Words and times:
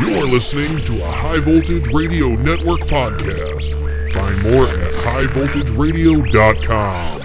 You're 0.00 0.26
listening 0.26 0.78
to 0.86 1.04
a 1.04 1.10
High 1.10 1.38
Voltage 1.40 1.86
Radio 1.88 2.28
Network 2.28 2.80
podcast. 2.80 4.12
Find 4.14 4.42
more 4.42 4.64
at 4.66 4.94
highvoltageradio.com. 4.94 7.20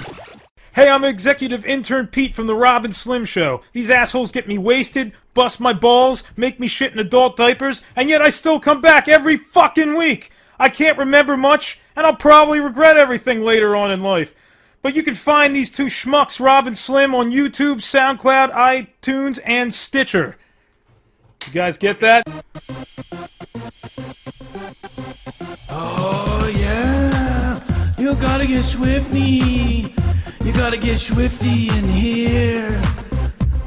Hey, 0.74 0.90
I'm 0.90 1.06
Executive 1.06 1.64
Intern 1.66 2.08
Pete 2.08 2.34
from 2.34 2.48
the 2.48 2.56
Robin 2.56 2.92
Slim 2.92 3.24
Show. 3.24 3.62
These 3.72 3.90
assholes 3.90 4.34
get 4.34 4.50
me 4.50 4.58
wasted, 4.58 5.14
bust 5.34 5.62
my 5.62 5.72
balls, 5.72 6.26
make 6.36 6.60
me 6.60 6.68
shit 6.68 6.92
in 6.92 7.00
adult 7.00 7.38
diapers, 7.38 7.84
and 7.96 8.10
yet 8.10 8.22
I 8.22 8.28
still 8.30 8.60
come 8.60 8.82
back 8.82 9.08
every 9.08 9.38
fucking 9.38 9.96
week. 9.96 10.30
I 10.60 10.68
can't 10.68 10.98
remember 10.98 11.38
much, 11.38 11.80
and 11.96 12.06
I'll 12.06 12.18
probably 12.18 12.60
regret 12.60 12.98
everything 12.98 13.44
later 13.44 13.78
on 13.78 13.92
in 13.92 14.02
life. 14.02 14.36
But 14.82 14.94
you 14.94 15.04
can 15.04 15.16
find 15.16 15.56
these 15.56 15.72
two 15.72 15.86
schmucks, 15.86 16.44
Robin 16.44 16.76
Slim, 16.76 17.16
on 17.16 17.32
YouTube, 17.32 17.78
SoundCloud, 17.78 18.52
iTunes, 18.52 19.40
and 19.46 19.74
Stitcher. 19.74 20.36
You 21.48 21.54
guys 21.54 21.78
get 21.78 22.02
that? 22.02 22.28
Oh 25.72 26.54
yeah, 26.54 27.62
you 27.98 28.16
gotta 28.16 28.46
get 28.46 28.66
schwifty. 28.66 29.96
You 30.46 30.52
gotta 30.52 30.78
get 30.78 30.98
schwifty 30.98 31.72
in 31.72 31.88
here. 31.88 32.82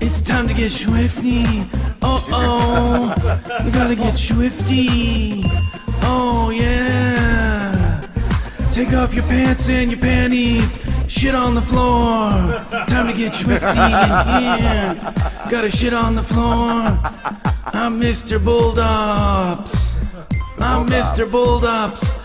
It's 0.02 0.20
time 0.20 0.46
to 0.48 0.52
get 0.54 0.70
schwifty. 0.70 1.66
Oh 2.02 2.22
oh, 2.32 3.64
you 3.64 3.70
gotta 3.70 3.96
get 3.96 4.12
schwifty. 4.12 5.42
Oh 6.02 6.50
yeah. 6.50 7.49
Take 8.72 8.92
off 8.92 9.12
your 9.12 9.24
pants 9.24 9.68
and 9.68 9.90
your 9.90 10.00
panties. 10.00 10.78
Shit 11.08 11.34
on 11.34 11.54
the 11.54 11.60
floor. 11.60 12.30
Time 12.86 13.08
to 13.08 13.12
get 13.12 13.32
schwifty 13.32 13.60
in 13.60 14.60
here. 14.62 15.14
Gotta 15.50 15.70
shit 15.70 15.92
on 15.92 16.14
the 16.14 16.22
floor. 16.22 16.82
I'm 17.72 18.00
Mr. 18.00 18.38
Bulldops. 18.38 19.98
I'm 20.60 20.86
Mr. 20.86 21.26
Bulldops. 21.28 22.18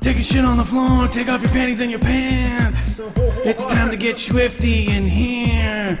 Take 0.00 0.18
a 0.18 0.22
shit 0.22 0.44
on 0.44 0.56
the 0.58 0.64
floor, 0.64 1.08
take 1.08 1.28
off 1.28 1.40
your 1.40 1.50
panties 1.50 1.80
and 1.80 1.90
your 1.90 2.00
pants. 2.00 3.00
It's 3.44 3.64
time 3.64 3.90
to 3.90 3.96
get 3.96 4.16
schwifty 4.16 4.88
in 4.88 5.06
here. 5.06 5.98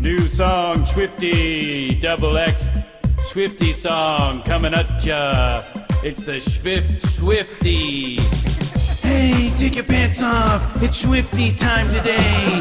New 0.00 0.26
song, 0.28 0.84
Schwifty, 0.84 2.00
double 2.00 2.36
X, 2.36 2.68
Schwifty 3.30 3.74
song 3.74 4.42
coming 4.42 4.74
at 4.74 5.04
ya. 5.04 5.62
It's 6.04 6.22
the 6.22 6.40
Swift 6.40 7.04
Schwifty. 7.04 8.55
Hey, 9.16 9.50
take 9.56 9.74
your 9.76 9.84
pants 9.84 10.22
off. 10.22 10.82
It's 10.82 11.02
schwifty 11.02 11.56
time 11.56 11.88
today. 11.88 12.60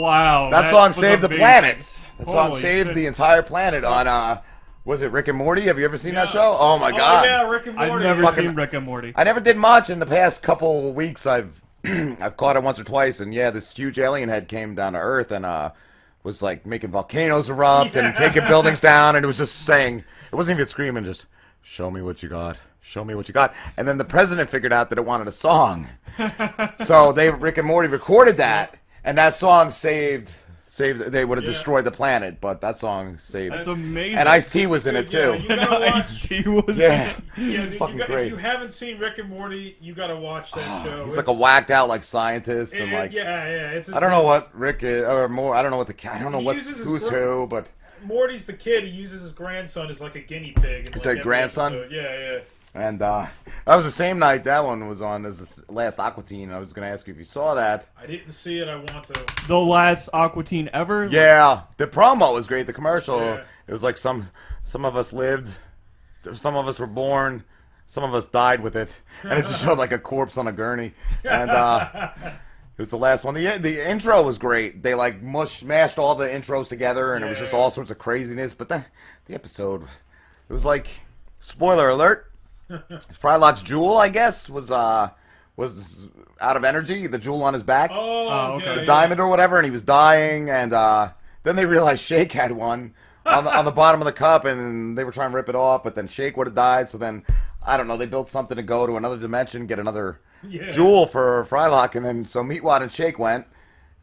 Wow. 0.00 0.50
That, 0.50 0.70
song 0.70 0.92
saved 0.92 1.22
the 1.22 1.28
planet. 1.28 1.78
That 2.18 2.28
song 2.28 2.54
saved 2.54 2.88
shit. 2.88 2.94
the 2.94 3.06
entire 3.06 3.42
planet 3.42 3.82
on 3.82 4.06
uh 4.06 4.40
was 4.84 5.02
it 5.02 5.10
Rick 5.10 5.26
and 5.26 5.36
Morty? 5.36 5.62
Have 5.62 5.80
you 5.80 5.84
ever 5.84 5.98
seen 5.98 6.14
that 6.14 6.28
show? 6.30 6.56
Oh 6.60 6.78
my 6.78 6.92
Oh, 6.92 6.96
god. 6.96 7.24
yeah, 7.24 7.42
Rick 7.50 7.66
and 7.66 7.74
Morty. 7.74 7.90
I've 7.92 8.00
never 8.02 8.22
Fucking- 8.22 8.46
seen 8.50 8.54
Rick 8.54 8.72
and 8.74 8.86
Morty. 8.86 9.12
I 9.16 9.24
never 9.24 9.40
did 9.40 9.56
much 9.56 9.90
in 9.90 9.98
the 9.98 10.06
past 10.06 10.44
couple 10.44 10.92
weeks. 10.92 11.26
I've 11.26 11.60
I've 11.84 12.36
caught 12.36 12.54
it 12.56 12.62
once 12.62 12.78
or 12.78 12.84
twice, 12.84 13.18
and 13.18 13.34
yeah, 13.34 13.50
this 13.50 13.72
huge 13.76 13.98
alien 13.98 14.28
head 14.28 14.46
came 14.46 14.76
down 14.76 14.92
to 14.92 15.00
Earth 15.00 15.32
and 15.32 15.44
uh 15.44 15.72
was 16.22 16.40
like 16.40 16.64
making 16.66 16.90
volcanoes 16.90 17.50
erupt 17.50 17.96
and 17.96 18.14
taking 18.16 18.44
buildings 18.44 18.80
down, 18.80 19.16
and 19.16 19.24
it 19.24 19.26
was 19.26 19.38
just 19.38 19.56
saying 19.64 20.04
it 20.30 20.36
wasn't 20.36 20.56
even 20.56 20.68
screaming, 20.68 21.04
just 21.04 21.26
show 21.62 21.90
me 21.90 22.00
what 22.00 22.22
you 22.22 22.28
got, 22.28 22.58
show 22.86 23.04
me 23.04 23.14
what 23.14 23.28
you 23.28 23.34
got. 23.34 23.54
And 23.76 23.86
then 23.86 23.98
the 23.98 24.04
president 24.04 24.48
figured 24.48 24.72
out 24.72 24.88
that 24.90 24.98
it 24.98 25.04
wanted 25.04 25.28
a 25.28 25.32
song, 25.32 25.88
so 26.84 27.12
they 27.12 27.30
Rick 27.30 27.58
and 27.58 27.66
Morty 27.66 27.88
recorded 27.88 28.36
that, 28.38 28.76
and 29.04 29.18
that 29.18 29.36
song 29.36 29.70
saved. 29.70 30.32
Saved, 30.68 31.00
they 31.00 31.24
would 31.24 31.38
have 31.38 31.44
destroyed 31.44 31.84
the 31.84 31.92
planet, 31.92 32.38
but 32.38 32.60
that 32.60 32.76
song 32.76 33.18
saved. 33.18 33.54
That's 33.54 33.68
amazing. 33.68 34.18
And 34.18 34.28
Ice 34.28 34.50
T 34.50 34.66
was 34.66 34.86
in 34.86 34.96
it 34.96 35.08
too. 35.08 35.38
you 35.40 35.48
gotta 35.48 35.80
watch. 35.80 35.94
Ice-T 35.94 36.48
was 36.48 36.76
Yeah, 36.76 37.16
Yeah, 37.36 37.66
dude, 37.66 37.78
fucking 37.78 37.94
you 37.94 38.00
got, 38.00 38.08
great. 38.08 38.26
If 38.26 38.32
you 38.32 38.36
haven't 38.36 38.72
seen 38.72 38.98
Rick 38.98 39.18
and 39.18 39.30
Morty, 39.30 39.76
you 39.80 39.94
gotta 39.94 40.16
watch 40.16 40.50
that 40.52 40.68
ah, 40.68 40.84
show. 40.84 41.04
he's 41.04 41.16
like 41.16 41.28
a 41.28 41.32
whacked 41.32 41.70
out 41.70 41.88
like 41.88 42.02
scientist 42.02 42.74
it- 42.74 42.82
and 42.82 42.92
like 42.92 43.12
yeah, 43.12 43.48
yeah. 43.48 43.70
It's 43.70 43.90
I 43.90 44.00
don't 44.00 44.10
know 44.10 44.24
what 44.24 44.54
Rick 44.58 44.82
is, 44.82 45.04
or 45.04 45.28
more. 45.28 45.54
I 45.54 45.62
don't 45.62 45.70
know 45.70 45.78
what 45.78 45.86
the 45.86 46.12
I 46.12 46.18
don't 46.18 46.32
know 46.32 46.40
what 46.40 46.56
who's 46.56 47.08
who, 47.08 47.46
but 47.46 47.68
Morty's 48.02 48.46
the 48.46 48.52
kid. 48.52 48.84
He 48.84 48.90
uses 48.90 49.22
his 49.22 49.32
grandson 49.32 49.88
as 49.88 50.00
like 50.00 50.16
a 50.16 50.20
guinea 50.20 50.52
pig. 50.52 50.88
He 50.88 50.92
like, 50.94 51.02
said 51.02 51.22
grandson? 51.22 51.74
episode. 51.74 51.92
Yeah, 51.92 52.02
yeah. 52.02 52.38
And 52.76 53.00
uh 53.00 53.26
that 53.64 53.74
was 53.76 53.84
the 53.86 53.90
same 53.90 54.18
night 54.18 54.44
that 54.44 54.62
one 54.64 54.86
was 54.86 55.00
on 55.00 55.24
as 55.24 55.56
the 55.56 55.72
last 55.72 55.98
Aqua 55.98 56.22
Teen. 56.22 56.52
I 56.52 56.58
was 56.58 56.72
gonna 56.74 56.88
ask 56.88 57.06
you 57.06 57.12
if 57.14 57.18
you 57.18 57.24
saw 57.24 57.54
that. 57.54 57.88
I 57.98 58.06
didn't 58.06 58.32
see 58.32 58.58
it. 58.58 58.68
I 58.68 58.76
want 58.76 59.04
to. 59.04 59.24
the 59.48 59.58
last 59.58 60.10
Aqua 60.12 60.44
Teen 60.44 60.68
ever. 60.74 61.06
Yeah, 61.06 61.62
the 61.78 61.86
promo 61.86 62.34
was 62.34 62.46
great. 62.46 62.66
The 62.66 62.72
commercial, 62.74 63.18
Yeah. 63.18 63.42
it 63.66 63.72
was 63.72 63.82
like 63.82 63.96
some 63.96 64.28
some 64.62 64.84
of 64.84 64.94
us 64.94 65.12
lived, 65.14 65.56
some 66.32 66.54
of 66.54 66.68
us 66.68 66.78
were 66.78 66.86
born, 66.86 67.44
some 67.86 68.04
of 68.04 68.12
us 68.14 68.26
died 68.28 68.60
with 68.60 68.76
it, 68.76 68.94
and 69.22 69.32
it 69.32 69.46
just 69.46 69.62
showed 69.64 69.78
like 69.78 69.92
a 69.92 69.98
corpse 69.98 70.36
on 70.36 70.46
a 70.46 70.52
gurney, 70.52 70.92
and 71.24 71.50
uh. 71.50 72.10
It 72.78 72.82
was 72.82 72.90
the 72.90 72.98
last 72.98 73.24
one. 73.24 73.32
The 73.32 73.56
the 73.56 73.88
intro 73.90 74.22
was 74.22 74.36
great. 74.36 74.82
They 74.82 74.92
like 74.94 75.22
mush 75.22 75.62
mashed 75.62 75.98
all 75.98 76.14
the 76.14 76.28
intros 76.28 76.68
together, 76.68 77.14
and 77.14 77.24
it 77.24 77.28
was 77.28 77.38
just 77.38 77.54
Yeah. 77.54 77.58
all 77.58 77.70
sorts 77.70 77.90
of 77.90 77.96
craziness. 77.96 78.52
But 78.52 78.68
the 78.68 78.84
the 79.24 79.34
episode, 79.34 79.84
it 80.46 80.52
was 80.52 80.66
like 80.66 80.88
spoiler 81.40 81.88
alert. 81.88 82.30
Frylock's 83.20 83.62
jewel, 83.62 83.96
I 83.98 84.08
guess, 84.08 84.48
was 84.48 84.70
uh 84.70 85.10
was 85.56 86.08
out 86.40 86.56
of 86.56 86.64
energy. 86.64 87.06
The 87.06 87.18
jewel 87.18 87.42
on 87.42 87.54
his 87.54 87.62
back, 87.62 87.90
Oh, 87.94 88.28
Oh, 88.28 88.52
okay. 88.56 88.68
okay. 88.70 88.80
the 88.80 88.86
diamond 88.86 89.20
or 89.20 89.28
whatever, 89.28 89.56
and 89.56 89.64
he 89.64 89.70
was 89.70 89.82
dying. 89.84 90.50
And 90.50 90.72
uh 90.72 91.10
then 91.44 91.56
they 91.56 91.66
realized 91.66 92.02
Shake 92.02 92.32
had 92.32 92.52
one 92.52 92.94
on 93.24 93.44
the 93.44 93.56
on 93.56 93.64
the 93.64 93.70
bottom 93.70 94.00
of 94.00 94.04
the 94.06 94.12
cup, 94.12 94.44
and 94.44 94.96
they 94.98 95.04
were 95.04 95.12
trying 95.12 95.30
to 95.30 95.36
rip 95.36 95.48
it 95.48 95.54
off. 95.54 95.82
But 95.84 95.94
then 95.94 96.08
Shake 96.08 96.36
would 96.36 96.46
have 96.48 96.54
died. 96.56 96.88
So 96.88 96.98
then 96.98 97.24
I 97.64 97.76
don't 97.76 97.88
know. 97.88 97.96
They 97.96 98.06
built 98.06 98.28
something 98.28 98.56
to 98.56 98.62
go 98.62 98.86
to 98.86 98.96
another 98.96 99.16
dimension, 99.18 99.66
get 99.66 99.78
another 99.78 100.20
Yeah. 100.42 100.70
jewel 100.70 101.06
for 101.06 101.44
Frylock, 101.48 101.94
and 101.94 102.04
then 102.04 102.24
so 102.24 102.42
Meatwad 102.42 102.82
and 102.82 102.92
Shake 102.92 103.18
went, 103.18 103.46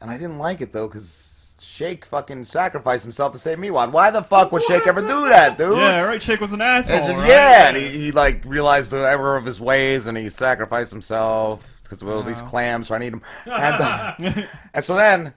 and 0.02 0.10
I 0.10 0.18
didn't 0.18 0.40
like 0.40 0.62
it 0.62 0.72
though 0.74 0.88
because 0.88 1.33
Shake 1.74 2.06
fucking 2.06 2.46
sacrificed 2.46 3.02
himself 3.02 3.34
to 3.34 3.40
save 3.40 3.58
Meatwad. 3.58 3.92
Why 3.92 4.12
the 4.12 4.22
fuck 4.22 4.52
would 4.52 4.62
Shake 4.62 4.86
ever 4.86 5.02
do 5.02 5.28
that, 5.30 5.58
dude? 5.58 5.76
Yeah, 5.76 6.02
right. 6.02 6.22
Chick 6.22 6.40
was 6.40 6.54
an 6.54 6.62
asshole. 6.62 7.00
Just- 7.00 7.18
right? 7.18 7.28
Yeah, 7.28 7.70
and 7.70 7.78
he, 7.78 7.88
he 7.88 8.12
like 8.12 8.46
realized 8.46 8.92
the 8.92 8.98
error 8.98 9.38
of 9.38 9.46
his 9.46 9.60
ways, 9.60 10.06
and 10.06 10.16
he 10.16 10.30
sacrificed 10.30 10.92
himself 10.92 11.80
because 11.82 12.04
of 12.04 12.10
all 12.10 12.22
these 12.22 12.42
clams. 12.42 12.90
So 12.90 12.96
I 12.96 13.00
need 13.00 13.14
him, 13.14 13.24
and, 13.48 13.56
uh, 13.82 14.14
and 14.76 14.86
so 14.86 14.94
then 14.96 15.34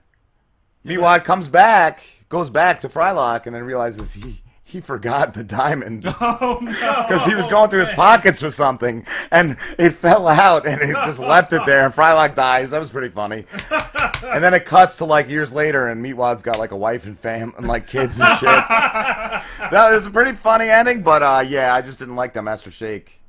Meatwad 0.84 1.24
comes 1.24 1.48
back, 1.48 2.02
goes 2.28 2.50
back 2.50 2.82
to 2.82 2.90
Frylock, 2.90 3.46
and 3.46 3.54
then 3.54 3.62
realizes 3.64 4.12
he 4.12 4.42
he 4.68 4.80
forgot 4.80 5.32
the 5.32 5.44
diamond 5.44 6.04
Oh 6.20 6.58
no. 6.60 6.70
because 7.08 7.24
he 7.24 7.36
was 7.36 7.46
going 7.46 7.70
through 7.70 7.86
his 7.86 7.90
pockets 7.92 8.42
or 8.42 8.50
something, 8.50 9.06
and 9.30 9.56
it 9.78 9.90
fell 9.90 10.26
out, 10.26 10.66
and 10.66 10.80
he 10.82 10.90
just 10.92 11.20
left 11.20 11.52
it 11.52 11.62
there. 11.66 11.84
And 11.84 11.94
Frylock 11.94 12.34
dies. 12.34 12.70
That 12.70 12.80
was 12.80 12.90
pretty 12.90 13.10
funny. 13.10 13.44
And 14.24 14.42
then 14.42 14.54
it 14.54 14.64
cuts 14.66 14.96
to 14.98 15.04
like 15.04 15.28
years 15.28 15.52
later, 15.52 15.86
and 15.86 16.04
Meatwad's 16.04 16.42
got 16.42 16.58
like 16.58 16.72
a 16.72 16.76
wife 16.76 17.04
and 17.06 17.16
fam 17.16 17.54
and 17.56 17.68
like 17.68 17.86
kids 17.86 18.18
and 18.18 18.28
shit. 18.38 18.48
that 18.48 19.44
was 19.92 20.06
a 20.06 20.10
pretty 20.10 20.32
funny 20.32 20.68
ending, 20.68 21.02
but 21.02 21.22
uh, 21.22 21.44
yeah, 21.46 21.72
I 21.72 21.80
just 21.80 22.00
didn't 22.00 22.16
like 22.16 22.34
that 22.34 22.42
Master 22.42 22.72
Shake. 22.72 23.20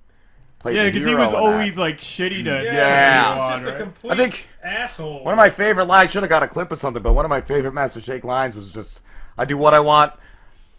played 0.58 0.76
Yeah, 0.76 0.86
because 0.90 1.06
he 1.06 1.14
was 1.14 1.36
always 1.36 1.76
that. 1.76 1.81
like 1.81 2.00
shitty 2.00 2.44
to. 2.46 2.64
Yeah. 2.64 3.52
He's 3.53 3.59
to 3.59 3.66
just 3.66 3.76
a 3.80 3.84
complete 3.84 4.12
I 4.12 4.16
think 4.16 4.47
asshole. 4.64 5.24
One 5.24 5.34
of 5.34 5.38
my 5.38 5.52
favorite 5.52 5.86
lines 5.86 6.09
should 6.09 6.24
have 6.24 6.31
got 6.31 6.42
a 6.42 6.47
clip 6.47 6.72
of 6.72 6.80
something, 6.80 7.03
but 7.03 7.14
one 7.14 7.26
of 7.26 7.30
my 7.30 7.42
favorite 7.42 7.74
Master 7.74 8.02
Shake 8.02 8.24
lines 8.24 8.56
was 8.56 8.74
just, 8.74 9.02
"I 9.38 9.46
do 9.46 9.56
what 9.56 9.76
I 9.76 9.80
want, 9.81 10.14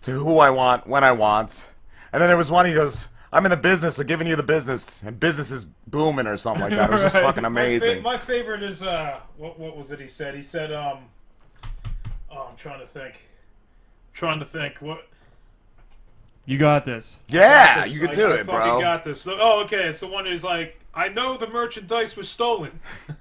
to 0.03 0.11
who 0.13 0.39
I 0.39 0.51
want, 0.51 0.87
when 0.87 1.05
I 1.05 1.13
want." 1.13 1.67
And 2.13 2.21
then 2.23 2.29
there 2.29 2.37
was 2.37 2.51
one 2.51 2.67
he 2.67 2.75
goes, 2.75 3.09
"I'm 3.33 3.45
in 3.47 3.51
the 3.51 3.57
business 3.57 3.99
of 3.99 4.07
giving 4.07 4.27
you 4.27 4.37
the 4.37 4.43
business, 4.43 5.03
and 5.03 5.19
business 5.21 5.51
is 5.51 5.67
booming" 5.87 6.27
or 6.27 6.37
something 6.37 6.63
like 6.63 6.73
that. 6.73 6.91
It 6.91 6.93
was 6.93 7.03
just 7.03 7.15
Right. 7.17 7.25
fucking 7.25 7.43
My, 7.43 7.49
fa- 7.49 7.53
amazing. 7.53 8.03
my 8.03 8.17
favorite 8.19 8.63
is 8.63 8.83
uh, 8.83 9.21
what 9.37 9.59
what 9.59 9.77
was 9.77 9.93
it? 9.93 10.01
He 10.01 10.07
said. 10.07 10.35
He 10.35 10.43
said, 10.43 10.73
um, 10.73 10.99
oh, 12.31 12.49
I'm 12.51 12.57
trying 12.57 12.81
to 12.81 12.87
think. 12.87 13.19
trying 14.15 14.39
to 14.41 14.45
think. 14.45 14.79
What? 14.79 15.06
You 16.47 16.56
got 16.56 16.87
this. 16.87 17.21
Yeah, 17.29 17.85
this. 17.85 17.93
you 17.93 18.01
can 18.01 18.09
I- 18.11 18.15
do 18.15 18.27
I 18.27 18.35
it, 18.37 18.47
fucking 18.47 18.71
bro. 18.71 18.81
got 18.81 19.05
this. 19.05 19.27
Oh, 19.29 19.61
okay. 19.65 19.85
It's 19.89 20.01
the 20.01 20.06
one 20.06 20.25
who's 20.25 20.43
like, 20.44 20.81
I 20.94 21.09
know 21.11 21.37
the 21.37 21.47
merchandise 21.47 22.17
was 22.17 22.29
stolen, 22.31 22.81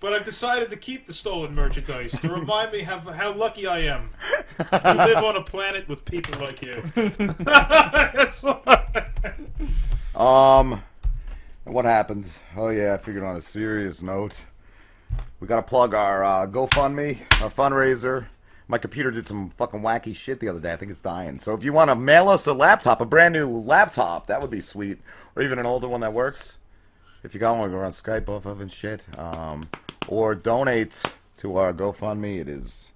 but 0.00 0.12
I've 0.12 0.24
decided 0.24 0.70
to 0.70 0.76
keep 0.76 1.06
the 1.06 1.12
stolen 1.12 1.54
merchandise 1.54 2.12
to 2.20 2.28
remind 2.28 2.72
me 2.72 2.80
how, 2.82 2.98
how 3.00 3.32
lucky 3.32 3.66
I 3.66 3.80
am 3.80 4.02
to 4.58 4.94
live 4.94 5.24
on 5.24 5.36
a 5.36 5.42
planet 5.42 5.88
with 5.88 6.04
people 6.04 6.40
like 6.40 6.62
you. 6.62 6.82
That's 7.38 8.42
what- 8.42 9.08
Um, 10.14 10.82
what 11.64 11.84
happened? 11.84 12.28
Oh 12.56 12.68
yeah, 12.70 12.94
I 12.94 12.98
figured 12.98 13.22
on 13.24 13.36
a 13.36 13.42
serious 13.42 14.02
note, 14.02 14.44
we 15.40 15.46
gotta 15.46 15.62
plug 15.62 15.94
our 15.94 16.24
uh, 16.24 16.46
GoFundMe, 16.46 17.20
our 17.42 17.50
fundraiser. 17.50 18.26
My 18.70 18.76
computer 18.78 19.10
did 19.10 19.26
some 19.26 19.50
fucking 19.50 19.80
wacky 19.80 20.14
shit 20.14 20.40
the 20.40 20.48
other 20.48 20.60
day. 20.60 20.72
I 20.72 20.76
think 20.76 20.90
it's 20.90 21.00
dying. 21.00 21.38
So 21.38 21.54
if 21.54 21.64
you 21.64 21.72
want 21.72 21.88
to 21.90 21.94
mail 21.94 22.28
us 22.28 22.46
a 22.46 22.52
laptop, 22.52 23.00
a 23.00 23.06
brand 23.06 23.32
new 23.32 23.48
laptop, 23.48 24.26
that 24.26 24.42
would 24.42 24.50
be 24.50 24.60
sweet, 24.60 24.98
or 25.34 25.42
even 25.42 25.58
an 25.58 25.64
older 25.64 25.88
one 25.88 26.02
that 26.02 26.12
works. 26.12 26.57
If 27.22 27.34
you 27.34 27.40
got 27.40 27.56
one, 27.56 27.70
go 27.70 27.78
on 27.80 27.90
Skype 27.90 28.28
off 28.28 28.46
of 28.46 28.60
and 28.60 28.70
shit. 28.70 29.06
Um, 29.18 29.68
or 30.06 30.34
donate 30.34 31.02
to 31.38 31.56
our 31.56 31.72
GoFundMe. 31.72 32.38
It 32.40 32.48
is 32.48 32.92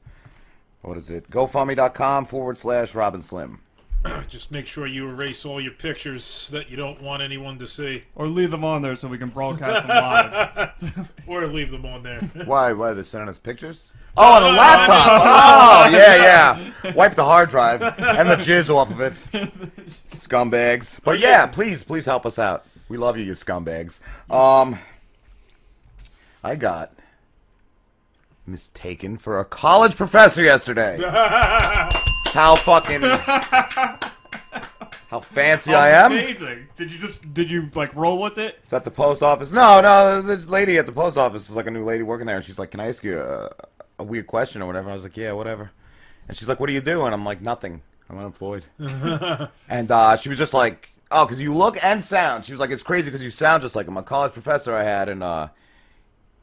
what 0.83 0.97
is 0.97 1.11
it? 1.11 1.31
GoFundMe.com 1.31 2.27
forward 2.27 2.59
slash 2.59 2.95
Robin 2.95 3.23
Slim. 3.23 3.61
Just 4.29 4.51
make 4.51 4.67
sure 4.67 4.89
you 4.89 5.09
erase 5.09 5.45
all 5.45 5.61
your 5.61 5.73
pictures 5.73 6.49
that 6.51 6.69
you 6.69 6.77
don't 6.77 7.01
want 7.01 7.23
anyone 7.23 7.57
to 7.59 7.69
see, 7.69 8.03
Or 8.17 8.27
leave 8.27 8.51
them 8.51 8.65
on 8.65 8.83
there 8.83 8.97
so 8.97 9.07
we 9.07 9.17
can 9.17 9.29
broadcast 9.29 9.87
them 9.87 9.97
live. 9.97 11.09
or 11.29 11.47
leave 11.47 11.71
them 11.71 11.87
on 11.87 12.03
there. 12.03 12.19
Why? 12.45 12.73
Why 12.73 12.95
they're 12.95 13.05
sending 13.05 13.29
us 13.29 13.39
pictures? 13.39 13.93
Oh, 14.17 14.35
on 14.35 14.43
the 14.43 14.59
laptop. 14.59 15.07
Oh, 15.23 15.89
yeah, 15.97 16.17
yeah. 16.85 16.93
Wipe 16.95 17.15
the 17.15 17.25
hard 17.25 17.49
drive 17.49 17.81
and 17.81 18.29
the 18.29 18.37
jizz 18.37 18.69
off 18.69 18.91
of 18.91 19.01
it. 19.01 19.13
Scumbags. 20.09 20.99
But 21.03 21.21
yeah, 21.21 21.47
please, 21.47 21.85
please 21.85 22.05
help 22.05 22.27
us 22.27 22.39
out. 22.41 22.67
We 22.93 22.99
love 22.99 23.17
you, 23.17 23.25
you 23.25 23.33
scumbags. 23.33 24.01
Um, 24.31 24.79
I 26.45 26.57
got 26.57 26.93
mistaken 28.47 29.17
for 29.17 29.41
a 29.41 29.47
college 29.47 29.97
professor 29.97 30.43
yesterday. 30.43 31.01
How 32.35 32.55
fucking 32.57 33.01
how 35.09 35.21
fancy 35.21 35.73
I 35.73 36.05
am. 36.05 36.13
Amazing. 36.13 36.67
Did 36.77 36.93
you 36.93 36.99
just 36.99 37.33
did 37.33 37.51
you 37.51 37.71
like 37.75 37.95
roll 37.95 38.21
with 38.21 38.37
it? 38.37 38.59
It's 38.63 38.73
at 38.75 38.85
the 38.85 38.91
post 38.91 39.23
office. 39.23 39.53
No, 39.53 39.81
no, 39.81 40.21
the 40.21 40.37
lady 40.51 40.77
at 40.79 40.85
the 40.85 40.93
post 40.93 41.17
office 41.17 41.49
is 41.49 41.57
like 41.57 41.67
a 41.67 41.71
new 41.71 41.85
lady 41.85 42.03
working 42.03 42.27
there, 42.27 42.37
and 42.37 42.45
she's 42.45 42.59
like, 42.59 42.71
"Can 42.71 42.81
I 42.81 42.89
ask 42.89 43.05
you 43.05 43.21
a, 43.21 43.51
a 43.99 44.05
weird 44.05 44.27
question 44.27 44.63
or 44.63 44.67
whatever?" 44.67 44.91
I 44.91 44.95
was 44.95 45.03
like, 45.03 45.17
"Yeah, 45.17 45.33
whatever." 45.33 45.71
And 46.29 46.37
she's 46.37 46.49
like, 46.49 46.59
"What 46.61 46.69
do 46.69 46.73
you 46.73 46.81
do?" 46.81 47.05
And 47.05 47.15
I'm 47.15 47.25
like, 47.25 47.43
"Nothing. 47.43 47.83
I'm 48.09 48.19
unemployed." 48.19 48.65
and 49.69 49.91
uh, 49.91 50.17
she 50.17 50.31
was 50.31 50.39
just 50.39 50.55
like, 50.55 50.92
"Oh, 51.13 51.25
because 51.25 51.41
you 51.41 51.55
look 51.55 51.83
and 51.85 52.03
sound." 52.03 52.45
She 52.45 52.53
was 52.53 52.61
like, 52.61 52.71
"It's 52.71 52.83
crazy 52.83 53.07
because 53.11 53.23
you 53.23 53.31
sound 53.31 53.63
just 53.63 53.77
like 53.77 53.87
him." 53.87 53.97
A 53.97 54.03
college 54.03 54.33
professor 54.33 54.75
I 54.75 54.83
had 54.83 55.09
in, 55.09 55.23
uh, 55.23 55.49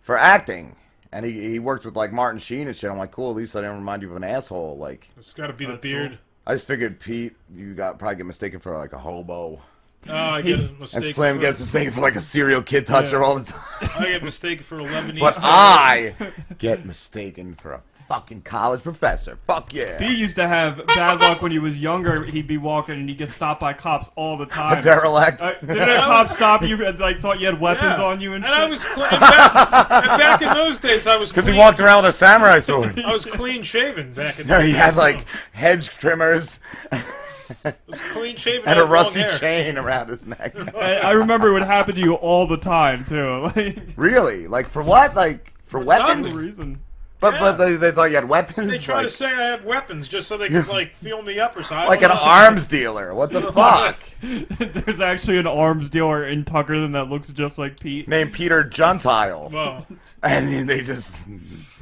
for 0.02 0.18
acting, 0.18 0.76
and 1.12 1.26
he 1.26 1.32
he 1.52 1.60
worked 1.60 1.86
with 1.86 1.96
like 1.96 2.12
Martin 2.12 2.40
Sheen 2.40 2.68
and 2.68 2.76
shit. 2.76 2.90
I'm 2.90 2.98
like, 2.98 3.12
"Cool. 3.12 3.32
At 3.32 3.36
least 3.38 3.56
I 3.56 3.62
didn't 3.62 3.78
remind 3.78 4.02
you 4.02 4.10
of 4.12 4.16
an 4.16 4.24
asshole." 4.24 4.78
Like, 4.78 5.10
It's 5.18 5.34
got 5.34 5.48
to 5.48 5.54
be 5.54 5.66
the 5.66 5.74
That's 5.74 5.82
beard. 5.84 6.18
I 6.48 6.54
just 6.56 6.66
figured 6.68 7.00
Pete, 7.00 7.36
you 7.54 7.74
got 7.76 8.00
probably 8.00 8.16
get 8.18 8.26
mistaken 8.26 8.60
for 8.60 8.76
like 8.76 8.94
a 8.94 8.98
hobo, 8.98 9.62
Oh, 10.08 10.14
I 10.16 10.42
get 10.42 10.60
a 10.60 10.64
and 10.64 10.80
mistake. 10.80 11.14
Slim 11.14 11.36
for, 11.36 11.42
gets 11.42 11.60
mistaken 11.60 11.92
for 11.92 12.02
like 12.02 12.16
a 12.16 12.22
serial 12.22 12.62
kid 12.64 12.88
toucher 12.88 13.18
Yeah. 13.20 13.24
all 13.26 13.38
the 13.38 13.52
time. 13.52 13.90
I 14.00 14.06
get 14.06 14.24
mistaken 14.24 14.64
for 14.64 14.80
a 14.80 14.84
Lebanese. 14.84 15.20
But 15.20 15.34
terrorist. 15.36 15.42
I 15.44 16.16
get 16.58 16.86
mistaken 16.86 17.54
for 17.54 17.74
a 17.74 17.82
fucking 18.10 18.42
college 18.42 18.82
professor. 18.82 19.38
Fuck 19.46 19.72
yeah. 19.72 20.00
He 20.02 20.16
used 20.16 20.36
to 20.38 20.48
have 20.48 20.86
bad 20.88 21.22
luck 21.22 21.42
when 21.44 21.52
he 21.52 21.60
was 21.60 21.80
younger. 21.80 22.24
He'd 22.26 22.48
be 22.48 22.58
walking 22.58 22.96
and 22.96 23.08
he'd 23.08 23.20
get 23.20 23.30
stopped 23.30 23.62
by 23.62 23.72
cops 23.74 24.10
all 24.16 24.36
the 24.36 24.46
A 24.46 24.48
time. 24.48 24.84
derelict. 24.84 25.40
Uh, 25.40 25.54
didn't 25.62 25.80
a 25.90 26.00
cop 26.00 26.28
stop 26.28 26.64
you 26.64 26.84
and 26.86 27.00
like 27.00 27.22
thought 27.22 27.40
you 27.40 27.46
had 27.46 27.62
weapons 27.62 28.00
Yeah. 28.00 28.04
on 28.04 28.20
you 28.20 28.34
and, 28.34 28.44
and 28.44 28.52
shit? 28.52 28.60
I 28.60 28.66
was 28.68 28.84
clean. 28.84 29.08
And 29.12 29.20
back, 29.22 29.56
and 29.92 30.20
back 30.20 30.42
in 30.42 30.54
those 30.56 30.80
days, 30.80 31.06
I 31.08 31.16
was 31.18 31.30
Because 31.34 31.48
he 31.48 31.56
walked 31.56 31.80
around 31.80 32.04
with 32.04 32.10
a 32.10 32.18
samurai 32.18 32.60
sword. 32.70 33.00
I 33.00 33.14
was 33.14 33.26
clean 33.26 33.62
shaven 33.64 34.14
back 34.14 34.40
in. 34.40 34.48
No, 34.48 34.58
those 34.58 34.66
he 34.68 34.74
had 34.74 34.96
like 34.96 35.26
hedge 35.54 35.90
trimmers 35.90 36.60
I 36.92 37.74
was 37.88 38.02
clean 38.12 38.36
shaven. 38.38 38.68
and 38.68 38.80
a 38.80 38.86
rusty 38.86 39.20
hair. 39.22 39.30
chain 39.38 39.78
around 39.78 40.10
his 40.10 40.26
neck. 40.28 40.56
I, 40.76 40.96
I 40.98 41.12
remember 41.12 41.50
it 41.50 41.54
would 41.54 41.62
happen 41.64 41.96
to 41.96 42.02
you 42.02 42.14
all 42.16 42.48
the 42.48 42.58
time 42.58 43.06
too. 43.06 43.52
Like, 43.56 43.78
really? 43.96 44.48
Like 44.48 44.68
for 44.68 44.82
what? 44.84 45.16
Like 45.16 45.54
for 45.66 45.80
For 45.80 45.86
weapons? 45.86 46.36
no 46.36 46.42
reason. 46.42 46.80
But 47.22 47.34
Yeah. 47.34 47.40
but 47.40 47.58
they, 47.58 47.76
they 47.76 47.92
thought 47.92 48.06
you 48.10 48.16
had 48.16 48.30
weapons. 48.30 48.72
They 48.72 48.78
try 48.78 48.96
like, 48.98 49.08
to 49.08 49.10
say 49.10 49.26
I 49.26 49.52
have 49.52 49.66
weapons 49.66 50.08
just 50.08 50.28
so 50.28 50.38
they 50.38 50.48
can 50.48 50.66
like 50.70 50.96
feel 50.96 51.22
me 51.22 51.40
up 51.40 51.56
or 51.58 51.64
something. 51.64 51.88
Like 51.88 52.02
an 52.02 52.10
know. 52.10 52.20
arms 52.20 52.66
dealer. 52.66 53.14
What 53.14 53.32
the 53.32 53.42
fuck? 53.52 54.00
There's 54.22 55.02
actually 55.02 55.38
an 55.38 55.48
arms 55.48 55.90
dealer 55.90 56.26
in 56.26 56.46
Tuckerton 56.46 56.94
that 56.94 57.10
looks 57.10 57.28
just 57.30 57.58
like 57.58 57.80
Pete. 57.80 58.08
Named 58.08 58.32
Peter 58.34 58.64
Juntile, 58.64 59.52
Well, 59.52 59.86
and 60.24 60.70
they 60.70 60.82
just 60.82 61.30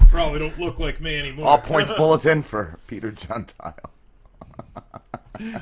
probably 0.09 0.39
don't 0.39 0.59
look 0.59 0.79
like 0.79 0.99
me 1.01 1.17
anymore. 1.19 1.45
all 1.47 1.57
points 1.59 1.91
bulletin 1.91 2.41
for 2.41 2.79
Peter 2.87 3.11
Juntile. 3.11 3.75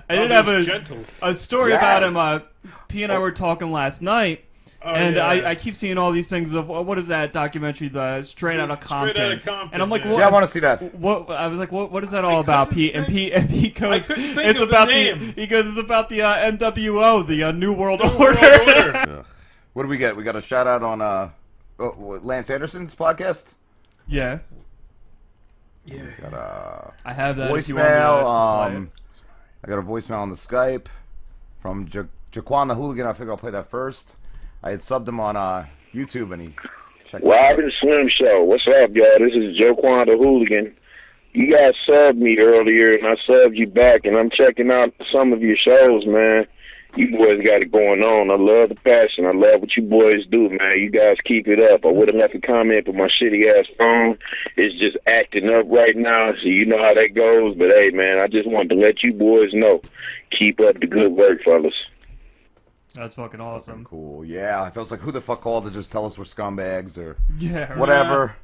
I 0.09 0.15
did 0.15 0.31
have 0.31 0.47
a, 0.47 0.63
gentle. 0.63 0.99
a 1.21 1.35
story 1.35 1.73
about 1.73 2.03
him. 2.03 2.15
Uh, 2.15 2.39
P 2.87 3.03
and 3.03 3.11
I 3.11 3.17
were 3.19 3.31
talking 3.33 3.71
last 3.71 4.01
night, 4.01 4.45
Oh, 4.87 4.93
and 4.93 5.15
yeah. 5.15 5.25
I, 5.25 5.49
I 5.49 5.55
keep 5.55 5.75
seeing 5.75 5.97
all 5.97 6.11
these 6.11 6.29
things 6.29 6.53
of 6.53 6.67
what 6.67 6.99
is 6.99 7.07
that 7.07 7.33
documentary, 7.33 7.87
the 7.87 8.21
Straight 8.21 8.59
Outta 8.59 8.77
Compton. 8.77 9.15
Straight 9.15 9.31
Outta 9.33 9.41
Compton, 9.41 9.69
and 9.73 9.81
I'm 9.81 9.89
like, 9.89 10.03
yeah. 10.03 10.11
what, 10.11 10.19
Yeah, 10.19 10.27
I 10.27 10.31
want 10.31 10.43
to 10.45 10.51
see 10.51 10.59
that. 10.59 10.93
what? 10.93 11.27
I 11.31 11.47
was 11.47 11.57
like, 11.57 11.71
what? 11.71 11.91
What 11.91 12.03
is 12.03 12.11
that 12.11 12.23
all 12.23 12.39
about, 12.39 12.69
couldn't 12.69 12.75
Pete? 12.83 12.93
And 12.95 13.05
think- 13.07 13.17
Pete 13.17 13.33
and 13.33 13.49
Pete 13.49 13.81
I 13.81 13.97
goes, 13.97 14.07
couldn't 14.07 14.35
think 14.35 14.47
it's 14.51 14.59
of 14.59 14.69
the 14.69 14.75
about 14.75 14.89
name. 14.89 15.33
He 15.35 15.47
goes, 15.47 15.65
it's 15.67 15.79
about 15.79 16.09
the 16.09 16.21
uh, 16.21 16.51
NWO, 16.51 17.25
the 17.25 17.43
uh, 17.45 17.51
New 17.51 17.73
World 17.73 18.01
New 18.01 18.09
Order. 18.11 18.39
World 18.39 18.69
Order. 18.95 19.25
What 19.73 19.83
do 19.83 19.89
we 19.89 19.97
get? 19.97 20.15
We 20.15 20.23
got 20.23 20.35
a 20.35 20.41
shout 20.41 20.67
out 20.67 20.83
on 20.83 21.01
uh, 21.01 21.29
oh, 21.79 22.19
Lance 22.21 22.51
Anderson's 22.51 22.93
podcast. 22.93 23.53
yeah, 24.07 24.37
yeah. 25.85 26.03
Got 26.21 26.33
a 26.33 26.93
I 27.03 27.13
have 27.13 27.37
that. 27.37 27.55
if 27.55 27.67
you 27.69 27.75
want 27.75 27.87
me 27.87 27.93
to 27.93 27.99
voicemail. 27.99 28.65
Um, 28.75 28.91
I 29.63 29.67
got 29.67 29.79
a 29.79 29.81
voicemail 29.81 30.19
on 30.19 30.29
the 30.29 30.35
Skype 30.35 30.85
from 31.57 31.87
ja- 31.91 32.03
Jaquan 32.31 32.67
the 32.67 32.75
Hooligan. 32.75 33.07
I 33.07 33.13
figure 33.13 33.31
I'll 33.31 33.37
play 33.37 33.51
that 33.51 33.67
first. 33.67 34.15
I 34.65 34.71
had 34.71 34.79
subbed 34.79 35.07
him 35.07 35.19
on 35.19 35.35
uh, 35.35 35.67
YouTube 35.93 36.33
and 36.33 36.41
he 36.41 36.55
checked. 37.05 37.23
Robin 37.23 37.71
Slim 37.79 38.09
Show. 38.09 38.43
What's 38.43 38.65
up, 38.65 38.95
y'all? 38.95 39.19
This 39.19 39.33
is 39.35 39.55
Jaquan 39.55 40.07
the 40.07 40.17
Hooligan. 40.17 40.75
You 41.33 41.55
guys 41.55 41.73
subbed 41.87 42.17
me 42.17 42.39
earlier, 42.39 42.95
and 42.95 43.05
I 43.05 43.15
subbed 43.29 43.57
you 43.57 43.67
back, 43.67 44.05
and 44.05 44.17
I'm 44.17 44.31
checking 44.31 44.71
out 44.71 44.91
some 45.11 45.33
of 45.33 45.41
your 45.43 45.57
shows, 45.57 46.07
man. 46.07 46.47
You 46.95 47.11
boys 47.11 47.43
got 47.45 47.61
it 47.61 47.71
going 47.71 48.01
on. 48.01 48.31
I 48.31 48.37
love 48.37 48.69
the 48.69 48.75
passion. 48.75 49.25
I 49.25 49.33
love 49.33 49.61
what 49.61 49.75
you 49.75 49.83
boys 49.83 50.25
do, 50.31 50.49
man. 50.49 50.79
You 50.79 50.89
guys 50.89 51.17
keep 51.25 51.47
it 51.47 51.59
up. 51.59 51.85
I 51.85 51.91
would 51.91 52.07
have 52.07 52.15
left 52.15 52.33
a 52.33 52.41
comment, 52.41 52.85
but 52.85 52.95
my 52.95 53.09
shitty 53.09 53.45
ass 53.47 53.67
phone 53.77 54.17
is 54.57 54.73
just 54.79 54.97
acting 55.05 55.49
up 55.49 55.65
right 55.69 55.95
now, 55.95 56.33
so 56.41 56.47
you 56.47 56.65
know 56.65 56.81
how 56.81 56.93
that 56.95 57.13
goes. 57.13 57.55
But 57.55 57.69
hey, 57.69 57.91
man, 57.91 58.17
I 58.17 58.27
just 58.27 58.47
wanted 58.47 58.69
to 58.69 58.81
let 58.81 59.03
you 59.03 59.13
boys 59.13 59.53
know. 59.53 59.81
Keep 60.31 60.59
up 60.61 60.79
the 60.79 60.87
good 60.87 61.11
work, 61.11 61.43
fellas. 61.43 61.75
That's 62.95 63.15
fucking 63.15 63.41
awesome. 63.41 63.83
Cool. 63.83 64.23
Yeah, 64.25 64.61
I 64.63 64.69
felt 64.69 64.89
like 64.89 65.01
who 65.01 65.11
the 65.11 65.21
fuck 65.21 65.41
called 65.41 65.65
to 65.65 65.71
just 65.71 65.91
tell 65.91 66.05
us 66.05 66.17
we're 66.17 66.23
scumbags 66.23 66.97
or 66.97 67.17
Yeah. 67.37 67.65
right. 67.69 67.77
whatever. 67.77 68.35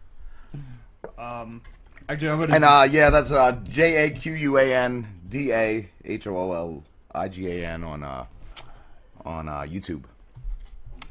Um, 1.18 1.62
actually, 2.09 2.30
I'm 2.30 2.42
gonna. 2.42 2.56
And 2.56 2.63
uh, 2.65 2.88
yeah, 2.89 3.09
that's 3.09 3.31
uh, 3.31 3.59
J 3.63 4.06
A 4.06 4.09
Q 4.12 4.33
U 4.33 4.57
A 4.57 4.74
N 4.75 5.07
D 5.30 5.51
A 5.53 5.89
H 6.03 6.27
O 6.27 6.36
O 6.38 6.51
L 6.51 6.83
I 7.13 7.27
G 7.30 7.48
A 7.62 7.65
N 7.68 7.83
on 7.83 8.03
uh, 8.03 8.25
on 9.25 9.48
uh, 9.48 9.62
YouTube. 9.62 10.03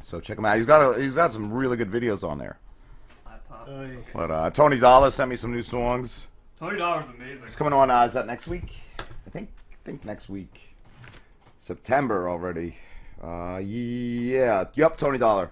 So 0.02 0.20
check 0.20 0.36
him 0.38 0.44
out. 0.44 0.56
He's 0.56 0.66
got 0.66 0.80
a, 0.96 1.00
he's 1.00 1.14
got 1.14 1.32
some 1.32 1.52
really 1.52 1.76
good 1.76 1.90
videos 1.90 2.28
on 2.28 2.38
there. 2.38 2.58
But 4.12 4.30
uh, 4.30 4.50
Tony 4.50 4.78
Dollar 4.78 5.10
sent 5.12 5.30
me 5.30 5.36
some 5.36 5.52
new 5.52 5.62
songs. 5.62 6.26
Twenty 6.58 6.76
dollars, 6.78 7.04
amazing. 7.16 7.42
It's 7.44 7.54
coming 7.56 7.72
on. 7.72 7.90
Uh, 7.90 8.02
is 8.04 8.12
that 8.14 8.26
next 8.26 8.48
week? 8.48 8.74
I 8.98 9.30
think. 9.30 9.48
I 9.72 9.76
think 9.84 10.04
next 10.04 10.28
week. 10.28 10.74
September 11.58 12.28
already. 12.28 12.76
Uh, 13.22 13.60
yeah. 13.62 14.64
Yep. 14.74 14.96
Tony 14.96 15.18
Dollar. 15.18 15.50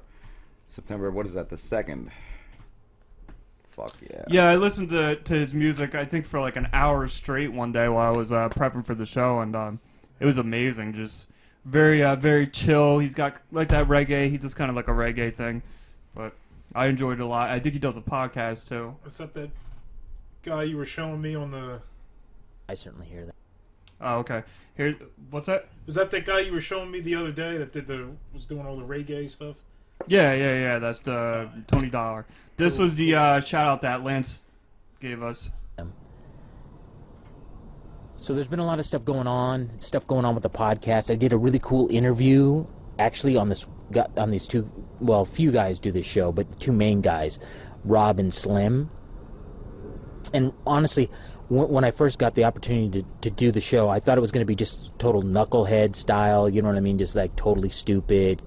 September. 0.67 1.11
What 1.11 1.27
is 1.27 1.35
that? 1.35 1.49
The 1.49 1.57
second. 1.57 2.11
Fuck 3.71 3.95
yeah. 4.11 4.25
Yeah, 4.29 4.49
I 4.49 4.57
listened 4.57 4.91
to, 4.91 5.17
to 5.17 5.35
his 5.35 5.55
music. 5.55 5.95
I 5.95 6.05
think 6.05 6.27
for 6.27 6.41
like 6.41 6.57
an 6.57 6.69
hour 6.73 7.07
straight 7.07 7.53
one 7.53 7.71
day 7.71 7.89
while 7.89 8.13
I 8.13 8.17
was 8.17 8.33
uh, 8.33 8.49
prepping 8.49 8.85
for 8.85 8.95
the 8.95 9.07
show, 9.07 9.41
and 9.41 9.55
um, 9.55 9.81
it 10.19 10.25
was 10.25 10.39
amazing. 10.39 10.95
Just 10.95 11.29
very 11.65 12.03
uh, 12.03 12.17
very 12.17 12.49
chill. 12.49 12.99
He's 12.99 13.15
got 13.15 13.37
like 13.53 13.69
that 13.69 13.87
reggae. 13.87 14.31
He 14.31 14.37
does 14.37 14.53
kind 14.53 14.69
of 14.69 14.75
like 14.75 14.89
a 14.89 14.93
reggae 14.93 15.33
thing, 15.33 15.63
but 16.15 16.35
I 16.75 16.87
enjoyed 16.87 17.21
it 17.21 17.23
a 17.23 17.27
lot. 17.27 17.51
I 17.51 17.61
think 17.61 17.75
he 17.75 17.79
does 17.79 17.97
a 17.97 18.01
podcast 18.01 18.69
too. 18.69 18.97
What's 19.03 19.19
that? 19.19 19.33
That 19.35 19.51
guy 20.43 20.65
you 20.65 20.77
were 20.77 20.87
showing 20.87 21.21
me 21.21 21.37
on 21.37 21.53
the. 21.53 21.81
I 22.69 22.75
certainly 22.75 23.07
hear 23.07 23.27
that. 23.27 23.35
Oh, 24.01 24.19
okay. 24.19 24.43
Here's 24.75 24.97
what's 25.31 25.47
that? 25.47 25.69
Was 25.87 25.97
that 25.97 26.11
that 26.11 26.25
guy 26.25 26.41
you 26.41 26.53
were 26.53 26.61
showing 26.61 26.91
me 26.91 27.01
the 27.01 27.15
other 27.15 27.33
day 27.33 27.59
that 27.59 27.73
did 27.73 27.87
the 27.87 28.09
was 28.33 28.47
doing 28.47 28.67
all 28.67 28.77
the 28.77 28.85
reggae 28.85 29.29
stuff? 29.29 29.57
Yeah, 30.07 30.33
yeah, 30.35 30.55
yeah. 30.55 30.79
That's 30.79 31.01
the 31.01 31.49
Tony 31.67 31.91
Dollar. 31.91 32.27
This 32.57 32.79
was 32.79 32.95
the 32.95 33.15
uh, 33.15 33.41
shout 33.41 33.67
out 33.67 33.83
that 33.83 34.05
Lance 34.05 34.45
gave 35.01 35.23
us. 35.23 35.51
So 38.21 38.35
there's 38.35 38.49
been 38.49 38.59
a 38.59 38.67
lot 38.67 38.81
of 38.81 38.85
stuff 38.85 39.05
going 39.05 39.29
on, 39.29 39.71
stuff 39.79 40.05
going 40.07 40.25
on 40.25 40.35
with 40.35 40.43
the 40.43 40.51
podcast. 40.51 41.09
I 41.11 41.15
did 41.15 41.33
a 41.33 41.37
really 41.37 41.61
cool 41.61 41.89
interview 41.89 42.67
actually 42.99 43.37
on 43.37 43.49
this 43.49 43.65
got 43.93 44.19
on 44.19 44.31
these 44.33 44.49
two 44.49 44.71
well, 45.01 45.25
few 45.25 45.53
guys 45.53 45.79
do 45.79 45.93
this 45.93 46.05
show, 46.05 46.33
but 46.33 46.51
the 46.51 46.57
two 46.57 46.73
main 46.73 47.01
guys, 47.01 47.39
Rob 47.85 48.19
and 48.19 48.35
Slim. 48.35 48.91
And 50.35 50.53
honestly, 50.67 51.09
when, 51.49 51.69
when 51.69 51.85
I 51.85 51.91
first 51.91 52.19
got 52.19 52.35
the 52.35 52.45
opportunity 52.45 53.03
to, 53.03 53.07
to 53.23 53.31
do 53.31 53.51
the 53.53 53.61
show, 53.61 53.89
I 53.89 54.01
thought 54.01 54.19
it 54.19 54.21
was 54.21 54.33
going 54.33 54.45
to 54.45 54.49
be 54.49 54.55
just 54.57 54.99
total 54.99 55.23
knucklehead 55.23 55.97
style, 55.97 56.49
you 56.49 56.63
know 56.63 56.69
what 56.69 56.77
I 56.77 56.81
mean? 56.81 56.99
Just 56.99 57.15
like 57.15 57.35
totally 57.37 57.69
stupid, 57.71 58.43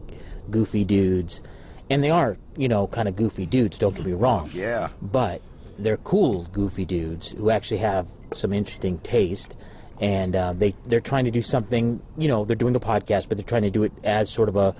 goofy 0.49 0.83
dudes. 0.83 1.41
And 1.89 2.03
they 2.03 2.09
are, 2.09 2.37
you 2.55 2.67
know, 2.69 2.87
kind 2.87 3.07
of 3.07 3.15
goofy 3.15 3.45
dudes, 3.45 3.77
don't 3.77 3.95
get 3.95 4.05
me 4.05 4.13
wrong 4.13 4.49
Yeah. 4.53 4.89
but 5.01 5.41
they're 5.77 5.97
cool, 5.97 6.43
goofy 6.53 6.85
dudes 6.85 7.31
who 7.31 7.49
actually 7.49 7.79
have 7.79 8.07
some 8.33 8.53
interesting 8.53 8.99
taste, 8.99 9.55
and 9.99 10.35
uh, 10.35 10.53
they 10.53 10.75
they're 10.85 10.99
trying 10.99 11.25
to 11.25 11.31
do 11.31 11.41
something. 11.41 12.01
You 12.17 12.27
know, 12.27 12.45
they're 12.45 12.55
doing 12.55 12.75
a 12.75 12.79
podcast, 12.79 13.27
but 13.29 13.37
they're 13.37 13.45
trying 13.45 13.63
to 13.63 13.71
do 13.71 13.83
it 13.83 13.91
as 14.03 14.29
sort 14.29 14.47
of 14.47 14.55
a 14.55 14.75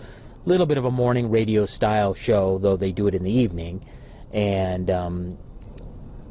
little 0.46 0.66
bit 0.68 0.78
of 0.78 0.86
a 0.86 0.92
morning 0.92 1.30
radio 1.32 1.66
style 1.66 2.14
show, 2.14 2.60
though 2.60 2.76
they 2.78 2.92
do 2.92 3.08
it 3.08 3.16
in 3.16 3.24
the 3.24 3.32
evening. 3.32 3.84
And 4.32 4.90
um, 4.92 5.38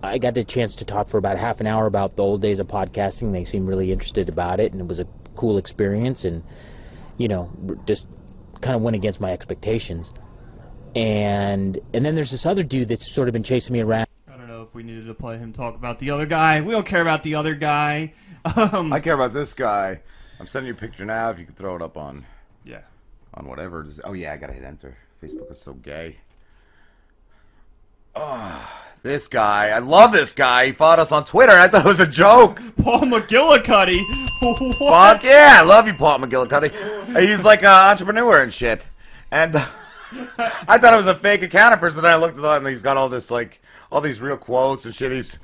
I 0.03 0.19
got 0.19 0.35
the 0.35 0.45
chance 0.45 0.77
to 0.77 0.85
talk 0.85 1.09
for 1.09 1.19
about 1.19 1.37
half 1.39 1.61
an 1.61 1.67
hour 1.67 1.87
about 1.87 2.17
the 2.17 2.23
old 2.23 2.41
days 2.41 2.59
of 2.59 2.67
podcasting. 2.67 3.33
They 3.33 3.45
seemed 3.45 3.69
really 3.69 3.93
interested 3.93 4.29
about 4.29 4.61
it, 4.61 4.73
and 4.73 4.81
it 4.81 4.87
was 4.87 5.01
a 5.01 5.07
cool 5.37 5.59
experience, 5.59 6.25
and 6.25 6.43
you 7.19 7.29
know, 7.29 7.51
just 7.85 8.09
kind 8.61 8.75
of 8.75 8.83
went 8.83 8.97
against 8.97 9.21
my 9.21 9.33
expectations. 9.33 10.13
And 10.97 11.79
and 11.95 12.05
then 12.05 12.15
there's 12.15 12.31
this 12.31 12.47
other 12.47 12.63
dude 12.63 12.89
that's 12.89 13.11
sort 13.11 13.29
of 13.29 13.33
been 13.33 13.43
chasing 13.43 13.73
me 13.75 13.81
around. 13.81 14.07
I 14.33 14.37
don't 14.37 14.49
know 14.49 14.63
if 14.63 14.75
we 14.75 14.83
needed 14.83 15.07
to 15.07 15.15
play 15.15 15.39
him 15.39 15.53
talk 15.53 15.75
about 15.75 15.99
the 15.99 16.11
other 16.11 16.27
guy. 16.27 16.61
We 16.61 16.73
don't 16.73 16.87
care 16.87 17.03
about 17.03 17.23
the 17.23 17.35
other 17.35 17.55
guy. 17.55 18.13
Um, 18.57 18.91
I 18.91 19.01
care 19.01 19.13
about 19.13 19.35
this 19.35 19.53
guy. 19.53 20.01
I'm 20.39 20.47
sending 20.47 20.69
you 20.69 20.73
a 20.73 20.77
picture 20.77 21.05
now. 21.05 21.29
If 21.29 21.39
you 21.39 21.45
could 21.45 21.59
throw 21.59 21.77
it 21.77 21.83
up 21.83 21.99
on 21.99 22.25
yeah. 22.65 22.81
on 23.35 23.47
whatever. 23.47 23.87
Oh 24.03 24.15
yeah, 24.15 24.33
I 24.33 24.39
gotta 24.39 24.55
hit 24.55 24.65
enter. 24.65 24.97
Facebook 25.23 25.51
is 25.51 25.61
so 25.61 25.75
gay. 25.75 26.17
Oh, 28.15 28.90
this 29.03 29.29
guy. 29.29 29.69
I 29.69 29.79
love 29.79 30.13
this 30.13 30.33
guy. 30.33 30.67
He 30.67 30.73
fought 30.73 30.99
us 30.99 31.13
on 31.13 31.25
Twitter. 31.25 31.53
I 31.53 31.69
thought 31.69 31.85
it 31.85 31.89
was 31.89 32.01
a 32.01 32.07
joke. 32.07 32.61
Paul 32.83 33.03
McGillicuddy. 33.03 33.99
Fuck 34.79 35.25
yeah, 35.25 35.59
I 35.61 35.63
love 35.63 35.87
you, 35.87 35.95
Paul 35.95 36.19
McGillicuddy. 36.21 37.19
He's 37.21 37.45
like 37.45 37.61
an 37.63 37.69
entrepreneur 37.69 38.43
and 38.43 38.53
shit. 38.53 38.87
And 39.31 39.57
I 40.39 40.79
thought 40.79 40.93
it 40.93 40.97
was 40.97 41.07
a 41.07 41.15
fake 41.15 41.43
account 41.43 41.73
at 41.73 41.81
first, 41.81 41.95
but 41.95 42.03
then 42.03 42.11
I 42.13 42.17
looked 42.17 42.39
at 42.39 42.45
it 42.45 42.57
and 42.59 42.67
he's 42.67 42.83
got 42.83 42.97
all 42.97 43.09
this 43.09 43.31
like 43.31 43.61
all 43.93 44.01
these 44.01 44.21
real 44.21 44.37
quotes 44.37 44.85
and 44.85 44.95
shit. 44.95 45.13
He's 45.13 45.39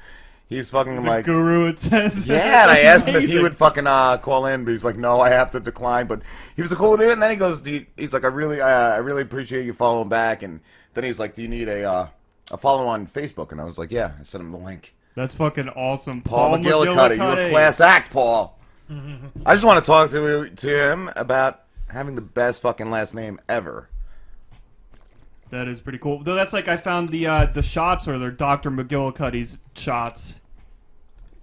he's 0.48 0.70
fucking 0.70 0.96
The 0.96 1.00
like 1.02 1.24
guru, 1.24 1.68
it 1.68 1.78
says. 1.80 2.26
yeah, 2.26 2.62
and 2.62 2.70
I 2.70 2.78
asked 2.82 3.06
him 3.08 3.16
if 3.16 3.28
he 3.28 3.38
would 3.38 3.56
fucking 3.56 3.86
uh, 3.86 4.18
call 4.18 4.46
in, 4.46 4.64
but 4.64 4.70
he's 4.70 4.84
like, 4.84 4.96
no, 4.96 5.20
I 5.20 5.30
have 5.30 5.50
to 5.52 5.60
decline. 5.60 6.06
But 6.06 6.22
he 6.54 6.62
was 6.62 6.72
a 6.72 6.76
cool 6.76 6.96
dude, 6.96 7.10
and 7.10 7.22
then 7.22 7.30
he 7.30 7.36
goes, 7.36 7.64
he's 7.64 8.12
like, 8.12 8.24
I 8.24 8.28
really, 8.28 8.60
uh, 8.60 8.66
I 8.68 8.96
really 8.98 9.22
appreciate 9.22 9.66
you 9.66 9.72
following 9.72 10.08
back, 10.08 10.42
and 10.42 10.60
then 10.94 11.04
he's 11.04 11.18
like, 11.20 11.34
do 11.34 11.42
you 11.42 11.48
need 11.48 11.68
a 11.68 11.84
uh, 11.84 12.08
a 12.50 12.56
follow 12.56 12.86
on 12.86 13.06
Facebook? 13.06 13.52
And 13.52 13.60
I 13.60 13.64
was 13.64 13.78
like, 13.78 13.90
yeah, 13.90 14.12
I 14.20 14.22
sent 14.22 14.42
him 14.42 14.50
the 14.52 14.58
link. 14.58 14.94
That's 15.14 15.34
fucking 15.34 15.68
awesome. 15.70 16.20
Paul, 16.22 16.58
McGillicuddy, 16.58 17.16
you're 17.16 17.46
a 17.46 17.50
class 17.50 17.80
act, 17.80 18.12
Paul. 18.12 18.58
I 18.90 19.54
just 19.54 19.64
want 19.64 19.84
to 19.84 19.88
talk 19.88 20.10
to 20.10 20.48
to 20.48 20.90
him 20.92 21.10
about 21.16 21.62
having 21.88 22.14
the 22.14 22.22
best 22.22 22.62
fucking 22.62 22.90
last 22.90 23.14
name 23.14 23.40
ever. 23.48 23.88
That 25.50 25.68
is 25.68 25.80
pretty 25.80 25.98
cool. 25.98 26.22
Though 26.22 26.34
that's 26.34 26.52
like 26.52 26.68
I 26.68 26.76
found 26.76 27.08
the 27.08 27.26
uh, 27.26 27.46
the 27.46 27.62
shots 27.62 28.06
or 28.08 28.18
they're 28.18 28.30
Dr. 28.30 28.70
McGillicuddy's 28.70 29.58
shots, 29.74 30.36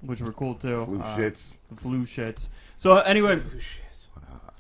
which 0.02 0.22
were 0.22 0.34
cool 0.34 0.56
too. 0.56 0.86
Flu 0.86 1.00
Uh, 1.00 1.18
shits. 1.18 1.56
the 1.70 1.76
flu 1.76 2.06
shits. 2.06 2.50
So 2.78 2.98
anyway, 3.00 3.42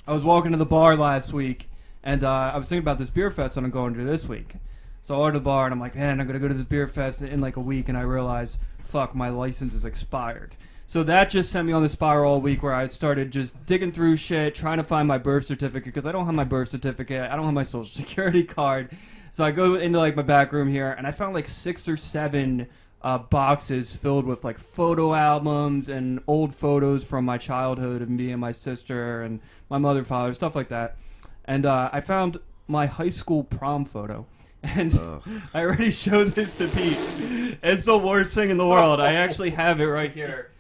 I 0.08 0.14
was 0.14 0.24
walking 0.26 0.52
to 0.52 0.58
the 0.58 0.66
bar 0.66 0.96
last 0.96 1.34
week, 1.34 1.70
and 2.04 2.24
uh, 2.24 2.52
I 2.54 2.58
was 2.58 2.68
thinking 2.70 2.84
about 2.84 2.98
this 3.00 3.10
beer 3.10 3.30
fest 3.32 3.56
that 3.56 3.64
I'm 3.64 3.70
going 3.70 3.94
to 3.94 4.04
this 4.04 4.28
week. 4.28 4.56
So 5.04 5.16
I 5.16 5.18
ordered 5.18 5.40
the 5.40 5.42
bar, 5.42 5.66
and 5.66 5.74
I'm 5.74 5.82
like, 5.82 5.96
man, 5.96 6.22
I'm 6.22 6.28
gonna 6.28 6.40
go 6.40 6.48
to 6.48 6.54
this 6.54 6.66
beer 6.66 6.88
fest 6.88 7.22
in 7.22 7.42
like 7.42 7.58
a 7.58 7.60
week, 7.60 7.90
and 7.90 7.98
I 7.98 8.04
realize, 8.04 8.58
fuck, 8.86 9.14
my 9.14 9.28
license 9.28 9.74
is 9.74 9.84
expired. 9.84 10.56
So 10.88 11.04
that 11.04 11.30
just 11.30 11.52
sent 11.52 11.68
me 11.68 11.74
on 11.74 11.84
the 11.84 11.90
spiral 11.90 12.32
all 12.32 12.40
week 12.40 12.64
where 12.64 12.74
I 12.74 12.88
started 12.88 13.30
just 13.30 13.66
digging 13.66 13.92
through 13.92 14.16
shit, 14.16 14.56
trying 14.56 14.78
to 14.78 14.84
find 14.84 15.06
my 15.06 15.18
birth 15.18 15.46
certificate 15.46 15.94
because 15.94 16.06
I 16.06 16.14
don't 16.14 16.26
have 16.26 16.36
my 16.36 16.46
birth 16.46 16.70
certificate, 16.70 17.30
I 17.30 17.36
don't 17.36 17.44
have 17.44 17.54
my 17.54 17.66
social 17.66 17.84
security 18.02 18.46
card. 18.46 18.96
So 19.34 19.44
I 19.44 19.52
go 19.52 19.76
into 19.76 19.98
like 19.98 20.16
my 20.16 20.22
back 20.22 20.54
room 20.54 20.70
here, 20.70 20.92
and 20.92 21.06
I 21.06 21.12
found 21.12 21.34
like 21.34 21.50
six 21.50 21.86
or 21.90 21.98
seven 21.98 22.68
uh, 23.02 23.18
boxes 23.18 23.94
filled 23.94 24.26
with 24.26 24.46
like 24.46 24.58
photo 24.58 25.14
albums 25.14 25.90
and 25.90 26.22
old 26.28 26.56
photos 26.56 27.04
from 27.04 27.26
my 27.26 27.38
childhood 27.38 28.02
of 28.02 28.10
me 28.10 28.32
and 28.32 28.40
my 28.40 28.54
sister 28.54 29.24
and 29.24 29.42
my 29.70 29.78
mother, 29.78 30.06
father, 30.06 30.34
stuff 30.34 30.56
like 30.56 30.70
that. 30.70 30.96
And 31.44 31.66
uh, 31.66 31.90
I 31.92 32.00
found 32.00 32.40
my 32.70 32.86
high 32.86 33.10
school 33.10 33.44
prom 33.44 33.84
photo. 33.84 34.26
And 34.64 34.94
I 35.54 35.62
already 35.62 35.92
showed 35.92 36.30
this 36.30 36.58
to 36.58 36.68
Pete. 36.70 37.58
It's 37.62 37.86
the 37.86 37.98
worst 37.98 38.34
thing 38.34 38.50
in 38.50 38.58
the 38.58 38.66
world. 38.68 39.00
I 39.00 39.14
actually 39.14 39.50
have 39.52 39.82
it 39.82 39.86
right 39.88 40.12
here. 40.12 40.52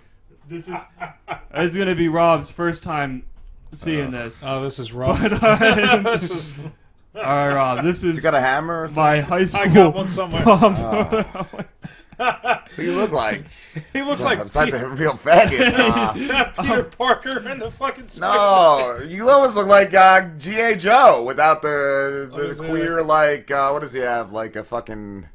This 0.49 0.67
is 0.67 0.75
this 1.53 1.71
is 1.71 1.77
gonna 1.77 1.95
be 1.95 2.09
Rob's 2.09 2.49
first 2.49 2.83
time 2.83 3.23
seeing 3.73 4.11
this. 4.11 4.43
Oh, 4.45 4.61
this 4.61 4.77
is 4.79 4.91
rough. 4.93 5.21
But, 5.21 5.41
uh, 5.43 5.97
this 6.01 6.29
is. 6.29 6.51
All 7.15 7.21
right, 7.21 7.53
Rob. 7.53 7.83
This 7.85 8.03
is 8.03 8.15
You 8.15 8.21
got 8.21 8.33
a 8.33 8.41
hammer? 8.41 8.83
Or 8.83 8.87
something? 8.87 9.03
my 9.03 9.21
high 9.21 9.45
school 9.45 9.61
I 9.61 9.67
got 9.73 9.93
one 9.95 10.07
somewhere. 10.09 10.41
prom. 10.43 11.45
What 12.17 12.77
you 12.77 12.93
look 12.95 13.11
like? 13.11 13.43
He 13.93 14.01
looks 14.01 14.23
like 14.23 14.41
besides 14.41 14.71
Peter, 14.71 14.85
a 14.85 14.89
real 14.89 15.13
faggot. 15.13 15.73
Uh, 16.53 16.61
Peter 16.61 16.83
Parker 16.83 17.39
and 17.39 17.61
the 17.61 17.71
fucking 17.71 18.07
Spider- 18.07 18.37
No, 18.37 18.99
you 19.07 19.29
almost 19.29 19.55
look 19.55 19.67
like 19.67 19.93
uh, 19.93 20.29
G.I. 20.37 20.75
Joe 20.75 21.23
without 21.23 21.61
the 21.61 22.29
Oh, 22.33 22.47
the 22.47 22.55
queer 22.67 23.03
like 23.03 23.49
uh, 23.51 23.69
what 23.71 23.81
does 23.81 23.93
he 23.93 23.99
have 23.99 24.31
like 24.31 24.55
a 24.55 24.63
fucking 24.63 25.27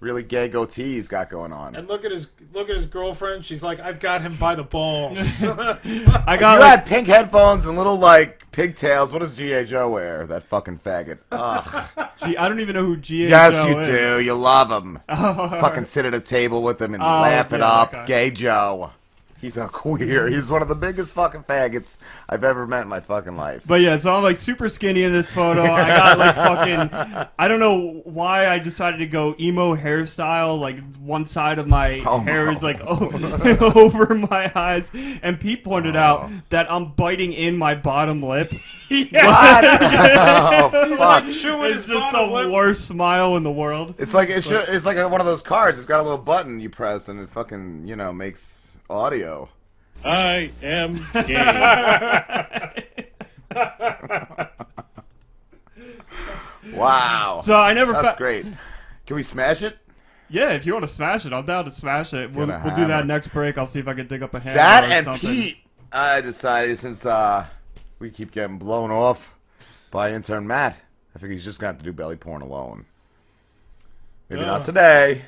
really 0.00 0.22
gay 0.22 0.48
goatee 0.48 0.94
he's 0.94 1.08
got 1.08 1.30
going 1.30 1.52
on. 1.52 1.74
And 1.76 1.88
look 1.88 2.04
at 2.04 2.10
his 2.10 2.28
look 2.52 2.68
at 2.68 2.76
his 2.76 2.86
girlfriend. 2.86 3.44
She's 3.44 3.62
like, 3.62 3.80
I've 3.80 4.00
got 4.00 4.22
him 4.22 4.36
by 4.36 4.54
the 4.54 4.62
balls. 4.62 5.42
I 5.44 5.78
you 5.84 6.04
got 6.04 6.60
like, 6.60 6.62
had 6.70 6.86
pink 6.86 7.06
headphones 7.08 7.66
and 7.66 7.76
little 7.76 7.98
like 7.98 8.50
pigtails. 8.52 9.12
What 9.12 9.20
does 9.20 9.34
G.I. 9.34 9.64
Joe 9.64 9.88
wear? 9.90 10.26
That 10.26 10.42
fucking 10.44 10.78
faggot. 10.78 11.18
Ugh. 11.32 12.08
G- 12.24 12.36
I 12.36 12.48
don't 12.48 12.60
even 12.60 12.74
know 12.74 12.84
who 12.84 12.96
G.A. 12.96 13.24
Is. 13.26 13.30
Yes, 13.30 13.54
Joe 13.54 13.66
you 13.68 13.78
is. 13.80 13.86
do. 13.88 14.20
You 14.20 14.34
love 14.34 14.70
him. 14.70 14.98
Oh, 15.08 15.48
fucking 15.60 15.84
sit 15.84 16.04
at 16.06 16.14
a 16.14 16.20
table 16.20 16.62
with 16.62 16.80
him 16.80 16.94
and 16.94 17.02
Oh, 17.02 17.06
laugh 17.06 17.52
it 17.52 17.60
up. 17.60 17.92
that. 17.92 18.06
Gay 18.06 18.30
Joe. 18.30 18.90
He's 19.40 19.56
a 19.56 19.68
queer. 19.68 20.28
He's 20.28 20.50
one 20.50 20.62
of 20.62 20.68
the 20.68 20.74
biggest 20.74 21.12
fucking 21.12 21.44
faggots 21.44 21.96
I've 22.28 22.44
ever 22.44 22.66
met 22.66 22.82
in 22.82 22.88
my 22.88 23.00
fucking 23.00 23.36
life. 23.36 23.62
But 23.66 23.80
yeah, 23.80 23.96
so 23.98 24.14
I'm 24.14 24.22
like 24.22 24.36
super 24.38 24.68
skinny 24.68 25.02
in 25.02 25.12
this 25.12 25.28
photo. 25.28 25.62
I 25.62 25.86
got 25.88 26.18
like 26.18 26.34
fucking. 26.34 27.28
I 27.38 27.48
don't 27.48 27.60
know 27.60 28.00
why 28.04 28.48
I 28.48 28.58
decided 28.58 28.98
to 28.98 29.06
go 29.06 29.34
emo 29.38 29.76
hairstyle. 29.76 30.58
Like 30.58 30.78
one 30.96 31.26
side 31.26 31.58
of 31.58 31.68
my 31.68 32.02
Oh, 32.06 32.20
hair 32.20 32.46
no. 32.46 32.52
is 32.52 32.62
like 32.62 32.80
o- 32.80 33.10
over 33.74 34.14
my 34.14 34.50
eyes, 34.54 34.90
and 35.22 35.38
Pete 35.38 35.64
pointed 35.64 35.96
oh, 35.96 36.00
out 36.00 36.30
that 36.50 36.70
I'm 36.70 36.92
biting 36.92 37.32
in 37.32 37.56
my 37.56 37.74
bottom 37.74 38.22
lip. 38.22 38.52
oh, 38.90 40.70
fuck. 40.96 41.24
Chewing 41.24 41.74
It's 41.74 41.86
just 41.86 42.12
the 42.12 42.22
lip. 42.22 42.50
worst 42.50 42.86
smile 42.86 43.36
in 43.36 43.42
the 43.42 43.52
world. 43.52 43.94
It's 43.98 44.14
like 44.14 44.30
it 44.30 44.44
should, 44.44 44.64
it's 44.68 44.86
like 44.86 44.96
one 45.10 45.20
of 45.20 45.26
those 45.26 45.42
cards. 45.42 45.78
It's 45.78 45.86
got 45.86 46.00
a 46.00 46.02
little 46.02 46.18
button 46.18 46.60
you 46.60 46.70
press 46.70 47.08
and 47.08 47.20
it 47.20 47.28
fucking 47.30 47.86
you 47.86 47.96
know 47.96 48.12
makes 48.12 48.65
audio. 48.88 49.48
I 50.04 50.50
am 50.62 51.04
gay. 51.12 52.84
Wow, 56.72 57.40
So 57.44 57.56
I 57.56 57.72
never. 57.74 57.92
that's 57.92 58.08
fa- 58.08 58.14
great. 58.18 58.44
Can 59.06 59.16
we 59.16 59.22
smash 59.22 59.62
it? 59.62 59.78
Yeah, 60.28 60.50
if 60.50 60.66
you 60.66 60.72
want 60.72 60.82
to 60.84 60.92
smash 60.92 61.24
it, 61.24 61.32
I'm 61.32 61.46
down 61.46 61.64
to 61.66 61.70
smash 61.70 62.12
it. 62.12 62.32
We'll, 62.32 62.48
we'll 62.48 62.74
do 62.74 62.86
that 62.86 63.06
next 63.06 63.28
break. 63.28 63.56
I'll 63.56 63.68
see 63.68 63.78
if 63.78 63.86
I 63.86 63.94
can 63.94 64.08
dig 64.08 64.22
up 64.22 64.34
a 64.34 64.40
hammer. 64.40 64.56
That 64.56 64.84
or 64.84 64.92
and 64.92 65.04
something. 65.04 65.30
Pete. 65.30 65.58
I 65.92 66.20
decided 66.20 66.76
since 66.76 67.06
uh, 67.06 67.46
we 68.00 68.10
keep 68.10 68.32
getting 68.32 68.58
blown 68.58 68.90
off 68.90 69.36
by 69.92 70.10
intern 70.10 70.48
Matt, 70.48 70.76
I 71.14 71.20
think 71.20 71.30
he's 71.32 71.44
just 71.44 71.60
going 71.60 71.72
to 71.72 71.76
have 71.76 71.78
to 71.78 71.84
do 71.84 71.92
belly 71.92 72.16
porn 72.16 72.42
alone. 72.42 72.84
Maybe 74.28 74.40
Yeah. 74.40 74.48
not 74.48 74.64
today, 74.64 75.22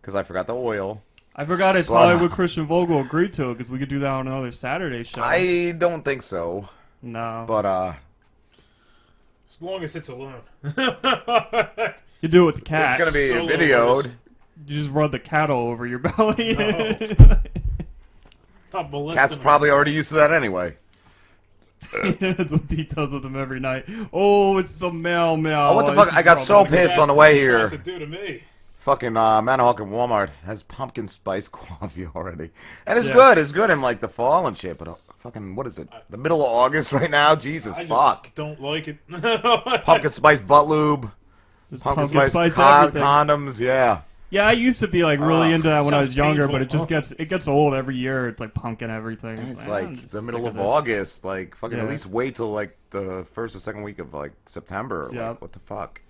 because 0.00 0.16
I 0.16 0.24
forgot 0.24 0.48
the 0.48 0.56
oil. 0.56 1.00
I 1.34 1.44
forgot 1.46 1.76
it's 1.76 1.88
But- 1.88 1.94
probably 2.08 2.28
Christian 2.28 2.66
Vogel 2.66 3.00
agreed 3.00 3.32
to 3.34 3.50
it 3.50 3.58
because 3.58 3.70
we 3.70 3.78
could 3.78 3.88
do 3.88 3.98
that 4.00 4.10
on 4.10 4.26
another 4.26 4.52
Saturday 4.52 5.02
show. 5.02 5.22
I 5.22 5.72
don't 5.72 6.04
think 6.04 6.22
so, 6.22 6.68
no, 7.02 7.44
but 7.48 7.64
uh, 7.64 7.92
As 9.50 9.62
long 9.62 9.82
as 9.82 9.96
it's 9.96 10.08
alone. 10.08 10.40
you 10.62 12.28
do 12.28 12.42
it 12.42 12.46
with 12.46 12.56
the 12.56 12.62
cat. 12.62 13.00
it's 13.00 13.00
going 13.00 13.12
to 13.12 13.12
be 13.12 13.28
Solo 13.28 13.48
videoed. 13.48 14.02
voice. 14.04 14.12
You 14.66 14.76
just 14.76 14.90
run 14.90 15.10
the 15.10 15.18
cattle 15.18 15.58
over 15.58 15.86
your 15.86 15.98
belly. 16.00 16.54
Stop 18.68 18.90
molesting 18.90 19.16
Cat's 19.18 19.34
him. 19.34 19.40
probably 19.40 19.70
already 19.70 19.92
used 19.92 20.10
to 20.10 20.16
that 20.16 20.32
anyway. 20.32 20.76
That's 22.20 22.52
what 22.52 22.68
Pete 22.68 22.90
does 22.90 23.10
with 23.10 23.22
them 23.22 23.36
every 23.36 23.58
night. 23.60 23.84
Oh, 24.12 24.58
it's 24.58 24.72
the 24.74 24.90
mail 24.92 25.36
mail. 25.36 25.58
Oh, 25.70 25.74
what 25.74 25.86
the 25.86 25.94
fuck? 25.94 26.12
I 26.14 26.22
got 26.22 26.38
so 26.38 26.64
pissed 26.64 26.96
on 26.96 27.08
the 27.08 27.14
way 27.14 27.34
here. 27.38 27.58
What's 27.60 27.72
it 27.72 27.84
do 27.84 27.98
to 27.98 28.06
me. 28.06 28.42
Fucking 28.82 29.16
uh, 29.16 29.40
Manahawkin 29.40 29.90
Walmart 29.90 30.30
has 30.44 30.64
pumpkin 30.64 31.06
spice 31.06 31.46
coffee 31.52 32.06
already, 32.16 32.50
and 32.84 32.98
it's 32.98 33.06
Yeah. 33.06 33.14
good. 33.14 33.38
It's 33.38 33.52
good 33.52 33.70
in 33.70 33.80
like 33.80 34.00
the 34.00 34.08
fall 34.08 34.48
and 34.48 34.58
shit. 34.58 34.76
But 34.76 34.88
uh, 34.88 34.94
fucking, 35.18 35.54
what 35.54 35.68
is 35.68 35.78
it? 35.78 35.88
The 36.10 36.16
middle 36.18 36.40
of 36.40 36.48
August 36.50 36.92
right 36.92 37.08
now. 37.10 37.36
Jesus 37.36 37.76
I 37.76 37.86
fuck. 37.86 38.34
don't 38.34 38.60
like 38.60 38.88
it. 38.88 38.98
Pumpkin 39.84 40.10
spice 40.10 40.40
butt 40.40 40.66
lube, 40.66 41.02
pumpkin, 41.70 41.80
pumpkin 41.80 42.06
spice, 42.08 42.32
spice 42.32 42.54
con- 42.54 42.90
condoms. 42.92 43.60
Yeah. 43.60 44.00
Yeah, 44.30 44.48
I 44.48 44.52
used 44.52 44.80
to 44.80 44.88
be 44.88 45.04
like 45.04 45.20
really 45.20 45.48
Ugh, 45.50 45.54
into 45.56 45.68
that 45.68 45.84
when 45.84 45.94
I 45.94 46.00
was 46.00 46.16
younger, 46.16 46.48
painful. 46.48 46.52
but 46.54 46.62
it 46.62 46.70
just 46.70 46.88
gets 46.88 47.12
it 47.12 47.28
gets 47.28 47.46
old 47.46 47.74
every 47.74 47.94
year. 47.96 48.26
It's 48.28 48.40
like 48.40 48.52
pumpkin 48.54 48.90
everything. 48.90 49.38
And 49.38 49.48
it's 49.50 49.60
"Ah, 49.68 49.74
I'm 49.76 49.94
like 49.94 50.08
the 50.08 50.22
middle 50.22 50.40
sick 50.42 50.54
of. 50.54 50.58
August. 50.58 51.24
Like 51.24 51.54
fucking, 51.54 51.78
at 51.78 51.88
least 51.88 52.06
wait 52.06 52.34
till 52.34 52.50
like 52.50 52.76
the 52.90 53.24
first 53.32 53.54
or 53.54 53.60
second 53.60 53.82
week 53.84 54.00
of 54.00 54.12
like 54.12 54.32
September. 54.46 55.08
Yeah. 55.12 55.28
Like, 55.28 55.40
what 55.42 55.52
the 55.52 55.60
fuck? 55.60 56.00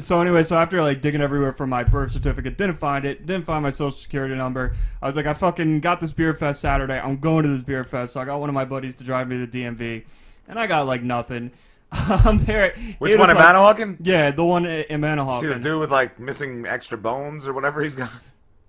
So 0.00 0.20
anyway, 0.20 0.42
so 0.42 0.58
after 0.58 0.82
like 0.82 1.00
digging 1.00 1.22
everywhere 1.22 1.52
for 1.54 1.66
my 1.66 1.82
birth 1.82 2.12
certificate, 2.12 2.58
didn't 2.58 2.76
find 2.76 3.06
it, 3.06 3.24
didn't 3.24 3.46
find 3.46 3.62
my 3.62 3.70
social 3.70 3.92
security 3.98 4.34
number. 4.34 4.74
I 5.00 5.06
was 5.06 5.16
like, 5.16 5.24
I 5.26 5.32
fucking 5.32 5.80
got 5.80 5.98
this 5.98 6.12
beer 6.12 6.34
fest 6.34 6.60
Saturday. 6.60 6.98
I'm 6.98 7.16
going 7.16 7.44
to 7.44 7.48
this 7.48 7.62
beer 7.62 7.84
fest. 7.84 8.12
So 8.12 8.20
I 8.20 8.26
got 8.26 8.38
one 8.38 8.50
of 8.50 8.54
my 8.54 8.66
buddies 8.66 8.94
to 8.96 9.04
drive 9.04 9.28
me 9.28 9.38
to 9.38 9.46
the 9.46 9.64
DMV, 9.64 10.04
and 10.46 10.58
I 10.58 10.66
got 10.66 10.86
like 10.86 11.02
nothing. 11.02 11.52
I'm 11.90 12.36
there. 12.44 12.74
Which 12.98 13.16
one 13.16 13.30
in 13.30 13.36
o'clock- 13.36 13.78
Manahawkin? 13.78 13.96
Yeah, 14.02 14.30
the 14.30 14.44
one 14.44 14.66
in 14.66 14.82
in 14.90 15.00
Manahawkin. 15.00 15.40
See 15.40 15.46
the 15.46 15.58
dude 15.58 15.80
with 15.80 15.90
like 15.90 16.20
missing 16.20 16.66
extra 16.66 16.98
bones 16.98 17.48
or 17.48 17.54
whatever 17.54 17.80
he's 17.82 17.94
got. 17.94 18.10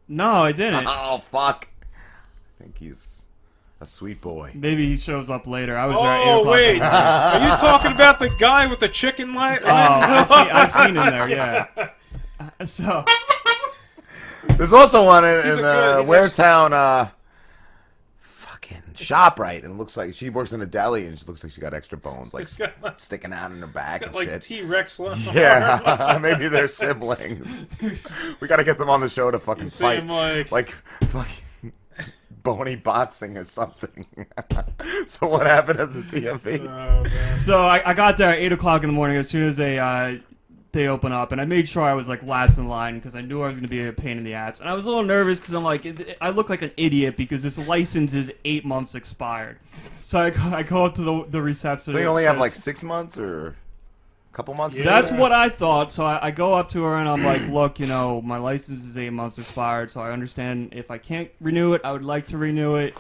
No, 0.08 0.32
I 0.32 0.54
didn't. 0.54 0.86
Oh 0.88 1.18
fuck! 1.18 1.68
I 1.94 2.64
think 2.64 2.78
he's. 2.78 3.09
A 3.82 3.86
sweet 3.86 4.20
boy. 4.20 4.52
Maybe 4.56 4.88
he 4.90 4.98
shows 4.98 5.30
up 5.30 5.48
later. 5.48 5.78
I 5.78 5.86
was 5.86 5.96
there 5.96 6.06
at 6.06 6.28
8 6.28 6.30
Oh 6.32 6.42
in 6.42 6.48
wait, 6.50 6.74
the 6.74 6.80
morning. 6.80 6.82
are 6.84 7.44
you 7.44 7.58
talking 7.58 7.92
about 7.94 8.20
the 8.20 8.30
guy 8.38 8.68
with 8.68 8.80
the 8.82 8.90
chicken 8.90 9.34
light? 9.34 9.60
Oh, 9.64 9.70
I've 9.70 10.28
seen, 10.38 10.38
I've 10.38 10.72
seen 10.74 10.98
him 10.98 11.06
there, 11.12 11.30
yeah. 11.30 11.90
So, 12.66 13.06
There's 14.58 14.74
also 14.74 15.06
one 15.06 15.24
in, 15.26 15.32
in 15.50 15.56
the 15.58 16.04
good. 16.06 16.06
These 16.06 16.10
Waretown 16.38 16.72
uh, 16.74 17.10
fucking 18.18 18.82
ShopRite, 18.96 19.64
and 19.64 19.74
it 19.74 19.78
looks 19.78 19.96
like 19.98 20.14
she 20.14 20.30
works 20.30 20.52
in 20.54 20.62
a 20.62 20.66
deli, 20.66 21.06
and 21.06 21.18
she 21.20 21.26
looks 21.26 21.44
like 21.44 21.52
she 21.54 21.62
got 21.62 21.74
extra 21.74 21.98
bones, 21.98 22.34
like 22.34 22.48
got, 22.58 22.74
like- 22.82 23.00
sticking 23.00 23.32
out 23.34 23.52
in 23.52 23.60
her 23.60 23.68
back 23.68 24.04
and 24.06 24.14
like 24.14 24.28
shit. 24.30 24.42
T 24.42 24.62
Rex 24.62 25.00
left. 25.00 25.22
yeah, 25.34 26.18
maybe 26.22 26.48
they're 26.50 26.68
siblings. 26.68 27.48
we 28.42 28.48
gotta 28.48 28.64
get 28.64 28.78
them 28.78 28.90
on 28.90 29.00
the 29.02 29.10
show 29.10 29.32
to 29.32 29.40
fucking 29.40 29.70
see 29.70 29.84
fight, 29.84 30.00
him 30.00 30.10
like- 30.10 30.52
like 30.52 30.70
fucking 31.10 31.44
bony 32.58 32.76
boxing 32.76 33.38
or 33.38 33.46
something. 33.46 34.06
so 35.08 35.28
what 35.28 35.46
happened 35.46 35.80
at 35.80 35.94
the 35.94 36.02
DMV? 36.02 36.68
Oh, 36.80 37.38
so 37.40 37.60
I, 37.66 37.82
I 37.90 37.94
got 37.94 38.18
there 38.18 38.30
at 38.32 38.40
8 38.40 38.52
o'clock 38.54 38.84
in 38.84 38.90
the 38.90 38.94
morning 38.94 39.18
as 39.18 39.30
soon 39.30 39.48
as 39.48 39.58
they, 39.58 39.80
uh, 39.80 40.18
they 40.72 40.88
open 40.88 41.12
up, 41.12 41.32
and 41.32 41.40
I 41.42 41.46
made 41.46 41.68
sure 41.68 41.84
I 41.84 41.94
was 41.94 42.08
like 42.08 42.22
last 42.24 42.58
in 42.58 42.68
line 42.68 42.96
because 42.96 43.16
I 43.16 43.22
knew 43.22 43.42
I 43.42 43.48
was 43.48 43.56
going 43.56 43.68
to 43.68 43.70
be 43.70 43.86
a 43.88 43.94
pain 43.94 44.18
in 44.18 44.24
the 44.24 44.34
ass. 44.34 44.60
And 44.60 44.70
I 44.70 44.74
was 44.74 44.86
a 44.86 44.88
little 44.88 45.04
nervous 45.04 45.40
because 45.40 45.54
I'm 45.54 45.64
like, 45.64 46.18
I 46.22 46.30
look 46.30 46.50
like 46.50 46.62
an 46.62 46.72
idiot 46.78 47.18
because 47.18 47.42
this 47.42 47.58
license 47.68 48.14
is 48.14 48.32
eight 48.46 48.66
months 48.66 48.96
expired. 48.96 49.58
So 50.02 50.20
I, 50.20 50.30
go- 50.30 50.42
I 50.42 50.64
go 50.64 50.86
up 50.86 50.96
to 50.96 51.02
the, 51.02 51.26
the 51.30 51.42
receptionist. 51.42 51.98
They 51.98 52.06
only 52.06 52.26
have 52.26 52.38
like 52.40 52.52
six 52.52 52.84
months 52.84 53.18
or 53.18 53.56
couple 54.32 54.54
months? 54.54 54.78
Yeah. 54.78 54.86
That's 54.86 55.12
what 55.12 55.32
I 55.32 55.50
thought. 55.50 55.92
So 55.92 56.06
I, 56.06 56.28
I 56.28 56.32
go 56.32 56.54
up 56.54 56.70
to 56.70 56.84
her 56.84 56.98
and 56.98 57.10
I'm 57.10 57.24
like, 57.24 57.48
look, 57.50 57.80
you 57.80 57.88
know, 57.88 58.22
my 58.22 58.38
license 58.38 58.84
is 58.84 58.98
eight 58.98 59.12
months 59.12 59.38
expired, 59.38 59.92
so 59.92 60.02
I 60.02 60.12
understand 60.12 60.74
if 60.74 60.92
I 60.92 60.98
can't 60.98 61.30
renew 61.42 61.74
it, 61.74 61.82
I 61.84 61.92
would 61.92 62.06
like 62.06 62.28
to 62.28 62.38
renew 62.38 62.76
it. 62.76 62.96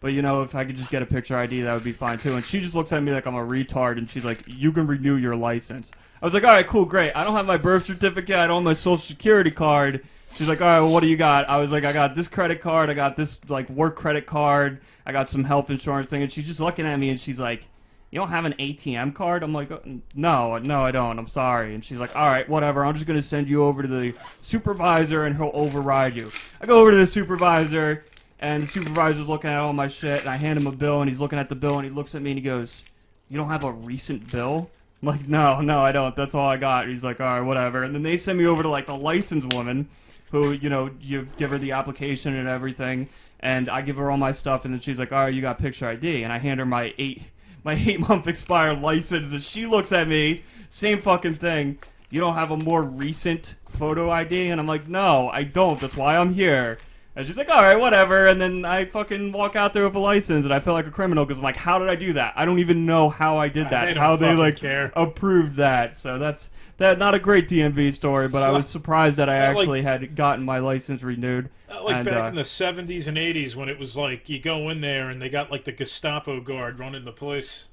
But 0.00 0.08
you 0.08 0.22
know, 0.22 0.42
if 0.42 0.54
I 0.54 0.64
could 0.64 0.76
just 0.76 0.90
get 0.90 1.02
a 1.02 1.06
picture 1.06 1.36
ID, 1.36 1.62
that 1.62 1.74
would 1.74 1.84
be 1.84 1.92
fine 1.92 2.18
too. 2.18 2.34
And 2.34 2.44
she 2.44 2.60
just 2.60 2.74
looks 2.74 2.92
at 2.92 3.02
me 3.02 3.12
like 3.12 3.26
I'm 3.26 3.34
a 3.34 3.44
retard, 3.44 3.98
and 3.98 4.08
she's 4.08 4.24
like, 4.24 4.44
"You 4.46 4.70
can 4.70 4.86
renew 4.86 5.16
your 5.16 5.34
license." 5.34 5.90
I 6.22 6.26
was 6.26 6.32
like, 6.32 6.44
"All 6.44 6.50
right, 6.50 6.66
cool, 6.66 6.84
great. 6.84 7.12
I 7.16 7.24
don't 7.24 7.34
have 7.34 7.46
my 7.46 7.56
birth 7.56 7.86
certificate. 7.86 8.36
I 8.36 8.46
don't 8.46 8.58
have 8.58 8.64
my 8.64 8.74
social 8.74 8.98
security 8.98 9.50
card." 9.50 10.04
She's 10.36 10.46
like, 10.46 10.60
"All 10.60 10.68
right, 10.68 10.80
well, 10.80 10.92
what 10.92 11.00
do 11.00 11.08
you 11.08 11.16
got?" 11.16 11.48
I 11.48 11.56
was 11.56 11.72
like, 11.72 11.84
"I 11.84 11.92
got 11.92 12.14
this 12.14 12.28
credit 12.28 12.60
card. 12.60 12.90
I 12.90 12.94
got 12.94 13.16
this 13.16 13.40
like 13.48 13.68
work 13.70 13.96
credit 13.96 14.24
card. 14.24 14.80
I 15.04 15.10
got 15.10 15.28
some 15.30 15.42
health 15.42 15.68
insurance 15.68 16.08
thing." 16.10 16.22
And 16.22 16.30
she's 16.30 16.46
just 16.46 16.60
looking 16.60 16.86
at 16.86 16.96
me, 16.96 17.10
and 17.10 17.18
she's 17.18 17.40
like, 17.40 17.66
you 18.10 18.18
don't 18.18 18.30
have 18.30 18.46
an 18.46 18.54
ATM 18.58 19.14
card? 19.14 19.42
I'm 19.42 19.52
like, 19.52 19.70
"Uh, 19.70 19.78
no, 20.14 20.56
no, 20.58 20.84
I 20.84 20.90
don't. 20.90 21.18
I'm 21.18 21.26
sorry. 21.26 21.74
And 21.74 21.84
she's 21.84 21.98
like, 21.98 22.16
all 22.16 22.28
right, 22.28 22.48
whatever. 22.48 22.84
I'm 22.84 22.94
just 22.94 23.06
going 23.06 23.18
to 23.18 23.26
send 23.26 23.48
you 23.48 23.64
over 23.64 23.82
to 23.82 23.88
the 23.88 24.14
supervisor 24.40 25.26
and 25.26 25.36
he'll 25.36 25.50
override 25.52 26.14
you. 26.14 26.30
I 26.60 26.66
go 26.66 26.80
over 26.80 26.90
to 26.90 26.96
the 26.96 27.06
supervisor 27.06 28.04
and 28.40 28.62
the 28.62 28.66
supervisor's 28.66 29.28
looking 29.28 29.50
at 29.50 29.58
all 29.58 29.72
my 29.72 29.88
shit 29.88 30.20
and 30.20 30.28
I 30.28 30.36
hand 30.36 30.58
him 30.58 30.66
a 30.66 30.72
bill 30.72 31.02
and 31.02 31.10
he's 31.10 31.20
looking 31.20 31.38
at 31.38 31.48
the 31.48 31.54
bill 31.54 31.76
and 31.76 31.84
he 31.84 31.90
looks 31.90 32.14
at 32.14 32.22
me 32.22 32.30
and 32.30 32.38
he 32.38 32.44
goes, 32.44 32.82
you 33.28 33.36
don't 33.36 33.48
have 33.48 33.64
a 33.64 33.72
recent 33.72 34.30
bill? 34.32 34.70
I'm 35.02 35.08
like, 35.08 35.28
no, 35.28 35.60
no, 35.60 35.80
I 35.80 35.92
don't. 35.92 36.16
That's 36.16 36.34
all 36.34 36.48
I 36.48 36.56
got. 36.56 36.88
He's 36.88 37.04
like, 37.04 37.20
all 37.20 37.26
right, 37.26 37.40
whatever. 37.46 37.82
And 37.82 37.94
then 37.94 38.02
they 38.02 38.16
send 38.16 38.38
me 38.38 38.46
over 38.46 38.62
to 38.62 38.68
like 38.68 38.86
the 38.86 38.96
license 38.96 39.44
woman 39.54 39.88
who, 40.30 40.52
you 40.52 40.70
know, 40.70 40.90
you 41.00 41.28
give 41.36 41.50
her 41.50 41.58
the 41.58 41.72
application 41.72 42.34
and 42.34 42.48
everything. 42.48 43.08
And 43.40 43.68
I 43.68 43.82
give 43.82 43.96
her 43.96 44.10
all 44.10 44.16
my 44.16 44.32
stuff, 44.32 44.64
and 44.64 44.74
then 44.74 44.80
she's 44.80 44.98
like, 44.98 45.12
"All 45.12 45.20
right, 45.20 45.32
you 45.32 45.40
got 45.40 45.58
picture 45.58 45.86
ID." 45.86 46.24
And 46.24 46.32
I 46.32 46.38
hand 46.38 46.58
her 46.58 46.66
my 46.66 46.92
eight 46.98 47.22
my 47.64 47.74
eight 47.86 48.00
month 48.00 48.26
expired 48.26 48.80
license, 48.80 49.32
and 49.32 49.42
she 49.42 49.66
looks 49.66 49.92
at 49.92 50.08
me, 50.08 50.42
same 50.68 51.00
fucking 51.00 51.34
thing. 51.34 51.78
You 52.10 52.20
don't 52.20 52.34
have 52.34 52.50
a 52.50 52.56
more 52.58 52.82
recent 52.82 53.56
photo 53.68 54.10
ID, 54.10 54.48
and 54.48 54.60
I'm 54.60 54.66
like, 54.66 54.88
no, 54.88 55.28
I 55.28 55.42
don't. 55.42 55.78
That's 55.78 55.96
why 55.96 56.16
I'm 56.16 56.32
here. 56.32 56.78
And 57.18 57.26
she's 57.26 57.36
like, 57.36 57.48
all 57.48 57.62
right, 57.62 57.74
whatever. 57.74 58.28
And 58.28 58.40
then 58.40 58.64
I 58.64 58.84
fucking 58.84 59.32
walk 59.32 59.56
out 59.56 59.74
there 59.74 59.82
with 59.82 59.96
a 59.96 59.98
license, 59.98 60.44
and 60.44 60.54
I 60.54 60.60
feel 60.60 60.72
like 60.72 60.86
a 60.86 60.90
criminal 60.92 61.24
because 61.26 61.38
I'm 61.38 61.42
like, 61.42 61.56
how 61.56 61.80
did 61.80 61.88
I 61.88 61.96
do 61.96 62.12
that? 62.12 62.32
I 62.36 62.44
don't 62.44 62.60
even 62.60 62.86
know 62.86 63.08
how 63.08 63.38
I 63.38 63.48
did 63.48 63.66
Ah, 63.66 63.70
that. 63.70 63.86
they 63.86 63.94
don't 63.94 64.02
how 64.04 64.14
they 64.14 64.26
fucking 64.26 64.38
like 64.38 64.56
care. 64.56 64.92
approved 64.94 65.56
that. 65.56 65.98
So 65.98 66.16
that's 66.20 66.50
that. 66.76 66.96
Not 67.00 67.16
a 67.16 67.18
great 67.18 67.48
DMV 67.48 67.92
story, 67.92 68.28
but 68.28 68.42
I 68.44 68.46
So- 68.46 68.52
was 68.52 68.68
surprised 68.68 69.16
that 69.16 69.28
I 69.28 69.48
like- 69.48 69.58
actually 69.58 69.82
had 69.82 70.14
gotten 70.14 70.44
my 70.44 70.60
license 70.60 71.02
renewed. 71.02 71.50
Not 71.68 71.84
like 71.84 71.96
And, 71.96 72.04
back 72.04 72.24
uh, 72.26 72.28
in 72.28 72.34
the 72.36 72.44
70s 72.44 73.08
and 73.08 73.18
80s 73.18 73.56
when 73.56 73.68
it 73.68 73.80
was 73.80 73.96
like 73.96 74.28
you 74.28 74.38
go 74.38 74.68
in 74.68 74.80
there 74.80 75.10
and 75.10 75.20
they 75.20 75.28
got 75.28 75.50
like 75.50 75.64
the 75.64 75.72
Gestapo 75.72 76.38
guard 76.40 76.78
running 76.78 77.04
the 77.04 77.10
place. 77.10 77.64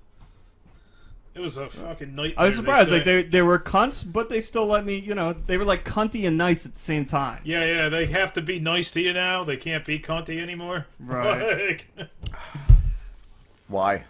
It 1.35 1.41
was 1.41 1.57
a 1.57 1.69
fucking 1.69 2.15
nightmare. 2.15 2.33
I 2.37 2.45
was 2.45 2.55
surprised. 2.55 2.87
say. 2.89 2.95
Like 2.95 3.03
they 3.03 3.23
they 3.23 3.41
were 3.41 3.59
cunts, 3.59 4.09
but 4.09 4.29
they 4.29 4.39
still 4.39 4.65
let 4.67 4.85
me. 4.85 4.97
You 4.97 5.15
know, 5.15 5.33
they 5.33 5.57
were 5.57 5.65
like 5.65 5.83
cunty 5.83 6.25
and 6.25 6.37
nice 6.37 6.65
at 6.65 6.73
the 6.73 6.79
same 6.79 7.05
time. 7.05 7.41
Yeah, 7.43 7.65
yeah, 7.65 7.89
they 7.89 8.05
have 8.05 8.31
to 8.33 8.41
be 8.41 8.57
nice 8.59 8.91
to 8.91 9.01
you 9.01 9.11
now. 9.11 9.43
They 9.43 9.57
can't 9.57 9.83
be 9.83 9.99
cunty 9.99 10.41
anymore. 10.41 10.87
Right. 10.99 11.85
Like, 11.97 12.07
Why? 13.67 14.03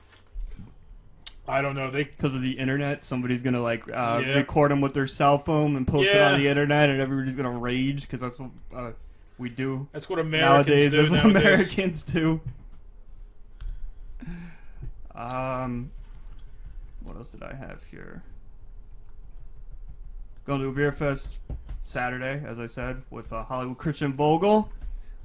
I 1.48 1.62
don't 1.62 1.76
know. 1.76 1.90
They 1.90 2.04
Because 2.04 2.36
of 2.36 2.42
the 2.44 2.52
internet, 2.52 3.04
somebody's 3.04 3.42
gonna 3.42 3.62
like 3.62 3.88
uh, 3.88 4.22
Yeah. 4.24 4.34
record 4.36 4.70
them 4.72 4.82
with 4.82 4.94
their 4.94 5.08
cell 5.08 5.38
phone 5.40 5.76
and 5.78 5.88
post 5.88 6.10
it 6.10 6.22
on 6.22 6.40
the 6.40 6.48
internet, 6.48 6.90
and 6.90 7.02
everybody's 7.02 7.36
gonna 7.36 7.58
rage 7.58 8.02
because 8.02 8.22
that's 8.22 8.38
what 8.38 8.50
uh, 8.76 8.92
we 9.40 9.50
do 9.50 9.88
that's 9.94 10.08
what 10.10 10.20
Americans 10.20 10.68
nowadays. 10.68 10.92
do 10.92 10.98
That's 10.98 11.12
what 11.12 11.34
nowadays. 11.34 11.44
Americans 11.70 12.04
do. 12.04 12.42
Um, 15.16 15.92
what 17.06 17.16
else 17.16 17.32
did 17.32 17.44
I 17.44 17.54
have 17.54 17.84
here? 17.90 18.24
Going 20.46 20.62
to 20.62 20.68
a 20.68 20.72
beer 20.72 20.92
fest 20.92 21.34
Saturday, 21.86 22.44
as 22.46 22.60
I 22.60 22.66
said, 22.66 23.02
with 23.10 23.32
uh, 23.32 23.44
Hollywood 23.44 23.78
Christian 23.78 24.14
Vogel. 24.14 24.70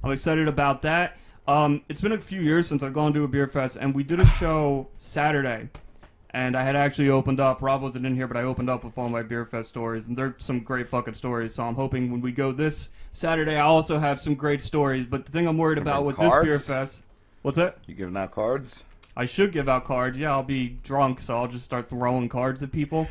I'm 0.03 0.11
excited 0.11 0.47
about 0.47 0.81
that. 0.83 1.17
Um, 1.47 1.81
it's 1.89 2.01
been 2.01 2.11
a 2.11 2.17
few 2.17 2.41
years 2.41 2.67
since 2.67 2.83
I've 2.83 2.93
gone 2.93 3.13
to 3.13 3.23
a 3.23 3.27
beer 3.27 3.47
fest, 3.47 3.77
and 3.79 3.93
we 3.93 4.03
did 4.03 4.19
a 4.19 4.25
show 4.25 4.87
Saturday. 4.97 5.69
And 6.33 6.55
I 6.55 6.63
had 6.63 6.77
actually 6.77 7.09
opened 7.09 7.41
up. 7.41 7.61
Rob 7.61 7.81
wasn't 7.81 8.05
in 8.05 8.15
here, 8.15 8.25
but 8.25 8.37
I 8.37 8.43
opened 8.43 8.69
up 8.69 8.85
with 8.85 8.97
all 8.97 9.09
my 9.09 9.21
beer 9.21 9.45
fest 9.45 9.67
stories, 9.69 10.07
and 10.07 10.17
they're 10.17 10.35
some 10.37 10.61
great 10.61 10.87
fucking 10.87 11.15
stories. 11.15 11.53
So 11.53 11.63
I'm 11.63 11.75
hoping 11.75 12.09
when 12.09 12.21
we 12.21 12.31
go 12.31 12.51
this 12.53 12.91
Saturday, 13.11 13.57
I 13.57 13.61
also 13.61 13.99
have 13.99 14.21
some 14.21 14.35
great 14.35 14.61
stories. 14.61 15.03
But 15.03 15.25
the 15.25 15.31
thing 15.31 15.45
I'm 15.45 15.57
worried 15.57 15.77
about 15.77 16.05
with 16.05 16.15
bring 16.15 16.29
this 16.29 16.43
beer 16.43 16.59
fest, 16.59 17.03
what's 17.41 17.57
that? 17.57 17.79
You 17.85 17.95
giving 17.95 18.15
out 18.15 18.31
cards? 18.31 18.85
I 19.21 19.25
should 19.25 19.51
give 19.51 19.69
out 19.69 19.85
cards. 19.85 20.17
Yeah, 20.17 20.31
I'll 20.31 20.41
be 20.41 20.69
drunk, 20.81 21.21
so 21.21 21.37
I'll 21.37 21.47
just 21.47 21.63
start 21.63 21.87
throwing 21.87 22.27
cards 22.27 22.63
at 22.63 22.71
people. 22.71 23.07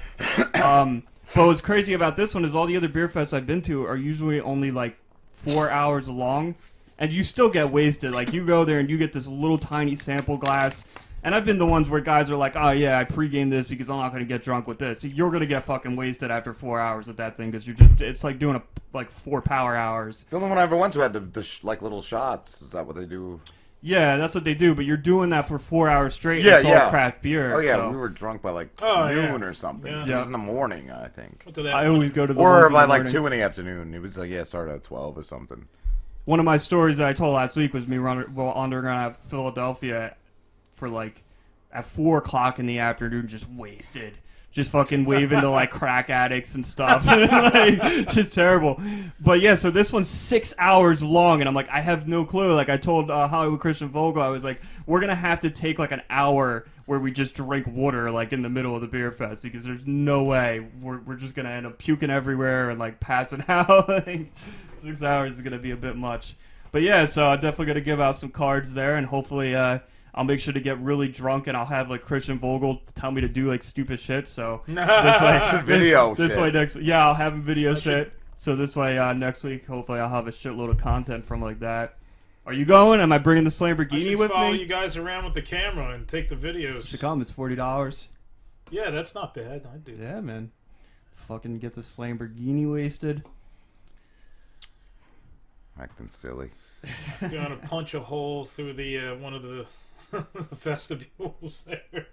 um, 0.55 1.05
but 1.37 1.46
what's 1.46 1.61
crazy 1.61 1.92
about 1.92 2.16
this 2.16 2.35
one 2.35 2.44
is 2.44 2.53
all 2.53 2.66
the 2.66 2.77
other 2.77 2.88
beer 2.88 3.09
fests 3.09 3.33
I've 3.33 3.46
been 3.46 3.62
to 3.62 3.87
are 3.87 3.96
usually 3.96 4.40
only 4.40 4.73
like 4.73 4.99
four 5.31 5.70
hours 5.70 6.09
long, 6.09 6.57
and 6.99 7.12
you 7.12 7.23
still 7.23 7.49
get 7.49 7.70
wasted. 7.70 8.11
Like 8.11 8.33
you 8.33 8.44
go 8.44 8.64
there 8.64 8.81
and 8.81 8.90
you 8.90 8.99
get 8.99 9.12
this 9.12 9.29
little 9.29 9.57
tiny 9.57 9.94
sample 9.94 10.37
glass. 10.37 10.83
And 11.23 11.33
I've 11.33 11.44
been 11.44 11.59
the 11.59 11.66
ones 11.66 11.88
where 11.88 12.01
guys 12.01 12.29
are 12.29 12.37
like, 12.37 12.57
"Oh 12.57 12.70
yeah, 12.70 12.99
I 12.99 13.05
pregame 13.05 13.49
this 13.51 13.68
because 13.68 13.88
I'm 13.88 13.99
not 13.99 14.09
going 14.09 14.25
to 14.25 14.29
get 14.29 14.42
drunk 14.42 14.66
with 14.66 14.81
this." 14.81 15.05
You're 15.05 15.31
going 15.31 15.42
to 15.42 15.46
get 15.46 15.62
fucking 15.62 15.94
wasted 15.94 16.33
after 16.33 16.53
four 16.53 16.81
hours 16.81 17.09
at 17.09 17.18
that 17.18 17.37
thing 17.37 17.53
because 17.53 17.66
you're 17.66 17.77
just—it's 17.77 18.25
like 18.25 18.40
doing 18.40 18.57
a 18.57 18.62
like 18.94 19.11
four 19.12 19.42
power 19.42 19.77
hours. 19.77 20.25
The 20.31 20.37
only 20.37 20.49
one 20.49 20.59
I 20.59 20.62
ever 20.62 20.77
went 20.77 20.94
to 20.94 21.01
had 21.01 21.12
the, 21.12 21.20
the 21.20 21.42
sh- 21.44 21.62
like 21.62 21.83
little 21.83 22.03
shots. 22.03 22.62
Is 22.62 22.73
that 22.73 22.85
what 22.87 22.96
they 22.96 23.05
do? 23.05 23.38
Yeah, 23.83 24.19
that's 24.19 24.35
what 24.35 24.45
they 24.45 24.55
do. 24.55 24.75
But 24.75 24.85
you're 24.85 24.97
doing 24.99 25.31
that 25.31 25.49
for 25.49 25.59
four 25.59 25.88
hours 25.88 26.14
straight. 26.14 26.45
and 26.47 26.64
Yeah, 26.64 26.83
all 26.85 26.90
craft 26.90 27.23
beer. 27.23 27.55
Oh 27.55 27.61
yeah, 27.61 27.77
so- 27.77 27.90
we 27.90 27.97
were 27.97 28.09
drunk 28.11 28.43
by 28.43 28.51
like 28.51 28.69
Oh, 28.83 29.09
noon 29.09 29.40
yeah. 29.40 29.47
or 29.47 29.53
something. 29.55 29.90
Yeah. 29.90 30.07
It 30.07 30.16
was 30.16 30.27
in 30.27 30.33
the 30.33 30.38
morning, 30.38 30.90
I 30.90 31.09
think. 31.09 31.43
Went 31.47 31.55
to 31.57 31.62
that 31.62 31.75
I 31.75 31.87
always 31.87 32.12
go 32.12 32.27
to 32.27 32.35
the 32.35 32.38
Or 32.40 32.51
ones 32.53 32.66
in 32.66 32.73
by 32.73 32.83
the 32.83 32.88
like 32.88 32.99
morning. 33.01 33.12
two 33.12 33.27
in 33.27 33.33
the 33.33 33.43
afternoon. 33.43 33.95
It 33.95 34.03
was 34.03 34.19
like 34.19 34.31
yeah, 34.31 34.43
started 34.43 34.73
at 34.75 34.85
twelve 34.85 35.16
or 35.16 35.23
something. 35.23 35.66
One 36.27 36.38
of 36.38 36.45
my 36.45 36.59
stories 36.59 36.99
that 36.99 37.09
I 37.09 37.14
told 37.14 37.35
last 37.35 37.57
week 37.57 37.73
was 37.73 37.87
me 37.87 37.97
running 37.97 38.35
well 38.35 38.53
underground 38.55 39.12
at 39.12 39.16
Philadelphia 39.16 40.14
for 40.75 40.88
like 40.88 41.23
at 41.73 41.87
four 41.87 42.19
o'clock 42.19 42.59
in 42.59 42.66
the 42.66 42.79
afternoon, 42.81 43.29
just 43.29 43.49
wasted, 43.51 44.14
just 44.53 44.73
fucking 44.73 45.05
waving 45.07 45.41
to 45.41 45.51
like 45.51 45.71
crack 45.71 46.11
addicts 46.11 46.55
and 46.55 46.67
stuff, 46.67 47.07
like, 47.07 48.09
just 48.11 48.35
terrible. 48.35 48.81
But 49.21 49.41
yeah, 49.41 49.57
so 49.57 49.71
this 49.71 49.93
one's 49.93 50.09
six 50.09 50.55
hours 50.59 51.03
long, 51.03 51.41
and 51.41 51.49
I'm 51.49 51.55
like, 51.55 51.69
I 51.69 51.81
have 51.81 52.09
no 52.09 52.25
clue. 52.25 52.55
Like 52.55 52.69
I 52.69 52.77
told 52.77 53.11
uh, 53.11 53.29
Hollywood 53.29 53.61
Christian 53.61 53.89
Vogel, 53.89 54.23
I 54.23 54.29
was 54.29 54.45
like, 54.45 54.61
we're 54.87 55.01
gonna 55.01 55.15
have 55.15 55.41
to 55.41 55.51
take 55.51 55.79
like 55.79 55.93
an 55.93 56.03
hour 56.11 56.67
where 56.87 56.99
we 56.99 57.13
just 57.13 57.35
drink 57.35 57.67
water 57.69 58.11
like 58.11 58.33
in 58.33 58.43
the 58.43 58.49
middle 58.49 58.75
of 58.75 58.81
the 58.81 58.89
beer 58.89 59.13
fest 59.13 59.45
because 59.45 59.65
there's 59.65 59.87
no 59.87 60.25
way 60.25 60.67
we're, 60.83 60.99
we're 61.03 61.15
just 61.15 61.37
gonna 61.37 61.51
end 61.51 61.65
up 61.65 61.79
puking 61.79 62.11
everywhere 62.11 62.71
and 62.71 62.81
like 62.81 62.99
passing 62.99 63.45
out. 63.49 63.89
like, 63.89 64.33
six 64.83 65.03
hours 65.03 65.33
is 65.33 65.41
gonna 65.41 65.59
be 65.59 65.71
a 65.71 65.77
bit 65.77 65.97
much. 65.97 66.35
But 66.73 66.83
yeah, 66.83 67.07
so 67.07 67.29
I'm 67.29 67.41
definitely 67.41 67.67
gonna 67.67 67.81
give 67.81 68.01
out 68.01 68.17
some 68.17 68.31
cards 68.31 68.75
there, 68.75 68.97
and 68.97 69.07
hopefully, 69.07 69.55
uh, 69.55 69.81
I'll 70.14 70.25
make 70.25 70.40
sure 70.40 70.53
to 70.53 70.61
get 70.61 70.79
really 70.81 71.09
drunk, 71.09 71.46
and 71.46 71.57
I'll 71.57 71.66
have 71.66 71.88
like 71.90 72.03
Christian 72.03 72.38
Vogel 72.38 72.83
tell 72.94 73.11
me 73.11 73.20
to 73.20 73.29
do 73.29 73.49
like 73.49 73.62
stupid 73.62 74.01
shit. 74.01 74.27
So 74.29 74.62
this 74.66 74.77
way, 74.77 75.62
Video 75.64 76.14
this, 76.14 76.33
shit. 76.33 76.40
way 76.40 76.51
next, 76.51 76.77
yeah, 76.77 77.07
I'll 77.07 77.14
have 77.14 77.33
him 77.33 77.42
video 77.42 77.75
shit. 77.75 78.12
So 78.37 78.57
this 78.57 78.75
way, 78.75 78.99
uh, 78.99 79.12
next 79.12 79.44
week, 79.44 79.66
hopefully, 79.66 80.01
I'll 80.01 80.09
have 80.09 80.27
a 80.27 80.33
shitload 80.33 80.70
of 80.70 80.79
content 80.79 81.25
from 81.25 81.42
like 81.42 81.61
that. 81.61 81.96
Are 82.46 82.55
you 82.55 82.64
going? 82.64 83.01
Am 83.01 83.12
I 83.12 83.18
bringing 83.18 83.44
the 83.44 83.51
I 83.51 83.70
Lamborghini 83.70 84.03
should 84.03 84.18
with 84.18 84.31
follow 84.31 84.53
me? 84.53 84.61
you 84.61 84.66
guys 84.66 84.96
around 84.96 85.25
with 85.25 85.35
the 85.35 85.42
camera 85.42 85.94
and 85.94 86.09
take 86.09 86.29
the 86.29 86.37
videos. 86.37 86.90
To 86.90 86.99
come, 86.99 87.20
it's 87.20 87.31
forty 87.31 87.55
dollars. 87.55 88.09
Yeah, 88.70 88.90
that's 88.90 89.14
not 89.14 89.35
bad. 89.35 89.66
I 89.73 89.77
do. 89.77 89.92
Yeah, 90.01 90.20
man. 90.20 90.51
Fucking 91.29 91.59
get 91.59 91.75
this 91.75 91.96
Lamborghini 91.96 92.70
wasted. 92.73 93.25
Acting 95.79 96.09
silly. 96.09 96.51
Gonna 97.20 97.57
punch 97.57 97.94
a 97.94 98.01
hole 98.01 98.44
through 98.46 98.73
the 98.73 98.99
uh, 98.99 99.14
one 99.16 99.35
of 99.35 99.42
the 99.42 99.66
the 100.11 100.27
vestibules 100.53 101.64
there. 101.66 102.07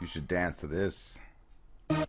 You 0.00 0.06
should 0.06 0.26
dance 0.26 0.58
to 0.60 0.66
this. 0.66 1.18
like 1.90 2.00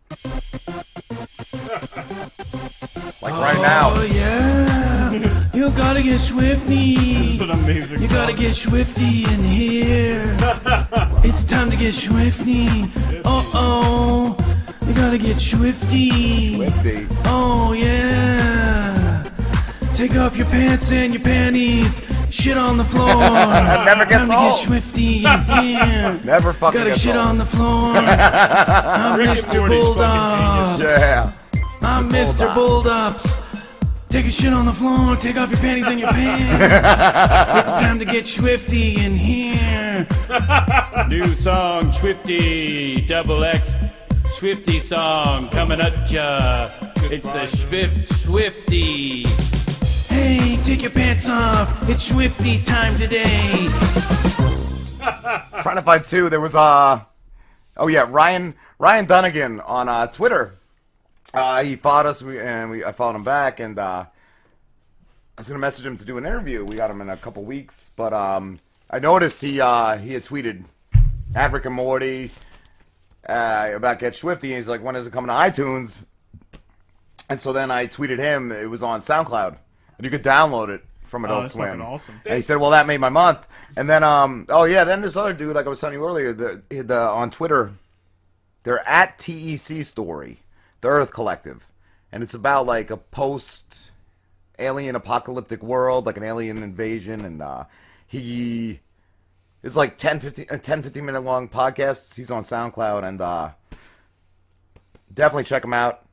right 3.22 3.60
now. 3.62 3.92
Oh 3.94 4.02
yeah, 4.10 5.12
you 5.52 5.70
gotta 5.70 6.02
get 6.02 6.20
schwifty. 6.20 6.96
It's 7.32 7.40
an 7.40 7.50
amazing. 7.50 8.02
You 8.02 8.08
gotta 8.08 8.32
song. 8.32 8.40
get 8.40 8.54
schwifty 8.54 9.32
in 9.32 9.44
here. 9.44 10.36
It's 11.26 11.42
time 11.44 11.70
to 11.70 11.76
get 11.76 11.94
schwifty. 11.94 12.84
Uh 13.24 13.42
oh, 13.54 14.36
you 14.86 14.92
gotta 14.94 15.18
get 15.18 15.36
schwifty. 15.36 16.10
Schwifty. 16.56 17.06
Oh 17.24 17.72
yeah. 17.72 18.53
Take 19.94 20.16
off 20.16 20.36
your 20.36 20.46
pants 20.46 20.90
and 20.90 21.14
your 21.14 21.22
panties. 21.22 22.00
Shit 22.30 22.56
on 22.58 22.76
the 22.76 22.84
floor. 22.84 23.06
never 23.14 24.04
gets 24.04 24.28
Time 24.28 24.28
to 24.28 24.36
old. 24.36 24.60
get 24.60 24.68
schwifty 24.68 25.24
in 25.24 25.62
here. 25.64 26.20
Never 26.24 26.52
fucking 26.52 26.78
Gotta 26.80 26.90
gets 26.90 27.00
shit 27.02 27.14
old. 27.14 27.24
on 27.26 27.38
the 27.38 27.46
floor. 27.46 27.96
I'm 27.96 29.18
Rick 29.18 29.28
and 29.28 29.38
Mr. 29.38 29.58
Morty's 29.58 29.84
fucking 29.84 30.02
Bulldops. 30.02 30.78
genius. 30.78 31.00
Yeah. 31.00 31.32
I'm 31.82 32.10
Mr. 32.10 32.54
Bulldops. 32.54 32.54
Bulldogs. 32.54 33.40
Take 34.08 34.26
a 34.26 34.30
shit 34.30 34.52
on 34.52 34.64
the 34.66 34.72
floor, 34.72 35.16
take 35.16 35.36
off 35.36 35.50
your 35.50 35.58
panties 35.58 35.88
and 35.88 35.98
your 35.98 36.08
pants. 36.10 37.58
it's 37.58 37.72
time 37.72 37.98
to 37.98 38.04
get 38.04 38.24
schwifty 38.26 38.96
in 38.98 39.16
here. 39.16 40.06
New 41.08 41.34
song, 41.34 41.82
Schwifty, 41.90 43.04
double 43.08 43.42
X, 43.42 43.74
Schwifty 44.38 44.80
song 44.80 45.48
coming 45.48 45.80
at 45.80 46.08
ya. 46.12 46.68
It's 47.10 47.26
the 47.26 47.46
Swift 47.48 48.08
Schwifty. 48.12 49.24
Hey, 50.14 50.56
take 50.62 50.80
your 50.82 50.92
pants 50.92 51.28
off. 51.28 51.88
It's 51.88 52.08
schwifty 52.08 52.64
time 52.64 52.94
today. 52.94 53.66
Trying 55.62 55.74
to 55.74 55.82
find 55.82 56.04
two. 56.04 56.30
There 56.30 56.40
was 56.40 56.54
uh 56.54 57.00
oh 57.76 57.88
yeah, 57.88 58.06
Ryan 58.08 58.54
Ryan 58.78 59.06
Dunnigan 59.06 59.60
on 59.60 59.88
uh, 59.88 60.06
Twitter. 60.06 60.54
Uh, 61.32 61.64
he 61.64 61.74
followed 61.74 62.06
us 62.06 62.22
and 62.22 62.70
we 62.70 62.84
I 62.84 62.92
followed 62.92 63.16
him 63.16 63.24
back 63.24 63.58
and 63.58 63.76
uh, 63.76 64.04
I 64.06 65.40
was 65.40 65.48
gonna 65.48 65.58
message 65.58 65.84
him 65.84 65.96
to 65.96 66.04
do 66.04 66.16
an 66.16 66.24
interview. 66.24 66.64
We 66.64 66.76
got 66.76 66.92
him 66.92 67.00
in 67.00 67.10
a 67.10 67.16
couple 67.16 67.42
weeks, 67.42 67.90
but 67.96 68.12
um, 68.12 68.60
I 68.88 69.00
noticed 69.00 69.42
he 69.42 69.60
uh, 69.60 69.98
he 69.98 70.14
had 70.14 70.22
tweeted 70.22 70.64
at 71.34 71.50
Rick 71.50 71.64
and 71.64 71.74
Morty 71.74 72.30
uh, 73.28 73.70
about 73.74 73.98
Get 73.98 74.12
Schwifty. 74.12 74.44
And 74.44 74.54
he's 74.54 74.68
like, 74.68 74.80
when 74.80 74.94
is 74.94 75.08
it 75.08 75.12
coming 75.12 75.28
to 75.28 75.34
iTunes? 75.34 76.04
And 77.28 77.40
so 77.40 77.52
then 77.52 77.72
I 77.72 77.88
tweeted 77.88 78.18
him. 78.18 78.52
It 78.52 78.70
was 78.70 78.82
on 78.82 79.00
SoundCloud, 79.00 79.56
and 79.98 80.04
you 80.04 80.10
could 80.10 80.22
download 80.24 80.68
it 80.68 80.84
from 81.02 81.24
Oh, 81.24 81.28
Adult 81.28 81.42
that's 81.44 81.54
Swim. 81.54 81.80
awesome. 81.82 82.20
And 82.26 82.36
he 82.36 82.42
said, 82.42 82.56
"Well, 82.56 82.70
that 82.70 82.86
made 82.86 83.00
my 83.00 83.08
month." 83.08 83.46
And 83.76 83.88
then, 83.88 84.02
um, 84.02 84.46
oh 84.48 84.64
yeah, 84.64 84.84
then 84.84 85.00
this 85.00 85.16
other 85.16 85.32
dude, 85.32 85.54
like 85.54 85.66
I 85.66 85.68
was 85.68 85.80
telling 85.80 85.94
you 85.98 86.04
earlier, 86.04 86.32
the 86.32 86.62
the 86.70 86.98
on 86.98 87.30
Twitter, 87.30 87.72
they're 88.62 88.86
at 88.88 89.18
TEC 89.18 89.84
Story, 89.84 90.40
the 90.80 90.88
Earth 90.88 91.12
Collective, 91.12 91.66
and 92.10 92.22
it's 92.22 92.34
about 92.34 92.66
like 92.66 92.90
a 92.90 92.96
post 92.96 93.90
alien 94.58 94.94
apocalyptic 94.94 95.62
world, 95.62 96.06
like 96.06 96.16
an 96.16 96.22
alien 96.22 96.62
invasion, 96.62 97.24
and 97.24 97.42
uh, 97.42 97.64
he 98.06 98.80
it's 99.62 99.76
like 99.76 99.96
10, 99.96 100.20
15, 100.20 100.46
uh, 100.50 100.58
10, 100.58 100.82
15 100.82 101.04
minute 101.06 101.24
long 101.24 101.48
podcasts. 101.48 102.14
He's 102.14 102.30
on 102.30 102.44
SoundCloud, 102.44 103.02
and 103.02 103.20
uh, 103.20 103.50
definitely 105.12 105.44
check 105.44 105.64
him 105.64 105.72
out. 105.72 106.03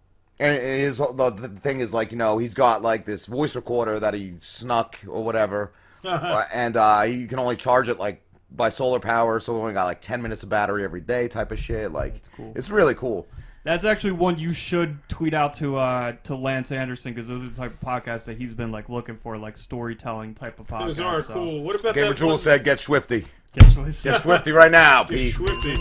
And 0.41 0.57
it 0.57 0.63
is 0.63 0.97
the, 0.97 1.29
the 1.29 1.47
thing 1.49 1.81
is 1.81 1.93
like 1.93 2.11
you 2.11 2.17
know 2.17 2.39
he's 2.39 2.55
got 2.55 2.81
like 2.81 3.05
this 3.05 3.27
voice 3.27 3.55
recorder 3.55 3.99
that 3.99 4.15
he 4.15 4.33
snuck 4.39 4.97
or 5.07 5.23
whatever, 5.23 5.71
Uh, 6.03 6.45
and 6.51 6.75
uh, 6.77 7.05
you 7.07 7.27
can 7.27 7.37
only 7.37 7.55
charge 7.55 7.87
it 7.87 7.99
like 7.99 8.23
by 8.49 8.69
solar 8.69 8.99
power, 8.99 9.39
so 9.39 9.53
we 9.53 9.59
only 9.59 9.73
got 9.73 9.85
like 9.85 10.01
ten 10.01 10.19
minutes 10.19 10.41
of 10.41 10.49
battery 10.49 10.83
every 10.83 10.99
day 10.99 11.27
type 11.27 11.51
of 11.51 11.59
shit. 11.59 11.91
Like 11.91 12.15
cool. 12.35 12.53
it's 12.55 12.71
really 12.71 12.95
cool. 12.95 13.27
That's 13.63 13.85
actually 13.85 14.13
one 14.13 14.39
you 14.39 14.51
should 14.55 14.97
tweet 15.07 15.35
out 15.35 15.53
to 15.55 15.77
uh, 15.77 16.13
to 16.23 16.35
Lance 16.35 16.71
Anderson 16.71 17.13
because 17.13 17.27
those 17.27 17.43
are 17.43 17.49
the 17.49 17.55
type 17.55 17.73
of 17.73 17.79
podcasts 17.79 18.23
that 18.25 18.37
he's 18.37 18.55
been 18.55 18.71
like 18.71 18.89
looking 18.89 19.15
for, 19.17 19.37
like 19.37 19.55
storytelling 19.57 20.33
type 20.33 20.59
of 20.59 20.65
podcasts. 20.65 20.85
Those 20.85 20.99
are 21.01 21.21
so. 21.21 21.33
cool. 21.33 21.63
What 21.63 21.79
about 21.79 21.93
Gamer 21.93 22.07
that? 22.09 22.17
Jewel 22.17 22.29
one- 22.29 22.39
said, 22.39 22.63
"Get 22.63 22.79
Schwifty, 22.79 23.25
Get 23.53 23.69
Schwifty. 23.69 24.01
get 24.01 24.21
Schwifty 24.21 24.51
right 24.55 24.71
now, 24.71 25.03
Get 25.03 25.17
Pete." 25.19 25.35
Schwifty. 25.35 25.77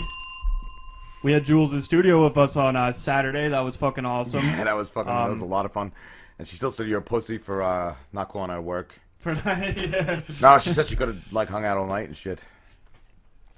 We 1.23 1.31
had 1.33 1.45
Jules 1.45 1.73
in 1.73 1.81
studio 1.81 2.23
with 2.23 2.37
us 2.37 2.55
on 2.55 2.75
uh, 2.75 2.91
Saturday. 2.91 3.47
That 3.49 3.59
was 3.59 3.75
fucking 3.75 4.05
awesome. 4.05 4.43
Yeah, 4.45 4.63
that 4.63 4.75
was 4.75 4.89
fucking. 4.89 5.11
that 5.13 5.29
was 5.29 5.41
a 5.41 5.45
Um, 5.45 5.51
lot 5.51 5.65
of 5.65 5.71
fun. 5.71 5.91
And 6.39 6.47
she 6.47 6.55
still 6.55 6.71
said 6.71 6.87
you're 6.87 6.99
a 6.99 7.03
pussy 7.03 7.37
for 7.37 7.61
uh, 7.61 7.95
not 8.11 8.29
calling 8.29 8.49
of 8.51 8.63
work. 8.63 8.99
For 9.21 9.33
yeah. 9.33 10.21
No, 10.41 10.57
she 10.57 10.71
said 10.73 10.87
she 10.87 10.95
could 10.95 11.09
have 11.09 11.31
like 11.31 11.47
hung 11.47 11.63
out 11.63 11.77
all 11.77 11.85
night 11.85 12.07
and 12.07 12.17
shit. 12.17 12.39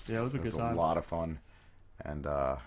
yeah, 0.09 0.19
it 0.19 0.23
was 0.25 0.33
a 0.33 0.37
It 0.37 0.43
good 0.43 0.53
was 0.55 0.61
a 0.61 0.73
lot 0.73 0.97
of 0.97 1.05
fun. 1.05 1.39
And 2.03 2.27
uh, 2.27 2.57
A 2.57 2.59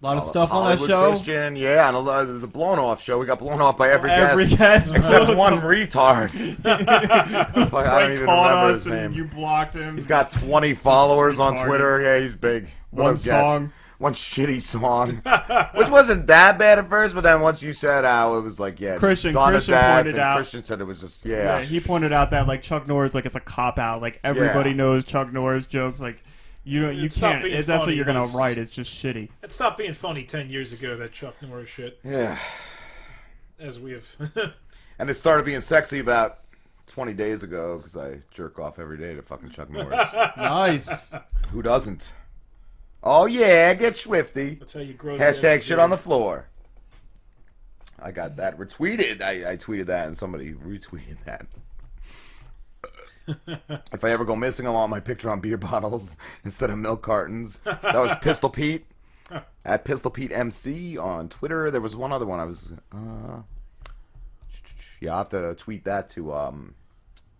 lot 0.00 0.16
of 0.16 0.24
stuff 0.24 0.50
on 0.50 0.64
that 0.64 0.78
Hollywood 0.78 0.88
show. 0.88 1.08
Christian, 1.10 1.56
yeah, 1.56 1.88
and 1.88 1.94
a 1.94 2.00
lot 2.00 2.22
of 2.22 2.40
the 2.40 2.46
blown 2.46 2.78
off 2.78 3.02
show. 3.02 3.18
We 3.18 3.26
got 3.26 3.38
blown 3.38 3.60
off 3.60 3.76
by 3.76 3.90
every, 3.90 4.10
Every 4.10 4.46
guest 4.46 4.56
guest 4.56 4.94
except 4.94 5.36
one 5.36 5.58
retard. 5.58 6.30
Fuck, 7.68 7.86
I 7.86 8.00
don't 8.00 8.12
even 8.12 8.24
remember 8.24 8.72
his 8.72 8.86
name. 8.86 9.12
You 9.12 9.24
blocked 9.26 9.74
him. 9.74 9.96
He's 9.96 10.06
got 10.06 10.30
20 10.30 10.72
followers 10.72 11.38
on 11.38 11.54
Twitter. 11.66 12.00
Yeah, 12.00 12.18
he's 12.20 12.34
big. 12.34 12.70
What 12.92 13.04
one 13.04 13.16
Jeff? 13.18 13.24
Song. 14.00 14.04
One 14.04 14.14
shitty 14.14 14.60
song, 14.62 15.70
which 15.74 15.88
wasn't 15.90 16.26
that 16.28 16.58
bad 16.58 16.78
at 16.78 16.88
first, 16.88 17.14
but 17.14 17.22
then 17.22 17.40
once 17.40 17.62
you 17.62 17.72
said 17.72 18.04
out, 18.04 18.36
it 18.38 18.40
was 18.42 18.58
like, 18.58 18.80
yeah, 18.80 18.96
Christian- 18.96 19.34
Dawn 19.34 19.48
of 19.48 19.58
Christian 19.58 19.74
Death, 19.74 20.04
pointed 20.04 20.18
out- 20.18 20.36
Christian 20.36 20.64
said 20.64 20.80
it 20.80 20.84
was 20.84 21.00
just, 21.00 21.24
Yeah, 21.26 21.58
yeah, 21.58 21.64
he 21.64 21.80
pointed 21.80 22.12
out 22.12 22.30
that 22.30 22.48
like 22.48 22.62
Chuck 22.62 22.88
Norris, 22.88 23.14
like 23.14 23.26
it's 23.26 23.36
a 23.36 23.40
cop 23.40 23.78
out. 23.78 24.00
Like 24.00 24.18
everybody 24.24 24.70
Yeah. 24.70 24.76
knows 24.76 25.04
Chuck 25.04 25.32
Norris 25.32 25.66
jokes. 25.66 26.00
Like 26.00 26.22
you 26.64 26.82
don't, 26.82 26.96
you 26.96 27.04
It's 27.06 27.18
can't. 27.20 27.42
being 27.42 27.56
If 27.56 27.66
that's 27.66 27.86
what 27.86 27.94
you're 27.94 28.04
gonna 28.04 28.20
it's- 28.22 28.34
write, 28.34 28.58
it's 28.58 28.70
just 28.70 28.90
shitty. 28.92 29.28
It 29.42 29.52
stopped 29.52 29.78
being 29.78 29.92
funny 29.94 30.24
ten 30.24 30.48
years 30.50 30.72
ago. 30.72 30.96
That 30.96 31.12
Chuck 31.12 31.34
Norris 31.42 31.68
shit, 31.70 31.98
yeah. 32.04 32.38
as 33.58 33.78
we 33.80 33.92
have. 33.92 34.06
And 34.98 35.08
it 35.08 35.14
started 35.14 35.46
being 35.46 35.62
sexy 35.62 35.98
about 35.98 36.40
20 36.88 37.14
days 37.14 37.42
ago 37.42 37.78
because 37.78 37.96
I 37.96 38.18
jerk 38.34 38.58
off 38.58 38.78
every 38.78 38.98
day 38.98 39.14
to 39.14 39.22
fucking 39.22 39.48
Chuck 39.48 39.70
Norris. 39.70 40.08
Nice. 40.36 41.10
Who 41.52 41.62
doesn't? 41.62 42.12
Oh 43.02 43.26
yeah, 43.26 43.72
get 43.74 43.94
Schwifty. 43.94 44.58
That's 44.58 44.74
how 44.74 44.80
you 44.80 44.92
grow. 44.94 45.16
Hashtag 45.16 45.62
shit 45.62 45.78
on 45.78 45.90
the 45.90 45.96
floor. 45.96 46.46
I 48.02 48.10
got 48.10 48.36
that 48.36 48.58
retweeted. 48.58 49.22
I, 49.22 49.52
I 49.52 49.56
tweeted 49.56 49.86
that 49.86 50.06
and 50.06 50.16
somebody 50.16 50.52
retweeted 50.52 51.18
that. 51.24 51.46
if 53.92 54.04
I 54.04 54.10
ever 54.10 54.24
go 54.24 54.34
missing, 54.34 54.66
I 54.66 54.70
want 54.70 54.90
my 54.90 55.00
picture 55.00 55.30
on 55.30 55.40
beer 55.40 55.56
bottles 55.56 56.16
instead 56.44 56.70
of 56.70 56.78
milk 56.78 57.02
cartons. 57.02 57.60
That 57.64 57.94
was 57.94 58.14
Pistol 58.20 58.50
Pete 58.50 58.86
at 59.64 59.84
Pistol 59.84 60.10
Pete 60.10 60.32
MC 60.32 60.96
on 60.98 61.28
Twitter. 61.28 61.70
There 61.70 61.80
was 61.80 61.96
one 61.96 62.12
other 62.12 62.26
one. 62.26 62.40
I 62.40 62.44
was 62.44 62.72
uh, 62.92 63.42
yeah. 65.00 65.14
I 65.14 65.18
have 65.18 65.28
to 65.30 65.54
tweet 65.54 65.84
that 65.84 66.08
to 66.10 66.34
um 66.34 66.74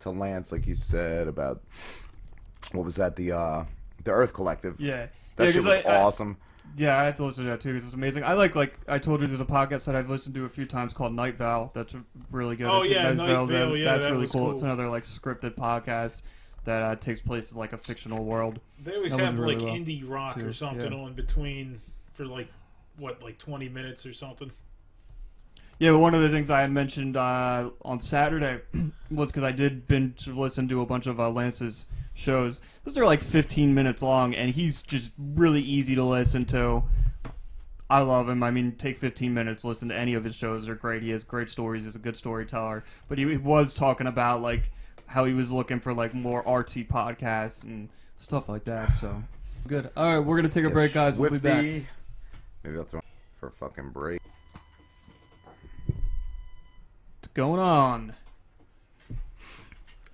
to 0.01 0.11
Lance, 0.11 0.53
like 0.53 0.67
you 0.67 0.75
said 0.75 1.29
about 1.29 1.63
what 2.73 2.85
was 2.85 2.97
that 2.97 3.17
the 3.17 3.33
uh 3.33 3.65
the 4.05 4.11
Earth 4.11 4.33
Collective. 4.33 4.79
Yeah. 4.79 5.07
That 5.37 5.45
yeah, 5.47 5.51
shit 5.53 5.63
'cause 5.65 5.77
was 5.77 5.87
I- 5.87 5.89
I- 5.91 6.03
awesome. 6.03 6.37
Yeah, 6.77 6.97
I 6.97 7.05
had 7.05 7.17
to 7.17 7.25
listen 7.25 7.45
to 7.45 7.51
that 7.51 7.61
too 7.61 7.73
because 7.73 7.87
it's 7.87 7.95
amazing. 7.95 8.23
I 8.23 8.35
like 8.35 8.55
like 8.55 8.79
I 8.87 8.99
told 8.99 9.21
you 9.21 9.27
there's 9.27 9.41
a 9.41 9.45
podcast 9.45 9.87
that 9.87 9.97
I've 9.97 10.09
listened 10.09 10.37
to 10.37 10.45
a 10.45 10.49
few 10.49 10.67
times 10.67 10.95
called 10.95 11.13
Night 11.13 11.37
Vale. 11.37 11.73
That's 11.75 11.95
really 12.31 12.55
good. 12.55 12.69
Oh, 12.69 12.83
yeah, 12.83 13.03
guys 13.09 13.19
Night 13.19 13.27
know 13.27 13.45
Vale, 13.47 13.71
that, 13.71 13.79
yeah, 13.79 13.85
that's 13.85 14.05
that 14.05 14.13
really 14.13 14.27
cool. 14.29 14.45
cool. 14.47 14.53
It's 14.53 14.63
another 14.63 14.89
like 14.89 15.03
scripted 15.03 15.57
podcast 15.57 16.23
that 16.65 16.83
uh, 16.83 16.95
takes 16.95 17.21
place 17.23 17.51
in 17.51 17.59
like 17.59 17.73
a 17.73 17.77
fictional 17.79 18.23
world. 18.25 18.61
They 18.85 18.95
always 18.95 19.17
That 19.17 19.25
have 19.25 19.39
really 19.41 19.57
like 19.57 19.65
well, 19.65 19.75
indie 19.75 20.09
rock 20.09 20.37
too, 20.37 20.47
or 20.47 20.53
something 20.53 20.93
yeah. 20.93 20.99
on 20.99 21.15
between 21.15 21.81
for 22.15 22.25
like 22.25 22.47
what, 22.99 23.21
like 23.21 23.37
twenty 23.39 23.69
minutes 23.69 24.07
or 24.07 24.13
something. 24.15 24.53
Yeah, 25.81 25.93
but 25.93 25.99
one 25.99 26.15
of 26.15 26.21
the 26.21 26.29
things 26.29 26.51
I 26.51 26.61
had 26.61 26.71
mentioned 26.71 27.17
uh, 27.17 27.71
on 27.83 27.99
Saturday 28.01 28.61
was 29.11 29.31
because 29.33 29.43
I 29.43 29.51
did 29.53 29.89
binge 29.89 30.29
listen 30.29 30.69
to 30.69 30.83
a 30.83 30.87
bunch 30.87 31.07
of 31.07 31.19
uh, 31.19 31.31
Lance's 31.31 31.87
shows. 32.21 32.61
Those 32.85 32.97
are 32.97 33.05
like 33.05 33.23
15 33.23 33.75
minutes 33.75 34.03
long, 34.03 34.35
and 34.35 34.55
he's 34.55 34.83
just 34.83 35.13
really 35.19 35.63
easy 35.63 35.95
to 35.95 36.05
listen 36.05 36.45
to. 36.47 36.85
I 37.89 38.03
love 38.03 38.29
him. 38.29 38.43
I 38.45 38.53
mean, 38.53 38.73
take 38.73 38.97
15 38.97 39.35
minutes, 39.35 39.65
listen 39.65 39.89
to 39.89 39.97
any 39.97 40.15
of 40.15 40.23
his 40.23 40.37
shows. 40.37 40.65
They're 40.65 40.77
great. 40.77 41.03
He 41.03 41.11
has 41.11 41.25
great 41.25 41.51
stories. 41.51 41.85
He's 41.85 41.97
a 41.97 41.99
good 41.99 42.17
storyteller. 42.17 42.85
But 43.09 43.19
he, 43.19 43.29
he 43.29 43.37
was 43.37 43.75
talking 43.75 44.07
about 44.07 44.43
like 44.43 44.71
how 45.07 45.25
he 45.25 45.35
was 45.35 45.51
looking 45.51 45.81
for 45.81 45.93
like 45.93 46.15
more 46.15 46.45
artsy 46.45 46.87
podcasts 46.87 47.65
and 47.65 47.89
stuff 48.17 48.49
like 48.49 48.65
that. 48.65 48.95
So 48.95 49.21
good. 49.67 49.91
All 49.97 50.19
right, 50.19 50.25
we're 50.25 50.37
gonna 50.37 50.49
take 50.49 50.65
a 50.65 50.71
break, 50.71 50.95
guys. 50.95 51.17
We'll 51.17 51.31
be 51.31 51.39
back. 51.39 51.65
Maybe 52.63 52.79
I'll 52.79 52.85
throw 52.85 53.01
for 53.41 53.49
a 53.49 53.53
fucking 53.53 53.91
break. 53.91 54.21
What's 57.19 57.29
going 57.35 57.59
on? 57.59 58.15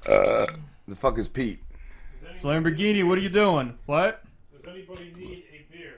Uh, 0.07 0.47
the 0.89 0.97
fuck 0.97 1.19
is 1.19 1.29
Pete? 1.29 1.63
So 2.39 2.49
Lamborghini, 2.49 3.07
what 3.07 3.19
are 3.19 3.23
you 3.23 3.29
doing? 3.29 3.79
What? 3.87 4.23
Does 4.53 4.65
anybody 4.67 5.13
need 5.17 5.45
a 5.53 5.73
beer? 5.73 5.95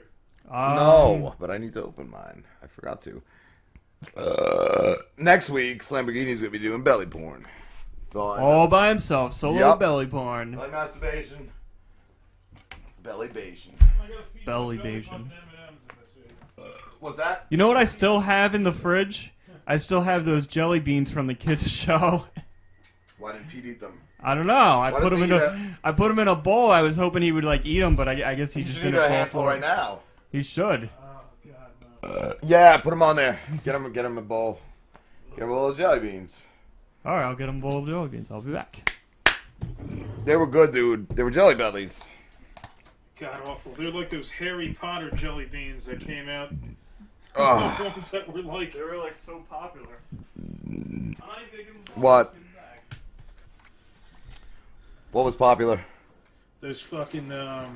Um, 0.49 0.75
no, 0.75 1.35
but 1.39 1.51
I 1.51 1.57
need 1.57 1.73
to 1.73 1.83
open 1.83 2.09
mine. 2.09 2.43
I 2.63 2.67
forgot 2.67 3.01
to. 3.03 3.21
Uh, 4.15 4.93
next 5.17 5.49
week, 5.49 5.83
Lamborghini's 5.83 6.39
gonna 6.39 6.51
be 6.51 6.59
doing 6.59 6.81
belly 6.83 7.05
porn. 7.05 7.45
So 8.11 8.21
I 8.21 8.39
All 8.39 8.67
by 8.67 8.89
himself, 8.89 9.33
solo 9.33 9.59
Yup. 9.59 9.79
belly 9.79 10.07
porn. 10.07 10.53
like 10.53 10.71
masturbation. 10.71 11.51
Bellybation. 13.03 13.71
Belly 14.45 14.77
bation. 14.77 15.29
What's 16.99 17.17
that? 17.17 17.45
You 17.49 17.57
know 17.57 17.67
what 17.67 17.77
I 17.77 17.83
still 17.85 18.19
have 18.21 18.55
in 18.55 18.63
the 18.63 18.73
fridge? 18.73 19.31
I 19.67 19.77
still 19.77 20.01
have 20.01 20.25
those 20.25 20.47
jelly 20.47 20.79
beans 20.79 21.11
from 21.11 21.27
the 21.27 21.33
kids' 21.35 21.69
show. 21.71 22.25
Why 23.19 23.33
didn't 23.33 23.49
Pete 23.49 23.65
eat 23.65 23.79
them? 23.79 23.99
I 24.21 24.35
don't 24.35 24.47
know. 24.47 24.53
I 24.53 24.91
Why 24.91 24.99
put 24.99 25.09
does 25.09 25.19
them 25.19 25.23
in 25.23 25.31
eat 25.31 25.41
a. 25.41 25.77
I 25.83 25.91
put 25.91 26.09
them 26.09 26.19
in 26.19 26.27
a 26.27 26.35
bowl. 26.35 26.71
I 26.71 26.81
was 26.81 26.95
hoping 26.95 27.23
he 27.23 27.31
would 27.31 27.45
like 27.45 27.65
eat 27.65 27.79
them, 27.79 27.95
but 27.95 28.07
I, 28.09 28.31
I 28.31 28.35
guess 28.35 28.53
he 28.53 28.61
You 28.61 28.65
just 28.65 28.79
should 28.79 28.87
eat 28.87 28.91
didn't 28.91 29.05
a 29.05 29.07
fall 29.07 29.15
handful 29.15 29.45
right 29.45 29.61
now. 29.61 29.99
He 30.31 30.41
should. 30.43 30.89
Oh, 32.03 32.07
uh, 32.07 32.33
yeah, 32.43 32.77
put 32.77 32.91
them 32.91 33.01
on 33.01 33.15
there. 33.15 33.39
Get 33.63 33.75
him, 33.75 33.91
get 33.91 34.05
him 34.05 34.17
a 34.17 34.21
bowl. 34.21 34.59
Get 35.31 35.43
him 35.43 35.49
a 35.49 35.53
little 35.53 35.73
jelly 35.73 35.99
beans. 35.99 36.41
All 37.05 37.15
right, 37.15 37.23
I'll 37.23 37.35
get 37.35 37.49
him 37.49 37.57
a 37.57 37.61
bowl 37.61 37.79
of 37.79 37.87
jelly 37.87 38.09
beans. 38.09 38.29
I'll 38.29 38.41
be 38.41 38.51
back. 38.51 38.91
They 40.25 40.35
were 40.35 40.47
good, 40.47 40.73
dude. 40.73 41.09
They 41.09 41.23
were 41.23 41.31
jelly 41.31 41.55
bellies. 41.55 42.09
God 43.19 43.41
awful. 43.47 43.73
They're 43.73 43.91
like 43.91 44.09
those 44.09 44.31
Harry 44.31 44.73
Potter 44.79 45.11
jelly 45.11 45.45
beans 45.45 45.85
that 45.85 45.99
came 45.99 46.29
out. 46.29 46.51
Oh. 47.35 47.75
The 47.77 47.83
ones 47.85 48.11
that 48.11 48.31
were 48.31 48.41
like. 48.41 48.73
They 48.73 48.81
were 48.81 48.97
like 48.97 49.17
so 49.17 49.43
popular. 49.49 49.99
What? 51.95 52.35
What 55.11 55.25
was 55.25 55.35
popular? 55.35 55.81
Those 56.61 56.81
fucking 56.81 57.31
um, 57.31 57.75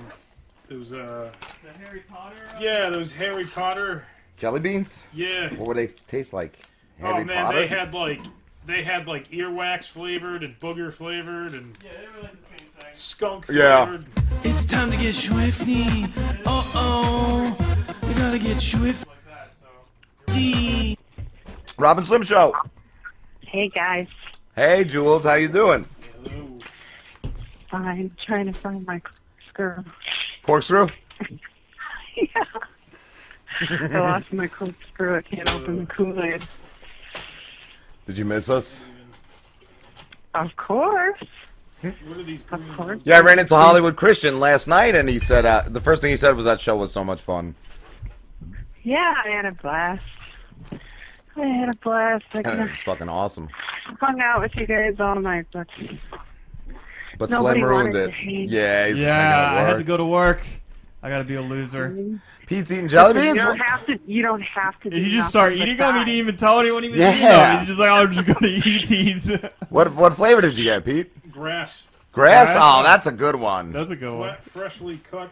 those 0.68 0.94
uh, 0.94 1.32
The 1.64 1.72
Harry 1.86 2.02
Potter. 2.02 2.36
yeah, 2.60 2.90
those 2.90 3.14
Harry 3.14 3.46
Potter. 3.46 4.06
Jelly 4.38 4.60
beans? 4.60 5.04
Yeah. 5.14 5.54
What 5.56 5.68
would 5.70 5.78
they 5.78 5.88
taste 5.88 6.34
like? 6.34 6.60
Harry 7.00 7.22
oh 7.22 7.24
man, 7.24 7.46
Potter? 7.46 7.60
they 7.60 7.68
had 7.68 7.94
like 7.94 8.20
they 8.66 8.84
had 8.84 9.08
like 9.08 9.30
earwax 9.32 9.86
flavored 9.88 10.44
and 10.44 10.58
booger 10.60 10.92
flavored 10.94 11.54
and 11.54 11.78
Yeah, 11.84 11.92
they 12.02 12.08
were 12.18 12.24
like 12.24 12.42
the 12.42 12.48
same 12.58 12.68
thing. 12.80 12.90
skunk 12.94 13.46
Yeah. 13.50 13.86
flavored. 13.86 14.06
It's 14.44 14.70
time 14.72 14.92
to 14.92 14.98
get 14.98 15.16
schwifty. 15.16 16.12
Uh 16.46 16.64
oh. 16.76 17.56
You 18.08 18.14
gotta 18.16 18.40
get 18.40 18.58
schwifty. 18.58 18.98
Robin 21.78 22.04
Slim 22.04 22.24
Show. 22.24 22.54
Hey 23.42 23.68
guys, 23.70 24.08
Hey, 24.56 24.84
Jules, 24.84 25.24
how 25.26 25.36
you 25.36 25.48
doing? 25.48 25.86
Hello. 26.24 26.58
Fine. 27.74 28.12
Trying 28.26 28.46
to 28.46 28.54
find 28.54 28.86
my 28.86 29.00
corkscrew. 29.00 29.84
Corkscrew? 30.44 30.88
yeah. 32.18 32.44
I 33.70 34.00
lost 34.00 34.34
my 34.34 34.48
corkscrew. 34.48 35.18
I 35.18 35.22
can't 35.22 35.54
open 35.56 35.80
the 35.80 35.86
Kool-Aid. 35.88 36.42
Did 38.06 38.18
you 38.18 38.26
miss 38.26 38.50
us? 38.50 38.84
Of 40.36 40.56
course. 40.56 41.24
What 41.82 42.18
are 42.18 42.24
these 42.24 42.46
Of 42.52 42.62
course. 42.78 43.02
Yeah, 43.04 43.18
I 43.18 43.22
ran 43.22 43.40
into 43.40 43.56
Hollywood 43.56 43.96
Christian 43.98 44.40
last 44.40 44.68
night, 44.68 44.96
and 44.96 45.10
he 45.10 45.20
said 45.20 45.46
uh, 45.46 45.64
the 45.68 45.82
first 45.82 46.02
thing 46.02 46.12
he 46.12 46.18
said 46.18 46.36
was 46.36 46.46
that 46.46 46.62
show 46.62 46.78
was 46.78 46.92
so 46.92 47.04
much 47.04 47.22
fun. 47.22 47.56
Yeah, 48.84 49.16
I 49.26 49.30
had 49.30 49.46
a 49.46 49.52
blast. 49.52 50.04
I 51.36 51.46
had 51.46 51.70
a 51.70 51.78
blast. 51.78 52.26
I 52.34 52.40
it 52.40 52.70
was 52.70 52.82
fucking 52.84 53.10
awesome. 53.10 53.50
hung 54.00 54.22
out 54.22 54.42
with 54.42 54.56
you 54.56 54.66
guys 54.66 54.96
all 55.00 55.16
night, 55.16 55.48
but 55.52 55.68
But 57.18 57.30
Nobody 57.30 57.60
Slim 57.60 57.70
ruined 57.70 57.94
wanted 57.94 58.04
it. 58.04 58.08
to 58.08 58.12
hang. 58.14 58.50
Yeah, 58.50 58.88
he's 58.88 59.02
Yeah, 59.02 59.12
I 59.52 59.54
hanging 59.56 59.66
had 59.70 59.78
to 59.78 59.84
go 59.84 59.98
to 59.98 60.06
work. 60.06 60.42
I 61.02 61.10
gotta 61.10 61.24
be 61.26 61.36
a 61.36 61.42
loser. 61.42 61.90
Mm-hmm. 61.90 62.16
Pete's 62.48 62.72
eating 62.72 62.88
jelly 62.88 63.14
you 63.16 63.34
beans. 63.34 63.44
don't 63.44 63.60
have 63.60 63.86
to. 63.88 64.00
You 64.06 64.22
don't 64.22 64.42
have 64.42 64.80
to. 64.82 64.90
Did 64.90 64.98
do 65.00 65.04
he 65.04 65.12
just 65.12 65.30
start 65.30 65.54
eating 65.54 65.78
them? 65.78 65.94
He 65.96 66.00
didn't 66.06 66.18
even 66.18 66.38
tell 66.38 66.60
anyone 66.60 66.84
he 66.84 66.90
was 66.90 66.98
Yeah. 67.00 67.12
eating 67.12 67.22
them. 67.28 67.58
He's 67.60 67.68
just 67.68 67.80
like, 67.80 67.90
oh, 67.90 67.94
I'm 67.96 68.12
just 68.12 68.26
gonna 68.28 68.48
eat 68.66 68.88
these. 68.88 69.32
What 69.70 69.94
what 69.96 70.16
flavor 70.16 70.42
did 70.42 70.58
you 70.58 70.64
get, 70.66 70.86
Pete? 70.86 71.32
grass, 71.32 71.88
Grass? 72.12 72.54
Grass? 72.54 72.58
Oh, 72.60 72.84
that's 72.84 73.08
a 73.08 73.12
good 73.12 73.36
one. 73.36 73.72
That's 73.72 73.90
a 73.92 73.96
good 73.96 74.18
one. 74.18 74.36
freshly 74.42 74.98
cut 75.00 75.32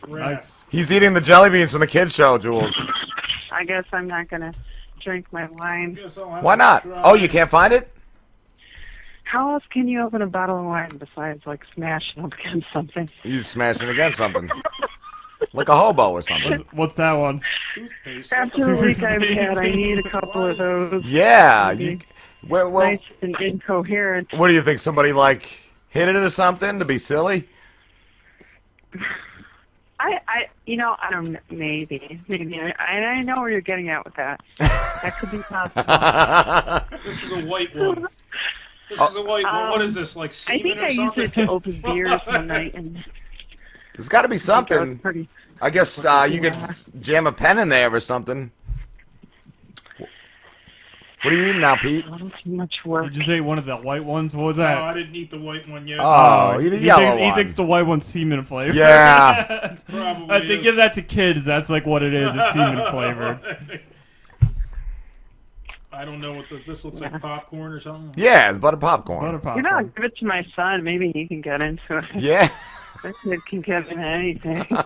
grass. 0.00 0.34
Nice. 0.44 0.52
He's 0.70 0.90
eating 0.92 1.12
the 1.14 1.20
jelly 1.20 1.50
beans 1.50 1.70
from 1.70 1.80
the 1.80 1.86
kids 1.86 2.12
show, 2.12 2.36
Jules. 2.36 2.78
I 3.52 3.64
guess 3.64 3.84
I'm 3.92 4.06
not 4.08 4.28
gonna 4.28 4.52
drink 5.00 5.26
my 5.32 5.46
wine. 5.46 5.94
Guess 5.94 6.18
I'll 6.18 6.30
have 6.30 6.42
Why 6.44 6.56
not? 6.56 6.84
Oh, 7.04 7.14
you 7.14 7.28
can't 7.28 7.48
find 7.48 7.72
it? 7.72 7.90
How 9.24 9.54
else 9.54 9.64
can 9.70 9.88
you 9.88 10.00
open 10.00 10.22
a 10.22 10.26
bottle 10.26 10.58
of 10.58 10.64
wine 10.64 10.96
besides 10.98 11.42
like 11.46 11.62
smashing 11.74 12.24
up 12.24 12.32
against 12.34 12.66
something? 12.72 13.08
You 13.22 13.42
smashing 13.42 13.88
against 13.88 14.18
something. 14.18 14.50
Like 15.52 15.68
a 15.68 15.76
hobo 15.76 16.10
or 16.10 16.22
something. 16.22 16.50
What's, 16.50 16.72
what's 16.72 16.94
that 16.96 17.12
one? 17.12 17.40
Toothpaste. 17.74 18.32
After 18.32 18.64
the 18.64 18.76
week 18.76 19.02
I've 19.02 19.22
had, 19.22 19.58
I 19.58 19.68
need 19.68 19.98
a 19.98 20.10
couple 20.10 20.46
of 20.46 20.58
those. 20.58 21.04
Yeah. 21.04 21.72
You, 21.72 21.98
well, 22.48 22.70
well, 22.70 22.86
nice 22.86 23.00
and 23.22 23.36
incoherent. 23.40 24.32
what 24.34 24.48
do 24.48 24.54
you 24.54 24.62
think? 24.62 24.78
Somebody 24.78 25.12
like 25.12 25.48
hit 25.88 26.08
it 26.08 26.16
or 26.16 26.30
something 26.30 26.78
to 26.78 26.84
be 26.84 26.98
silly? 26.98 27.48
I, 30.00 30.20
I, 30.28 30.48
you 30.66 30.76
know, 30.76 30.96
I 31.00 31.10
don't. 31.10 31.38
Maybe, 31.50 32.20
maybe. 32.28 32.60
I, 32.60 32.82
I 32.82 33.22
know 33.22 33.40
where 33.40 33.50
you're 33.50 33.60
getting 33.60 33.88
at 33.88 34.04
with 34.04 34.14
that. 34.16 34.40
That 34.58 35.16
could 35.18 35.30
be 35.30 35.38
possible. 35.38 36.98
This 37.04 37.22
is 37.22 37.32
a 37.32 37.44
white 37.44 37.74
one. 37.76 38.06
This 38.90 39.00
is 39.00 39.16
a 39.16 39.22
white 39.22 39.44
one. 39.44 39.70
What 39.70 39.82
is 39.82 39.94
this? 39.94 40.14
Like 40.16 40.30
I 40.30 40.32
semen 40.32 40.62
think 40.62 40.76
or 40.78 40.84
I 40.84 40.88
used 40.90 41.18
it 41.18 41.32
to 41.34 41.48
open 41.48 41.72
beers 41.84 42.20
one 42.26 42.46
night, 42.46 42.74
and 42.74 43.04
There's 43.96 44.08
got 44.08 44.22
to 44.22 44.28
be 44.28 44.34
I 44.36 44.38
something. 44.38 44.98
pretty. 44.98 45.28
I 45.62 45.70
guess 45.70 46.04
uh, 46.04 46.28
you 46.30 46.40
could 46.40 46.54
jam 47.00 47.26
a 47.26 47.32
pen 47.32 47.58
in 47.58 47.68
there 47.68 47.92
or 47.94 48.00
something. 48.00 48.50
What 51.22 51.32
are 51.32 51.36
you 51.38 51.46
eating 51.46 51.62
now, 51.62 51.76
Pete? 51.76 52.04
A 52.04 52.10
little 52.10 52.30
too 52.44 52.50
much 52.50 52.84
work. 52.84 53.04
You 53.06 53.10
just 53.10 53.30
ate 53.30 53.40
one 53.40 53.56
of 53.56 53.64
the 53.64 53.76
white 53.76 54.04
ones. 54.04 54.34
What 54.34 54.42
was 54.44 54.56
No, 54.58 54.64
that? 54.64 54.76
I 54.76 54.92
didn't 54.92 55.14
eat 55.16 55.30
the 55.30 55.38
white 55.38 55.66
one 55.66 55.88
yet. 55.88 56.00
Oh, 56.02 56.58
you 56.58 56.68
the 56.68 56.76
he, 56.76 56.84
yellow 56.84 57.16
thinks, 57.16 57.22
he 57.38 57.42
thinks 57.42 57.54
the 57.54 57.64
white 57.64 57.86
one's 57.86 58.04
semen 58.04 58.44
flavor. 58.44 58.74
Yeah. 58.76 59.74
Probably 59.88 60.26
I 60.28 60.40
think 60.40 60.50
is. 60.60 60.62
give 60.64 60.76
that 60.76 60.92
to 60.94 61.02
kids. 61.02 61.42
That's 61.46 61.70
like 61.70 61.86
what 61.86 62.02
it 62.02 62.12
is. 62.12 62.30
It's 62.34 62.52
semen 62.52 62.76
flavored. 62.90 63.80
I 65.94 66.04
don't 66.04 66.20
know 66.20 66.34
what 66.34 66.48
this. 66.48 66.62
This 66.62 66.84
looks 66.84 67.00
like 67.00 67.20
popcorn 67.20 67.72
or 67.72 67.80
something. 67.80 68.12
Yeah, 68.22 68.50
it's 68.50 68.58
butter 68.58 68.76
popcorn. 68.76 69.24
Butter 69.24 69.38
popcorn. 69.38 69.64
You 69.64 69.70
popcorn. 69.70 69.84
know, 69.86 69.92
give 69.94 70.04
it 70.04 70.16
to 70.18 70.24
my 70.26 70.46
son. 70.54 70.82
Maybe 70.84 71.12
he 71.12 71.26
can 71.26 71.40
get 71.40 71.60
into 71.60 71.98
it. 71.98 72.04
Yeah. 72.16 72.48
That 73.02 73.14
kid 73.22 73.44
can 73.44 73.60
get 73.60 73.86
into 73.88 74.02
anything. 74.02 74.66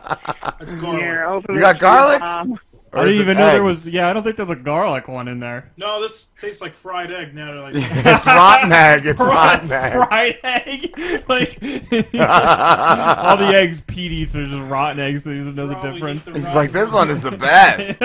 It's 0.60 0.72
garlic. 0.72 1.00
Here, 1.02 1.24
open 1.24 1.54
You 1.54 1.60
got 1.60 1.78
to 1.78 1.86
your 1.86 2.18
garlic? 2.18 2.60
Mom. 2.92 3.00
Or 3.00 3.04
I 3.04 3.08
is 3.08 3.12
didn't 3.12 3.22
even 3.22 3.38
know 3.38 3.52
there 3.52 3.62
was. 3.62 3.88
Yeah, 3.88 4.08
I 4.08 4.12
don't 4.12 4.22
think 4.22 4.36
there's 4.36 4.50
a 4.50 4.56
garlic 4.56 5.08
one 5.08 5.28
in 5.28 5.40
there. 5.40 5.70
No, 5.76 6.00
this 6.00 6.26
tastes 6.36 6.60
like 6.60 6.74
fried 6.74 7.12
egg. 7.12 7.34
Now 7.34 7.52
they're 7.52 7.62
like, 7.62 7.74
it's 7.76 8.26
rotten 8.26 8.72
egg. 8.72 9.06
It's 9.06 9.20
rotten 9.20 9.70
egg. 9.70 9.92
fried 10.08 10.38
egg. 10.42 11.24
like 11.28 11.58
all 11.62 13.36
the 13.36 13.50
eggs 13.54 13.82
Pete 13.86 14.12
eats 14.12 14.36
are 14.36 14.46
just 14.46 14.70
rotten 14.70 15.00
eggs, 15.00 15.24
so 15.24 15.30
he 15.30 15.38
doesn't 15.38 15.54
know 15.54 15.66
the 15.66 15.80
difference. 15.80 16.24
the 16.24 16.32
He's 16.32 16.54
like, 16.54 16.72
this 16.72 16.92
one 16.92 17.10
is 17.10 17.20
the 17.20 17.32
best. 17.32 17.98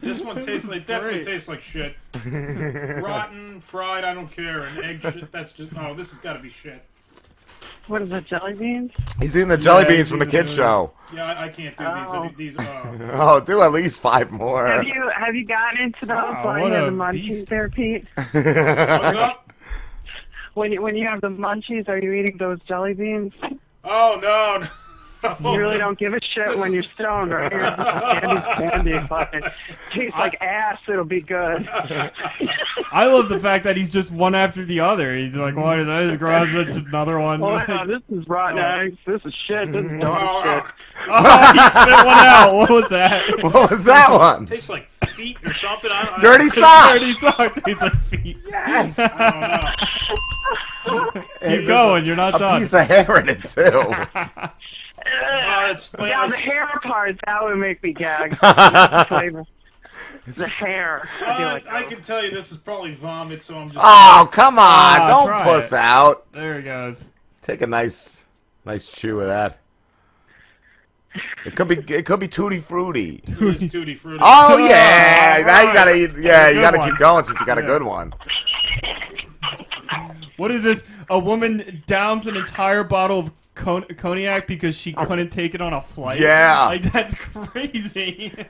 this 0.00 0.20
one 0.22 0.40
tastes 0.40 0.68
like 0.68 0.86
definitely 0.86 1.22
Great. 1.22 1.32
tastes 1.32 1.48
like 1.48 1.60
shit. 1.60 1.96
Rotten, 2.24 3.60
fried, 3.60 4.04
I 4.04 4.14
don't 4.14 4.30
care. 4.30 4.62
And 4.62 4.84
egg 4.84 5.02
shit. 5.02 5.30
That's 5.32 5.52
just. 5.52 5.72
Oh, 5.76 5.94
this 5.94 6.10
has 6.10 6.20
got 6.20 6.34
to 6.34 6.40
be 6.40 6.50
shit. 6.50 6.82
What 7.88 8.02
is 8.02 8.10
the 8.10 8.20
jelly 8.20 8.52
beans? 8.54 8.92
He's 9.20 9.34
eating 9.36 9.48
the 9.48 9.56
jelly 9.58 9.82
Yeah, 9.84 9.88
beans 9.88 10.10
from 10.10 10.18
the 10.18 10.26
eating 10.26 10.40
kids 10.40 10.54
the- 10.56 10.62
show. 10.62 10.92
Yeah, 11.12 11.24
I, 11.24 11.44
I 11.44 11.48
can't 11.48 11.74
do 11.76 11.84
Oh. 11.86 12.28
these. 12.36 12.56
These. 12.56 12.58
Uh, 12.58 13.10
Oh, 13.14 13.40
do 13.40 13.62
at 13.62 13.72
least 13.72 14.00
five 14.02 14.30
more. 14.30 14.66
Have 14.66 14.84
you 14.84 15.10
have 15.16 15.34
you 15.34 15.46
gotten 15.46 15.80
into 15.80 16.00
those 16.04 16.08
Wow, 16.16 16.44
while 16.44 16.60
what 16.60 16.66
you 16.68 16.72
have 16.74 16.84
the 16.84 16.90
munchies 16.90 17.28
beast. 17.28 17.46
there, 17.48 17.68
Pete? 17.70 18.04
what's 18.14 18.36
up? 19.16 19.52
When 20.54 20.72
you 20.72 20.82
when 20.82 20.96
you 20.96 21.06
have 21.06 21.20
the 21.22 21.28
munchies, 21.30 21.88
are 21.88 21.98
you 21.98 22.12
eating 22.12 22.36
those 22.38 22.58
jelly 22.68 22.92
beans? 22.92 23.32
Oh 23.84 24.18
no. 24.20 24.66
No. 25.22 25.36
You 25.52 25.58
really 25.58 25.78
don't 25.78 25.98
give 25.98 26.14
a 26.14 26.20
shit 26.20 26.56
when 26.58 26.72
you're 26.72 26.82
stoned, 26.82 27.32
right? 27.32 27.50
Candy, 27.50 28.40
candy, 28.94 29.06
fucking 29.08 29.42
tastes 29.90 30.16
like 30.16 30.36
ass. 30.40 30.78
It'll 30.88 31.04
be 31.04 31.20
good. 31.20 31.68
I 32.92 33.06
love 33.06 33.28
the 33.28 33.38
fact 33.38 33.64
that 33.64 33.76
he's 33.76 33.88
just 33.88 34.10
one 34.10 34.34
after 34.34 34.64
the 34.64 34.80
other. 34.80 35.16
He's 35.16 35.34
like, 35.34 35.56
"What 35.56 35.78
is 35.80 35.86
this? 35.86 36.16
Gross, 36.18 36.48
another 36.88 37.18
one." 37.18 37.42
Oh, 37.42 37.46
Like, 37.48 37.68
yeah, 37.68 37.84
this 37.84 38.02
is 38.10 38.26
rotten 38.28 38.58
uh, 38.58 38.78
eggs. 38.82 38.98
This 39.06 39.20
is 39.24 39.34
shit. 39.46 39.72
This 39.72 39.84
is 39.84 40.00
dog 40.00 40.18
oh, 40.22 40.42
shit. 40.64 40.74
oh, 41.08 41.52
he 41.52 41.58
spit 41.58 42.06
one 42.06 42.26
out. 42.26 42.54
What 42.54 42.70
was 42.70 42.90
that? 42.90 43.42
What 43.42 43.70
was 43.70 43.84
that 43.84 44.10
one? 44.10 44.46
tastes 44.46 44.68
like 44.70 44.88
feet 44.88 45.36
or 45.44 45.52
something. 45.52 45.90
I, 45.90 46.14
I, 46.16 46.20
Dirty 46.20 46.48
socks. 46.48 46.92
Dirty 46.92 47.12
socks. 47.14 47.36
sock 47.54 47.64
tastes 47.64 47.82
like 47.82 48.00
feet. 48.04 48.38
Yes. 48.46 48.98
I 48.98 49.60
don't 50.86 51.14
know. 51.14 51.22
Keep 51.46 51.66
going. 51.66 52.04
You're 52.06 52.16
not 52.16 52.36
A 52.36 52.38
done. 52.38 52.60
piece 52.60 52.72
of 52.72 52.86
hair 52.86 53.18
in 53.20 53.28
it 53.28 53.42
too. 53.44 53.92
Uh, 55.32 55.68
it's 55.70 55.94
like, 55.94 56.10
Yeah, 56.10 56.26
the 56.26 56.36
hair 56.36 56.66
part 56.82 57.18
that 57.26 57.42
would 57.44 57.56
make 57.56 57.82
me 57.82 57.92
gag. 57.92 58.32
the 58.32 59.06
flavor. 59.08 59.44
The 60.26 60.46
hair. 60.48 61.08
I'd 61.22 61.36
be 61.38 61.42
Uh, 61.44 61.52
like, 61.54 61.66
I 61.68 61.82
can 61.84 62.00
tell 62.02 62.22
you 62.24 62.30
this 62.30 62.50
is 62.52 62.58
probably 62.58 62.92
vomit, 62.94 63.42
so 63.42 63.58
I'm 63.58 63.68
just. 63.70 63.80
Oh, 63.82 64.28
come 64.30 64.58
on! 64.58 64.64
Ah, 64.66 65.06
Don't 65.08 65.26
try 65.26 65.44
puss 65.44 65.72
it. 65.72 65.78
out. 65.78 66.30
There 66.32 66.56
he 66.58 66.62
goes. 66.62 67.04
Take 67.42 67.62
a 67.62 67.66
nice, 67.66 68.24
nice 68.64 68.90
chew 68.90 69.20
of 69.20 69.28
that. 69.28 69.58
It 71.46 71.56
could 71.56 71.66
be, 71.68 71.78
it 71.94 72.04
could 72.04 72.20
be 72.20 72.28
tutti 72.28 72.58
frutti. 72.60 73.22
It 73.26 73.62
is 73.62 73.72
tutti 73.72 73.94
frutti. 73.94 74.18
Oh 74.22 74.58
yeah, 74.58 75.38
Oh, 75.40 75.46
now 75.46 75.62
you 75.62 75.72
gotta 75.72 75.94
eat. 75.94 76.10
Yeah, 76.22 76.50
you 76.50 76.60
gotta 76.60 76.78
one. 76.78 76.90
keep 76.90 76.98
going 76.98 77.24
since 77.24 77.40
you 77.40 77.46
got 77.46 77.58
a 77.58 77.62
good 77.62 77.82
one. 77.82 78.12
What 80.36 80.50
is 80.52 80.62
this? 80.62 80.84
A 81.10 81.18
woman 81.18 81.82
downs 81.86 82.26
an 82.26 82.36
entire 82.36 82.84
bottle 82.84 83.18
of 83.20 83.32
con- 83.58 83.84
cognac 83.98 84.46
because 84.46 84.74
she 84.76 84.92
couldn't 84.92 85.30
take 85.30 85.54
it 85.54 85.60
on 85.60 85.74
a 85.74 85.80
flight. 85.82 86.20
Yeah. 86.20 86.66
like 86.66 86.90
that's 86.92 87.14
crazy. 87.14 88.34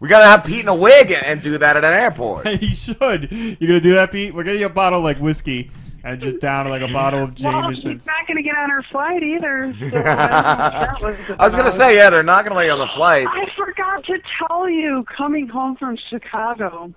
We 0.00 0.08
gotta 0.08 0.24
have 0.24 0.42
Pete 0.42 0.62
in 0.62 0.68
a 0.68 0.74
wig 0.74 1.12
and, 1.12 1.24
and 1.24 1.40
do 1.40 1.56
that 1.58 1.76
at 1.76 1.84
an 1.84 1.92
airport. 1.92 2.44
you 2.60 2.74
should. 2.74 3.30
You 3.30 3.54
gonna 3.54 3.80
do 3.80 3.94
that, 3.94 4.10
Pete? 4.10 4.34
We're 4.34 4.42
getting 4.42 4.60
you 4.62 4.66
a 4.66 4.68
bottle 4.68 4.98
of, 4.98 5.04
like 5.04 5.18
whiskey 5.18 5.70
and 6.02 6.20
just 6.20 6.40
down 6.40 6.68
like 6.68 6.82
a 6.82 6.92
bottle 6.92 7.22
of 7.22 7.36
Jameson. 7.36 7.62
Well, 7.62 7.74
she's 7.74 8.06
not 8.06 8.26
going 8.26 8.36
to 8.36 8.42
get 8.42 8.56
on 8.56 8.68
her 8.70 8.82
flight 8.90 9.22
either. 9.22 9.72
So 9.78 9.86
I, 9.86 9.90
don't 9.90 9.94
know 9.94 10.00
what 10.00 10.08
that 10.08 11.02
was 11.02 11.16
I 11.38 11.44
was 11.44 11.54
gonna 11.54 11.70
say, 11.70 11.94
yeah, 11.94 12.10
they're 12.10 12.24
not 12.24 12.44
gonna 12.44 12.56
let 12.56 12.66
you 12.66 12.72
on 12.72 12.80
the 12.80 12.88
flight. 12.88 13.28
I 13.30 13.46
forgot 13.56 14.04
to 14.06 14.18
tell 14.38 14.68
you, 14.68 15.04
coming 15.16 15.46
home 15.46 15.76
from 15.76 15.96
Chicago. 16.10 16.92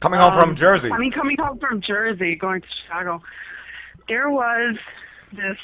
Coming 0.00 0.18
home 0.18 0.32
from 0.32 0.50
um, 0.50 0.56
Jersey. 0.56 0.90
I 0.90 0.96
mean, 0.96 1.12
coming 1.12 1.36
home 1.36 1.58
from 1.58 1.82
Jersey, 1.82 2.36
going 2.36 2.62
to 2.62 2.68
Chicago. 2.84 3.22
There 4.08 4.30
was 4.30 4.76
this 5.32 5.58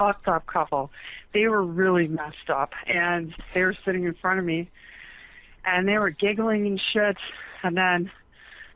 fucked 0.00 0.26
up 0.28 0.46
couple. 0.46 0.90
They 1.32 1.46
were 1.46 1.62
really 1.62 2.08
messed 2.08 2.48
up, 2.48 2.72
and 2.86 3.34
they 3.52 3.62
were 3.62 3.74
sitting 3.84 4.04
in 4.04 4.14
front 4.14 4.38
of 4.38 4.46
me, 4.46 4.68
and 5.64 5.86
they 5.86 5.98
were 5.98 6.08
giggling 6.10 6.66
and 6.66 6.80
shit. 6.80 7.18
And 7.62 7.76
then 7.76 8.10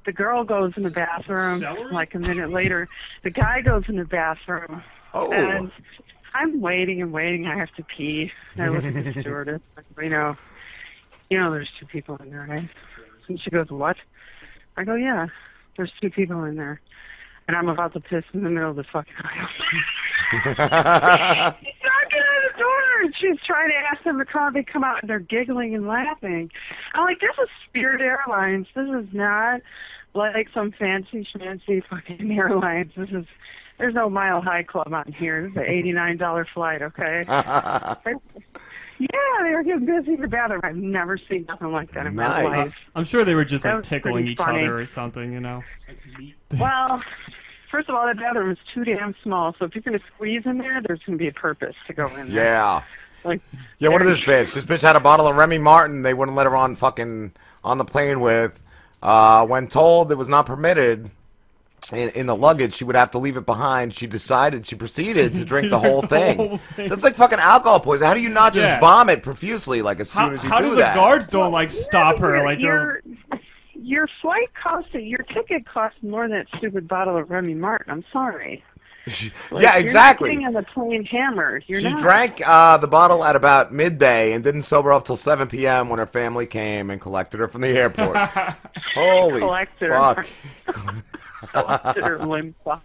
the 0.04 0.12
girl 0.12 0.44
goes 0.44 0.74
in 0.76 0.82
the 0.82 0.90
bathroom. 0.90 1.62
Like 1.90 2.14
a 2.14 2.18
minute 2.18 2.50
later, 2.50 2.88
the 3.22 3.30
guy 3.30 3.62
goes 3.62 3.84
in 3.88 3.96
the 3.96 4.04
bathroom, 4.04 4.82
Oh. 5.14 5.32
and 5.32 5.70
I'm 6.34 6.60
waiting 6.60 7.00
and 7.00 7.10
waiting. 7.10 7.46
I 7.46 7.56
have 7.56 7.72
to 7.76 7.82
pee. 7.82 8.30
And 8.54 8.62
I 8.64 8.68
look 8.68 8.84
at 8.84 8.92
the 9.14 9.20
stewardess. 9.22 9.62
You 10.00 10.10
know, 10.10 10.36
you 11.30 11.38
know, 11.38 11.50
there's 11.52 11.70
two 11.80 11.86
people 11.86 12.16
in 12.18 12.30
there, 12.30 12.46
right? 12.48 12.68
And 13.28 13.40
she 13.40 13.48
goes, 13.48 13.70
"What?" 13.70 13.96
I 14.76 14.84
go, 14.84 14.94
"Yeah, 14.94 15.28
there's 15.78 15.92
two 16.02 16.10
people 16.10 16.44
in 16.44 16.56
there." 16.56 16.82
And 17.46 17.56
I'm 17.56 17.68
about 17.68 17.92
to 17.92 18.00
piss 18.00 18.24
in 18.32 18.42
the 18.42 18.50
middle 18.50 18.70
of 18.70 18.76
the 18.76 18.84
fucking 18.84 19.12
aisle. 19.22 19.48
She's 20.32 20.44
knocking 20.56 22.22
on 22.22 22.40
the 22.42 22.58
door, 22.58 23.02
and 23.02 23.14
she's 23.16 23.36
trying 23.46 23.68
to 23.68 23.76
ask 23.76 24.02
them 24.04 24.18
to 24.18 24.24
come. 24.24 24.54
They 24.54 24.62
come 24.62 24.82
out, 24.82 25.00
and 25.02 25.10
they're 25.10 25.18
giggling 25.20 25.74
and 25.74 25.86
laughing. 25.86 26.50
I'm 26.94 27.04
like, 27.04 27.20
"This 27.20 27.36
is 27.42 27.48
Spirit 27.68 28.00
Airlines. 28.00 28.66
This 28.74 28.88
is 28.88 29.12
not 29.12 29.60
like 30.14 30.48
some 30.54 30.72
fancy 30.72 31.26
schmancy 31.34 31.82
fucking 31.88 32.32
airlines. 32.38 32.92
This 32.96 33.10
is." 33.12 33.26
There's 33.76 33.94
no 33.94 34.08
Mile 34.08 34.40
High 34.40 34.62
Club 34.62 34.94
on 34.94 35.12
here. 35.12 35.42
This 35.42 35.50
is 35.50 35.56
an 35.58 35.64
eighty-nine 35.66 36.16
dollar 36.16 36.46
flight, 36.54 36.80
okay? 36.80 37.24
Yeah, 37.28 39.08
they 39.42 39.50
were 39.50 39.64
getting 39.64 39.84
busy 39.86 40.14
in 40.14 40.20
the 40.20 40.28
bathroom. 40.28 40.60
I've 40.62 40.76
never 40.76 41.18
seen 41.18 41.44
nothing 41.48 41.72
like 41.72 41.92
that 41.94 42.06
in 42.06 42.14
my 42.14 42.42
life. 42.44 42.84
I'm 42.94 43.02
sure 43.02 43.24
they 43.24 43.34
were 43.34 43.44
just 43.44 43.64
That 43.64 43.74
like 43.74 43.84
tickling 43.84 44.28
each 44.28 44.38
funny. 44.38 44.60
other 44.60 44.78
or 44.78 44.86
something, 44.86 45.32
you 45.32 45.40
know. 45.40 45.62
Well, 46.58 47.02
first 47.70 47.88
of 47.88 47.94
all, 47.94 48.06
that 48.06 48.16
bathroom 48.18 48.50
is 48.50 48.58
too 48.72 48.84
damn 48.84 49.14
small. 49.22 49.54
So 49.58 49.64
if 49.64 49.74
you're 49.74 49.82
going 49.82 49.98
to 49.98 50.04
squeeze 50.14 50.42
in 50.46 50.58
there, 50.58 50.80
there's 50.86 51.00
going 51.06 51.18
to 51.18 51.22
be 51.22 51.28
a 51.28 51.32
purpose 51.32 51.74
to 51.86 51.92
go 51.92 52.06
in 52.16 52.32
there. 52.32 52.44
Yeah. 52.44 52.82
Like, 53.24 53.40
Yeah, 53.78 53.88
what 53.88 54.02
is 54.02 54.08
this 54.08 54.20
bitch? 54.20 54.52
This 54.54 54.64
bitch 54.64 54.82
had 54.82 54.96
a 54.96 55.00
bottle 55.00 55.26
of 55.26 55.36
Remy 55.36 55.58
Martin. 55.58 56.02
They 56.02 56.12
wouldn't 56.14 56.36
let 56.36 56.46
her 56.46 56.56
on 56.56 56.76
fucking 56.76 57.32
on 57.62 57.78
the 57.78 57.84
plane 57.84 58.20
with. 58.20 58.60
Uh, 59.02 59.46
when 59.46 59.66
told 59.68 60.10
it 60.12 60.14
was 60.16 60.28
not 60.28 60.46
permitted 60.46 61.10
in, 61.92 62.08
in 62.10 62.26
the 62.26 62.34
luggage, 62.36 62.74
she 62.74 62.84
would 62.84 62.96
have 62.96 63.10
to 63.10 63.18
leave 63.18 63.36
it 63.36 63.44
behind. 63.46 63.94
She 63.94 64.06
decided, 64.06 64.66
she 64.66 64.76
proceeded 64.76 65.34
to 65.36 65.44
drink 65.44 65.70
the 65.70 65.78
whole 65.80 66.00
The 66.02 66.06
thing. 66.08 66.36
whole 66.36 66.58
thing. 66.58 66.88
That's 66.88 67.02
like 67.02 67.14
fucking 67.16 67.38
alcohol 67.38 67.80
poison. 67.80 68.06
How 68.06 68.14
do 68.14 68.20
you 68.20 68.28
not 68.30 68.52
just 68.54 68.64
Yeah. 68.66 68.80
vomit 68.80 69.22
profusely 69.22 69.82
like 69.82 70.00
as 70.00 70.10
soon 70.10 70.32
as 70.34 70.42
you 70.42 70.44
do 70.44 70.48
that? 70.48 70.54
how 70.54 70.60
do 70.60 70.70
do 70.70 70.74
that? 70.76 70.94
the 70.94 71.00
guards 71.00 71.26
don't 71.26 71.52
like 71.52 71.70
stop 71.70 72.18
her? 72.18 72.42
Like 72.44 72.60
they're 72.60 73.02
your, 73.84 74.00
your 74.00 74.08
flight 74.20 74.50
cost, 74.60 74.92
your 74.94 75.20
ticket 75.20 75.66
cost 75.66 75.96
more 76.02 76.28
than 76.28 76.38
that 76.38 76.58
stupid 76.58 76.88
bottle 76.88 77.16
of 77.16 77.30
Remy 77.30 77.54
Martin. 77.54 77.90
I'm 77.92 78.04
sorry. 78.12 78.64
Like, 79.50 79.62
yeah, 79.62 79.76
You're 79.76 79.84
exactly. 79.84 80.30
not 80.30 80.32
getting 80.32 80.46
on 80.46 80.52
the 80.54 80.62
plane 80.62 81.04
hammered. 81.04 81.64
You're 81.66 81.80
she 81.80 81.90
not. 81.90 82.00
drank 82.00 82.40
uh, 82.48 82.78
the 82.78 82.88
bottle 82.88 83.22
at 83.22 83.36
about 83.36 83.72
midday 83.72 84.32
and 84.32 84.42
didn't 84.42 84.62
sober 84.62 84.92
up 84.94 85.04
till 85.04 85.18
7 85.18 85.46
p.m. 85.46 85.90
when 85.90 85.98
her 85.98 86.06
family 86.06 86.46
came 86.46 86.90
and 86.90 86.98
collected 87.00 87.38
her 87.40 87.46
from 87.46 87.60
the 87.60 87.68
airport. 87.68 88.16
Holy 88.94 89.40
Collected 89.40 89.90
fuck. 89.90 90.26
Collected 91.52 92.02
her 92.04 92.18
limp. 92.18 92.56
What 92.64 92.80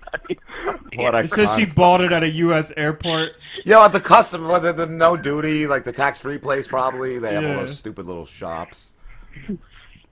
a 1.15 1.19
It 1.19 1.31
says 1.31 1.55
she 1.55 1.65
bought 1.65 2.01
it 2.01 2.11
at 2.11 2.23
a 2.23 2.29
U.S. 2.29 2.73
airport. 2.75 3.31
Yo, 3.63 3.81
at 3.81 3.93
the 3.93 4.01
custom, 4.01 4.45
whether 4.47 4.73
the 4.73 4.85
no 4.85 5.15
duty, 5.15 5.67
like 5.67 5.85
the 5.85 5.93
tax 5.93 6.19
free 6.19 6.37
place, 6.37 6.67
probably 6.67 7.17
they 7.19 7.33
have 7.35 7.45
all 7.45 7.65
those 7.65 7.77
stupid 7.77 8.05
little 8.05 8.25
shops. 8.25 8.91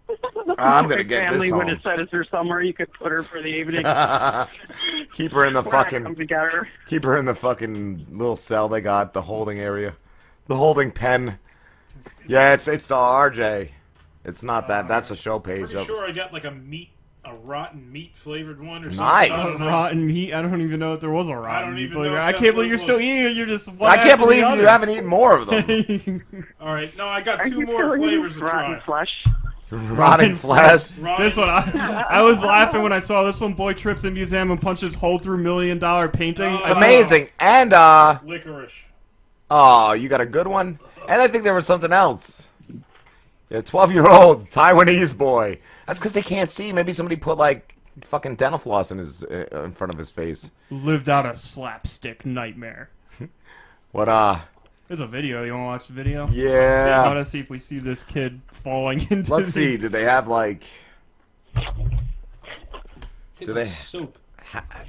I'm 0.58 0.84
gonna 0.88 0.98
Her 0.98 1.04
get 1.04 1.32
this 1.32 1.44
family 1.44 1.52
would 1.52 1.68
have 1.68 1.82
said, 1.84 2.00
"Is 2.00 2.08
there 2.12 2.26
somewhere 2.26 2.62
you 2.62 2.74
could 2.74 2.92
put 2.94 3.12
her 3.12 3.22
for 3.24 3.42
the 3.42 3.48
evening?" 3.48 3.84
keep 5.14 5.34
her 5.34 5.46
in 5.46 5.54
the 5.54 5.64
fucking, 5.64 6.16
keep 6.88 7.04
her 7.04 7.18
in 7.18 7.26
the 7.26 7.36
fucking 7.36 8.08
little 8.12 8.36
cell 8.36 8.68
they 8.70 8.82
got, 8.82 9.14
the 9.14 9.24
holding 9.24 9.60
area, 9.60 9.96
the 10.48 10.56
holding 10.56 10.92
pen. 10.92 11.40
Yeah, 12.28 12.54
it's 12.54 12.68
it's 12.68 12.88
the 12.88 12.96
RJ. 12.96 13.70
It's 14.26 14.44
not 14.44 14.68
that. 14.68 14.88
That's 14.88 15.12
a 15.12 15.16
show 15.16 15.40
page 15.40 15.66
Pretty 15.66 15.78
of. 15.78 15.86
sure 15.86 16.06
I 16.06 16.12
got 16.12 16.34
like 16.34 16.44
a 16.46 16.52
meat, 16.52 16.90
a 17.24 17.34
rotten 17.36 17.90
meat 17.92 18.16
flavored 18.16 18.62
one 18.62 18.84
or 18.84 18.90
something. 18.90 18.98
Nice. 19.06 19.32
I 19.32 19.58
don't. 19.58 19.68
Rotten 19.68 20.06
meat. 20.08 20.34
I 20.34 20.42
don't 20.42 20.62
even 20.62 20.80
know 20.80 20.94
if 20.96 21.02
there 21.02 21.10
was 21.10 21.30
a 21.30 21.36
rotten 21.36 21.76
meat 21.76 21.94
flavor. 21.94 22.16
if 22.18 22.22
I 22.22 22.34
can't 22.34 22.56
believe 22.56 22.70
you're 22.70 22.78
still 22.78 22.96
was. 22.96 23.06
eating 23.06 23.26
it. 23.26 23.36
You're 23.38 23.46
just. 23.46 23.70
I 23.80 23.98
can't 23.98 24.20
believe 24.20 24.40
you 24.40 24.66
haven't 24.66 24.90
eaten 24.90 25.06
more 25.06 25.38
of 25.38 25.48
them. 25.48 26.24
All 26.60 26.74
right, 26.74 26.96
no, 26.98 27.08
I 27.08 27.22
got 27.22 27.40
Are 27.40 27.50
two 27.50 27.66
more 27.66 27.98
flavors 27.98 28.34
to 28.34 28.40
eating 28.40 28.56
rotten 28.56 28.82
flesh? 28.82 29.24
Rotting 29.70 30.34
flesh. 30.36 30.86
This 30.88 31.36
one, 31.36 31.50
I, 31.50 32.06
I 32.10 32.22
was 32.22 32.42
laughing 32.42 32.84
when 32.84 32.94
I 32.94 33.00
saw 33.00 33.24
this 33.24 33.40
one. 33.40 33.54
Boy 33.54 33.74
trips 33.74 34.04
in 34.06 34.14
museum 34.14 34.50
and 34.52 34.62
punches 34.62 34.96
hole 34.96 35.20
through 35.20 35.40
million 35.40 35.78
dollar 35.78 36.08
painting. 36.08 36.46
Oh, 36.54 36.60
It's 36.62 36.70
amazing. 36.70 37.30
And 37.40 37.74
uh, 37.74 38.20
licorice. 38.24 38.84
oh, 39.52 39.92
you 39.94 40.08
got 40.08 40.22
a 40.22 40.26
good 40.26 40.48
one. 40.48 40.80
And 41.10 41.22
I 41.22 41.28
think 41.28 41.44
there 41.44 41.54
was 41.54 41.66
something 41.66 41.92
else. 41.92 42.48
Yeah, 43.50 43.62
twelve-year-old 43.62 44.50
Taiwanese 44.52 45.18
boy. 45.18 45.60
That's 45.86 46.00
because 46.00 46.14
they 46.14 46.22
can't 46.22 46.50
see. 46.50 46.72
Maybe 46.74 46.94
somebody 46.94 47.16
put 47.18 47.38
like 47.38 47.76
fucking 48.04 48.36
dental 48.36 48.60
floss 48.60 48.92
in 48.92 48.98
his 49.00 49.24
uh, 49.24 49.64
in 49.66 49.72
front 49.74 49.92
of 49.92 49.98
his 49.98 50.10
face. 50.10 50.52
Lived 50.70 51.10
out 51.10 51.26
a 51.26 51.36
slapstick 51.36 52.26
nightmare. 52.26 52.90
What 53.92 54.10
uh? 54.10 54.40
There's 54.88 55.02
a 55.02 55.08
video. 55.08 55.44
You 55.44 55.54
want 55.54 55.64
to 55.64 55.66
watch 55.68 55.88
the 55.88 55.94
video? 55.94 56.28
Yeah. 56.32 56.50
I 56.50 56.54
Yeah. 56.54 57.08
want 57.14 57.24
to 57.26 57.30
see 57.30 57.40
if 57.40 57.50
we 57.50 57.60
see 57.60 57.80
this 57.80 58.04
kid 58.04 58.40
falling 58.52 59.06
into. 59.10 59.34
Let's 59.34 59.48
the- 59.48 59.52
see. 59.52 59.78
Did 59.78 59.92
they 59.92 60.04
have 60.04 60.28
like 60.28 60.64
Tastes 61.56 61.66
Do 63.40 63.46
like 63.48 63.56
they- 63.56 63.66
soup. 63.66 64.18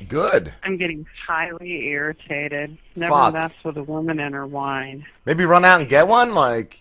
good? 0.08 0.54
I'm 0.62 0.76
getting 0.76 1.04
highly 1.26 1.86
irritated. 1.88 2.78
Never 2.94 3.12
Fuck. 3.14 3.32
mess 3.34 3.52
with 3.64 3.76
a 3.76 3.82
woman 3.82 4.20
and 4.20 4.34
her 4.34 4.46
wine. 4.46 5.04
Maybe 5.26 5.44
run 5.44 5.64
out 5.64 5.80
and 5.80 5.88
get 5.90 6.06
one. 6.06 6.32
Like 6.34 6.78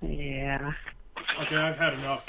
Yeah. 0.00 0.72
Okay, 1.42 1.56
I've 1.56 1.76
had 1.76 1.94
enough. 1.94 2.28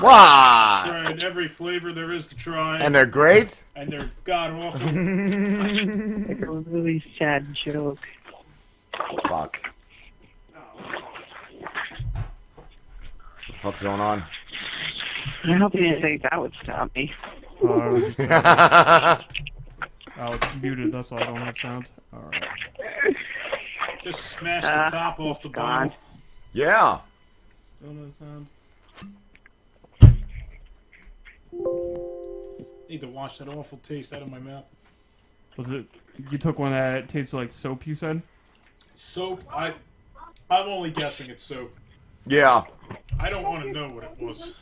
wow. 0.00 0.84
Tried 0.86 1.20
every 1.22 1.48
flavor 1.48 1.92
there 1.92 2.12
is 2.12 2.26
to 2.28 2.36
try, 2.36 2.78
And 2.78 2.94
they're 2.94 3.06
great. 3.06 3.62
and 3.74 3.90
they're 3.92 4.08
god 4.24 4.52
awful. 4.52 4.80
Like 4.86 6.40
a 6.40 6.50
really 6.50 7.04
sad 7.18 7.52
joke. 7.54 7.98
Fuck. 9.28 9.70
What 10.54 12.24
the 13.48 13.52
fuck's 13.54 13.82
going 13.82 14.00
on? 14.00 14.24
I 15.44 15.56
hope 15.56 15.74
you 15.74 15.80
didn't 15.80 16.02
think 16.02 16.22
that 16.22 16.40
would 16.40 16.52
stop 16.62 16.94
me. 16.94 17.12
Oh, 17.62 17.68
I 17.80 17.88
was 17.88 18.16
just- 18.16 18.30
oh, 20.18 20.32
it's 20.34 20.62
muted. 20.62 20.92
That's 20.92 21.10
why 21.10 21.20
I 21.22 21.24
don't 21.26 21.36
have 21.36 21.56
sound. 21.58 21.90
All 22.12 22.20
right. 22.32 22.44
Just 24.02 24.20
smash 24.20 24.64
Ah, 24.64 24.86
the 24.86 24.96
top 24.96 25.20
off 25.20 25.42
the 25.42 25.48
God. 25.48 25.88
bottle. 25.88 25.94
yeah. 26.52 27.00
Still 27.80 27.92
no 27.94 28.10
sound. 28.10 28.46
Need 32.88 33.00
to 33.00 33.08
wash 33.08 33.38
that 33.38 33.48
awful 33.48 33.78
taste 33.82 34.12
out 34.12 34.22
of 34.22 34.28
my 34.30 34.38
mouth. 34.38 34.64
Was 35.56 35.70
it? 35.70 35.86
You 36.30 36.38
took 36.38 36.58
one 36.58 36.72
that 36.72 37.08
tasted 37.08 37.36
like 37.36 37.50
soap. 37.52 37.86
You 37.86 37.94
said. 37.94 38.22
Soap. 39.08 39.42
I. 39.52 39.74
I'm 40.50 40.68
only 40.68 40.90
guessing 40.90 41.28
it's 41.30 41.42
soap. 41.42 41.74
Yeah. 42.26 42.62
I 43.18 43.28
don't 43.30 43.42
want 43.42 43.64
to 43.64 43.72
know 43.72 43.88
what 43.88 44.04
it 44.04 44.16
was. 44.20 44.56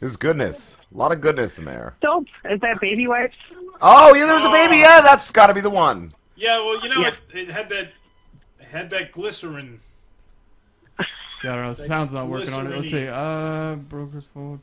There's 0.00 0.16
goodness. 0.16 0.76
A 0.94 0.96
lot 0.98 1.10
of 1.12 1.20
goodness 1.20 1.58
in 1.58 1.64
there. 1.64 1.94
Soap. 2.02 2.26
Is 2.44 2.60
that 2.60 2.80
baby 2.80 3.06
wipes? 3.06 3.36
Oh, 3.80 4.14
yeah, 4.14 4.26
there's 4.26 4.44
a 4.44 4.50
baby. 4.50 4.76
Yeah, 4.78 5.00
that's 5.00 5.30
got 5.30 5.46
to 5.48 5.54
be 5.54 5.60
the 5.60 5.70
one. 5.70 6.12
Yeah, 6.36 6.58
well, 6.58 6.80
you 6.82 6.88
know, 6.88 7.00
Yeah. 7.00 7.12
it, 7.32 7.48
it 7.48 7.50
had 7.50 7.68
that. 7.70 7.92
It 8.60 8.66
had 8.70 8.90
that 8.90 9.12
glycerin. 9.12 9.80
Yeah, 11.44 11.52
I 11.52 11.54
don't 11.56 11.64
know. 11.66 11.74
The 11.74 11.84
sound's 11.84 12.12
not 12.12 12.28
working 12.28 12.52
on 12.52 12.66
it. 12.66 12.70
Let's 12.70 12.84
see. 12.90 13.04
glycerin-y. 13.06 13.72
Uh, 13.72 13.76
broker's 13.76 14.24
fault. 14.34 14.60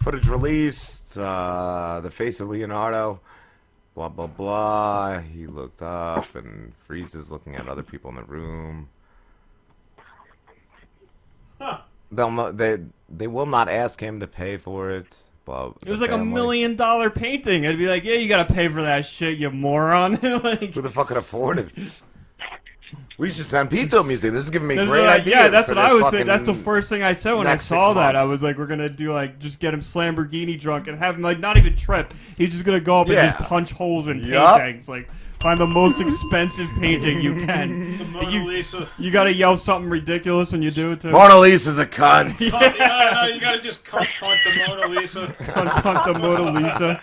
Footage 0.00 0.26
released. 0.28 1.16
Uh, 1.18 2.00
the 2.02 2.10
face 2.10 2.40
of 2.40 2.48
Leonardo. 2.48 3.20
Blah 4.00 4.08
blah 4.08 4.28
blah. 4.28 5.18
He 5.18 5.46
looked 5.46 5.82
up 5.82 6.34
and 6.34 6.72
freezes, 6.86 7.30
looking 7.30 7.54
at 7.54 7.68
other 7.68 7.82
people 7.82 8.08
in 8.08 8.16
the 8.16 8.22
room. 8.22 8.88
Huh. 11.60 11.80
They'll 12.10 12.30
not, 12.30 12.56
they 12.56 12.78
they 13.10 13.26
will 13.26 13.44
not 13.44 13.68
ask 13.68 14.00
him 14.00 14.20
to 14.20 14.26
pay 14.26 14.56
for 14.56 14.90
it. 14.90 15.18
But 15.44 15.74
It 15.84 15.90
was 15.90 16.00
like 16.00 16.12
a 16.12 16.16
million 16.16 16.76
dollar 16.76 17.10
painting. 17.10 17.66
I'd 17.66 17.76
be 17.76 17.88
like, 17.88 18.04
yeah, 18.04 18.14
you 18.14 18.26
gotta 18.26 18.50
pay 18.50 18.68
for 18.68 18.80
that 18.80 19.04
shit, 19.04 19.36
you 19.36 19.50
moron. 19.50 20.12
like, 20.22 20.72
Who 20.72 20.80
the 20.80 20.88
fuck 20.88 21.08
could 21.08 21.18
afford 21.18 21.58
it? 21.58 21.68
We 23.20 23.30
should 23.30 23.44
send 23.44 23.68
Pete 23.68 23.90
to 23.90 24.00
a 24.00 24.04
museum. 24.04 24.34
This 24.34 24.44
is 24.44 24.50
giving 24.50 24.66
me 24.66 24.76
This 24.76 24.88
great 24.88 25.00
what 25.00 25.08
I- 25.10 25.16
ideas. 25.16 25.26
yeah, 25.36 25.48
that's 25.48 25.68
for 25.68 25.74
what 25.74 25.84
I 25.84 25.92
was 25.92 26.08
saying. 26.10 26.26
That's 26.26 26.42
the 26.44 26.54
first 26.54 26.88
thing 26.88 27.02
I 27.02 27.12
said 27.12 27.34
when 27.34 27.46
I 27.46 27.56
saw 27.56 27.92
that. 27.92 28.16
I 28.16 28.24
was 28.24 28.42
like, 28.42 28.56
we're 28.56 28.66
gonna 28.66 28.88
do 28.88 29.12
like 29.12 29.38
just 29.38 29.60
get 29.60 29.74
him 29.74 29.80
Lamborghini 29.80 30.58
drunk 30.58 30.86
and 30.88 30.98
have 30.98 31.16
him 31.16 31.22
like 31.22 31.38
not 31.38 31.58
even 31.58 31.76
trip. 31.76 32.14
He's 32.38 32.48
just 32.50 32.64
gonna 32.64 32.80
go 32.80 32.98
up 33.02 33.08
Yeah. 33.08 33.26
and 33.26 33.36
just 33.36 33.48
punch 33.48 33.72
holes 33.72 34.08
in 34.08 34.20
Yup. 34.24 34.58
paintings. 34.60 34.88
Like 34.88 35.10
find 35.40 35.60
the 35.60 35.66
most 35.66 36.00
expensive 36.00 36.66
painting 36.80 37.20
you 37.20 37.34
can. 37.46 37.98
The 37.98 38.04
Mona 38.06 38.30
you, 38.30 38.46
Lisa. 38.46 38.88
you 38.98 39.10
gotta 39.10 39.34
yell 39.34 39.58
something 39.58 39.90
ridiculous 39.90 40.52
when 40.52 40.62
you 40.62 40.70
do 40.70 40.92
it 40.92 41.02
too. 41.02 41.10
Mona 41.10 41.36
Lisa's 41.38 41.78
a 41.78 41.84
cunt. 41.84 42.40
Oh, 42.54 42.74
yeah, 42.78 43.10
no, 43.22 43.34
you 43.34 43.38
gotta 43.38 43.60
just 43.60 43.84
cunt, 43.84 44.06
cunt 44.18 44.42
the 44.44 44.54
Mona 44.66 44.88
Lisa. 44.98 45.26
Cunt, 45.40 45.68
cunt 45.68 46.06
the 46.06 46.18
Mona 46.18 46.58
Lisa. 46.58 47.02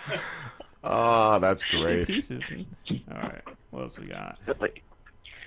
Oh, 0.82 1.38
that's 1.38 1.62
great. 1.62 2.08
All 2.10 3.18
right, 3.22 3.42
what 3.70 3.82
else 3.82 3.98
we 4.00 4.06
got? 4.06 4.36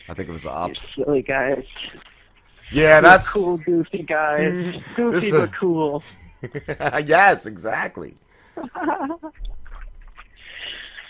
I 0.10 0.14
think 0.14 0.30
it 0.30 0.32
was 0.32 0.46
up. 0.46 0.72
Silly 0.96 1.22
guys. 1.22 1.64
Yeah, 2.72 2.94
You're 2.96 3.02
that's 3.02 3.30
cool, 3.30 3.58
goofy 3.58 4.04
guys. 4.04 4.76
Goofy 4.96 5.20
This, 5.20 5.32
but 5.32 5.54
cool. 5.54 6.04
yes, 7.06 7.46
exactly. 7.46 8.16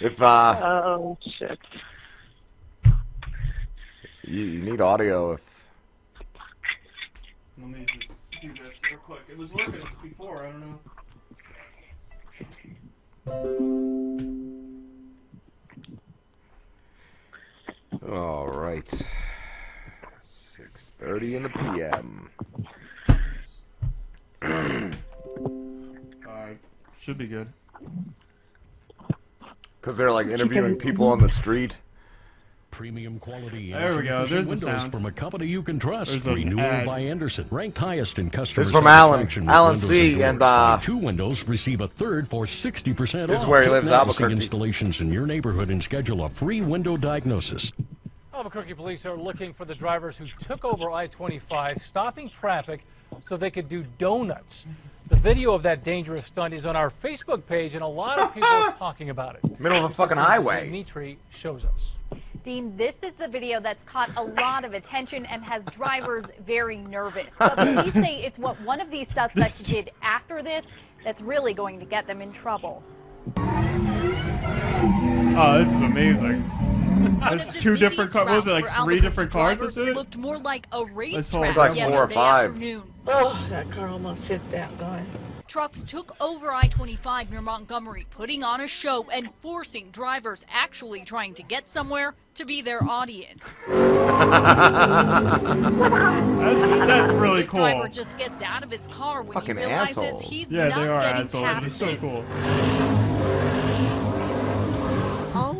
If 0.02 0.20
uh, 0.20 0.60
Oh 0.64 1.16
shit. 1.38 1.60
you, 4.24 4.44
you 4.44 4.62
need 4.64 4.82
audio, 4.82 5.34
if 5.34 5.68
Let 7.60 7.68
me 7.70 7.86
just 8.00 8.12
do 8.42 8.52
this 8.64 8.82
real 8.89 8.98
quick. 8.98 9.20
It 9.30 9.38
was 9.38 9.54
working 9.54 9.84
before. 10.02 10.48
I 10.48 10.52
don't 10.52 10.80
know. 14.42 14.48
All 18.10 18.47
right, 18.47 19.02
six 20.24 20.93
thirty 20.97 21.36
in 21.36 21.43
the 21.43 21.49
p.m. 21.49 22.30
Uh, 24.41 24.89
should 26.99 27.18
be 27.18 27.28
good. 27.28 27.47
Because 29.80 29.97
they're 29.97 30.12
like 30.12 30.28
interviewing 30.28 30.78
people 30.78 31.10
on 31.10 31.20
the 31.20 31.30
street. 31.30 31.78
Premium 32.72 33.19
quality. 33.19 33.72
There 33.72 33.97
we 33.97 34.03
go. 34.03 34.26
There's 34.26 34.45
the 34.45 34.51
windows 34.51 34.61
sound. 34.61 34.93
from 34.93 35.05
a 35.05 35.11
company 35.11 35.45
you 35.45 35.61
can 35.61 35.80
trust. 35.80 36.09
There's 36.09 36.26
an 36.26 36.36
Renewal 36.36 36.61
ad. 36.61 36.86
by 36.86 37.01
Andersen, 37.01 37.47
ranked 37.51 37.78
highest 37.78 38.17
in 38.17 38.30
customer 38.30 38.61
This 38.61 38.67
is 38.67 38.72
from 38.72 38.88
Alan. 38.88 39.28
Alan 39.49 39.78
C. 39.78 40.11
doors. 40.13 40.24
And 40.24 40.41
uh, 40.41 40.80
two 40.84 40.97
windows, 40.97 41.43
receive 41.47 41.82
a 41.82 41.88
third 41.89 42.30
for 42.30 42.45
60% 42.47 43.28
This 43.28 43.41
is 43.41 43.45
where 43.45 43.61
he 43.61 43.69
lives, 43.69 43.91
Albuquerque. 43.91 44.34
installations 44.34 45.01
in 45.01 45.11
your 45.11 45.28
neighborhood 45.28 45.69
and 45.69 45.84
schedule 45.84 46.26
a 46.26 46.30
free 46.36 46.61
window 46.61 46.97
diagnosis. 46.97 47.72
Albuquerque 48.34 48.74
police 48.74 49.05
are 49.05 49.17
looking 49.17 49.53
for 49.53 49.65
the 49.65 49.76
drivers 49.76 50.17
who 50.17 50.26
took 50.47 50.63
over 50.65 50.89
I-25, 50.89 51.80
stopping 51.88 52.30
traffic 52.30 52.82
so 53.28 53.38
they 53.38 53.51
could 53.51 53.69
do 53.69 53.84
donuts. 53.99 54.63
The 55.09 55.17
video 55.17 55.53
of 55.53 55.61
that 55.63 55.84
dangerous 55.84 56.26
stunt 56.26 56.53
is 56.53 56.65
on 56.65 56.78
our 56.78 56.91
Facebook 57.03 57.45
page, 57.45 57.74
and 57.74 57.84
a 57.84 57.88
lot 57.88 58.17
of 58.17 58.34
people 58.34 58.47
are 58.49 58.76
talking 58.78 59.09
about 59.09 59.36
it. 59.36 59.59
Middle 59.59 59.84
of 59.86 59.91
a 59.91 59.93
fucking 59.93 60.17
highway. 60.17 60.65
Dimitri 60.65 61.19
shows 61.41 61.65
us. 61.65 61.91
Dean, 62.44 62.76
this 62.76 62.96
is 63.04 63.12
the 63.20 63.28
video 63.28 63.60
that's 63.60 63.84
caught 63.84 64.10
a 64.18 64.24
lot 64.24 64.66
of 64.66 64.74
attention 64.74 65.26
and 65.28 65.44
has 65.44 65.64
drivers 65.66 66.26
very 66.46 66.78
nervous. 66.78 67.28
But 67.38 67.56
police 67.56 67.94
say 67.94 68.24
it's 68.24 68.39
what 68.39 68.60
one 68.62 68.82
of 68.82 68.89
these 68.89 69.08
suspects 69.14 69.62
did 69.62 69.92
after 70.02 70.42
this 70.42 70.66
that's 71.04 71.22
really 71.22 71.54
going 71.54 71.80
to 71.80 71.86
get 71.86 72.08
them 72.08 72.22
in 72.22 72.32
trouble. 72.34 72.82
Oh, 75.34 75.64
this 75.64 75.74
is 75.74 75.82
amazing. 75.82 76.50
It's 77.24 77.62
two 77.62 77.78
different 77.78 78.12
cars. 78.12 78.30
Was 78.30 78.48
it 78.48 78.52
like 78.52 78.70
three 78.84 79.00
different 79.00 79.32
cars 79.32 79.60
that 79.60 79.76
did 79.76 79.89
it? 79.89 79.96
looked 79.96 80.18
more 80.18 80.39
like 80.39 80.68
a 80.72 80.80
Let's 80.80 81.32
hold 81.32 81.56
Like 81.56 81.76
four 81.76 82.04
or 82.04 82.10
five. 82.10 82.52
afternoon. 82.52 82.92
Oh, 83.08 83.48
that 83.50 83.72
car 83.72 83.88
almost 83.88 84.24
hit 84.24 84.42
that 84.52 84.78
guy. 84.80 85.04
Trucks 85.52 85.82
took 85.86 86.14
over 86.22 86.54
I-25 86.54 87.30
near 87.30 87.41
Montgomery, 87.41 88.08
putting 88.10 88.41
on 88.41 88.62
a 88.62 88.70
show 88.70 89.06
and 89.12 89.28
forcing 89.41 89.91
drivers 89.91 90.45
actually 90.49 91.04
trying 91.04 91.36
to 91.36 91.43
get 91.43 91.66
somewhere 91.74 92.16
to 92.36 92.45
be 92.45 92.62
their 92.62 92.82
audience. 92.86 93.41
That's, 93.68 93.78
that's 96.88 97.12
really 97.12 97.41
this 97.41 97.49
cool. 97.52 97.60
driver 97.60 97.89
just 97.89 98.18
gets 98.18 98.41
out 98.41 98.64
of 98.64 98.72
his 98.72 98.80
car 98.95 99.24
when 99.24 99.34
Fucking 99.34 99.58
he 99.58 99.66
realizes 99.66 99.97
assholes. 99.97 100.24
he's 100.24 100.49
Yeah, 100.49 100.70
not 100.70 100.76
they 100.78 100.88
are 100.88 101.02
getting 101.02 101.22
assholes. 101.24 101.43
past 101.43 101.66
It's 101.66 101.76
so 101.76 101.89
it. 101.89 101.99
cool. 101.99 102.24
Oh 105.34 105.54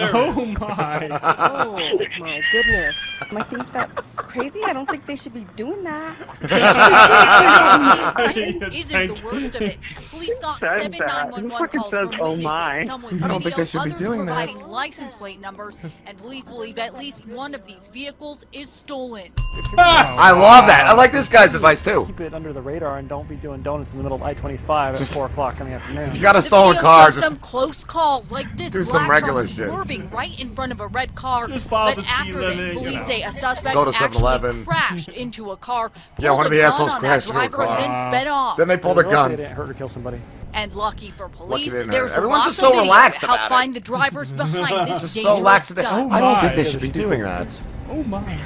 my. 0.00 0.10
Oh 0.12 0.46
my. 0.58 1.06
Oh 1.66 1.72
my 2.20 2.40
goodness. 2.52 2.94
I 3.20 3.42
think 3.44 3.72
that's 3.72 3.92
crazy. 4.16 4.62
I 4.64 4.72
don't 4.72 4.88
think 4.90 5.06
they 5.06 5.16
should 5.16 5.34
be 5.34 5.46
doing 5.56 5.82
that. 5.84 6.16
that. 6.42 8.70
isn't 8.72 9.14
the 9.14 9.24
worst 9.24 9.54
of 9.54 9.62
it. 9.62 9.78
Police 10.10 10.30
got 10.40 10.60
Said 10.60 10.82
seven 10.82 10.98
911 10.98 11.50
Who 11.50 11.58
fucking 11.58 11.80
calls 11.80 11.92
says, 11.92 12.08
from 12.10 12.20
"Oh 12.20 12.30
witnesses, 12.32 12.44
my"? 12.44 12.80
I 13.24 13.28
don't 13.28 13.42
think 13.42 13.56
they 13.56 13.64
should 13.64 13.84
be 13.84 13.92
doing 13.92 14.26
that. 14.26 14.48
providing 14.48 14.68
license 14.70 15.14
plate 15.14 15.40
numbers, 15.40 15.78
and 16.06 16.16
police 16.18 16.44
believe 16.44 16.78
at 16.78 16.94
least 16.96 17.26
one 17.26 17.54
of 17.54 17.64
these 17.66 17.88
vehicles 17.92 18.44
is 18.52 18.70
stolen. 18.70 19.32
Ah! 19.78 20.16
I 20.18 20.30
love 20.32 20.66
that. 20.66 20.86
I 20.86 20.94
like 20.94 21.12
this 21.12 21.28
guy's 21.28 21.54
advice 21.54 21.82
too. 21.82 22.04
Keep 22.06 22.20
it 22.20 22.34
under 22.34 22.52
the 22.52 22.62
radar 22.62 22.98
and 22.98 23.08
don't 23.08 23.28
be 23.28 23.36
doing 23.36 23.62
donuts 23.62 23.92
in 23.92 23.98
the 23.98 24.02
middle 24.02 24.16
of 24.16 24.22
I-25 24.22 24.92
at 24.92 24.98
Just- 24.98 25.14
4 25.14 25.26
o'clock 25.26 25.60
in 25.60 25.68
the 25.68 25.74
afternoon. 25.74 26.08
If 26.10 26.16
you 26.16 26.22
got 26.22 26.36
a 26.36 26.42
stolen 26.42 26.76
car, 26.78 27.06
shows 27.06 27.16
just 27.22 27.28
some 27.28 27.38
close 27.38 27.82
calls 27.84 28.30
like 28.30 28.46
this 28.56 28.70
do 28.70 28.84
some 28.84 29.08
regular 29.10 29.46
shit. 29.46 29.68
Swerving 29.86 30.10
right 30.10 30.38
in 30.40 30.54
front 30.54 30.72
of 30.72 30.80
a 30.80 30.86
red 30.88 31.14
car. 31.14 31.48
Just 31.48 31.68
follow 31.68 31.90
but 31.94 31.96
the 31.96 32.02
speed 32.02 32.12
after 32.12 32.32
limit, 32.34 32.56
this, 32.56 32.66
you 32.74 32.74
police 32.80 32.92
know. 32.94 33.06
say 33.08 33.22
a 33.22 33.32
suspect 33.40 33.74
Go 33.74 33.84
to 33.84 33.90
actually 33.90 34.08
7-Eleven. 34.18 34.64
crashed 34.64 35.08
into 35.10 35.50
a 35.50 35.56
car. 35.56 35.90
Yeah, 36.18 36.28
pulled 36.30 36.36
one 36.38 36.46
of 36.46 36.52
the 36.52 36.58
gun 36.58 36.66
assholes 36.72 36.90
on 36.92 37.02
that 37.02 37.08
crashed 37.08 37.26
into 37.28 37.38
a 37.38 37.48
driver, 37.48 37.56
car. 37.66 37.76
Then 37.80 38.10
sped 38.12 38.26
off. 38.26 38.56
then 38.56 38.68
they 38.68 38.76
pulled 38.76 38.98
a 38.98 39.02
Lucky 39.02 39.10
gun. 39.10 39.30
They 39.30 39.36
didn't 39.36 39.52
hurt 39.52 39.70
or 39.70 39.74
kill 39.74 39.88
somebody. 39.88 40.20
And 40.54 40.72
lucky 40.72 41.10
for 41.10 41.28
police, 41.28 41.66
they 41.66 41.70
didn't 41.78 41.90
there's. 41.90 42.10
Everyone's 42.12 42.38
lots 42.38 42.48
just 42.48 42.58
so 42.58 42.68
of 42.68 42.72
video 42.74 42.84
relaxed 42.84 43.20
to 43.20 43.26
help 43.26 43.38
about 43.38 43.46
it. 43.46 43.48
find 43.50 43.74
the 43.74 43.80
drivers 43.80 44.32
behind 44.32 44.90
this 44.90 45.00
Just 45.02 45.14
dangerous 45.14 45.22
so 45.22 45.42
lax. 45.42 45.68
stunt. 45.68 45.86
Oh 45.86 46.08
I 46.10 46.20
don't 46.20 46.40
think 46.40 46.52
oh 46.52 46.56
they 46.56 46.70
should 46.70 46.80
be 46.80 46.90
doing 46.90 47.22
that. 47.22 47.62
Oh 47.88 48.02
my. 48.04 48.40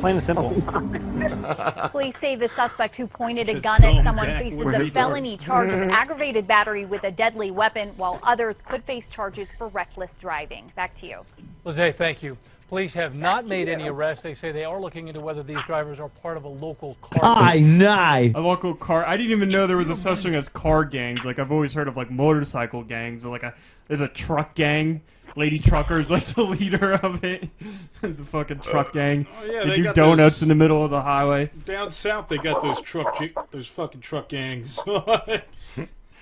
Plain 0.00 0.16
and 0.16 0.24
simple. 0.24 0.62
Oh, 0.68 1.88
Police 1.92 2.14
say 2.20 2.36
the 2.36 2.48
suspect 2.56 2.96
who 2.96 3.06
pointed 3.06 3.48
a 3.48 3.60
gun 3.60 3.84
at 3.84 4.04
someone 4.04 4.26
faces 4.38 4.60
a 4.60 4.84
he 4.84 4.90
felony 4.90 5.36
charge 5.36 5.70
of 5.70 5.80
aggravated 5.90 6.46
battery 6.46 6.86
with 6.86 7.04
a 7.04 7.10
deadly 7.10 7.50
weapon, 7.50 7.90
while 7.96 8.18
others 8.22 8.56
could 8.68 8.84
face 8.84 9.08
charges 9.08 9.48
for 9.58 9.68
reckless 9.68 10.12
driving. 10.20 10.72
Back 10.74 10.98
to 11.00 11.06
you. 11.06 11.20
Jose, 11.64 11.92
thank 11.92 12.22
you. 12.22 12.36
Police 12.68 12.92
have 12.94 13.14
not 13.14 13.46
made 13.46 13.66
any 13.66 13.88
arrests. 13.88 14.22
They 14.22 14.34
say 14.34 14.52
they 14.52 14.64
are 14.64 14.78
looking 14.78 15.08
into 15.08 15.20
whether 15.20 15.42
these 15.42 15.62
drivers 15.66 15.98
are 15.98 16.10
part 16.10 16.36
of 16.36 16.44
a 16.44 16.48
local 16.48 16.96
car. 17.00 17.20
Ah, 17.22 17.34
gang. 17.34 17.44
I 17.44 17.58
know. 17.60 18.38
A 18.38 18.42
local 18.42 18.74
car. 18.74 19.06
I 19.06 19.16
didn't 19.16 19.32
even 19.32 19.48
know 19.48 19.66
there 19.66 19.78
was 19.78 19.88
a 19.88 19.96
such 19.96 20.22
thing 20.22 20.34
as 20.34 20.50
car 20.50 20.84
gangs. 20.84 21.24
Like 21.24 21.38
I've 21.38 21.50
always 21.50 21.72
heard 21.72 21.88
of 21.88 21.96
like 21.96 22.10
motorcycle 22.10 22.82
gangs, 22.82 23.22
but 23.22 23.30
like 23.30 23.42
a 23.42 23.54
there's 23.86 24.02
a 24.02 24.08
truck 24.08 24.54
gang. 24.54 25.00
Lady 25.38 25.58
Trucker's 25.58 26.10
like 26.10 26.24
the 26.24 26.42
leader 26.42 26.94
of 26.94 27.22
it. 27.24 27.48
the 28.02 28.12
fucking 28.24 28.60
truck 28.60 28.92
gang. 28.92 29.26
Oh, 29.40 29.44
yeah, 29.44 29.60
they, 29.64 29.70
they 29.70 29.76
do 29.76 29.82
got 29.84 29.94
donuts 29.94 30.36
those- 30.36 30.42
in 30.42 30.48
the 30.48 30.54
middle 30.54 30.84
of 30.84 30.90
the 30.90 31.00
highway. 31.00 31.50
Down 31.64 31.90
south, 31.90 32.28
they 32.28 32.38
got 32.38 32.60
those 32.60 32.80
truck, 32.80 33.18
ju- 33.18 33.32
those 33.50 33.68
fucking 33.68 34.00
truck 34.00 34.28
gangs. 34.28 34.80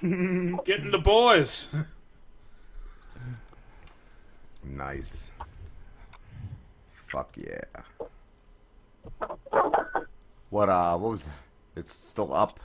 Getting 0.03 0.91
the 0.91 1.01
boys. 1.03 1.69
Nice. 4.62 5.31
Fuck 7.09 7.37
yeah. 7.37 7.61
What 10.51 10.69
uh? 10.69 10.99
What 10.99 11.11
was? 11.12 11.29
It's 11.77 11.93
still 11.93 12.35
up. 12.35 12.61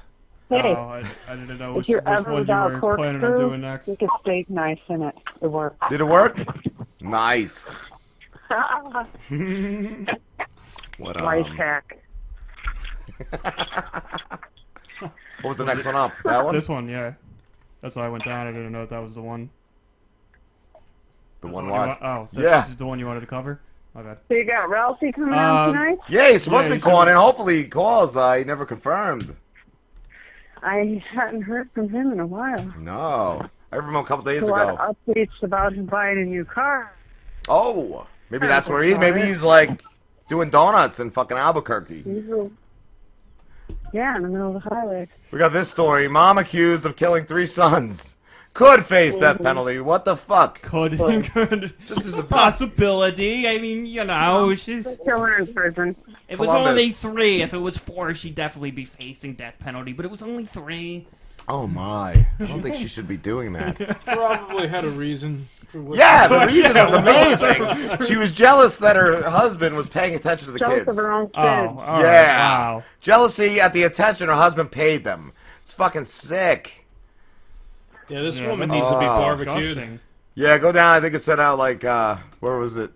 Hey, 0.51 0.75
Oh, 0.75 0.81
I, 0.89 1.03
I 1.29 1.35
didn't 1.37 1.57
know 1.59 1.71
if 1.71 1.77
which, 1.77 1.89
you're 1.89 2.01
which 2.01 2.09
ever 2.09 2.23
one 2.23 2.33
you 2.33 2.39
without 2.41 2.81
were 2.81 2.95
planning 2.97 3.23
on 3.23 3.31
doing 3.31 3.39
corkscrew, 3.39 3.57
next. 3.57 3.87
you 3.87 3.95
can 3.97 4.09
steak 4.19 4.49
nice 4.49 4.79
in 4.89 5.01
it. 5.01 5.15
It 5.41 5.47
worked. 5.47 5.89
Did 5.89 6.01
it 6.01 6.07
work? 6.07 6.37
Nice. 6.99 7.73
What 10.97 11.19
Life 11.21 11.47
um? 11.47 11.55
hack. 11.57 11.97
What 15.41 15.49
was 15.49 15.57
the 15.57 15.65
next 15.65 15.85
one 15.85 15.95
up? 15.95 16.11
That 16.23 16.43
one? 16.45 16.53
This 16.53 16.69
one, 16.69 16.87
yeah. 16.87 17.13
That's 17.81 17.95
why 17.95 18.05
I 18.05 18.09
went 18.09 18.23
down. 18.25 18.45
I 18.45 18.51
didn't 18.51 18.71
know 18.71 18.83
if 18.83 18.89
that 18.91 18.99
was 19.01 19.15
the 19.15 19.23
one. 19.23 19.49
The 20.73 21.47
That's 21.47 21.55
one 21.55 21.65
you 21.65 21.71
what? 21.71 21.99
wa- 22.01 22.07
Oh, 22.07 22.29
that's 22.31 22.43
Yeah. 22.43 22.61
this 22.61 22.69
is 22.71 22.75
the 22.77 22.85
one 22.85 22.99
you 22.99 23.07
wanted 23.07 23.21
to 23.21 23.25
cover. 23.25 23.59
My 23.95 24.03
bad. 24.03 24.19
So 24.27 24.35
you 24.35 24.45
got 24.45 24.69
Ralphie 24.69 25.11
coming 25.11 25.33
Um, 25.33 25.39
out 25.39 25.65
tonight? 25.71 25.97
Yeah, 26.07 26.29
he's 26.29 26.43
supposed 26.43 26.65
Yeah, 26.65 26.69
to 26.69 26.75
be 26.75 26.81
calling 26.81 27.07
should- 27.07 27.13
in. 27.13 27.17
Hopefully 27.17 27.57
he 27.57 27.63
calls. 27.67 28.15
Uh, 28.15 28.43
never 28.45 28.65
confirmed. 28.67 29.35
I 30.63 31.03
hadn't 31.13 31.41
heard 31.43 31.69
from 31.73 31.89
him 31.89 32.11
in 32.11 32.19
a 32.19 32.25
while. 32.27 32.73
No. 32.79 33.47
I 33.71 33.75
heard 33.75 33.83
from 33.85 33.95
him 33.95 34.03
a 34.03 34.05
couple 34.05 34.23
days 34.25 34.43
a 34.43 34.47
lot 34.47 34.73
ago. 34.73 34.83
of 34.83 34.95
updates 35.15 35.41
about 35.43 35.73
him 35.73 35.85
buying 35.85 36.17
a 36.19 36.25
new 36.25 36.45
car. 36.45 36.93
Oh, 37.49 38.05
maybe 38.29 38.47
that's 38.47 38.69
where 38.69 38.83
he. 38.83 38.95
Maybe 38.97 39.21
he's 39.21 39.41
like 39.43 39.81
doing 40.29 40.49
donuts 40.49 40.99
in 40.99 41.09
fucking 41.09 41.37
Albuquerque. 41.37 42.03
Yeah, 43.93 44.15
in 44.15 44.21
the 44.23 44.29
middle 44.29 44.55
of 44.55 44.63
the 44.63 44.69
highway. 44.69 45.07
We 45.31 45.39
got 45.39 45.51
this 45.51 45.69
story. 45.69 46.07
Mom 46.07 46.37
accused 46.37 46.85
of 46.85 46.95
killing 46.95 47.25
three 47.25 47.45
sons. 47.45 48.15
Could 48.53 48.85
face 48.85 49.15
death 49.17 49.37
Mhm. 49.39 49.43
penalty. 49.43 49.79
What 49.79 50.05
the 50.05 50.15
fuck? 50.17 50.61
Could. 50.61 50.97
could. 51.33 51.73
Just 51.87 52.05
as 52.05 52.17
a 52.17 52.23
possibility. 52.23 53.47
I 53.47 53.57
mean, 53.59 53.85
you 53.85 54.03
know, 54.05 54.53
she's. 54.55 54.85
Kill 55.05 55.19
her 55.19 55.37
in 55.39 55.53
prison. 55.53 55.95
It 56.31 56.39
was 56.39 56.47
Columbus. 56.47 56.69
only 56.69 56.89
three. 56.91 57.41
If 57.41 57.53
it 57.53 57.57
was 57.57 57.77
four, 57.77 58.13
she'd 58.13 58.35
definitely 58.35 58.71
be 58.71 58.85
facing 58.85 59.33
death 59.33 59.55
penalty. 59.59 59.91
But 59.93 60.05
it 60.05 60.11
was 60.11 60.23
only 60.23 60.45
three. 60.45 61.05
Oh 61.49 61.67
my. 61.67 62.25
I 62.39 62.45
don't 62.45 62.61
think 62.61 62.75
she 62.75 62.87
should 62.87 63.07
be 63.07 63.17
doing 63.17 63.51
that. 63.53 63.77
Probably 64.05 64.67
had 64.67 64.85
a 64.85 64.89
reason. 64.89 65.47
For 65.67 65.81
what 65.81 65.97
Yeah, 65.97 66.27
the 66.27 66.45
reason 66.45 66.73
was 66.75 66.93
amazing. 66.93 68.07
She 68.07 68.15
was 68.15 68.31
jealous 68.31 68.77
that 68.77 68.95
her 68.95 69.23
husband 69.29 69.75
was 69.75 69.89
paying 69.89 70.15
attention 70.15 70.45
to 70.47 70.51
the 70.53 70.59
Jealous 70.59 70.85
kids. 70.85 70.87
of 70.89 70.95
her 70.97 71.11
own 71.11 71.25
kid. 71.27 71.33
Oh, 71.35 71.41
all 71.41 71.75
right, 71.75 72.01
yeah. 72.03 72.37
wow. 72.49 72.83
Jealousy 73.01 73.59
at 73.59 73.73
the 73.73 73.83
attention 73.83 74.27
her 74.29 74.35
husband 74.35 74.71
paid 74.71 75.03
them. 75.03 75.33
It's 75.61 75.73
fucking 75.73 76.05
sick. 76.05 76.85
Yeah, 78.09 78.21
this 78.21 78.39
Yeah, 78.39 78.49
woman 78.49 78.69
that's 78.69 78.79
needs 78.79 78.89
to 78.89 78.99
be 78.99 79.05
Oh. 79.05 79.17
barbecued. 79.17 79.57
disgusting. 79.75 79.99
Yeah, 80.35 80.57
go 80.57 80.71
down. 80.71 80.95
I 80.95 80.99
think 81.01 81.13
it 81.15 81.21
said 81.23 81.39
out 81.39 81.57
like 81.57 81.83
uh 81.83 82.17
where 82.39 82.57
was 82.57 82.77
it? 82.77 82.91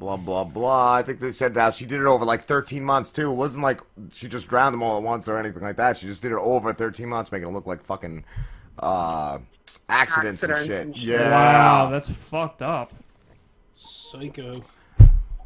Blah 0.00 0.16
blah 0.16 0.44
blah. 0.44 0.94
I 0.94 1.02
think 1.02 1.20
they 1.20 1.30
said 1.30 1.58
out 1.58 1.74
she 1.74 1.84
did 1.84 2.00
it 2.00 2.06
over 2.06 2.24
like 2.24 2.44
13 2.44 2.82
months 2.82 3.12
too. 3.12 3.30
It 3.30 3.34
wasn't 3.34 3.62
like 3.62 3.82
she 4.14 4.28
just 4.28 4.48
drowned 4.48 4.72
them 4.72 4.82
all 4.82 4.96
at 4.96 5.02
once 5.02 5.28
or 5.28 5.38
anything 5.38 5.62
like 5.62 5.76
that. 5.76 5.98
She 5.98 6.06
just 6.06 6.22
did 6.22 6.32
it 6.32 6.38
over 6.38 6.72
13 6.72 7.06
months, 7.06 7.30
making 7.30 7.48
it 7.48 7.52
look 7.52 7.66
like 7.66 7.84
fucking 7.84 8.24
uh 8.78 9.40
accidents, 9.90 10.42
and 10.42 10.56
shit. 10.66 10.86
and 10.86 10.96
shit. 10.96 11.04
Yeah. 11.04 11.30
Wow, 11.30 11.90
that's 11.90 12.10
fucked 12.10 12.62
up. 12.62 12.94
Psycho. 13.76 14.54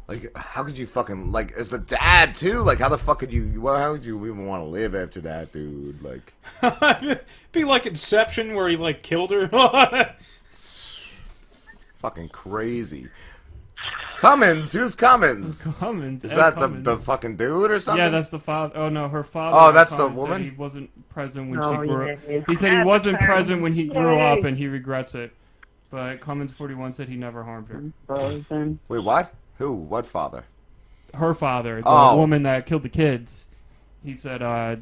Like, 0.07 0.31
how 0.37 0.63
could 0.63 0.77
you 0.77 0.87
fucking 0.87 1.33
like 1.33 1.51
as 1.51 1.71
the 1.71 1.79
dad 1.79 2.33
too? 2.33 2.59
Like, 2.59 2.79
how 2.79 2.87
the 2.87 2.97
fuck 2.97 3.19
could 3.19 3.33
you? 3.33 3.59
Well, 3.59 3.77
how 3.77 3.91
would 3.91 4.05
you 4.05 4.17
even 4.25 4.45
want 4.45 4.61
to 4.61 4.67
live 4.67 4.95
after 4.95 5.19
that, 5.21 5.51
dude? 5.51 6.01
Like, 6.01 6.33
Be 7.51 7.65
like 7.65 7.85
Inception, 7.85 8.53
where 8.55 8.69
he 8.69 8.77
like 8.77 9.03
killed 9.03 9.31
her. 9.31 9.49
fucking 11.95 12.29
crazy. 12.29 13.09
Cummins, 14.17 14.71
who's 14.73 14.95
Cummins? 14.95 15.67
Cummins. 15.79 16.23
Is 16.23 16.31
Ed 16.31 16.37
that 16.37 16.55
the, 16.55 16.61
Cummins. 16.61 16.85
the 16.85 16.97
fucking 16.97 17.35
dude 17.37 17.71
or 17.71 17.79
something? 17.79 18.03
Yeah, 18.03 18.09
that's 18.09 18.29
the 18.29 18.39
father. 18.39 18.75
Oh 18.77 18.89
no, 18.89 19.07
her 19.07 19.23
father. 19.23 19.57
Oh, 19.59 19.71
that's 19.71 19.91
the 19.91 19.97
Cummins, 19.97 20.15
said 20.15 20.21
woman? 20.21 20.43
He 20.43 20.51
wasn't 20.51 21.09
present 21.09 21.49
when 21.49 21.59
Oh, 21.61 21.71
she 21.81 21.87
grew 21.87 22.11
up. 22.13 22.19
yeah. 22.27 22.39
He 22.47 22.55
said 22.55 22.71
he 22.73 22.83
wasn't 22.83 23.19
her. 23.21 23.25
present 23.27 23.61
when 23.61 23.73
he 23.73 23.85
grew 23.85 24.15
Yay. 24.15 24.31
up, 24.39 24.43
and 24.43 24.57
he 24.57 24.67
regrets 24.67 25.15
it. 25.15 25.31
But 25.91 26.19
Cummins 26.21 26.51
41 26.51 26.93
said 26.93 27.07
he 27.07 27.15
never 27.15 27.43
harmed 27.43 27.67
her. 27.69 28.77
Wait, 28.89 28.99
what? 29.03 29.33
Who? 29.59 29.73
What 29.73 30.05
father? 30.05 30.43
Her 31.13 31.33
father, 31.33 31.77
the 31.81 31.87
Oh. 31.87 32.17
woman 32.17 32.43
that 32.43 32.65
killed 32.65 32.83
the 32.83 32.89
kids. 32.89 33.47
He 34.03 34.15
said, 34.15 34.41
uh, 34.41 34.77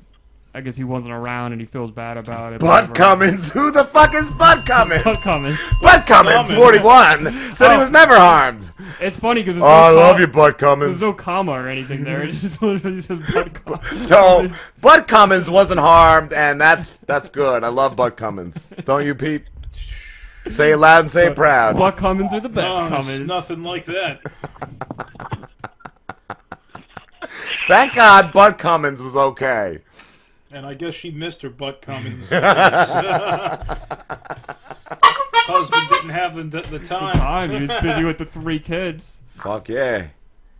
I 0.55 0.61
guess 0.61 0.77
he 0.77 0.83
wasn't 0.83 1.13
around, 1.13 1.51
and 1.53 1.59
he 1.59 1.65
feels 1.65 1.89
bad 1.91 2.15
about 2.15 2.53
it. 2.53 2.59
Bud 2.59 2.67
whatever. 2.89 2.93
Cummins. 2.93 3.51
Who 3.51 3.71
the 3.71 3.83
fuck 3.85 4.13
is 4.13 4.29
Bud 4.31 4.65
Cummins? 4.67 5.01
Bud 5.03 5.17
Cummins. 5.23 5.57
Bud 5.81 6.05
Cummins, 6.05 6.47
Cummins. 6.49 6.59
41, 6.83 7.53
said 7.55 7.71
he 7.71 7.75
Oh. 7.75 7.79
was 7.79 7.89
never 7.89 8.15
harmed. 8.15 8.71
It's 9.01 9.17
funny 9.17 9.41
because 9.41 9.59
Oh, 9.59 9.65
I 9.65 9.89
love 9.89 10.19
you, 10.19 10.27
Bud 10.27 10.59
Cummins. 10.59 10.99
There's 10.99 11.11
no 11.11 11.17
comma 11.17 11.53
or 11.53 11.67
anything 11.67 12.03
there. 12.03 12.21
It 12.21 12.33
just 12.33 12.61
literally 12.61 13.01
says 13.01 13.19
Bud 13.33 13.53
Cummins. 13.65 14.07
So, 14.07 14.47
Bud 14.79 15.07
Cummins 15.07 15.49
wasn't 15.49 15.79
harmed, 15.79 16.33
and 16.33 16.61
that's 16.61 16.97
that's 17.07 17.27
good. 17.29 17.63
I 17.63 17.69
love 17.69 17.95
Bud 17.95 18.15
Cummins. 18.15 18.71
Don't 18.85 19.05
you, 19.05 19.15
Pete? 19.15 19.45
Say 20.47 20.73
it 20.73 20.77
loud 20.77 20.99
and 20.99 21.09
say 21.11 21.27
it 21.27 21.35
proud. 21.35 21.77
Bud 21.77 21.97
Cummins 21.97 22.31
are 22.33 22.41
the 22.41 22.49
best 22.49 22.77
oh, 22.77 22.89
no, 22.89 22.97
Cummins. 22.97 23.19
nothing 23.21 23.63
like 23.63 23.85
that. 23.85 24.19
Thank 27.67 27.93
God 27.93 28.33
Bud 28.33 28.57
Cummins 28.57 29.01
was 29.01 29.15
okay. 29.15 29.79
And 30.53 30.65
I 30.67 30.75
guess 30.75 30.93
she 30.93 31.09
missed 31.09 31.41
her 31.41 31.49
butt 31.49 31.81
Cummins. 31.81 32.29
because, 32.29 32.91
uh, 32.91 33.75
husband 35.47 35.81
didn't 35.89 36.09
have 36.11 36.35
the, 36.35 36.61
the 36.61 36.79
time. 36.79 37.15
Time. 37.15 37.49
He 37.49 37.59
was 37.61 37.71
busy 37.81 38.03
with 38.03 38.19
the 38.19 38.25
three 38.25 38.59
kids. 38.59 39.21
Fuck 39.29 39.67
yeah. 39.69 40.07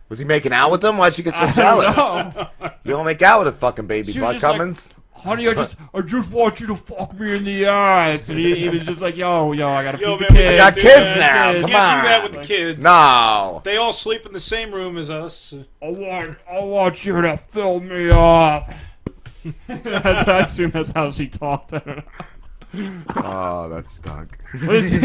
Was 0.08 0.18
he 0.18 0.24
making 0.24 0.52
out 0.52 0.70
with 0.72 0.80
them? 0.80 0.98
Why'd 0.98 1.14
she 1.14 1.22
get 1.22 1.34
so 1.34 1.40
I 1.40 1.52
jealous? 1.52 1.96
know. 1.96 2.48
You 2.84 2.90
don't 2.90 3.06
make 3.06 3.22
out 3.22 3.38
with 3.38 3.48
a 3.48 3.52
fucking 3.52 3.86
baby, 3.86 4.12
She 4.12 4.20
was 4.20 4.40
Bud 4.42 4.58
like, 4.58 4.74
Honey, 5.14 5.48
I 5.48 5.54
just, 5.54 5.76
I 5.94 6.00
just 6.02 6.30
want 6.30 6.60
you 6.60 6.66
to 6.66 6.76
fuck 6.76 7.18
me 7.18 7.36
in 7.36 7.44
the 7.44 7.64
ass. 7.64 8.28
And 8.28 8.38
he, 8.38 8.56
he 8.56 8.68
was 8.68 8.84
just 8.84 9.00
like, 9.00 9.16
yo, 9.16 9.52
yo, 9.52 9.68
I 9.68 9.82
gotta 9.82 9.98
Yo, 9.98 10.18
feed 10.18 10.28
man, 10.30 10.34
the 10.34 10.42
we 10.42 10.48
kids. 10.48 10.58
got 10.58 10.74
kids 10.74 11.14
that. 11.14 11.16
now, 11.18 11.50
You 11.52 11.60
come 11.62 11.70
can't 11.70 12.02
do 12.02 12.08
that 12.08 12.16
on. 12.18 12.22
with 12.24 12.32
the 12.32 12.40
kids. 12.42 12.84
No. 12.84 13.60
They 13.64 13.76
all 13.78 13.92
sleep 13.94 14.26
in 14.26 14.32
the 14.34 14.40
same 14.40 14.74
room 14.74 14.98
as 14.98 15.10
us. 15.10 15.54
I 15.80 15.88
want, 15.88 16.36
I 16.50 16.58
want 16.58 17.06
you 17.06 17.22
to 17.22 17.36
fill 17.38 17.80
me 17.80 18.10
up. 18.10 18.68
That's, 19.66 20.28
I 20.28 20.38
assume 20.40 20.70
that's 20.70 20.90
how 20.92 21.10
she 21.10 21.28
talked. 21.28 21.72
I 21.72 21.78
don't 21.80 21.96
know. 21.96 23.02
Oh, 23.16 23.68
that 23.68 23.86
stunk. 23.86 24.36
What 24.64 24.76
is 24.76 24.90
she? 24.90 24.98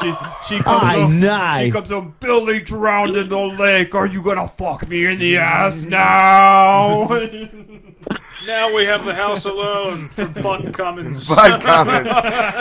She 0.00 0.14
she 0.46 0.58
comes 0.62 0.82
Aye, 0.82 1.00
up, 1.00 1.10
nice. 1.10 1.64
she 1.64 1.70
comes 1.70 1.90
up, 1.92 2.20
Billy 2.20 2.60
drowned 2.60 3.16
in 3.16 3.28
the 3.28 3.38
lake. 3.38 3.94
Are 3.94 4.06
you 4.06 4.22
gonna 4.22 4.48
fuck 4.48 4.86
me 4.88 5.06
in 5.06 5.18
the 5.18 5.38
ass 5.38 5.82
now? 5.88 7.08
Now 8.46 8.74
we 8.74 8.84
have 8.84 9.04
the 9.04 9.14
house 9.14 9.44
alone 9.44 10.08
for 10.10 10.26
Bud 10.26 10.72
Cummins. 10.74 11.28
Bud 11.28 11.62
Cummins. 11.62 12.04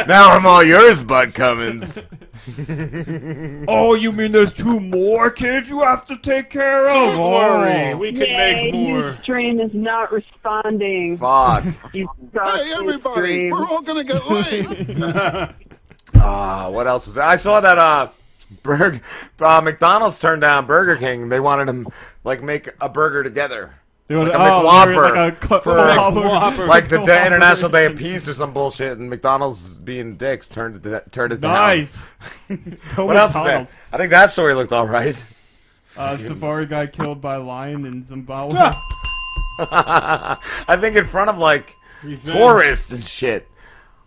now 0.08 0.30
I'm 0.32 0.46
all 0.46 0.64
yours, 0.64 1.04
Bud 1.04 1.34
Cummins. 1.34 2.06
oh, 3.68 3.94
you 3.94 4.12
mean 4.12 4.32
there's 4.32 4.54
two 4.54 4.80
more 4.80 5.30
kids 5.30 5.70
you 5.70 5.82
have 5.82 6.06
to 6.08 6.18
take 6.18 6.50
care 6.50 6.88
of? 6.88 6.94
Don't 6.94 7.20
Oh. 7.20 7.32
worry, 7.34 7.94
we 7.96 8.12
can 8.12 8.22
Yay, 8.28 8.64
make 8.64 8.74
more. 8.74 9.00
Your 9.00 9.18
stream 9.22 9.60
is 9.60 9.72
not 9.74 10.12
responding. 10.12 11.18
Fuck. 11.18 11.66
You 11.94 12.10
suck, 12.34 12.56
Hey, 12.56 12.74
everybody, 12.74 13.12
stream. 13.14 13.50
we're 13.52 13.68
all 13.68 13.82
gonna 13.82 14.04
get 14.04 14.28
laid. 14.30 15.54
Ah, 16.16 16.70
what 16.70 16.88
else 16.88 17.06
was 17.06 17.16
there? 17.16 17.24
I 17.24 17.38
saw 17.38 17.62
that 17.62 17.78
uh, 17.78 18.10
Burg- 18.64 19.02
uh, 19.40 19.62
McDonald's 19.62 20.20
turned 20.20 20.42
down 20.42 20.66
Burger 20.66 20.98
King. 20.98 21.30
They 21.30 21.40
wanted 21.40 21.68
them 21.70 21.88
like 22.24 22.44
make 22.44 22.70
a 22.82 22.90
burger 22.90 23.24
together. 23.24 23.76
They 24.12 24.18
Like 24.18 24.34
wanted- 24.34 24.36
a 24.36 24.54
oh, 24.54 24.66
McWhopper 24.66 25.16
like 25.16 25.44
a 25.44 25.48
cu- 25.48 25.60
for 25.62 25.72
McWhopper. 25.78 26.68
like 26.68 26.90
the 26.90 26.98
Day 27.06 27.26
International 27.26 27.70
Day 27.70 27.86
of 27.86 27.96
Peace 27.96 28.28
or 28.28 28.34
some 28.34 28.52
bullshit, 28.52 28.98
and 28.98 29.10
McDonald's 29.10 29.78
being 29.78 30.18
dicks 30.18 30.50
turned 30.50 30.86
it 30.86 31.12
turned 31.14 31.32
it 31.32 31.40
down. 31.40 31.54
Nice. 31.54 32.12
What 32.96 33.16
else 33.16 33.34
is 33.36 33.44
there? 33.46 33.68
I 33.94 33.98
think 33.98 34.10
that 34.12 34.30
story 34.32 34.54
looked 34.54 34.74
all 34.74 34.86
right. 34.88 35.16
Uh, 35.96 36.18
safari 36.18 36.66
guy 36.66 36.88
killed 36.88 37.22
by 37.22 37.38
lion 37.38 37.86
in 37.86 38.06
Zimbabwe. 38.06 38.60
I 39.60 40.78
think 40.80 40.96
in 40.98 41.06
front 41.06 41.30
of 41.30 41.38
like 41.38 41.76
Revenge. 42.04 42.38
tourists 42.38 42.92
and 42.92 43.04
shit. 43.04 43.48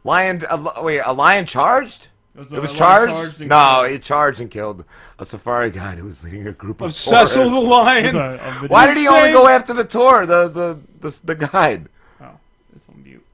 Lion, 0.04 0.42
a, 0.50 0.82
wait, 0.82 1.00
a 1.04 1.12
lion 1.14 1.46
charged? 1.46 2.08
It 2.34 2.40
was 2.40 2.52
it 2.52 2.60
was 2.60 2.72
charged. 2.74 3.12
charged 3.12 3.40
no, 3.40 3.80
killed. 3.80 3.90
he 3.92 3.98
charged 3.98 4.40
and 4.40 4.50
killed 4.50 4.84
a 5.18 5.24
safari 5.24 5.70
guide 5.70 5.98
who 5.98 6.04
was 6.04 6.24
leading 6.24 6.46
a 6.46 6.52
group 6.52 6.80
of, 6.80 6.88
Of 6.88 6.94
Cecil 6.94 7.48
the. 7.50 7.60
Lion. 7.60 8.16
A- 8.16 8.34
a 8.34 8.52
Why 8.68 8.86
did 8.86 8.96
he 8.96 9.06
only 9.08 9.32
go 9.32 9.46
after 9.48 9.72
the 9.72 9.84
tour, 9.84 10.26
the 10.26 10.48
the 10.48 10.78
the, 11.08 11.20
the 11.24 11.34
guide? 11.34 11.88
Oh, 12.20 12.30
it's 12.76 12.88
on 12.88 13.02
mute. 13.02 13.24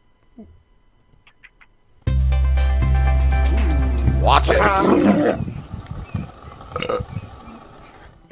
Watch 4.23 4.49
it. 4.51 5.39
Uh, 6.89 7.03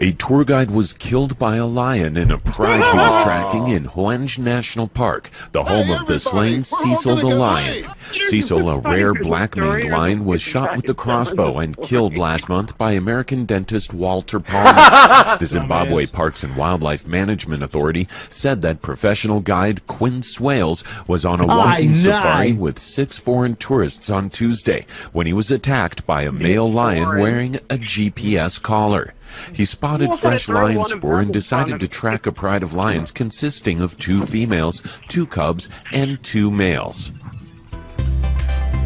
A 0.01 0.13
tour 0.13 0.45
guide 0.45 0.71
was 0.71 0.93
killed 0.93 1.41
by 1.41 1.57
a 1.57 1.67
lion 1.67 2.17
in 2.17 2.31
a 2.31 2.39
pride 2.39 2.85
he 2.85 2.97
was 2.97 3.25
tracking 3.25 3.67
in 3.67 3.87
Hwange 3.87 4.39
National 4.39 4.87
Park, 4.87 5.29
the 5.51 5.65
home 5.65 5.91
of 5.91 6.07
the 6.07 6.21
slain 6.21 6.63
Cecil 6.63 7.17
the 7.17 7.27
lion. 7.27 7.91
Cecil, 8.29 8.71
a 8.71 8.79
rare 8.79 9.13
black-maned 9.13 9.91
lion, 9.91 10.25
was 10.25 10.41
shot 10.41 10.77
with 10.77 10.89
a 10.89 10.95
crossbow 10.95 11.59
and 11.59 11.77
killed 11.83 12.17
last 12.17 12.49
month 12.49 12.79
by 12.79 12.93
American 12.93 13.45
dentist 13.45 13.93
Walter 13.93 14.39
Palmer. 14.49 15.37
The 15.37 15.47
Zimbabwe 15.47 16.07
Parks 16.07 16.45
and 16.45 16.57
Wildlife 16.57 17.05
Management 17.05 17.65
Authority 17.65 18.07
said 18.31 18.63
that 18.63 18.83
professional 18.83 19.41
guide 19.41 19.85
Quinn 19.89 20.23
Swales 20.23 20.85
was 21.09 21.25
on 21.25 21.41
a 21.41 21.47
walking 21.47 21.97
safari 21.97 22.53
with 22.53 22.79
six 22.79 23.19
foreign 23.19 23.57
tourists 23.57 24.11
on 24.11 24.31
Tuesday 24.31 24.87
when 25.13 25.27
he 25.27 25.33
was 25.33 25.51
attacked 25.51 26.07
by 26.07 26.23
a 26.23 26.31
male 26.31 26.71
lion 26.71 27.19
wearing 27.19 27.57
a 27.69 27.79
GPS 27.79 28.63
collar. 28.63 29.13
He 29.53 29.65
spotted 29.65 30.15
fresh 30.15 30.49
lion 30.49 30.79
one 30.79 30.91
and 30.91 31.01
spoor 31.01 31.21
and 31.21 31.33
decided 31.33 31.81
to 31.81 31.89
track 31.89 32.27
a 32.27 32.33
pride 32.33 32.63
of 32.63 32.75
lions 32.75 33.11
consisting 33.11 33.81
of 33.81 33.97
two 33.99 34.27
females, 34.27 34.83
two 35.09 35.27
cubs, 35.27 35.69
and 35.93 36.23
two 36.23 36.51
males. 36.51 37.13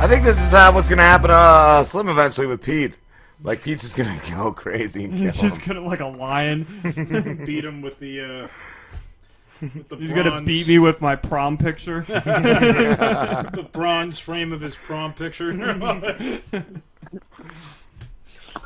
I 0.03 0.09
think 0.09 0.25
this 0.25 0.41
is 0.41 0.53
uh, 0.53 0.73
what's 0.73 0.89
gonna 0.89 1.03
happen 1.03 1.29
to 1.29 1.35
uh, 1.35 1.85
Slim 1.85 2.09
eventually 2.09 2.47
with 2.47 2.61
Pete. 2.61 2.99
Like 3.45 3.63
Pete's 3.63 3.83
just 3.83 3.97
gonna 3.97 4.21
go 4.31 4.53
crazy 4.53 5.05
and 5.05 5.15
kill 5.15 5.25
He's 5.25 5.41
just 5.41 5.63
gonna 5.65 5.81
like 5.81 6.01
a 6.01 6.07
lion. 6.07 6.67
Beat 7.47 7.65
him 7.65 7.83
with 7.83 7.99
the. 7.99 8.21
Uh, 8.21 8.49
with 9.61 9.89
the 9.89 9.97
He's 9.97 10.13
gonna 10.13 10.43
beat 10.43 10.67
me 10.67 10.81
with 10.81 11.01
my 11.01 11.15
prom 11.15 11.57
picture. 11.57 12.01
the 12.09 13.69
bronze 13.71 14.19
frame 14.19 14.53
of 14.53 14.61
his 14.61 14.75
prom 14.75 15.15
picture. 15.15 15.53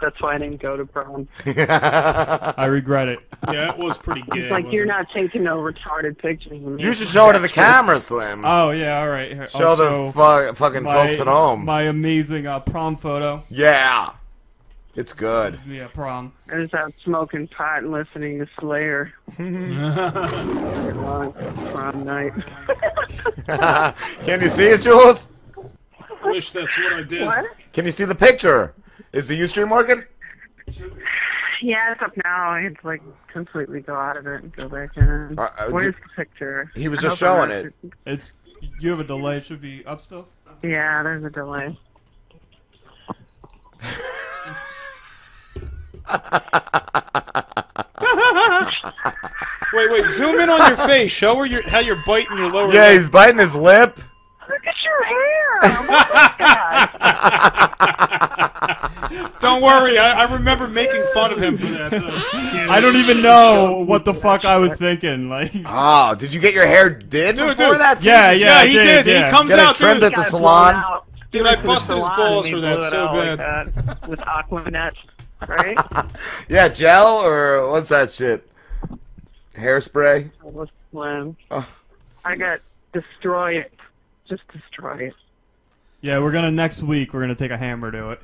That's 0.01 0.20
why 0.20 0.34
I 0.34 0.38
didn't 0.38 0.61
go 0.61 0.76
to 0.76 0.84
prom. 0.84 1.26
I 1.47 2.66
regret 2.66 3.09
it. 3.09 3.18
Yeah, 3.51 3.70
it 3.72 3.78
was 3.78 3.97
pretty 3.99 4.22
good. 4.22 4.42
It's 4.44 4.51
like 4.51 4.70
you're 4.72 4.86
wasn't 4.86 5.09
taking 5.11 5.42
no 5.44 5.59
retarded 5.59 6.18
pictures 6.18 6.53
of 6.53 6.61
me. 6.62 6.82
You 6.82 6.94
should 6.94 7.09
show 7.09 7.30
it 7.30 7.34
to 7.34 7.38
the 7.38 7.49
camera, 7.49 7.99
Slim. 8.01 8.44
Oh 8.44 8.70
yeah, 8.70 9.01
all 9.01 9.09
right. 9.09 9.32
Here, 9.32 9.47
Show 9.49 9.68
I'll 9.70 9.76
the 9.76 10.12
fu- 10.12 10.55
fucking 10.55 10.82
my- 10.82 10.92
folks 10.92 11.20
at 11.20 11.26
home. 11.26 11.64
My 11.64 11.82
amazing 11.82 12.47
uh, 12.47 12.61
prom 12.61 12.97
photo. 12.97 13.42
Yeah, 13.49 14.11
it's 14.94 15.12
good. 15.12 15.61
Yeah, 15.66 15.88
prom. 15.88 16.32
I 16.53 16.57
was 16.59 16.74
out 16.74 16.92
smoking 17.05 17.49
pot 17.49 17.82
and 17.82 17.92
listening 17.92 18.38
to 18.38 18.47
Slayer. 18.61 19.12
Prom 20.57 22.05
night. 22.05 22.32
Can 24.24 24.40
you 24.42 24.49
see 24.49 24.66
it, 24.66 24.82
Jules? 24.82 25.30
I 26.24 26.30
wish 26.30 26.53
that's 26.53 26.76
what 26.78 26.92
I 26.92 27.03
did. 27.03 27.24
What? 27.26 27.44
Can 27.72 27.84
you 27.84 27.90
see 27.92 28.05
the 28.05 28.14
picture? 28.14 28.74
Is 29.16 29.28
the 29.28 29.40
Ustream 29.40 29.70
working? 29.70 30.04
Yeah, 31.62 31.92
it's 31.92 32.02
up 32.02 32.12
now. 32.22 32.50
I 32.50 32.60
had 32.60 32.78
to 32.78 32.86
like 32.86 33.00
completely 33.32 33.80
go 33.80 33.94
out 33.94 34.18
of 34.18 34.26
it 34.26 34.42
and 34.42 34.54
go 34.56 34.68
back 34.68 34.90
in. 34.96 35.38
Uh, 35.38 35.42
uh, 35.58 35.70
Where's 35.70 35.94
did- 35.94 36.02
the 36.04 36.24
picture? 36.24 36.70
He 36.74 36.88
was 36.88 36.98
I 36.98 37.02
just 37.02 37.18
hope 37.20 37.28
showing 37.38 37.48
not- 37.48 37.64
it. 37.64 37.74
It's 38.04 38.32
you 38.78 38.90
have 38.90 39.00
a 39.00 39.04
delay. 39.04 39.38
It 39.38 39.46
should 39.46 39.62
be 39.62 39.82
up 39.86 40.02
still. 40.02 40.28
Yeah, 40.62 41.02
there's 41.02 41.24
a 41.24 41.30
delay. 41.30 41.78
Wait, 49.72 49.90
wait, 49.90 50.06
zoom 50.08 50.40
in 50.40 50.48
on 50.48 50.66
your 50.68 50.76
face. 50.86 51.10
Show 51.10 51.36
her 51.36 51.44
your, 51.46 51.62
how 51.68 51.80
you're 51.80 52.02
biting 52.06 52.36
your 52.38 52.50
lower 52.50 52.72
Yeah, 52.72 52.88
lip. 52.88 52.96
he's 52.98 53.08
biting 53.08 53.38
his 53.38 53.54
lip. 53.54 53.98
Look 54.49 54.66
at 54.66 54.74
your 54.84 55.05
hair. 55.05 55.59
Oh 59.09 59.36
Don't 59.40 59.62
worry, 59.62 59.99
I, 59.99 60.22
I 60.24 60.32
remember 60.32 60.66
making 60.68 61.05
fun 61.14 61.32
of 61.32 61.42
him 61.42 61.57
for 61.57 61.66
that. 61.66 61.90
though. 61.92 62.09
I 62.72 62.80
don't 62.80 62.97
even 62.97 63.22
know 63.22 63.84
what 63.86 64.05
the 64.05 64.14
fuck 64.14 64.44
I 64.44 64.57
was 64.57 64.78
thinking. 64.78 65.28
Like, 65.28 65.53
Oh, 65.66 66.14
did 66.14 66.32
you 66.34 66.40
get 66.40 66.55
your 66.55 66.66
hair 66.66 66.90
did 66.90 67.36
Dude, 67.36 67.49
before 67.51 67.72
dude. 67.72 67.80
that? 67.80 68.01
too? 68.01 68.09
Yeah, 68.09 68.32
yeah, 68.32 68.62
Yeah, 68.62 68.68
he 68.68 68.74
did, 68.74 69.05
did. 69.05 69.12
yeah. 69.12 69.24
He 69.26 69.30
comes 69.30 69.51
Get 69.51 69.59
out 69.59 69.76
trimmed 69.76 70.01
dude. 70.01 70.12
at 70.12 70.16
the 70.16 70.24
salon. 70.24 71.03
Dude, 71.30 71.47
I 71.47 71.62
busted 71.62 71.97
his 71.97 72.09
balls 72.09 72.49
for 72.49 72.61
that 72.61 72.82
so 72.90 73.05
Like 73.07 73.38
bad. 73.38 73.74
that, 73.74 74.09
with 74.09 74.20
Aquanet, 74.20 74.94
right? 75.47 75.78
Yeah, 76.49 76.68
gel 76.68 77.09
or 77.18 77.70
what's 77.70 77.88
that 77.90 78.11
shit? 78.12 78.49
Hairspray. 79.55 80.26
It 80.26 80.53
was 80.53 80.68
slim. 80.90 81.36
Oh. 81.51 81.68
I 82.24 82.36
got 82.36 82.61
destroy 82.92 83.59
it. 83.59 83.72
Just 84.28 84.42
destroy 84.48 85.08
it. 85.08 85.14
yeah, 86.00 86.18
we're 86.18 86.32
gonna 86.32 86.50
next 86.50 86.82
week. 86.82 87.12
We're 87.14 87.20
gonna 87.20 87.34
take 87.34 87.50
a 87.52 87.56
hammer 87.56 87.90
to 87.92 88.10
it, 88.10 88.20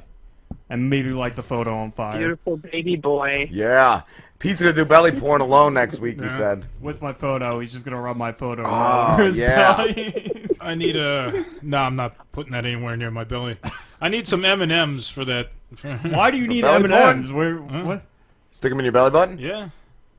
and 0.69 0.89
maybe 0.91 1.11
light 1.11 1.37
the 1.37 1.43
photo 1.43 1.75
on 1.77 1.93
fire 1.93 2.19
Beautiful 2.19 2.57
baby 2.57 2.97
boy. 2.97 3.49
Yeah. 3.51 4.03
Pete's 4.39 4.61
gonna 4.61 4.73
do 4.73 4.85
belly 4.85 5.13
porn 5.13 5.41
alone 5.41 5.75
next 5.75 6.01
week. 6.01 6.19
He 6.19 6.25
Yeah. 6.27 6.37
said. 6.37 6.65
with 6.81 7.01
my 7.01 7.13
photo. 7.13 7.61
He's 7.61 7.71
just 7.71 7.85
gonna 7.85 8.01
rub 8.01 8.17
my 8.17 8.33
photo 8.33 8.65
oh, 8.65 8.71
all 8.71 9.11
Oh, 9.11 9.15
over 9.15 9.25
his 9.25 9.39
yeah. 9.39 9.77
belly. 9.77 10.47
I 10.61 10.75
need 10.75 10.97
a. 10.97 11.45
No, 11.63 11.79
I'm 11.79 11.95
not 11.97 12.17
putting 12.33 12.53
that 12.53 12.67
anywhere 12.67 12.97
near 12.97 13.11
my 13.13 13.23
belly. 13.25 13.57
I 14.01 14.09
need 14.09 14.27
some 14.27 14.45
M 14.45 14.61
and 14.63 14.73
M's 14.73 15.09
for 15.09 15.25
that. 15.25 15.51
Why 16.03 16.33
do 16.33 16.37
you 16.39 16.49
need 16.49 16.63
belly 16.63 16.77
M 16.77 16.85
and 16.87 16.93
M's? 16.93 17.31
Where? 17.33 17.63
Huh? 17.63 17.85
What? 17.85 18.03
Stick 18.51 18.73
him 18.73 18.81
in 18.81 18.85
your 18.85 18.93
belly 18.93 19.11
button. 19.11 19.39
Yeah, 19.39 19.69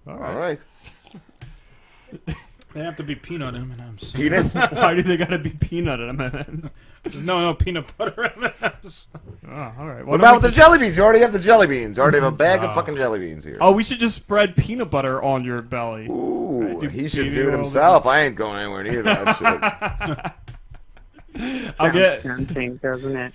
All 0.07 0.13
All 0.23 0.35
right. 0.35 0.59
Right. 2.73 2.79
they 2.79 2.85
have 2.85 2.95
to 2.97 3.03
be 3.03 3.15
peanut 3.15 3.55
M 3.55 3.71
and 3.71 3.79
M's. 3.81 4.11
Penis. 4.11 4.55
Why 4.71 4.93
do 4.95 5.01
they 5.01 5.17
gotta 5.17 5.37
be 5.39 5.49
peanut 5.51 5.99
M 5.99 6.19
and 6.21 6.35
M's? 6.35 6.73
No, 7.17 7.41
no 7.41 7.53
peanut 7.53 7.95
butter 7.97 8.23
M 8.35 8.43
and 8.43 8.53
M's. 8.61 9.07
Oh, 9.45 9.73
all 9.77 9.87
right. 9.87 10.05
What 10.05 10.19
about 10.21 10.35
with 10.35 10.43
the 10.43 10.51
jelly 10.51 10.77
beans? 10.79 10.95
You 10.97 11.03
already 11.03 11.19
have 11.19 11.33
the 11.33 11.37
jelly 11.37 11.67
beans. 11.67 11.97
You 11.97 12.03
already 12.03 12.17
have 12.19 12.33
a 12.33 12.35
bag 12.35 12.63
of 12.63 12.71
Oh. 12.71 12.75
fucking 12.75 12.95
jelly 12.95 13.19
beans 13.19 13.43
here. 13.43 13.57
Oh, 13.59 13.71
we 13.73 13.83
should 13.83 13.99
just 13.99 14.15
spread 14.15 14.55
peanut 14.55 14.89
butter 14.89 15.21
on 15.21 15.43
your 15.43 15.61
belly. 15.61 16.05
Ooh, 16.07 16.77
do 16.79 16.87
he 16.87 17.07
should 17.09 17.33
do 17.35 17.49
it 17.49 17.51
himself. 17.51 18.07
I 18.07 18.21
ain't 18.21 18.35
going 18.35 18.57
anywhere 18.59 18.83
near 18.83 19.03
that 19.03 20.35
I'll 21.79 21.91
get 21.91 22.23
Sounds 22.23 22.47
tempting, 22.47 22.77
doesn't 22.77 23.15
it? 23.17 23.33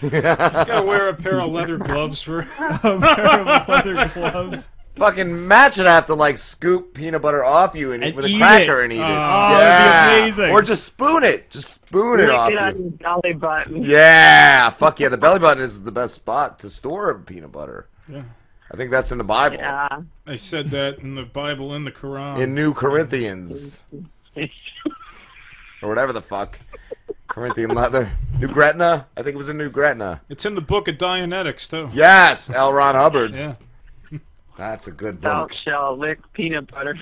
shit. 0.00 0.22
Gotta 0.22 0.82
wear 0.82 1.08
a 1.10 1.14
pair 1.14 1.40
of 1.40 1.50
leather 1.52 1.76
gloves 1.76 2.22
for. 2.22 2.40
a 2.40 2.46
pair 2.78 3.40
of 3.40 3.68
leather 3.68 4.08
gloves. 4.14 4.70
Fucking 4.96 5.48
Matt 5.48 5.78
I 5.78 5.94
have 5.94 6.06
to 6.06 6.14
like 6.14 6.36
scoop 6.36 6.94
peanut 6.94 7.22
butter 7.22 7.44
off 7.44 7.74
you 7.74 7.92
and, 7.92 8.02
eat 8.02 8.08
And 8.08 8.16
with 8.16 8.24
a 8.26 8.36
cracker 8.38 8.80
it. 8.80 8.84
and 8.84 8.92
eat 8.92 8.98
it. 8.98 9.02
Oh, 9.02 9.06
oh 9.06 9.58
yeah. 9.58 9.58
that'd 9.58 10.24
be 10.24 10.30
amazing. 10.40 10.50
Or 10.50 10.62
just 10.62 10.84
spoon 10.84 11.22
it. 11.24 11.48
Just 11.50 11.72
spoon 11.74 12.20
it 12.20 12.26
Lick 12.26 12.36
off 12.36 12.50
it 12.50 12.58
on 12.58 12.76
you. 12.76 12.82
your 12.82 12.90
belly 12.90 13.32
button. 13.32 13.82
Yeah, 13.82 14.70
fuck 14.70 15.00
yeah. 15.00 15.08
The 15.08 15.16
belly 15.16 15.38
button 15.38 15.62
is 15.62 15.82
the 15.82 15.92
best 15.92 16.14
spot 16.14 16.58
to 16.60 16.70
store 16.70 17.18
peanut 17.18 17.52
butter. 17.52 17.88
Yeah. 18.08 18.22
I 18.72 18.76
think 18.76 18.90
that's 18.90 19.10
in 19.10 19.18
the 19.18 19.24
Bible. 19.24 19.56
Yeah. 19.56 20.02
I 20.26 20.36
said 20.36 20.70
that 20.70 20.98
in 20.98 21.14
the 21.14 21.24
Bible 21.24 21.72
and 21.72 21.86
the 21.86 21.90
Quran. 21.92 22.38
In 22.40 22.54
New 22.54 22.72
Corinthians. 22.74 23.82
or 25.82 25.88
whatever 25.88 26.12
the 26.12 26.22
fuck. 26.22 26.58
Corinthian 27.28 27.70
leather. 27.70 28.10
New 28.38 28.48
Gretna? 28.48 29.06
I 29.16 29.22
think 29.22 29.34
it 29.34 29.38
was 29.38 29.48
in 29.48 29.56
New 29.56 29.70
Gretna. 29.70 30.20
it's 30.28 30.44
in 30.44 30.56
the 30.56 30.60
book 30.60 30.88
of 30.88 30.96
Dianetics 30.96 31.68
too. 31.70 31.88
Yes, 31.94 32.50
L. 32.50 32.72
Ron 32.72 32.96
Hubbard. 32.96 33.34
Yeah. 33.34 33.54
That's 34.58 34.86
a 34.86 34.90
good 34.92 35.20
Thou 35.22 35.42
book. 35.44 35.52
shalt 35.54 35.98
lick 35.98 36.18
peanut 36.32 36.70
butter 36.70 36.96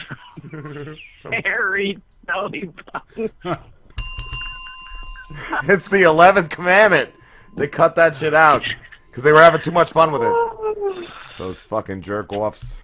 from 1.23 1.33
hairy 1.45 2.01
belly 2.27 2.71
button. 2.93 3.31
It's 5.65 5.91
the 5.91 6.05
11th 6.05 6.49
commandment. 6.49 7.11
They 7.55 7.69
cut 7.69 7.97
that 7.97 8.17
shit 8.17 8.33
out 8.33 8.63
because 9.11 9.23
they 9.25 9.31
were 9.33 9.43
having 9.43 9.61
too 9.61 9.71
much 9.73 9.91
fun 9.93 10.11
with 10.11 10.23
it. 10.23 11.09
Those 11.39 11.61
fucking 11.61 12.01
jerk 12.01 12.33
offs. 12.33 12.81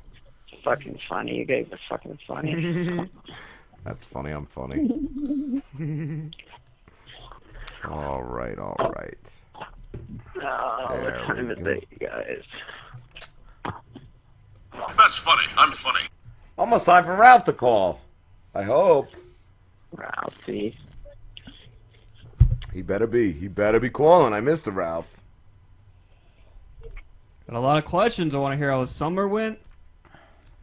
fucking 0.63 0.99
funny. 1.09 1.37
You 1.39 1.47
guys 1.47 1.67
are 1.73 1.79
fucking 1.89 2.19
funny. 2.29 3.09
That's 3.85 4.05
funny. 4.05 4.31
I'm 4.33 4.45
funny. 4.45 5.63
all 7.89 8.23
right, 8.23 8.59
all 8.59 8.93
right. 8.95 9.33
Oh, 10.43 11.01
what 11.01 11.15
time 11.27 11.51
is 11.51 11.59
go. 11.61 11.71
it, 11.71 11.85
you 11.99 12.07
guys? 12.09 12.43
That's 14.97 15.17
funny. 15.19 15.47
I'm 15.57 15.71
funny. 15.71 16.07
Almost 16.57 16.87
time 16.87 17.05
for 17.05 17.17
Ralph 17.17 17.45
to 17.45 17.53
call. 17.53 18.01
I 18.55 18.63
hope. 18.63 19.09
Ralphie. 19.93 20.77
He 22.73 22.83
better 22.83 23.07
be. 23.07 23.33
He 23.33 23.49
better 23.49 23.79
be 23.81 23.91
calling. 23.91 24.33
I 24.33 24.41
missed 24.41 24.65
the 24.65 24.73
Ralph. 24.73 25.09
Got 27.49 27.57
a 27.57 27.61
lot 27.61 27.79
of 27.79 27.85
questions. 27.85 28.35
I 28.35 28.39
want 28.39 28.53
to 28.53 28.57
hear 28.57 28.71
how 28.71 28.81
his 28.81 28.91
summer 28.91 29.29
went. 29.29 29.59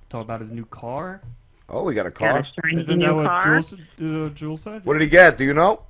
Talk 0.09 0.23
about 0.23 0.41
his 0.41 0.51
new 0.51 0.65
car. 0.65 1.21
Oh, 1.69 1.83
we 1.83 1.93
got 1.93 2.05
a 2.05 2.09
Got 2.09 2.17
car. 2.17 2.71
a 2.73 2.79
Isn't 2.79 2.99
new 2.99 3.05
that 3.05 3.15
what 3.15 3.25
car? 3.25 3.61
Jules, 3.61 3.73
uh, 3.73 4.29
Jules 4.33 4.61
said? 4.61 4.83
What 4.85 4.93
did 4.93 5.03
he 5.03 5.07
get? 5.07 5.37
Do 5.37 5.45
you 5.45 5.53
know? 5.53 5.83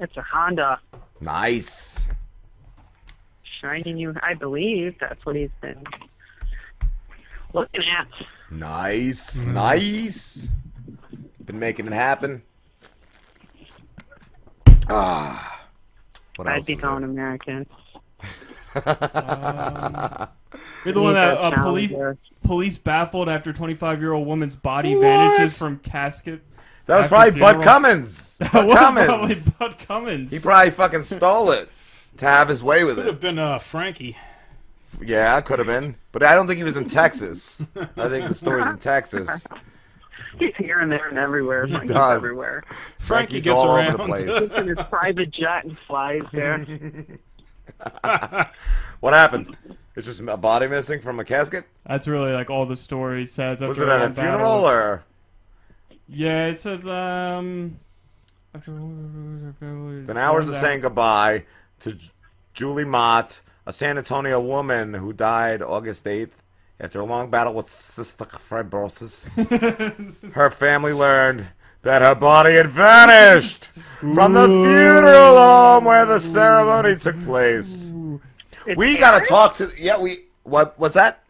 It's 0.00 0.16
a 0.16 0.22
Honda. 0.22 0.80
Nice. 1.20 2.06
Shiny 3.60 3.92
new. 3.92 4.14
I 4.22 4.34
believe 4.34 4.96
that's 5.00 5.24
what 5.26 5.36
he's 5.36 5.50
been 5.60 5.84
looking 7.52 7.82
at. 7.88 8.06
Nice. 8.50 9.44
Nice. 9.44 10.48
Been 11.44 11.58
making 11.58 11.86
it 11.86 11.92
happen. 11.92 12.42
Ah. 14.88 15.66
What 16.36 16.48
I'd 16.48 16.56
else 16.58 16.66
be 16.66 16.74
is 16.74 16.80
going 16.80 17.04
American. 17.04 17.66
Um, 18.74 18.84
You're 20.84 20.94
the 20.94 21.02
one 21.02 21.14
that 21.14 21.34
that 21.34 21.38
uh, 21.38 21.50
sound 21.50 21.62
police 21.62 21.90
there. 21.90 22.16
police 22.44 22.78
baffled 22.78 23.28
after 23.28 23.52
25 23.52 24.00
year 24.00 24.12
old 24.12 24.26
woman's 24.26 24.56
body 24.56 24.94
What? 24.94 25.02
vanishes 25.02 25.58
from 25.58 25.78
casket. 25.80 26.42
That 26.86 26.96
was 26.96 27.04
after 27.04 27.14
probably 27.16 27.40
Bud 27.40 27.48
funeral. 27.54 27.64
Cummins. 27.64 28.38
That 28.38 28.52
Bud 28.52 28.66
was 28.66 28.76
Cummins. 28.78 29.08
probably 29.08 29.34
Bud 29.58 29.78
Cummins. 29.86 30.30
He 30.30 30.38
probably 30.38 30.70
fucking 30.70 31.02
stole 31.02 31.50
it 31.50 31.68
to 32.18 32.26
have 32.26 32.48
his 32.48 32.62
way 32.62 32.84
with 32.84 32.94
Could 32.96 33.00
it. 33.00 33.04
Could 33.04 33.14
have 33.14 33.20
been 33.20 33.38
uh, 33.38 33.58
Frankie. 33.58 34.16
Yeah, 35.04 35.40
could 35.40 35.58
have 35.58 35.68
been. 35.68 35.96
But 36.12 36.22
I 36.22 36.34
don't 36.34 36.46
think 36.46 36.58
he 36.58 36.64
was 36.64 36.76
in 36.76 36.86
Texas. 36.86 37.64
I 37.76 38.08
think 38.08 38.28
the 38.28 38.34
story's 38.34 38.66
in 38.66 38.78
Texas. 38.78 39.46
He's 40.38 40.54
here 40.56 40.78
and 40.80 40.90
there 40.90 41.08
and 41.08 41.18
everywhere. 41.18 41.66
He 41.66 41.72
Frankie's 41.72 41.92
does. 41.94 42.16
everywhere. 42.16 42.64
Frankie 42.98 43.40
Frankie's 43.40 43.44
gets 43.44 43.60
all 43.60 43.76
around. 43.76 43.88
over 43.88 43.96
the 43.98 44.04
place. 44.24 44.40
He's 44.42 44.52
in 44.52 44.68
his 44.68 44.78
private 44.88 45.30
jet 45.32 45.64
and 45.64 45.76
flies 45.76 46.22
there. 46.32 46.58
what 49.00 49.14
happened? 49.14 49.56
It's 49.96 50.06
just 50.06 50.20
a 50.20 50.36
body 50.36 50.68
missing 50.68 51.00
from 51.00 51.18
a 51.18 51.24
casket? 51.24 51.64
That's 51.86 52.06
really 52.06 52.32
like 52.32 52.50
all 52.50 52.66
the 52.66 52.76
story 52.76 53.26
says. 53.26 53.60
Was 53.60 53.78
after 53.78 53.90
it 53.90 53.94
at 53.94 54.00
a 54.00 54.04
long 54.04 54.12
battle. 54.12 54.32
funeral 54.38 54.68
or? 54.68 55.04
Yeah, 56.08 56.46
it 56.46 56.60
says 56.60 56.86
um. 56.86 57.78
After 58.54 58.70
Then 58.70 60.16
hours 60.16 60.48
of 60.48 60.54
saying 60.54 60.80
goodbye 60.80 61.44
to 61.80 61.98
Julie 62.54 62.84
Mott, 62.84 63.40
a 63.68 63.72
San 63.72 63.98
Antonio 63.98 64.40
woman 64.40 64.94
who 64.94 65.12
died 65.12 65.60
August 65.60 66.06
8th 66.06 66.30
after 66.80 67.00
a 67.00 67.04
long 67.04 67.28
battle 67.28 67.52
with 67.52 67.66
cystic 67.66 68.30
fibrosis. 68.30 69.36
her 70.32 70.48
family 70.48 70.94
learned 70.94 71.46
that 71.82 72.00
her 72.00 72.14
body 72.14 72.54
had 72.54 72.68
vanished 72.68 73.68
from 74.00 74.32
the 74.32 74.46
funeral 74.46 75.36
home 75.36 75.84
where 75.84 76.06
the 76.06 76.18
ceremony 76.18 76.96
took 76.96 77.22
place. 77.24 77.92
It's 78.64 78.78
we 78.78 78.96
gotta 78.96 79.26
talk 79.26 79.56
to. 79.56 79.70
Yeah, 79.76 79.98
we. 79.98 80.24
What? 80.44 80.78
was 80.78 80.94
that? 80.94 81.22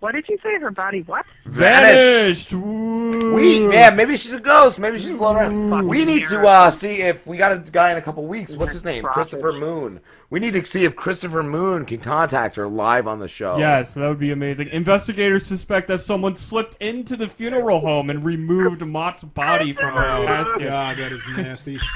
What 0.00 0.12
did 0.12 0.28
you 0.28 0.38
say? 0.42 0.58
Her 0.60 0.70
body 0.70 1.00
what? 1.02 1.26
Vanished. 1.46 2.52
We 2.52 3.68
yeah, 3.72 3.90
maybe 3.90 4.16
she's 4.16 4.32
a 4.32 4.38
ghost. 4.40 4.78
Maybe 4.78 4.96
she's 4.98 5.16
floating 5.16 5.42
around. 5.42 5.88
We 5.88 6.04
need 6.04 6.26
to 6.26 6.40
uh, 6.46 6.70
see 6.70 7.02
if 7.02 7.26
we 7.26 7.36
got 7.36 7.52
a 7.52 7.58
guy 7.58 7.90
in 7.90 7.96
a 7.98 8.02
couple 8.02 8.24
weeks. 8.24 8.52
What's 8.54 8.72
his 8.72 8.84
name? 8.84 9.02
Christopher 9.02 9.52
Moon. 9.52 10.00
We 10.30 10.38
need 10.38 10.52
to 10.52 10.64
see 10.64 10.84
if 10.84 10.94
Christopher 10.94 11.42
Moon 11.42 11.84
can 11.84 11.98
contact 11.98 12.54
her 12.56 12.68
live 12.68 13.08
on 13.08 13.18
the 13.18 13.26
show. 13.28 13.56
Yes, 13.58 13.94
that 13.94 14.06
would 14.06 14.20
be 14.20 14.30
amazing. 14.30 14.68
Investigators 14.68 15.46
suspect 15.46 15.88
that 15.88 16.00
someone 16.00 16.36
slipped 16.36 16.76
into 16.80 17.16
the 17.16 17.26
funeral 17.26 17.80
home 17.80 18.10
and 18.10 18.24
removed 18.24 18.82
Mott's 18.82 19.24
body 19.24 19.72
from 19.72 19.94
her 19.96 20.08
Oh, 20.18 20.24
casket. 20.26 20.68
God, 20.68 20.98
that 20.98 21.12
is 21.12 21.26
nasty. 21.28 21.78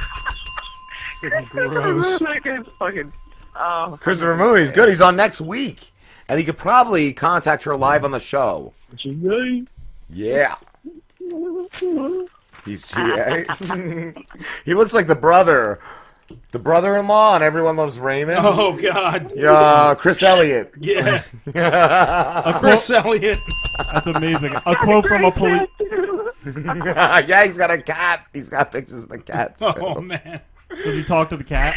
Freaking 1.22 1.48
gross. 1.50 2.18
That 2.18 2.42
guy's 2.42 2.64
fucking. 2.78 3.12
Oh. 3.55 3.98
Christopher 4.00 4.34
Moon. 4.36 4.59
He's 4.59 4.72
good. 4.72 4.88
He's 4.88 5.00
on 5.03 5.14
next 5.14 5.40
week, 5.40 5.91
and 6.28 6.38
he 6.38 6.44
could 6.44 6.58
probably 6.58 7.12
contact 7.12 7.64
her 7.64 7.76
live 7.76 8.04
on 8.04 8.10
the 8.10 8.20
show. 8.20 8.72
Yeah. 10.10 10.56
He's 12.64 12.86
GA. 12.86 13.44
he 14.64 14.74
looks 14.74 14.92
like 14.92 15.06
the 15.06 15.14
brother, 15.14 15.80
the 16.52 16.58
brother-in-law, 16.58 17.34
and 17.36 17.44
everyone 17.44 17.76
loves 17.76 17.98
Raymond. 17.98 18.40
Oh, 18.42 18.72
God. 18.76 19.32
Yeah, 19.34 19.94
Chris 19.98 20.22
Elliott. 20.22 20.72
Yeah. 20.78 21.22
A 21.54 22.56
Chris 22.58 22.88
Elliott. 22.90 23.38
That's 23.92 24.06
amazing. 24.06 24.54
A 24.54 24.76
quote 24.76 25.06
from 25.06 25.24
a 25.24 25.32
police. 25.32 25.68
yeah, 26.46 27.44
he's 27.44 27.56
got 27.56 27.70
a 27.70 27.80
cat. 27.80 28.26
He's 28.32 28.48
got 28.48 28.70
pictures 28.70 29.00
of 29.00 29.08
the 29.08 29.18
cat. 29.18 29.56
Oh, 29.60 30.00
man. 30.00 30.40
Does 30.68 30.96
he 30.96 31.04
talk 31.04 31.30
to 31.30 31.36
the 31.36 31.44
cat? 31.44 31.74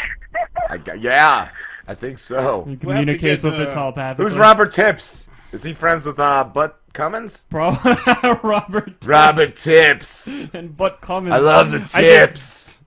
I 0.70 0.80
yeah, 1.00 1.50
I 1.88 1.94
think 1.94 2.18
so. 2.18 2.64
He 2.66 2.76
communicates 2.78 3.44
with 3.44 3.58
the 3.58 3.70
it 3.70 3.74
telepathically. 3.74 4.26
Who's 4.26 4.38
Robert 4.38 4.72
Tips? 4.74 5.28
Is 5.52 5.64
he 5.64 5.74
friends 5.74 6.06
with 6.06 6.20
uh, 6.20 6.44
Butt 6.44 6.80
Cummins? 6.94 7.46
Bro, 7.50 7.78
Robert. 8.44 8.94
Robert 9.06 9.56
Tips. 9.56 10.28
and 10.54 10.76
Butt 10.76 11.00
Cummins. 11.02 11.34
I 11.34 11.38
love 11.38 11.72
the 11.72 11.78
I 11.98 12.02
did- 12.02 12.30
tips. 12.30 12.80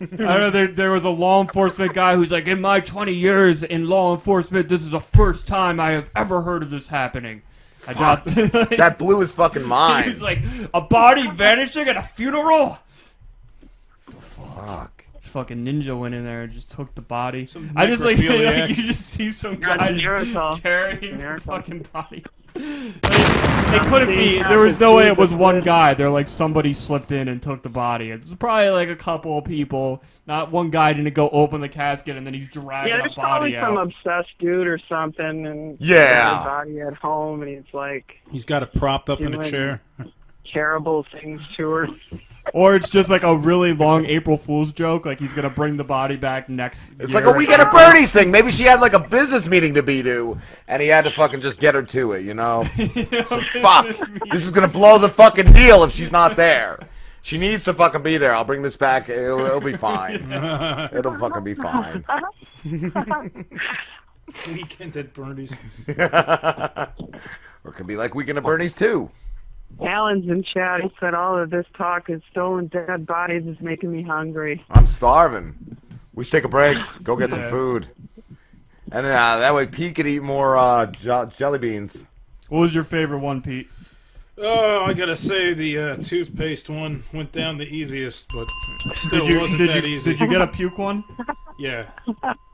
I 0.00 0.06
know 0.16 0.50
there, 0.50 0.68
there 0.68 0.90
was 0.92 1.02
a 1.04 1.08
law 1.10 1.42
enforcement 1.42 1.92
guy 1.92 2.14
who's 2.14 2.30
like, 2.30 2.46
in 2.46 2.60
my 2.60 2.78
20 2.78 3.12
years 3.12 3.64
in 3.64 3.88
law 3.88 4.14
enforcement, 4.14 4.68
this 4.68 4.82
is 4.82 4.90
the 4.90 5.00
first 5.00 5.46
time 5.48 5.80
I 5.80 5.90
have 5.90 6.08
ever 6.14 6.40
heard 6.42 6.62
of 6.62 6.70
this 6.70 6.86
happening. 6.86 7.42
I 7.88 7.94
Fuck. 7.94 8.24
got 8.24 8.24
that 8.76 8.96
blew 8.98 9.18
his 9.18 9.32
fucking 9.32 9.64
mind. 9.64 10.12
He's 10.12 10.22
like, 10.22 10.38
a 10.72 10.80
body 10.80 11.26
vanishing 11.28 11.88
at 11.88 11.96
a 11.96 12.02
funeral? 12.04 12.78
Fuck. 14.02 14.97
Fucking 15.28 15.64
ninja 15.64 15.98
went 15.98 16.14
in 16.14 16.24
there 16.24 16.42
and 16.42 16.52
just 16.52 16.70
took 16.70 16.94
the 16.94 17.00
body. 17.02 17.48
I 17.76 17.86
just 17.86 18.02
like, 18.02 18.18
like, 18.18 18.68
you 18.76 18.84
just 18.86 19.06
see 19.06 19.30
some 19.30 19.56
guy 19.56 19.76
Neanderthal. 19.90 20.52
just 20.52 20.62
carrying 20.62 21.18
the 21.18 21.40
fucking 21.40 21.86
body. 21.92 22.24
Like, 22.58 23.82
it 23.82 23.88
couldn't 23.88 24.14
be. 24.16 24.42
There 24.42 24.58
was 24.58 24.80
no 24.80 24.96
way 24.96 25.06
it 25.06 25.16
was 25.16 25.32
one 25.32 25.60
guy. 25.60 25.94
They're 25.94 26.10
like 26.10 26.26
somebody 26.26 26.74
slipped 26.74 27.12
in 27.12 27.28
and 27.28 27.40
took 27.40 27.62
the 27.62 27.68
body. 27.68 28.10
It's 28.10 28.32
probably 28.34 28.70
like 28.70 28.88
a 28.88 28.96
couple 28.96 29.38
of 29.38 29.44
people. 29.44 30.02
Not 30.26 30.50
one 30.50 30.70
guy 30.70 30.92
didn't 30.92 31.14
go 31.14 31.28
open 31.28 31.60
the 31.60 31.68
casket 31.68 32.16
and 32.16 32.26
then 32.26 32.34
he's 32.34 32.48
dragging 32.48 32.90
Yeah, 32.94 32.98
a 32.98 33.02
there's 33.02 33.14
body 33.14 33.52
probably 33.52 33.60
some 33.60 33.76
obsessed 33.76 34.36
dude 34.40 34.66
or 34.66 34.80
something, 34.88 35.46
and 35.46 35.76
Yeah. 35.78 36.42
body 36.42 36.80
at 36.80 36.94
home, 36.94 37.42
and 37.42 37.50
he's 37.50 37.72
like 37.72 38.16
He's 38.32 38.44
got 38.44 38.62
it 38.64 38.72
propped 38.74 39.08
up 39.10 39.20
in 39.20 39.34
a 39.34 39.44
chair. 39.48 39.80
terrible 40.52 41.06
things 41.12 41.40
to 41.58 41.70
her. 41.70 41.88
Or 42.54 42.76
it's 42.76 42.88
just 42.88 43.10
like 43.10 43.22
a 43.22 43.36
really 43.36 43.72
long 43.72 44.06
April 44.06 44.36
Fool's 44.36 44.72
joke. 44.72 45.06
Like 45.06 45.18
he's 45.18 45.34
gonna 45.34 45.50
bring 45.50 45.76
the 45.76 45.84
body 45.84 46.16
back 46.16 46.48
next. 46.48 46.92
It's 46.98 47.12
year 47.12 47.20
like 47.20 47.28
oh, 47.28 47.34
a 47.34 47.36
weekend 47.36 47.62
at 47.62 47.72
Bernie's 47.72 48.12
thing. 48.12 48.30
Maybe 48.30 48.50
she 48.50 48.64
had 48.64 48.80
like 48.80 48.92
a 48.92 48.98
business 48.98 49.48
meeting 49.48 49.74
to 49.74 49.82
be 49.82 50.02
to, 50.02 50.38
and 50.66 50.82
he 50.82 50.88
had 50.88 51.04
to 51.04 51.10
fucking 51.10 51.40
just 51.40 51.60
get 51.60 51.74
her 51.74 51.82
to 51.82 52.12
it, 52.12 52.24
you 52.24 52.34
know? 52.34 52.68
It's 52.76 53.30
like, 53.30 53.46
fuck. 53.48 53.86
This 54.30 54.44
is 54.44 54.50
gonna 54.50 54.68
blow 54.68 54.98
the 54.98 55.08
fucking 55.08 55.52
deal 55.52 55.84
if 55.84 55.92
she's 55.92 56.12
not 56.12 56.36
there. 56.36 56.78
She 57.22 57.36
needs 57.38 57.64
to 57.64 57.74
fucking 57.74 58.02
be 58.02 58.16
there. 58.16 58.34
I'll 58.34 58.44
bring 58.44 58.62
this 58.62 58.76
back. 58.76 59.08
It'll, 59.08 59.44
it'll 59.44 59.60
be 59.60 59.76
fine. 59.76 60.32
It'll 60.92 61.18
fucking 61.18 61.44
be 61.44 61.54
fine. 61.54 62.04
Weekend 64.48 64.96
at 64.96 65.12
Bernie's. 65.14 65.54
or 65.88 66.00
it 67.66 67.74
could 67.74 67.86
be 67.86 67.96
like 67.96 68.14
Weekend 68.14 68.38
at 68.38 68.44
Bernie's 68.44 68.74
too. 68.74 69.10
Alan's 69.80 70.28
in 70.28 70.42
chat. 70.42 70.80
He 70.82 70.90
said 70.98 71.14
all 71.14 71.38
of 71.38 71.50
this 71.50 71.66
talk 71.76 72.10
is 72.10 72.20
stolen 72.30 72.66
dead 72.66 73.06
bodies 73.06 73.46
is 73.46 73.60
making 73.60 73.92
me 73.92 74.02
hungry. 74.02 74.64
I'm 74.70 74.86
starving. 74.86 75.76
We 76.14 76.24
should 76.24 76.32
take 76.32 76.44
a 76.44 76.48
break. 76.48 76.78
Go 77.02 77.16
get 77.16 77.30
some 77.30 77.44
food. 77.48 77.88
And 78.90 79.06
uh, 79.06 79.38
that 79.38 79.54
way 79.54 79.66
Pete 79.66 79.94
could 79.94 80.06
eat 80.06 80.22
more 80.22 80.56
uh, 80.56 80.86
jo- 80.86 81.26
jelly 81.26 81.58
beans. 81.58 82.06
What 82.48 82.60
was 82.60 82.74
your 82.74 82.84
favorite 82.84 83.18
one, 83.18 83.42
Pete? 83.42 83.68
Oh, 84.40 84.84
I 84.84 84.94
gotta 84.94 85.16
say 85.16 85.52
the 85.52 85.78
uh, 85.78 85.96
toothpaste 85.96 86.70
one 86.70 87.02
went 87.12 87.32
down 87.32 87.56
the 87.58 87.64
easiest, 87.66 88.28
but 88.32 88.46
still 88.96 89.26
Did 89.26 89.34
you, 89.34 89.40
wasn't 89.40 89.58
did 89.58 89.68
that 89.70 89.82
you, 89.84 89.96
easy. 89.96 90.10
Did 90.12 90.20
you 90.20 90.28
get 90.28 90.40
a 90.42 90.46
puke 90.46 90.78
one? 90.78 91.04
Yeah, 91.60 91.86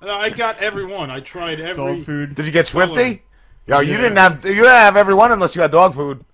I 0.01 0.31
got 0.31 0.57
every 0.61 0.87
one. 0.87 1.11
I 1.11 1.21
tried 1.21 1.61
every 1.61 1.75
Dog 1.97 2.05
food. 2.07 2.35
Did 2.35 2.47
you 2.47 2.53
get 2.53 2.67
Solid. 2.67 2.89
Swifty? 2.89 3.23
Yo, 3.67 3.81
you 3.81 3.91
Yeah. 3.93 3.97
didn't 3.99 4.17
have 4.17 4.45
you 4.47 4.55
didn't 4.55 4.71
have 4.71 4.97
every 4.97 5.13
one 5.13 5.31
unless 5.31 5.55
you 5.55 5.61
had 5.61 5.71
dog 5.73 5.93
food. 5.93 6.25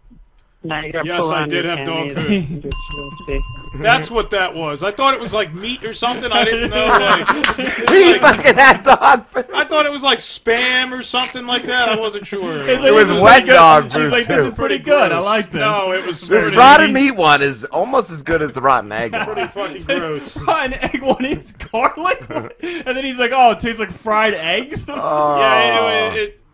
Now 0.62 0.82
Yes, 1.04 1.24
I 1.30 1.46
did 1.46 1.64
have 1.64 1.86
dog 1.86 2.12
food. 2.12 2.70
That's 3.76 4.10
what 4.10 4.30
that 4.30 4.52
was. 4.54 4.82
I 4.82 4.90
thought 4.90 5.14
it 5.14 5.20
was 5.20 5.32
like 5.32 5.54
meat 5.54 5.84
or 5.84 5.92
something. 5.94 6.30
I 6.30 6.44
didn't 6.44 6.70
know. 6.70 6.86
Like, 6.86 7.56
He 7.88 8.18
fucking 8.18 8.56
had 8.56 8.82
dog 8.82 9.26
food. 9.26 9.46
I 9.54 9.64
thought 9.64 9.86
it 9.86 9.92
was 9.92 10.02
like 10.02 10.18
spam 10.18 10.90
or 10.92 11.00
something 11.02 11.46
like 11.46 11.62
that. 11.64 11.88
I 11.88 11.98
wasn't 11.98 12.26
sure. 12.26 12.62
It 12.68 12.92
was 12.92 13.10
wet 13.12 13.46
dog 13.46 13.90
food 13.92 14.02
He's 14.02 14.12
like, 14.12 14.26
too. 14.26 14.34
this 14.36 14.46
is 14.46 14.54
pretty 14.54 14.78
good. 14.80 15.12
I 15.12 15.18
like 15.20 15.50
this. 15.50 15.60
No, 15.60 15.92
it 15.92 16.04
was 16.04 16.20
This 16.28 16.42
pretty- 16.42 16.56
rotten 16.58 16.92
meat 16.92 17.12
one 17.12 17.40
is 17.42 17.64
almost 17.66 18.10
as 18.10 18.22
good 18.22 18.42
as 18.42 18.52
the 18.52 18.60
rotten 18.60 18.90
egg 18.92 19.12
one. 19.12 19.24
Pretty 19.24 19.46
fucking 19.46 19.82
gross. 19.84 20.36
rotten 20.42 20.74
egg 20.74 21.00
one 21.00 21.24
is 21.24 21.52
garlic, 21.52 22.26
and 22.28 22.96
then 22.96 23.04
he's 23.04 23.18
like, 23.18 23.30
"Oh, 23.32 23.52
it 23.52 23.60
tastes 23.60 23.78
like 23.78 23.92
fried 23.92 24.34
eggs." 24.34 24.84
Oh. 24.88 25.38
Yeah, 25.40 26.12
it, 26.12 26.16
it, 26.16 26.40
I, 26.40 26.49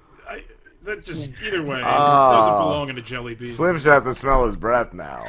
that 0.87 1.05
just 1.05 1.34
either 1.45 1.62
way, 1.62 1.78
it 1.78 1.82
doesn't 1.84 2.53
belong 2.55 2.89
in 2.89 2.99
a 2.99 3.03
jelly 3.03 3.34
bean. 3.34 3.49
Slim 3.51 3.78
should 3.78 3.93
have 3.93 4.05
to 4.05 4.14
smell 4.14 4.47
his 4.47 4.57
breath 4.57 4.93
now. 4.93 5.24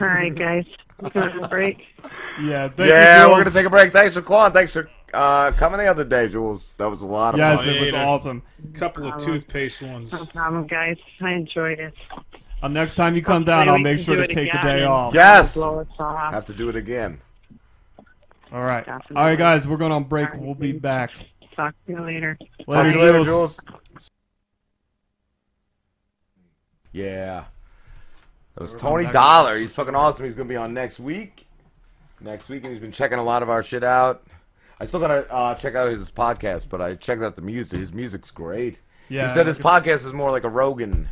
All 0.00 0.06
right, 0.06 0.34
guys. 0.34 0.64
You 1.02 1.10
want 1.14 1.44
a 1.44 1.48
break? 1.48 1.86
yeah, 2.42 2.68
thank 2.68 2.88
yeah, 2.90 3.24
you, 3.24 3.30
we're 3.30 3.38
gonna 3.38 3.50
take 3.50 3.66
a 3.66 3.70
break. 3.70 3.92
Thanks 3.92 4.14
for 4.14 4.22
calling. 4.22 4.52
Thanks 4.52 4.72
for 4.72 4.90
uh, 5.14 5.50
coming 5.52 5.78
the 5.78 5.86
other 5.86 6.04
day, 6.04 6.28
Jules. 6.28 6.74
That 6.74 6.90
was 6.90 7.00
a 7.02 7.06
lot 7.06 7.34
of 7.34 7.38
Yes, 7.38 7.60
fun. 7.60 7.68
it 7.74 7.80
was 7.80 7.92
Yeah, 7.92 8.06
awesome. 8.06 8.42
couple 8.74 9.10
of 9.10 9.22
toothpaste 9.22 9.80
ones. 9.82 10.12
No 10.12 10.24
problem, 10.26 10.66
guys. 10.66 10.96
I 11.22 11.32
enjoyed 11.32 11.78
it. 11.80 11.94
Uh, 12.62 12.68
next 12.68 12.94
time 12.94 13.16
you 13.16 13.22
come 13.22 13.44
down, 13.44 13.68
I'll 13.68 13.78
make 13.78 13.98
sure 13.98 14.16
to 14.16 14.24
it 14.24 14.30
take 14.30 14.52
the 14.52 14.58
again 14.60 14.78
day 14.78 14.84
off. 14.84 15.14
Yes. 15.14 15.56
Off. 15.56 15.86
Have 15.98 16.44
to 16.46 16.52
do 16.52 16.68
it 16.68 16.76
again. 16.76 17.20
All 18.52 18.62
right, 18.62 18.86
all 18.88 19.00
right, 19.14 19.38
guys, 19.38 19.64
we're 19.64 19.76
going 19.76 19.92
on 19.92 20.02
break. 20.04 20.28
We'll 20.34 20.56
be 20.56 20.72
back. 20.72 21.12
Talk 21.54 21.72
to 21.86 21.92
you 21.92 22.00
later. 22.00 22.36
Talk 22.68 22.86
to 22.88 22.92
you 22.92 23.00
later, 23.00 23.22
Jules. 23.24 23.60
Yeah. 26.92 27.44
That 28.54 28.60
was 28.62 28.74
Tony. 28.74 29.06
Dollar. 29.06 29.58
He's 29.58 29.74
fucking 29.74 29.94
awesome. 29.94 30.24
He's 30.24 30.34
gonna 30.34 30.48
be 30.48 30.56
on 30.56 30.74
next 30.74 31.00
week. 31.00 31.46
Next 32.20 32.48
week, 32.48 32.64
and 32.64 32.72
he's 32.72 32.80
been 32.80 32.92
checking 32.92 33.18
a 33.18 33.22
lot 33.22 33.42
of 33.42 33.48
our 33.48 33.62
shit 33.62 33.82
out. 33.82 34.26
I 34.78 34.84
still 34.84 35.00
gotta 35.00 35.30
uh, 35.32 35.54
check 35.54 35.74
out 35.74 35.90
his 35.90 36.10
podcast, 36.10 36.68
but 36.68 36.80
I 36.80 36.94
checked 36.94 37.22
out 37.22 37.36
the 37.36 37.42
music. 37.42 37.78
His 37.78 37.92
music's 37.92 38.30
great. 38.30 38.80
Yeah, 39.08 39.28
he 39.28 39.34
said 39.34 39.46
his 39.46 39.58
podcast 39.58 40.06
is 40.06 40.12
more 40.12 40.30
like 40.30 40.44
a 40.44 40.48
Rogan, 40.48 41.08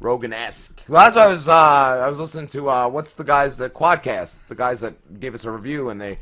Rogan 0.00 0.32
esque. 0.32 0.80
Why 0.86 1.08
I 1.08 1.26
was 1.26 1.48
uh, 1.48 1.52
I 1.52 2.08
was 2.08 2.18
listening 2.18 2.46
to 2.48 2.70
uh, 2.70 2.88
what's 2.88 3.14
the 3.14 3.24
guys 3.24 3.58
that 3.58 3.74
Quadcast, 3.74 4.40
the 4.48 4.54
guys 4.54 4.80
that 4.80 5.20
gave 5.20 5.34
us 5.34 5.44
a 5.44 5.50
review, 5.50 5.90
and 5.90 6.00
they 6.00 6.18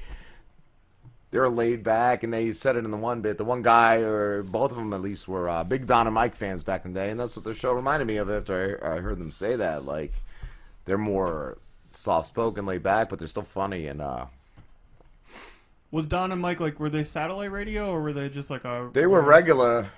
they're 1.35 1.49
laid 1.49 1.83
back, 1.83 2.23
and 2.23 2.33
they 2.33 2.53
said 2.53 2.77
it 2.77 2.85
in 2.85 2.93
the 2.93 2.97
one 2.97 3.21
bit. 3.21 3.39
The 3.39 3.45
one 3.45 3.61
guy, 3.61 3.97
or 3.97 4.45
both 4.45 4.71
of 4.71 4.77
them 4.77 4.93
at 4.93 5.03
least, 5.03 5.27
were 5.27 5.49
uh, 5.49 5.65
big 5.65 5.85
Don 5.85 6.07
and 6.07 6.15
Mike 6.15 6.37
fans 6.37 6.63
back 6.63 6.85
in 6.85 6.93
the 6.93 7.01
day, 7.01 7.11
and 7.11 7.19
that's 7.19 7.35
what 7.35 7.45
their 7.45 7.55
show 7.55 7.73
reminded 7.73 8.05
me 8.07 8.19
of 8.19 8.31
after 8.31 8.79
I, 8.85 8.99
I 8.99 9.01
heard 9.01 9.19
them 9.19 9.33
say 9.33 9.57
that. 9.57 9.85
Like, 9.85 10.13
they're 10.85 10.97
more 10.97 11.59
soft 11.93 12.29
spoken, 12.29 12.67
laid 12.67 12.85
back, 12.85 13.09
but 13.09 13.19
they're 13.19 13.27
still 13.27 13.43
funny, 13.43 13.89
and 13.89 14.01
uh, 14.01 14.27
Was 15.91 16.07
Don 16.07 16.31
and 16.31 16.41
Mike 16.41 16.61
like 16.61 16.79
were 16.79 16.89
they 16.89 17.03
satellite 17.03 17.51
radio 17.51 17.91
or 17.91 18.01
were 18.01 18.13
they 18.13 18.29
just 18.29 18.49
like 18.49 18.65
a? 18.65 18.91
they 18.93 19.07
were 19.07 19.21
regular. 19.21 19.91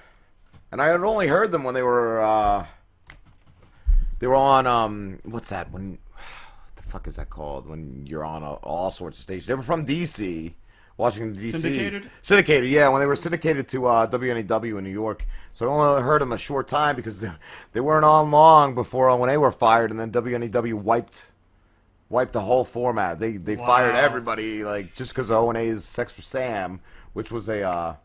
And 0.72 0.80
I 0.80 0.86
had 0.86 1.02
only 1.02 1.28
heard 1.28 1.52
them 1.52 1.64
when 1.64 1.74
they 1.74 1.82
were 1.82 2.18
uh, 2.18 2.66
they 4.20 4.26
were 4.26 4.36
on 4.36 4.66
um, 4.66 5.18
what's 5.24 5.50
that? 5.50 5.70
When 5.70 5.98
what 6.12 6.76
the 6.76 6.82
fuck 6.84 7.06
is 7.06 7.16
that 7.16 7.28
called? 7.28 7.68
When 7.68 8.06
you're 8.06 8.24
on 8.24 8.42
a, 8.42 8.54
all 8.54 8.90
sorts 8.90 9.18
of 9.18 9.24
stations. 9.24 9.48
They 9.48 9.54
were 9.54 9.62
from 9.62 9.84
DC. 9.84 10.54
Washington 10.96 11.38
D.C. 11.38 11.58
Syndicated? 11.58 12.10
Syndicated, 12.22 12.70
yeah. 12.70 12.88
When 12.88 13.00
they 13.00 13.06
were 13.06 13.16
syndicated 13.16 13.68
to 13.68 13.86
uh, 13.86 14.06
WNEW 14.06 14.78
in 14.78 14.84
New 14.84 14.90
York, 14.90 15.26
so 15.52 15.68
I 15.68 15.70
only 15.70 16.02
heard 16.02 16.22
them 16.22 16.32
a 16.32 16.38
short 16.38 16.68
time 16.68 16.96
because 16.96 17.20
they, 17.20 17.30
they 17.72 17.80
weren't 17.80 18.04
on 18.04 18.30
long 18.30 18.74
before 18.74 19.10
uh, 19.10 19.16
when 19.16 19.28
they 19.28 19.36
were 19.36 19.52
fired, 19.52 19.90
and 19.90 20.00
then 20.00 20.10
WNEW 20.10 20.74
wiped 20.74 21.24
wiped 22.08 22.32
the 22.32 22.40
whole 22.40 22.64
format. 22.64 23.18
They 23.18 23.36
they 23.36 23.56
fired 23.56 23.94
everybody 23.94 24.64
like 24.64 24.94
just 24.94 25.12
because 25.12 25.30
O 25.30 25.48
and 25.48 25.58
A's 25.58 25.84
Sex 25.84 26.12
for 26.12 26.22
Sam, 26.22 26.80
which 27.12 27.30
was 27.30 27.48
a 27.48 27.62
uh, 27.62 27.96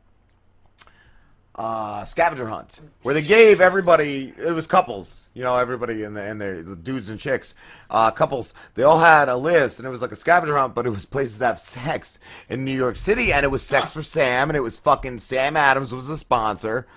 uh, 1.61 2.05
scavenger 2.05 2.47
hunt 2.47 2.81
where 3.03 3.13
they 3.13 3.21
gave 3.21 3.61
everybody 3.61 4.33
it 4.35 4.51
was 4.51 4.65
couples 4.65 5.29
you 5.35 5.43
know 5.43 5.55
everybody 5.55 6.01
in 6.01 6.15
the 6.15 6.63
the 6.65 6.75
dudes 6.75 7.07
and 7.07 7.19
chicks 7.19 7.53
uh, 7.91 8.09
couples. 8.09 8.53
They 8.73 8.83
all 8.83 8.99
had 8.99 9.29
a 9.29 9.35
list 9.37 9.77
and 9.77 9.87
it 9.87 9.91
was 9.91 10.01
like 10.01 10.11
a 10.11 10.15
scavenger 10.15 10.57
hunt 10.57 10.73
but 10.73 10.87
it 10.87 10.89
was 10.89 11.05
places 11.05 11.37
that 11.37 11.45
have 11.45 11.59
sex 11.59 12.17
in 12.49 12.65
New 12.65 12.75
York 12.75 12.97
City 12.97 13.31
and 13.31 13.43
it 13.43 13.49
was 13.49 13.61
sex 13.61 13.91
for 13.93 14.01
Sam 14.01 14.49
and 14.49 14.57
it 14.57 14.61
was 14.61 14.75
fucking 14.75 15.19
Sam 15.19 15.55
Adams 15.55 15.93
was 15.93 16.07
the 16.07 16.17
sponsor. 16.17 16.87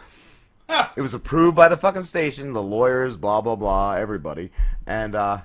It 0.97 1.03
was 1.03 1.13
approved 1.13 1.55
by 1.55 1.69
the 1.69 1.77
fucking 1.77 2.05
station 2.05 2.55
the 2.55 2.63
lawyers 2.63 3.19
blah 3.19 3.43
blah 3.43 3.57
blah 3.57 3.97
everybody. 3.97 4.51
And 4.87 5.15
uh 5.15 5.39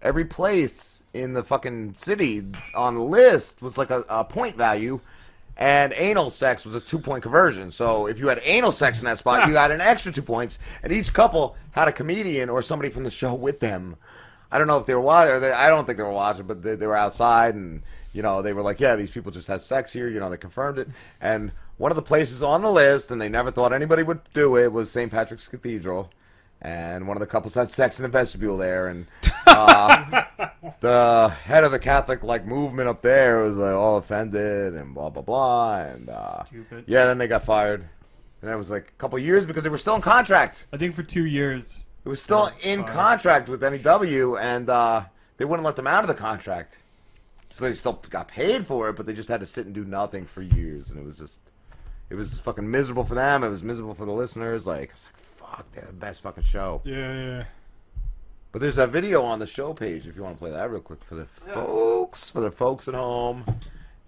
every 0.00 0.24
place 0.24 1.02
in 1.12 1.34
the 1.34 1.44
fucking 1.44 1.94
city 1.96 2.46
on 2.74 2.94
the 2.94 3.02
list 3.02 3.60
was 3.60 3.76
like 3.76 3.90
a, 3.90 4.04
a 4.08 4.24
point 4.24 4.56
value, 4.56 5.00
and 5.60 5.92
anal 5.94 6.30
sex 6.30 6.64
was 6.64 6.74
a 6.74 6.80
two 6.80 6.98
point 6.98 7.22
conversion. 7.22 7.70
So 7.70 8.06
if 8.06 8.18
you 8.18 8.28
had 8.28 8.40
anal 8.42 8.72
sex 8.72 9.00
in 9.00 9.04
that 9.04 9.18
spot, 9.18 9.46
you 9.46 9.52
ah. 9.52 9.68
got 9.68 9.70
an 9.70 9.82
extra 9.82 10.10
two 10.10 10.22
points, 10.22 10.58
and 10.82 10.90
each 10.90 11.12
couple 11.12 11.54
had 11.72 11.86
a 11.86 11.92
comedian 11.92 12.48
or 12.48 12.62
somebody 12.62 12.90
from 12.90 13.04
the 13.04 13.10
show 13.10 13.34
with 13.34 13.60
them. 13.60 13.96
I 14.50 14.58
don't 14.58 14.66
know 14.66 14.78
if 14.78 14.86
they 14.86 14.94
were 14.94 15.00
watching. 15.00 15.44
I 15.44 15.68
don't 15.68 15.84
think 15.84 15.98
they 15.98 16.04
were 16.04 16.10
watching, 16.10 16.46
but 16.46 16.62
they, 16.62 16.74
they 16.74 16.86
were 16.86 16.96
outside, 16.96 17.54
and 17.54 17.82
you 18.14 18.22
know 18.22 18.40
they 18.40 18.54
were 18.54 18.62
like, 18.62 18.80
"Yeah, 18.80 18.96
these 18.96 19.10
people 19.10 19.30
just 19.30 19.48
had 19.48 19.60
sex 19.60 19.92
here." 19.92 20.08
You 20.08 20.18
know, 20.18 20.30
they 20.30 20.38
confirmed 20.38 20.78
it, 20.78 20.88
and 21.20 21.52
one 21.76 21.92
of 21.92 21.96
the 21.96 22.02
places 22.02 22.42
on 22.42 22.62
the 22.62 22.70
list, 22.70 23.10
and 23.10 23.20
they 23.20 23.28
never 23.28 23.50
thought 23.50 23.72
anybody 23.72 24.02
would 24.02 24.20
do 24.32 24.56
it, 24.56 24.72
was 24.72 24.90
St. 24.90 25.10
Patrick's 25.10 25.46
Cathedral 25.46 26.10
and 26.62 27.06
one 27.08 27.16
of 27.16 27.20
the 27.20 27.26
couples 27.26 27.54
had 27.54 27.70
sex 27.70 27.98
in 27.98 28.02
the 28.02 28.08
vestibule 28.08 28.56
there, 28.56 28.88
and 28.88 29.06
uh, 29.46 30.22
the 30.80 31.28
head 31.44 31.64
of 31.64 31.72
the 31.72 31.78
Catholic 31.78 32.22
like 32.22 32.46
movement 32.46 32.88
up 32.88 33.02
there 33.02 33.38
was 33.40 33.56
like 33.56 33.74
all 33.74 33.96
offended 33.96 34.74
and 34.74 34.94
blah 34.94 35.10
blah 35.10 35.22
blah, 35.22 35.80
and 35.80 36.08
uh, 36.08 36.44
Stupid. 36.44 36.84
yeah, 36.86 37.06
then 37.06 37.18
they 37.18 37.26
got 37.28 37.44
fired, 37.44 37.88
and 38.42 38.50
that 38.50 38.56
was 38.58 38.70
like 38.70 38.88
a 38.88 38.98
couple 38.98 39.18
years 39.18 39.46
because 39.46 39.62
they 39.64 39.70
were 39.70 39.78
still 39.78 39.94
in 39.94 40.02
contract. 40.02 40.66
I 40.72 40.76
think 40.76 40.94
for 40.94 41.02
two 41.02 41.26
years. 41.26 41.86
It 42.04 42.08
was 42.08 42.22
still 42.22 42.50
in 42.62 42.82
fired. 42.82 42.92
contract 42.94 43.48
with 43.50 43.62
NEW, 43.62 44.36
and 44.38 44.70
uh, 44.70 45.04
they 45.36 45.44
wouldn't 45.44 45.64
let 45.66 45.76
them 45.76 45.86
out 45.86 46.02
of 46.02 46.08
the 46.08 46.14
contract, 46.14 46.78
so 47.50 47.64
they 47.64 47.74
still 47.74 48.02
got 48.08 48.26
paid 48.28 48.66
for 48.66 48.88
it, 48.88 48.96
but 48.96 49.04
they 49.04 49.12
just 49.12 49.28
had 49.28 49.40
to 49.40 49.46
sit 49.46 49.66
and 49.66 49.74
do 49.74 49.84
nothing 49.84 50.24
for 50.24 50.40
years, 50.40 50.90
and 50.90 50.98
it 50.98 51.04
was 51.04 51.18
just. 51.18 51.40
It 52.08 52.16
was 52.16 52.40
fucking 52.40 52.68
miserable 52.68 53.04
for 53.04 53.14
them. 53.14 53.44
It 53.44 53.50
was 53.50 53.62
miserable 53.62 53.94
for 53.94 54.04
the 54.04 54.12
listeners. 54.12 54.66
Like 54.66 54.92
fuck, 55.50 55.72
they're 55.72 55.86
the 55.86 55.92
best 55.92 56.22
fucking 56.22 56.44
show. 56.44 56.80
Yeah, 56.84 57.14
yeah. 57.14 57.44
But 58.52 58.60
there's 58.60 58.78
a 58.78 58.86
video 58.86 59.22
on 59.22 59.38
the 59.38 59.46
show 59.46 59.72
page 59.74 60.06
if 60.06 60.16
you 60.16 60.22
want 60.22 60.36
to 60.36 60.38
play 60.38 60.50
that 60.50 60.70
real 60.70 60.80
quick 60.80 61.04
for 61.04 61.14
the 61.14 61.26
folks, 61.26 62.30
for 62.30 62.40
the 62.40 62.50
folks 62.50 62.88
at 62.88 62.94
home. 62.94 63.44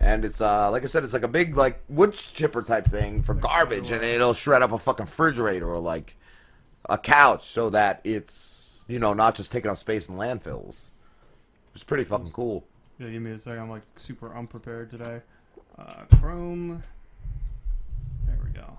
And 0.01 0.25
it's 0.25 0.41
uh 0.41 0.69
like 0.71 0.83
I 0.83 0.87
said, 0.87 1.05
it's 1.05 1.13
like 1.13 1.23
a 1.23 1.29
big 1.29 1.57
like 1.57 1.81
wood 1.89 2.13
chipper 2.15 2.63
type 2.63 2.91
thing 2.91 3.23
for 3.23 3.35
garbage, 3.35 3.93
and 3.93 4.03
it'll 4.03 4.35
shred 4.35 4.63
up 4.63 4.73
a 4.73 4.79
fucking 4.79 5.07
refrigerator 5.07 5.69
or 5.71 5.79
like 5.79 6.17
a 6.89 6.99
couch 6.99 7.47
so 7.47 7.71
that 7.71 8.01
it's 8.03 8.85
you 8.89 8.99
know 8.99 9.15
not 9.15 9.37
just 9.37 9.53
taking 9.53 9.71
up 9.71 9.79
space 9.79 10.09
in 10.09 10.17
landfills. 10.17 10.89
It's 11.75 11.85
pretty 11.85 12.03
fucking 12.05 12.33
cool. 12.33 12.65
Yeah, 12.99 13.11
give 13.11 13.23
me 13.23 13.31
a 13.31 13.39
second. 13.39 13.61
I'm 13.61 13.71
like 13.71 13.83
super 13.97 14.37
unprepared 14.37 14.91
today. 14.91 15.21
Uh, 15.79 16.05
Chrome. 16.19 16.83
There 18.27 18.39
we 18.45 18.51
go. 18.51 18.79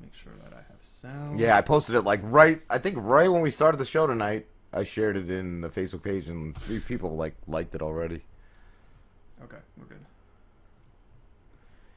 Make 0.00 0.14
sure 0.14 0.32
that 0.44 0.52
I 0.52 0.56
have 0.56 0.71
sound. 0.82 1.38
Yeah, 1.40 1.56
I 1.56 1.60
posted 1.60 1.94
it 1.96 2.02
like 2.02 2.20
right. 2.22 2.60
I 2.68 2.78
think 2.78 2.96
right 2.98 3.28
when 3.30 3.40
we 3.42 3.50
started 3.50 3.78
the 3.78 3.84
show 3.86 4.06
tonight. 4.06 4.46
I 4.72 4.84
shared 4.84 5.16
it 5.16 5.30
in 5.30 5.60
the 5.60 5.68
Facebook 5.68 6.02
page, 6.02 6.28
and 6.28 6.56
three 6.56 6.80
people 6.80 7.16
like 7.16 7.34
liked 7.46 7.74
it 7.74 7.82
already. 7.82 8.22
Okay, 9.44 9.58
we're 9.78 9.84
good. 9.86 9.98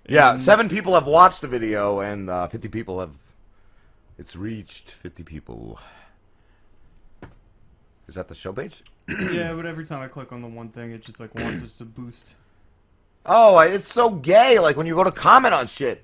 Yeah, 0.07 0.33
And- 0.33 0.41
seven 0.41 0.69
people 0.69 0.93
have 0.93 1.07
watched 1.07 1.41
the 1.41 1.47
video, 1.47 1.99
and 1.99 2.29
uh, 2.29 2.47
fifty 2.47 2.67
people 2.67 2.99
have. 2.99 3.11
It's 4.17 4.35
reached 4.35 4.91
fifty 4.91 5.23
people. 5.23 5.79
Is 8.07 8.15
that 8.15 8.27
the 8.27 8.35
show 8.35 8.53
page? 8.53 8.83
yeah, 9.07 9.53
but 9.55 9.65
every 9.65 9.85
time 9.85 10.01
I 10.01 10.07
click 10.07 10.31
on 10.31 10.41
the 10.41 10.47
one 10.47 10.69
thing, 10.69 10.91
it 10.91 11.03
just 11.03 11.19
like 11.19 11.33
wants 11.35 11.63
us 11.63 11.77
to 11.77 11.85
boost. 11.85 12.35
Oh, 13.25 13.57
it's 13.59 13.91
so 13.91 14.09
gay. 14.11 14.59
Like 14.59 14.77
when 14.77 14.85
you 14.85 14.95
go 14.95 15.03
to 15.03 15.11
comment 15.11 15.53
on 15.53 15.67
shit. 15.67 16.03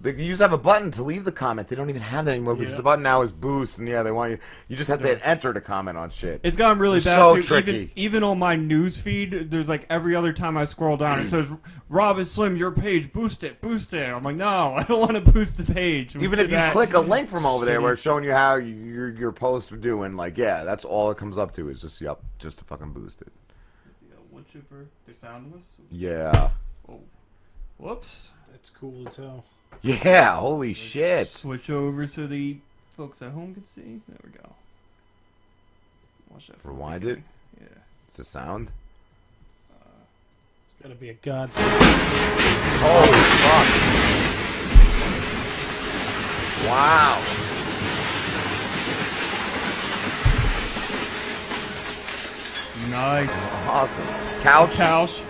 They 0.00 0.12
you 0.12 0.24
used 0.26 0.38
to 0.38 0.44
have 0.44 0.52
a 0.52 0.58
button 0.58 0.92
to 0.92 1.02
leave 1.02 1.24
the 1.24 1.32
comment. 1.32 1.66
They 1.66 1.74
don't 1.74 1.90
even 1.90 2.02
have 2.02 2.24
that 2.26 2.30
anymore 2.32 2.54
because 2.54 2.74
Yeah. 2.74 2.76
the 2.76 2.82
button 2.84 3.02
now 3.02 3.22
is 3.22 3.32
boost, 3.32 3.78
and 3.80 3.88
yeah, 3.88 4.04
they 4.04 4.12
want 4.12 4.30
you. 4.30 4.38
You 4.68 4.76
just 4.76 4.88
have 4.88 5.00
to 5.02 5.26
enter 5.28 5.52
to 5.52 5.60
comment 5.60 5.98
on 5.98 6.10
shit. 6.10 6.40
It's 6.44 6.56
gotten 6.56 6.78
really 6.78 7.00
They're 7.00 7.16
bad 7.16 7.30
So 7.30 7.36
too. 7.36 7.42
tricky. 7.42 7.70
Even, 7.72 7.90
even 7.96 8.22
on 8.22 8.38
my 8.38 8.54
news 8.54 8.96
feed, 8.96 9.50
there's 9.50 9.68
like 9.68 9.86
every 9.90 10.14
other 10.14 10.32
time 10.32 10.56
I 10.56 10.66
scroll 10.66 10.96
down, 10.96 11.18
it 11.18 11.28
says, 11.28 11.48
"Robin 11.88 12.24
Slim, 12.26 12.56
your 12.56 12.70
page, 12.70 13.12
boost 13.12 13.42
it, 13.42 13.60
boost 13.60 13.92
it." 13.92 14.04
I'm 14.08 14.22
like, 14.22 14.36
no, 14.36 14.74
I 14.76 14.84
don't 14.84 15.00
want 15.00 15.14
to 15.24 15.32
boost 15.32 15.56
the 15.56 15.64
page. 15.72 16.14
Even 16.14 16.38
if 16.38 16.48
you 16.50 16.56
that 16.56 16.72
click 16.72 16.94
a 16.94 17.00
link 17.00 17.28
from 17.28 17.44
over 17.44 17.64
there 17.64 17.80
where 17.80 17.94
it's 17.94 18.02
showing 18.02 18.22
you 18.22 18.32
how 18.32 18.54
you- 18.54 18.74
your 18.74 19.08
your 19.10 19.32
posts 19.32 19.72
are 19.72 19.76
doing, 19.76 20.14
like 20.14 20.38
yeah, 20.38 20.62
that's 20.62 20.84
all 20.84 21.10
it 21.10 21.18
comes 21.18 21.38
up 21.38 21.52
to 21.54 21.68
is 21.68 21.80
just 21.80 22.00
yep, 22.00 22.20
just 22.38 22.58
to 22.60 22.64
fucking 22.64 22.92
boost 22.92 23.20
it. 23.22 23.32
Is 24.06 24.12
it. 24.12 24.18
wood 24.30 24.44
chipper, 24.52 24.86
they're 25.06 25.14
soundless. 25.16 25.76
Yeah. 25.90 26.50
Oh. 26.88 27.00
Whoops. 27.78 28.30
That's 28.50 28.70
cool 28.70 29.06
as 29.06 29.16
hell. 29.16 29.44
Yeah, 29.82 30.36
holy 30.36 30.72
shit. 30.74 31.34
Switch 31.36 31.70
over 31.70 32.06
so 32.06 32.26
the 32.26 32.56
folks 32.96 33.22
at 33.22 33.32
home 33.32 33.54
can 33.54 33.64
see. 33.66 34.00
There 34.08 34.18
we 34.24 34.30
go. 34.30 34.50
Watch 36.30 36.48
that. 36.48 36.56
Rewind 36.64 37.04
second. 37.04 37.18
it. 37.18 37.60
Yeah. 37.62 37.78
It's 38.08 38.18
a 38.18 38.24
sound. 38.24 38.70
It's 39.70 40.82
gotta 40.82 40.94
be 40.94 41.10
a 41.10 41.14
godsend. 41.14 41.66
Holy 42.80 43.20
fuck. 43.42 43.68
Wow. 46.68 47.22
Nice. 52.90 53.30
Awesome. 53.68 54.06
Couch. 54.42 54.72
Couch. 54.72 55.22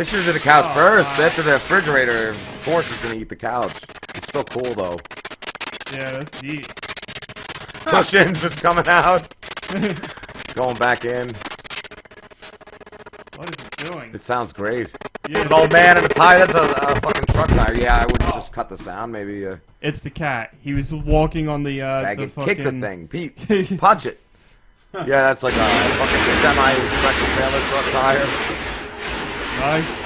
They 0.00 0.06
should 0.06 0.20
have 0.24 0.32
did 0.32 0.34
the 0.36 0.38
couch 0.42 0.64
Oh, 0.68 0.72
first. 0.72 1.18
wow. 1.18 1.26
After 1.26 1.42
the 1.42 1.52
refrigerator, 1.52 2.30
of 2.30 2.62
course, 2.64 2.90
is 2.90 2.96
gonna 3.00 3.16
eat 3.16 3.28
the 3.28 3.36
couch. 3.36 3.82
It's 4.14 4.28
still 4.28 4.44
cool 4.44 4.72
though. 4.72 4.96
Yeah, 5.92 6.12
that's 6.12 6.42
neat. 6.42 6.74
Cushions 7.84 8.40
just 8.40 8.62
coming 8.62 8.88
out, 8.88 9.28
going 10.54 10.78
back 10.78 11.04
in. 11.04 11.28
What 13.36 13.50
is 13.50 13.66
it 13.66 13.76
doing? 13.92 14.10
It 14.14 14.22
sounds 14.22 14.54
great. 14.54 14.90
Yeah. 15.28 15.36
It's 15.36 15.46
an 15.48 15.52
old 15.52 15.70
man 15.70 15.98
in 15.98 16.04
a 16.06 16.08
tire. 16.08 16.46
That's 16.46 16.54
a, 16.54 16.62
a 16.62 17.00
fucking 17.02 17.26
truck 17.34 17.48
tire. 17.48 17.76
Yeah, 17.76 17.98
I 18.00 18.06
would 18.06 18.20
just 18.22 18.54
cut 18.54 18.70
the 18.70 18.78
sound. 18.78 19.12
Maybe. 19.12 19.46
Uh, 19.46 19.56
It's 19.82 20.00
the 20.00 20.08
cat. 20.08 20.54
He 20.62 20.72
was 20.72 20.94
walking 20.94 21.46
on 21.46 21.62
the 21.62 21.82
uh, 21.82 22.14
the 22.14 22.26
fucking. 22.28 22.54
Kick 22.56 22.64
the 22.64 22.72
thing, 22.72 23.06
Pete. 23.06 23.36
Punch 23.78 24.06
it. 24.06 24.18
Yeah, 24.94 25.04
that's 25.04 25.42
like 25.42 25.52
a 25.52 25.58
fucking 25.58 26.24
semi 26.40 26.72
tractor 27.02 27.36
trailer 27.36 27.60
truck 27.68 27.84
tire. 27.92 28.59
Nice. 29.60 30.00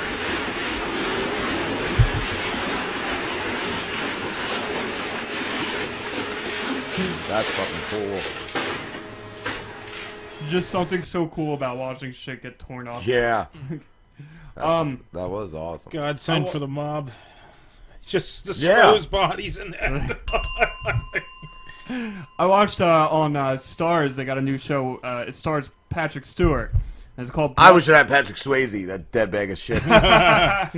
That's 7.29 7.51
fucking 7.51 7.81
cool. 7.91 8.21
Just 10.49 10.71
something 10.71 11.03
so 11.03 11.27
cool 11.29 11.55
about 11.55 11.77
watching 11.79 12.13
shit 12.13 12.43
get 12.43 12.59
torn 12.59 12.87
off. 12.87 13.07
Yeah. 13.07 13.47
That's- 14.55 14.71
um. 14.73 15.03
that 15.13 15.29
was 15.29 15.55
awesome. 15.55 15.91
Godsend 15.91 16.43
I 16.45 16.47
wa- 16.47 16.53
for 16.53 16.59
the 16.61 16.69
mob. 16.69 17.11
Just 18.07 18.47
Yeah. 18.63 18.93
dispose 18.93 19.07
bodies 19.07 19.59
in 19.59 19.71
there. 19.73 20.19
I 22.39 22.47
watched 22.47 22.81
uh, 22.81 23.09
on 23.11 23.35
uh, 23.35 23.57
Stars. 23.57 24.15
They 24.15 24.25
got 24.25 24.39
a 24.39 24.43
new 24.43 24.59
show. 24.59 24.97
Uh, 24.99 25.25
it 25.27 25.35
stars 25.35 25.71
Patrick 25.89 26.25
Stewart. 26.27 26.73
And 27.17 27.25
it's 27.25 27.31
called. 27.33 27.55
I 27.57 27.71
wish 27.71 27.89
it 27.89 27.93
had 27.93 28.09
Patrick 28.09 28.37
Swayze, 28.37 28.87
that 28.89 29.13
dead 29.13 29.31
bag 29.31 29.51
of 29.53 29.59
shit. 29.59 29.83
I 29.89 30.69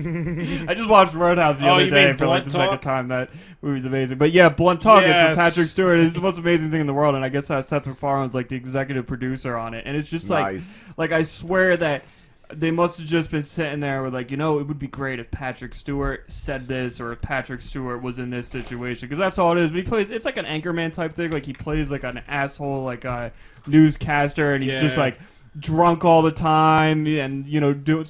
just 0.77 0.89
watched 0.89 1.15
Roadhouse 1.15 1.61
the 1.61 1.69
Oh, 1.69 1.77
other 1.77 1.89
day 1.91 2.13
for 2.13 2.27
like 2.27 2.45
the 2.45 2.51
Blunt 2.51 2.71
second 2.73 2.81
time. 2.81 3.09
That 3.09 3.31
movie's 3.63 3.87
amazing. 3.87 4.19
But 4.19 4.33
yeah, 4.33 4.49
Blunt 4.51 4.83
Talk. 4.83 5.03
It's 5.03 5.29
with 5.31 5.39
Patrick 5.39 5.69
Stewart. 5.69 5.99
It's 5.99 6.15
the 6.15 6.21
most 6.21 6.39
amazing 6.39 6.71
thing 6.71 6.81
in 6.83 6.87
the 6.87 6.93
world. 6.95 7.15
And 7.15 7.25
I 7.25 7.29
guess 7.31 7.51
uh, 7.51 7.63
Seth 7.63 7.87
MacFarlane's 7.87 8.35
like 8.35 8.49
the 8.49 8.57
executive 8.57 9.07
producer 9.07 9.57
on 9.57 9.73
it. 9.75 9.85
And 9.87 9.97
it's 9.97 10.09
just 10.09 10.29
like, 10.29 10.57
Nice. 10.57 10.79
like 10.97 11.13
I 11.13 11.23
swear 11.23 11.77
that 11.79 12.05
they 12.53 12.71
must 12.71 12.99
have 12.99 13.07
just 13.09 13.31
been 13.31 13.43
sitting 13.43 13.81
there 13.81 14.03
with 14.03 14.13
like, 14.15 14.31
you 14.31 14.37
know, 14.37 14.59
it 14.61 14.69
would 14.69 14.79
be 14.79 14.87
great 14.87 15.19
if 15.19 15.31
Patrick 15.31 15.75
Stewart 15.75 16.31
said 16.31 16.69
this 16.69 17.01
or 17.01 17.13
if 17.13 17.21
Patrick 17.23 17.61
Stewart 17.61 18.03
was 18.03 18.19
in 18.21 18.31
this 18.31 18.47
situation 18.47 19.09
because 19.09 19.19
that's 19.19 19.39
all 19.39 19.57
it 19.57 19.59
is. 19.59 19.71
But 19.71 19.79
he 19.79 19.83
plays. 19.85 20.11
It's 20.11 20.25
like 20.27 20.37
an 20.37 20.45
anchorman 20.45 20.93
type 20.93 21.15
thing. 21.15 21.31
Like 21.31 21.47
he 21.47 21.55
plays 21.55 21.91
like 21.91 22.05
an 22.05 22.21
asshole, 22.29 22.85
like 22.85 23.05
a 23.07 23.33
newscaster, 23.67 24.55
and 24.55 24.63
he's 24.63 24.75
just 24.81 24.97
like 24.99 25.19
drunk 25.59 26.05
all 26.05 26.23
the 26.23 26.33
time 26.33 27.07
and 27.07 27.47
you 27.47 27.61
know 27.61 27.73
doing 27.73 28.07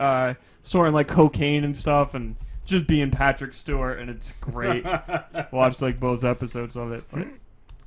uh 0.00 0.34
snorting 0.62 0.94
like 0.94 1.08
cocaine 1.08 1.64
and 1.64 1.76
stuff 1.76 2.14
and 2.14 2.36
just 2.64 2.86
being 2.86 3.10
Patrick 3.10 3.52
Stewart 3.52 3.98
and 3.98 4.10
it's 4.10 4.32
great. 4.40 4.84
Watched 5.52 5.82
like 5.82 6.00
both 6.00 6.24
episodes 6.24 6.76
of 6.76 6.92
it. 6.92 7.04
But 7.10 7.28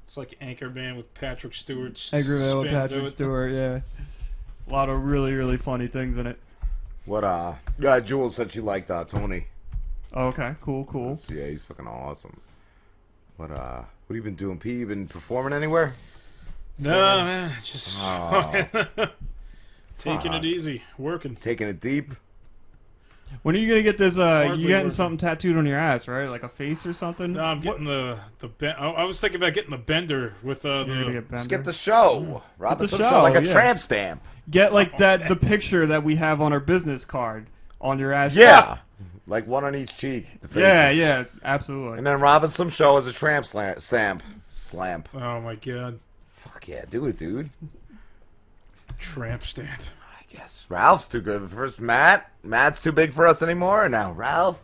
It's 0.04 0.18
like 0.18 0.38
Anchorman 0.42 0.96
with 0.96 1.14
Patrick 1.14 1.54
Stewart. 1.54 1.94
Anchorman 1.96 2.62
with 2.62 2.72
Patrick. 2.72 3.08
Stewart, 3.10 3.52
yeah. 3.52 3.80
A 4.68 4.72
lot 4.74 4.90
of 4.90 5.04
really 5.04 5.34
really 5.34 5.58
funny 5.58 5.88
things 5.88 6.18
in 6.18 6.28
it. 6.28 6.40
What 7.06 7.24
uh? 7.24 7.54
Yeah, 7.80 8.00
Jules 8.00 8.36
said 8.36 8.52
she 8.52 8.62
liked 8.62 8.92
uh, 8.92 9.04
Tony. 9.04 9.48
Okay, 10.16 10.56
cool, 10.62 10.86
cool. 10.86 11.20
Yeah, 11.30 11.48
he's 11.48 11.64
fucking 11.66 11.88
awesome. 11.88 12.40
What 13.38 13.52
uh? 13.52 13.84
What 14.08 14.16
have 14.16 14.16
you 14.16 14.24
been 14.24 14.36
doing, 14.36 14.58
P? 14.58 14.74
You 14.74 14.88
been 14.88 15.08
performing 15.08 15.54
anywhere? 15.54 15.94
No, 16.82 17.24
man, 17.24 17.52
just 17.64 17.98
Oh. 18.00 18.52
taking 19.98 20.34
it 20.34 20.46
easy, 20.46 20.84
working. 20.98 21.36
Taking 21.36 21.68
it 21.68 21.80
deep. 21.80 22.14
When 23.44 23.56
are 23.56 23.60
you 23.60 23.68
gonna 23.68 23.84
get 23.84 23.98
this? 23.98 24.18
Uh, 24.18 24.54
you 24.58 24.68
getting 24.68 24.86
working. 24.86 24.90
something 24.90 25.18
tattooed 25.20 25.56
on 25.56 25.66
your 25.66 25.78
ass, 25.78 26.08
right? 26.08 26.28
Like 26.30 26.42
a 26.44 26.50
face 26.50 26.86
or 26.86 26.94
something? 26.94 27.34
No, 27.34 27.44
I'm 27.44 27.60
getting 27.60 27.84
the 27.84 28.20
the 28.40 28.48
ben- 28.48 28.76
I, 28.78 28.90
I 28.90 29.04
was 29.04 29.22
thinking 29.22 29.40
about 29.40 29.54
getting 29.54 29.70
the 29.70 29.78
bender 29.78 30.34
with 30.42 30.66
uh, 30.66 30.86
You're 30.88 31.06
the. 31.06 31.12
get 31.14 31.30
Just 31.30 31.50
get 31.50 31.64
the 31.64 31.74
show. 31.74 32.42
Rob 32.58 32.80
the 32.80 32.86
us 32.86 32.90
some 32.90 33.00
show, 33.00 33.10
show, 33.10 33.22
like 33.22 33.36
a 33.36 33.46
yeah. 33.46 33.52
tramp 33.54 33.80
stamp. 33.80 34.24
Get 34.50 34.74
like 34.74 34.98
that 34.98 35.28
the 35.28 35.36
picture 35.36 35.86
that 35.86 36.04
we 36.04 36.16
have 36.16 36.42
on 36.42 36.54
our 36.54 36.60
business 36.60 37.06
card 37.06 37.46
on 37.80 38.00
your 38.00 38.14
ass. 38.14 38.36
Yeah, 38.36 38.80
like 39.28 39.46
one 39.46 39.64
on 39.64 39.76
each 39.76 39.96
cheek. 39.96 40.26
Yeah, 40.56 40.90
yeah, 40.90 41.26
absolutely. 41.44 42.00
And 42.00 42.08
then 42.08 42.20
Robin 42.20 42.50
some 42.50 42.70
show 42.70 42.98
as 42.98 43.06
a 43.06 43.14
tramp 43.14 43.46
slam, 43.46 43.80
stamp. 43.80 44.24
Slamp. 44.50 45.08
Oh 45.14 45.40
my 45.40 45.54
god, 45.54 45.94
Fuck 45.94 46.09
yeah, 46.70 46.86
do 46.88 47.06
it, 47.08 47.18
dude. 47.18 47.50
tramp 49.00 49.44
stamp. 49.44 49.82
I 50.20 50.32
guess 50.32 50.68
Ralph's 50.70 51.08
too 51.08 51.20
good. 51.20 51.50
First 51.50 51.82
Matt. 51.82 52.32
Matt's 52.44 52.82
too 52.82 52.92
big 52.92 53.12
for 53.12 53.26
us 53.26 53.42
anymore. 53.42 53.86
And 53.86 53.92
now 53.92 54.12
Ralph. 54.12 54.62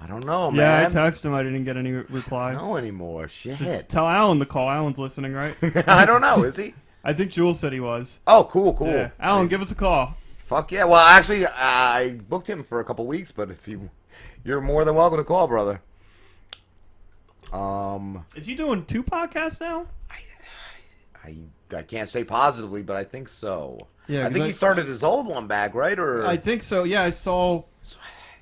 I 0.00 0.06
don't 0.06 0.24
know, 0.26 0.50
man 0.50 0.90
yeah, 0.92 1.02
I 1.02 1.08
texted 1.08 1.24
him. 1.24 1.34
I 1.34 1.42
didn't 1.42 1.64
get 1.64 1.76
any 1.76 1.92
reply. 1.92 2.52
No 2.52 2.76
anymore. 2.76 3.26
Shit. 3.26 3.58
Just 3.58 3.88
tell 3.88 4.06
Alan 4.06 4.38
to 4.38 4.46
call. 4.46 4.68
Alan's 4.68 4.98
listening, 4.98 5.32
right? 5.32 5.56
I 5.88 6.04
don't 6.04 6.20
know. 6.20 6.44
Is 6.44 6.56
he? 6.56 6.74
I 7.02 7.14
think 7.14 7.32
Jules 7.32 7.58
said 7.58 7.72
he 7.72 7.80
was. 7.80 8.20
Oh, 8.26 8.44
cool, 8.50 8.74
cool. 8.74 8.88
Yeah. 8.88 9.10
Alan, 9.18 9.48
give 9.48 9.62
us 9.62 9.72
a 9.72 9.74
call. 9.74 10.14
Fuck 10.38 10.72
yeah. 10.72 10.84
Well, 10.84 10.96
actually, 10.96 11.46
I 11.46 12.18
booked 12.28 12.48
him 12.48 12.62
for 12.62 12.80
a 12.80 12.84
couple 12.84 13.06
weeks, 13.06 13.32
but 13.32 13.50
if 13.50 13.66
you, 13.66 13.88
you're 14.44 14.60
more 14.60 14.84
than 14.84 14.94
welcome 14.94 15.18
to 15.18 15.24
call, 15.24 15.48
brother. 15.48 15.80
Um, 17.52 18.26
Is 18.36 18.46
he 18.46 18.54
doing 18.54 18.84
two 18.84 19.02
podcasts 19.02 19.60
now? 19.60 19.86
I 21.24 21.36
I 21.74 21.82
can't 21.82 22.08
say 22.08 22.24
positively, 22.24 22.82
but 22.82 22.96
I 22.96 23.04
think 23.04 23.28
so. 23.28 23.88
Yeah, 24.06 24.26
I 24.26 24.30
think 24.30 24.44
I- 24.44 24.46
he 24.48 24.52
started 24.52 24.86
his 24.86 25.02
old 25.02 25.26
one 25.26 25.46
back, 25.46 25.74
right? 25.74 25.98
Or 25.98 26.26
I 26.26 26.36
think 26.36 26.62
so. 26.62 26.84
Yeah, 26.84 27.02
I 27.02 27.10
saw 27.10 27.64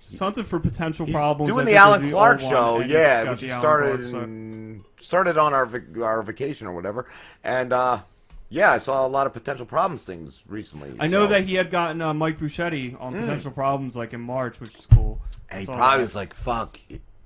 something 0.00 0.44
for 0.44 0.58
potential 0.58 1.06
He's 1.06 1.14
problems. 1.14 1.50
Doing 1.50 1.66
the 1.66 1.76
Alan 1.76 2.10
Clark 2.10 2.40
show, 2.40 2.80
yeah, 2.80 3.30
which 3.30 3.42
he 3.42 3.48
started 3.48 4.10
Clark, 4.10 4.26
so- 4.26 4.84
started 5.00 5.38
on 5.38 5.54
our 5.54 5.68
our 6.02 6.22
vacation 6.22 6.66
or 6.66 6.72
whatever, 6.74 7.08
and 7.44 7.72
uh, 7.72 8.00
yeah, 8.48 8.72
I 8.72 8.78
saw 8.78 9.06
a 9.06 9.08
lot 9.08 9.26
of 9.26 9.32
potential 9.32 9.64
problems 9.66 10.04
things 10.04 10.42
recently. 10.48 10.94
I 11.00 11.06
know 11.06 11.26
that 11.28 11.44
he 11.44 11.54
had 11.54 11.70
gotten 11.70 12.02
uh, 12.02 12.12
Mike 12.12 12.38
Bocchetti 12.38 13.00
on 13.00 13.14
Mm. 13.14 13.20
potential 13.20 13.50
problems 13.52 13.96
like 13.96 14.12
in 14.12 14.20
March, 14.20 14.60
which 14.60 14.76
is 14.76 14.86
cool. 14.86 15.20
And 15.50 15.60
he 15.60 15.66
probably 15.66 15.98
that. 15.98 16.02
was 16.02 16.16
like, 16.16 16.34
"Fuck, 16.34 16.78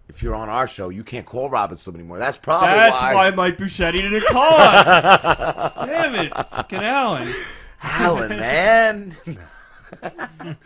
if 0.09 0.23
you're 0.23 0.35
on 0.35 0.49
our 0.49 0.69
show, 0.69 0.89
you 0.89 1.03
can't 1.05 1.27
call 1.27 1.51
Rob 1.51 1.71
and 1.71 1.79
Slim 1.79 1.97
anymore." 1.97 2.19
That's 2.19 2.39
probably 2.39 2.69
That's 2.69 3.01
why. 3.01 3.15
why 3.15 3.31
Mike 3.31 3.59
Bocchetti 3.59 3.99
didn't 3.99 4.27
call 4.27 4.55
us. 4.55 5.75
Damn 5.87 6.15
it, 6.15 6.33
fucking 6.35 6.79
Alan. 6.79 7.35
Alan, 7.83 8.29
man. 8.31 9.17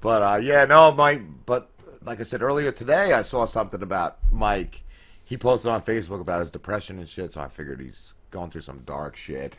but 0.00 0.22
uh, 0.22 0.36
yeah, 0.42 0.64
no, 0.64 0.92
Mike. 0.92 1.22
But 1.46 1.70
like 2.04 2.20
I 2.20 2.24
said 2.24 2.42
earlier 2.42 2.72
today, 2.72 3.12
I 3.12 3.22
saw 3.22 3.44
something 3.46 3.82
about 3.82 4.18
Mike. 4.30 4.82
He 5.24 5.36
posted 5.36 5.70
on 5.70 5.82
Facebook 5.82 6.20
about 6.20 6.40
his 6.40 6.50
depression 6.50 6.98
and 6.98 7.08
shit, 7.08 7.32
so 7.32 7.40
I 7.40 7.48
figured 7.48 7.80
he's 7.80 8.12
going 8.30 8.50
through 8.50 8.60
some 8.62 8.80
dark 8.80 9.16
shit. 9.16 9.58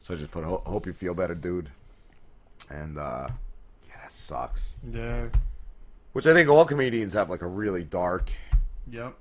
So 0.00 0.14
I 0.14 0.16
just 0.16 0.30
put, 0.30 0.44
"Hope 0.44 0.86
you 0.86 0.92
feel 0.92 1.14
better, 1.14 1.34
dude." 1.34 1.70
And 2.68 2.98
uh, 2.98 3.28
yeah, 3.88 3.96
that 4.02 4.12
sucks. 4.12 4.76
Yeah. 4.90 5.28
Which 6.12 6.26
I 6.26 6.34
think 6.34 6.48
all 6.48 6.64
comedians 6.64 7.12
have 7.14 7.30
like 7.30 7.42
a 7.42 7.46
really 7.46 7.84
dark 7.84 8.30
Yep. 8.90 9.14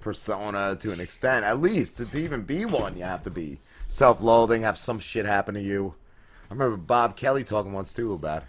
persona 0.00 0.76
to 0.76 0.92
an 0.92 1.00
extent. 1.00 1.44
At 1.44 1.60
least 1.60 1.96
to, 1.96 2.04
to 2.06 2.18
even 2.18 2.42
be 2.42 2.64
one, 2.64 2.96
you 2.96 3.04
have 3.04 3.22
to 3.24 3.30
be 3.30 3.58
self-loathing, 3.88 4.62
have 4.62 4.78
some 4.78 4.98
shit 4.98 5.26
happen 5.26 5.54
to 5.54 5.60
you. 5.60 5.94
I 6.50 6.54
remember 6.54 6.76
Bob 6.76 7.16
Kelly 7.16 7.44
talking 7.44 7.72
once 7.72 7.92
too 7.92 8.12
about 8.12 8.44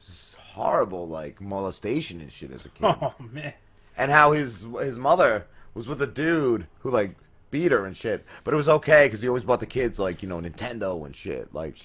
just 0.00 0.36
horrible 0.36 1.08
like 1.08 1.40
molestation 1.40 2.20
and 2.20 2.32
shit 2.32 2.50
as 2.52 2.66
a 2.66 2.68
kid, 2.68 2.84
Oh 3.00 3.14
man. 3.18 3.54
and 3.96 4.10
how 4.10 4.32
his 4.32 4.66
his 4.80 4.98
mother 4.98 5.46
was 5.74 5.88
with 5.88 6.02
a 6.02 6.06
dude 6.06 6.66
who 6.80 6.90
like 6.90 7.14
beat 7.50 7.72
her 7.72 7.84
and 7.86 7.96
shit, 7.96 8.24
but 8.44 8.52
it 8.54 8.56
was 8.56 8.68
okay 8.68 9.06
because 9.06 9.22
he 9.22 9.28
always 9.28 9.44
bought 9.44 9.60
the 9.60 9.66
kids 9.66 9.98
like 9.98 10.22
you 10.22 10.28
know 10.28 10.40
Nintendo 10.40 11.04
and 11.06 11.14
shit. 11.16 11.52
Like, 11.54 11.76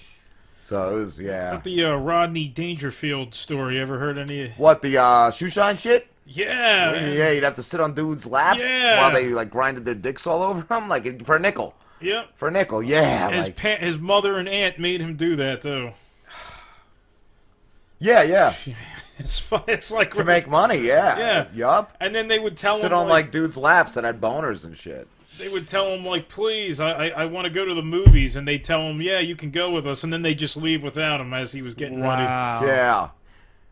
so 0.60 0.96
it 0.96 1.00
was 1.00 1.20
yeah. 1.20 1.50
About 1.50 1.64
the 1.64 1.84
uh, 1.84 1.94
Rodney 1.96 2.48
Dangerfield 2.48 3.34
story. 3.34 3.78
Ever 3.80 3.98
heard 3.98 4.18
any? 4.18 4.50
What 4.56 4.82
the 4.82 4.98
uh, 4.98 5.30
shoe 5.30 5.48
shine 5.50 5.76
shit? 5.76 6.06
Yeah. 6.26 6.92
yeah, 6.92 7.00
man. 7.00 7.34
you'd 7.34 7.44
have 7.44 7.54
to 7.56 7.62
sit 7.62 7.80
on 7.80 7.94
dudes' 7.94 8.26
laps 8.26 8.60
Yeah. 8.60 9.00
while 9.00 9.10
they 9.12 9.28
like 9.30 9.48
grinded 9.50 9.86
their 9.86 9.94
dicks 9.94 10.26
all 10.26 10.42
over 10.42 10.60
them, 10.62 10.88
like 10.88 11.24
for 11.24 11.36
a 11.36 11.38
nickel. 11.38 11.74
Yep. 12.00 12.28
For 12.36 12.48
a 12.48 12.50
nickel, 12.50 12.82
yeah. 12.82 13.30
His 13.30 13.46
like- 13.46 13.56
pa- 13.56 13.76
his 13.84 13.98
mother 13.98 14.38
and 14.38 14.48
aunt 14.48 14.78
made 14.78 15.00
him 15.00 15.16
do 15.16 15.36
that 15.36 15.62
though. 15.62 15.94
yeah, 17.98 18.22
yeah. 18.22 18.54
It's 19.20 19.36
fu- 19.36 19.58
it's 19.66 19.90
like 19.90 20.14
to 20.14 20.22
make 20.22 20.46
money, 20.46 20.78
yeah. 20.78 21.18
Yeah. 21.18 21.46
Yup. 21.52 21.96
And 21.98 22.14
then 22.14 22.28
they 22.28 22.38
would 22.38 22.56
tell 22.56 22.76
Sit 22.78 22.92
him 22.92 22.98
on 22.98 23.08
like 23.08 23.32
dudes' 23.32 23.56
laps 23.56 23.94
that 23.94 24.04
had 24.04 24.20
boners 24.20 24.64
and 24.64 24.78
shit. 24.78 25.08
They 25.38 25.48
would 25.48 25.66
tell 25.68 25.86
him 25.94 26.04
like, 26.04 26.28
please, 26.28 26.80
I 26.80 26.90
I, 26.90 27.08
I 27.08 27.24
want 27.26 27.44
to 27.46 27.50
go 27.50 27.64
to 27.64 27.74
the 27.74 27.82
movies, 27.82 28.36
and 28.36 28.46
they 28.46 28.58
tell 28.58 28.82
him, 28.82 29.00
yeah, 29.00 29.20
you 29.20 29.36
can 29.36 29.50
go 29.50 29.70
with 29.70 29.86
us, 29.86 30.04
and 30.04 30.12
then 30.12 30.22
they 30.22 30.34
just 30.34 30.56
leave 30.56 30.82
without 30.82 31.20
him 31.20 31.32
as 31.32 31.52
he 31.52 31.62
was 31.62 31.74
getting 31.74 32.00
Wow. 32.00 32.60
ready. 32.60 32.66
Yeah. 32.72 33.08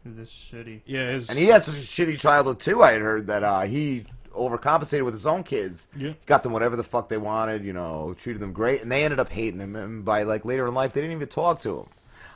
This 0.05 0.31
shitty. 0.53 0.81
Yeah, 0.87 1.11
his, 1.11 1.29
And 1.31 1.39
he 1.39 1.47
had 1.47 1.65
such 1.65 1.75
a 1.75 1.79
shitty 1.79 2.19
childhood 2.21 2.61
too. 2.61 2.83
I 2.83 2.93
had 2.93 3.01
heard 3.03 3.27
that 3.27 3.43
uh, 3.43 3.63
he 3.63 4.05
overcompensated 4.33 5.05
with 5.05 5.15
his 5.15 5.27
own 5.27 5.43
kids. 5.43 5.89
Yeah. 5.97 6.13
Got 6.27 6.43
them 6.45 6.53
whatever 6.53 6.77
the 6.77 6.85
fuck 6.85 7.09
they 7.09 7.17
wanted, 7.17 7.65
you 7.65 7.73
know, 7.73 8.15
treated 8.19 8.41
them 8.41 8.53
great, 8.53 8.83
and 8.83 8.93
they 8.93 9.05
ended 9.05 9.19
up 9.19 9.31
hating 9.31 9.59
him. 9.61 9.75
And 9.75 10.05
by 10.05 10.23
like 10.23 10.45
later 10.45 10.67
in 10.69 10.75
life, 10.75 10.93
they 10.93 11.01
didn't 11.01 11.17
even 11.17 11.29
talk 11.29 11.59
to 11.61 11.79
him. 11.81 11.87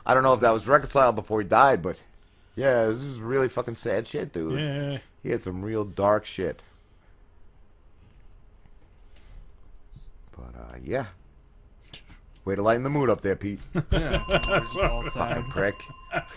I 0.05 0.13
don't 0.13 0.23
know 0.23 0.33
if 0.33 0.41
that 0.41 0.51
was 0.51 0.67
reconciled 0.67 1.15
before 1.15 1.41
he 1.41 1.47
died, 1.47 1.81
but 1.81 2.01
yeah, 2.55 2.87
this 2.87 2.99
is 2.99 3.19
really 3.19 3.47
fucking 3.47 3.75
sad 3.75 4.07
shit, 4.07 4.33
dude. 4.33 4.59
Yeah. 4.59 4.97
He 5.23 5.29
had 5.29 5.43
some 5.43 5.61
real 5.61 5.85
dark 5.85 6.25
shit. 6.25 6.61
But 10.41 10.59
uh, 10.59 10.77
yeah. 10.83 11.05
Way 12.43 12.55
to 12.55 12.61
lighten 12.63 12.81
the 12.81 12.89
mood 12.89 13.09
up 13.11 13.21
there, 13.21 13.35
Pete. 13.35 13.59
Yeah. 13.91 14.11
It's 14.29 14.75
all 14.77 15.03
sad. 15.11 15.13
Fucking 15.13 15.51
prick. 15.51 15.75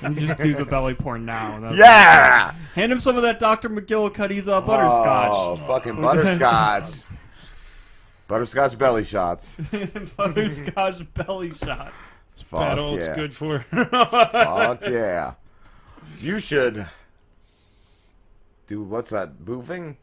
You 0.03 0.27
just 0.27 0.39
do 0.39 0.55
the 0.55 0.65
belly 0.67 0.95
porn 0.95 1.25
now. 1.25 1.59
That's- 1.61 1.79
Yeah! 1.79 2.53
Hand 2.75 2.93
him 2.93 3.01
some 3.01 3.17
of 3.17 3.23
that 3.23 3.39
Dr. 3.39 3.71
McGillicuddy's 3.71 4.47
uh, 4.47 4.61
butterscotch. 4.61 5.31
Oh, 5.33 5.57
fucking 5.67 6.01
butterscotch. 6.01 6.91
butterscotch 8.29 8.77
belly 8.79 9.05
shots. 9.05 9.57
butterscotch 10.17 11.03
belly 11.15 11.55
shots. 11.55 11.95
Fuck 12.45 12.61
about 12.61 12.79
all 12.79 12.97
it's 12.99 13.09
good 13.09 13.33
for. 13.33 13.61
Fuck 13.61 14.83
yeah. 14.87 15.35
You 16.21 16.39
should 16.39 16.87
do 18.67 18.83
what's 18.83 19.11
that 19.11 19.39
boofing? 19.45 19.97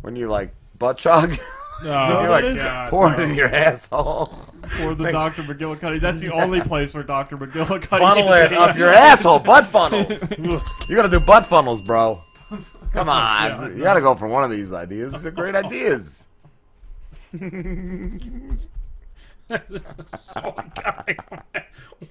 When 0.00 0.16
you 0.16 0.28
like 0.28 0.54
butt 0.78 0.96
chug? 0.98 1.38
Oh, 1.82 2.14
When 2.16 2.24
you 2.24 2.28
like 2.30 2.56
God, 2.56 2.90
pour 2.90 3.16
no. 3.16 3.22
in 3.24 3.34
your 3.34 3.48
asshole. 3.48 4.32
Or 4.82 4.94
the 4.94 5.10
Dr. 5.10 5.42
McGillicuddy. 5.42 6.00
That's 6.00 6.20
the 6.20 6.30
only 6.32 6.60
place 6.60 6.92
where 6.94 7.02
Dr. 7.02 7.36
McGillicuddy 7.38 7.86
funnel 7.86 8.32
it 8.32 8.52
up 8.52 8.76
your 8.76 8.92
asshole. 8.92 9.38
Butt 9.40 9.66
funnels. 9.66 10.22
you 10.88 10.96
gotta 10.96 11.08
do 11.08 11.20
butt 11.20 11.46
funnels, 11.46 11.80
bro. 11.80 12.22
Come 12.92 13.08
on. 13.08 13.50
Yeah. 13.50 13.68
You 13.68 13.82
gotta 13.82 14.00
go 14.00 14.14
for 14.14 14.28
one 14.28 14.44
of 14.44 14.50
these 14.50 14.72
ideas. 14.72 15.12
These 15.12 15.26
are 15.26 15.30
great 15.30 15.54
ideas. 15.54 16.26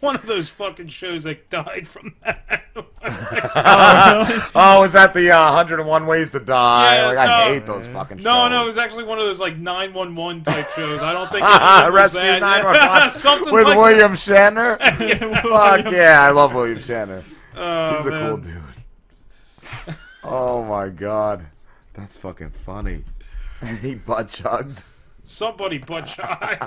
One 0.02 0.16
of 0.16 0.26
those 0.26 0.50
fucking 0.50 0.88
shows 0.88 1.24
that 1.24 1.50
died 1.50 1.88
from 1.88 2.16
that. 2.24 2.64
oh, 4.56 4.82
was 4.82 4.94
that 4.94 5.14
the 5.14 5.32
uh, 5.32 5.46
101 5.54 6.06
Ways 6.06 6.32
to 6.32 6.40
Die? 6.40 6.96
Yeah, 6.96 7.08
like, 7.08 7.18
I 7.18 7.26
no. 7.26 7.54
hate 7.54 7.66
those 7.66 7.88
fucking 7.88 8.18
shows. 8.18 8.24
No, 8.24 8.48
no, 8.48 8.62
it 8.64 8.66
was 8.66 8.78
actually 8.78 9.06
one 9.06 9.20
of 9.20 9.26
those 9.26 9.40
like 9.40 9.58
911 9.58 10.44
type 10.44 10.70
shows. 10.76 11.02
I 11.02 11.12
don't 11.14 11.32
think 11.32 11.44
it 11.44 11.92
Rescue 11.92 12.22
911 12.22 13.12
Something 13.12 13.54
with 13.54 13.66
like 13.66 13.78
William 13.78 14.14
Shatner. 14.14 14.78
Yeah, 14.80 15.42
Fuck 15.42 15.92
yeah, 15.92 16.22
I 16.22 16.30
love 16.32 16.54
William 16.54 16.78
Shatner. 16.78 17.24
Oh, 17.56 17.98
He's 17.98 18.06
a 18.06 18.10
man. 18.10 18.28
cool 18.28 18.38
dude. 18.38 18.64
Oh 20.24 20.64
my 20.64 20.90
god, 20.90 21.48
that's 21.94 22.16
fucking 22.18 22.52
funny. 22.52 23.04
he 23.82 23.96
butt 23.96 24.30
chugged. 24.30 24.84
Somebody 25.30 25.77
butt 25.77 26.09
shot. 26.09 26.41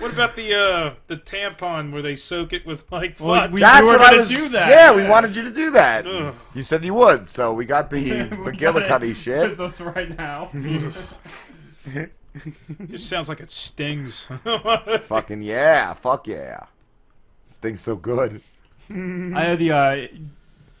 what 0.00 0.12
about 0.12 0.34
the 0.34 0.52
uh 0.52 0.94
the 1.06 1.16
tampon 1.16 1.92
where 1.92 2.02
they 2.02 2.16
soak 2.16 2.52
it 2.52 2.66
with 2.66 2.90
like 2.90 3.20
Well, 3.20 3.36
vodka? 3.42 3.54
we 3.54 3.60
That's 3.60 3.82
were 3.82 3.92
what 3.92 4.00
I 4.00 4.10
gonna 4.10 4.20
was. 4.22 4.28
do 4.28 4.48
that. 4.48 4.68
Yeah, 4.68 4.96
we 4.96 5.04
wanted 5.04 5.36
you 5.36 5.44
to 5.44 5.50
do 5.52 5.70
that. 5.70 6.08
Ugh. 6.08 6.34
You 6.56 6.64
said 6.64 6.84
you 6.84 6.94
would, 6.94 7.28
so 7.28 7.52
we 7.54 7.66
got 7.66 7.88
the 7.90 8.02
We 8.02 8.36
McGillicuddy 8.36 9.14
shit. 9.24 9.50
With 9.50 9.60
us 9.60 9.80
right 9.80 10.16
now. 10.18 10.50
Just 12.90 13.08
sounds 13.08 13.28
like 13.28 13.38
it 13.38 13.52
stings. 13.52 14.26
Fucking 15.02 15.42
yeah, 15.42 15.92
fuck 15.92 16.26
yeah. 16.26 16.64
Stinks 17.46 17.82
so 17.82 17.94
good. 17.94 18.40
I 18.90 18.94
had 19.44 19.60
the. 19.60 19.70
Uh, 19.72 20.06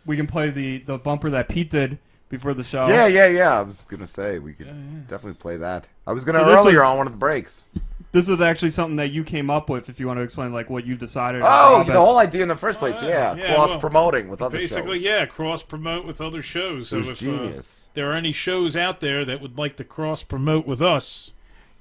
we 0.04 0.16
can 0.16 0.26
play 0.26 0.50
the 0.50 0.78
the 0.78 0.98
bumper 0.98 1.30
that 1.30 1.48
Pete 1.48 1.70
did 1.70 1.98
before 2.28 2.54
the 2.54 2.64
show. 2.64 2.88
Yeah, 2.88 3.06
yeah, 3.06 3.26
yeah. 3.26 3.58
I 3.58 3.62
was 3.62 3.82
gonna 3.88 4.06
say 4.06 4.38
we 4.38 4.52
could 4.52 4.66
definitely 5.08 5.38
play 5.38 5.56
that. 5.58 5.86
I 6.06 6.12
was 6.12 6.24
gonna 6.24 6.40
So 6.40 6.48
earlier 6.50 6.78
was- 6.80 6.86
on 6.86 6.98
one 6.98 7.06
of 7.06 7.12
the 7.12 7.18
breaks. 7.18 7.70
This 8.10 8.26
was 8.26 8.40
actually 8.40 8.70
something 8.70 8.96
that 8.96 9.10
you 9.10 9.22
came 9.22 9.50
up 9.50 9.68
with. 9.68 9.90
If 9.90 10.00
you 10.00 10.06
want 10.06 10.16
to 10.18 10.22
explain, 10.22 10.50
like 10.50 10.70
what 10.70 10.86
you 10.86 10.94
decided. 10.96 11.42
Oh, 11.44 11.80
the 11.84 11.92
has- 11.92 11.96
whole 11.96 12.16
idea 12.16 12.40
in 12.42 12.48
the 12.48 12.56
first 12.56 12.78
place, 12.78 12.96
yeah, 13.02 13.34
Yeah, 13.34 13.54
cross 13.54 13.68
well, 13.68 13.80
promoting 13.80 14.28
with 14.28 14.40
other 14.40 14.58
shows. 14.58 14.70
Basically, 14.70 14.96
shows. 14.96 15.04
yeah, 15.04 15.26
cross 15.26 15.62
promote 15.62 16.06
with 16.06 16.18
other 16.22 16.40
shows. 16.40 16.88
So 16.88 16.96
It 16.96 17.06
was 17.06 17.22
if 17.22 17.28
uh, 17.28 17.32
genius. 17.32 17.88
there 17.92 18.10
are 18.10 18.14
any 18.14 18.32
shows 18.32 18.78
out 18.78 19.00
there 19.00 19.26
that 19.26 19.42
would 19.42 19.58
like 19.58 19.76
to 19.76 19.84
cross 19.84 20.22
promote 20.22 20.66
with 20.66 20.80
us, 20.80 21.34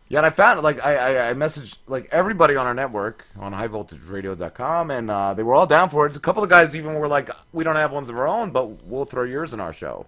Yeah, 0.09 0.19
and 0.19 0.25
I 0.25 0.29
found 0.29 0.61
like 0.63 0.85
I, 0.85 0.95
I 0.95 1.29
I 1.29 1.33
messaged 1.33 1.77
like 1.87 2.09
everybody 2.11 2.57
on 2.57 2.65
our 2.65 2.73
network 2.73 3.25
on 3.39 3.53
highvoltageradio.com, 3.53 4.91
and 4.91 5.09
uh, 5.09 5.33
they 5.33 5.43
were 5.43 5.53
all 5.55 5.67
down 5.67 5.89
for 5.89 6.05
it. 6.07 6.15
A 6.15 6.19
couple 6.19 6.43
of 6.43 6.49
guys 6.49 6.75
even 6.75 6.93
were 6.95 7.07
like, 7.07 7.29
"We 7.53 7.63
don't 7.63 7.75
have 7.77 7.91
ones 7.93 8.09
of 8.09 8.17
our 8.17 8.27
own, 8.27 8.51
but 8.51 8.83
we'll 8.85 9.05
throw 9.05 9.23
yours 9.23 9.53
in 9.53 9.59
our 9.61 9.71
show." 9.73 10.05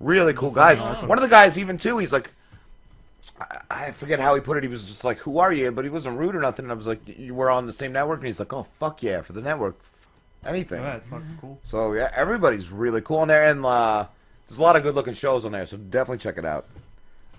Really 0.00 0.32
cool 0.32 0.50
guys. 0.50 0.80
One 0.80 1.18
of 1.18 1.22
the 1.22 1.28
guys 1.28 1.58
even 1.58 1.76
too. 1.76 1.98
He's 1.98 2.12
like, 2.12 2.30
I, 3.40 3.58
I 3.70 3.90
forget 3.90 4.20
how 4.20 4.34
he 4.34 4.40
put 4.40 4.56
it. 4.56 4.62
He 4.62 4.68
was 4.68 4.86
just 4.86 5.04
like, 5.04 5.18
"Who 5.18 5.38
are 5.38 5.52
you?" 5.52 5.70
But 5.72 5.84
he 5.84 5.90
wasn't 5.90 6.18
rude 6.18 6.36
or 6.36 6.40
nothing. 6.40 6.64
And 6.64 6.72
I 6.72 6.74
was 6.74 6.86
like, 6.86 7.00
"You 7.06 7.34
were 7.34 7.50
on 7.50 7.66
the 7.66 7.72
same 7.72 7.92
network," 7.92 8.20
and 8.20 8.26
he's 8.26 8.38
like, 8.38 8.52
"Oh 8.52 8.62
fuck 8.62 9.02
yeah, 9.02 9.22
for 9.22 9.32
the 9.32 9.42
network, 9.42 9.78
anything." 10.44 10.82
Yeah, 10.82 10.96
it's 10.96 11.08
fucking 11.08 11.38
cool. 11.40 11.58
So 11.62 11.92
yeah, 11.94 12.10
everybody's 12.14 12.70
really 12.70 13.00
cool 13.00 13.18
on 13.18 13.28
there, 13.28 13.48
and 13.50 13.64
uh, 13.64 14.06
there's 14.46 14.58
a 14.58 14.62
lot 14.62 14.76
of 14.76 14.82
good 14.82 14.94
looking 14.94 15.14
shows 15.14 15.44
on 15.44 15.52
there. 15.52 15.66
So 15.66 15.76
definitely 15.76 16.18
check 16.18 16.38
it 16.38 16.44
out. 16.44 16.66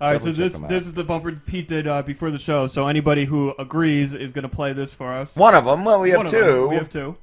All 0.00 0.10
right, 0.10 0.22
so 0.22 0.32
this 0.32 0.58
this 0.60 0.86
is 0.86 0.94
the 0.94 1.04
bumper 1.04 1.32
Pete 1.32 1.68
did 1.68 1.86
uh, 1.86 2.00
before 2.00 2.30
the 2.30 2.38
show. 2.38 2.66
So 2.66 2.88
anybody 2.88 3.26
who 3.26 3.54
agrees 3.58 4.14
is 4.14 4.32
going 4.32 4.44
to 4.44 4.48
play 4.48 4.72
this 4.72 4.94
for 4.94 5.12
us. 5.12 5.36
One 5.36 5.54
of 5.54 5.66
them. 5.66 5.84
Well, 5.84 6.00
we 6.00 6.10
have 6.10 6.18
One 6.18 6.26
two. 6.26 6.68
We 6.68 6.76
have 6.76 6.88
two. 6.88 7.16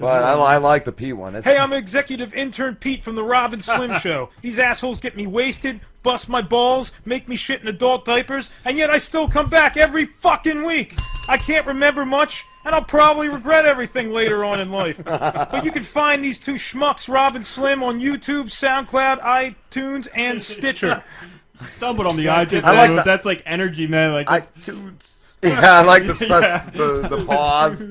But 0.00 0.22
I, 0.24 0.32
I 0.32 0.56
like 0.58 0.84
the 0.84 0.92
P 0.92 1.12
one. 1.12 1.34
It's, 1.36 1.46
Hey, 1.46 1.56
I'm 1.58 1.72
executive 1.72 2.34
intern 2.34 2.74
Pete 2.76 3.02
from 3.02 3.14
the 3.14 3.24
Rob 3.24 3.52
and 3.52 3.62
Slim 3.64 3.98
Show. 4.00 4.30
These 4.42 4.58
assholes 4.58 5.00
get 5.00 5.16
me 5.16 5.26
wasted, 5.26 5.80
bust 6.02 6.28
my 6.28 6.42
balls, 6.42 6.92
make 7.04 7.28
me 7.28 7.36
shit 7.36 7.60
in 7.60 7.68
adult 7.68 8.04
diapers, 8.04 8.50
and 8.64 8.76
yet 8.76 8.90
I 8.90 8.98
still 8.98 9.28
come 9.28 9.48
back 9.48 9.76
every 9.76 10.06
fucking 10.06 10.64
week. 10.64 10.96
I 11.28 11.36
can't 11.36 11.66
remember 11.66 12.04
much, 12.04 12.44
and 12.64 12.74
I'll 12.74 12.82
probably 12.84 13.28
regret 13.28 13.64
everything 13.64 14.10
later 14.12 14.44
on 14.44 14.60
in 14.60 14.70
life. 14.70 15.00
but 15.04 15.64
you 15.64 15.70
can 15.70 15.84
find 15.84 16.24
these 16.24 16.40
two 16.40 16.54
schmucks, 16.54 17.08
Rob 17.08 17.36
and 17.36 17.46
Slim, 17.46 17.82
on 17.82 18.00
YouTube, 18.00 18.46
SoundCloud, 18.46 19.20
iTunes, 19.20 20.08
and 20.14 20.42
Stitcher. 20.42 21.02
Stumbled 21.66 22.08
on 22.08 22.16
the 22.16 22.26
iTunes. 22.26 22.64
I 22.64 22.72
I 22.72 22.76
like 22.76 22.88
like 22.88 22.96
that- 22.96 23.04
That's 23.04 23.24
like 23.24 23.42
energy, 23.46 23.86
man. 23.86 24.12
Like 24.12 24.26
iTunes. 24.26 25.21
Yeah, 25.48 25.78
I 25.78 25.82
like 25.82 26.06
the 26.06 26.26
Yeah. 26.28 26.70
the, 26.70 27.08
the 27.16 27.24
pause. 27.26 27.88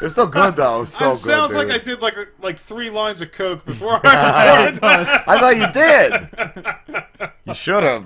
They're 0.00 0.08
still 0.08 0.26
good 0.26 0.56
though. 0.56 0.86
So 0.86 1.08
it 1.08 1.10
good. 1.10 1.18
sounds 1.18 1.54
like. 1.54 1.68
I 1.68 1.76
did 1.78 2.00
like 2.00 2.14
like 2.40 2.58
three 2.58 2.88
lines 2.88 3.20
of 3.20 3.32
coke 3.32 3.64
before 3.66 4.00
I 4.06 4.64
recorded 4.64 4.80
that. 4.80 5.28
I 5.28 5.38
thought 5.38 5.56
you 5.56 5.72
did. 5.72 7.30
You 7.46 7.54
should 7.54 7.82
have. 7.82 8.04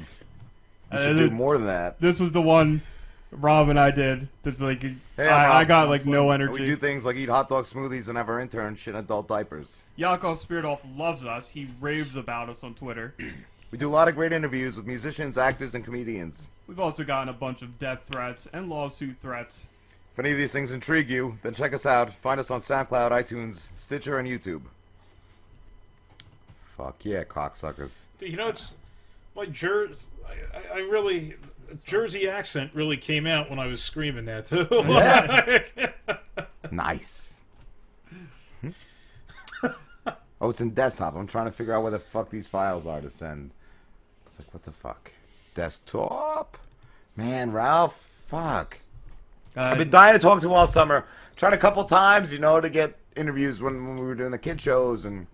You 0.93 0.99
Uh, 0.99 1.03
should 1.03 1.17
th- 1.19 1.31
do 1.31 1.35
more 1.37 1.57
than 1.57 1.69
that. 1.69 2.01
This 2.01 2.19
was 2.19 2.33
the 2.33 2.43
one 2.43 2.83
Rob 3.31 3.69
and 3.69 3.79
I 3.79 3.93
did. 3.93 4.27
That's 4.43 4.61
like 4.61 4.83
Hey, 4.83 5.29
I, 5.29 5.45
I'm 5.45 5.53
I 5.53 5.59
Rob. 5.61 5.69
got 5.69 5.89
like 5.89 6.05
no 6.05 6.33
energy. 6.33 6.53
We 6.53 6.67
do 6.67 6.75
things 6.75 7.05
like 7.05 7.15
eat 7.15 7.29
hot 7.29 7.49
dog 7.49 7.67
smoothies 7.67 8.09
and 8.09 8.17
have 8.19 8.29
our 8.29 8.41
intern 8.41 8.75
shit 8.75 8.97
adult 8.97 9.29
diapers. 9.29 9.83
Yakov 9.95 10.45
Smirnoff 10.45 10.81
loves 10.97 11.23
us. 11.25 11.49
He 11.49 11.69
raves 11.81 12.17
about 12.17 12.49
us 12.49 12.65
on 12.65 12.75
Twitter. 12.75 13.15
We 13.73 13.79
do 13.79 13.89
a 13.89 13.95
lot 13.95 14.09
of 14.09 14.17
great 14.17 14.33
interviews 14.33 14.77
with 14.77 14.85
musicians, 14.85 15.39
actors, 15.39 15.77
and 15.77 15.85
comedians. 15.85 16.43
We've 16.71 16.79
also 16.79 17.03
gotten 17.03 17.29
a 17.29 17.33
bunch 17.33 17.63
of 17.63 17.81
death 17.81 18.03
threats 18.09 18.47
and 18.53 18.69
lawsuit 18.69 19.17
threats. 19.21 19.65
If 20.13 20.21
any 20.21 20.31
of 20.31 20.39
these 20.39 20.53
things 20.53 20.71
intrigue 20.71 21.11
you, 21.11 21.37
then 21.43 21.53
check 21.53 21.75
us 21.75 21.85
out. 21.85 22.13
Find 22.13 22.39
us 22.39 22.49
on 22.49 22.61
SoundCloud, 22.61 23.11
iTunes, 23.11 23.67
Stitcher, 23.77 24.21
and 24.21 24.29
YouTube. 24.29 24.63
Fuck 26.77 27.05
yeah, 27.05 27.25
cocksuckers. 27.25 28.05
You 28.21 28.37
know, 28.37 28.47
it's 28.47 28.77
my 29.35 29.47
Jersey. 29.47 30.07
I, 30.25 30.59
I- 30.59 30.75
I 30.75 30.79
really 30.83 31.35
Jersey 31.85 32.29
accent 32.29 32.71
really 32.73 32.97
came 32.97 33.27
out 33.27 33.51
when 33.51 33.59
I 33.59 33.67
was 33.67 33.83
screaming 33.83 34.27
that 34.27 34.47
too. 34.47 34.69
Yeah. 34.71 35.91
Nice. 36.71 37.41
oh, 40.41 40.51
it's 40.51 40.61
in 40.61 40.71
desktop. 40.71 41.17
I'm 41.17 41.27
trying 41.27 41.47
to 41.47 41.51
figure 41.53 41.75
out 41.75 41.83
where 41.83 41.91
the 41.91 41.99
fuck 41.99 42.31
these 42.31 42.47
files 42.47 42.87
are 42.87 43.01
to 43.01 43.11
send. 43.11 43.51
It's 44.25 44.39
like, 44.39 44.55
what 44.55 44.63
the 44.63 44.71
fuck? 44.71 45.11
Desktop? 45.55 46.57
Man, 47.17 47.53
Ralph, 47.53 47.97
fuck. 48.27 48.79
I've 49.57 49.69
uh, 49.69 49.77
been 49.77 49.91
dying 49.91 50.15
to 50.15 50.19
talk 50.19 50.41
to 50.41 50.47
him 50.47 50.53
all 50.53 50.67
summer. 50.67 51.07
Tried 51.37 51.53
a 51.55 51.59
couple 51.59 51.85
times, 51.85 52.33
you 52.33 52.39
know, 52.39 52.61
to 52.61 52.69
get 52.71 52.97
interviews 53.17 53.61
when, 53.61 53.87
when 53.87 53.97
we 53.97 54.03
were 54.03 54.15
doing 54.15 54.31
the 54.31 54.39
kid 54.39 54.61
shows, 54.61 55.05
and 55.05 55.27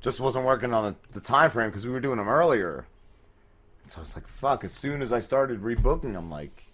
just 0.00 0.20
wasn't 0.20 0.44
working 0.44 0.72
on 0.72 0.84
the, 0.84 1.12
the 1.12 1.20
time 1.20 1.50
frame 1.50 1.70
because 1.70 1.84
we 1.86 1.92
were 1.92 2.00
doing 2.00 2.18
them 2.18 2.28
earlier. 2.28 2.86
So 3.86 3.98
I 3.98 4.00
was 4.02 4.14
like, 4.14 4.28
fuck. 4.28 4.64
As 4.64 4.72
soon 4.72 5.02
as 5.02 5.12
I 5.12 5.20
started 5.20 5.60
rebooking, 5.60 6.16
I'm 6.16 6.30
like, 6.30 6.64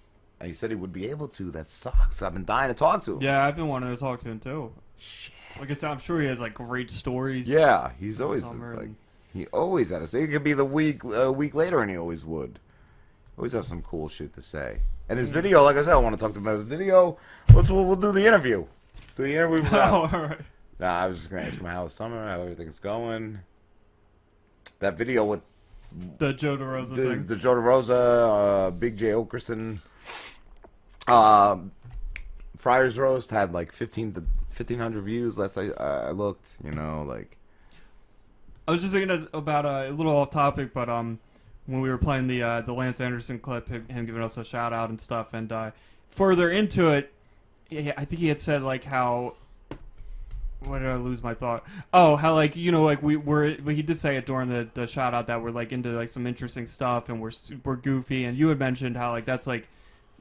he 0.42 0.52
said 0.52 0.70
he 0.70 0.76
would 0.76 0.92
be 0.92 1.08
able 1.08 1.28
to. 1.28 1.50
That 1.50 1.66
sucks. 1.66 2.22
I've 2.22 2.34
been 2.34 2.44
dying 2.44 2.68
to 2.68 2.74
talk 2.74 3.02
to 3.04 3.14
him. 3.16 3.22
Yeah, 3.22 3.44
I've 3.44 3.56
been 3.56 3.68
wanting 3.68 3.90
to 3.90 3.96
talk 3.96 4.20
to 4.20 4.28
him 4.30 4.40
too. 4.40 4.72
Like 5.58 5.70
it's, 5.70 5.82
I'm 5.82 5.98
sure 5.98 6.20
he 6.20 6.26
has 6.26 6.40
like 6.40 6.54
great 6.54 6.90
stories. 6.90 7.48
Yeah, 7.48 7.90
he's 7.98 8.20
always 8.20 8.44
like 8.44 8.52
and- 8.52 8.96
he 9.32 9.46
always 9.48 9.90
had 9.90 10.00
to 10.00 10.08
say. 10.08 10.22
It 10.22 10.28
could 10.28 10.44
be 10.44 10.52
the 10.52 10.64
week 10.64 11.04
a 11.04 11.30
week 11.32 11.54
later, 11.54 11.80
and 11.80 11.90
he 11.90 11.96
always 11.96 12.24
would. 12.24 12.58
Always 13.38 13.52
have 13.52 13.64
some 13.64 13.82
cool 13.82 14.08
shit 14.08 14.34
to 14.34 14.42
say. 14.42 14.80
And 15.08 15.18
his 15.18 15.30
Mm. 15.30 15.34
video, 15.34 15.62
like 15.64 15.76
I 15.76 15.82
said, 15.82 15.92
I 15.94 15.96
want 15.96 16.14
to 16.14 16.20
talk 16.20 16.32
to 16.34 16.38
him 16.38 16.46
about 16.46 16.58
his 16.58 16.68
video. 16.68 17.18
Let's 17.54 17.70
we'll, 17.70 17.84
we'll 17.84 17.96
do 17.96 18.12
the 18.12 18.24
interview. 18.26 18.66
Do 19.16 19.22
the 19.24 19.32
interview. 19.34 19.64
Oh, 19.72 20.08
all 20.12 20.20
right. 20.20 20.40
Nah, 20.78 21.00
I 21.04 21.06
was 21.08 21.18
just 21.18 21.30
gonna 21.30 21.42
ask 21.42 21.58
him 21.58 21.66
how 21.66 21.84
his 21.84 21.92
summer, 21.92 22.26
how 22.28 22.40
everything's 22.42 22.78
going. 22.78 23.40
That 24.78 24.96
video 24.96 25.24
with 25.24 25.40
The 26.18 26.32
Joe 26.32 26.56
DeRosa 26.56 26.88
the, 26.96 27.02
thing. 27.10 27.26
the 27.26 27.36
Joe 27.36 27.54
DeRosa, 27.54 28.66
uh, 28.68 28.70
Big 28.70 28.96
Jay 28.96 29.10
Oakerson, 29.10 29.80
um, 31.06 31.72
Friars 32.56 32.98
Roast 32.98 33.30
had 33.30 33.52
like 33.52 33.72
15 33.72 34.12
to 34.14 34.20
1500 34.20 35.02
views 35.02 35.38
last 35.38 35.56
I, 35.58 35.68
I 35.78 36.10
looked. 36.12 36.52
You 36.64 36.70
know, 36.72 37.04
like 37.06 37.36
I 38.70 38.74
was 38.74 38.82
just 38.82 38.92
thinking 38.92 39.26
about 39.34 39.66
uh, 39.66 39.86
a 39.88 39.90
little 39.90 40.14
off 40.14 40.30
topic, 40.30 40.72
but 40.72 40.88
um, 40.88 41.18
when 41.66 41.80
we 41.80 41.88
were 41.88 41.98
playing 41.98 42.28
the 42.28 42.40
uh, 42.44 42.60
the 42.60 42.72
Lance 42.72 43.00
Anderson 43.00 43.40
clip, 43.40 43.66
him, 43.66 44.06
giving 44.06 44.22
us 44.22 44.36
a 44.36 44.44
shout 44.44 44.72
out 44.72 44.90
and 44.90 45.00
stuff, 45.00 45.34
and 45.34 45.50
uh, 45.50 45.72
further 46.10 46.48
into 46.50 46.90
it, 46.90 47.12
I 47.72 48.04
think 48.04 48.20
he 48.20 48.28
had 48.28 48.38
said 48.38 48.62
like 48.62 48.84
how. 48.84 49.34
Why 50.66 50.78
did 50.78 50.86
I 50.86 50.96
lose 50.96 51.20
my 51.20 51.34
thought? 51.34 51.64
Oh, 51.92 52.14
how 52.14 52.34
like 52.34 52.54
you 52.54 52.70
know 52.70 52.84
like 52.84 53.02
we 53.02 53.16
were 53.16 53.46
he 53.48 53.82
did 53.82 53.98
say 53.98 54.16
it 54.16 54.26
during 54.26 54.48
the 54.48 54.68
the 54.74 54.86
shout 54.86 55.14
out 55.14 55.26
that 55.26 55.42
we're 55.42 55.50
like 55.50 55.72
into 55.72 55.88
like 55.88 56.10
some 56.10 56.24
interesting 56.24 56.66
stuff 56.66 57.08
and 57.08 57.20
we're 57.20 57.32
we're 57.64 57.76
goofy 57.76 58.26
and 58.26 58.38
you 58.38 58.48
had 58.48 58.58
mentioned 58.60 58.96
how 58.96 59.10
like 59.10 59.24
that's 59.24 59.48
like 59.48 59.66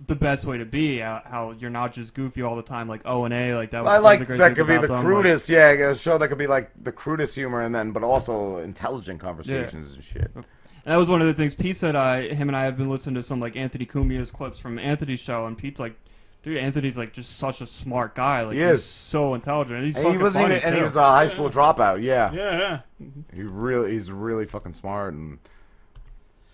the 0.08 0.16
best 0.16 0.46
way 0.46 0.58
to 0.58 0.66
be 0.66 1.00
how, 1.00 1.22
how 1.26 1.52
you're 1.52 1.70
not 1.70 1.92
just 1.94 2.14
goofy 2.14 2.42
all 2.42 2.56
the 2.56 2.62
time 2.62 2.88
like 2.88 3.02
O 3.06 3.26
and 3.26 3.34
A 3.34 3.56
like 3.56 3.72
that. 3.72 3.84
Was 3.84 3.94
I 3.94 3.98
like 3.98 4.26
that 4.28 4.56
could 4.56 4.68
be 4.68 4.76
the 4.78 4.82
them, 4.84 4.92
like- 4.92 5.04
crudest. 5.04 5.50
yeah, 5.50 5.70
a 5.72 5.96
show 5.96 6.18
that 6.18 6.28
could 6.30 6.38
be 6.38 6.48
like 6.48 6.72
the 6.82 6.92
crudest 6.92 7.36
humor, 7.36 7.62
and 7.62 7.74
then 7.76 7.92
but 7.92 8.04
also 8.04 8.58
intelligent 8.60 9.20
conversations 9.20 9.94
and 9.94 10.04
shit. 10.04 10.32
And 10.36 10.46
that 10.86 10.96
was 10.96 11.10
one 11.10 11.22
of 11.22 11.28
the 11.28 11.34
things 11.34 11.54
Pete 11.56 11.76
said. 11.78 11.96
I 11.96 12.30
him 12.34 12.48
and 12.48 12.56
I 12.56 12.64
have 12.66 12.78
been 12.78 12.90
listening 12.90 13.16
to 13.16 13.24
some 13.24 13.40
like 13.40 13.56
Anthony 13.58 13.86
Cumia's 13.86 14.32
clips 14.32 14.58
from 14.58 14.80
Anthony's 14.80 15.20
show, 15.20 15.46
and 15.46 15.58
Pete's 15.58 15.80
like, 15.80 15.96
"Dude, 16.44 16.58
Anthony's 16.58 16.98
like 16.98 17.12
just 17.12 17.38
such 17.38 17.60
a 17.60 17.66
smart 17.66 18.16
guy. 18.16 18.44
Like 18.44 18.56
He 18.56 18.62
he's 18.64 18.76
is. 18.76 18.86
so 18.86 19.34
intelligent. 19.34 19.86
He's 19.86 19.98
And 19.98 20.08
he 20.14 20.18
wasn't 20.18 20.44
funny 20.46 20.56
even, 20.56 20.68
and 20.68 20.76
he 20.78 20.82
was 20.82 20.96
a 20.96 21.04
high 21.04 21.28
school 21.28 21.50
dropout. 21.50 22.02
Yeah, 22.02 22.32
Yeah, 22.32 22.58
yeah. 22.58 22.80
Mm-hmm. 23.04 23.36
He 23.36 23.44
really, 23.44 23.92
he's 23.92 24.10
really 24.12 24.46
fucking 24.46 24.74
smart 24.74 25.14
and 25.14 25.40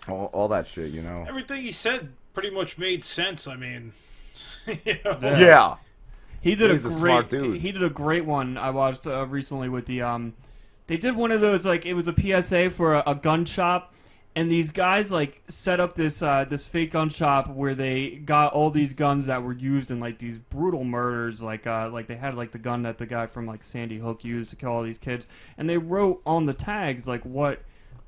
all, 0.08 0.26
all 0.34 0.48
that 0.50 0.68
shit. 0.68 0.92
You 0.92 1.04
know. 1.04 1.26
Everything 1.28 1.62
he 1.62 1.72
said 1.72 2.10
pretty 2.36 2.52
much 2.52 2.78
made 2.78 3.04
sense. 3.04 3.48
I 3.48 3.56
mean, 3.56 3.94
you 4.68 4.98
know? 5.04 5.18
Yeah. 5.22 5.76
He 6.42 6.54
did 6.54 6.70
He's 6.70 6.86
a 6.86 6.90
a 6.90 6.92
great. 6.92 7.00
smart 7.00 7.30
dude. 7.32 7.60
He 7.62 7.72
did 7.72 7.82
a 7.82 7.90
great 7.90 8.26
one. 8.26 8.58
I 8.58 8.70
watched 8.70 9.08
uh, 9.08 9.26
recently 9.26 9.70
with 9.70 9.88
the 9.88 10.04
um. 10.04 10.34
They 10.88 10.98
did 10.98 11.16
one 11.16 11.32
of 11.32 11.42
those 11.42 11.66
like 11.66 11.88
it 11.88 11.96
was 11.96 12.08
a 12.08 12.14
PSA 12.14 12.70
for 12.70 12.94
a, 12.94 13.04
a 13.08 13.16
gun 13.16 13.46
shop, 13.46 13.96
and 14.36 14.52
these 14.52 14.70
guys 14.70 15.12
like 15.12 15.42
set 15.48 15.80
up 15.80 15.96
this 15.96 16.22
uh, 16.22 16.46
this 16.48 16.68
fake 16.68 16.92
gun 16.92 17.10
shop 17.10 17.48
where 17.50 17.74
they 17.74 18.18
got 18.18 18.54
all 18.54 18.70
these 18.70 18.94
guns 18.94 19.26
that 19.26 19.42
were 19.42 19.54
used 19.54 19.90
in 19.90 20.00
like 20.00 20.20
these 20.20 20.38
brutal 20.38 20.84
murders. 20.84 21.42
Like 21.42 21.66
uh 21.66 21.90
like 21.92 22.06
they 22.06 22.16
had 22.16 22.36
like 22.36 22.52
the 22.52 22.60
gun 22.60 22.84
that 22.84 23.00
the 23.00 23.08
guy 23.08 23.26
from 23.26 23.48
like 23.48 23.64
Sandy 23.64 23.98
Hook 23.98 24.24
used 24.24 24.52
to 24.52 24.56
kill 24.56 24.70
all 24.70 24.84
these 24.84 25.00
kids, 25.00 25.28
and 25.58 25.68
they 25.68 25.80
wrote 25.80 26.22
on 26.28 26.46
the 26.46 26.54
tags 26.54 27.08
like 27.08 27.24
what 27.24 27.64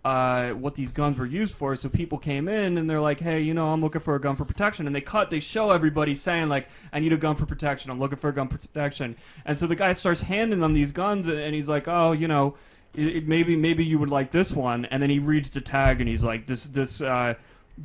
uh, 0.07 0.51
what 0.53 0.73
these 0.75 0.91
guns 0.91 1.17
were 1.17 1.25
used 1.25 1.53
for. 1.55 1.75
So 1.75 1.89
people 1.89 2.17
came 2.17 2.47
in 2.47 2.77
and 2.77 2.89
they're 2.89 3.01
like, 3.01 3.19
"Hey, 3.19 3.41
you 3.41 3.53
know, 3.53 3.67
I'm 3.71 3.81
looking 3.81 4.01
for 4.01 4.15
a 4.15 4.21
gun 4.21 4.35
for 4.35 4.45
protection." 4.45 4.88
And 4.88 4.95
they 4.95 5.01
cut, 5.01 5.29
they 5.29 5.39
show 5.41 5.71
everybody 5.71 6.15
saying 6.15 6.47
like, 6.49 6.67
"I 6.93 6.99
need 6.99 7.13
a 7.13 7.17
gun 7.17 7.35
for 7.35 7.45
protection. 7.45 7.91
I'm 7.91 7.99
looking 7.99 8.17
for 8.17 8.29
a 8.29 8.34
gun 8.34 8.47
protection." 8.47 9.15
And 9.45 9.57
so 9.59 9.67
the 9.67 9.75
guy 9.75 9.93
starts 9.93 10.21
handing 10.21 10.59
them 10.59 10.73
these 10.73 10.91
guns, 10.91 11.27
and 11.27 11.53
he's 11.53 11.67
like, 11.69 11.88
"Oh, 11.88 12.11
you 12.13 12.27
know." 12.27 12.55
It, 12.95 13.07
it- 13.17 13.27
maybe 13.27 13.55
maybe 13.55 13.84
you 13.85 13.99
would 13.99 14.09
like 14.09 14.31
this 14.31 14.51
one, 14.53 14.85
and 14.85 15.03
then 15.03 15.09
he 15.09 15.19
reads 15.19 15.49
the 15.49 15.61
tag, 15.61 15.99
and 16.01 16.09
he's 16.09 16.23
like, 16.23 16.47
"This 16.47 16.65
this 16.65 17.01
uh, 17.01 17.34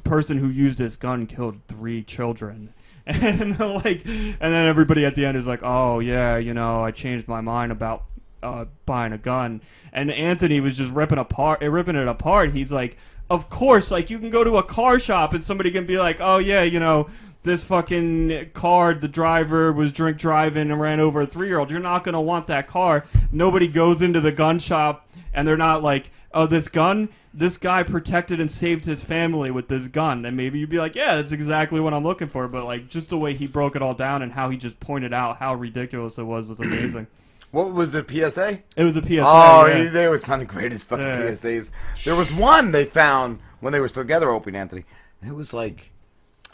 person 0.04 0.38
who 0.38 0.48
used 0.48 0.78
this 0.78 0.96
gun 0.96 1.26
killed 1.26 1.56
three 1.68 2.02
children," 2.04 2.72
and 3.06 3.58
like, 3.58 4.06
and 4.06 4.36
then 4.54 4.66
everybody 4.68 5.04
at 5.04 5.14
the 5.16 5.26
end 5.26 5.36
is 5.36 5.46
like, 5.46 5.60
"Oh 5.62 5.98
yeah, 6.00 6.36
you 6.38 6.54
know, 6.54 6.82
I 6.84 6.92
changed 6.92 7.26
my 7.28 7.40
mind 7.40 7.72
about 7.72 8.04
uh, 8.42 8.66
buying 8.86 9.12
a 9.12 9.18
gun." 9.18 9.62
And 9.92 10.10
Anthony 10.10 10.60
was 10.60 10.76
just 10.76 10.90
ripping 10.92 11.18
apart, 11.18 11.60
ripping 11.62 11.96
it 11.96 12.08
apart. 12.08 12.52
He's 12.52 12.72
like, 12.72 12.96
"Of 13.30 13.50
course, 13.50 13.90
like 13.90 14.10
you 14.10 14.18
can 14.18 14.30
go 14.30 14.44
to 14.44 14.56
a 14.56 14.62
car 14.62 14.98
shop 14.98 15.34
and 15.34 15.42
somebody 15.42 15.70
can 15.70 15.86
be 15.86 15.98
like, 15.98 16.20
"Oh 16.20 16.38
yeah, 16.38 16.62
you 16.62 16.80
know." 16.80 17.08
This 17.44 17.64
fucking 17.64 18.50
car, 18.54 18.94
the 18.94 19.08
driver 19.08 19.72
was 19.72 19.92
drink 19.92 20.16
driving 20.16 20.70
and 20.70 20.80
ran 20.80 21.00
over 21.00 21.22
a 21.22 21.26
three 21.26 21.48
year 21.48 21.58
old. 21.58 21.72
You're 21.72 21.80
not 21.80 22.04
gonna 22.04 22.20
want 22.20 22.46
that 22.46 22.68
car. 22.68 23.04
Nobody 23.32 23.66
goes 23.66 24.00
into 24.00 24.20
the 24.20 24.30
gun 24.30 24.60
shop 24.60 25.08
and 25.34 25.46
they're 25.46 25.56
not 25.56 25.82
like, 25.82 26.10
oh, 26.34 26.46
this 26.46 26.68
gun, 26.68 27.08
this 27.34 27.56
guy 27.56 27.82
protected 27.82 28.40
and 28.40 28.50
saved 28.50 28.84
his 28.84 29.02
family 29.02 29.50
with 29.50 29.68
this 29.68 29.88
gun. 29.88 30.20
Then 30.20 30.36
maybe 30.36 30.58
you'd 30.58 30.70
be 30.70 30.78
like, 30.78 30.94
yeah, 30.94 31.16
that's 31.16 31.32
exactly 31.32 31.80
what 31.80 31.94
I'm 31.94 32.04
looking 32.04 32.28
for. 32.28 32.46
But 32.48 32.64
like, 32.64 32.88
just 32.88 33.10
the 33.10 33.18
way 33.18 33.34
he 33.34 33.46
broke 33.46 33.76
it 33.76 33.82
all 33.82 33.94
down 33.94 34.22
and 34.22 34.32
how 34.32 34.50
he 34.50 34.56
just 34.56 34.78
pointed 34.80 35.12
out 35.12 35.38
how 35.38 35.54
ridiculous 35.54 36.18
it 36.18 36.24
was 36.24 36.46
was 36.46 36.60
amazing. 36.60 37.06
What 37.52 37.72
was 37.72 37.94
it, 37.94 38.08
PSA? 38.10 38.58
It 38.76 38.84
was 38.84 38.96
a 38.96 39.02
PSA. 39.02 39.22
Oh, 39.24 39.66
yeah. 39.66 39.82
he, 39.84 39.88
they 39.88 40.08
was 40.08 40.26
one 40.26 40.40
of 40.40 40.48
the 40.48 40.52
greatest 40.52 40.88
fucking 40.88 41.04
Yeah. 41.04 41.20
PSAs. 41.20 41.70
There 42.04 42.16
was 42.16 42.32
one 42.32 42.72
they 42.72 42.84
found 42.84 43.38
when 43.60 43.72
they 43.72 43.78
were 43.80 43.88
still 43.88 44.02
together, 44.02 44.30
Opie 44.30 44.50
and 44.50 44.56
Anthony. 44.56 44.84
And 45.20 45.30
it 45.30 45.34
was 45.34 45.52
like, 45.54 45.90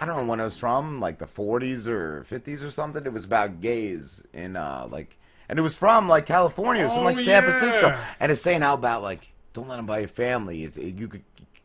I 0.01 0.05
don't 0.05 0.17
know 0.19 0.25
when 0.27 0.41
it 0.41 0.45
was 0.45 0.59
from, 0.59 1.01
like 1.01 1.19
the 1.19 1.27
40s 1.27 1.87
or 1.87 2.27
50s 2.29 2.63
or 2.65 2.71
something. 2.71 3.07
It 3.07 3.13
was 3.13 3.25
about 3.25 3.61
gays 3.61 4.23
in, 4.35 4.57
uh, 4.57 4.87
like, 4.91 5.17
and 5.49 5.59
it 5.59 5.63
was 5.63 5.75
from, 5.77 6.09
like, 6.09 6.27
California. 6.27 6.83
It 6.83 6.87
was 6.87 6.95
from, 6.95 7.05
like, 7.05 7.17
Oh, 7.17 7.23
San 7.23 7.43
yeah. 7.45 7.49
Francisco. 7.59 7.99
And 8.21 8.31
it's 8.31 8.43
saying 8.43 8.61
how 8.63 8.75
about, 8.75 9.03
like, 9.03 9.33
don't 9.55 9.69
let 9.69 9.77
them 9.77 9.87
buy 9.87 10.01
your 10.01 10.09
family. 10.09 10.57
You 10.77 11.09
could 11.09 11.23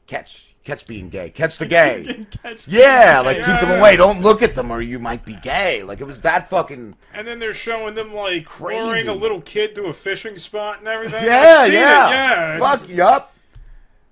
catch, 0.07 0.53
catch 0.63 0.85
being 0.85 1.09
gay. 1.09 1.29
Catch 1.29 1.57
the 1.57 1.65
gay. 1.67 2.25
Catch 2.43 2.67
yeah, 2.67 3.19
like, 3.19 3.37
gay. 3.37 3.45
keep 3.45 3.59
them 3.61 3.69
Yeah. 3.69 3.79
away. 3.79 3.95
Don't 3.95 4.21
look 4.21 4.41
at 4.41 4.55
them 4.55 4.71
or 4.71 4.81
you 4.81 4.99
might 4.99 5.23
be 5.25 5.35
gay. 5.43 5.83
Like, 5.83 6.01
it 6.01 6.05
was 6.05 6.21
that 6.21 6.49
fucking... 6.49 6.95
And 7.13 7.27
then 7.27 7.39
they're 7.39 7.53
showing 7.53 7.95
them 7.95 8.13
like 8.13 8.45
Crazy. 8.45 8.81
luring 8.81 9.07
a 9.07 9.13
little 9.13 9.41
kid 9.41 9.75
to 9.75 9.85
a 9.85 9.93
fishing 9.93 10.37
spot 10.37 10.79
and 10.79 10.87
everything. 10.87 11.23
Yeah, 11.25 11.65
yeah. 11.65 11.65
It, 11.65 11.73
yeah. 11.73 12.55
it's- 12.57 12.79
Fuck, 12.79 12.89
yup. 12.89 13.29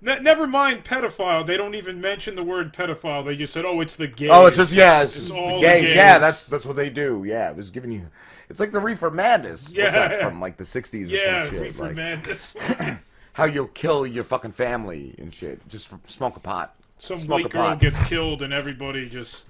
Ne- 0.04 0.18
never 0.18 0.48
mind 0.48 0.82
pedophile. 0.84 1.46
They 1.46 1.56
don't 1.56 1.76
even 1.76 2.00
mention 2.00 2.34
the 2.34 2.42
word 2.42 2.72
pedophile. 2.74 3.24
They 3.24 3.36
just 3.36 3.52
said, 3.52 3.64
"Oh, 3.64 3.80
it's 3.80 3.94
the 3.94 4.08
gays." 4.08 4.30
Oh, 4.32 4.46
it's 4.46 4.56
just 4.56 4.72
yeah, 4.72 5.00
it's, 5.04 5.14
just 5.14 5.30
all 5.30 5.60
the 5.60 5.64
gays. 5.64 5.90
the 5.90 5.94
Yeah, 5.94 6.18
that's 6.18 6.48
that's 6.48 6.64
what 6.64 6.74
they 6.74 6.90
do. 6.90 7.22
Yeah, 7.24 7.50
it 7.50 7.56
was 7.56 7.70
giving 7.70 7.92
you. 7.92 8.08
It's 8.50 8.58
like 8.58 8.72
the 8.72 8.80
Reefer 8.80 9.12
Madness. 9.12 9.66
What's 9.66 9.76
Yeah. 9.78 9.90
that 9.90 10.20
from? 10.20 10.40
Like 10.40 10.56
the 10.56 10.64
'60s 10.64 11.04
or 11.04 11.06
yeah, 11.06 11.44
some 11.44 11.54
shit. 11.54 11.62
reefer 11.62 11.82
like 11.84 11.94
madness. 11.94 12.56
how 13.34 13.44
you'll 13.44 13.66
kill 13.68 14.06
your 14.06 14.24
fucking 14.24 14.52
family 14.52 15.14
and 15.18 15.32
shit 15.34 15.66
just 15.68 15.88
for 15.88 15.98
smoke 16.06 16.36
a 16.36 16.40
pot. 16.40 16.74
Some 16.98 17.18
smoke 17.18 17.38
white 17.38 17.46
a 17.46 17.48
girl 17.48 17.62
pot. 17.68 17.80
gets 17.80 17.98
killed 18.08 18.42
and 18.42 18.52
everybody 18.52 19.08
just. 19.08 19.48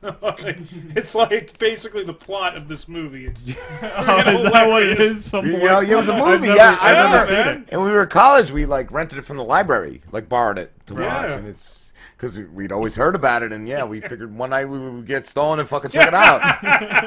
it's 0.02 1.14
like 1.16 1.58
basically 1.58 2.04
the 2.04 2.12
plot 2.12 2.56
of 2.56 2.68
this 2.68 2.86
movie. 2.88 3.26
It's 3.26 3.48
Oh, 3.82 4.18
is 4.20 4.52
that 4.52 4.68
what 4.68 4.82
it 4.84 5.00
is? 5.00 5.24
Some 5.24 5.46
You 5.46 5.54
know, 5.58 5.80
yeah, 5.80 5.92
it 5.92 5.96
was 5.96 6.08
a 6.08 6.12
I've 6.14 6.24
movie. 6.40 6.46
never- 6.48 6.56
yeah, 6.56 6.78
I 6.80 6.90
I've 6.90 6.96
never 7.10 7.32
remember. 7.32 7.52
seen 7.54 7.62
it. 7.64 7.68
And 7.72 7.80
when 7.80 7.90
we 7.90 7.96
were 7.96 8.02
in 8.04 8.08
college, 8.08 8.52
we 8.52 8.64
like 8.66 8.92
rented 8.92 9.18
it 9.18 9.22
from 9.22 9.38
the 9.38 9.44
library, 9.44 10.00
like 10.12 10.28
borrowed 10.28 10.58
it 10.58 10.72
to 10.86 10.94
watch, 10.94 11.30
and 11.30 11.48
it's 11.48 11.87
because 12.18 12.36
we'd 12.52 12.72
always 12.72 12.96
heard 12.96 13.14
about 13.14 13.44
it, 13.44 13.52
and 13.52 13.68
yeah, 13.68 13.84
we 13.84 14.00
figured 14.00 14.36
one 14.36 14.50
night 14.50 14.64
we 14.64 14.76
would 14.76 15.06
get 15.06 15.24
stolen 15.24 15.60
and 15.60 15.68
fucking 15.68 15.92
check 15.92 16.08
it 16.08 16.14
out. 16.14 16.42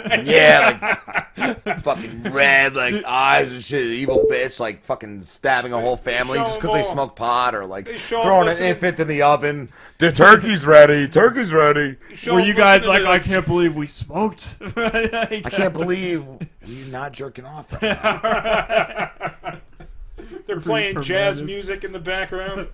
And 0.09 0.25
yeah, 0.27 0.97
like 1.35 1.79
fucking 1.81 2.23
red, 2.31 2.75
like 2.75 3.03
eyes 3.03 3.51
and 3.51 3.61
shit, 3.61 3.87
evil 3.87 4.25
bitch, 4.31 4.57
like 4.61 4.85
fucking 4.85 5.23
stabbing 5.23 5.73
a 5.73 5.81
whole 5.81 5.97
family 5.97 6.37
just 6.39 6.61
because 6.61 6.73
they 6.73 6.83
all. 6.83 6.93
smoke 6.93 7.17
pot 7.17 7.53
or 7.53 7.65
like 7.65 7.87
They 7.87 7.97
show 7.97 8.19
'em 8.21 8.25
throwing 8.25 8.47
an 8.47 8.57
infant 8.63 9.01
in 9.01 9.09
the 9.09 9.21
oven. 9.21 9.69
The 9.97 10.13
turkey's 10.13 10.65
ready. 10.65 11.09
Turkey's 11.09 11.51
ready. 11.51 11.97
Were 12.27 12.39
you 12.39 12.53
guys 12.53 12.87
like, 12.87 13.03
I 13.03 13.19
can't 13.19 13.45
believe 13.45 13.75
we 13.75 13.87
smoked? 13.87 14.55
I 14.77 15.41
can't 15.43 15.73
believe 15.73 16.25
we're 16.25 16.85
not 16.89 17.11
jerking 17.11 17.43
off. 17.45 17.71
Right 17.73 18.01
now. 18.01 19.11
They're 20.47 20.59
playing 20.61 21.01
jazz 21.01 21.41
music 21.41 21.83
in 21.83 21.91
the 21.91 21.99
background. 21.99 22.69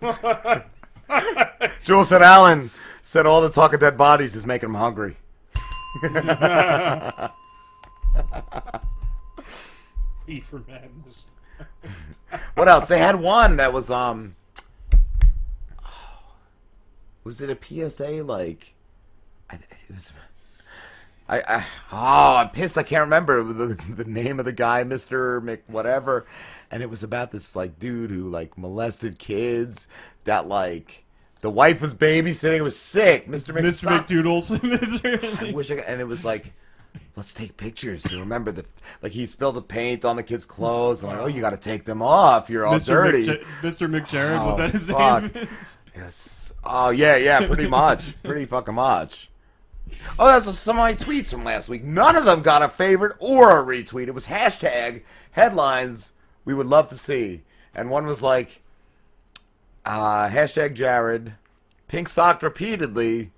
Jules 1.84 2.10
said 2.10 2.22
Alan 2.22 2.72
said 3.02 3.26
all 3.26 3.42
the 3.42 3.50
talk 3.50 3.74
of 3.74 3.80
dead 3.80 3.98
bodies 3.98 4.36
is 4.36 4.46
making 4.46 4.70
him 4.70 4.76
hungry. 4.76 5.18
Reefer 10.28 10.64
madness. 10.68 11.26
what 12.56 12.68
else? 12.68 12.88
They 12.88 13.00
had 13.00 13.16
one 13.16 13.58
that 13.58 13.72
was 13.74 13.90
um 13.90 14.36
was 17.24 17.42
it 17.42 17.50
a 17.50 17.90
PSA 17.90 18.24
like 18.24 18.74
I, 19.50 19.56
it 19.56 19.94
was 19.94 20.14
I, 21.28 21.42
I 21.42 21.66
oh 21.92 22.36
I'm 22.38 22.50
pissed 22.50 22.78
I 22.78 22.84
can't 22.84 23.02
remember 23.02 23.44
the 23.54 23.68
the 23.90 24.06
name 24.06 24.40
of 24.40 24.46
the 24.46 24.54
guy 24.54 24.84
Mr. 24.84 25.44
Mc 25.44 25.64
whatever 25.68 26.26
and 26.72 26.82
it 26.82 26.90
was 26.90 27.04
about 27.04 27.32
this 27.32 27.56
like 27.56 27.80
dude 27.80 28.12
who 28.12 28.30
like 28.30 28.58
molested 28.58 29.20
kids 29.20 29.88
that 30.28 30.48
like 30.48 31.04
the 31.42 31.50
wife 31.50 31.82
was 31.82 31.94
babysitting 31.94 32.58
It 32.58 32.62
was 32.62 32.78
sick 32.80 33.28
Mr. 33.28 33.54
Mc 33.54 33.66
Mr. 33.66 33.88
McDoodles. 33.90 35.42
I 35.50 35.52
wish 35.52 35.70
I 35.72 35.76
could, 35.76 35.84
and 35.86 36.00
it 36.00 36.08
was 36.08 36.24
like 36.24 36.54
let's 37.16 37.34
take 37.34 37.58
pictures 37.58 38.04
to 38.04 38.20
remember 38.20 38.52
the 38.52 38.66
like 39.02 39.12
he 39.12 39.26
spilled 39.26 39.56
the 39.56 39.62
paint 39.62 40.06
on 40.06 40.16
the 40.16 40.24
kids' 40.24 40.46
clothes 40.46 41.02
and 41.04 41.12
like 41.12 41.20
oh 41.22 41.26
you 41.28 41.42
got 41.42 41.50
to 41.52 41.58
take 41.58 41.84
them 41.86 42.02
off 42.02 42.50
you're 42.50 42.66
all 42.66 42.76
Mr. 42.76 42.86
dirty 42.88 43.24
McJ- 43.26 43.44
Mr. 43.62 43.90
McJared, 43.90 44.46
was 44.46 44.54
Oh, 44.54 44.62
that 44.62 44.72
his 44.72 44.86
fuck. 44.86 45.34
name? 45.36 45.48
Yes. 45.96 46.54
Oh 46.64 46.90
yeah, 46.92 47.16
yeah, 47.18 47.48
pretty 47.48 47.68
much, 47.68 48.22
pretty 48.22 48.46
fucking 48.46 48.76
much. 48.76 49.32
Oh, 50.20 50.28
that's 50.28 50.46
some 50.60 50.76
of 50.76 50.82
my 50.82 50.94
tweets 50.94 51.30
from 51.32 51.44
last 51.44 51.70
week. 51.70 51.84
None 51.84 52.16
of 52.16 52.26
them 52.26 52.42
got 52.44 52.62
a 52.62 52.70
favorite 52.70 53.16
or 53.20 53.60
a 53.60 53.66
retweet. 53.66 54.08
It 54.08 54.14
was 54.14 54.28
hashtag 54.28 55.02
headlines 55.32 56.12
we 56.46 56.54
would 56.54 56.68
love 56.68 56.90
to 56.90 56.98
see, 56.98 57.42
and 57.74 57.90
one 57.90 58.06
was 58.06 58.22
like, 58.22 58.62
uh, 59.88 60.30
hashtag 60.30 60.74
Jared, 60.74 61.34
pink 61.88 62.10
socked 62.10 62.44
repeatedly 62.44 63.32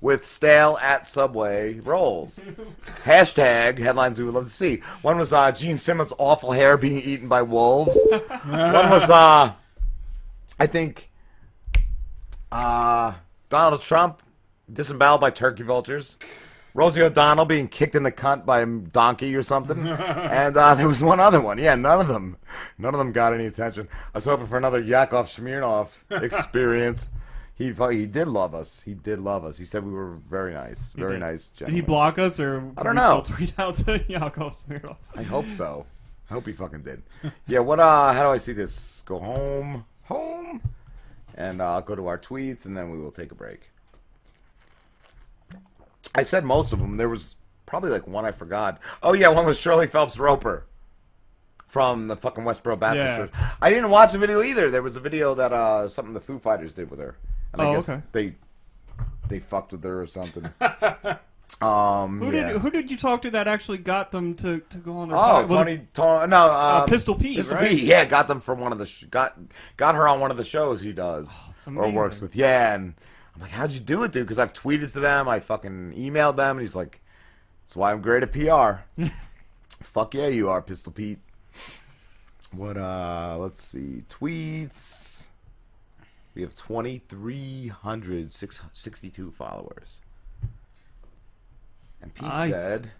with 0.00 0.26
stale 0.26 0.76
at 0.82 1.08
Subway 1.08 1.80
rolls. 1.80 2.40
hashtag 3.04 3.78
headlines 3.78 4.18
we 4.18 4.24
would 4.26 4.34
love 4.34 4.44
to 4.44 4.50
see. 4.50 4.82
One 5.00 5.18
was 5.18 5.32
uh, 5.32 5.50
Gene 5.50 5.78
Simmons' 5.78 6.12
awful 6.18 6.52
hair 6.52 6.76
being 6.76 6.98
eaten 6.98 7.26
by 7.26 7.40
wolves. 7.40 7.96
one 8.10 8.90
was 8.90 9.08
uh, 9.08 9.52
I 10.60 10.66
think 10.66 11.10
uh, 12.52 13.14
Donald 13.48 13.80
Trump 13.80 14.22
disemboweled 14.70 15.22
by 15.22 15.30
turkey 15.30 15.62
vultures. 15.62 16.18
Rosie 16.74 17.02
O'Donnell 17.02 17.44
being 17.44 17.68
kicked 17.68 17.94
in 17.94 18.02
the 18.02 18.10
cunt 18.10 18.44
by 18.44 18.60
a 18.60 18.66
donkey 18.66 19.34
or 19.36 19.44
something. 19.44 19.86
and 19.86 20.56
uh, 20.56 20.74
there 20.74 20.88
was 20.88 21.02
one 21.02 21.20
other 21.20 21.40
one. 21.40 21.56
Yeah, 21.56 21.76
none 21.76 22.00
of 22.00 22.08
them. 22.08 22.36
None 22.78 22.92
of 22.92 22.98
them 22.98 23.12
got 23.12 23.32
any 23.32 23.46
attention. 23.46 23.88
I 24.12 24.18
was 24.18 24.24
hoping 24.24 24.48
for 24.48 24.58
another 24.58 24.80
Yakov 24.80 25.28
Smirnoff 25.28 25.90
experience. 26.22 27.10
He 27.54 27.72
he 27.72 28.06
did 28.06 28.26
love 28.26 28.52
us. 28.52 28.82
He 28.84 28.94
did 28.94 29.20
love 29.20 29.44
us. 29.44 29.56
He 29.56 29.64
said 29.64 29.84
we 29.84 29.92
were 29.92 30.16
very 30.28 30.52
nice, 30.52 30.92
very 30.94 31.12
did. 31.12 31.20
nice. 31.20 31.50
Did 31.50 31.68
he 31.68 31.80
block 31.80 32.18
us 32.18 32.40
or 32.40 32.68
I 32.76 32.82
don't 32.82 32.96
know. 32.96 33.22
Tweet 33.24 33.56
out 33.56 33.76
to 33.76 34.04
Yakov 34.08 34.56
Smirnoff? 34.56 34.96
I 35.14 35.22
hope 35.22 35.48
so. 35.50 35.86
I 36.28 36.34
hope 36.34 36.46
he 36.46 36.52
fucking 36.52 36.82
did. 36.82 37.02
Yeah. 37.46 37.60
What? 37.60 37.78
Uh, 37.78 38.12
how 38.12 38.24
do 38.24 38.28
I 38.30 38.38
see 38.38 38.52
this? 38.52 39.04
Go 39.06 39.20
home, 39.20 39.84
home, 40.02 40.60
and 41.36 41.60
uh, 41.60 41.74
I'll 41.74 41.82
go 41.82 41.94
to 41.94 42.08
our 42.08 42.18
tweets, 42.18 42.64
and 42.64 42.76
then 42.76 42.90
we 42.90 42.98
will 42.98 43.12
take 43.12 43.30
a 43.30 43.36
break. 43.36 43.70
I 46.14 46.22
said 46.22 46.44
most 46.44 46.72
of 46.72 46.78
them. 46.78 46.96
There 46.96 47.08
was 47.08 47.36
probably 47.66 47.90
like 47.90 48.06
one 48.06 48.24
I 48.24 48.32
forgot. 48.32 48.80
Oh 49.02 49.12
yeah, 49.12 49.28
one 49.28 49.46
was 49.46 49.58
Shirley 49.58 49.86
Phelps 49.86 50.18
Roper 50.18 50.66
from 51.66 52.06
the 52.08 52.16
fucking 52.16 52.44
Westboro 52.44 52.78
Baptist 52.78 53.04
Yeah. 53.06 53.16
Church. 53.18 53.30
I 53.60 53.70
didn't 53.70 53.90
watch 53.90 54.12
the 54.12 54.18
video 54.18 54.42
either. 54.42 54.70
There 54.70 54.82
was 54.82 54.96
a 54.96 55.00
video 55.00 55.34
that 55.34 55.52
uh 55.52 55.88
something 55.88 56.14
the 56.14 56.20
Foo 56.20 56.38
Fighters 56.38 56.72
did 56.72 56.90
with 56.90 57.00
her, 57.00 57.16
and 57.52 57.60
I 57.62 57.66
Oh, 57.66 57.72
guess 57.74 57.88
okay. 57.88 58.02
they 58.12 58.34
they 59.28 59.40
fucked 59.40 59.72
with 59.72 59.82
her 59.84 60.02
or 60.02 60.06
something. 60.06 60.44
um, 61.60 62.20
Who 62.20 62.30
yeah. 62.32 62.52
did 62.52 62.60
who 62.60 62.70
did 62.70 62.90
you 62.90 62.96
talk 62.96 63.22
to 63.22 63.30
that 63.32 63.48
actually 63.48 63.78
got 63.78 64.10
them 64.12 64.34
to, 64.36 64.60
to 64.70 64.78
go 64.78 64.98
on 64.98 65.08
their 65.08 65.18
Oh? 65.18 65.46
Tony, 65.48 65.72
it- 65.72 65.94
Tony, 65.94 66.26
no, 66.28 66.50
Uh, 66.50 66.78
um, 66.82 66.86
Pistol 66.88 67.14
Pete, 67.14 67.36
Pistol 67.36 67.56
right? 67.56 67.70
Pete, 67.70 67.82
yeah, 67.84 68.04
got 68.04 68.28
them 68.28 68.40
from 68.40 68.60
one 68.60 68.72
of 68.72 68.78
the 68.78 68.86
sh- 68.86 69.04
got 69.10 69.36
got 69.76 69.94
her 69.94 70.06
on 70.08 70.20
one 70.20 70.30
of 70.30 70.36
the 70.36 70.44
shows 70.44 70.80
he 70.82 70.92
does 70.92 71.40
or 71.66 71.90
works 71.90 72.20
with. 72.20 72.36
Yeah, 72.36 72.74
and 72.74 72.94
I'm 73.34 73.40
like, 73.42 73.50
how'd 73.50 73.72
you 73.72 73.80
do 73.80 74.02
it, 74.04 74.12
dude? 74.12 74.24
Because 74.26 74.38
I've 74.38 74.52
tweeted 74.52 74.92
to 74.92 75.00
them, 75.00 75.28
I 75.28 75.40
fucking 75.40 75.92
emailed 75.96 76.36
them, 76.36 76.56
and 76.56 76.60
he's 76.60 76.76
like, 76.76 77.00
that's 77.64 77.74
why 77.76 77.90
I'm 77.92 78.00
great 78.00 78.22
at 78.22 78.30
PR. 78.32 78.84
Fuck 79.82 80.14
yeah, 80.14 80.28
you 80.28 80.48
are, 80.50 80.62
Pistol 80.62 80.92
Pete. 80.92 81.18
What? 82.52 82.76
uh 82.76 83.36
Let's 83.38 83.62
see, 83.64 84.04
tweets. 84.08 85.24
We 86.34 86.42
have 86.42 86.54
2,362 86.54 89.30
followers. 89.32 90.00
And 92.02 92.12
Pete 92.14 92.28
Nice. 92.28 92.52
said, 92.52 92.90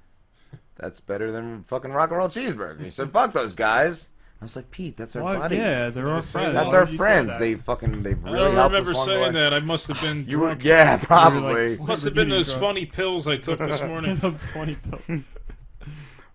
that's 0.76 1.00
better 1.00 1.30
than 1.32 1.62
fucking 1.64 1.92
rock 1.92 2.10
and 2.10 2.18
roll 2.18 2.28
cheeseburger. 2.28 2.82
He 2.82 2.90
said, 2.90 3.12
fuck 3.12 3.32
those 3.32 3.54
guys. 3.54 4.08
Was 4.44 4.56
like, 4.56 4.70
Pete, 4.70 4.96
that's 4.96 5.16
our 5.16 5.22
What? 5.22 5.38
buddies. 5.40 5.58
Yeah, 5.58 5.88
they're 5.90 6.08
our 6.08 6.22
friends. 6.22 6.54
That's 6.54 6.72
our 6.72 6.80
would 6.80 6.88
you 6.90 6.94
say 6.94 6.98
friends. 6.98 7.28
that? 7.30 7.40
They 7.40 7.54
fucking 7.56 8.02
they've 8.02 8.24
I 8.24 8.30
really 8.30 8.52
helped 8.52 8.72
remember 8.72 8.90
us 8.92 8.96
along 8.96 9.06
the 9.08 9.14
way. 9.14 9.22
saying 9.24 9.32
that. 9.34 9.54
I 9.54 9.60
must 9.60 9.88
have 9.88 10.00
been 10.00 10.24
You 10.28 10.38
were- 10.40 10.56
yeah, 10.60 10.96
probably. 10.98 11.76
must 11.78 12.04
have 12.04 12.14
been 12.14 12.28
those 12.28 12.48
drunk. 12.48 12.60
funny 12.62 12.86
pills 12.86 13.26
I 13.28 13.36
took 13.36 13.58
this 13.58 13.82
morning. 13.82 14.16
funny 14.54 14.76
pill. 14.76 15.20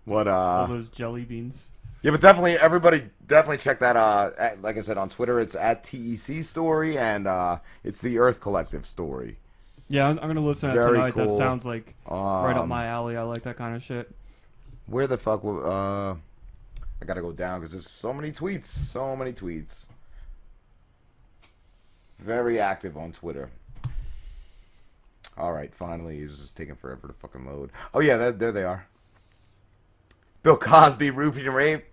What 0.04 0.28
uh? 0.28 0.32
All 0.34 0.66
those 0.68 0.88
jelly 0.88 1.24
beans. 1.24 1.70
Yeah, 2.02 2.12
but 2.12 2.20
definitely 2.20 2.54
everybody 2.54 3.04
definitely 3.26 3.58
check 3.58 3.80
that. 3.80 3.96
Uh, 3.96 4.30
at, 4.38 4.62
like 4.62 4.78
I 4.78 4.80
said 4.80 4.96
on 4.98 5.08
Twitter, 5.10 5.38
it's 5.38 5.54
at 5.54 5.84
TEC 5.84 6.42
Story 6.42 6.96
and 6.98 7.26
uh, 7.26 7.58
it's 7.84 8.00
the 8.00 8.18
Earth 8.18 8.40
Collective 8.40 8.86
Story. 8.86 9.38
Yeah, 9.88 10.06
I'm, 10.08 10.18
I'm 10.20 10.28
gonna 10.28 10.40
listen 10.40 10.70
to 10.70 10.76
that 10.76 10.82
Very 10.82 10.96
tonight. 10.98 11.14
That 11.16 11.30
sounds 11.32 11.66
like 11.66 11.94
right 12.08 12.52
up 12.56 12.62
Um, 12.62 12.68
my 12.68 12.86
alley. 12.86 13.16
I 13.16 13.22
like 13.22 13.42
that 13.42 13.56
kind 13.58 13.76
of 13.76 13.82
shit. 13.82 14.10
Where 14.86 15.06
the 15.06 15.18
fuck? 15.18 15.44
will- 15.44 15.64
Uh, 15.68 16.14
I 17.00 17.04
gotta 17.04 17.22
go 17.22 17.32
down 17.32 17.60
because 17.60 17.72
there's 17.72 17.90
so 17.90 18.12
many 18.12 18.32
tweets. 18.32 18.66
So 18.66 19.16
many 19.16 19.32
tweets. 19.32 19.86
Very 22.18 22.60
active 22.60 22.96
on 22.96 23.12
Twitter. 23.12 23.50
All 25.38 25.52
right, 25.52 25.74
finally, 25.74 26.18
it's 26.18 26.38
just 26.38 26.56
taking 26.56 26.74
forever 26.74 27.06
to 27.06 27.14
fucking 27.14 27.46
load. 27.46 27.70
Oh 27.94 28.00
yeah, 28.00 28.16
there, 28.18 28.32
there 28.32 28.52
they 28.52 28.64
are. 28.64 28.86
Bill 30.42 30.56
Cosby 30.56 31.10
roofied 31.10 31.46
and 31.46 31.54
raped 31.54 31.86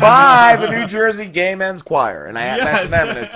by 0.00 0.56
the 0.60 0.68
New 0.70 0.86
Jersey 0.86 1.26
Gay 1.26 1.54
Men's 1.54 1.82
Choir, 1.82 2.26
and 2.26 2.38
I 2.38 2.56
Yes. 2.56 2.90
mentioned 2.90 2.92
them 2.92 3.16
in 3.16 3.24
it 3.24 3.30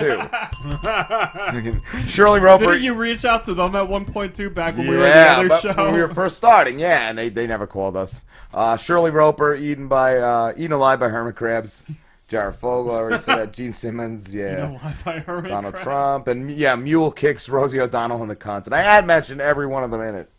too. 2.01 2.07
Shirley 2.07 2.39
Roper. 2.39 2.65
Didn't 2.65 2.83
you 2.83 2.93
reach 2.93 3.25
out 3.25 3.45
to 3.45 3.53
them 3.53 3.75
at 3.75 3.87
1.2 3.87 4.53
back 4.53 4.77
when 4.77 4.87
we 4.87 4.95
were 4.95 5.07
Yeah, 5.07 5.39
on 5.39 5.47
the 5.47 5.53
other 5.55 5.73
show? 5.73 5.85
when 5.85 5.93
we 5.93 6.01
were 6.01 6.13
first 6.13 6.37
starting, 6.37 6.79
yeah, 6.79 7.09
and 7.09 7.17
they, 7.17 7.29
they 7.29 7.47
never 7.47 7.67
called 7.67 7.95
us. 7.97 8.23
Uh, 8.53 8.77
Shirley 8.77 9.11
Roper, 9.11 9.55
eaten 9.55 9.87
by 9.87 10.17
uh, 10.17 10.53
eaten 10.55 10.73
alive 10.73 10.99
by 10.99 11.09
hermit 11.09 11.35
crabs. 11.35 11.83
Jared 12.29 12.55
Fogle, 12.55 12.91
I 12.93 12.95
already 12.95 13.21
said 13.23 13.37
that. 13.37 13.51
Gene 13.53 13.73
Simmons, 13.73 14.33
yeah. 14.33 14.69
alive 14.71 15.01
by 15.03 15.19
hermit 15.19 15.51
Donald. 15.51 15.75
Trump, 15.77 16.27
and 16.27 16.49
yeah, 16.51 16.75
Mule 16.75 17.11
kicks 17.11 17.49
Rosie 17.49 17.79
O'Donnell 17.79 18.21
in 18.23 18.29
the 18.29 18.35
cunt. 18.35 18.65
And 18.65 18.73
I 18.75 18.81
had 18.81 19.05
mentioned 19.05 19.41
every 19.41 19.67
one 19.67 19.83
of 19.83 19.91
them 19.91 20.01
in 20.01 20.15
it. 20.15 20.29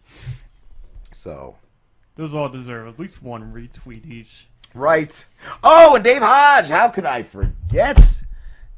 So, 1.12 1.56
Those 2.16 2.34
all 2.34 2.48
deserve 2.48 2.86
at 2.88 2.98
least 2.98 3.22
one 3.22 3.52
retweet 3.52 4.06
each. 4.08 4.46
right. 4.72 5.24
Oh, 5.62 5.94
and 5.96 6.04
Dave 6.04 6.22
Hodge. 6.22 6.68
How 6.68 6.88
could 6.88 7.04
I 7.06 7.22
forget? 7.22 8.20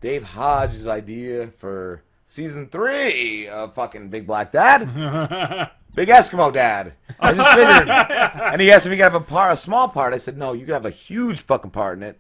Dave 0.01 0.25
Hodge's 0.25 0.87
idea 0.87 1.49
for 1.49 2.03
season 2.27 2.69
three 2.69 3.49
of 3.49 3.75
fucking 3.75 4.09
Big 4.09 4.27
Black 4.27 4.53
Dad. 4.53 4.87
Big 5.95 6.09
Eskimo 6.09 6.53
Dad. 6.53 6.93
I 7.21 7.33
just 7.33 7.49
figured. 7.55 7.89
and 8.53 8.61
he 8.61 8.71
asked 8.71 8.87
if 8.87 8.93
he 8.93 8.99
could 8.99 9.05
have 9.05 9.15
a 9.15 9.21
part, 9.21 9.53
a 9.53 9.57
small 9.57 9.89
part. 9.89 10.13
I 10.15 10.19
said, 10.19 10.37
no, 10.37 10.53
you 10.53 10.65
could 10.67 10.75
have 10.75 10.87
a 10.87 10.91
huge 10.91 11.41
fucking 11.41 11.71
part 11.71 11.97
in 11.99 12.03
it. 12.05 12.19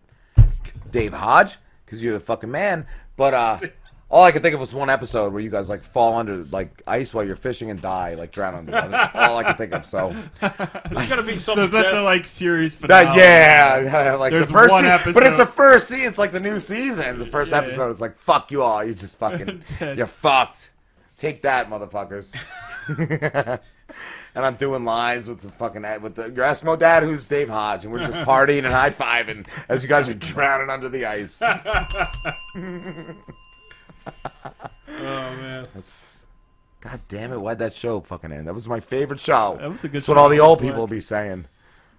Dave 0.90 1.12
Hodge, 1.12 1.56
because 1.84 2.02
you're 2.02 2.14
the 2.14 2.20
fucking 2.20 2.50
man. 2.50 2.86
But 3.16 3.34
uh, 3.34 3.58
all 4.08 4.22
I 4.22 4.30
could 4.30 4.40
think 4.42 4.54
of 4.54 4.60
was 4.60 4.72
one 4.72 4.88
episode 4.88 5.32
where 5.32 5.42
you 5.42 5.50
guys 5.50 5.68
like 5.68 5.82
fall 5.82 6.16
under 6.16 6.44
like 6.44 6.80
ice 6.86 7.12
while 7.12 7.24
you're 7.26 7.34
fishing 7.34 7.70
and 7.70 7.80
die, 7.80 8.14
like 8.14 8.30
drown 8.30 8.54
under. 8.54 8.70
That's 8.70 9.14
all 9.16 9.36
I 9.36 9.42
could 9.42 9.58
think 9.58 9.72
of. 9.72 9.84
So, 9.84 10.14
There's 10.40 11.06
gotta 11.08 11.22
be 11.24 11.36
some. 11.36 11.56
So 11.56 11.62
is 11.64 11.72
that 11.72 11.82
death- 11.82 11.92
the 11.94 12.02
like 12.02 12.24
series 12.24 12.76
That- 12.76 12.88
finale? 13.14 13.18
yeah, 13.18 14.14
like 14.20 14.30
There's 14.30 14.46
the 14.46 14.52
first 14.52 14.70
one 14.70 14.84
se- 14.84 14.90
episode. 14.90 15.14
but 15.14 15.22
it's 15.24 15.38
the 15.38 15.46
first 15.46 15.88
scene. 15.88 16.00
It's 16.06 16.18
like 16.18 16.30
the 16.32 16.38
new 16.40 16.60
season. 16.60 17.18
The 17.18 17.26
first 17.26 17.50
Yeah. 17.50 17.58
episode 17.58 17.90
is 17.90 18.00
like, 18.00 18.16
fuck 18.16 18.52
you 18.52 18.62
all. 18.62 18.84
You 18.84 18.94
just 18.94 19.18
fucking, 19.18 19.64
you're 19.80 20.06
fucked. 20.06 20.70
Take 21.18 21.42
that, 21.42 21.68
motherfuckers. 21.70 22.30
and 24.34 24.44
I'm 24.44 24.54
doing 24.56 24.84
lines 24.84 25.26
with 25.26 25.40
the 25.40 25.48
fucking 25.48 25.84
eh, 25.84 25.96
with 25.96 26.14
the, 26.14 26.24
your 26.26 26.44
Eskimo 26.46 26.78
dad, 26.78 27.02
who's 27.02 27.26
Dave 27.26 27.48
Hodge, 27.48 27.84
and 27.84 27.92
we're 27.92 28.04
just 28.04 28.18
partying 28.18 28.58
and 28.58 28.66
high 28.68 28.90
fiving 28.90 29.46
as 29.68 29.82
you 29.82 29.88
guys 29.88 30.08
are 30.08 30.14
drowning 30.14 30.68
under 30.70 30.88
the 30.90 31.06
ice. 31.06 31.40
Oh 34.06 35.36
man. 35.36 35.66
God 36.80 37.00
damn 37.08 37.32
it! 37.32 37.38
Why'd 37.40 37.58
that 37.58 37.74
show 37.74 38.00
fucking 38.00 38.32
end? 38.32 38.46
That 38.46 38.54
was 38.54 38.68
my 38.68 38.80
favorite 38.80 39.18
show. 39.20 39.56
That 39.60 39.68
was 39.70 39.78
a 39.84 39.88
good 39.88 39.92
That's 40.02 40.08
what 40.08 40.14
show. 40.16 40.20
all 40.20 40.28
the 40.28 40.40
old 40.40 40.58
Black. 40.58 40.68
people 40.70 40.80
will 40.82 40.86
be 40.86 41.00
saying. 41.00 41.46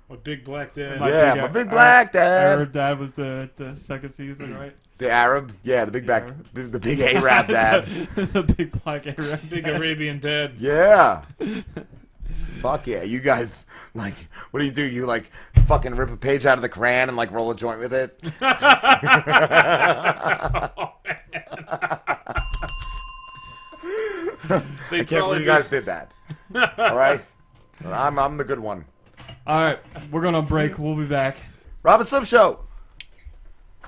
My 0.09 0.15
big 0.15 0.45
black 0.45 0.73
dad. 0.73 1.01
Yeah, 1.01 1.41
my 1.41 1.47
big 1.49 1.69
black 1.69 2.13
dad. 2.13 2.53
Arab 2.53 2.71
dad 2.71 2.97
was 2.97 3.11
the, 3.11 3.49
the 3.57 3.75
second 3.75 4.13
season, 4.13 4.55
right? 4.57 4.73
The 4.99 5.11
Arab, 5.11 5.51
yeah, 5.63 5.83
the 5.83 5.91
big 5.91 6.07
back, 6.07 6.29
the, 6.53 6.61
the 6.63 6.79
big 6.79 7.01
Arab 7.01 7.47
dad. 7.49 7.85
the 8.15 8.43
big 8.55 8.71
black 8.83 9.05
Arab. 9.05 9.41
Big 9.49 9.67
Arabian 9.67 10.19
dad. 10.19 10.53
Yeah. 10.57 11.23
Fuck 12.61 12.87
yeah, 12.87 13.03
you 13.03 13.19
guys 13.19 13.65
like 13.93 14.15
what 14.51 14.61
do 14.61 14.65
you 14.65 14.71
do? 14.71 14.83
You 14.83 15.05
like 15.05 15.29
fucking 15.67 15.95
rip 15.95 16.09
a 16.09 16.17
page 16.17 16.45
out 16.45 16.57
of 16.57 16.61
the 16.61 16.69
Quran 16.69 17.09
and 17.09 17.17
like 17.17 17.31
roll 17.31 17.51
a 17.51 17.55
joint 17.55 17.79
with 17.79 17.93
it? 17.93 18.19
Oh, 24.49 24.61
I 24.91 25.03
can't 25.03 25.09
believe 25.09 25.41
you 25.41 25.45
guys 25.45 25.67
did 25.67 25.85
that. 25.85 26.11
All 26.55 26.95
right, 26.95 27.21
I'm 27.85 28.17
I'm 28.17 28.37
the 28.37 28.45
good 28.45 28.59
one. 28.59 28.85
All 29.45 29.61
right, 29.61 29.79
we're 30.11 30.21
going 30.21 30.35
to 30.35 30.41
break. 30.41 30.77
We'll 30.77 30.95
be 30.95 31.05
back. 31.05 31.35
Rob 31.83 31.99
and 31.99 32.07
Slim 32.07 32.23
Show. 32.23 32.59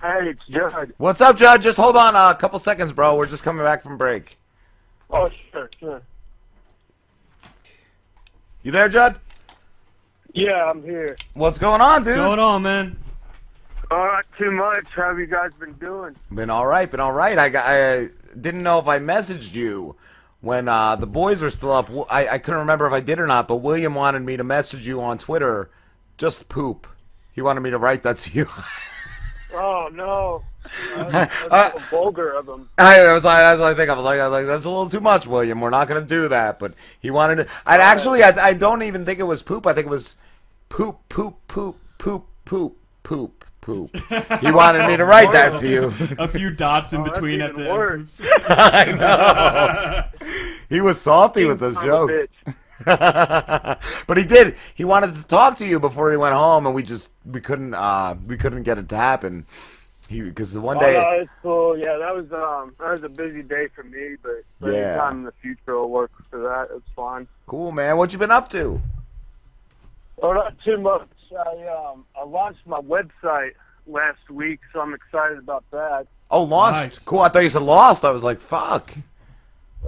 Hey, 0.02 0.30
it's 0.32 0.42
Jud. 0.50 0.94
What's 0.98 1.22
up, 1.22 1.38
Jud? 1.38 1.62
Just 1.62 1.78
hold 1.78 1.96
on 1.96 2.16
a 2.16 2.36
couple 2.36 2.60
seconds, 2.60 2.92
bro. 2.92 3.16
We're 3.16 3.28
just 3.28 3.44
coming 3.44 3.64
back 3.64 3.84
from 3.84 3.98
break. 3.98 4.38
Oh, 5.10 5.30
sure, 5.52 5.70
sure. 5.80 6.02
You 8.64 8.72
there, 8.72 8.90
Jud? 8.90 9.16
Yeah, 10.34 10.70
I'm 10.70 10.84
here. 10.84 11.16
What's 11.34 11.58
going 11.58 11.82
on, 11.82 12.04
dude? 12.04 12.16
Going 12.16 12.40
on, 12.40 12.62
man? 12.62 13.00
All 13.92 14.06
right, 14.06 14.26
too 14.38 14.52
much. 14.52 14.88
How 14.96 15.10
have 15.10 15.20
you 15.20 15.26
guys 15.26 15.52
been 15.60 15.74
doing? 15.74 16.16
Been 16.32 16.50
all 16.50 16.68
right, 16.68 16.90
been 16.90 17.00
all 17.00 17.12
right. 17.12 17.38
I, 17.38 17.50
got, 17.50 17.66
I 17.66 18.10
didn't 18.40 18.62
know 18.62 18.78
if 18.78 18.88
I 18.88 19.00
messaged 19.00 19.54
you 19.54 19.96
when 20.42 20.68
uh, 20.68 20.96
the 20.96 21.08
boys 21.08 21.42
were 21.42 21.50
still 21.50 21.72
up. 21.72 21.90
I, 22.12 22.28
I 22.28 22.38
couldn't 22.38 22.60
remember 22.60 22.86
if 22.86 22.94
I 22.94 23.00
did 23.00 23.20
or 23.20 23.26
not, 23.26 23.48
but 23.48 23.58
William 23.58 23.96
wanted 23.96 24.22
me 24.22 24.38
to 24.38 24.44
message 24.44 24.86
you 24.86 25.02
on 25.02 25.18
Twitter. 25.18 25.72
Just 26.18 26.50
poop. 26.50 26.86
He 27.32 27.42
wanted 27.42 27.62
me 27.62 27.72
to 27.72 27.80
write 27.80 28.04
that 28.04 28.18
to 28.18 28.32
you. 28.32 28.50
Oh 29.62 29.90
no, 29.92 30.44
that's, 30.96 31.48
that's 31.50 31.74
so 31.74 31.82
vulgar 31.90 32.32
of 32.32 32.48
him. 32.48 32.70
I 32.78 33.12
was 33.14 33.26
like, 33.26 33.40
that's 33.40 33.60
what 33.60 33.72
I 33.72 33.76
think. 33.76 33.90
I 33.90 33.94
was 33.94 34.06
like, 34.06 34.20
I 34.20 34.28
was 34.28 34.32
like, 34.32 34.46
that's 34.46 34.64
a 34.66 34.70
little 34.70 34.90
too 34.90 35.02
much, 35.02 35.28
William. 35.28 35.60
We're 35.60 35.70
not 35.70 35.88
gonna 35.90 36.02
do 36.02 36.30
that. 36.30 36.60
But 36.60 36.74
he 37.00 37.12
wanted 37.12 37.36
to. 37.36 37.48
I'd 37.66 37.82
actually, 37.82 38.24
I, 38.24 38.30
I 38.30 38.54
don't 38.54 38.84
even 38.84 39.06
think 39.06 39.20
it 39.20 39.24
was 39.24 39.42
poop. 39.42 39.68
I 39.68 39.74
think 39.74 39.88
it 39.88 39.90
was 39.90 40.16
poop, 40.70 40.98
poop, 41.10 41.36
poop, 41.50 41.76
poop, 41.98 42.26
poop, 42.46 42.78
poop, 43.04 43.46
poop. 43.62 43.96
He 44.42 44.52
wanted 44.52 44.88
me 44.88 44.96
to 44.98 45.06
write 45.06 45.32
that 45.34 45.60
to 45.60 45.68
you. 45.70 45.94
A 46.18 46.28
few 46.28 46.50
dots 46.52 46.94
in 46.94 47.02
Oh, 47.02 47.04
between 47.04 47.42
at 47.42 47.56
the 47.56 47.66
worse. 47.66 48.20
I 48.48 48.92
know. 48.94 50.06
He 50.70 50.80
was 50.82 51.00
salty 51.02 51.46
with 51.46 51.60
those 51.60 51.76
Son 51.76 51.84
of 51.90 52.10
jokes. 52.10 52.28
but 52.86 54.18
he 54.18 54.24
did. 54.24 54.56
He 54.76 54.84
wanted 54.86 55.16
to 55.16 55.24
talk 55.28 55.58
to 55.58 55.66
you 55.68 55.80
before 55.80 56.12
he 56.12 56.18
went 56.18 56.34
home, 56.36 56.66
and 56.66 56.74
we 56.76 56.84
just 56.84 57.12
we 57.26 57.42
couldn't 57.42 57.74
uh 57.74 58.16
we 58.28 58.38
couldn't 58.38 58.64
get 58.64 58.78
it 58.78 58.90
to 58.90 58.96
happen. 58.98 59.46
He 60.08 60.22
because 60.22 60.54
the 60.54 60.62
one 60.62 60.80
day. 60.80 60.94
no, 60.94 61.10
it's 61.22 61.32
cool. 61.42 61.78
Yeah, 61.78 61.98
that 61.98 62.16
was 62.16 62.32
um 62.32 62.74
that 62.80 62.94
was 62.94 63.04
a 63.04 63.10
busy 63.10 63.44
day 63.44 63.68
for 63.76 63.84
me, 63.84 64.16
but, 64.24 64.44
but 64.60 64.74
Yeah. 64.74 64.80
anytime 64.92 65.18
in 65.20 65.24
the 65.26 65.34
future 65.42 65.76
will 65.78 65.90
work 65.90 66.12
for 66.30 66.40
that. 66.40 66.70
It's 66.76 66.88
fine. 66.96 67.28
Cool, 67.48 67.72
man. 67.72 67.98
What 67.98 68.12
you 68.14 68.20
been 68.20 68.32
up 68.32 68.50
to? 68.50 68.82
Oh, 70.22 70.34
not 70.34 70.56
too 70.66 70.78
much. 70.78 71.08
I 71.32 71.68
um 71.68 72.06
I 72.20 72.24
launched 72.26 72.66
my 72.66 72.80
website 72.82 73.52
last 73.86 74.30
week, 74.30 74.60
so 74.74 74.82
I'm 74.82 74.94
excited 74.94 75.38
about 75.38 75.64
that. 75.72 76.08
Oh, 76.32 76.44
launched. 76.44 77.06
Cool. 77.06 77.20
I 77.20 77.30
thought 77.30 77.44
you 77.44 77.50
said 77.50 77.62
lost. 77.62 78.04
I 78.06 78.12
was 78.12 78.24
like, 78.24 78.40
fuck. 78.40 78.92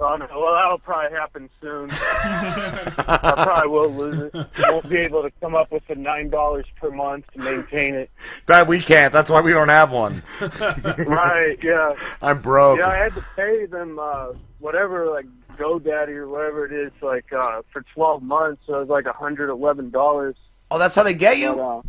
Oh 0.00 0.16
no, 0.16 0.26
well 0.32 0.54
that'll 0.54 0.78
probably 0.78 1.16
happen 1.16 1.50
soon. 1.60 1.90
I 1.92 3.32
probably 3.44 3.68
will 3.68 3.90
lose 3.90 4.30
it. 4.34 4.46
Won't 4.58 4.88
be 4.88 4.96
able 4.96 5.22
to 5.22 5.30
come 5.40 5.54
up 5.54 5.70
with 5.70 5.86
the 5.86 5.94
nine 5.94 6.30
dollars 6.30 6.64
per 6.80 6.90
month 6.90 7.26
to 7.34 7.38
maintain 7.40 7.94
it. 7.94 8.10
That 8.46 8.66
we 8.66 8.80
can't. 8.80 9.12
That's 9.12 9.30
why 9.30 9.40
we 9.42 9.52
don't 9.52 9.68
have 9.68 9.90
one. 9.90 10.22
right? 10.40 11.56
Yeah. 11.62 11.94
I'm 12.22 12.40
broke. 12.40 12.78
Yeah, 12.78 12.88
I 12.88 12.96
had 12.96 13.14
to 13.14 13.24
pay 13.36 13.66
them 13.66 13.98
uh, 13.98 14.28
whatever, 14.60 15.10
like 15.10 15.26
GoDaddy 15.58 16.16
or 16.16 16.26
whatever 16.28 16.64
it 16.64 16.72
is, 16.72 16.92
like 17.02 17.30
uh, 17.32 17.60
for 17.72 17.82
twelve 17.94 18.22
months. 18.22 18.62
So 18.66 18.76
it 18.76 18.80
was 18.80 18.88
like 18.88 19.06
a 19.06 19.12
hundred 19.12 19.50
eleven 19.50 19.90
dollars. 19.90 20.36
Oh, 20.70 20.78
that's 20.78 20.94
how 20.94 21.02
they 21.02 21.14
get 21.14 21.36
you. 21.36 21.60
uh, 21.60 21.82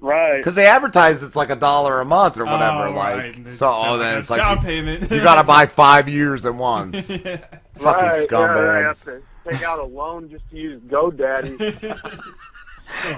right. 0.00 0.36
Because 0.38 0.54
they 0.54 0.66
advertise 0.66 1.22
it's 1.22 1.36
like 1.36 1.50
a 1.50 1.56
dollar 1.56 2.00
a 2.00 2.04
month 2.04 2.38
or 2.38 2.46
Oh, 2.48 2.52
whatever. 2.52 2.90
like 2.90 3.16
right. 3.16 3.36
And 3.36 3.48
so, 3.48 3.68
oh, 3.68 3.96
then 3.98 4.18
it's 4.18 4.30
like 4.30 4.38
down 4.40 4.56
you, 4.58 4.62
payment. 4.62 5.10
you 5.10 5.22
gotta 5.22 5.44
buy 5.44 5.66
five 5.66 6.08
years 6.08 6.46
at 6.46 6.54
once. 6.54 7.06
Fucking 7.08 7.24
right, 7.24 7.46
Yeah, 7.78 7.92
I 7.92 8.04
have 8.06 8.26
scumbags. 8.28 9.04
to 9.04 9.22
take 9.50 9.62
out 9.62 9.78
a 9.78 9.84
loan 9.84 10.28
just 10.30 10.48
to 10.50 10.56
use 10.56 10.80
GoDaddy. 10.82 12.12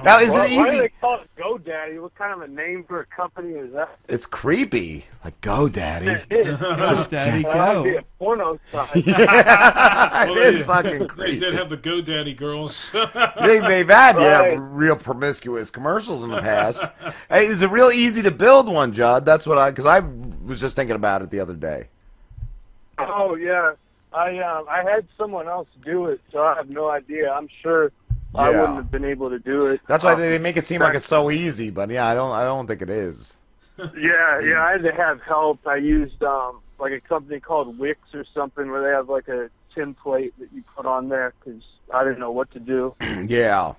Now, 0.04 0.18
is 0.18 0.30
why, 0.30 0.46
it 0.46 0.56
Why 0.56 0.70
do 0.72 0.78
they 0.82 0.88
call 1.00 1.20
it 1.20 1.30
GoDaddy? 1.38 2.00
What 2.02 2.14
kind 2.16 2.32
of 2.34 2.42
a 2.48 2.52
name 2.52 2.84
for 2.88 3.00
a 3.00 3.06
company 3.06 3.54
is 3.54 3.72
that? 3.72 3.96
It's 4.08 4.26
creepy. 4.26 5.06
Like 5.24 5.40
GoDaddy. 5.40 6.24
It 6.30 6.46
is. 6.46 6.58
Just 6.60 7.10
Daddy, 7.10 7.42
That 7.44 7.54
go. 7.74 7.82
would 7.82 7.90
be 7.90 7.96
a 7.96 8.02
porno 8.18 8.58
site. 8.72 8.96
yeah, 9.06 10.24
Well, 10.26 10.36
it 10.38 10.54
is 10.54 10.60
they- 10.60 10.66
fucking 10.66 10.98
They 10.98 11.06
creepy. 11.06 11.38
did 11.38 11.54
have 11.54 11.70
the 11.70 11.76
GoDaddy 11.76 12.36
girls. 12.36 12.90
they, 12.92 13.60
they've 13.60 13.88
had 13.88 14.16
yeah 14.20 14.54
real 14.58 14.96
promiscuous 14.96 15.70
commercials 15.70 16.22
in 16.22 16.30
the 16.30 16.40
past. 16.40 16.82
hey, 17.28 17.46
is 17.46 17.62
it 17.62 17.70
real 17.70 17.90
easy 17.90 18.22
to 18.22 18.30
build 18.30 18.68
one, 18.68 18.92
Jud? 18.92 19.24
That's 19.24 19.46
what 19.46 19.58
I 19.58 19.70
because 19.70 19.86
I 19.86 20.00
was 20.00 20.60
just 20.60 20.76
thinking 20.76 20.96
about 20.96 21.22
it 21.22 21.30
the 21.30 21.40
other 21.40 21.54
day. 21.54 21.88
Oh 22.98 23.34
yeah, 23.34 23.72
I 24.12 24.38
um 24.38 24.66
I 24.68 24.82
had 24.82 25.06
someone 25.16 25.48
else 25.48 25.68
do 25.84 26.06
it, 26.06 26.20
so 26.32 26.40
I 26.42 26.54
have 26.56 26.68
no 26.68 26.90
idea. 26.90 27.30
I'm 27.32 27.48
sure 27.62 27.92
I 28.34 28.50
wouldn't 28.50 28.76
have 28.76 28.90
been 28.90 29.04
able 29.04 29.30
to 29.30 29.38
do 29.38 29.66
it. 29.68 29.80
That's 29.86 30.04
why 30.04 30.14
they, 30.14 30.30
they 30.30 30.38
make 30.38 30.56
it 30.56 30.64
seem 30.64 30.80
like 30.82 30.94
it's 30.94 31.06
so 31.06 31.30
easy, 31.30 31.70
but 31.70 31.90
yeah, 31.90 32.06
I 32.06 32.14
don't 32.14 32.32
I 32.32 32.44
don't 32.44 32.66
think 32.66 32.82
it 32.82 32.90
is. 32.90 33.36
Yeah, 33.78 34.40
yeah, 34.40 34.62
I 34.62 34.72
had 34.72 34.82
to 34.82 34.92
have 34.92 35.22
help. 35.22 35.66
I 35.66 35.76
used 35.76 36.22
um 36.22 36.60
like 36.78 36.92
a 36.92 37.00
company 37.00 37.40
called 37.40 37.78
Wix 37.78 38.00
or 38.14 38.24
something 38.34 38.70
where 38.70 38.82
they 38.82 38.90
have 38.90 39.08
like 39.08 39.28
a 39.28 39.50
template 39.74 40.32
that 40.38 40.48
you 40.54 40.62
put 40.76 40.86
on 40.86 41.08
there 41.08 41.32
because 41.38 41.62
I 41.92 42.04
didn't 42.04 42.20
know 42.20 42.32
what 42.32 42.50
to 42.52 42.60
do. 42.60 42.94
yeah. 43.26 43.74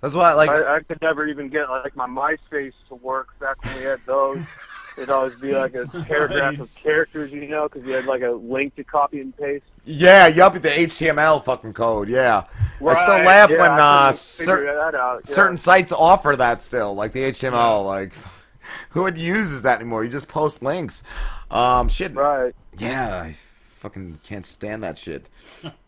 That's 0.00 0.14
why 0.14 0.34
like 0.34 0.50
I, 0.50 0.76
I 0.76 0.80
could 0.80 1.00
never 1.00 1.26
even 1.26 1.48
get 1.48 1.68
like 1.70 1.96
my 1.96 2.06
MySpace 2.06 2.74
to 2.88 2.94
work 2.94 3.38
back 3.40 3.62
when 3.64 3.76
we 3.76 3.84
had 3.84 4.00
those. 4.06 4.38
It'd 4.96 5.10
always 5.10 5.34
be 5.34 5.52
like 5.52 5.74
a 5.74 5.86
paragraph 6.08 6.58
of 6.60 6.74
characters, 6.74 7.32
you 7.32 7.48
know, 7.48 7.68
because 7.68 7.86
you 7.86 7.94
had 7.94 8.06
like 8.06 8.22
a 8.22 8.30
link 8.30 8.76
to 8.76 8.84
copy 8.84 9.20
and 9.20 9.36
paste. 9.36 9.64
yeah, 9.84 10.28
yup, 10.28 10.54
the 10.54 10.68
HTML 10.68 11.42
fucking 11.42 11.72
code. 11.72 12.08
Yeah, 12.08 12.44
I 12.86 12.94
still 13.02 13.24
laugh 13.24 13.50
yeah, 13.50 13.60
when 13.60 13.70
I 13.72 14.08
uh, 14.08 14.12
cer- 14.12 14.64
yeah. 14.92 15.18
certain 15.24 15.58
sites 15.58 15.92
offer 15.92 16.36
that 16.36 16.62
still, 16.62 16.94
like 16.94 17.12
the 17.12 17.20
HTML. 17.20 17.84
Like, 17.84 18.14
who 18.90 19.02
would 19.02 19.18
uses 19.18 19.62
that 19.62 19.80
anymore? 19.80 20.04
You 20.04 20.10
just 20.10 20.28
post 20.28 20.62
links. 20.62 21.02
Um, 21.50 21.88
shit. 21.88 22.14
Right. 22.14 22.54
Yeah, 22.78 23.16
I 23.16 23.36
fucking 23.76 24.20
can't 24.22 24.46
stand 24.46 24.82
that 24.82 24.98
shit. 24.98 25.26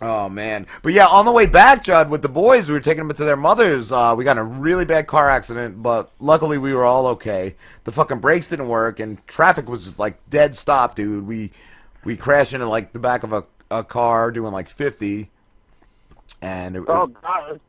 Oh 0.00 0.28
man, 0.28 0.66
but 0.82 0.92
yeah, 0.92 1.06
on 1.06 1.24
the 1.24 1.32
way 1.32 1.46
back, 1.46 1.82
Jud, 1.82 2.08
with 2.08 2.22
the 2.22 2.28
boys, 2.28 2.68
we 2.68 2.74
were 2.74 2.80
taking 2.80 3.08
them 3.08 3.16
to 3.16 3.24
their 3.24 3.36
mothers. 3.36 3.90
Uh, 3.90 4.14
we 4.16 4.22
got 4.22 4.32
in 4.32 4.38
a 4.38 4.44
really 4.44 4.84
bad 4.84 5.08
car 5.08 5.28
accident, 5.28 5.82
but 5.82 6.12
luckily 6.20 6.56
we 6.56 6.72
were 6.72 6.84
all 6.84 7.06
okay. 7.08 7.56
The 7.82 7.90
fucking 7.90 8.20
brakes 8.20 8.48
didn't 8.48 8.68
work, 8.68 9.00
and 9.00 9.24
traffic 9.26 9.68
was 9.68 9.82
just 9.82 9.98
like 9.98 10.18
dead 10.30 10.54
stop, 10.54 10.94
dude. 10.94 11.26
We 11.26 11.50
we 12.04 12.16
crashed 12.16 12.52
into 12.52 12.68
like 12.68 12.92
the 12.92 13.00
back 13.00 13.24
of 13.24 13.32
a, 13.32 13.44
a 13.72 13.82
car 13.82 14.30
doing 14.30 14.52
like 14.52 14.68
fifty, 14.68 15.30
and 16.40 16.76
it, 16.76 16.84
Oh 16.86 17.08
God. 17.08 17.60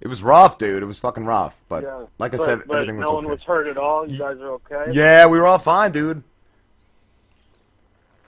it 0.00 0.08
was 0.08 0.24
rough, 0.24 0.58
dude. 0.58 0.82
It 0.82 0.86
was 0.86 0.98
fucking 0.98 1.24
rough, 1.24 1.60
but 1.68 1.84
yeah. 1.84 2.06
like 2.18 2.34
I 2.34 2.38
said, 2.38 2.62
but 2.66 2.78
everything 2.78 2.96
was 2.96 3.04
no 3.04 3.14
one 3.14 3.28
was 3.28 3.42
hurt 3.42 3.68
at 3.68 3.78
all. 3.78 4.10
You 4.10 4.18
guys 4.18 4.38
are 4.38 4.54
okay. 4.54 4.86
Yeah, 4.90 5.26
we 5.26 5.38
were 5.38 5.46
all 5.46 5.58
fine, 5.58 5.92
dude. 5.92 6.24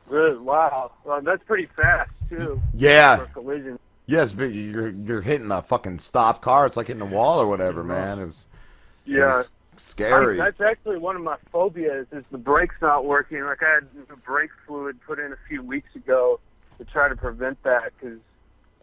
Good. 0.08 0.40
Wow. 0.40 0.92
Well, 1.04 1.20
that's 1.20 1.42
pretty 1.42 1.66
fast 1.74 2.10
too. 2.28 2.60
Yeah. 2.74 3.26
Collision. 3.32 3.78
Yes, 4.06 4.32
but 4.32 4.52
you're 4.52 4.88
you're 4.90 5.20
hitting 5.22 5.50
a 5.50 5.62
fucking 5.62 5.98
stop 5.98 6.40
car. 6.42 6.66
It's 6.66 6.76
like 6.76 6.86
hitting 6.86 7.02
a 7.02 7.06
wall 7.06 7.40
or 7.40 7.46
whatever, 7.48 7.82
man. 7.82 8.18
It 8.20 8.24
was 8.26 8.44
it 9.06 9.12
Yeah. 9.12 9.26
was 9.38 9.50
scary. 9.78 10.40
I, 10.40 10.44
that's 10.50 10.60
actually 10.60 10.98
one 10.98 11.16
of 11.16 11.22
my 11.22 11.36
phobias 11.50 12.06
is 12.12 12.24
the 12.30 12.38
brakes 12.38 12.76
not 12.80 13.04
working. 13.04 13.44
Like 13.44 13.62
I 13.62 13.74
had 13.74 13.88
the 14.08 14.16
brake 14.16 14.50
fluid 14.66 14.98
put 15.06 15.18
in 15.18 15.32
a 15.32 15.38
few 15.48 15.62
weeks 15.62 15.94
ago 15.96 16.38
to 16.78 16.84
try 16.84 17.08
to 17.08 17.16
prevent 17.16 17.60
that 17.64 17.92
because 17.98 18.18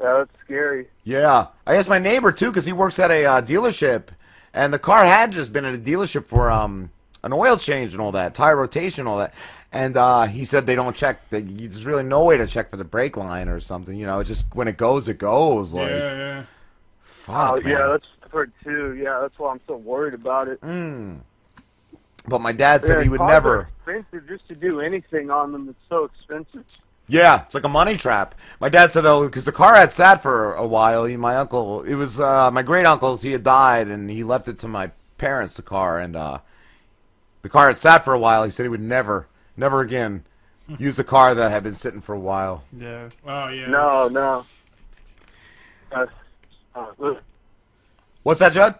yeah, 0.02 0.18
that's 0.18 0.32
scary. 0.44 0.88
Yeah, 1.06 1.48
I 1.66 1.76
asked 1.78 1.88
my 1.90 2.00
neighbor 2.00 2.32
too 2.32 2.48
because 2.48 2.66
he 2.66 2.74
works 2.74 3.00
at 3.00 3.12
a 3.12 3.26
uh, 3.26 3.42
dealership, 3.42 4.08
and 4.54 4.74
the 4.74 4.80
car 4.80 5.06
had 5.06 5.32
just 5.32 5.54
been 5.54 5.64
at 5.66 5.74
a 5.74 5.78
dealership 5.78 6.26
for 6.26 6.52
um 6.52 6.92
an 7.24 7.34
oil 7.34 7.58
change 7.58 7.94
and 7.94 8.02
all 8.02 8.12
that, 8.14 8.34
tire 8.36 8.56
rotation, 8.56 9.08
all 9.08 9.18
that. 9.18 9.34
And 9.72 9.98
uh, 9.98 10.26
he 10.26 10.46
said 10.46 10.66
they 10.68 10.76
don't 10.76 10.96
check. 10.96 11.28
That 11.32 11.48
there's 11.58 11.86
really 11.86 12.04
no 12.04 12.24
way 12.24 12.38
to 12.38 12.46
check 12.46 12.70
for 12.70 12.78
the 12.78 12.84
brake 12.84 13.18
line 13.18 13.50
or 13.50 13.60
something. 13.60 13.98
You 13.98 14.06
know, 14.06 14.20
it's 14.20 14.30
just 14.30 14.54
when 14.54 14.68
it 14.68 14.78
goes, 14.78 15.08
it 15.10 15.18
goes. 15.18 15.74
Like, 15.74 15.90
yeah, 15.90 16.16
yeah. 16.18 16.44
fuck, 17.02 17.54
oh 17.54 17.62
man. 17.62 17.68
yeah, 17.72 17.88
that's 17.88 18.06
I've 18.24 18.32
heard 18.32 18.52
too. 18.64 18.94
Yeah, 18.94 19.20
that's 19.22 19.38
why 19.40 19.52
I'm 19.52 19.62
so 19.66 19.76
worried 19.78 20.14
about 20.14 20.48
it. 20.48 20.62
Mm. 20.62 21.22
But 22.28 22.40
my 22.42 22.52
dad 22.52 22.86
said 22.86 22.98
Yeah, 22.98 23.04
he 23.04 23.10
would 23.10 23.20
never. 23.22 23.70
expensive 23.80 24.28
just 24.28 24.48
to 24.48 24.56
do 24.56 24.80
anything 24.80 25.30
on 25.32 25.52
them. 25.52 25.70
It's 25.70 25.90
so 25.90 26.06
expensive. 26.06 26.64
Yeah, 27.08 27.44
it's 27.44 27.54
like 27.56 27.66
a 27.66 27.70
money 27.70 27.98
trap. 27.98 28.34
My 28.62 28.70
dad 28.70 28.92
said, 28.92 29.06
"Oh, 29.06 29.26
because 29.26 29.44
the 29.44 29.52
car 29.52 29.76
had 29.76 29.92
sat 29.92 30.22
for 30.22 30.54
a 30.54 30.66
while. 30.66 31.04
He, 31.04 31.18
my 31.18 31.36
uncle, 31.36 31.82
it 31.82 31.96
was 31.96 32.20
uh, 32.20 32.50
my 32.52 32.62
great 32.64 32.86
uncle's. 32.86 33.24
He 33.24 33.32
had 33.34 33.44
died, 33.44 33.88
and 33.88 34.10
he 34.10 34.24
left 34.24 34.48
it 34.48 34.58
to 34.60 34.68
my 34.70 34.92
parents. 35.18 35.56
The 35.56 35.64
car, 35.64 36.00
and 36.00 36.16
uh, 36.16 36.38
the 37.44 37.50
car 37.50 37.68
had 37.68 37.78
sat 37.78 38.04
for 38.04 38.14
a 38.14 38.20
while. 38.20 38.44
He 38.44 38.50
said 38.52 38.64
he 38.64 38.70
would 38.70 38.82
never, 38.82 39.28
never 39.56 39.82
again 39.82 40.24
use 40.80 40.96
the 40.96 41.04
car 41.04 41.36
that 41.36 41.52
had 41.52 41.62
been 41.64 41.76
sitting 41.76 42.02
for 42.02 42.14
a 42.16 42.20
while. 42.20 42.64
Yeah. 42.76 43.10
Oh 43.28 43.48
yeah. 43.50 43.68
No, 43.68 44.08
no. 44.08 44.46
Uh, 45.92 46.06
uh, 46.74 47.14
What's 48.24 48.40
that, 48.40 48.54
Jud? 48.54 48.76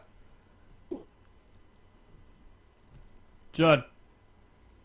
Jud. 3.52 3.84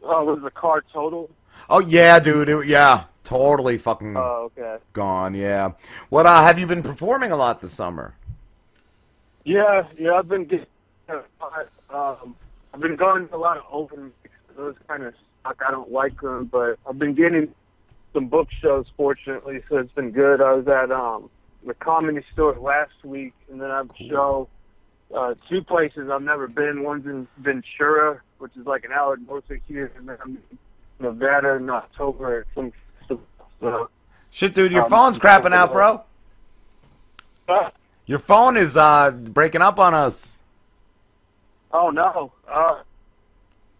oh, 0.03 0.25
was 0.25 0.43
the 0.43 0.51
car 0.51 0.85
total? 0.93 1.31
Oh 1.71 1.79
yeah, 1.81 2.19
dude. 2.19 2.49
It, 2.49 2.67
yeah, 2.67 3.05
totally 3.25 3.79
fucking 3.79 4.17
Oh, 4.17 4.51
okay. 4.59 4.77
gone. 4.93 5.35
Yeah. 5.35 5.73
What? 6.11 6.27
Uh, 6.27 6.43
have 6.43 6.59
you 6.59 6.67
been 6.67 6.83
performing 6.83 7.31
a 7.31 7.37
lot 7.37 7.61
this 7.63 7.73
summer? 7.73 8.15
Yeah, 9.45 9.87
yeah, 9.99 10.13
I've 10.13 10.29
been 10.29 10.45
getting, 10.45 10.67
um, 11.89 12.37
I've 12.79 12.83
been 12.83 12.95
going 12.95 13.27
to 13.27 13.35
a 13.35 13.37
lot 13.37 13.57
of 13.57 13.65
open. 13.73 14.13
Those 14.57 14.77
kind 14.87 15.03
of 15.03 15.13
suck. 15.43 15.61
I 15.67 15.73
don't 15.73 15.91
like 15.91 16.21
them, 16.21 16.45
but 16.45 16.79
I've 16.89 16.97
been 16.97 17.15
getting 17.15 17.53
some 18.15 18.29
book 18.29 18.47
shows, 18.63 18.87
fortunately, 18.97 19.63
so 19.69 19.79
it's 19.79 19.91
been 19.95 20.13
good. 20.13 20.41
I 20.41 20.53
was 20.53 20.69
at 20.69 20.93
um 20.93 21.29
the 21.67 21.75
comedy 21.75 22.21
store 22.33 22.55
last 22.55 22.93
week, 23.03 23.33
and 23.51 23.61
then 23.61 23.69
I 23.69 23.79
have 23.79 23.91
a 23.91 24.09
show 24.09 24.49
uh, 25.13 25.35
two 25.49 25.61
places 25.61 26.09
I've 26.09 26.23
never 26.23 26.47
been. 26.47 26.85
One's 26.85 27.05
in 27.07 27.27
Ventura, 27.39 28.21
which 28.39 28.53
is 28.57 28.65
like 28.65 28.85
an 28.85 28.93
hour 28.93 29.17
north 29.17 29.51
of 29.51 29.57
here, 29.67 29.91
and 29.97 30.09
then 30.09 30.17
I'm 30.23 30.39
in 30.51 30.59
Nevada 31.01 31.55
in 31.55 31.69
October 31.69 32.47
some 32.55 32.73
festival. 33.01 33.25
So, 33.61 33.91
Shit, 34.31 34.55
dude, 34.55 34.71
your 34.71 34.85
Um, 34.85 34.91
phone's 34.91 35.19
crapping 35.19 35.53
out, 35.53 35.73
bro. 35.73 36.03
Ah. 37.49 37.73
Your 38.07 38.21
phone 38.21 38.57
is 38.57 38.77
uh 38.77 39.11
breaking 39.11 39.63
up 39.63 39.81
on 39.81 39.95
us. 39.95 40.38
Oh 41.73 41.91
no. 41.91 42.33
Uh, 42.47 42.83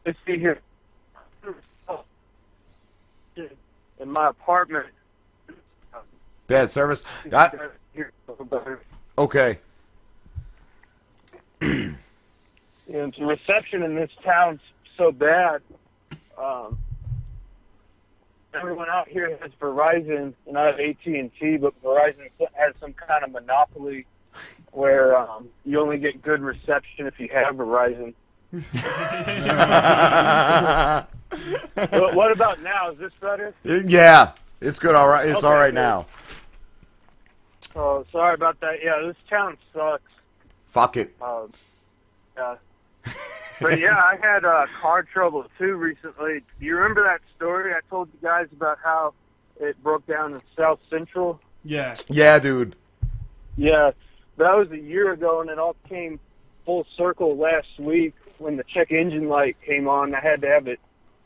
let's 0.05 0.19
see 0.27 0.39
here. 0.39 0.61
In 4.01 4.11
my 4.11 4.29
apartment. 4.29 4.87
Bad 6.47 6.71
service. 6.71 7.05
I, 7.33 7.51
okay. 9.17 9.59
And 11.61 11.97
the 12.89 13.27
reception 13.27 13.83
in 13.83 13.95
this 13.95 14.11
town's 14.25 14.61
so 14.97 15.13
bad. 15.13 15.61
Um, 16.39 16.79
everyone 18.55 18.89
out 18.89 19.09
here 19.09 19.37
has 19.43 19.51
Verizon, 19.61 20.33
and 20.47 20.59
I 20.59 20.67
have 20.67 20.81
AT 20.81 21.05
and 21.05 21.31
T, 21.39 21.59
but 21.59 21.81
Verizon 21.83 22.31
has 22.55 22.75
some 22.81 22.95
kind 22.95 23.25
of 23.25 23.33
monopoly 23.33 24.07
where 24.79 25.19
um, 25.19 25.49
you 25.65 25.81
only 25.81 25.99
get 25.99 26.23
good 26.23 26.41
reception 26.41 27.09
if 27.09 27.19
you 27.19 27.29
have 27.33 27.57
Verizon. 27.57 28.15
what, 31.91 32.15
what 32.15 32.31
about 32.31 32.63
now? 32.63 32.91
Is 32.91 32.99
this 32.99 33.13
better? 33.21 33.53
Yeah, 33.65 34.31
it's 34.61 34.79
good. 34.79 34.95
All 34.95 35.09
right, 35.09 35.29
it's 35.29 35.39
Okay, 35.39 35.47
all 35.49 35.55
right 35.55 35.73
good. 35.73 35.75
now. 35.75 36.07
Oh, 37.75 38.07
sorry 38.13 38.35
about 38.35 38.61
that. 38.61 38.77
Yeah, 38.81 39.05
this 39.05 39.17
town 39.29 39.59
sucks. 39.75 40.13
Fuck 40.69 40.97
it. 40.97 41.13
Um, 41.21 41.53
yeah. 42.37 42.55
but 43.61 43.81
yeah, 43.81 43.97
I 43.97 44.17
had 44.23 44.45
uh, 44.45 44.67
car 44.81 45.03
trouble 45.03 45.45
too 45.59 45.75
recently. 45.75 46.45
Do 46.61 46.67
you 46.67 46.77
remember 46.77 47.03
that 47.03 47.21
story 47.37 47.73
I 47.73 47.81
told 47.91 48.11
you 48.13 48.21
guys 48.23 48.47
about 48.53 48.79
how 48.85 49.13
it 49.61 49.83
broke 49.83 50.07
down 50.07 50.35
in 50.35 50.41
South 50.57 50.79
Central? 50.89 51.41
Yeah. 51.65 51.95
Yeah, 52.09 52.39
dude. 52.39 52.77
Yeah, 53.57 53.91
that 54.39 54.57
was 54.57 54.71
a 54.71 54.79
year 54.79 55.13
ago, 55.13 55.41
and 55.41 55.51
it 55.51 55.59
all 55.59 55.77
came 55.89 56.19
full 56.65 56.87
circle 56.97 57.37
last 57.37 57.79
week 57.79 58.15
when 58.39 58.57
the 58.57 58.65
check 58.65 58.91
engine 58.91 59.29
light 59.29 59.57
came 59.63 59.89
on. 59.89 60.15
I 60.15 60.21
had 60.21 60.41
to 60.43 60.49
have 60.49 60.67
it 60.69 60.81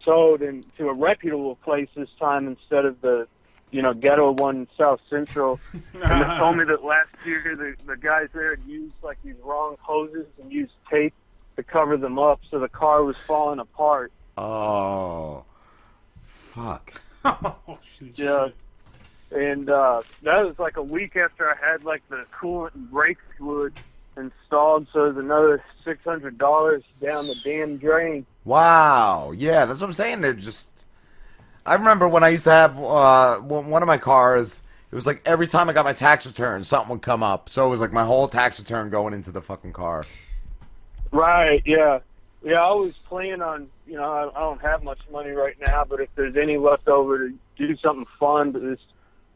towed 0.05 0.43
into 0.43 0.89
a 0.89 0.93
reputable 0.93 1.57
place 1.57 1.89
this 1.95 2.09
time 2.19 2.49
instead 2.49 2.85
of 2.85 3.01
the, 3.01 3.27
you 3.71 3.83
know, 3.83 3.95
ghetto 3.95 4.33
one 4.33 4.57
in 4.57 4.69
South 4.77 5.01
Central. 5.09 5.61
and 5.73 5.83
they 5.95 6.39
told 6.39 6.57
me 6.57 6.65
that 6.65 6.85
last 6.85 7.15
year 7.25 7.57
the, 7.57 7.75
the 7.87 7.97
guys 7.97 8.29
there 8.33 8.57
had 8.57 8.65
used 8.67 8.95
like 9.03 9.19
these 9.23 9.37
wrong 9.43 9.77
hoses 9.81 10.27
and 10.41 10.53
used 10.53 10.73
tape 10.91 11.15
to 11.57 11.63
cover 11.63 11.97
them 11.97 12.19
up, 12.19 12.41
so 12.51 12.59
the 12.59 12.69
car 12.69 13.05
was 13.05 13.17
falling 13.17 13.59
apart. 13.59 14.13
Oh, 14.39 15.45
fuck. 16.25 17.03
oh, 17.25 17.79
shit. 17.99 18.19
Yeah. 18.19 18.49
And 19.35 19.71
uh, 19.71 20.01
that 20.23 20.45
was 20.45 20.59
like 20.59 20.77
a 20.77 20.83
week 20.83 21.17
after 21.17 21.51
I 21.51 21.57
had 21.57 21.85
like 21.85 22.07
the 22.09 22.25
coolant 22.39 22.75
and 22.75 22.91
brake 22.91 23.19
fluid 23.39 23.73
installed. 24.17 24.87
So 24.93 25.05
there's 25.05 25.17
another 25.17 25.65
six 25.85 26.05
hundred 26.05 26.39
dollars 26.39 26.83
down 27.01 27.27
the 27.27 27.37
damn 27.43 27.79
drain. 27.79 28.27
Wow. 28.45 29.33
Yeah, 29.33 29.65
that's 29.65 29.81
what 29.81 29.89
I'm 29.89 29.93
saying. 29.93 30.21
They're 30.21 30.35
just. 30.35 30.69
I 31.65 31.75
remember 31.75 32.09
when 32.09 32.25
I 32.25 32.31
used 32.31 32.45
to 32.45 32.51
have 32.51 32.79
uh, 32.79 33.39
one 33.39 33.83
of 33.83 33.87
my 33.87 33.99
cars. 33.99 34.61
It 34.91 34.95
was 34.95 35.07
like 35.07 35.23
every 35.25 35.47
time 35.47 35.71
I 35.71 35.73
got 35.73 35.87
my 35.87 35.95
tax 35.95 36.27
return, 36.27 36.65
something 36.65 36.91
would 36.91 37.03
come 37.03 37.23
up. 37.23 37.49
So 37.49 37.67
it 37.67 37.71
was 37.71 37.81
like 37.81 37.93
my 37.93 38.05
whole 38.05 38.29
tax 38.29 38.59
return 38.59 38.91
going 38.91 39.15
into 39.15 39.33
the 39.33 39.41
fucking 39.41 39.73
car. 39.73 40.05
Right. 41.11 41.63
Yeah. 41.65 42.01
Yeah. 42.45 42.57
I 42.57 42.65
always 42.65 42.97
plan 42.97 43.41
on. 43.41 43.69
You 43.87 43.95
know, 43.95 44.13
I, 44.13 44.29
I 44.37 44.41
don't 44.41 44.61
have 44.61 44.83
much 44.83 44.99
money 45.11 45.31
right 45.31 45.57
now, 45.67 45.85
but 45.85 46.01
if 46.01 46.09
there's 46.15 46.37
any 46.37 46.59
left 46.59 46.89
over 46.89 47.29
to 47.29 47.35
do 47.57 47.77
something 47.79 48.07
fun 48.19 48.53
to 48.53 48.59
this 48.59 48.81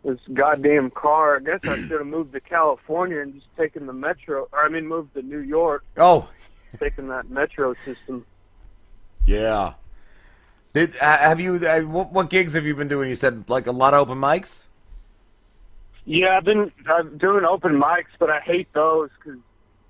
this 0.06 0.20
goddamn 0.32 0.90
car, 0.92 1.36
I 1.36 1.40
guess 1.40 1.60
I 1.64 1.76
should 1.76 1.90
have 1.90 2.06
moved 2.06 2.32
to 2.32 2.40
California 2.40 3.20
and 3.20 3.34
just 3.34 3.46
taken 3.56 3.86
the 3.86 3.92
metro. 3.92 4.48
Or 4.52 4.64
I 4.64 4.68
mean, 4.68 4.86
moved 4.86 5.14
to 5.14 5.22
New 5.22 5.40
York, 5.40 5.84
Oh, 5.96 6.28
taking 6.78 7.08
that 7.08 7.28
metro 7.28 7.74
system. 7.84 8.24
yeah. 9.26 9.74
Did 10.72 10.94
uh, 11.00 11.16
have 11.18 11.40
you? 11.40 11.54
Uh, 11.56 11.80
what, 11.80 12.12
what 12.12 12.30
gigs 12.30 12.52
have 12.54 12.64
you 12.66 12.74
been 12.76 12.88
doing? 12.88 13.08
You 13.08 13.16
said 13.16 13.48
like 13.48 13.66
a 13.66 13.72
lot 13.72 13.94
of 13.94 14.00
open 14.08 14.18
mics. 14.18 14.64
Yeah, 16.04 16.36
I've 16.36 16.44
been 16.44 16.70
I'm 16.86 17.18
doing 17.18 17.44
open 17.44 17.72
mics, 17.72 18.12
but 18.18 18.30
I 18.30 18.40
hate 18.40 18.72
those 18.74 19.10
because 19.18 19.40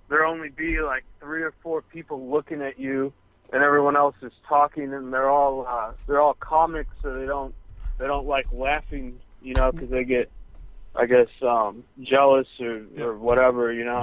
there 0.09 0.25
only 0.25 0.49
be 0.49 0.81
like 0.81 1.05
three 1.21 1.43
or 1.43 1.53
four 1.63 1.83
people 1.83 2.31
looking 2.31 2.63
at 2.63 2.79
you, 2.79 3.13
and 3.53 3.63
everyone 3.65 3.97
else 3.97 4.15
is 4.23 4.33
talking, 4.49 4.95
and 4.95 5.13
they're 5.13 5.29
all 5.29 5.67
uh, 5.69 5.93
they're 6.07 6.21
all 6.21 6.35
comics, 6.35 6.95
so 7.03 7.19
they 7.19 7.25
don't 7.27 7.55
they 7.99 8.07
don't 8.07 8.27
like 8.27 8.47
laughing, 8.53 9.19
you 9.43 9.55
know, 9.55 9.73
because 9.73 9.91
they 9.91 10.05
get 10.05 10.31
I 10.95 11.07
guess 11.07 11.29
um, 11.43 11.85
jealous 12.03 12.49
or 12.61 12.83
or 12.99 13.17
whatever, 13.17 13.73
you 13.73 13.85
know. 13.85 14.03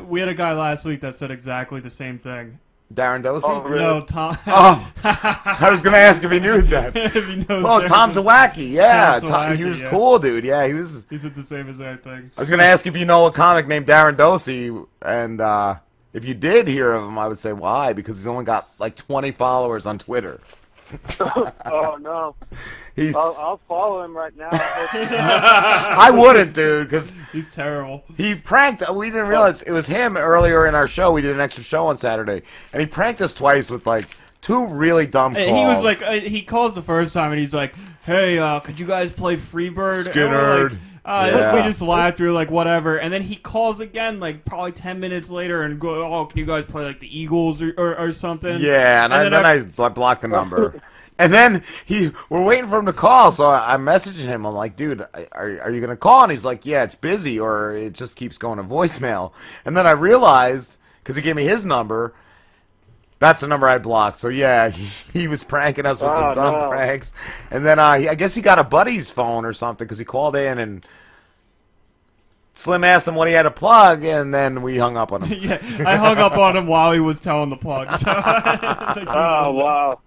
We, 0.00 0.06
we 0.06 0.20
had 0.20 0.28
a 0.28 0.34
guy 0.34 0.52
last 0.52 0.84
week 0.84 1.00
that 1.00 1.16
said 1.16 1.30
exactly 1.30 1.80
the 1.80 1.90
same 1.90 2.18
thing. 2.18 2.58
Darren 2.94 3.22
Dosey? 3.22 3.44
Oh, 3.44 3.62
really? 3.62 3.78
No, 3.78 4.00
Tom. 4.02 4.36
Oh, 4.46 4.92
I 5.04 5.68
was 5.70 5.82
gonna 5.82 5.96
ask 5.96 6.22
if 6.22 6.30
he 6.30 6.38
knew 6.38 6.60
that. 6.62 6.94
if 6.96 7.12
he 7.14 7.36
knows 7.36 7.46
oh, 7.64 7.80
Darren 7.80 7.86
Tom 7.86 8.10
Dosey. 8.10 8.22
Zawacki. 8.22 8.70
Yeah, 8.70 9.18
Tom 9.20 9.30
Tom- 9.30 9.56
he 9.56 9.64
was 9.64 9.80
yeah. 9.80 9.90
cool, 9.90 10.18
dude. 10.18 10.44
Yeah, 10.44 10.66
he 10.66 10.74
was. 10.74 11.06
He 11.08 11.18
said 11.18 11.34
the 11.34 11.42
same 11.42 11.68
exact 11.68 12.04
thing. 12.04 12.30
I 12.36 12.40
was 12.40 12.50
gonna 12.50 12.64
ask 12.64 12.86
if 12.86 12.96
you 12.96 13.04
know 13.04 13.26
a 13.26 13.32
comic 13.32 13.66
named 13.66 13.86
Darren 13.86 14.16
Dosey, 14.16 14.86
and 15.00 15.40
uh, 15.40 15.76
if 16.12 16.24
you 16.24 16.34
did 16.34 16.68
hear 16.68 16.92
of 16.92 17.04
him, 17.04 17.18
I 17.18 17.28
would 17.28 17.38
say 17.38 17.52
why? 17.52 17.92
Because 17.92 18.16
he's 18.18 18.26
only 18.26 18.44
got 18.44 18.68
like 18.78 18.96
20 18.96 19.32
followers 19.32 19.86
on 19.86 19.98
Twitter. 19.98 20.40
oh 21.20 21.98
no. 22.00 22.34
He's- 22.94 23.16
I'll, 23.16 23.36
I'll 23.40 23.60
follow 23.68 24.02
him 24.04 24.16
right 24.16 24.36
now. 24.36 24.48
I 24.52 26.10
wouldn't, 26.14 26.52
dude, 26.54 26.88
because 26.88 27.14
he's 27.32 27.48
terrible. 27.50 28.04
He 28.16 28.34
pranked. 28.34 28.82
We 28.92 29.10
didn't 29.10 29.28
realize 29.28 29.62
it 29.62 29.72
was 29.72 29.86
him 29.86 30.16
earlier 30.16 30.66
in 30.66 30.74
our 30.74 30.86
show. 30.88 31.12
We 31.12 31.22
did 31.22 31.34
an 31.34 31.40
extra 31.40 31.64
show 31.64 31.86
on 31.86 31.96
Saturday, 31.96 32.42
and 32.72 32.80
he 32.80 32.86
pranked 32.86 33.20
us 33.20 33.34
twice 33.34 33.70
with 33.70 33.86
like 33.86 34.04
two 34.40 34.66
really 34.68 35.06
dumb 35.06 35.34
calls. 35.34 35.46
And 35.46 35.56
he 35.56 35.64
was 35.64 35.82
like, 35.82 36.02
uh, 36.02 36.12
he 36.12 36.42
calls 36.42 36.74
the 36.74 36.82
first 36.82 37.14
time, 37.14 37.30
and 37.32 37.40
he's 37.40 37.54
like, 37.54 37.74
"Hey, 38.04 38.38
uh, 38.38 38.60
could 38.60 38.78
you 38.78 38.86
guys 38.86 39.12
play 39.12 39.36
Freebird?" 39.36 40.06
And 40.06 40.14
we're 40.14 40.68
Skynyrd. 40.70 40.78
uh, 41.04 41.30
Yeah. 41.32 41.54
We 41.54 41.62
just 41.70 41.80
laughed. 41.82 42.20
We 42.20 42.26
were 42.26 42.32
like, 42.32 42.50
"Whatever." 42.50 42.98
And 42.98 43.12
then 43.12 43.22
he 43.22 43.36
calls 43.36 43.80
again, 43.80 44.20
like 44.20 44.44
probably 44.44 44.72
ten 44.72 45.00
minutes 45.00 45.30
later, 45.30 45.62
and 45.62 45.80
go, 45.80 46.12
"Oh, 46.14 46.26
can 46.26 46.38
you 46.38 46.46
guys 46.46 46.64
play 46.66 46.84
like 46.84 47.00
the 47.00 47.18
Eagles 47.18 47.62
or, 47.62 47.72
or, 47.78 47.98
or 47.98 48.12
something?" 48.12 48.60
Yeah, 48.60 49.04
and, 49.04 49.14
I, 49.14 49.28
then 49.28 49.46
I, 49.46 49.58
bl- 49.62 49.86
blocked 49.88 50.22
the 50.22 50.28
number. 50.28 50.80
And 51.22 51.32
then 51.32 51.62
he, 51.86 52.10
we're 52.28 52.42
waiting 52.44 52.68
for 52.68 52.78
him 52.78 52.86
to 52.86 52.92
call, 52.92 53.30
so 53.30 53.44
I, 53.44 53.74
I'm 53.74 53.84
messaging 53.84 54.24
him. 54.24 54.44
I'm 54.44 54.54
like, 54.54 54.74
dude, 54.76 55.02
are, 55.32 55.60
are 55.60 55.70
you 55.70 55.80
gonna 55.80 55.96
call? 55.96 56.24
And 56.24 56.32
he's 56.32 56.44
like, 56.44 56.66
yeah, 56.66 56.82
it's 56.82 56.96
busy, 56.96 57.38
or 57.38 57.74
it 57.74 57.92
just 57.92 58.16
keeps 58.16 58.38
going 58.38 58.56
to 58.58 58.64
voicemail. 58.64 59.32
And 59.64 59.76
then 59.76 59.86
I 59.86 59.92
realized 59.92 60.78
because 61.02 61.14
he 61.14 61.22
gave 61.22 61.36
me 61.36 61.44
his 61.44 61.64
number, 61.64 62.14
that's 63.20 63.40
the 63.40 63.46
number 63.46 63.68
I 63.68 63.78
blocked. 63.78 64.18
So 64.18 64.28
yeah, 64.28 64.68
he, 64.70 65.20
he 65.20 65.28
was 65.28 65.44
pranking 65.44 65.86
us 65.86 66.02
with 66.02 66.12
some 66.12 66.24
Oh, 66.30 66.34
dumb 66.34 66.54
no. 66.58 66.68
pranks. 66.68 67.14
And 67.52 67.64
then 67.64 67.78
uh, 67.78 67.94
he, 67.94 68.08
I 68.08 68.16
guess 68.16 68.34
he 68.34 68.42
got 68.42 68.58
a 68.58 68.64
buddy's 68.64 69.10
phone 69.10 69.44
or 69.44 69.52
something 69.52 69.84
because 69.86 69.98
he 69.98 70.04
called 70.04 70.34
in 70.36 70.58
and. 70.58 70.84
Slim 72.54 72.84
asked 72.84 73.08
him 73.08 73.14
what 73.14 73.28
he 73.28 73.34
had 73.34 73.44
to 73.44 73.50
plug, 73.50 74.04
and 74.04 74.32
then 74.34 74.60
we 74.62 74.76
hung 74.76 74.96
up 74.96 75.12
on 75.12 75.22
him. 75.22 75.38
yeah, 75.42 75.58
I 75.86 75.96
hung 75.96 76.18
up 76.18 76.36
on 76.36 76.56
him 76.56 76.66
while 76.66 76.92
he 76.92 77.00
was 77.00 77.18
telling 77.18 77.50
the 77.50 77.56
plug. 77.56 77.96
So 77.96 78.04
oh 78.14 79.52
wow. 79.52 80.00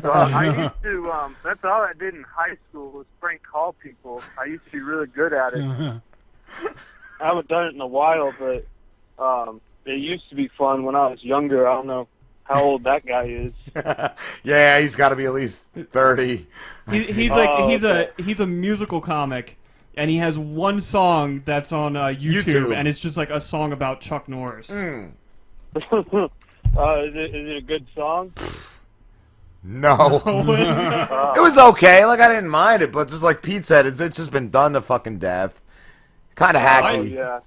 So 0.00 0.10
I 0.10 0.44
used 0.64 0.74
to. 0.82 1.10
Um, 1.10 1.36
that's 1.42 1.64
all 1.64 1.82
I 1.82 1.92
did 1.98 2.14
in 2.14 2.24
high 2.24 2.56
school 2.68 2.90
was 2.90 3.06
prank 3.20 3.42
call 3.42 3.72
people. 3.74 4.22
I 4.38 4.44
used 4.44 4.64
to 4.66 4.70
be 4.72 4.80
really 4.80 5.06
good 5.06 5.32
at 5.32 5.54
it. 5.54 5.62
I 7.20 7.26
haven't 7.26 7.48
done 7.48 7.66
it 7.66 7.74
in 7.74 7.80
a 7.80 7.86
while, 7.86 8.32
but 8.38 8.64
um, 9.22 9.60
it 9.84 9.98
used 9.98 10.28
to 10.30 10.34
be 10.34 10.48
fun 10.48 10.84
when 10.84 10.94
I 10.94 11.08
was 11.08 11.22
younger. 11.24 11.68
I 11.68 11.74
don't 11.74 11.86
know 11.86 12.08
how 12.44 12.62
old 12.62 12.84
that 12.84 13.04
guy 13.04 13.24
is. 13.24 13.52
yeah, 14.42 14.78
he's 14.80 14.96
got 14.96 15.10
to 15.10 15.16
be 15.16 15.24
at 15.26 15.34
least 15.34 15.68
thirty. 15.90 16.46
He, 16.90 17.02
he's 17.02 17.30
like 17.30 17.50
Oh, 17.52 17.68
he's 17.68 17.84
okay. 17.84 18.10
a 18.18 18.22
he's 18.22 18.40
a 18.40 18.46
musical 18.46 19.00
comic, 19.02 19.57
and 19.98 20.08
he 20.10 20.16
has 20.18 20.38
one 20.38 20.80
song 20.80 21.42
that's 21.44 21.72
on 21.72 21.96
uh, 21.96 22.06
YouTube, 22.06 22.42
YouTube. 22.44 22.76
and 22.76 22.86
it's 22.86 23.00
just 23.00 23.16
like 23.16 23.30
a 23.30 23.40
song 23.40 23.72
about 23.72 24.00
Chuck 24.00 24.28
Norris. 24.28 24.68
Hmm. 24.70 25.06
uh, 25.76 26.98
is 27.02 27.14
it, 27.14 27.34
is 27.34 27.48
it 27.50 27.56
a 27.56 27.60
good 27.60 27.86
song? 27.94 28.32
No. 29.62 30.22
It 31.36 31.40
was 31.40 31.58
okay. 31.58 32.04
Like 32.04 32.20
I 32.20 32.28
didn't 32.28 32.48
mind 32.48 32.82
it, 32.82 32.92
but 32.92 33.08
just 33.08 33.22
like 33.22 33.42
Pete 33.42 33.66
said, 33.66 33.86
it's, 33.86 34.00
it's 34.00 34.16
just 34.16 34.30
been 34.30 34.50
done 34.50 34.72
to 34.74 34.80
fucking 34.82 35.18
death. 35.18 35.60
Kind 36.36 36.56
of 36.56 36.62
Oh, 36.62 36.66
hacky. 36.66 37.12
yeah. 37.14 37.40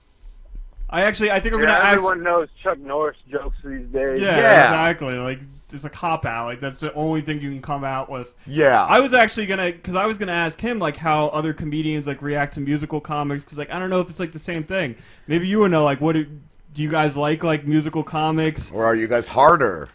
I 0.90 1.02
actually 1.04 1.32
I 1.32 1.40
think 1.40 1.54
I'm 1.54 1.62
yeah, 1.62 1.68
gonna 1.68 1.80
ask. 1.80 1.94
everyone 1.96 2.22
knows 2.24 2.50
Chuck 2.62 2.78
Norris 2.80 3.18
jokes 3.30 3.56
these 3.64 3.88
days. 3.88 4.20
Yeah, 4.22 4.38
Yeah. 4.38 4.64
exactly. 4.66 5.14
Like 5.16 5.40
it's 5.74 5.84
a 5.84 5.90
cop 5.90 6.26
out. 6.26 6.46
Like 6.46 6.60
that's 6.60 6.80
the 6.80 6.94
only 6.94 7.22
thing 7.22 7.42
you 7.42 7.50
can 7.50 7.62
come 7.62 7.84
out 7.84 8.10
with. 8.10 8.34
Yeah. 8.46 8.84
I 8.86 9.00
was 9.00 9.14
actually 9.14 9.46
gonna 9.46 9.72
because 9.72 9.96
I 9.96 10.06
was 10.06 10.18
gonna 10.18 10.32
ask 10.32 10.60
him 10.60 10.80
like 10.80 10.98
how 10.98 11.28
other 11.28 11.54
comedians 11.54 12.08
like 12.08 12.22
react 12.22 12.56
to 12.56 12.60
musical 12.62 13.02
comics 13.02 13.44
because 13.44 13.58
like 13.58 13.72
I 13.72 13.80
don't 13.80 13.90
know 13.90 14.02
if 14.02 14.10
it's 14.10 14.20
like 14.20 14.32
the 14.32 14.40
same 14.40 14.64
thing. 14.64 14.96
Maybe 15.28 15.48
you 15.48 15.60
would 15.60 15.72
know 15.72 15.84
like 15.84 16.02
what 16.02 16.14
do, 16.14 16.26
do 16.74 16.84
you 16.84 16.90
guys 16.90 17.18
like 17.18 17.44
like 17.44 17.66
musical 17.66 18.04
comics? 18.04 18.72
Or 18.72 18.86
are 18.86 18.96
you 18.96 19.08
guys 19.08 19.28
harder 19.28 19.88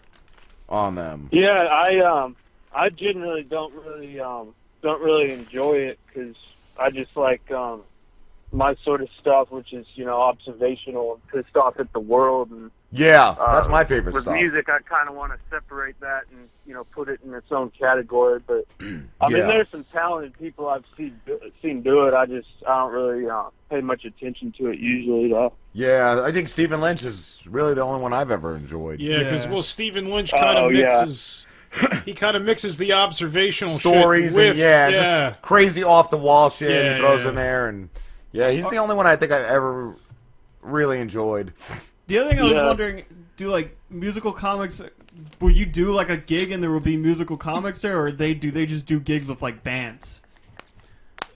on 0.68 0.94
them? 0.94 1.28
Yeah, 1.32 1.68
I 1.70 2.00
um, 2.00 2.36
I 2.74 2.90
generally 2.90 3.42
don't 3.42 3.74
really 3.74 4.20
um, 4.20 4.54
don't 4.82 5.00
really 5.00 5.32
enjoy 5.32 5.74
it 5.74 5.98
because 6.06 6.36
I 6.78 6.90
just 6.90 7.16
like 7.16 7.50
um, 7.50 7.82
my 8.56 8.74
sort 8.84 9.02
of 9.02 9.08
stuff, 9.20 9.50
which 9.50 9.72
is 9.72 9.86
you 9.94 10.04
know 10.04 10.20
observational 10.20 11.14
and 11.14 11.28
pissed 11.44 11.56
off 11.56 11.78
at 11.78 11.92
the 11.92 12.00
world. 12.00 12.50
And 12.50 12.70
Yeah, 12.90 13.34
that's 13.52 13.66
uh, 13.66 13.70
my 13.70 13.84
favorite 13.84 14.14
with 14.14 14.22
stuff. 14.22 14.34
music, 14.34 14.68
I 14.68 14.78
kind 14.80 15.08
of 15.08 15.14
want 15.14 15.32
to 15.32 15.38
separate 15.50 15.98
that 16.00 16.22
and 16.32 16.48
you 16.66 16.72
know 16.74 16.84
put 16.84 17.08
it 17.08 17.20
in 17.24 17.34
its 17.34 17.52
own 17.52 17.70
category. 17.78 18.40
But 18.46 18.64
I 18.80 18.84
mean, 18.84 19.02
Yeah. 19.36 19.46
there's 19.46 19.68
some 19.70 19.84
talented 19.92 20.38
people 20.38 20.68
I've 20.68 20.84
seen 20.96 21.20
do, 21.26 21.38
seen 21.62 21.82
do 21.82 22.06
it. 22.06 22.14
I 22.14 22.26
just 22.26 22.48
I 22.66 22.76
don't 22.78 22.92
really 22.92 23.28
uh, 23.28 23.44
pay 23.70 23.80
much 23.80 24.04
attention 24.04 24.52
to 24.58 24.68
it 24.68 24.78
usually 24.78 25.28
though. 25.28 25.52
Yeah, 25.74 26.22
I 26.24 26.32
think 26.32 26.48
Stephen 26.48 26.80
Lynch 26.80 27.04
is 27.04 27.42
really 27.46 27.74
the 27.74 27.82
only 27.82 28.00
one 28.00 28.14
I've 28.14 28.30
ever 28.30 28.56
enjoyed. 28.56 28.98
Yeah, 29.00 29.18
because 29.22 29.46
well, 29.46 29.62
Stephen 29.62 30.06
Lynch 30.10 30.30
kind 30.32 30.56
of 30.58 30.64
Oh, 30.64 30.68
yeah. 30.68 30.84
mixes. 31.00 31.46
he 32.06 32.14
kind 32.14 32.34
of 32.36 32.42
mixes 32.42 32.78
the 32.78 32.92
observational 32.94 33.78
stories 33.78 34.30
shit 34.32 34.36
with 34.36 34.50
and 34.52 34.58
yeah, 34.58 34.88
yeah. 34.88 35.30
just 35.30 35.42
crazy 35.42 35.82
off 35.82 36.08
the 36.08 36.16
wall 36.16 36.48
shit 36.48 36.70
Yeah, 36.70 36.94
he 36.94 36.98
throws 37.00 37.24
yeah. 37.24 37.28
in 37.28 37.34
there, 37.34 37.68
and 37.68 37.90
yeah, 38.32 38.50
he's 38.50 38.68
the 38.70 38.76
only 38.76 38.94
one 38.94 39.06
I 39.06 39.16
think 39.16 39.32
I've 39.32 39.46
ever 39.46 39.94
really 40.62 41.00
enjoyed. 41.00 41.52
The 42.06 42.18
other 42.18 42.30
thing 42.30 42.38
I 42.38 42.42
was 42.44 42.52
Yeah. 42.52 42.66
wondering, 42.66 43.04
do 43.36 43.50
like 43.50 43.76
musical 43.90 44.32
comics? 44.32 44.82
Will 45.40 45.50
you 45.50 45.66
do 45.66 45.92
like 45.92 46.10
a 46.10 46.16
gig 46.16 46.52
and 46.52 46.62
there 46.62 46.70
will 46.70 46.80
be 46.80 46.96
musical 46.96 47.36
comics 47.36 47.80
there, 47.80 48.00
or 48.00 48.12
they 48.12 48.34
do 48.34 48.50
they 48.50 48.66
just 48.66 48.86
do 48.86 49.00
gigs 49.00 49.26
with 49.26 49.42
like 49.42 49.62
bands? 49.62 50.22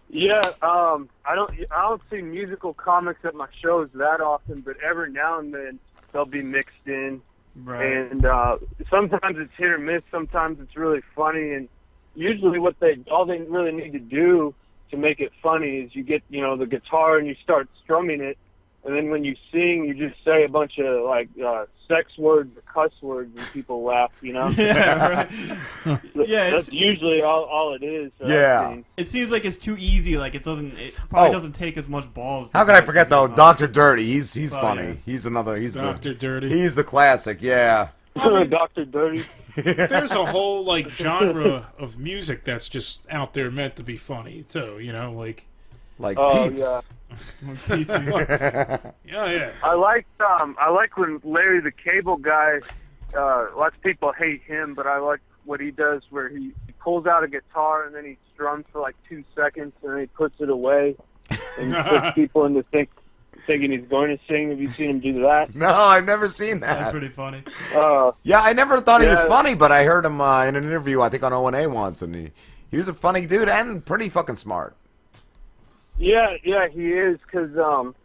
Yeah, 0.09 0.41
um, 0.63 1.09
I 1.25 1.35
don't 1.35 1.51
I 1.71 1.83
don't 1.83 2.03
see 2.11 2.21
musical 2.21 2.75
comics 2.75 3.25
at 3.25 3.35
my 3.35 3.47
shows 3.63 3.89
that 3.95 4.21
often, 4.21 4.61
but 4.61 4.77
every 4.81 5.13
now 5.13 5.39
and 5.39 5.55
then 5.55 5.79
they'll 6.13 6.25
be 6.25 6.43
mixed 6.43 6.87
in. 6.87 7.23
Right. 7.57 7.85
And 7.85 8.25
uh, 8.25 8.59
sometimes 8.91 9.39
it's 9.39 9.53
hit 9.57 9.71
or 9.71 9.79
miss. 9.79 10.03
Sometimes 10.11 10.61
it's 10.61 10.77
really 10.77 11.01
funny, 11.15 11.53
and 11.53 11.69
usually 12.15 12.59
what 12.59 12.79
they 12.81 12.99
all 13.11 13.25
they 13.25 13.39
really 13.39 13.73
need 13.73 13.93
to 13.93 13.99
do 13.99 14.55
to 14.91 14.97
make 14.97 15.21
it 15.21 15.33
funny 15.43 15.79
is 15.81 15.95
you 15.95 16.03
get 16.03 16.23
you 16.31 16.41
know 16.41 16.57
the 16.57 16.67
guitar 16.67 17.19
and 17.19 17.27
you 17.27 17.35
start 17.43 17.69
strumming 17.83 18.21
it, 18.21 18.37
and 18.85 18.95
then 18.95 19.11
when 19.11 19.25
you 19.25 19.37
sing, 19.53 19.85
you 19.87 19.95
just 19.95 20.23
say 20.25 20.45
a 20.45 20.49
bunch 20.49 20.79
of 20.79 21.05
like 21.05 21.29
uh, 21.45 21.67
sex 21.89 22.17
words 22.19 22.57
or 22.57 22.63
cuss 22.63 22.93
words, 23.03 23.31
and 23.37 23.47
people 23.53 23.83
laugh. 23.83 24.13
You 24.23 24.33
know. 24.35 24.49
Yeah, 24.57 25.07
right. 25.09 25.31
Yeah, 26.15 26.51
that's 26.51 26.71
usually 26.73 27.23
all 27.23 27.45
all 27.45 27.75
it 27.75 27.83
is. 27.83 28.13
that 28.21 28.29
I've. 28.29 28.85
It 28.97 29.09
seems 29.09 29.31
like 29.31 29.45
it's 29.45 29.57
too 29.57 29.77
easy. 29.79 30.17
Like 30.19 30.35
it 30.35 30.43
doesn't. 30.45 30.79
It 30.79 30.95
probably 31.09 31.31
Oh. 31.31 31.33
doesn't 31.33 31.53
take 31.53 31.77
as 31.77 31.89
much 31.89 32.13
balls. 32.13 32.51
to 32.51 32.59
How 32.59 32.65
do, 32.65 32.73
could 32.73 32.83
I 32.83 32.85
forget 32.85 33.09
though? 33.11 33.27
Doctor 33.29 33.67
Dirty. 33.67 34.05
He's 34.05 34.33
he's 34.35 34.55
Oh, 34.55 34.61
funny. 34.61 34.83
yeah. 34.89 34.95
He's 35.07 35.27
another. 35.27 35.57
He's 35.57 35.75
Dr. 35.75 36.11
the 36.11 36.15
Dirty. 36.15 36.49
He's 36.49 36.75
the 36.75 36.85
classic. 36.85 37.39
Yeah. 37.41 37.89
Doctor 38.15 38.85
Dirty. 38.85 39.25
There's 39.63 40.13
a 40.13 40.25
whole 40.27 40.65
like 40.75 40.91
genre 40.91 41.73
of 41.79 41.99
music 41.99 42.45
that's 42.45 42.69
just 42.69 43.07
out 43.11 43.35
there 43.35 43.51
meant 43.51 43.77
to 43.77 43.83
be 43.83 43.97
funny 43.97 44.45
too. 44.49 44.79
You 44.79 44.93
know, 44.93 45.13
like 45.13 45.47
Like 45.99 46.17
Oh, 46.19 46.49
Pete's. 46.49 46.61
yeah. 46.61 46.81
Yeah, 49.05 49.31
yeah. 49.31 49.51
I 49.63 49.75
like 49.75 50.07
um 50.21 50.57
I 50.59 50.71
like 50.71 50.97
when 50.97 51.21
Larry 51.25 51.61
the 51.61 51.73
Cable 51.73 52.17
Guy. 52.17 52.61
Uh, 53.17 53.47
lots 53.57 53.75
of 53.75 53.83
people 53.83 54.13
hate 54.13 54.41
him, 54.43 54.75
but 54.75 54.87
I 54.87 54.99
like 54.99 55.19
what 55.45 55.59
he 55.61 55.73
does 55.73 56.03
where 56.11 56.29
he, 56.29 56.53
he 56.67 56.73
pulls 56.79 57.07
out 57.07 57.25
a 57.25 57.29
guitar 57.29 57.85
and 57.85 57.93
then 57.95 58.05
he 58.05 58.17
strums 58.33 58.65
for 58.71 58.81
like 58.81 58.95
two 59.09 59.25
seconds 59.35 59.73
and 59.83 59.93
then 59.93 60.01
he 60.01 60.07
puts 60.07 60.41
it 60.41 60.49
away 60.49 60.95
and 61.59 61.75
puts 61.75 62.15
people 62.15 62.45
into 62.45 62.63
think, 62.65 62.89
thinking 63.51 63.73
he's 63.73 63.89
going 63.89 64.17
to 64.17 64.23
sing. 64.29 64.51
Have 64.51 64.61
you 64.61 64.71
seen 64.73 64.91
him 64.91 65.01
do 65.01 65.23
that? 65.23 65.53
No, 65.57 65.73
I've 65.75 66.05
never 66.05 66.29
seen 66.29 66.61
that. 66.61 66.79
That's 66.79 66.91
pretty 66.93 67.09
funny. 67.09 67.43
Uh, 67.75 68.13
Yeah, 68.23 68.41
I 68.41 68.53
never 68.53 68.81
thought 68.81 69.01
he 69.03 69.09
was 69.09 69.21
funny, 69.23 69.55
but 69.57 69.73
I 69.73 69.83
heard 69.85 70.05
him 70.05 70.21
uh, 70.21 70.45
in 70.45 70.55
an 70.55 70.63
interview, 70.65 71.01
I 71.01 71.09
think 71.09 71.25
on 71.25 71.33
O 71.33 71.47
and 71.49 71.57
A 71.57 71.67
once, 71.69 72.01
and 72.03 72.15
he 72.15 72.31
he 72.71 72.77
was 72.77 72.87
a 72.87 72.95
funny 72.95 73.27
dude 73.27 73.49
and 73.49 73.85
pretty 73.85 74.09
fucking 74.09 74.37
smart. 74.37 74.77
Yeah, 75.99 76.37
yeah, 76.45 76.69
he 76.69 76.93
is 76.93 77.19
because 77.27 77.57
um, 77.59 77.97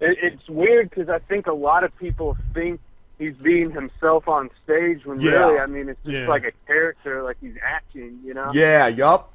it, 0.00 0.16
it's 0.22 0.48
weird 0.48 0.88
because 0.90 1.08
I 1.08 1.18
think 1.18 1.48
a 1.48 1.52
lot 1.52 1.82
of 1.82 1.94
people 1.96 2.36
think 2.54 2.78
he's 3.18 3.34
being 3.34 3.72
himself 3.72 4.28
on 4.28 4.50
stage 4.62 5.04
when 5.04 5.20
Yeah. 5.20 5.32
really, 5.32 5.58
I 5.58 5.66
mean, 5.66 5.88
it's 5.88 6.00
just 6.04 6.14
Yeah. 6.14 6.28
like 6.28 6.44
a 6.44 6.52
character, 6.68 7.24
like 7.24 7.38
he's 7.40 7.56
acting, 7.62 8.20
you 8.24 8.34
know? 8.34 8.50
Yeah, 8.54 8.86
yup. 8.86 9.32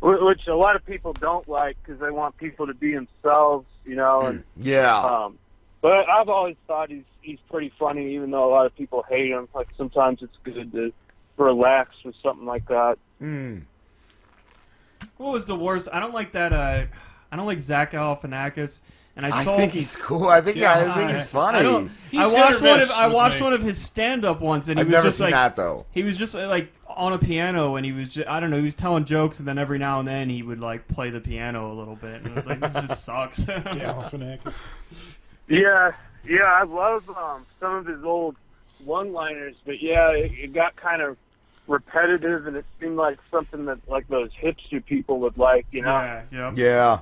Which 0.00 0.46
a 0.46 0.54
lot 0.54 0.76
of 0.76 0.84
people 0.84 1.14
don't 1.14 1.48
like 1.48 1.76
because 1.82 1.98
they 2.00 2.10
want 2.10 2.36
people 2.36 2.66
to 2.66 2.74
be 2.74 2.92
themselves, 2.94 3.66
you 3.86 3.94
know. 3.96 4.22
And 4.22 4.44
Yeah. 4.56 4.96
um, 4.98 5.38
but 5.80 6.08
I've 6.08 6.28
always 6.28 6.56
thought 6.66 6.90
he's 6.90 7.04
he's 7.22 7.38
pretty 7.50 7.72
funny, 7.78 8.14
even 8.14 8.30
though 8.30 8.48
a 8.48 8.50
lot 8.50 8.66
of 8.66 8.74
people 8.76 9.04
hate 9.08 9.30
him. 9.30 9.48
Like 9.54 9.68
sometimes 9.76 10.22
it's 10.22 10.36
good 10.44 10.72
to 10.72 10.92
relax 11.36 11.90
with 12.04 12.14
something 12.22 12.46
like 12.46 12.66
that. 12.68 12.98
Mm. 13.22 13.62
What 15.16 15.32
was 15.32 15.44
the 15.44 15.56
worst? 15.56 15.88
I 15.92 16.00
don't 16.00 16.14
like 16.14 16.32
that. 16.32 16.52
Uh, 16.52 16.84
I 17.30 17.36
don't 17.36 17.46
like 17.46 17.60
Zach 17.60 17.92
Galifianakis. 17.92 18.80
And 19.16 19.24
I 19.26 19.38
I 19.38 19.44
saw. 19.44 19.56
think 19.56 19.72
he's 19.72 19.96
cool. 19.96 20.28
I 20.28 20.40
think- 20.42 20.58
I 20.58 20.92
think 20.94 21.16
he's 21.16 21.26
funny. 21.26 21.58
I, 21.66 21.88
He's 22.10 22.20
I 22.20 22.26
watched 22.28 22.60
one 22.62 22.78
miss 22.78 22.90
of 22.90 22.96
I 22.96 23.06
watched 23.08 23.38
me. 23.40 23.44
one 23.44 23.52
of 23.54 23.62
his 23.62 23.78
stand 23.82 24.24
up 24.24 24.40
once, 24.40 24.68
and 24.68 24.78
he 24.78 24.80
I've 24.82 24.86
was 24.86 24.92
never 24.92 25.06
just 25.08 25.18
seen 25.18 25.24
like 25.26 25.32
that, 25.32 25.56
though. 25.56 25.86
He 25.92 26.02
was 26.02 26.16
just 26.18 26.36
uh, 26.36 26.46
like 26.48 26.72
on 26.86 27.12
a 27.12 27.18
piano, 27.18 27.76
and 27.76 27.84
he 27.84 27.92
was 27.92 28.08
just, 28.08 28.28
I 28.28 28.40
don't 28.40 28.50
know. 28.50 28.58
He 28.58 28.64
was 28.64 28.74
telling 28.74 29.04
jokes, 29.04 29.38
and 29.38 29.48
then 29.48 29.58
every 29.58 29.78
now 29.78 29.98
and 30.00 30.06
then 30.08 30.28
he 30.30 30.42
would 30.42 30.60
like 30.60 30.86
play 30.88 31.10
the 31.10 31.20
piano 31.20 31.72
a 31.72 31.74
little 31.74 31.96
bit, 31.96 32.22
and 32.22 32.28
I 32.28 32.34
was 32.34 32.46
like, 32.46 32.60
this 32.60 32.72
just 32.74 33.04
sucks. 33.04 33.40
Galifianakis. 33.44 34.54
Yeah, 35.48 35.92
yeah, 36.26 36.42
I 36.42 36.64
love 36.64 37.08
um, 37.10 37.46
some 37.60 37.74
of 37.76 37.86
his 37.86 38.02
old 38.02 38.34
one-liners, 38.84 39.54
but 39.64 39.80
yeah, 39.80 40.10
it, 40.10 40.32
it 40.36 40.52
got 40.52 40.74
kind 40.76 41.00
of 41.02 41.16
repetitive, 41.68 42.46
and 42.48 42.56
it 42.56 42.64
seemed 42.80 42.96
like 42.96 43.18
something 43.30 43.64
that 43.66 43.78
like 43.88 44.08
those 44.08 44.30
hipster 44.32 44.84
people 44.84 45.20
would 45.20 45.38
like, 45.38 45.66
you 45.70 45.82
know? 45.82 45.90
Yeah, 45.90 46.22
yeah. 46.32 46.52
Yeah. 46.56 47.00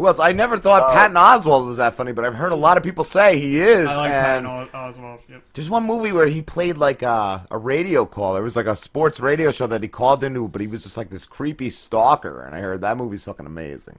Who 0.00 0.06
else? 0.06 0.18
I 0.18 0.32
never 0.32 0.56
thought 0.56 0.84
Uh, 0.84 0.92
Patton 0.94 1.16
Oswalt 1.16 1.66
was 1.66 1.76
that 1.76 1.92
funny, 1.94 2.12
but 2.12 2.24
I've 2.24 2.34
heard 2.34 2.52
a 2.52 2.56
lot 2.56 2.78
of 2.78 2.82
people 2.82 3.04
say 3.04 3.38
he 3.38 3.60
is. 3.60 3.86
I 3.86 3.96
like 3.96 4.10
and 4.10 4.46
Patton 4.46 4.68
Os- 4.74 4.96
Oswalt. 4.96 5.18
Yep. 5.28 5.42
There's 5.52 5.68
one 5.68 5.84
movie 5.84 6.10
where 6.10 6.26
he 6.26 6.40
played 6.40 6.78
like 6.78 7.02
a, 7.02 7.46
a 7.50 7.58
radio 7.58 8.06
caller. 8.06 8.40
It 8.40 8.44
was 8.44 8.56
like 8.56 8.64
a 8.64 8.76
sports 8.76 9.20
radio 9.20 9.50
show 9.52 9.66
that 9.66 9.82
he 9.82 9.88
called 9.88 10.24
into, 10.24 10.48
but 10.48 10.62
he 10.62 10.66
was 10.66 10.84
just 10.84 10.96
like 10.96 11.10
this 11.10 11.26
creepy 11.26 11.68
stalker. 11.68 12.42
And 12.42 12.54
I 12.54 12.60
heard 12.60 12.80
that 12.80 12.96
movie's 12.96 13.24
fucking 13.24 13.44
amazing. 13.44 13.98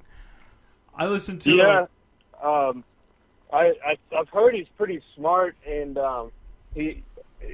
I 0.95 1.05
listened 1.05 1.39
to. 1.41 1.51
Yeah, 1.55 1.85
um, 2.43 2.83
I, 3.53 3.73
I 3.85 3.97
I've 4.17 4.29
heard 4.29 4.55
he's 4.55 4.67
pretty 4.77 5.01
smart, 5.15 5.55
and 5.67 5.99
um, 5.99 6.31
he 6.73 7.03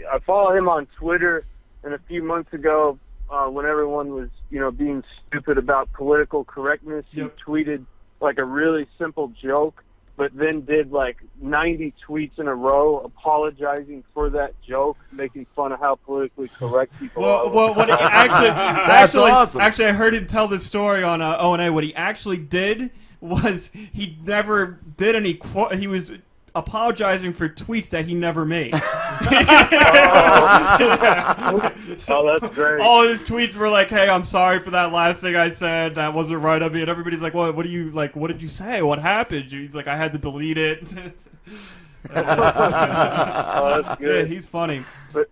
I 0.10 0.20
follow 0.20 0.56
him 0.56 0.70
on 0.70 0.86
Twitter. 0.98 1.44
And 1.84 1.94
a 1.94 2.00
few 2.08 2.24
months 2.24 2.54
ago, 2.54 2.98
uh, 3.30 3.48
when 3.48 3.66
everyone 3.66 4.14
was 4.14 4.30
you 4.50 4.62
know 4.62 4.72
being 4.72 5.04
stupid 5.28 5.58
about 5.58 5.92
political 5.92 6.46
correctness, 6.46 7.04
he 7.12 7.22
tweeted 7.22 7.86
like 8.20 8.38
a 8.38 8.44
really 8.46 8.86
simple 8.98 9.28
joke, 9.42 9.84
but 10.16 10.36
then 10.36 10.62
did 10.66 10.92
like 10.92 11.18
90 11.42 11.94
tweets 12.08 12.40
in 12.40 12.48
a 12.48 12.56
row 12.56 13.00
apologizing 13.00 14.04
for 14.14 14.30
that 14.32 14.54
joke, 14.68 14.98
making 15.12 15.46
fun 15.56 15.72
of 15.72 15.80
how 15.80 15.96
politically 15.96 16.48
correct 16.50 16.92
people 17.00 17.24
are. 17.24 17.46
Well, 17.46 17.54
well, 17.54 17.76
what 17.76 17.88
he 17.90 17.94
actually, 18.00 18.50
That's 18.50 18.90
actually, 19.16 19.32
awesome. 19.32 19.62
actually, 19.62 19.86
I 19.86 19.92
heard 19.92 20.16
him 20.16 20.26
tell 20.26 20.48
this 20.48 20.66
story 20.66 21.04
on 21.04 21.22
uh, 21.22 21.38
O 21.40 21.54
and 21.54 21.62
A. 21.62 21.72
What 21.72 21.84
he 21.84 21.94
actually 21.96 22.38
did 22.38 22.92
was 23.22 23.70
he 23.74 24.18
never 24.24 24.80
did 24.98 25.16
any. 25.16 25.36
Qu- 25.36 25.76
he 25.76 25.88
was 25.88 26.12
apologizing 26.58 27.34
for 27.34 27.48
tweets 27.48 27.90
that 27.90 28.06
he 28.06 28.14
never 28.14 28.46
made. 28.46 28.74
Oh, 32.10 32.40
that's 32.40 32.54
great. 32.54 32.82
All 32.82 33.04
his 33.04 33.24
tweets 33.24 33.56
were 33.56 33.70
like, 33.70 33.90
"Hey, 33.90 34.10
I'm 34.10 34.24
sorry 34.24 34.60
for 34.60 34.72
that 34.72 34.92
last 34.92 35.22
thing 35.22 35.36
I 35.36 35.50
said. 35.50 35.96
That 35.96 36.14
wasn't 36.14 36.42
right 36.42 36.62
of 36.62 36.74
me." 36.74 36.82
And 36.82 36.90
everybody's 36.90 37.22
like, 37.22 37.34
"What? 37.34 37.56
What 37.56 37.64
do 37.64 37.70
you 37.70 37.92
like? 37.92 38.16
What 38.16 38.28
did 38.28 38.42
you 38.42 38.50
say? 38.50 38.82
What 38.82 39.00
happened?" 39.00 39.46
He's 39.52 39.76
like, 39.76 39.88
"I 39.88 39.96
had 39.96 40.12
to 40.14 40.20
delete 40.20 40.58
it." 40.58 40.94
Oh, 42.10 43.82
that's 43.82 44.00
good. 44.00 44.30
Yeah, 44.30 44.34
he's 44.34 44.46
funny. 44.46 44.86
But 45.12 45.30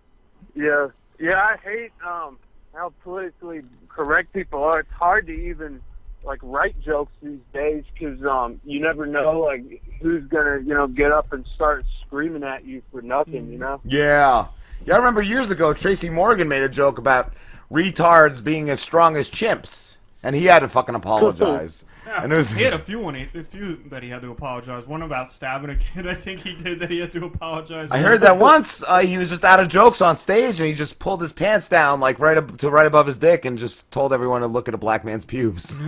yeah, 0.54 0.88
yeah, 1.18 1.40
I 1.40 1.56
hate 1.62 1.92
um 2.06 2.38
how 2.74 2.92
politically 3.02 3.62
correct 3.88 4.34
people 4.34 4.62
are. 4.62 4.80
It's 4.80 4.96
hard 4.96 5.26
to 5.28 5.32
even 5.32 5.80
like 6.26 6.40
write 6.42 6.78
jokes 6.82 7.12
these 7.22 7.40
days 7.54 7.84
because 7.92 8.24
um 8.24 8.60
you 8.64 8.80
never 8.80 9.06
know 9.06 9.40
like 9.40 9.82
who's 10.02 10.24
gonna 10.24 10.58
you 10.60 10.74
know 10.74 10.86
get 10.86 11.12
up 11.12 11.32
and 11.32 11.46
start 11.54 11.84
screaming 12.04 12.42
at 12.42 12.64
you 12.64 12.82
for 12.90 13.02
nothing. 13.02 13.50
You 13.50 13.58
know. 13.58 13.80
Yeah. 13.84 14.46
Yeah, 14.84 14.94
I 14.94 14.96
remember 14.98 15.22
years 15.22 15.50
ago, 15.50 15.72
Tracy 15.72 16.10
Morgan 16.10 16.48
made 16.48 16.62
a 16.62 16.68
joke 16.68 16.98
about 16.98 17.32
retards 17.72 18.44
being 18.44 18.70
as 18.70 18.80
strong 18.80 19.16
as 19.16 19.28
chimps. 19.30 19.96
And 20.22 20.36
he 20.36 20.44
had 20.44 20.60
to 20.60 20.68
fucking 20.68 20.94
apologize. 20.94 21.84
And 22.06 22.32
it 22.32 22.38
was, 22.38 22.50
he 22.52 22.62
had 22.62 22.72
a 22.72 22.78
few 22.90 23.00
one, 23.00 23.16
a 23.16 23.26
few 23.42 23.76
that 23.88 24.02
he 24.02 24.08
had 24.08 24.22
to 24.22 24.30
apologize. 24.30 24.86
One 24.86 25.02
about 25.02 25.32
stabbing 25.32 25.70
a 25.70 25.76
kid, 25.76 26.06
I 26.12 26.14
think 26.14 26.40
he 26.40 26.54
did 26.54 26.80
that 26.80 26.90
he 26.90 27.00
had 27.00 27.12
to 27.12 27.24
apologize. 27.24 27.88
I 27.90 27.98
heard 27.98 28.20
that 28.22 28.38
once 28.38 28.82
uh, 28.86 29.00
he 29.00 29.18
was 29.18 29.30
just 29.30 29.44
out 29.44 29.60
of 29.60 29.68
jokes 29.68 30.00
on 30.00 30.16
stage 30.16 30.60
and 30.60 30.68
he 30.68 30.74
just 30.74 30.98
pulled 30.98 31.20
his 31.20 31.32
pants 31.32 31.68
down 31.68 32.00
like 32.00 32.18
right 32.18 32.36
up 32.38 32.56
to 32.58 32.70
right 32.70 32.86
above 32.86 33.06
his 33.06 33.18
dick 33.18 33.44
and 33.44 33.58
just 33.58 33.90
told 33.90 34.12
everyone 34.12 34.40
to 34.42 34.46
look 34.46 34.68
at 34.68 34.74
a 34.74 34.78
black 34.78 35.04
man's 35.04 35.24
pubes. 35.24 35.76
he 35.78 35.84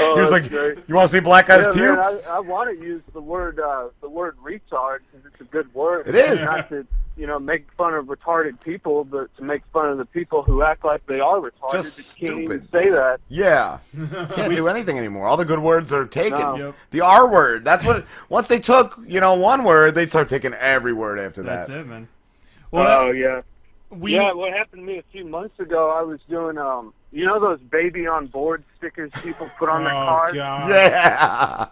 Oh, 0.00 0.14
was 0.16 0.30
like, 0.30 0.48
great. 0.48 0.78
"You 0.86 0.94
want 0.94 1.08
to 1.08 1.12
see 1.12 1.20
black 1.20 1.46
guy's 1.48 1.64
yeah, 1.66 1.72
man, 1.72 1.96
pubes?" 2.04 2.22
I, 2.26 2.36
I 2.36 2.40
want 2.40 2.70
to 2.76 2.84
use 2.84 3.02
the 3.12 3.20
word 3.20 3.60
uh, 3.60 3.88
the 4.00 4.08
word 4.08 4.36
retard 4.42 4.98
because 5.10 5.26
it's 5.26 5.40
a 5.40 5.44
good 5.44 5.72
word. 5.74 6.08
It 6.08 6.14
is. 6.14 6.40
Not 7.16 7.20
to 7.20 7.20
you 7.20 7.26
know 7.26 7.38
make 7.38 7.70
fun 7.76 7.94
of 7.94 8.06
retarded 8.06 8.60
people, 8.60 9.04
but 9.04 9.34
to 9.36 9.42
make 9.44 9.62
fun 9.72 9.88
of 9.88 9.98
the 9.98 10.04
people 10.04 10.42
who 10.42 10.62
act 10.62 10.84
like 10.84 11.04
they 11.06 11.20
are 11.20 11.38
retarded. 11.38 11.72
Just 11.72 12.18
but 12.20 12.26
can't 12.26 12.40
even 12.40 12.60
stupid. 12.60 12.70
say 12.72 12.90
that. 12.90 13.20
Yeah, 13.28 13.78
can't 14.34 14.54
do 14.54 14.68
anything 14.68 14.98
anymore. 14.98 15.26
All 15.26 15.36
the 15.36 15.44
good 15.44 15.60
words 15.60 15.92
are 15.92 16.06
taken. 16.06 16.38
No. 16.38 16.56
Yep. 16.56 16.74
The 16.90 17.00
R 17.00 17.28
word. 17.30 17.64
That's 17.64 17.84
what. 17.84 18.04
Once 18.28 18.48
they 18.48 18.58
took, 18.60 18.98
you 19.06 19.20
know, 19.20 19.34
one 19.34 19.64
word, 19.64 19.94
they 19.94 20.06
start 20.06 20.28
taking 20.28 20.54
every 20.54 20.92
word 20.92 21.18
after 21.18 21.42
that. 21.42 21.68
That's 21.68 21.70
it, 21.70 21.86
man. 21.86 22.08
oh 22.72 23.10
yeah. 23.10 23.42
we- 23.90 24.14
yeah, 24.14 24.32
what 24.32 24.52
happened 24.52 24.82
to 24.82 24.86
me 24.86 24.98
a 24.98 25.04
few 25.12 25.24
months 25.24 25.58
ago? 25.60 25.90
I 25.90 26.02
was 26.02 26.20
doing 26.28 26.58
um, 26.58 26.92
you 27.12 27.24
know 27.24 27.38
those 27.40 27.60
baby 27.60 28.06
on 28.06 28.26
board 28.26 28.64
stickers 28.76 29.10
people 29.22 29.48
put 29.58 29.68
on 29.68 29.84
their 29.84 29.92
Oh, 29.94 29.96
cars. 30.06 30.32
God. 30.34 30.68
Yeah. 30.70 31.66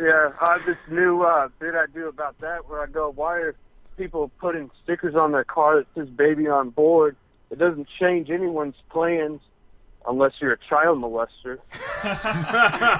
Yeah, 0.00 0.30
I 0.40 0.52
have 0.52 0.64
this 0.64 0.76
new 0.88 1.22
uh, 1.22 1.48
bit 1.58 1.74
I 1.74 1.86
do 1.92 2.06
about 2.06 2.38
that 2.40 2.68
where 2.68 2.80
I 2.80 2.86
go, 2.86 3.10
why 3.10 3.38
are 3.38 3.56
people 3.98 4.30
putting 4.40 4.70
stickers 4.82 5.14
on 5.14 5.32
their 5.32 5.44
car 5.44 5.76
that 5.76 5.86
says 5.94 6.08
baby 6.08 6.48
on 6.48 6.70
board? 6.70 7.16
It 7.50 7.58
doesn't 7.58 7.88
change 7.98 8.30
anyone's 8.30 8.76
plans 8.88 9.40
unless 10.06 10.32
you're 10.40 10.52
a 10.52 10.58
child 10.58 11.02
molester. 11.02 11.58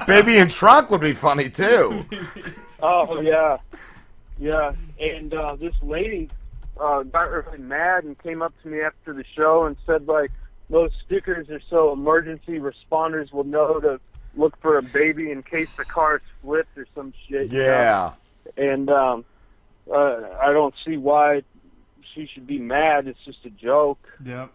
Baby 0.07 0.37
in 0.37 0.49
trunk 0.49 0.91
would 0.91 1.01
be 1.01 1.13
funny 1.13 1.49
too. 1.49 2.05
Oh 2.81 3.19
yeah, 3.19 3.57
yeah. 4.37 4.71
And 5.01 5.33
uh, 5.33 5.55
this 5.55 5.73
lady 5.81 6.29
uh, 6.79 7.03
got 7.03 7.29
really 7.29 7.57
mad 7.57 8.05
and 8.05 8.17
came 8.19 8.41
up 8.41 8.53
to 8.63 8.69
me 8.69 8.79
after 8.79 9.11
the 9.11 9.25
show 9.35 9.65
and 9.65 9.75
said 9.85 10.07
like, 10.07 10.31
those 10.69 10.93
stickers 11.05 11.49
are 11.49 11.59
so 11.69 11.91
emergency 11.91 12.57
responders 12.57 13.33
will 13.33 13.43
know 13.43 13.81
to 13.81 13.99
look 14.33 14.55
for 14.61 14.77
a 14.77 14.81
baby 14.81 15.29
in 15.29 15.43
case 15.43 15.67
the 15.75 15.83
car's 15.83 16.21
flipped 16.41 16.77
or 16.77 16.87
some 16.95 17.13
shit. 17.27 17.51
you 17.51 17.59
know? 17.59 17.65
Yeah. 17.65 18.13
And 18.55 18.89
um, 18.89 19.25
uh, 19.93 20.35
I 20.41 20.51
don't 20.51 20.73
see 20.85 20.97
why 20.97 21.43
she 22.13 22.27
should 22.27 22.47
be 22.47 22.59
mad. 22.59 23.07
It's 23.07 23.23
just 23.25 23.45
a 23.45 23.49
joke. 23.49 23.99
Yep. 24.25 24.51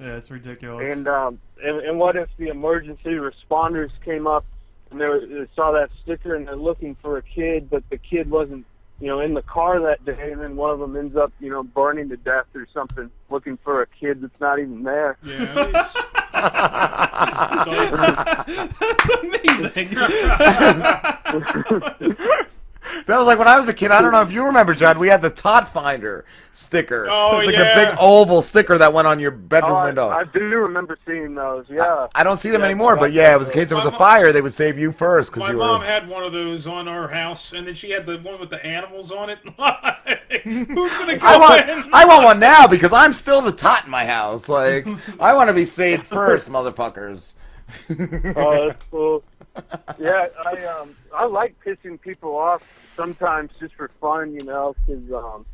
Yeah, 0.00 0.16
it's 0.16 0.30
ridiculous. 0.30 0.96
And 0.96 1.08
um, 1.08 1.40
and, 1.62 1.80
and 1.80 1.98
what 1.98 2.16
if 2.16 2.28
the 2.38 2.48
emergency 2.48 3.10
responders 3.10 3.90
came 4.04 4.26
up 4.26 4.44
and 4.90 5.00
they, 5.00 5.06
were, 5.06 5.20
they 5.26 5.46
saw 5.54 5.72
that 5.72 5.90
sticker 6.02 6.34
and 6.34 6.46
they're 6.46 6.56
looking 6.56 6.96
for 7.02 7.16
a 7.18 7.22
kid, 7.22 7.68
but 7.68 7.82
the 7.90 7.98
kid 7.98 8.30
wasn't, 8.30 8.64
you 9.00 9.08
know, 9.08 9.20
in 9.20 9.34
the 9.34 9.42
car 9.42 9.80
that 9.80 10.04
day, 10.04 10.32
and 10.32 10.40
then 10.40 10.56
one 10.56 10.70
of 10.70 10.78
them 10.78 10.96
ends 10.96 11.16
up, 11.16 11.32
you 11.40 11.50
know, 11.50 11.62
burning 11.62 12.08
to 12.08 12.16
death 12.16 12.46
or 12.54 12.66
something, 12.72 13.10
looking 13.28 13.58
for 13.58 13.82
a 13.82 13.86
kid 13.86 14.22
that's 14.22 14.40
not 14.40 14.58
even 14.58 14.82
there. 14.82 15.16
Yeah. 15.24 15.92
That's 16.38 17.56
amazing. 19.24 19.88
That 23.06 23.18
was 23.18 23.26
like 23.26 23.38
when 23.38 23.48
I 23.48 23.56
was 23.58 23.68
a 23.68 23.74
kid. 23.74 23.90
I 23.90 24.00
don't 24.02 24.12
know 24.12 24.22
if 24.22 24.32
you 24.32 24.44
remember, 24.44 24.74
John. 24.74 24.98
We 24.98 25.08
had 25.08 25.22
the 25.22 25.30
Tot 25.30 25.68
Finder 25.68 26.24
sticker. 26.52 27.06
Oh, 27.10 27.32
it 27.34 27.36
was 27.36 27.46
like 27.46 27.54
yeah. 27.56 27.78
the 27.78 27.86
big 27.90 27.96
oval 28.00 28.42
sticker 28.42 28.76
that 28.78 28.92
went 28.92 29.06
on 29.06 29.20
your 29.20 29.30
bedroom 29.30 29.72
Oh, 29.72 29.76
I- 29.76 29.84
window. 29.86 30.08
I, 30.08 30.24
do 30.24 30.40
remember 30.40 30.98
seeing 31.06 31.34
those. 31.34 31.66
Yeah. 31.68 32.08
I 32.14 32.24
don't 32.24 32.36
see 32.38 32.50
them 32.50 32.60
Yeah, 32.62 32.66
anymore, 32.66 32.96
but 32.96 33.12
yeah, 33.12 33.34
it 33.34 33.38
was 33.38 33.48
in 33.48 33.54
case 33.54 33.68
there 33.68 33.76
was 33.78 33.86
a 33.86 33.92
fire, 33.92 34.32
they 34.32 34.40
would 34.40 34.52
save 34.52 34.78
you 34.78 34.90
first 34.92 35.30
because 35.30 35.48
My 35.48 35.52
you 35.52 35.58
mom 35.58 35.80
were. 35.80 35.86
had 35.86 36.08
one 36.08 36.24
of 36.24 36.32
those 36.32 36.66
on 36.66 36.88
our 36.88 37.08
house, 37.08 37.52
and 37.52 37.66
then 37.66 37.74
she 37.74 37.90
had 37.90 38.06
the 38.06 38.18
one 38.18 38.40
with 38.40 38.50
the 38.50 38.64
animals 38.64 39.12
on 39.12 39.30
it. 39.30 39.38
Who's 40.44 40.94
gonna 40.96 41.16
go 41.18 41.26
I 41.26 41.36
want, 41.38 41.68
in? 41.70 41.90
I 41.94 42.04
want 42.04 42.24
one 42.24 42.40
now 42.40 42.66
because 42.66 42.92
I'm 42.92 43.12
still 43.12 43.40
the 43.40 43.52
tot 43.52 43.84
in 43.84 43.90
my 43.90 44.04
house. 44.06 44.48
Like, 44.48 44.86
I 45.20 45.34
want 45.34 45.48
to 45.48 45.54
be 45.54 45.64
saved 45.64 46.06
first, 46.06 46.50
motherfuckers. 46.50 47.34
oh, 48.36 48.68
that's 48.68 48.84
cool. 48.90 49.22
Yeah, 49.98 50.26
I 50.46 50.64
um 50.66 50.94
I 51.14 51.24
like 51.26 51.54
pissing 51.64 52.00
people 52.00 52.36
off 52.36 52.62
sometimes 52.96 53.50
just 53.58 53.74
for 53.74 53.90
fun, 54.00 54.32
you 54.34 54.44
know, 54.44 54.74
'cause 54.86 55.12
um 55.14 55.44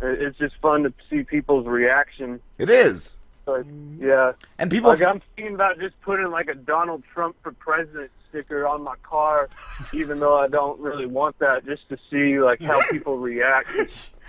it- 0.00 0.20
it's 0.22 0.38
just 0.38 0.56
fun 0.60 0.82
to 0.82 0.92
see 1.08 1.22
people's 1.22 1.66
reaction. 1.66 2.40
It 2.58 2.68
is. 2.70 3.16
Like, 3.46 3.64
yeah. 3.98 4.32
And 4.58 4.70
people- 4.70 4.90
like 4.90 5.02
I'm 5.02 5.20
thinking 5.36 5.54
about 5.54 5.78
just 5.78 6.00
putting 6.02 6.30
like 6.30 6.48
a 6.48 6.54
Donald 6.54 7.02
Trump 7.12 7.36
for 7.42 7.52
president 7.52 8.10
sticker 8.28 8.66
on 8.66 8.82
my 8.82 8.94
car, 9.02 9.48
even 9.92 10.18
though 10.20 10.36
I 10.38 10.48
don't 10.48 10.80
really 10.80 11.06
want 11.06 11.38
that, 11.40 11.64
just 11.64 11.88
to 11.90 11.98
see 12.10 12.40
like 12.40 12.60
how 12.60 12.80
people 12.90 13.18
react. 13.18 13.70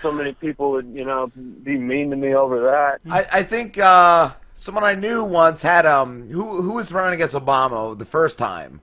So 0.01 0.11
many 0.11 0.34
people 0.34 0.72
would, 0.72 0.88
you 0.93 1.05
know, 1.05 1.31
be 1.64 1.77
mean 1.77 2.10
to 2.10 2.15
me 2.15 2.35
over 2.35 2.61
that. 2.64 2.99
I, 3.10 3.39
I 3.39 3.43
think 3.43 3.77
uh, 3.77 4.31
someone 4.55 4.84
I 4.84 4.95
knew 4.95 5.23
once 5.23 5.61
had 5.61 5.85
um 5.85 6.30
who 6.30 6.61
who 6.61 6.73
was 6.73 6.91
running 6.91 7.14
against 7.15 7.34
Obama 7.35 7.97
the 7.97 8.05
first 8.05 8.38
time. 8.38 8.81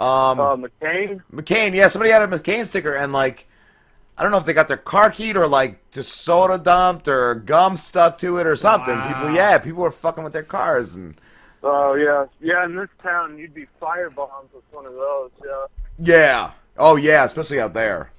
Um, 0.00 0.40
Uh, 0.40 0.56
McCain. 0.56 1.22
McCain, 1.32 1.74
yeah, 1.74 1.86
somebody 1.88 2.10
had 2.10 2.22
a 2.22 2.26
McCain 2.26 2.66
sticker 2.66 2.94
and 2.94 3.12
like 3.12 3.46
I 4.16 4.22
don't 4.22 4.32
know 4.32 4.38
if 4.38 4.44
they 4.44 4.52
got 4.52 4.68
their 4.68 4.76
car 4.76 5.10
keyed 5.10 5.36
or 5.36 5.46
like 5.46 5.90
just 5.92 6.12
soda 6.12 6.58
dumped 6.58 7.06
or 7.08 7.34
gum 7.34 7.76
stuck 7.76 8.18
to 8.18 8.38
it 8.38 8.46
or 8.46 8.56
something. 8.56 9.00
People, 9.02 9.30
yeah, 9.32 9.58
people 9.58 9.82
were 9.82 9.90
fucking 9.90 10.24
with 10.24 10.32
their 10.32 10.42
cars 10.42 10.94
and 10.94 11.14
Oh 11.62 11.94
yeah, 11.94 12.26
yeah. 12.40 12.64
In 12.64 12.74
this 12.76 12.88
town, 13.02 13.36
you'd 13.38 13.54
be 13.54 13.66
firebombed 13.80 14.52
with 14.54 14.64
one 14.72 14.86
of 14.86 14.94
those. 14.94 15.30
Yeah. 15.44 15.66
yeah, 15.98 16.50
oh 16.78 16.96
yeah, 16.96 17.24
especially 17.24 17.60
out 17.60 17.74
there. 17.74 18.10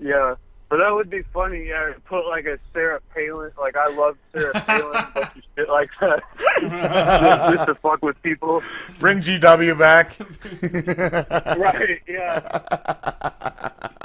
Yeah, 0.00 0.34
but 0.70 0.76
that 0.76 0.94
would 0.94 1.10
be 1.10 1.22
funny. 1.34 1.66
Yeah, 1.66 1.80
to 1.80 2.00
put 2.04 2.28
like 2.28 2.46
a 2.46 2.56
Sarah 2.72 3.00
Palin. 3.12 3.50
Like 3.58 3.76
I 3.76 3.88
love 3.88 4.16
Sarah 4.32 4.52
Palin, 4.66 5.04
but 5.12 5.36
you 5.36 5.42
shit 5.56 5.68
like 5.68 5.90
that 6.00 6.22
just, 6.60 6.62
just 7.56 7.66
to 7.66 7.74
fuck 7.74 8.02
with 8.02 8.22
people. 8.22 8.62
Bring 9.00 9.20
GW 9.20 9.76
back. 9.76 10.16
right? 11.58 12.00
Yeah. 12.06 12.60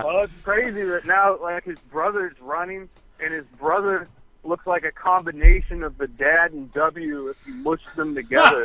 Well, 0.03 0.23
it's 0.23 0.41
crazy 0.43 0.83
that 0.83 1.05
now 1.05 1.39
like 1.39 1.65
his 1.65 1.77
brother's 1.91 2.35
running, 2.41 2.89
and 3.19 3.31
his 3.31 3.45
brother 3.59 4.09
looks 4.43 4.65
like 4.65 4.85
a 4.85 4.91
combination 4.91 5.83
of 5.83 5.97
the 5.99 6.07
dad 6.07 6.51
and 6.51 6.73
W 6.73 7.27
if 7.27 7.37
you 7.45 7.53
mush 7.55 7.81
them 7.95 8.15
together. 8.15 8.59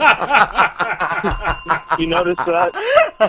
you 1.99 2.07
notice 2.07 2.39
that? 2.39 2.71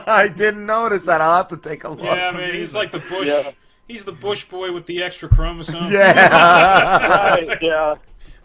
I 0.07 0.30
didn't 0.34 0.65
notice 0.65 1.06
that. 1.07 1.19
I'll 1.19 1.38
have 1.38 1.49
to 1.49 1.57
take 1.57 1.84
a 1.84 1.89
look. 1.89 2.06
Yeah, 2.06 2.31
man, 2.31 2.53
he's 2.53 2.73
like 2.73 2.93
the 2.93 2.99
Bush. 2.99 3.27
Yeah. 3.27 3.52
He's 3.87 4.05
the 4.05 4.11
Bush 4.11 4.45
boy 4.45 4.71
with 4.71 4.85
the 4.85 5.03
extra 5.03 5.29
chromosome. 5.29 5.91
Yeah. 5.91 7.35
right. 7.35 7.57
Yeah. 7.61 7.95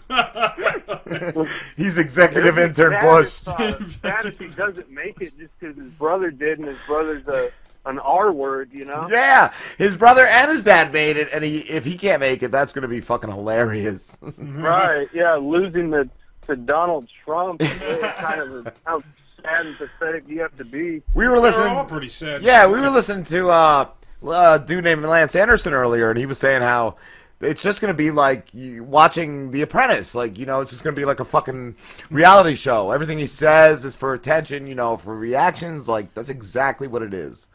He's 1.77 1.99
executive 1.99 2.57
It'd 2.59 2.77
be 2.77 2.83
intern 2.83 2.93
sad 2.93 3.03
Bush. 3.03 3.41
If, 3.41 3.49
uh, 3.49 3.99
sad 4.03 4.27
if 4.27 4.39
he 4.39 4.49
doesn't 4.49 4.91
make 4.91 5.21
it 5.21 5.37
just 5.39 5.51
because 5.59 5.77
his 5.77 5.91
brother 5.93 6.31
did, 6.31 6.59
and 6.59 6.69
his 6.69 6.79
brother's 6.87 7.27
a 7.27 7.51
an 7.87 7.99
R 8.01 8.33
word, 8.33 8.71
you 8.73 8.85
know? 8.85 9.09
Yeah, 9.09 9.53
his 9.79 9.97
brother 9.97 10.27
and 10.27 10.51
his 10.51 10.65
dad 10.65 10.93
made 10.93 11.17
it, 11.17 11.29
and 11.33 11.45
he 11.45 11.59
if 11.59 11.85
he 11.85 11.97
can't 11.97 12.21
make 12.21 12.43
it, 12.43 12.51
that's 12.51 12.73
gonna 12.73 12.89
be 12.89 13.01
fucking 13.01 13.31
hilarious. 13.31 14.19
Right? 14.39 15.09
Yeah, 15.13 15.35
losing 15.35 15.91
the 15.91 16.09
to 16.47 16.57
Donald 16.57 17.09
Trump. 17.25 17.63
is 17.63 17.71
kind 18.19 18.41
of 18.41 18.73
how 18.85 19.03
sad 19.43 19.67
and 19.67 19.77
pathetic 19.77 20.25
you 20.29 20.41
have 20.41 20.57
to 20.57 20.65
be. 20.65 21.03
We 21.15 21.29
were 21.29 21.39
listening. 21.39 21.73
all 21.73 21.85
pretty 21.85 22.09
sad. 22.09 22.43
Yeah, 22.43 22.67
we 22.67 22.81
were 22.81 22.91
listening 22.91 23.25
to 23.27 23.51
uh, 23.51 23.89
a 24.29 24.63
dude 24.65 24.85
named 24.85 25.05
Lance 25.05 25.37
Anderson 25.37 25.75
earlier, 25.75 26.11
and 26.11 26.19
he 26.19 26.27
was 26.27 26.39
saying 26.39 26.63
how 26.63 26.97
it's 27.41 27.63
just 27.63 27.81
gonna 27.81 27.95
be 27.95 28.11
like 28.11 28.49
watching 28.55 29.51
The 29.51 29.63
Apprentice. 29.63 30.15
Like 30.15 30.39
you 30.39 30.47
know, 30.47 30.61
it's 30.61 30.71
just 30.71 30.85
gonna 30.85 30.97
be 30.97 31.05
like 31.05 31.21
a 31.21 31.25
fucking 31.25 31.77
reality 32.11 32.55
show. 32.55 32.91
Everything 32.91 33.19
he 33.19 33.27
says 33.27 33.85
is 33.85 33.95
for 33.95 34.15
attention. 34.15 34.67
You 34.67 34.75
know, 34.75 34.97
for 34.97 35.17
reactions. 35.17 35.89
Like 35.89 36.15
that's 36.15 36.31
exactly 36.31 36.89
what 36.89 37.03
it 37.03 37.15
is. 37.15 37.49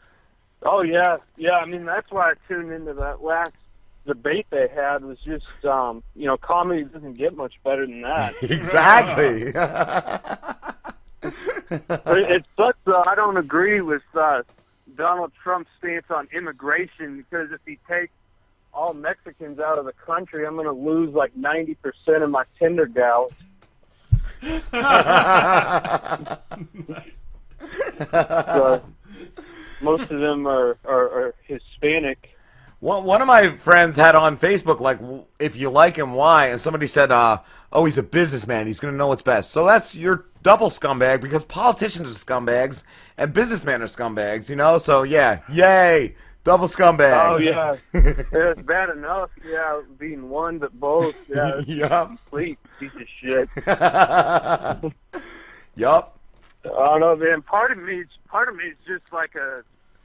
Oh 0.62 0.82
yeah, 0.82 1.16
yeah. 1.36 1.58
I 1.58 1.66
mean, 1.66 1.84
that's 1.84 2.10
why 2.10 2.30
I 2.30 2.34
tuned 2.46 2.72
into 2.72 2.94
that 2.94 3.22
last 3.22 3.52
debate 4.06 4.46
they 4.50 4.68
had. 4.68 5.04
Was 5.04 5.18
just, 5.18 5.64
um, 5.64 6.02
you 6.14 6.26
know, 6.26 6.36
comedy 6.36 6.84
doesn't 6.84 7.14
get 7.14 7.36
much 7.36 7.54
better 7.64 7.86
than 7.86 8.02
that. 8.02 8.34
Exactly. 8.42 9.52
But 11.88 12.18
it, 12.18 12.30
it 12.30 12.44
sucks 12.56 12.78
though. 12.84 13.04
I 13.06 13.14
don't 13.14 13.36
agree 13.36 13.80
with 13.80 14.02
uh, 14.14 14.42
Donald 14.96 15.32
Trump's 15.42 15.70
stance 15.78 16.06
on 16.10 16.28
immigration 16.32 17.16
because 17.18 17.52
if 17.52 17.60
he 17.66 17.78
takes 17.88 18.12
all 18.74 18.94
Mexicans 18.94 19.58
out 19.58 19.78
of 19.78 19.84
the 19.84 19.92
country, 19.92 20.46
I'm 20.46 20.54
going 20.54 20.66
to 20.66 20.72
lose 20.72 21.14
like 21.14 21.34
90% 21.36 21.76
of 22.22 22.30
my 22.30 22.44
Tinder 22.58 22.86
gals. 22.86 23.32
so, 28.10 28.82
most 29.80 30.10
of 30.10 30.20
them 30.20 30.46
are, 30.46 30.76
are, 30.84 31.10
are 31.10 31.34
Hispanic. 31.46 32.36
One 32.80 33.04
one 33.04 33.22
of 33.22 33.28
my 33.28 33.56
friends 33.56 33.96
had 33.96 34.16
on 34.16 34.36
Facebook 34.36 34.80
like, 34.80 34.98
if 35.38 35.54
you 35.54 35.70
like 35.70 35.94
him, 35.96 36.14
why? 36.14 36.48
And 36.48 36.60
somebody 36.60 36.88
said, 36.88 37.12
uh, 37.12 37.38
oh, 37.72 37.84
he's 37.84 37.98
a 37.98 38.02
businessman. 38.02 38.66
He's 38.66 38.80
gonna 38.80 38.96
know 38.96 39.06
what's 39.06 39.22
best. 39.22 39.52
So 39.52 39.64
that's 39.64 39.94
your 39.94 40.26
double 40.42 40.68
scumbag 40.68 41.20
because 41.20 41.44
politicians 41.44 42.08
are 42.10 42.24
scumbags 42.24 42.84
and 43.16 43.32
businessmen 43.32 43.82
are 43.82 43.86
scumbags. 43.86 44.48
You 44.50 44.56
know. 44.56 44.78
So 44.78 45.02
yeah, 45.02 45.40
yay, 45.48 46.14
double 46.44 46.66
scumbag. 46.68 47.30
Oh 47.30 47.36
yeah, 47.36 47.76
it's 47.94 48.62
bad 48.62 48.90
enough. 48.90 49.30
Yeah, 49.48 49.80
being 49.98 50.28
one, 50.28 50.58
but 50.58 50.78
both. 50.78 51.14
Yeah, 51.28 51.60
Yup. 51.60 52.08
complete 52.08 52.58
piece 52.78 52.90
of 52.94 53.06
shit. 53.20 53.48
yup. 55.76 56.18
I 56.64 56.68
don't 56.68 57.00
know, 57.00 57.16
man. 57.16 57.42
Part 57.42 57.72
of 57.72 57.78
me, 57.78 58.04
part 58.28 58.48
of 58.48 58.54
me 58.56 58.64
is 58.64 58.76
just 58.86 59.12
like 59.12 59.34
a, 59.34 59.62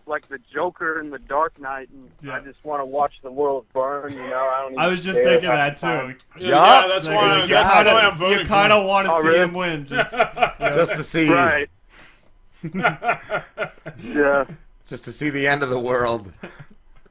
like 0.08 0.28
the 0.30 0.40
Joker 0.54 1.00
in 1.00 1.10
the 1.10 1.20
Dark 1.20 1.60
Knight, 1.60 1.90
and 2.22 2.32
I 2.32 2.40
just 2.40 2.64
want 2.64 2.82
to 2.82 2.86
watch 2.86 3.14
the 3.24 3.32
world 3.32 3.66
burn. 3.74 4.14
You 4.14 4.20
know, 4.20 4.38
I 4.56 4.62
don't. 4.64 4.78
I 4.80 4.88
was 4.88 5.00
just 5.02 5.20
thinking 5.20 5.50
that 5.50 5.78
too. 5.78 5.86
Yeah, 6.40 6.50
yeah, 6.50 6.88
that's 6.88 7.08
Like, 7.08 7.16
why- 7.18 7.42
you 7.44 7.48
that's 7.48 7.74
kinda- 7.76 7.94
why 7.94 8.02
I'm 8.02 8.18
voting 8.18 8.40
You 8.40 8.46
kind 8.46 8.74
of 8.74 8.86
want 8.86 9.08
to 9.08 9.14
Oh, 9.14 9.22
see 9.22 9.28
really? 9.28 9.40
him 9.40 9.54
win, 9.54 9.86
just, 9.86 10.14
yeah. 10.18 10.54
Just 10.60 10.92
to 10.94 11.04
see. 11.04 11.30
Right. 11.30 11.70
yeah. 14.02 14.46
Just 14.88 15.06
to 15.06 15.12
see 15.12 15.30
the 15.30 15.48
end 15.48 15.64
of 15.64 15.70
the 15.70 15.80
world. 15.80 16.32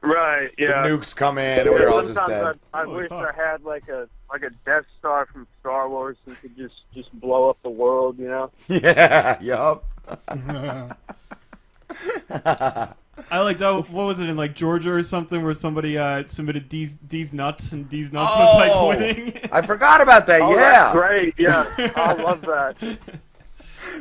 Right. 0.01 0.51
Yeah. 0.57 0.83
The 0.83 0.89
nukes 0.89 1.15
come 1.15 1.37
in 1.37 1.59
and 1.61 1.69
we're 1.69 1.89
all 1.89 2.01
just 2.03 2.19
dead. 2.27 2.59
I, 2.73 2.81
I 2.81 2.85
wish 2.85 3.11
I 3.11 3.31
had 3.35 3.63
like 3.63 3.87
a 3.89 4.07
like 4.31 4.43
a 4.43 4.49
Death 4.65 4.83
Star 4.99 5.25
from 5.27 5.47
Star 5.59 5.89
Wars 5.89 6.17
and 6.25 6.39
could 6.41 6.55
just 6.57 6.75
just 6.93 7.11
blow 7.19 7.49
up 7.49 7.61
the 7.63 7.69
world. 7.69 8.17
You 8.19 8.27
know. 8.27 8.51
Yeah. 8.67 9.39
Yup. 9.41 9.85
I 13.29 13.39
like 13.39 13.57
that. 13.57 13.89
What 13.89 14.05
was 14.05 14.19
it 14.19 14.29
in 14.29 14.37
like 14.37 14.55
Georgia 14.55 14.91
or 14.91 15.03
something 15.03 15.43
where 15.43 15.53
somebody 15.53 15.97
uh, 15.97 16.23
submitted 16.27 16.69
these 16.69 16.95
Deez 16.95 17.33
nuts 17.33 17.71
and 17.71 17.89
these 17.89 18.11
nuts 18.11 18.31
was 18.35 18.71
Oh, 18.71 18.87
like 18.87 18.99
winning. 18.99 19.39
I 19.51 19.61
forgot 19.61 20.01
about 20.01 20.27
that. 20.27 20.41
Oh, 20.41 20.51
yeah. 20.51 20.93
that's 20.93 20.93
great. 20.95 21.33
Yeah, 21.37 21.91
I 21.95 22.13
love 22.13 22.41
that. 22.41 22.97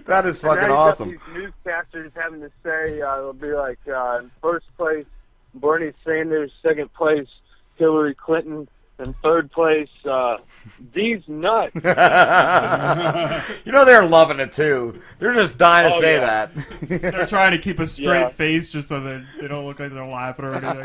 That 0.07 0.27
is 0.27 0.43
And 0.43 0.49
now 0.49 0.55
fucking 0.55 0.63
you 0.63 0.69
got 0.69 0.89
awesome. 0.89 1.09
These 1.11 1.19
newscasters 1.65 2.11
having 2.15 2.41
to 2.41 2.51
say 2.63 3.01
uh, 3.01 3.19
it'll 3.19 3.33
be 3.33 3.53
like 3.53 3.79
uh, 3.89 4.23
first 4.43 4.67
place 4.77 5.07
Bernie 5.55 5.93
Sanders, 6.05 6.53
second 6.63 6.93
place 6.93 7.29
Hillary 7.77 8.15
Clinton, 8.15 8.69
and 8.99 9.15
third 9.17 9.51
place 9.53 9.89
uh, 10.05 10.39
these 10.95 11.21
nuts. 11.29 11.73
you 13.65 13.73
know 13.73 13.85
they're 13.85 14.05
loving 14.07 14.41
it 14.41 14.53
too. 14.53 15.01
They're 15.19 15.35
just 15.35 15.59
dying 15.59 15.91
to 15.91 15.97
Oh, 15.97 16.01
say 16.01 16.15
yeah. 16.15 16.47
that. 16.47 16.81
They're 17.13 17.27
trying 17.27 17.53
to 17.53 17.59
keep 17.59 17.79
a 17.79 17.87
straight 17.87 18.21
Yeah. 18.21 18.29
face 18.29 18.69
just 18.69 18.89
so 18.89 19.01
that 19.01 19.25
they 19.41 19.49
don't 19.49 19.67
look 19.67 19.79
like 19.81 19.93
they're 19.93 20.07
laughing 20.07 20.45
or 20.47 20.55
anything. 20.55 20.85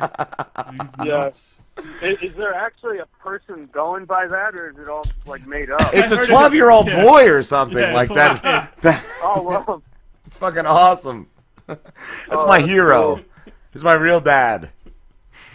These 0.72 0.90
Yeah. 1.08 1.18
nuts. 1.18 1.54
Is, 2.02 2.22
is 2.22 2.34
there 2.36 2.54
actually 2.54 3.00
a 3.00 3.06
person 3.24 3.68
going 3.72 4.04
by 4.06 4.28
that, 4.28 4.56
or 4.56 4.70
is 4.72 4.78
it 4.78 4.90
all 4.90 5.04
like 5.26 5.48
made 5.48 5.72
up? 5.72 5.90
It's 5.94 6.12
a 6.12 6.24
12 6.26 6.54
year 6.54 6.70
old 6.70 6.88
Yeah. 6.88 7.04
boy 7.04 7.30
or 7.30 7.42
something 7.44 7.78
Yeah, 7.80 7.94
like 7.94 8.10
that. 8.10 8.44
like- 8.44 8.76
that. 8.82 9.04
Oh 9.24 9.42
well. 9.42 9.82
It's 10.26 10.36
fucking 10.38 10.66
awesome. 10.66 11.28
That's 11.68 11.80
Oh, 12.30 12.48
my 12.48 12.58
that's 12.60 12.70
hero. 12.70 13.16
cool. 13.16 13.54
He's 13.74 13.84
my 13.84 13.94
real 13.94 14.20
dad. 14.20 14.70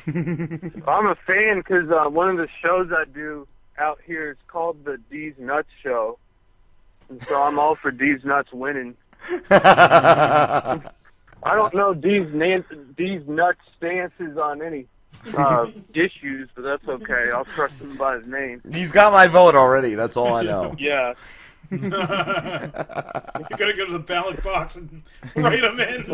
I'm 0.86 1.06
a 1.06 1.16
fan 1.26 1.58
because 1.58 1.90
uh, 1.90 2.08
one 2.08 2.28
of 2.30 2.36
the 2.36 2.48
shows 2.62 2.90
I 2.92 3.04
do 3.12 3.48
out 3.78 3.98
here 4.06 4.30
is 4.30 4.36
called 4.46 4.84
the 4.84 4.98
Deez 5.12 5.36
Nuts 5.38 5.68
Show, 5.82 6.18
and 7.08 7.22
so 7.26 7.42
I'm 7.42 7.58
all 7.58 7.74
for 7.74 7.90
Deez 7.90 8.24
Nuts 8.24 8.52
winning. 8.52 8.96
I 9.50 10.80
I 11.42 11.54
don't 11.54 11.74
know 11.74 11.94
D's 11.94 12.32
nan- 12.32 12.64
these 12.96 13.22
nuts 13.26 13.60
stances 13.76 14.38
on 14.38 14.62
any 14.62 14.86
uh, 15.36 15.66
issues, 15.94 16.48
but 16.54 16.62
that's 16.62 16.86
okay. 16.88 17.30
I'll 17.32 17.44
trust 17.44 17.80
him 17.80 17.96
by 17.96 18.18
his 18.18 18.26
name. 18.26 18.62
He's 18.72 18.92
got 18.92 19.12
my 19.12 19.26
vote 19.26 19.54
already. 19.54 19.94
That's 19.94 20.16
all 20.16 20.34
I 20.34 20.42
know. 20.42 20.74
Yeah. 20.78 21.14
you 21.70 21.78
gotta 21.90 23.74
go 23.76 23.86
to 23.86 23.92
the 23.92 23.98
ballot 23.98 24.42
box 24.42 24.76
and 24.76 25.02
write 25.34 25.62
them 25.62 25.80
in. 25.80 26.06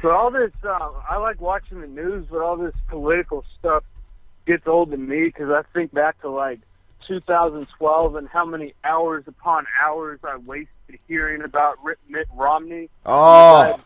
So 0.00 0.10
all 0.10 0.30
this, 0.30 0.52
uh, 0.64 0.90
I 1.08 1.18
like 1.18 1.40
watching 1.40 1.80
the 1.80 1.86
news, 1.86 2.24
but 2.30 2.40
all 2.40 2.56
this 2.56 2.74
political 2.88 3.44
stuff 3.58 3.84
gets 4.46 4.66
old 4.66 4.90
to 4.90 4.96
me 4.96 5.26
because 5.26 5.50
I 5.50 5.62
think 5.72 5.92
back 5.92 6.20
to 6.22 6.30
like 6.30 6.60
2012 7.06 8.16
and 8.16 8.28
how 8.28 8.44
many 8.44 8.74
hours 8.84 9.24
upon 9.26 9.66
hours 9.80 10.20
I 10.24 10.36
wasted 10.38 10.98
hearing 11.06 11.42
about 11.42 11.78
Mitt 12.08 12.28
Romney. 12.34 12.88
Oh. 13.06 13.78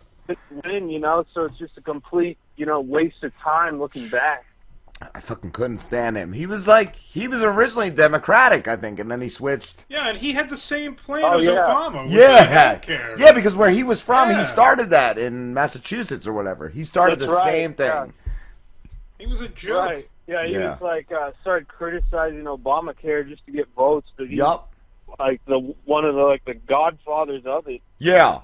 Win, 0.65 0.91
you 0.91 0.99
know, 0.99 1.25
so 1.33 1.45
it's 1.45 1.59
just 1.59 1.77
a 1.77 1.81
complete, 1.81 2.39
you 2.57 2.67
know, 2.67 2.81
waste 2.81 3.23
of 3.23 3.37
time 3.39 3.79
looking 3.79 4.09
back. 4.09 4.45
I 5.15 5.21
fucking 5.21 5.51
couldn't 5.51 5.79
stand 5.79 6.17
him. 6.17 6.33
He 6.33 6.47
was 6.47 6.67
like, 6.67 6.97
he 6.97 7.29
was 7.29 7.43
originally 7.43 7.91
Democratic, 7.91 8.67
I 8.67 8.77
think, 8.77 8.99
and 8.99 9.11
then 9.11 9.21
he 9.21 9.29
switched. 9.29 9.85
yeah, 9.91 10.09
and 10.09 10.17
he 10.17 10.33
had 10.33 10.49
the 10.49 10.57
same 10.57 10.95
plan 10.95 11.23
Oh, 11.25 11.39
as 11.39 11.45
yeah. 11.45 11.53
Obama. 11.53 12.11
Yeah, 12.11 12.77
healthcare. 12.79 13.19
yeah, 13.19 13.33
because 13.33 13.55
where 13.55 13.71
he 13.71 13.83
was 13.83 14.01
from, 14.01 14.31
Yeah. 14.31 14.39
he 14.39 14.45
started 14.45 14.89
that 14.91 15.19
in 15.19 15.53
Massachusetts 15.53 16.27
or 16.27 16.33
whatever. 16.33 16.71
He 16.71 16.83
started 16.83 17.19
That's 17.19 17.31
the 17.31 17.37
right, 17.37 17.45
same 17.45 17.75
thing. 17.75 17.87
yeah. 17.87 18.07
He 19.19 19.27
was 19.27 19.43
a 19.43 19.49
joke. 19.49 19.85
Right. 19.85 20.09
Yeah, 20.27 20.47
he 20.47 20.55
Yeah. 20.55 20.71
was 20.73 20.81
like 20.81 21.13
uh, 21.13 21.33
started 21.43 21.69
criticizing 21.69 22.45
Obamacare 22.45 23.29
just 23.29 23.45
to 23.47 23.53
get 23.53 23.69
votes, 23.77 24.09
but 24.17 24.29
he's 24.29 24.39
Yup. 24.39 24.73
like 25.19 25.41
the 25.47 25.59
one 25.85 26.05
of 26.07 26.15
the 26.15 26.23
like 26.23 26.45
the 26.47 26.55
godfathers 26.55 27.45
of 27.45 27.69
it. 27.69 27.83
Yeah. 27.99 28.41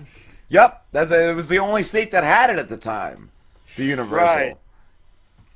Yep. 0.51 0.85
That's 0.93 1.11
it 1.11 1.35
was 1.35 1.49
the 1.49 1.59
only 1.59 1.83
state 1.83 2.11
that 2.11 2.25
had 2.25 2.51
it 2.51 2.59
at 2.59 2.69
the 2.69 2.77
time. 2.77 3.31
The 3.77 3.85
universal. 3.85 4.59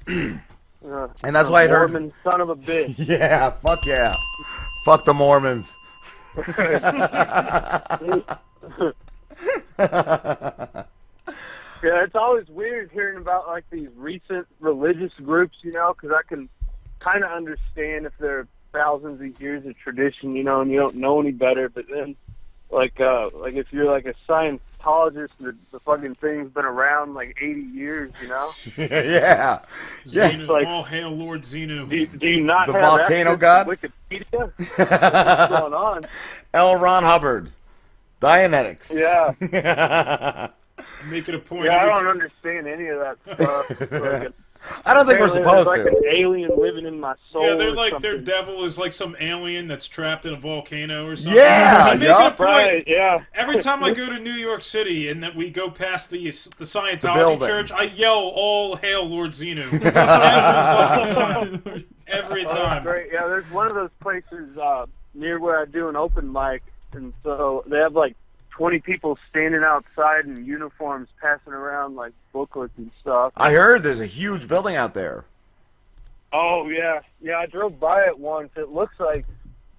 Right. 0.09 0.41
Uh, 0.89 1.09
And 1.25 1.35
that's 1.35 1.51
why 1.51 1.65
it 1.65 1.71
hurt- 1.71 1.91
Mormon 1.91 2.13
son 2.23 2.41
of 2.41 2.49
a 2.49 2.57
bitch. 2.57 2.95
Yeah, 3.09 3.51
fuck 3.51 3.85
yeah. 3.87 4.13
Fuck 4.85 5.05
the 5.05 5.15
Mormons. 5.15 5.77
Yeah, 11.83 12.03
it's 12.03 12.15
always 12.15 12.49
weird 12.49 12.91
hearing 12.91 13.19
about 13.19 13.47
like 13.47 13.65
these 13.71 13.91
recent 13.97 14.47
religious 14.61 15.13
groups, 15.15 15.59
you 15.63 15.73
know, 15.73 15.95
because 15.95 16.17
I 16.17 16.23
can 16.27 16.49
kind 17.01 17.23
of 17.23 17.31
understand 17.31 18.07
if 18.07 18.13
they're 18.19 18.49
thousands 18.73 19.21
of 19.21 19.41
years 19.41 19.65
of 19.67 19.77
tradition, 19.79 20.35
you 20.35 20.43
know, 20.43 20.63
and 20.63 20.71
you 20.71 20.79
don't 20.79 20.95
know 20.97 21.21
any 21.21 21.33
better. 21.33 21.69
But 21.69 21.85
then, 21.93 22.17
like, 22.71 23.01
uh, 23.01 23.29
like 23.35 23.55
if 23.55 23.73
you're 23.73 23.91
like 23.91 24.07
a 24.07 24.15
Scientologist, 24.29 25.31
the, 25.39 25.57
the 25.73 25.81
fucking 25.81 26.15
thing's 26.17 26.51
been 26.51 26.65
around 26.65 27.15
like 27.15 27.37
80 27.41 27.61
years, 27.61 28.11
you 28.23 28.29
know. 28.29 28.51
yeah. 28.77 29.61
Yeah. 30.05 30.31
Xenu, 30.33 30.47
Like- 30.49 30.67
all 30.67 30.83
hail 30.85 31.11
Lord 31.11 31.43
Xenu. 31.43 31.89
Do, 31.89 32.07
do 32.19 32.29
you 32.29 32.43
not 32.43 32.67
The 32.67 32.73
have 32.75 32.83
volcano 32.99 33.37
god? 33.37 33.67
Wikipedia? 33.67 34.53
What's 34.59 35.51
going 35.61 35.75
on? 35.75 36.07
L. 36.55 36.77
Ron 36.77 37.03
Hubbard. 37.03 37.51
Dianetics. 38.21 38.93
Yeah. 38.95 39.33
Make 41.09 41.29
it 41.29 41.35
a 41.35 41.39
point. 41.39 41.67
Yeah, 41.67 41.83
I 41.83 41.87
don't 41.87 42.03
t- 42.05 42.09
understand 42.11 42.67
any 42.67 42.87
of 42.89 42.99
that 43.01 43.19
stuff. 43.37 44.33
Like, 44.71 44.87
I 44.87 44.95
don't 44.95 45.07
think 45.07 45.21
we're 45.21 45.29
supposed 45.29 45.69
there's, 45.69 45.79
to. 45.79 45.85
like 45.85 45.93
an 45.93 46.09
alien 46.11 46.51
living 46.59 46.87
in 46.87 46.99
my 47.01 47.15
soul. 47.33 47.47
Yeah, 47.47 47.55
they're 47.57 47.69
or 47.69 47.75
like 47.75 48.01
their 48.01 48.19
devil 48.19 48.65
is 48.65 48.79
like 48.79 48.93
some 48.93 49.17
alien 49.21 49.69
that's 49.69 49.87
trapped 49.87 50.27
in 50.27 50.35
a 50.35 50.37
volcano 50.37 51.07
or 51.07 51.17
something. 51.17 51.37
Yeah, 51.41 51.89
I 51.91 51.95
make 51.95 52.09
it 52.09 52.11
a 52.11 52.31
point. 52.31 52.39
Right, 52.41 52.85
yeah. 52.87 53.25
Every 53.35 53.59
time 53.59 53.83
I 53.83 53.91
go 53.95 54.07
to 54.07 54.19
New 54.19 54.33
York 54.33 54.63
City 54.63 55.09
and 55.09 55.23
that 55.23 55.35
we 55.35 55.51
go 55.51 55.71
past 55.71 56.11
the 56.11 56.25
the 56.25 56.31
Scientology 56.65 57.15
building. 57.15 57.49
church, 57.49 57.73
I 57.73 57.85
yell 57.85 58.19
"All 58.35 58.77
hail 58.77 59.05
Lord 59.05 59.31
Xenu!" 59.33 59.73
every 59.73 59.91
time. 61.15 61.85
Every 62.07 62.47
Oh, 62.49 62.81
great. 62.83 63.11
Yeah, 63.13 63.27
there's 63.27 63.51
one 63.51 63.67
of 63.69 63.75
those 63.75 63.91
places 64.01 64.57
uh, 64.57 64.87
near 65.15 65.39
where 65.39 65.61
I 65.61 65.65
do 65.65 65.89
an 65.89 65.97
open 65.97 66.33
mic, 66.33 66.63
and 66.93 67.13
so 67.25 67.65
they 67.67 67.79
have 67.79 67.95
like 67.95 68.17
20 68.57 68.79
people 68.79 69.19
standing 69.29 69.63
outside 69.63 70.25
in 70.25 70.47
uniforms, 70.47 71.09
passing 71.21 71.53
around 71.53 71.95
like 71.95 72.13
booklets 72.33 72.73
and 72.79 72.91
stuff. 73.03 73.33
I 73.37 73.53
heard 73.53 73.83
there's 73.83 74.01
a 74.01 74.07
huge 74.07 74.49
building 74.49 74.77
out 74.77 74.95
there. 74.95 75.25
Oh 76.33 76.67
yeah, 76.69 77.01
yeah. 77.21 77.39
I 77.39 77.47
drove 77.47 77.79
by 77.79 78.07
it 78.07 78.19
once. 78.19 78.51
It 78.57 78.71
looks 78.71 78.99
like 78.99 79.27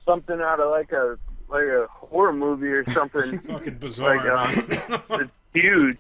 something 0.06 0.40
out 0.40 0.60
of 0.60 0.70
like 0.70 0.92
a 0.92 1.18
like 1.50 1.64
a 1.64 1.88
horror 1.90 2.34
movie 2.34 2.68
or 2.68 2.90
something. 2.92 3.40
Fucking 3.48 3.78
bizarre. 3.80 4.18
Like, 4.18 4.90
uh, 4.92 5.00
it's 5.22 5.32
huge. 5.54 5.98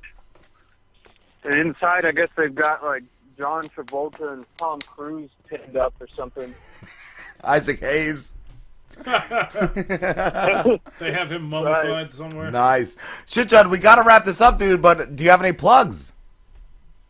And 1.43 1.55
inside, 1.55 2.05
I 2.05 2.11
guess 2.11 2.29
they've 2.37 2.53
got 2.53 2.83
like 2.83 3.03
John 3.39 3.67
Travolta 3.69 4.33
and 4.33 4.45
Tom 4.57 4.79
Cruise 4.81 5.31
pinned 5.47 5.77
up 5.77 5.95
or 5.99 6.07
something. 6.15 6.53
Isaac 7.43 7.79
Hayes. 7.79 8.35
they 10.99 11.11
have 11.11 11.31
him 11.31 11.43
mummified 11.43 12.11
somewhere. 12.11 12.51
Nice. 12.51 12.97
Shit, 13.25 13.49
Jud, 13.49 13.67
we 13.67 13.77
gotta 13.77 14.03
wrap 14.03 14.25
this 14.25 14.41
up, 14.41 14.57
dude, 14.57 14.81
but 14.81 15.15
do 15.15 15.23
you 15.23 15.29
have 15.29 15.41
any 15.41 15.53
plugs? 15.53 16.11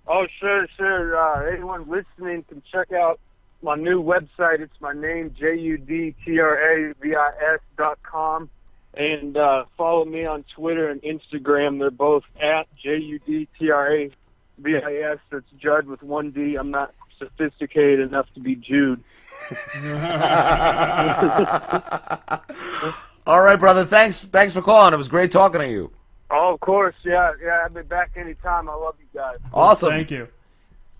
Oh, 0.07 0.25
sure, 0.39 0.67
sure. 0.77 1.17
Uh, 1.17 1.51
anyone 1.51 1.89
listening 1.89 2.43
can 2.43 2.61
check 2.71 2.91
out 2.91 3.19
my 3.61 3.75
new 3.75 4.01
website. 4.01 4.59
It's 4.59 4.79
my 4.79 4.93
name, 4.93 5.33
J 5.33 5.57
U 5.57 5.77
D 5.77 6.15
T 6.23 6.39
R 6.39 6.55
A 6.57 6.93
V 6.93 7.15
I 7.15 7.29
S 7.53 7.59
dot 7.77 7.99
com. 8.03 8.49
And 8.93 9.37
uh, 9.37 9.65
follow 9.77 10.05
me 10.05 10.25
on 10.25 10.43
Twitter 10.43 10.89
and 10.89 11.01
Instagram. 11.01 11.79
They're 11.79 11.91
both 11.91 12.23
at 12.39 12.67
J 12.77 12.97
U 12.97 13.19
D 13.19 13.47
T 13.59 13.71
R 13.71 13.93
A 13.93 14.11
V 14.59 14.75
I 14.77 15.11
S. 15.11 15.19
It's 15.31 15.49
Jud 15.59 15.87
with 15.87 16.01
one 16.01 16.31
D. 16.31 16.55
I'm 16.55 16.71
not 16.71 16.93
sophisticated 17.19 17.99
enough 17.99 18.27
to 18.35 18.39
be 18.39 18.55
Jude. 18.55 19.03
All 23.27 23.41
right, 23.41 23.59
brother. 23.59 23.85
Thanks. 23.85 24.23
Thanks 24.23 24.53
for 24.53 24.61
calling. 24.61 24.93
It 24.93 24.97
was 24.97 25.07
great 25.07 25.31
talking 25.31 25.61
to 25.61 25.67
you. 25.69 25.91
Oh, 26.31 26.53
of 26.53 26.59
course. 26.59 26.95
Yeah, 27.03 27.31
yeah. 27.43 27.59
I'll 27.63 27.69
be 27.69 27.81
back 27.87 28.11
anytime. 28.15 28.69
I 28.69 28.73
love 28.73 28.95
you 28.99 29.05
guys. 29.13 29.37
Awesome. 29.53 29.89
Thank 29.89 30.11
you. 30.11 30.27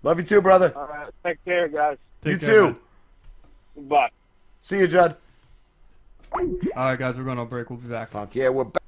Love 0.02 0.18
you 0.18 0.24
too, 0.24 0.40
brother. 0.40 0.72
All 0.76 0.86
right. 0.86 1.06
Take 1.24 1.44
care, 1.44 1.68
guys. 1.68 1.96
you 2.24 2.38
care, 2.38 2.48
too. 2.48 2.64
man. 3.76 3.88
Bye. 3.88 4.10
See 4.62 4.78
you, 4.78 4.88
Jud. 4.88 5.16
All 6.32 6.44
right, 6.76 6.98
guys, 6.98 7.16
we're 7.16 7.24
going 7.24 7.38
on 7.38 7.48
break. 7.48 7.70
We'll 7.70 7.78
be 7.78 7.88
back. 7.88 8.10
Fuck 8.10 8.34
yeah, 8.34 8.50
we're 8.50 8.64
back. 8.64 8.82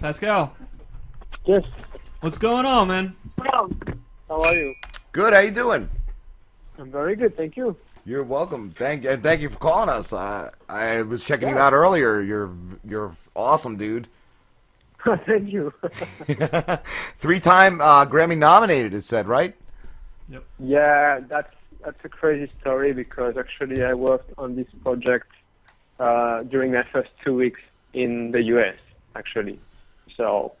Pascal, 0.00 0.54
Yes. 1.44 1.64
what's 2.20 2.38
going 2.38 2.64
on, 2.64 2.88
man? 2.88 3.16
How 3.38 3.68
are 4.42 4.54
you? 4.54 4.74
Good. 5.12 5.32
How 5.32 5.40
you 5.40 5.50
doing? 5.50 5.88
I'm 6.78 6.90
very 6.90 7.16
good. 7.16 7.36
Thank 7.36 7.56
you. 7.56 7.76
You're 8.08 8.24
welcome. 8.24 8.70
Thank 8.70 9.04
and 9.04 9.22
thank 9.22 9.42
you 9.42 9.50
for 9.50 9.58
calling 9.58 9.90
us. 9.90 10.14
I 10.14 10.48
I 10.66 11.02
was 11.02 11.22
checking 11.22 11.50
you 11.50 11.58
out 11.58 11.74
earlier. 11.74 12.22
You're 12.22 12.56
you're 12.82 13.14
awesome, 13.36 13.76
dude. 13.76 14.08
Thank 15.26 15.52
you. 15.52 15.74
Three 17.18 17.38
time 17.38 17.82
uh, 17.82 18.06
Grammy 18.06 18.38
nominated. 18.38 18.94
It 18.94 19.02
said 19.02 19.28
right. 19.28 19.54
Yep. 20.30 20.42
Yeah, 20.58 21.20
that's 21.28 21.54
that's 21.84 22.02
a 22.02 22.08
crazy 22.08 22.50
story 22.62 22.94
because 22.94 23.36
actually 23.36 23.84
I 23.84 23.92
worked 23.92 24.32
on 24.38 24.56
this 24.56 24.68
project 24.82 25.30
uh, 26.00 26.44
during 26.44 26.72
my 26.72 26.84
first 26.84 27.10
two 27.22 27.34
weeks 27.34 27.60
in 27.92 28.30
the 28.30 28.42
U.S. 28.54 28.78
Actually, 29.16 29.60
so 30.16 30.54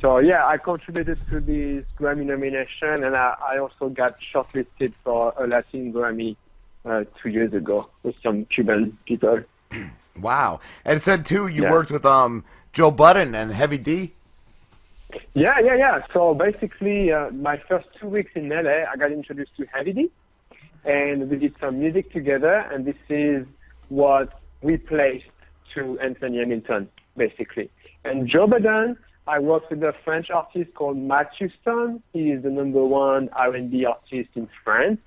so 0.00 0.18
yeah, 0.18 0.44
I 0.44 0.58
contributed 0.58 1.20
to 1.30 1.38
this 1.38 1.84
Grammy 1.96 2.26
nomination, 2.26 3.04
and 3.04 3.14
I, 3.14 3.36
I 3.50 3.58
also 3.58 3.88
got 3.88 4.16
shortlisted 4.34 4.94
for 4.94 5.32
a 5.38 5.46
Latin 5.46 5.92
Grammy 5.92 6.34
uh, 6.84 7.04
two 7.22 7.28
years 7.30 7.52
ago 7.52 7.88
with 8.02 8.14
some 8.22 8.44
Cuban 8.46 8.96
people. 9.06 9.42
Wow. 10.20 10.58
And 10.84 11.00
said 11.00 11.24
too. 11.24 11.46
You 11.46 11.62
Yeah. 11.62 11.70
worked 11.70 11.92
with 11.92 12.04
um 12.04 12.44
Joe 12.72 12.90
Budden 12.90 13.36
and 13.36 13.52
Heavy 13.52 13.78
D. 13.78 14.14
Yeah, 15.34 15.60
yeah, 15.60 15.74
yeah. 15.74 16.02
So 16.12 16.34
basically, 16.34 17.12
uh, 17.12 17.30
my 17.30 17.56
first 17.56 17.86
two 18.00 18.08
weeks 18.08 18.32
in 18.34 18.48
LA, 18.48 18.82
I 18.90 18.96
got 18.96 19.12
introduced 19.12 19.56
to 19.58 19.64
Heavy 19.72 19.92
D, 19.92 20.10
and 20.84 21.30
we 21.30 21.36
did 21.36 21.54
some 21.60 21.78
music 21.78 22.12
together. 22.12 22.54
And 22.72 22.84
this 22.84 22.96
is 23.08 23.46
what 23.88 24.40
we 24.60 24.76
placed 24.76 25.30
to 25.74 25.98
Anthony 26.00 26.38
Hamilton, 26.38 26.88
basically. 27.16 27.70
And 28.04 28.26
Joe 28.28 28.46
Budden, 28.48 28.96
I 29.28 29.38
worked 29.38 29.70
with 29.70 29.82
a 29.84 29.94
French 30.04 30.30
artist 30.30 30.74
called 30.74 30.96
Matt 30.98 31.30
Houston. 31.38 32.02
He 32.12 32.32
is 32.32 32.42
the 32.42 32.50
number 32.50 32.84
one 32.84 33.28
R&B 33.34 33.84
artist 33.84 34.30
in 34.34 34.48
France, 34.64 35.00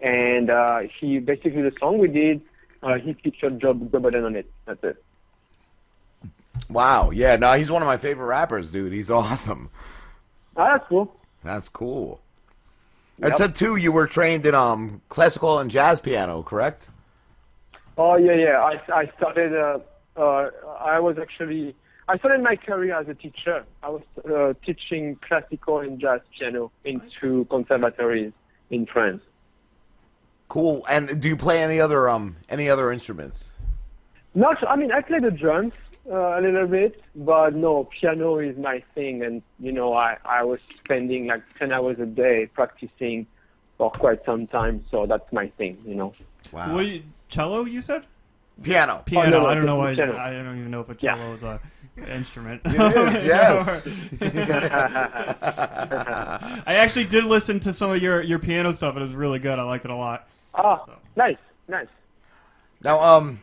and 0.00 0.50
uh, 0.50 0.80
he 0.98 1.18
basically 1.18 1.62
the 1.62 1.72
song 1.78 1.98
we 1.98 2.08
did, 2.08 2.40
uh, 2.82 2.94
he 2.94 3.12
featured 3.14 3.60
Joe, 3.60 3.74
Joe 3.74 3.98
on 3.98 4.36
it. 4.36 4.50
That's 4.64 4.82
it. 4.84 5.04
Wow. 6.68 7.10
Yeah. 7.10 7.36
No, 7.36 7.52
he's 7.54 7.70
one 7.70 7.82
of 7.82 7.86
my 7.86 7.96
favorite 7.96 8.26
rappers, 8.26 8.70
dude. 8.70 8.92
He's 8.92 9.10
awesome. 9.10 9.70
Oh, 10.56 10.64
that's 10.64 10.86
cool. 10.88 11.16
That's 11.42 11.68
cool. 11.68 12.20
Yep. 13.18 13.36
said 13.36 13.54
too. 13.54 13.76
You 13.76 13.92
were 13.92 14.06
trained 14.06 14.46
in 14.46 14.54
um 14.54 15.02
classical 15.08 15.58
and 15.58 15.70
jazz 15.70 16.00
piano, 16.00 16.42
correct? 16.42 16.88
Oh 17.98 18.16
yeah, 18.16 18.32
yeah. 18.32 18.60
I 18.60 18.80
I 18.92 19.10
started. 19.16 19.54
Uh, 19.54 19.78
uh, 20.16 20.50
I 20.80 20.98
was 21.00 21.18
actually. 21.18 21.74
I 22.08 22.18
started 22.18 22.42
my 22.42 22.56
career 22.56 22.98
as 22.98 23.08
a 23.08 23.14
teacher. 23.14 23.64
I 23.82 23.90
was 23.90 24.02
uh, 24.28 24.54
teaching 24.64 25.16
classical 25.16 25.78
and 25.80 26.00
jazz 26.00 26.20
piano 26.36 26.72
in 26.84 27.00
two 27.08 27.44
conservatories 27.50 28.32
in 28.70 28.86
France. 28.86 29.22
Cool. 30.50 30.84
And 30.90 31.22
do 31.22 31.28
you 31.28 31.36
play 31.36 31.62
any 31.62 31.80
other 31.80 32.08
um 32.08 32.36
any 32.48 32.68
other 32.68 32.92
instruments? 32.92 33.52
Not, 34.34 34.62
I 34.68 34.76
mean, 34.76 34.90
I 34.92 35.00
play 35.00 35.20
the 35.20 35.30
drums 35.30 35.72
uh, 36.10 36.38
a 36.38 36.40
little 36.40 36.66
bit, 36.66 37.02
but 37.14 37.54
no, 37.54 37.84
piano 37.84 38.38
is 38.38 38.56
my 38.58 38.82
thing, 38.94 39.22
and 39.22 39.42
you 39.60 39.70
know, 39.72 39.94
I 39.94 40.18
I 40.24 40.42
was 40.42 40.58
spending 40.84 41.26
like 41.28 41.42
ten 41.58 41.72
hours 41.72 41.98
a 42.00 42.06
day 42.06 42.46
practicing 42.52 43.26
for 43.78 43.90
quite 43.92 44.24
some 44.24 44.46
time, 44.48 44.84
so 44.90 45.06
that's 45.06 45.32
my 45.32 45.46
thing, 45.56 45.78
you 45.86 45.94
know. 45.94 46.12
Wow. 46.52 46.74
What, 46.74 46.86
you- 46.86 47.02
cello, 47.28 47.64
you 47.64 47.80
said? 47.80 48.02
Piano. 48.62 49.02
Piano. 49.06 49.26
Oh, 49.28 49.30
no, 49.30 49.40
no, 49.42 49.46
I 49.46 49.54
don't 49.54 49.66
know 49.66 49.76
why. 49.76 49.94
piano. 49.94 50.16
I 50.18 50.32
don't 50.32 50.58
even 50.58 50.70
know 50.70 50.80
if 50.80 50.88
a 50.90 50.96
Yeah. 51.00 51.14
cello 51.14 51.32
is 51.34 51.42
a 51.44 51.60
instrument. 52.08 52.60
It 52.64 52.74
is, 52.74 53.24
yes. 53.34 53.82
I 56.66 56.74
actually 56.74 57.04
did 57.04 57.24
listen 57.24 57.60
to 57.60 57.72
some 57.72 57.90
of 57.90 58.02
your, 58.02 58.20
your 58.22 58.38
piano 58.38 58.72
stuff. 58.72 58.96
It 58.96 59.00
was 59.00 59.12
really 59.12 59.38
good. 59.38 59.58
I 59.58 59.62
liked 59.62 59.84
it 59.84 59.90
a 59.90 59.96
lot. 59.96 60.26
Ah, 60.54 60.84
nice, 61.16 61.36
nice. 61.68 61.88
Now, 62.82 63.00
um, 63.00 63.40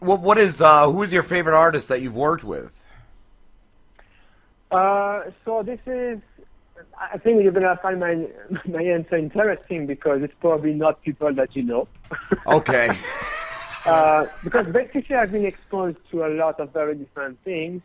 what 0.00 0.20
what 0.20 0.38
is 0.38 0.60
uh 0.60 0.90
who 0.90 1.02
is 1.02 1.12
your 1.12 1.22
favorite 1.22 1.56
artist 1.56 1.88
that 1.88 2.02
you've 2.02 2.16
worked 2.16 2.44
with? 2.44 2.74
Uh, 4.70 5.22
so 5.44 5.62
this 5.62 5.80
is, 5.86 6.20
I 7.00 7.16
think 7.18 7.42
you're 7.42 7.52
gonna 7.52 7.78
find 7.82 8.00
my 8.00 8.26
my 8.66 8.82
answer 8.82 9.16
interesting 9.16 9.86
because 9.86 10.22
it's 10.22 10.34
probably 10.40 10.74
not 10.74 11.02
people 11.02 11.32
that 11.34 11.54
you 11.56 11.62
know. 11.62 11.88
Okay. 12.46 12.90
uh, 13.86 14.26
because 14.44 14.66
basically 14.66 15.16
I've 15.16 15.32
been 15.32 15.46
exposed 15.46 15.98
to 16.10 16.26
a 16.26 16.28
lot 16.28 16.60
of 16.60 16.72
very 16.72 16.94
different 16.94 17.40
things, 17.42 17.82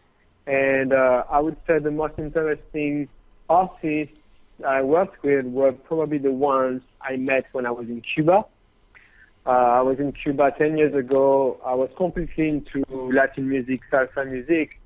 and 0.47 0.91
uh, 0.93 1.23
I 1.29 1.39
would 1.39 1.57
say 1.67 1.79
the 1.79 1.91
most 1.91 2.17
interesting 2.17 3.07
artists 3.49 4.17
I 4.63 4.81
worked 4.81 5.23
with 5.23 5.45
were 5.45 5.71
probably 5.71 6.17
the 6.17 6.31
ones 6.31 6.81
I 7.01 7.15
met 7.17 7.45
when 7.51 7.65
I 7.65 7.71
was 7.71 7.87
in 7.87 8.01
Cuba. 8.01 8.45
Uh, 9.45 9.49
I 9.49 9.81
was 9.81 9.99
in 9.99 10.13
Cuba 10.13 10.53
10 10.57 10.77
years 10.77 10.95
ago. 10.95 11.59
I 11.65 11.73
was 11.73 11.89
completely 11.97 12.49
into 12.49 12.85
Latin 12.89 13.49
music, 13.49 13.81
salsa 13.91 14.29
music, 14.29 14.79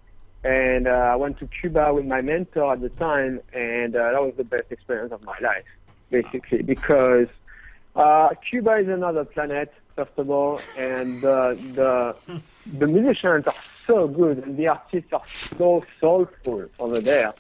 and 0.44 0.88
uh, 0.88 0.92
I 0.92 1.16
went 1.16 1.40
to 1.40 1.48
Cuba 1.48 1.94
with 1.94 2.06
my 2.06 2.22
mentor 2.22 2.74
at 2.74 2.82
the 2.82 2.90
time, 2.90 3.40
and 3.54 3.96
uh, 3.96 4.12
that 4.12 4.22
was 4.22 4.34
the 4.38 4.44
best 4.44 4.72
experience 4.72 5.12
of 5.12 5.24
my 5.24 5.38
life, 5.42 5.66
basically, 6.10 6.64
because 6.64 7.28
uh, 7.96 8.30
Cuba 8.50 8.78
is 8.78 8.88
another 8.88 9.26
planet, 9.26 9.72
first 9.96 10.12
of 10.18 10.30
all, 10.30 10.60
and 10.78 11.24
uh, 11.24 11.54
the 11.54 12.16
the 12.74 12.88
musicians 12.88 13.48
are 13.48 13.54
so 13.86 14.08
good 14.08 14.40
and 14.40 14.58
the 14.58 14.68
artists 14.68 15.14
are 15.14 15.26
so 15.26 15.84
soulful 16.00 16.66
over 16.80 17.00
there 17.00 17.34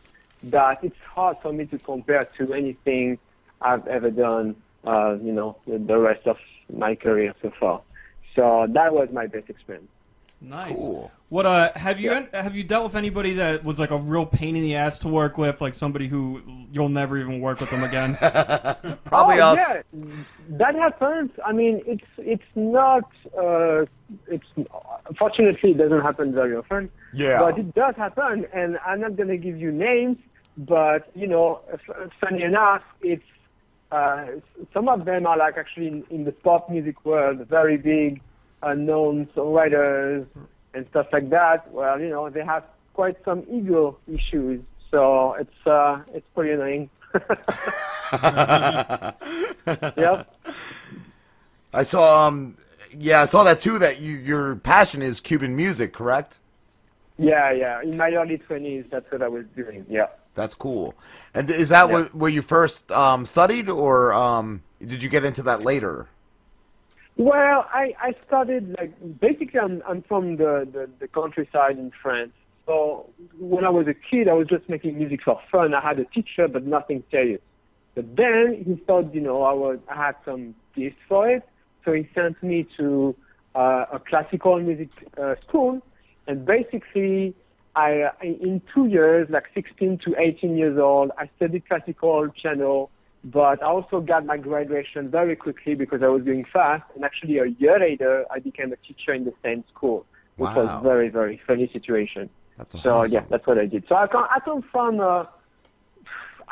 that 0.43 0.83
it's 0.83 0.95
hard 1.17 1.37
for 1.39 1.51
me 1.51 1.65
to 1.65 1.77
compare 1.79 2.25
to 2.37 2.53
anything 2.53 3.17
I've 3.59 3.87
ever 3.87 4.11
done, 4.11 4.55
uh, 4.85 5.17
you 5.19 5.33
know, 5.33 5.57
with 5.65 5.87
the 5.87 5.97
rest 5.97 6.27
of 6.27 6.37
my 6.71 6.93
career 6.93 7.33
so 7.41 7.51
far. 7.59 7.81
So 8.35 8.67
that 8.69 8.93
was 8.93 9.09
my 9.11 9.25
best 9.25 9.49
experience. 9.49 9.89
Nice. 10.39 10.79
What 11.29 11.47
uh 11.47 11.71
have 11.75 11.99
you 11.99 12.11
have 12.31 12.55
you 12.55 12.63
dealt 12.63 12.83
with 12.83 12.95
anybody 12.95 13.33
that 13.33 13.63
was 13.63 13.79
like 13.79 13.89
a 13.89 13.97
real 13.97 14.25
pain 14.25 14.55
in 14.55 14.61
the 14.61 14.75
ass 14.75 14.99
to 14.99 15.07
work 15.07 15.35
with, 15.39 15.59
like 15.59 15.73
somebody 15.73 16.07
who 16.07 16.43
you'll 16.71 16.89
never 16.89 17.17
even 17.17 17.41
work 17.41 17.59
with 17.59 17.71
them 17.71 17.83
again? 17.83 18.15
Probably 19.05 19.39
oh, 19.41 19.47
us. 19.47 19.57
Yeah, 19.57 19.81
that 20.61 20.75
happens. 20.75 21.31
I 21.43 21.51
mean, 21.53 21.81
it's 21.87 22.11
it's 22.19 22.51
not. 22.55 23.09
Uh, 23.35 23.85
it's 24.27 24.45
fortunately 25.17 25.71
it 25.71 25.77
doesn't 25.79 26.01
happen 26.01 26.33
very 26.33 26.55
often. 26.55 26.91
Yeah. 27.13 27.39
But 27.39 27.57
it 27.57 27.73
does 27.73 27.95
happen, 27.95 28.45
and 28.53 28.77
I'm 28.85 29.01
not 29.01 29.15
gonna 29.15 29.37
give 29.37 29.57
you 29.57 29.71
names, 29.71 30.17
but 30.57 31.11
you 31.15 31.27
know, 31.27 31.61
f- 31.71 32.11
funny 32.19 32.43
enough, 32.43 32.83
it's 33.01 33.23
uh, 33.91 34.25
some 34.73 34.89
of 34.89 35.05
them 35.05 35.25
are 35.25 35.37
like 35.37 35.57
actually 35.57 35.87
in, 35.87 36.03
in 36.09 36.23
the 36.25 36.31
pop 36.31 36.69
music 36.69 37.05
world, 37.05 37.39
very 37.47 37.77
big, 37.77 38.21
unknown 38.63 39.25
songwriters 39.27 40.25
and 40.73 40.87
stuff 40.89 41.07
like 41.13 41.29
that. 41.29 41.71
Well, 41.71 41.99
you 41.99 42.09
know, 42.09 42.29
they 42.29 42.43
have 42.43 42.63
quite 42.93 43.17
some 43.23 43.45
ego 43.51 43.97
issues, 44.11 44.61
so 44.91 45.33
it's 45.33 45.67
uh, 45.67 46.01
it's 46.13 46.27
pretty 46.35 46.51
annoying. 46.53 46.89
Yep. 49.97 50.33
I 51.73 51.83
saw 51.83 52.27
um 52.27 52.55
yeah, 52.97 53.21
I 53.21 53.25
saw 53.25 53.43
that 53.43 53.59
too 53.61 53.77
that 53.79 53.99
you 53.99 54.15
your 54.15 54.55
passion 54.55 55.01
is 55.01 55.19
Cuban 55.19 55.55
music, 55.55 55.93
correct? 55.93 56.39
Yeah, 57.17 57.51
yeah. 57.51 57.81
In 57.81 57.97
my 57.97 58.11
early 58.11 58.37
twenties, 58.37 58.85
that's 58.89 59.11
what 59.11 59.21
I 59.21 59.27
was 59.27 59.45
doing. 59.55 59.85
Yeah. 59.89 60.07
That's 60.37 60.53
cool. 60.55 60.93
And 61.33 61.49
is 61.49 61.69
that 61.69 61.87
Yeah. 61.87 61.93
what 61.93 62.15
where 62.15 62.29
you 62.37 62.43
first 62.43 62.91
um 62.91 63.25
studied 63.25 63.67
or 63.69 64.13
um 64.13 64.61
did 64.79 65.01
you 65.03 65.09
get 65.09 65.25
into 65.25 65.41
that 65.49 65.59
later? 65.63 66.07
Well, 67.17 67.65
I 67.73 67.95
I 68.07 68.13
studied 68.27 68.75
like 68.79 68.93
basically 69.19 69.59
I'm 69.59 69.81
I'm 69.89 70.01
from 70.03 70.37
the 70.37 70.53
the, 70.71 70.83
the 71.01 71.07
countryside 71.07 71.77
in 71.79 71.91
France. 72.03 72.33
So 72.67 73.09
when 73.39 73.63
I 73.65 73.69
was 73.69 73.87
a 73.87 73.95
kid, 74.09 74.27
I 74.27 74.33
was 74.33 74.47
just 74.47 74.69
making 74.69 74.97
music 74.97 75.21
for 75.23 75.39
fun. 75.51 75.73
I 75.73 75.81
had 75.81 75.97
a 75.99 76.05
teacher, 76.05 76.47
but 76.47 76.63
nothing 76.65 77.03
serious. 77.09 77.41
But 77.95 78.15
then 78.15 78.63
he 78.65 78.75
thought, 78.85 79.15
you 79.15 79.21
know, 79.21 79.41
I 79.41 79.53
was 79.53 79.79
I 79.89 79.95
had 80.05 80.15
some 80.23 80.53
gift 80.75 80.97
for 81.09 81.27
it, 81.35 81.43
so 81.83 81.93
he 81.93 82.07
sent 82.13 82.41
me 82.43 82.67
to 82.77 83.15
uh, 83.55 83.85
a 83.97 83.99
classical 83.99 84.59
music 84.59 84.89
uh, 85.19 85.33
school, 85.47 85.81
and 86.27 86.45
basically, 86.45 87.33
I 87.77 88.09
in 88.21 88.61
two 88.73 88.87
years, 88.87 89.27
like 89.29 89.45
16 89.53 89.99
to 90.05 90.15
18 90.17 90.57
years 90.57 90.79
old, 90.79 91.11
I 91.17 91.29
studied 91.35 91.67
classical 91.67 92.27
piano, 92.41 92.89
but 93.23 93.61
I 93.61 93.67
also 93.67 93.99
got 94.01 94.25
my 94.25 94.37
graduation 94.37 95.11
very 95.11 95.35
quickly 95.35 95.75
because 95.75 96.01
I 96.01 96.07
was 96.07 96.23
doing 96.23 96.43
fast, 96.51 96.85
and 96.95 97.05
actually 97.05 97.37
a 97.37 97.45
year 97.45 97.79
later, 97.79 98.25
I 98.31 98.39
became 98.39 98.73
a 98.73 98.77
teacher 98.77 99.13
in 99.13 99.25
the 99.25 99.33
same 99.43 99.63
school, 99.71 100.07
which 100.37 100.49
Wow. 100.55 100.63
was 100.63 100.83
very 100.83 101.09
very 101.09 101.39
funny 101.45 101.69
situation. 101.71 102.31
That's 102.57 102.73
so 102.81 102.89
awesome. 102.89 103.13
yeah, 103.13 103.23
that's 103.29 103.45
what 103.45 103.59
I 103.59 103.67
did. 103.67 103.83
So 103.87 103.95
I 103.95 104.07
come 104.07 104.25
I 104.35 104.39
come 104.39 104.63
from. 104.71 104.99
Uh, 104.99 105.25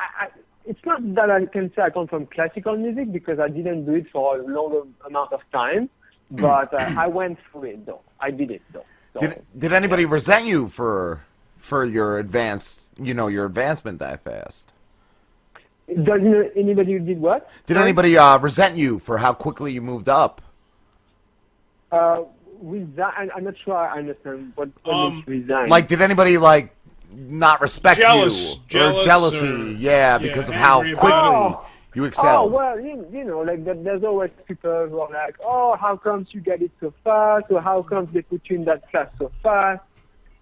I, 0.04 0.06
I, 0.22 0.28
it's 0.66 0.86
not 0.86 1.00
that 1.16 1.32
I 1.32 1.46
can 1.48 1.72
say 1.76 1.82
I 1.82 1.90
come 1.90 2.08
from 2.08 2.28
classical 2.28 2.78
music 2.78 3.12
because 3.12 3.40
I 3.40 3.48
didn't 3.48 3.86
do 3.86 3.96
it 3.96 4.08
for 4.14 4.38
a 4.38 4.46
long 4.46 4.94
amount 5.08 5.34
of 5.34 5.42
time, 5.52 5.90
but 6.30 6.72
uh, 6.72 6.90
I 6.96 7.08
went 7.08 7.40
through 7.52 7.64
it 7.74 7.86
though. 7.88 8.04
I 8.20 8.30
did 8.30 8.52
it 8.52 8.62
though. 8.72 8.86
So, 9.16 9.22
Did 9.22 9.42
did 9.58 9.74
anybody 9.74 10.04
resent 10.06 10.46
you 10.46 10.68
for 10.68 11.22
for 11.58 11.86
your 11.86 12.20
advanced, 12.20 12.90
you 13.00 13.14
know, 13.14 13.28
your 13.28 13.46
advancement 13.46 14.00
that 14.00 14.22
fast? 14.24 14.74
Does 15.88 16.22
you 16.22 16.30
know 16.30 16.50
anybody 16.56 17.00
did 17.00 17.22
what? 17.22 17.50
Did 17.66 17.78
anybody 17.78 18.18
uh, 18.18 18.38
resent 18.40 18.76
you 18.76 19.00
for 19.00 19.20
how 19.20 19.34
quickly 19.34 19.72
you 19.72 19.82
moved 19.82 20.10
up? 20.10 20.42
Uh, 21.92 22.24
resign? 22.62 23.00
I, 23.00 23.28
I'm 23.36 23.44
not 23.46 23.54
sure 23.64 23.78
I 23.78 24.00
understand 24.00 24.52
what, 24.56 24.70
what 24.84 24.94
Um, 24.94 25.16
makes 25.18 25.28
resign. 25.28 25.70
Like, 25.70 25.88
did 25.88 26.02
anybody 26.02 26.38
like 26.38 26.76
not 27.14 27.62
respect 27.62 28.02
Jealous. 28.02 28.56
you 28.56 28.62
Jealous 28.68 29.02
or 29.02 29.06
jealousy? 29.06 29.46
or- 29.48 29.68
yeah, 29.78 30.18
because 30.18 30.50
of 30.50 30.56
how 30.56 30.82
quickly 30.82 31.08
about 31.08 31.68
you 31.96 32.06
excel. 32.06 32.44
Oh 32.44 32.48
well, 32.48 32.80
you, 32.80 33.08
you 33.12 33.24
know, 33.24 33.40
like 33.40 33.64
there's 33.64 34.04
always 34.04 34.32
people 34.48 34.88
who 34.88 35.00
are 35.00 35.12
like, 35.12 35.38
oh, 35.44 35.76
how 35.78 35.96
comes 35.96 36.28
you 36.32 36.42
get 36.42 36.62
it 36.62 36.72
so 36.80 36.94
fast, 37.04 37.46
or 37.50 37.62
how 37.62 37.82
comes 37.82 38.14
they 38.14 38.22
put 38.22 38.42
you 38.50 38.58
in 38.58 38.66
that 38.66 38.90
class 38.92 39.10
so 39.18 39.32
fast? 39.42 39.82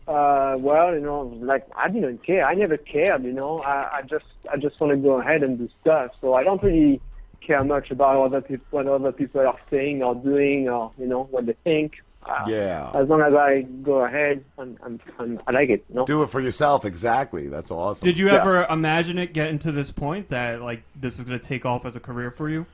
Uh, 0.08 0.56
well, 0.60 0.94
you 0.94 1.00
know, 1.00 1.22
like 1.22 1.66
I 1.76 1.90
didn't 1.90 2.24
care. 2.26 2.46
I 2.46 2.56
never 2.56 2.78
cared. 2.78 3.24
You 3.24 3.34
know, 3.34 3.60
I, 3.60 4.00
I 4.00 4.02
just 4.02 4.26
I 4.52 4.58
just 4.58 4.80
want 4.82 4.92
to 4.92 4.98
go 4.98 5.22
ahead 5.22 5.44
and 5.44 5.58
do 5.58 5.70
stuff. 5.82 6.12
So 6.20 6.34
I 6.34 6.44
don't 6.44 6.62
really 6.62 7.00
care 7.40 7.64
much 7.64 7.92
about 7.92 8.26
other 8.26 8.42
people, 8.42 8.66
what 8.72 8.88
other 8.88 9.12
people 9.12 9.42
are 9.42 9.58
saying 9.72 10.02
or 10.02 10.16
doing, 10.16 10.68
or 10.68 10.92
you 10.98 11.06
know 11.06 11.24
what 11.24 11.46
they 11.46 11.56
think. 11.64 12.02
Uh, 12.26 12.46
Yeah. 12.48 12.92
As 12.94 13.08
long 13.08 13.22
as 13.22 13.34
I 13.34 13.62
go 13.84 14.06
ahead, 14.06 14.44
and, 14.58 14.78
and, 14.84 15.02
and 15.20 15.42
I 15.48 15.52
like 15.52 15.70
it. 15.70 15.84
You 15.90 15.96
know? 15.96 16.06
Do 16.06 16.24
it 16.24 16.30
for 16.30 16.40
yourself, 16.40 16.86
exactly. 16.86 17.48
That's 17.48 17.72
awesome. 17.72 18.06
Did 18.06 18.18
you 18.18 18.30
ever 18.30 18.66
imagine 18.70 19.18
it 19.18 19.34
getting 19.34 19.60
to 19.60 19.72
this 19.72 19.92
point 19.92 20.30
that 20.30 20.62
like 20.62 20.84
this 20.96 21.20
is 21.20 21.26
going 21.26 21.40
to 21.40 21.46
take 21.46 21.66
off 21.66 21.86
as 21.86 21.96
a 21.96 22.00
career 22.00 22.32
for 22.32 22.50
you? 22.50 22.66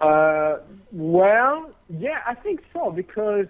Uh, 0.00 0.58
well, 0.92 1.70
yeah, 1.88 2.20
I 2.26 2.34
think 2.34 2.62
so 2.72 2.90
because 2.90 3.46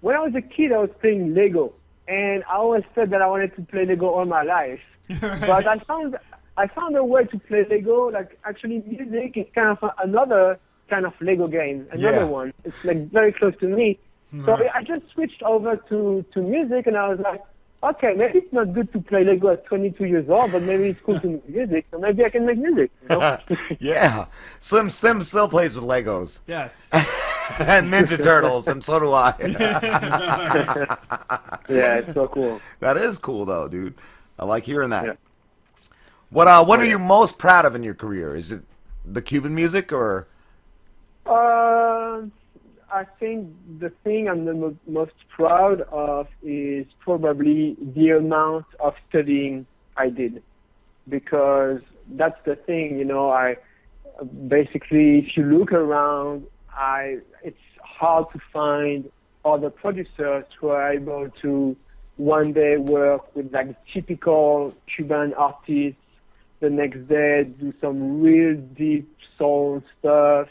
when 0.00 0.16
I 0.16 0.20
was 0.20 0.34
a 0.34 0.40
kid, 0.42 0.72
I 0.72 0.78
was 0.78 0.90
playing 1.00 1.34
Lego, 1.34 1.72
and 2.08 2.44
I 2.44 2.56
always 2.56 2.84
said 2.94 3.10
that 3.10 3.22
I 3.22 3.26
wanted 3.26 3.54
to 3.56 3.62
play 3.62 3.84
Lego 3.86 4.08
all 4.08 4.24
my 4.24 4.42
life. 4.42 4.80
but 5.20 5.66
I 5.66 5.78
found 5.78 6.16
I 6.56 6.66
found 6.68 6.96
a 6.96 7.04
way 7.04 7.24
to 7.24 7.38
play 7.38 7.64
Lego. 7.68 8.10
Like 8.10 8.38
actually, 8.44 8.82
music 8.86 9.36
is 9.36 9.46
kind 9.54 9.76
of 9.80 9.90
another 10.02 10.58
kind 10.92 11.06
of 11.10 11.14
Lego 11.28 11.46
game, 11.58 11.78
another 11.92 12.24
Yeah. 12.24 12.40
one. 12.40 12.48
It's 12.68 12.82
like 12.88 13.00
very 13.18 13.32
close 13.38 13.56
to 13.64 13.68
me. 13.78 13.86
So 14.46 14.50
I 14.78 14.80
just 14.92 15.04
switched 15.12 15.42
over 15.52 15.72
to 15.90 15.98
to 16.34 16.38
music, 16.56 16.82
and 16.88 16.96
I 17.04 17.06
was 17.12 17.20
like. 17.30 17.42
Okay, 17.92 18.12
maybe 18.16 18.38
it's 18.38 18.52
not 18.52 18.66
good 18.76 18.88
to 18.92 19.00
play 19.10 19.22
Lego 19.24 19.48
at 19.54 19.66
22 19.66 20.04
years 20.12 20.28
old, 20.30 20.52
but 20.52 20.62
maybe 20.62 20.84
it's 20.90 21.00
cool 21.04 21.18
to 21.18 21.26
make 21.34 21.48
music, 21.48 21.82
so 21.90 21.98
maybe 21.98 22.24
I 22.24 22.30
can 22.34 22.46
make 22.46 22.58
music. 22.66 22.92
You 23.02 23.08
know? 23.08 23.38
yeah. 23.92 24.26
Slim 24.60 24.88
Slim 24.98 25.18
still 25.24 25.48
plays 25.48 25.74
with 25.74 25.84
Legos. 25.92 26.30
Yes. 26.46 26.86
and 26.92 27.84
Ninja 27.92 28.18
Turtles, 28.22 28.68
and 28.68 28.84
so 28.88 29.00
do 29.00 29.08
I. 29.12 29.34
Yeah, 31.68 31.98
it's 32.00 32.14
so 32.14 32.28
cool. 32.28 32.60
That 32.78 32.96
is 32.96 33.18
cool, 33.18 33.44
though, 33.46 33.66
dude. 33.66 33.94
I 34.38 34.44
like 34.44 34.64
hearing 34.64 34.90
that. 34.90 35.18
What 36.30 36.46
uh, 36.46 36.64
what 36.64 36.78
are 36.80 36.84
you 36.94 37.00
most 37.00 37.36
proud 37.36 37.64
of 37.64 37.74
in 37.74 37.82
your 37.82 37.94
career? 38.04 38.36
Is 38.36 38.52
it 38.52 38.62
the 39.04 39.22
Cuban 39.22 39.54
music 39.56 39.92
or? 39.92 40.28
Uh, 41.24 42.22
I 42.92 43.04
think 43.18 43.54
the 43.78 43.90
thing 44.04 44.28
I'm 44.28 44.44
the 44.44 44.54
mo- 44.54 44.76
most 44.86 45.14
proud 45.28 45.82
of 45.82 46.26
is 46.42 46.86
probably 47.00 47.76
the 47.80 48.10
amount 48.10 48.66
of 48.80 48.94
studying 49.08 49.66
I 49.96 50.08
did, 50.08 50.42
because 51.08 51.80
that's 52.10 52.38
the 52.44 52.56
thing. 52.56 52.98
You 52.98 53.04
know, 53.04 53.30
I 53.30 53.56
basically, 54.48 55.20
if 55.20 55.36
you 55.36 55.44
look 55.44 55.72
around, 55.72 56.46
I 56.70 57.18
it's 57.42 57.56
hard 57.82 58.26
to 58.32 58.40
find 58.52 59.10
other 59.44 59.70
producers 59.70 60.44
who 60.58 60.68
are 60.68 60.92
able 60.92 61.30
to 61.42 61.76
one 62.16 62.52
day 62.52 62.76
work 62.76 63.34
with 63.34 63.52
like 63.52 63.74
typical 63.86 64.74
Cuban 64.94 65.34
artists, 65.34 66.00
the 66.60 66.70
next 66.70 67.08
day 67.08 67.44
do 67.44 67.72
some 67.80 68.20
real 68.20 68.56
deep 68.56 69.08
soul 69.38 69.82
stuff, 69.98 70.48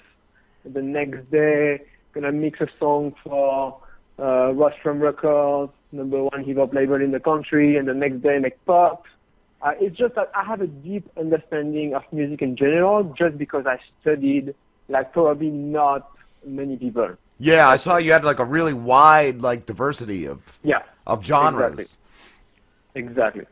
the 0.65 0.81
next 0.81 1.29
day 1.31 1.81
gonna 2.13 2.31
mix 2.31 2.59
a 2.61 2.67
song 2.79 3.13
for 3.23 3.79
uh, 4.19 4.51
Rostrum 4.53 4.99
Records, 4.99 5.71
number 5.91 6.23
one 6.23 6.43
hip 6.43 6.57
hop 6.57 6.73
label 6.73 6.95
in 6.95 7.11
the 7.11 7.19
country, 7.19 7.77
and 7.77 7.87
the 7.87 7.93
next 7.93 8.21
day 8.21 8.37
make 8.39 8.63
pop. 8.65 9.05
Uh, 9.61 9.73
it's 9.79 9.95
just 9.95 10.15
that 10.15 10.31
I 10.35 10.43
have 10.43 10.61
a 10.61 10.67
deep 10.67 11.09
understanding 11.17 11.93
of 11.93 12.03
music 12.11 12.41
in 12.41 12.55
general, 12.55 13.03
just 13.17 13.37
because 13.37 13.65
I 13.65 13.79
studied 14.01 14.55
like 14.89 15.13
probably 15.13 15.49
not 15.49 16.09
many 16.45 16.75
people. 16.77 17.15
Yeah, 17.39 17.67
I 17.67 17.77
saw 17.77 17.97
you 17.97 18.11
had 18.11 18.23
like 18.23 18.39
a 18.39 18.45
really 18.45 18.73
wide 18.73 19.41
like 19.41 19.65
diversity 19.65 20.25
of 20.25 20.59
Yeah. 20.63 20.81
of 21.07 21.23
genres. 21.25 21.97
Exactly. 22.95 23.01
Exactly. 23.01 23.45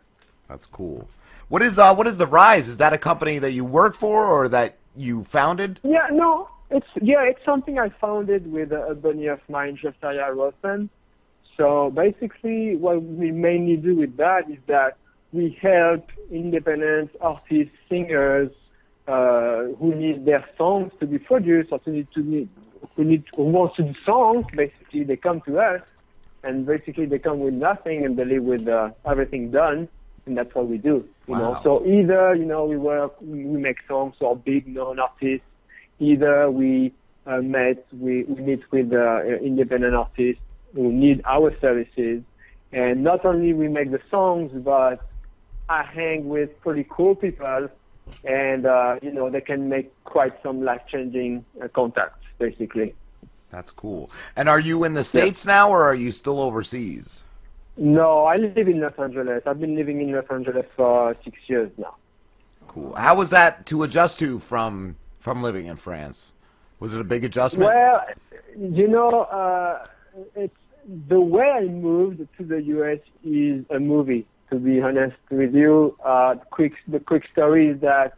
That's 0.48 0.66
cool. 0.66 1.08
What 1.48 1.62
is 1.62 1.80
uh 1.80 1.94
what 1.96 2.08
is 2.08 2.18
the 2.18 2.28
Rise? 2.28 2.68
Is 2.68 2.78
that 2.78 2.94
a 2.94 2.98
company 2.98 3.40
that 3.40 3.52
you 3.54 3.64
work 3.66 3.96
for 3.96 4.26
or 4.26 4.50
that 4.50 4.78
you 4.96 5.24
founded? 5.24 5.80
Yeah, 5.84 6.08
no, 6.12 6.50
it's 6.70 6.88
yeah, 7.02 7.24
it's 7.24 7.44
something 7.46 7.80
I 7.80 7.90
founded 8.00 8.52
with 8.52 8.72
a, 8.72 8.92
a 8.92 8.96
buddy 8.96 9.28
of 9.28 9.40
mine, 9.50 9.78
Josiah 9.82 10.34
Rosen. 10.34 10.90
So 11.58 11.92
basically, 11.94 12.76
what 12.78 13.04
we 13.04 13.32
mainly 13.32 13.76
do 13.76 13.96
with 13.96 14.18
that 14.18 14.50
is 14.50 14.60
that 14.68 14.98
we 15.32 15.58
help 15.62 16.06
independent 16.32 17.12
artists, 17.22 17.74
singers 17.90 18.52
uh, 19.08 19.64
who 19.80 19.94
need 19.96 20.26
their 20.26 20.46
songs 20.58 20.92
to 21.00 21.08
be 21.08 21.18
produced 21.18 21.70
or 21.72 21.80
to 21.80 21.90
need 21.90 22.08
to 22.14 22.22
need 22.22 22.50
who 22.96 23.04
need 23.04 23.26
who 23.36 23.44
wants 23.44 23.76
to 23.78 23.84
do 23.84 23.94
songs. 24.06 24.46
Basically, 24.54 25.04
they 25.04 25.18
come 25.18 25.42
to 25.48 25.60
us, 25.60 25.82
and 26.44 26.66
basically 26.66 27.08
they 27.08 27.20
come 27.20 27.40
with 27.40 27.54
nothing 27.56 28.06
and 28.06 28.18
they 28.18 28.26
leave 28.26 28.44
with 28.44 28.68
uh, 28.68 28.90
everything 29.06 29.52
done, 29.52 29.90
and 30.26 30.38
that's 30.38 30.54
what 30.54 30.68
we 30.68 30.78
do. 30.78 31.04
You 31.28 31.36
Wow. 31.36 31.40
know, 31.40 31.60
so 31.64 31.86
either 31.86 32.36
you 32.36 32.46
know 32.46 32.66
we 32.66 32.78
work, 32.78 33.16
we 33.20 33.44
make 33.44 33.78
songs 33.88 34.16
for 34.20 34.36
big 34.36 34.68
known 34.68 35.00
artists, 35.00 35.46
either 36.00 36.50
we 36.50 36.94
uh, 37.26 37.38
met, 37.42 37.86
we, 37.92 38.24
we 38.24 38.42
meet 38.42 38.72
with 38.72 38.92
uh, 38.94 39.24
independent 39.24 39.94
artists 39.94 40.42
who 40.74 40.92
need 40.92 41.22
our 41.26 41.56
services, 41.60 42.24
and 42.72 43.04
not 43.04 43.26
only 43.26 43.54
we 43.54 43.68
make 43.68 43.92
the 43.92 44.02
songs, 44.10 44.52
but 44.54 45.06
I 45.68 45.84
hang 45.84 46.30
with 46.30 46.60
pretty 46.62 46.86
cool 46.90 47.16
people, 47.16 47.70
and 48.24 48.66
uh, 48.66 49.00
you 49.02 49.12
know 49.12 49.30
they 49.30 49.42
can 49.42 49.70
make 49.70 49.92
quite 50.04 50.42
some 50.42 50.64
life 50.64 50.82
changing 50.88 51.46
uh, 51.62 51.68
contacts, 51.68 52.26
basically. 52.38 52.96
That's 53.52 53.72
cool. 53.72 54.12
And 54.36 54.48
are 54.48 54.60
you 54.60 54.84
in 54.84 54.94
the 54.94 55.04
states 55.04 55.46
now 55.46 55.72
or 55.72 55.84
are 55.84 55.96
you 55.96 56.12
still 56.12 56.40
overseas? 56.40 57.24
No, 57.78 58.26
I 58.26 58.36
live 58.36 58.58
in 58.58 58.80
Los 58.80 58.94
Angeles. 59.00 59.42
I've 59.46 59.60
been 59.60 59.76
living 59.76 60.02
in 60.02 60.12
Los 60.12 60.26
Angeles 60.30 60.66
for 60.76 61.16
six 61.24 61.38
years 61.48 61.72
now. 61.78 61.96
Cool. 62.68 62.94
How 62.96 63.16
was 63.16 63.32
that 63.32 63.66
to 63.68 63.84
adjust 63.84 64.20
to 64.20 64.38
from 64.38 64.98
from 65.30 65.44
living 65.44 65.68
in 65.68 65.76
France? 65.76 66.34
Was 66.80 66.96
it 66.96 67.02
a 67.02 67.04
big 67.04 67.24
adjustment? 67.24 67.72
Well, 67.72 68.04
you 68.58 68.88
know, 68.88 69.22
uh, 69.26 69.86
it's 70.36 70.56
the 71.08 71.22
way 71.22 71.48
I 71.48 71.66
moved 71.66 72.28
to 72.38 72.44
the 72.44 72.60
U.S. 72.78 72.98
is 73.24 73.64
a 73.70 73.80
movie. 73.80 74.26
To 74.50 74.56
be 74.56 74.82
honest 74.82 75.18
with 75.30 75.54
you, 75.54 75.96
uh, 76.04 76.34
quick 76.50 76.74
the 76.88 77.00
quick 77.00 77.26
story 77.32 77.68
is 77.68 77.82
that 77.82 78.18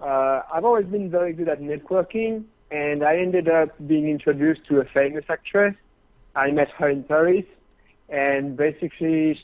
uh, 0.00 0.42
I've 0.54 0.64
always 0.64 0.86
been 0.86 1.10
very 1.10 1.32
good 1.32 1.48
at 1.48 1.60
networking, 1.60 2.44
and 2.70 3.02
I 3.02 3.16
ended 3.16 3.48
up 3.48 3.70
being 3.84 4.08
introduced 4.08 4.64
to 4.68 4.78
a 4.78 4.84
famous 4.84 5.24
actress. 5.28 5.74
I 6.36 6.52
met 6.52 6.70
her 6.78 6.88
in 6.88 7.02
Paris, 7.02 7.46
and 8.08 8.56
basically, 8.56 9.40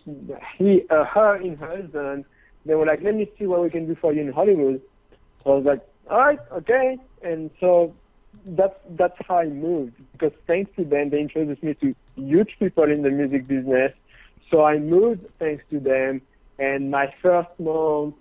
he, 0.57 0.85
uh, 0.89 1.05
her 1.07 1.35
and 1.35 1.59
her 1.59 1.77
husband, 1.77 2.25
they 2.65 2.77
were 2.77 2.87
like, 2.87 3.03
"Let 3.03 3.17
me 3.17 3.29
see 3.37 3.47
what 3.47 3.61
we 3.61 3.71
can 3.71 3.89
do 3.89 3.97
for 3.97 4.13
you 4.13 4.21
in 4.21 4.31
Hollywood." 4.31 4.81
So 5.43 5.55
I 5.55 5.57
was 5.57 5.65
like, 5.65 5.83
"All 6.11 6.19
right, 6.19 6.39
okay," 6.53 6.99
and 7.23 7.51
so 7.61 7.95
that's 8.45 8.79
that's 8.91 9.17
how 9.27 9.39
I 9.39 9.47
moved 9.47 9.95
because 10.13 10.33
thanks 10.47 10.71
to 10.77 10.85
them, 10.85 11.11
they 11.11 11.21
introduced 11.21 11.63
me 11.63 11.75
to 11.75 11.93
huge 12.17 12.57
people 12.59 12.85
in 12.85 13.03
the 13.03 13.11
music 13.11 13.47
business. 13.47 13.93
So 14.51 14.65
I 14.65 14.79
moved 14.79 15.27
thanks 15.39 15.63
to 15.71 15.79
them, 15.79 16.23
and 16.59 16.91
my 16.91 17.13
first 17.23 17.51
month, 17.59 18.15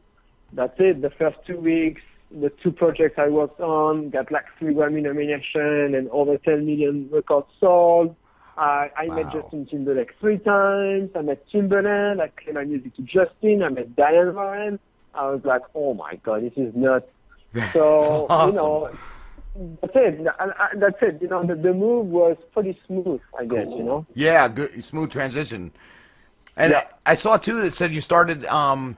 that's 0.53 0.79
it. 0.79 1.01
The 1.01 1.09
first 1.09 1.37
two 1.45 1.57
weeks, 1.57 2.01
the 2.31 2.51
two 2.61 2.71
projects 2.71 3.15
I 3.17 3.29
worked 3.29 3.59
on 3.59 4.09
got 4.09 4.31
like 4.31 4.45
three 4.57 4.73
Grammy 4.73 5.01
nomination 5.01 5.95
and 5.95 6.09
over 6.09 6.37
10 6.37 6.65
million 6.65 7.09
records 7.11 7.47
sold. 7.59 8.15
I 8.57 8.91
I 8.95 9.07
met 9.07 9.31
Justin 9.31 9.65
Timberlake 9.65 10.13
three 10.19 10.37
times. 10.37 11.11
I 11.15 11.21
met 11.21 11.47
Timberland. 11.49 12.21
I 12.21 12.27
played 12.27 12.55
my 12.55 12.65
music 12.65 12.95
to 12.97 13.01
Justin. 13.01 13.63
I 13.63 13.69
met 13.69 13.95
Diane 13.95 14.35
Warren. 14.35 14.79
I 15.15 15.25
was 15.31 15.41
like, 15.43 15.61
oh 15.73 15.93
my 15.93 16.15
god, 16.23 16.43
this 16.43 16.53
is 16.55 16.75
nuts. 16.75 17.07
So 17.73 18.27
awesome. 18.29 18.49
you 18.49 18.55
know, 18.55 19.77
that's 19.81 19.93
it. 19.95 20.27
I, 20.39 20.43
I, 20.45 20.69
that's 20.75 20.97
it. 21.01 21.21
You 21.21 21.27
know, 21.27 21.45
the, 21.45 21.55
the 21.55 21.73
move 21.73 22.07
was 22.07 22.37
pretty 22.53 22.79
smooth. 22.85 23.21
I 23.37 23.45
guess 23.45 23.67
you 23.67 23.83
know. 23.83 24.05
Yeah, 24.13 24.47
good 24.47 24.83
smooth 24.83 25.11
transition. 25.11 25.71
And 26.55 26.75
I, 26.75 26.87
I 27.05 27.15
saw 27.15 27.37
too 27.37 27.61
that 27.61 27.73
said 27.73 27.93
you 27.93 28.01
started 28.01 28.45
um 28.45 28.97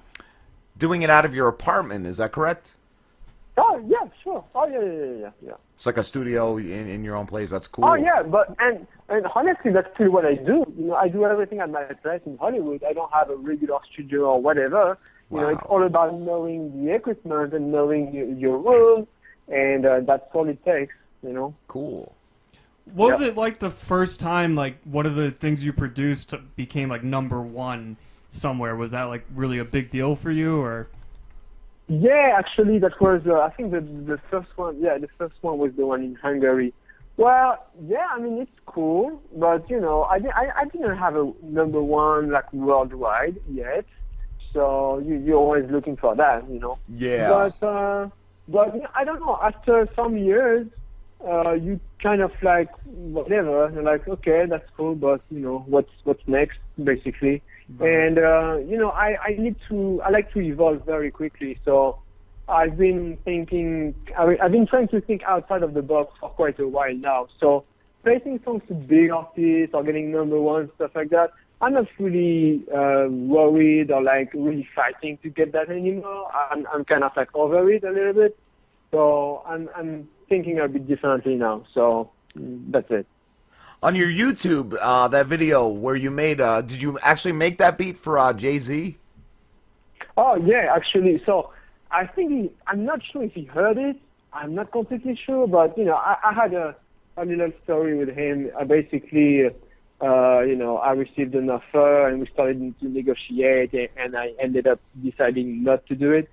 doing 0.78 1.02
it 1.02 1.10
out 1.10 1.26
of 1.26 1.34
your 1.34 1.48
apartment. 1.48 2.06
Is 2.06 2.18
that 2.18 2.32
correct? 2.32 2.76
Oh 3.58 3.84
yeah, 3.88 4.08
sure. 4.24 4.44
Oh 4.56 4.68
yeah, 4.68 4.82
yeah, 4.82 4.92
yeah, 4.92 5.16
yeah. 5.16 5.30
yeah. 5.48 5.54
It's 5.76 5.86
like 5.86 5.98
a 5.98 6.04
studio 6.04 6.58
in, 6.58 6.88
in 6.90 7.04
your 7.04 7.16
own 7.16 7.28
place. 7.28 7.50
That's 7.50 7.68
cool. 7.68 7.86
Oh 7.86 7.96
yeah, 7.96 8.24
but 8.24 8.56
and 8.60 8.86
and 9.10 9.28
honestly, 9.36 9.72
that's 9.72 9.94
still 9.96 10.12
what 10.12 10.26
I 10.26 10.36
do. 10.36 10.66
You 10.78 10.86
know, 10.86 10.96
I 10.96 11.08
do 11.08 11.26
everything 11.26 11.60
at 11.60 11.70
my 11.70 11.84
place 11.84 12.22
in 12.26 12.38
Hollywood. 12.38 12.84
I 12.84 12.94
don't 12.94 13.12
have 13.14 13.30
a 13.30 13.36
regular 13.36 13.80
studio 13.92 14.32
or 14.32 14.42
whatever. 14.42 14.98
You 15.32 15.38
know, 15.38 15.50
it's 15.50 15.62
all 15.68 15.84
about 15.84 16.20
knowing 16.20 16.86
the 16.86 16.94
equipment 16.94 17.54
and 17.54 17.72
knowing 17.72 18.14
your, 18.14 18.28
your 18.28 18.58
room, 18.58 19.08
and 19.48 19.86
uh, 19.86 20.02
that's 20.02 20.24
all 20.34 20.48
it 20.50 20.64
takes. 20.66 20.94
You 21.24 21.34
know. 21.34 21.56
Cool. 21.68 22.14
What 22.94 23.20
was 23.20 23.22
it 23.22 23.38
like 23.38 23.60
the 23.60 23.70
first 23.70 24.20
time? 24.20 24.56
Like 24.56 24.78
one 24.84 25.06
of 25.06 25.16
the 25.16 25.32
things 25.32 25.64
you 25.64 25.72
produced 25.72 26.34
became 26.56 26.90
like 26.90 27.04
number 27.04 27.42
one 27.42 27.98
somewhere. 28.30 28.76
Was 28.76 28.92
that 28.92 29.04
like 29.04 29.26
really 29.34 29.60
a 29.60 29.66
big 29.66 29.90
deal 29.90 30.16
for 30.16 30.32
you, 30.32 30.60
or? 30.60 30.88
Yeah, 31.88 32.36
actually, 32.38 32.80
that 32.80 33.00
was 33.00 33.22
uh, 33.26 33.40
I 33.40 33.50
think 33.52 33.72
the 33.72 33.82
the 33.82 34.20
first 34.30 34.50
one. 34.58 34.80
Yeah, 34.82 34.98
the 34.98 35.10
first 35.18 35.36
one 35.42 35.58
was 35.58 35.74
the 35.76 35.86
one 35.86 36.04
in 36.04 36.16
Hungary. 36.16 36.74
Well, 37.18 37.66
yeah, 37.86 38.08
I 38.12 38.20
mean 38.20 38.40
it's 38.40 38.60
cool, 38.66 39.22
but 39.36 39.70
you 39.70 39.80
know, 39.80 40.04
I 40.04 40.16
I, 40.16 40.52
I 40.62 40.66
didn't 40.66 40.98
have 40.98 41.16
a 41.16 41.32
number 41.44 41.82
one 41.82 42.32
like 42.32 42.52
worldwide 42.54 43.40
yet, 43.50 43.86
so 44.54 45.00
you 45.00 45.16
you're 45.26 45.38
always 45.40 45.70
looking 45.70 45.98
for 45.98 46.16
that, 46.16 46.50
you 46.50 46.60
know. 46.60 46.78
Yeah. 46.90 47.30
But 47.30 47.64
uh, 47.66 48.10
but 48.48 48.76
you 48.76 48.82
know, 48.82 48.90
I 48.96 49.04
don't 49.04 49.20
know. 49.22 49.40
After 49.42 49.88
some 49.96 50.18
years, 50.18 50.68
uh, 51.28 51.54
you 51.54 51.80
kind 52.02 52.22
of 52.22 52.32
like 52.44 52.70
whatever. 52.86 53.70
You're 53.74 53.84
like, 53.84 54.08
okay, 54.08 54.46
that's 54.46 54.70
cool, 54.78 54.96
but 54.96 55.22
you 55.30 55.40
know, 55.40 55.60
what's 55.68 55.92
what's 56.04 56.28
next, 56.28 56.60
basically. 56.84 57.42
And 57.80 58.20
uh, 58.20 58.58
you 58.66 58.78
know, 58.78 58.90
I 58.90 59.16
I 59.24 59.36
need 59.38 59.56
to. 59.70 60.02
I 60.04 60.10
like 60.10 60.32
to 60.34 60.42
evolve 60.42 60.86
very 60.86 61.12
quickly, 61.12 61.58
so. 61.66 62.00
I've 62.50 62.78
been 62.78 63.16
thinking, 63.24 63.96
I- 64.18 64.38
I've 64.42 64.52
been 64.52 64.68
trying 64.68 64.90
to 64.90 65.00
think 65.00 65.24
outside 65.24 65.64
of 65.64 65.74
the 65.74 65.82
box 65.82 66.18
for 66.20 66.28
quite 66.28 66.60
a 66.60 66.68
while 66.68 66.94
now. 66.94 67.28
So, 67.40 67.64
placing 68.04 68.44
songs 68.44 68.64
to 68.68 68.74
big 68.74 69.10
artists 69.10 69.74
or 69.74 69.84
getting 69.84 70.12
number 70.12 70.38
one, 70.38 70.70
stuff 70.76 70.92
like 70.94 71.12
that, 71.12 71.32
I'm 71.62 71.74
not 71.74 71.88
really 72.00 72.64
uh, 72.74 73.08
worried 73.10 73.92
or 73.92 74.02
like 74.02 74.34
really 74.34 74.68
fighting 74.76 75.18
to 75.24 75.30
get 75.30 75.52
that 75.54 75.70
anymore. 75.70 76.32
I'm, 76.34 76.66
I'm 76.74 76.84
kind 76.86 77.04
of 77.04 77.12
like 77.16 77.34
over 77.36 77.72
it 77.72 77.84
a 77.84 77.92
little 77.92 78.14
bit. 78.14 78.38
So, 78.92 79.44
I'm, 79.46 79.70
I'm 79.76 80.08
thinking 80.28 80.60
a 80.60 80.68
bit 80.68 80.88
differently 80.88 81.36
now. 81.36 81.64
So, 81.74 82.10
that's 82.36 82.90
it. 82.90 83.06
On 83.84 83.96
your 83.96 84.10
YouTube, 84.10 84.78
uh, 84.80 85.08
that 85.08 85.26
video 85.28 85.68
where 85.68 85.96
you 85.96 86.12
made, 86.12 86.40
uh, 86.40 86.62
did 86.62 86.82
you 86.82 87.00
actually 87.02 87.32
make 87.32 87.58
that 87.58 87.78
beat 87.78 87.98
for 87.98 88.20
uh, 88.20 88.32
Jay 88.32 88.60
Z? 88.60 88.98
Oh 90.18 90.36
yeah, 90.36 90.72
actually. 90.76 91.22
So 91.26 91.52
I 91.90 92.06
think 92.06 92.32
he, 92.32 92.52
I'm 92.68 92.86
not 92.86 93.02
sure 93.04 93.24
if 93.24 93.34
he 93.34 93.46
heard 93.46 93.78
it. 93.78 93.98
I'm 94.34 94.54
not 94.54 94.72
completely 94.72 95.16
sure, 95.26 95.48
but 95.48 95.78
you 95.78 95.86
know, 95.86 95.96
I, 95.96 96.16
I 96.24 96.34
had 96.34 96.54
a, 96.54 96.76
a 97.18 97.22
a 97.22 97.26
little 97.26 97.52
story 97.64 97.98
with 97.98 98.10
him. 98.16 98.52
I 98.60 98.64
basically, 98.64 99.50
uh, 100.02 100.40
you 100.42 100.56
know, 100.56 100.78
I 100.78 100.92
received 100.94 101.36
an 101.36 101.50
offer 101.50 102.08
and 102.08 102.20
we 102.20 102.28
started 102.28 102.80
to 102.80 102.88
negotiate, 102.90 103.74
and- 103.74 103.90
and 103.98 104.18
I 104.18 104.34
ended 104.40 104.68
up 104.68 104.80
deciding 105.04 105.64
not 105.64 105.86
to 105.88 105.96
do 105.96 106.12
it. 106.12 106.30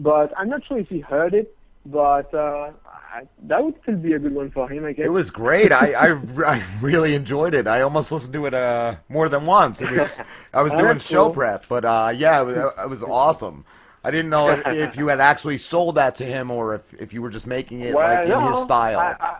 But 0.00 0.32
I'm 0.36 0.48
not 0.48 0.64
sure 0.66 0.78
if 0.78 0.88
he 0.88 1.00
heard 1.00 1.32
it, 1.34 1.54
but 1.86 2.32
uh, 2.34 2.72
I, 3.14 3.22
that 3.44 3.62
would 3.64 3.74
still 3.82 3.96
be 3.96 4.14
a 4.14 4.18
good 4.18 4.34
one 4.34 4.50
for 4.50 4.68
him, 4.68 4.84
I 4.84 4.92
guess. 4.92 5.06
It 5.06 5.10
was 5.10 5.30
great. 5.30 5.70
I, 5.70 5.92
I, 5.92 6.18
I 6.46 6.62
really 6.80 7.14
enjoyed 7.14 7.54
it. 7.54 7.68
I 7.68 7.82
almost 7.82 8.10
listened 8.10 8.32
to 8.32 8.46
it 8.46 8.54
uh, 8.54 8.96
more 9.08 9.28
than 9.28 9.46
once. 9.46 9.80
It 9.80 9.90
was 9.90 10.20
I 10.52 10.62
was 10.62 10.72
Oh, 10.74 10.78
doing 10.78 10.98
show 10.98 11.24
cool. 11.26 11.34
prep, 11.34 11.68
but 11.68 11.84
uh, 11.84 12.12
yeah, 12.14 12.40
it 12.42 12.44
was, 12.46 12.56
it 12.56 12.90
was 12.90 13.02
awesome. 13.02 13.64
I 14.04 14.10
didn't 14.10 14.30
know 14.30 14.48
if, 14.50 14.66
if 14.66 14.96
you 14.96 15.06
had 15.08 15.20
actually 15.20 15.58
sold 15.58 15.94
that 15.94 16.16
to 16.16 16.24
him 16.24 16.50
or 16.50 16.74
if, 16.74 16.92
if 16.94 17.12
you 17.12 17.22
were 17.22 17.30
just 17.30 17.46
making 17.46 17.82
it 17.82 17.94
like 17.94 18.24
in 18.24 18.30
no, 18.30 18.48
his 18.48 18.64
style. 18.64 18.98
I, 18.98 19.38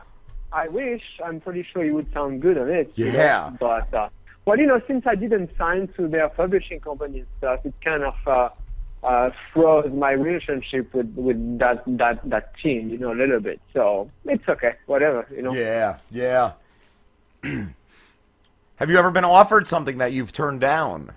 I, 0.53 0.69
wish. 0.69 1.03
I'm 1.25 1.41
pretty 1.41 1.67
sure 1.73 1.83
he 1.85 1.91
would 1.91 2.13
sound 2.13 2.43
good 2.43 2.59
on 2.59 2.69
it. 2.71 2.93
you 2.97 3.07
know, 3.13 3.19
Yeah. 3.19 3.51
But 3.59 3.93
uh, 3.95 4.09
well, 4.45 4.59
you 4.59 4.67
know, 4.67 4.81
since 4.87 5.07
I 5.07 5.15
didn't 5.15 5.51
sign 5.57 5.89
to 5.97 6.09
their 6.09 6.29
publishing 6.29 6.81
company 6.81 7.21
and 7.21 7.29
stuff, 7.39 7.65
it 7.65 7.75
kind 7.85 8.03
of 8.03 8.15
uh, 8.27 8.49
uh, 9.07 9.31
froze 9.53 9.93
my 9.93 10.13
relationship 10.13 10.93
with 10.95 11.13
with 11.15 11.59
that 11.59 11.83
that 11.87 12.21
that 12.29 12.53
team, 12.63 12.89
you 12.91 12.99
know, 12.99 13.13
a 13.13 13.19
little 13.19 13.41
bit. 13.41 13.61
So 13.73 14.09
it's 14.25 14.49
okay, 14.49 14.75
whatever, 14.87 15.27
you 15.35 15.43
know. 15.43 15.53
Yeah, 15.55 15.99
yeah. 16.11 16.53
Have 18.77 18.91
you 18.91 18.99
ever 18.99 19.11
been 19.11 19.25
offered 19.25 19.69
something 19.69 19.99
that 19.99 20.13
you've 20.13 20.33
turned 20.33 20.61
down? 20.61 21.13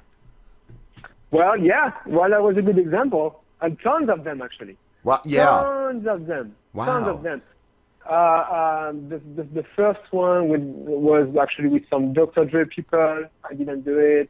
Well, 1.31 1.57
yeah. 1.57 1.91
Well, 2.05 2.29
that 2.29 2.41
was 2.43 2.57
a 2.57 2.61
good 2.61 2.77
example, 2.77 3.41
and 3.61 3.79
tons 3.81 4.09
of 4.09 4.23
them 4.23 4.41
actually. 4.41 4.77
Well, 5.03 5.21
yeah. 5.25 5.45
Tons 5.45 6.07
of 6.07 6.25
them. 6.27 6.55
Tons 6.75 7.05
Wow. 7.05 7.09
of 7.09 7.23
them. 7.23 7.41
Uh, 8.07 8.87
um, 8.89 9.09
the, 9.09 9.17
the, 9.35 9.43
the 9.43 9.65
first 9.75 10.01
one 10.11 10.47
with, 10.47 10.61
was 10.61 11.35
actually 11.41 11.69
with 11.69 11.83
some 11.89 12.13
Dr. 12.13 12.45
Dre 12.45 12.65
people. 12.65 13.25
I 13.49 13.53
didn't 13.53 13.81
do 13.81 13.97
it. 13.97 14.29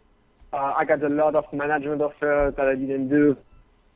Uh, 0.53 0.73
I 0.77 0.85
got 0.85 1.03
a 1.03 1.10
lot 1.10 1.35
of 1.35 1.52
management 1.52 2.02
offers 2.02 2.56
that 2.56 2.68
I 2.68 2.76
didn't 2.76 3.10
do. 3.10 3.38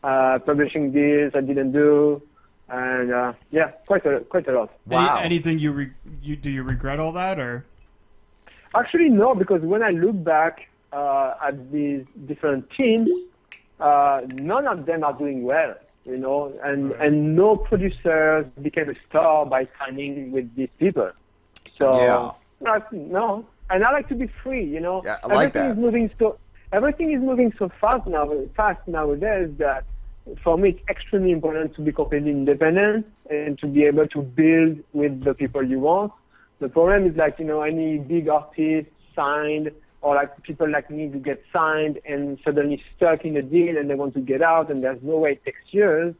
Uh, 0.03 0.39
publishing 0.39 0.91
deals 0.91 1.31
I 1.33 1.41
didn't 1.41 1.71
do. 1.71 2.21
And 2.67 3.11
uh, 3.11 3.33
yeah, 3.51 3.71
quite 3.87 4.05
a 4.05 4.19
quite 4.21 4.47
a 4.47 4.51
lot. 4.51 4.71
Any, 4.91 5.25
anything 5.25 5.59
you 5.59 5.71
re- 5.71 5.93
you 6.21 6.35
do 6.35 6.51
you 6.51 6.63
regret 6.63 6.99
all 6.99 7.11
that 7.13 7.39
or? 7.39 7.65
Actually, 8.75 9.09
no, 9.09 9.33
because 9.33 9.61
when 9.61 9.81
I 9.81 9.89
look 9.89 10.23
back 10.23 10.69
uh, 10.93 11.33
at 11.43 11.71
these 11.71 12.05
different 12.27 12.69
teams, 12.71 13.09
uh, 13.79 14.21
none 14.33 14.67
of 14.67 14.85
them 14.85 15.03
are 15.03 15.13
doing 15.13 15.43
well, 15.43 15.73
you 16.09 16.17
know, 16.17 16.53
and, 16.63 16.91
and 16.93 17.35
no 17.35 17.55
producers 17.55 18.45
became 18.61 18.89
a 18.89 18.95
star 19.07 19.45
by 19.45 19.67
signing 19.77 20.31
with 20.31 20.53
these 20.55 20.69
people. 20.79 21.09
So, 21.77 21.95
Yeah. 21.95 22.31
no, 22.61 22.83
no. 22.91 23.45
And 23.69 23.83
I 23.83 23.91
like 23.91 24.07
to 24.09 24.15
be 24.15 24.27
free, 24.27 24.65
you 24.65 24.79
know. 24.79 25.03
I 25.05 25.27
like 25.27 25.55
everything 25.55 25.61
that. 25.61 25.71
is 25.71 25.77
moving 25.77 26.11
so 26.17 26.37
everything 26.71 27.11
is 27.11 27.21
moving 27.21 27.53
so 27.57 27.69
fast 27.79 28.05
now, 28.07 28.31
fast 28.55 28.79
nowadays 28.87 29.49
that 29.57 29.85
for 30.43 30.57
me 30.57 30.69
it's 30.69 30.81
extremely 30.89 31.31
important 31.31 31.75
to 31.75 31.81
be 31.81 31.91
completely 31.91 32.31
independent 32.31 33.05
and 33.29 33.57
to 33.59 33.67
be 33.67 33.83
able 33.85 34.07
to 34.07 34.21
build 34.21 34.79
with 34.93 35.23
the 35.23 35.33
people 35.33 35.63
you 35.63 35.79
want. 35.79 36.11
The 36.59 36.69
problem 36.69 37.05
is 37.07 37.15
like, 37.15 37.39
you 37.39 37.45
know, 37.45 37.61
any 37.61 37.97
big 37.99 38.27
artist 38.27 38.89
signed 39.15 39.71
or 40.01 40.15
like 40.15 40.41
people 40.43 40.69
like 40.69 40.89
me 40.89 41.09
who 41.09 41.19
get 41.19 41.43
signed 41.51 41.99
and 42.05 42.39
suddenly 42.43 42.81
stuck 42.95 43.25
in 43.25 43.35
a 43.37 43.41
deal 43.41 43.77
and 43.77 43.89
they 43.89 43.95
want 43.95 44.13
to 44.13 44.21
get 44.21 44.41
out 44.41 44.69
and 44.71 44.83
there's 44.83 45.01
no 45.03 45.17
way 45.17 45.33
it 45.33 45.43
takes 45.45 45.59
years. 45.71 46.15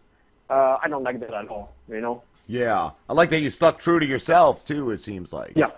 Uh, 0.50 0.78
I 0.84 0.88
don't 0.90 1.04
like 1.04 1.20
that 1.22 1.34
at 1.34 1.48
all, 1.48 1.74
you 1.88 2.02
know? 2.02 2.24
Yeah. 2.48 2.92
I 3.10 3.14
like 3.14 3.30
that 3.30 3.40
you 3.40 3.50
stuck 3.52 3.80
true 3.80 4.00
to 4.00 4.06
yourself 4.06 4.66
too, 4.66 4.90
it 4.92 5.00
seems 5.00 5.32
like. 5.32 5.54
Yeah. 5.56 5.72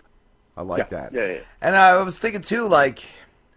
I 0.58 0.64
like 0.64 0.88
Yeah, 0.92 0.98
that. 1.10 1.14
yeah, 1.14 1.28
yeah. 1.28 1.40
And 1.62 1.76
I 1.76 2.02
was 2.02 2.18
thinking 2.18 2.42
too, 2.42 2.68
like, 2.68 3.04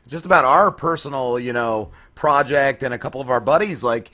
just 0.07 0.27
about 0.27 0.45
our 0.45 0.71
personal, 0.71 1.39
you 1.39 1.53
know, 1.53 1.91
project 2.15 2.83
and 2.83 2.93
a 2.93 2.99
couple 2.99 3.21
of 3.21 3.31
our 3.31 3.41
buddies, 3.41 3.83
like, 3.83 4.11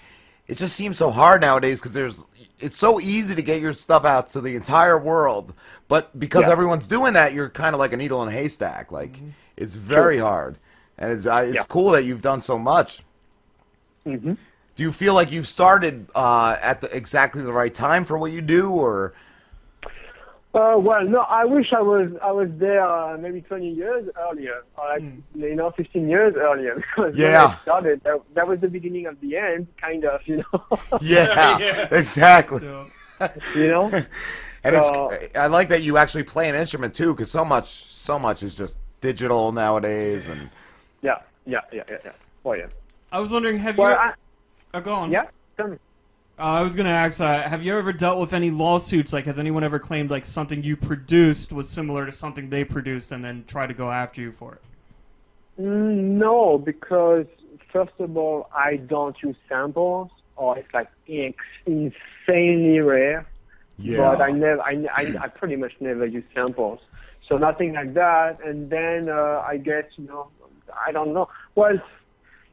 it 0.46 0.56
just 0.56 0.74
seems 0.76 0.96
so 0.98 1.10
hard 1.10 1.40
nowadays 1.40 1.80
because 1.80 1.94
there's, 1.94 2.24
it's 2.58 2.76
so 2.76 3.00
easy 3.00 3.34
to 3.34 3.42
get 3.42 3.60
your 3.60 3.72
stuff 3.72 4.04
out 4.04 4.30
to 4.30 4.40
the 4.40 4.54
entire 4.56 4.98
world, 4.98 5.54
but 5.88 6.16
because 6.18 6.42
Yeah. 6.46 6.52
everyone's 6.52 6.86
doing 6.86 7.14
that, 7.14 7.32
you're 7.32 7.48
kind 7.48 7.74
of 7.74 7.78
like 7.80 7.92
a 7.92 7.96
needle 7.96 8.22
in 8.22 8.28
a 8.28 8.32
haystack. 8.32 8.92
Like, 8.92 9.18
it's 9.60 9.76
very 9.76 10.18
hard, 10.18 10.56
and 10.98 11.12
it's 11.12 11.26
uh, 11.26 11.44
it's 11.46 11.54
Yeah. 11.54 11.62
cool 11.68 11.90
that 11.92 12.04
you've 12.04 12.22
done 12.22 12.40
so 12.40 12.58
much. 12.58 13.02
Mm-hmm. 14.06 14.32
Do 14.76 14.82
you 14.82 14.92
feel 14.92 15.14
like 15.14 15.30
you've 15.30 15.48
started 15.48 16.08
uh, 16.14 16.56
at 16.62 16.80
the, 16.80 16.94
exactly 16.96 17.42
the 17.42 17.52
right 17.52 17.72
time 17.74 18.04
for 18.04 18.16
what 18.18 18.32
you 18.32 18.40
do, 18.40 18.70
or? 18.70 19.12
Uh, 20.52 20.74
well, 20.78 21.04
no, 21.04 21.20
I 21.20 21.44
wish 21.44 21.72
I 21.72 21.80
was 21.80 22.10
I 22.22 22.32
was 22.32 22.48
there 22.58 22.82
uh, 22.84 23.16
maybe 23.18 23.40
20 23.40 23.70
years 23.70 24.08
earlier, 24.18 24.64
or 24.76 24.88
like 24.88 25.02
you 25.36 25.54
know 25.54 25.70
15 25.70 26.08
years 26.08 26.34
earlier, 26.36 26.74
because 26.96 27.14
when 27.16 27.34
I 27.34 27.54
started, 27.62 28.02
that, 28.02 28.20
that 28.34 28.48
was 28.48 28.58
the 28.60 28.66
beginning 28.68 29.06
of 29.06 29.20
the 29.20 29.36
end, 29.36 29.68
kind 29.80 30.04
of, 30.04 30.20
you 30.26 30.38
know. 30.42 30.78
Yeah, 31.00 31.86
exactly. 31.92 32.66
you 32.66 33.68
know. 33.68 33.90
And 34.64 34.74
So- 34.84 35.10
it's 35.10 35.38
I 35.38 35.46
like 35.46 35.68
that 35.68 35.82
you 35.82 35.96
actually 35.98 36.24
play 36.24 36.48
an 36.48 36.56
instrument 36.56 36.94
too, 36.94 37.14
because 37.14 37.30
so 37.30 37.44
much 37.44 37.68
so 37.68 38.18
much 38.18 38.42
is 38.42 38.56
just 38.56 38.80
digital 39.00 39.52
nowadays, 39.52 40.28
and 40.28 40.50
Yeah, 41.02 41.18
yeah, 41.46 41.60
yeah, 41.72 41.84
yeah, 41.88 41.98
yeah. 42.04 42.12
Oh 42.44 42.52
yeah. 42.52 42.66
I 43.12 43.18
was 43.20 43.30
wondering, 43.30 43.58
have 43.58 43.76
Well, 43.78 43.90
you? 43.90 43.96
I- 43.96 44.14
oh, 44.74 44.80
go 44.80 44.94
on. 44.94 45.10
Yeah, 45.10 45.26
tell 45.56 45.68
me. 45.68 45.76
Uh, 46.38 46.42
I 46.42 46.62
was 46.62 46.74
gonna 46.74 46.88
ask, 46.88 47.20
uh, 47.20 47.42
have 47.42 47.62
you 47.62 47.76
ever 47.76 47.92
dealt 47.92 48.18
with 48.18 48.32
any 48.32 48.50
lawsuits? 48.50 49.12
Like, 49.12 49.26
has 49.26 49.38
anyone 49.38 49.62
ever 49.62 49.78
claimed 49.78 50.10
like 50.10 50.24
something 50.24 50.62
you 50.62 50.76
produced 50.76 51.52
was 51.52 51.68
similar 51.68 52.06
to 52.06 52.12
something 52.12 52.48
they 52.48 52.64
produced, 52.64 53.12
and 53.12 53.24
then 53.24 53.44
try 53.46 53.66
to 53.66 53.74
go 53.74 53.90
after 53.90 54.20
you 54.20 54.32
for 54.32 54.54
it? 54.54 54.62
Mm, 55.60 56.16
no, 56.18 56.56
because 56.56 57.26
first 57.72 57.92
of 57.98 58.16
all, 58.16 58.48
I 58.54 58.76
don't 58.76 59.16
use 59.22 59.36
samples, 59.48 60.10
or 60.36 60.56
it's 60.58 60.72
like 60.72 60.88
ex- 61.08 61.36
insanely 61.66 62.80
rare. 62.80 63.26
Yeah. 63.78 63.96
But 63.98 64.20
I 64.22 64.30
never, 64.30 64.60
I, 64.62 64.86
I, 64.94 65.14
I 65.22 65.28
pretty 65.28 65.56
much 65.56 65.72
never 65.80 66.04
use 66.06 66.24
samples, 66.34 66.80
so 67.30 67.38
nothing 67.38 67.72
like 67.72 67.94
that. 67.94 68.44
And 68.44 68.68
then 68.68 69.08
uh, 69.08 69.42
I 69.46 69.56
guess 69.56 69.84
you 69.96 70.06
know, 70.06 70.28
I 70.86 70.92
don't 70.92 71.14
know. 71.14 71.28
Well, 71.54 71.78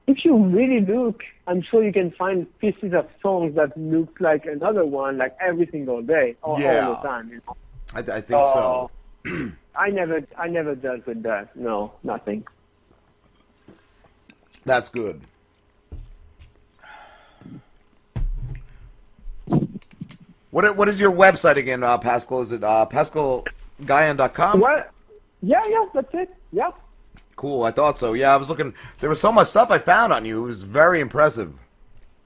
if 0.05 0.23
you 0.23 0.37
really 0.37 0.79
look, 0.85 1.23
I'm 1.47 1.61
sure 1.61 1.83
you 1.83 1.91
can 1.91 2.11
find 2.11 2.47
pieces 2.59 2.93
of 2.93 3.07
songs 3.21 3.55
that 3.55 3.75
look 3.77 4.15
like 4.21 4.45
another 4.45 4.85
one, 4.85 5.17
like 5.17 5.35
every 5.41 5.67
single 5.69 6.01
day, 6.01 6.35
all, 6.41 6.59
Yeah. 6.59 6.87
all 6.87 6.95
the 6.95 7.07
time. 7.07 7.29
You 7.29 7.41
know? 7.45 7.57
I, 7.93 7.99
I 7.99 8.21
think 8.21 8.43
so. 8.43 8.89
Uh, 9.27 9.49
I 9.75 9.89
never, 9.89 10.21
I 10.37 10.47
never 10.47 10.75
dealt 10.75 11.05
with 11.05 11.23
that. 11.23 11.55
No, 11.55 11.93
nothing. 12.03 12.45
That's 14.65 14.89
good. 14.89 15.21
What 20.49 20.75
what 20.75 20.87
is 20.87 20.99
your 20.99 21.11
website 21.11 21.57
again, 21.57 21.83
uh, 21.83 21.97
Pascal? 21.97 22.41
Is 22.41 22.51
it 22.51 22.63
uh, 22.63 22.85
PascalGuyon.com? 23.81 24.59
What? 24.59 24.91
Yeah, 25.41 25.61
yeah, 25.69 25.85
that's 25.93 26.13
it. 26.13 26.35
Yeah. 26.51 26.69
Cool. 27.35 27.63
I 27.63 27.71
thought 27.71 27.97
so. 27.97 28.13
Yeah, 28.13 28.33
I 28.33 28.37
was 28.37 28.49
looking. 28.49 28.73
There 28.97 29.09
was 29.09 29.21
so 29.21 29.31
much 29.31 29.47
stuff 29.47 29.69
I 29.69 29.77
found 29.77 30.11
on 30.11 30.25
you. 30.25 30.43
It 30.43 30.47
was 30.47 30.63
very 30.63 30.99
impressive. 30.99 31.53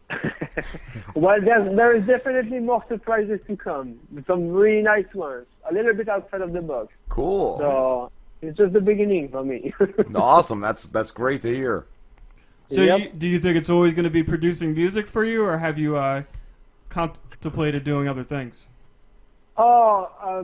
Well, 1.16 1.40
there's, 1.42 1.76
there 1.76 1.96
is 1.96 2.06
definitely 2.06 2.60
more 2.60 2.84
surprises 2.88 3.40
to 3.48 3.56
come. 3.58 4.00
Some 4.28 4.50
really 4.50 4.82
nice 4.82 5.14
ones. 5.14 5.46
A 5.70 5.74
little 5.74 5.94
bit 5.94 6.08
outside 6.10 6.42
of 6.42 6.54
the 6.54 6.62
box. 6.62 6.94
Cool. 7.10 7.58
So 7.60 8.12
it's 8.42 8.58
just 8.58 8.74
the 8.74 8.82
beginning 8.82 9.30
for 9.30 9.44
me. 9.44 9.74
awesome. 10.16 10.60
That's 10.62 10.88
that's 10.88 11.12
great 11.12 11.42
to 11.44 11.54
hear. 11.54 11.86
So, 12.68 12.82
Yep. 12.82 13.00
you, 13.00 13.10
do 13.12 13.28
you 13.28 13.40
think 13.40 13.58
it's 13.58 13.70
always 13.70 13.94
going 13.94 14.06
to 14.06 14.10
be 14.10 14.24
producing 14.24 14.74
music 14.74 15.06
for 15.06 15.26
you, 15.26 15.44
or 15.44 15.58
have 15.58 15.78
you 15.78 15.98
uh, 15.98 16.24
contemplated 16.90 17.84
doing 17.84 18.08
other 18.08 18.24
things? 18.24 18.68
Oh, 19.58 20.10
uh, 20.22 20.44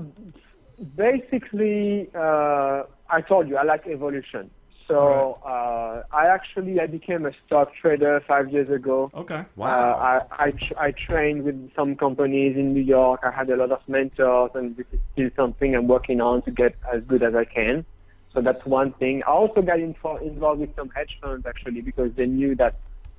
basically, 0.95 2.09
uh, 2.13 2.83
I 3.09 3.21
told 3.27 3.47
you 3.47 3.57
I 3.57 3.63
like 3.63 3.87
evolution. 3.87 4.49
So 4.87 5.37
uh, 5.45 6.03
I 6.13 6.27
actually 6.27 6.79
I 6.79 6.87
became 6.87 7.25
a 7.25 7.31
stock 7.45 7.73
trader 7.75 8.23
five 8.25 8.49
years 8.51 8.69
ago. 8.69 9.11
Okay. 9.13 9.43
Uh, 9.59 9.63
I 9.65 10.21
I, 10.31 10.51
tr- 10.51 10.79
I 10.79 10.91
trained 10.91 11.43
with 11.43 11.73
some 11.75 11.97
companies 11.97 12.55
in 12.55 12.73
New 12.73 12.83
York. 12.83 13.19
I 13.23 13.31
had 13.31 13.49
a 13.49 13.57
lot 13.57 13.71
of 13.71 13.81
mentors, 13.89 14.51
and 14.53 14.77
this 14.77 14.85
is 14.93 14.99
still 15.11 15.29
something 15.35 15.75
I'm 15.75 15.87
working 15.87 16.21
on 16.21 16.41
to 16.43 16.51
get 16.51 16.75
as 16.91 17.03
good 17.03 17.21
as 17.21 17.35
I 17.35 17.43
can. 17.43 17.85
So 18.33 18.41
that's 18.41 18.65
one 18.65 18.93
thing. 18.93 19.23
I 19.23 19.31
also 19.31 19.61
got 19.61 19.79
info- 19.79 20.17
involved 20.17 20.61
with 20.61 20.73
some 20.75 20.89
hedge 20.95 21.17
funds 21.21 21.45
actually 21.45 21.81
because 21.81 22.13
they 22.13 22.25
knew 22.25 22.55
that 22.55 22.75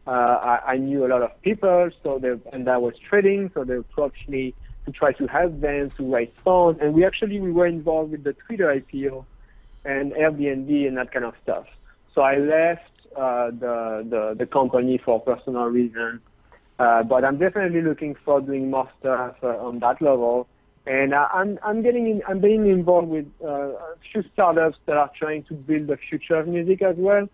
uh, 0.07 0.11
I, 0.11 0.73
I 0.73 0.77
knew 0.79 1.05
a 1.05 1.09
lot 1.09 1.23
of 1.23 1.43
people, 1.43 1.91
so 2.03 2.19
they 2.19 2.33
and 2.51 2.67
I 2.67 2.79
was 2.79 2.95
trading, 2.99 3.51
so 3.53 3.65
they 3.65 3.77
approached 3.77 4.27
me 4.27 4.55
to 4.89 4.99
try 4.99 5.13
to 5.13 5.27
help 5.27 5.61
them 5.61 5.91
to 5.97 6.15
raise 6.15 6.31
funds. 6.45 6.81
And 6.83 6.95
we 6.95 7.05
actually 7.05 7.41
we 7.41 7.53
were 7.53 7.67
involved 7.67 8.13
with 8.13 8.25
the 8.25 8.33
Twitter 8.33 8.67
IPO 8.67 9.25
and 9.85 10.13
Airbnb 10.13 10.87
and 10.87 10.97
that 10.97 11.13
kind 11.13 11.25
of 11.25 11.35
stuff. 11.43 11.67
So 12.15 12.23
I 12.23 12.37
left 12.37 12.91
uh, 13.17 13.51
the, 13.51 14.07
the 14.09 14.35
the 14.39 14.47
company 14.47 14.99
for 15.05 15.21
personal 15.21 15.67
reasons, 15.67 16.21
uh, 16.79 17.03
but 17.03 17.25
I'm 17.25 17.39
definitely 17.39 17.83
looking 17.83 18.17
for 18.25 18.41
doing 18.41 18.71
more 18.71 18.89
stuff 18.99 19.37
uh, 19.43 19.67
on 19.67 19.79
that 19.81 20.01
level. 20.03 20.49
And 20.87 21.15
I'm 21.15 21.59
I'm 21.63 21.83
getting 21.83 22.09
in, 22.09 22.23
I'm 22.27 22.41
being 22.41 22.67
involved 22.67 23.09
with 23.09 23.27
uh, 23.45 23.49
a 23.49 23.95
few 24.11 24.25
startups 24.33 24.79
that 24.87 24.97
are 24.97 25.11
trying 25.19 25.43
to 25.45 25.55
build 25.55 25.87
the 25.89 25.97
future 25.97 26.37
of 26.37 26.47
music 26.49 26.83
as 26.83 26.97
well. 26.97 27.29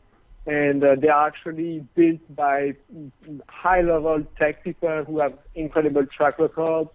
And 0.47 0.85
uh, 0.85 0.97
they 1.01 1.09
are 1.09 1.27
actually 1.27 1.87
built 1.95 2.21
by 2.37 2.75
high-level 3.49 4.25
tech 4.39 4.63
people 4.63 5.03
who 5.05 5.21
have 5.21 5.33
incredible 5.55 6.05
track 6.05 6.39
records. 6.39 6.91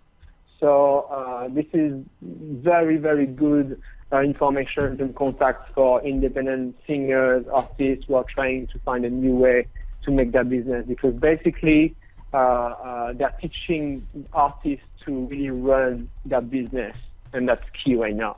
So 0.59 1.07
uh, 1.09 1.47
this 1.47 1.65
is 1.73 2.03
very, 2.21 2.97
very 2.97 3.25
good 3.25 3.81
uh, 4.11 4.19
information 4.21 4.99
and 4.99 5.15
contacts 5.15 5.71
for 5.73 6.01
independent 6.03 6.75
singers, 6.85 7.45
artists 7.47 8.05
who 8.07 8.15
are 8.15 8.25
trying 8.25 8.67
to 8.67 8.79
find 8.79 9.05
a 9.05 9.09
new 9.09 9.35
way 9.35 9.67
to 10.03 10.11
make 10.11 10.31
their 10.31 10.43
business. 10.43 10.85
Because 10.87 11.17
basically, 11.19 11.95
uh, 12.33 12.37
uh, 12.37 13.13
they're 13.13 13.35
teaching 13.41 14.05
artists 14.33 14.85
to 15.05 15.25
really 15.27 15.49
run 15.49 16.09
their 16.25 16.41
business, 16.41 16.95
and 17.33 17.47
that's 17.47 17.63
key 17.71 17.95
right 17.95 18.15
now. 18.15 18.35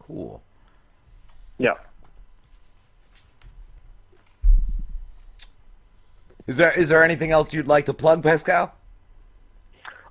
Cool. 0.00 0.42
Yeah. 1.58 1.74
Is 6.46 6.58
there 6.58 6.72
is 6.72 6.90
there 6.90 7.02
anything 7.02 7.30
else 7.30 7.54
you'd 7.54 7.66
like 7.66 7.86
to 7.86 7.94
plug, 7.94 8.22
Pascal? 8.22 8.74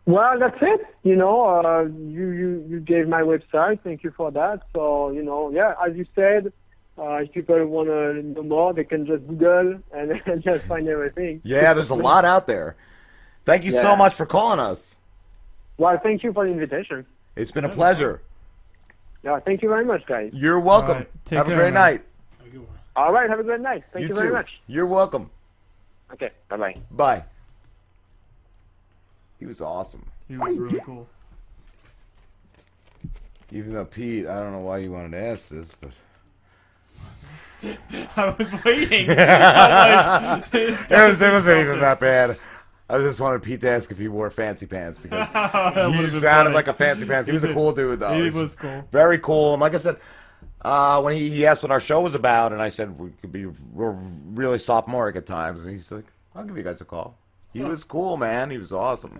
Well, 0.05 0.37
that's 0.37 0.57
it. 0.61 0.81
You 1.03 1.15
know, 1.15 1.43
uh, 1.45 1.83
you, 1.83 2.29
you, 2.31 2.65
you 2.67 2.79
gave 2.79 3.07
my 3.07 3.21
website. 3.21 3.79
Thank 3.83 4.03
you 4.03 4.11
for 4.11 4.31
that. 4.31 4.61
So, 4.73 5.11
you 5.11 5.23
know, 5.23 5.49
yeah, 5.51 5.75
as 5.85 5.95
you 5.95 6.05
said, 6.13 6.51
uh, 6.97 7.15
if 7.15 7.31
people 7.31 7.65
want 7.67 7.87
to 7.87 8.21
know 8.21 8.43
more, 8.43 8.73
they 8.73 8.83
can 8.83 9.05
just 9.05 9.25
Google 9.27 9.79
and, 9.93 10.11
and 10.25 10.43
just 10.43 10.65
find 10.65 10.87
everything. 10.87 11.41
Yeah, 11.43 11.73
there's 11.73 11.89
a 11.89 11.95
lot 11.95 12.25
out 12.25 12.47
there. 12.47 12.75
Thank 13.45 13.63
you 13.63 13.71
so 13.71 13.95
much 13.95 14.13
for 14.13 14.25
calling 14.25 14.59
us. 14.59 14.97
Well, 15.77 15.99
thank 16.01 16.23
you 16.23 16.33
for 16.33 16.45
the 16.45 16.51
invitation. 16.51 17.05
It's 17.35 17.51
been 17.51 17.65
a 17.65 17.69
pleasure. 17.69 18.21
Yeah, 19.23 19.39
thank 19.39 19.61
you 19.61 19.69
very 19.69 19.85
much, 19.85 20.05
guys. 20.05 20.31
You're 20.33 20.59
welcome. 20.59 20.89
All 20.89 20.95
right, 20.95 21.25
take 21.25 21.37
Have 21.37 21.47
a 21.47 21.55
great 21.55 21.73
man. 21.73 21.93
night. 21.93 22.05
All 22.95 23.11
right, 23.11 23.29
have 23.29 23.39
a 23.39 23.43
great 23.43 23.61
night. 23.61 23.83
Thank 23.91 24.07
you, 24.07 24.13
very 24.13 24.31
much. 24.31 24.61
You're 24.67 24.85
welcome. 24.85 25.31
Okay, 26.11 26.29
bye 26.49 26.57
bye 26.57 26.75
bye. 26.91 27.23
He 29.43 29.47
was 29.47 29.59
awesome. 29.59 30.09
He 30.29 30.37
was 30.37 30.55
really 30.55 30.79
cool. 30.79 31.05
Even 33.51 33.73
though 33.73 33.83
Pete, 33.83 34.25
I 34.25 34.39
don't 34.39 34.53
know 34.53 34.59
why 34.59 34.77
you 34.77 34.89
wanted 34.89 35.11
to 35.11 35.21
ask 35.21 35.49
this, 35.49 35.75
but 35.81 35.91
I 38.15 38.35
was 38.39 38.63
waiting. 38.63 39.07
it 39.09 41.07
was 41.09 41.21
it 41.21 41.33
wasn't 41.33 41.59
even 41.59 41.81
that 41.81 41.99
bad. 41.99 42.37
I 42.89 42.99
just 42.99 43.19
wanted 43.19 43.43
Pete 43.43 43.59
to 43.59 43.69
ask 43.69 43.91
if 43.91 43.97
he 43.97 44.07
wore 44.07 44.29
fancy 44.29 44.65
pants 44.65 44.97
because 44.97 45.27
he 45.27 45.33
sounded 45.33 46.21
funny. 46.21 46.55
like 46.55 46.69
a 46.69 46.73
fancy 46.73 47.05
pants. 47.05 47.27
He 47.27 47.31
He 47.31 47.35
was 47.35 47.43
a 47.43 47.53
cool 47.53 47.73
dude 47.73 47.99
though. 47.99 48.13
He 48.13 48.23
He's 48.23 48.35
was 48.35 48.55
cool. 48.55 48.87
Very 48.93 49.19
cool. 49.19 49.55
And 49.55 49.61
like 49.61 49.73
I 49.73 49.77
said, 49.77 49.97
uh, 50.61 51.01
when 51.01 51.17
he, 51.17 51.29
he 51.29 51.45
asked 51.45 51.63
what 51.63 51.71
our 51.73 51.81
show 51.81 51.99
was 51.99 52.15
about, 52.15 52.53
and 52.53 52.61
I 52.61 52.69
said 52.69 52.97
we 52.97 53.09
could 53.19 53.33
be 53.33 53.47
we're 53.73 53.91
really 53.91 54.57
sophomoric 54.57 55.17
at 55.17 55.25
times, 55.25 55.65
and 55.65 55.73
he's 55.75 55.91
like, 55.91 56.05
"I'll 56.33 56.45
give 56.45 56.55
you 56.55 56.63
guys 56.63 56.79
a 56.79 56.85
call." 56.85 57.17
He 57.51 57.61
was 57.61 57.83
cool, 57.83 58.15
man. 58.15 58.49
He 58.49 58.57
was 58.57 58.71
awesome. 58.71 59.19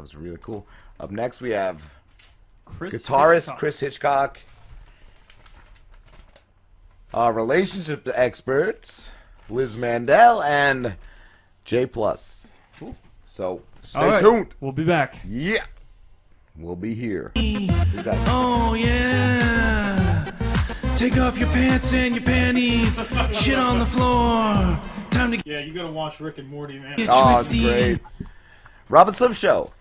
That 0.00 0.04
was 0.04 0.14
really 0.14 0.38
cool. 0.40 0.66
Up 0.98 1.10
next, 1.10 1.42
we 1.42 1.50
have 1.50 1.90
Kris 2.64 2.94
guitarist 2.94 3.34
Hitchcock. 3.34 3.58
Kris 3.58 3.80
Hitchcock, 3.80 4.38
uh, 7.12 7.30
relationship 7.34 8.08
experts 8.14 9.10
Liz 9.50 9.76
Mandel 9.76 10.42
and 10.42 10.94
Jay 11.66 11.84
Pluss. 11.84 12.52
So 13.26 13.60
stay 13.82 14.00
All 14.00 14.10
right, 14.10 14.20
tuned. 14.22 14.54
We'll 14.60 14.72
be 14.72 14.84
back. 14.84 15.18
Yeah, 15.28 15.64
we'll 16.56 16.76
be 16.76 16.94
here. 16.94 17.30
Is 17.36 18.06
that- 18.06 18.26
Oh 18.26 18.72
yeah. 18.72 20.30
Take 20.98 21.18
off 21.18 21.36
your 21.36 21.48
pants 21.48 21.88
and 21.90 22.14
your 22.14 22.24
panties. 22.24 22.94
Shit 23.44 23.58
on 23.58 23.80
the 23.80 23.86
floor. 23.92 24.80
Time 25.12 25.32
to 25.32 25.42
Yeah, 25.44 25.60
you 25.60 25.74
gotta 25.74 25.92
watch 25.92 26.20
Rick 26.20 26.38
and 26.38 26.48
Morty, 26.48 26.78
man. 26.78 26.94
Oh, 27.06 27.40
it's 27.40 27.52
great. 27.52 28.00
Rob 28.88 29.08
and 29.08 29.16
Slim 29.16 29.34
Show. 29.34 29.72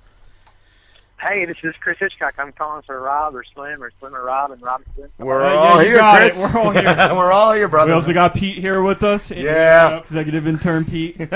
Hey, 1.21 1.43
this 1.45 1.57
is 1.63 1.75
Kris 1.81 1.97
Hitchcock. 1.99 2.35
I'm 2.37 2.53
calling 2.53 2.81
for 2.83 2.99
Rob 3.01 3.35
or 3.35 3.43
Slim 3.53 3.83
or 3.83 3.91
Slim 3.99 4.15
or 4.15 4.23
Rob 4.23 4.51
and 4.51 4.61
Rob 4.61 4.81
and 4.85 4.95
Slim. 4.95 5.09
We're 5.17 5.41
Uh, 5.45 5.49
yeah, 5.53 5.57
all 5.59 5.81
you 5.81 5.87
here, 5.89 5.97
got 5.97 6.21
it. 6.23 6.31
Kris. 6.31 6.53
We're 6.53 6.59
all 6.61 6.71
here. 6.71 7.15
We're 7.15 7.31
all 7.33 7.53
here, 7.53 7.67
brother. 7.67 7.89
We 7.91 7.95
also 7.95 8.13
got 8.13 8.33
Pete 8.33 8.57
here 8.57 8.81
with 8.81 9.03
us. 9.03 9.29
Yeah. 9.29 9.97
Executive 9.97 10.47
intern 10.47 10.85
Pete. 10.85 11.17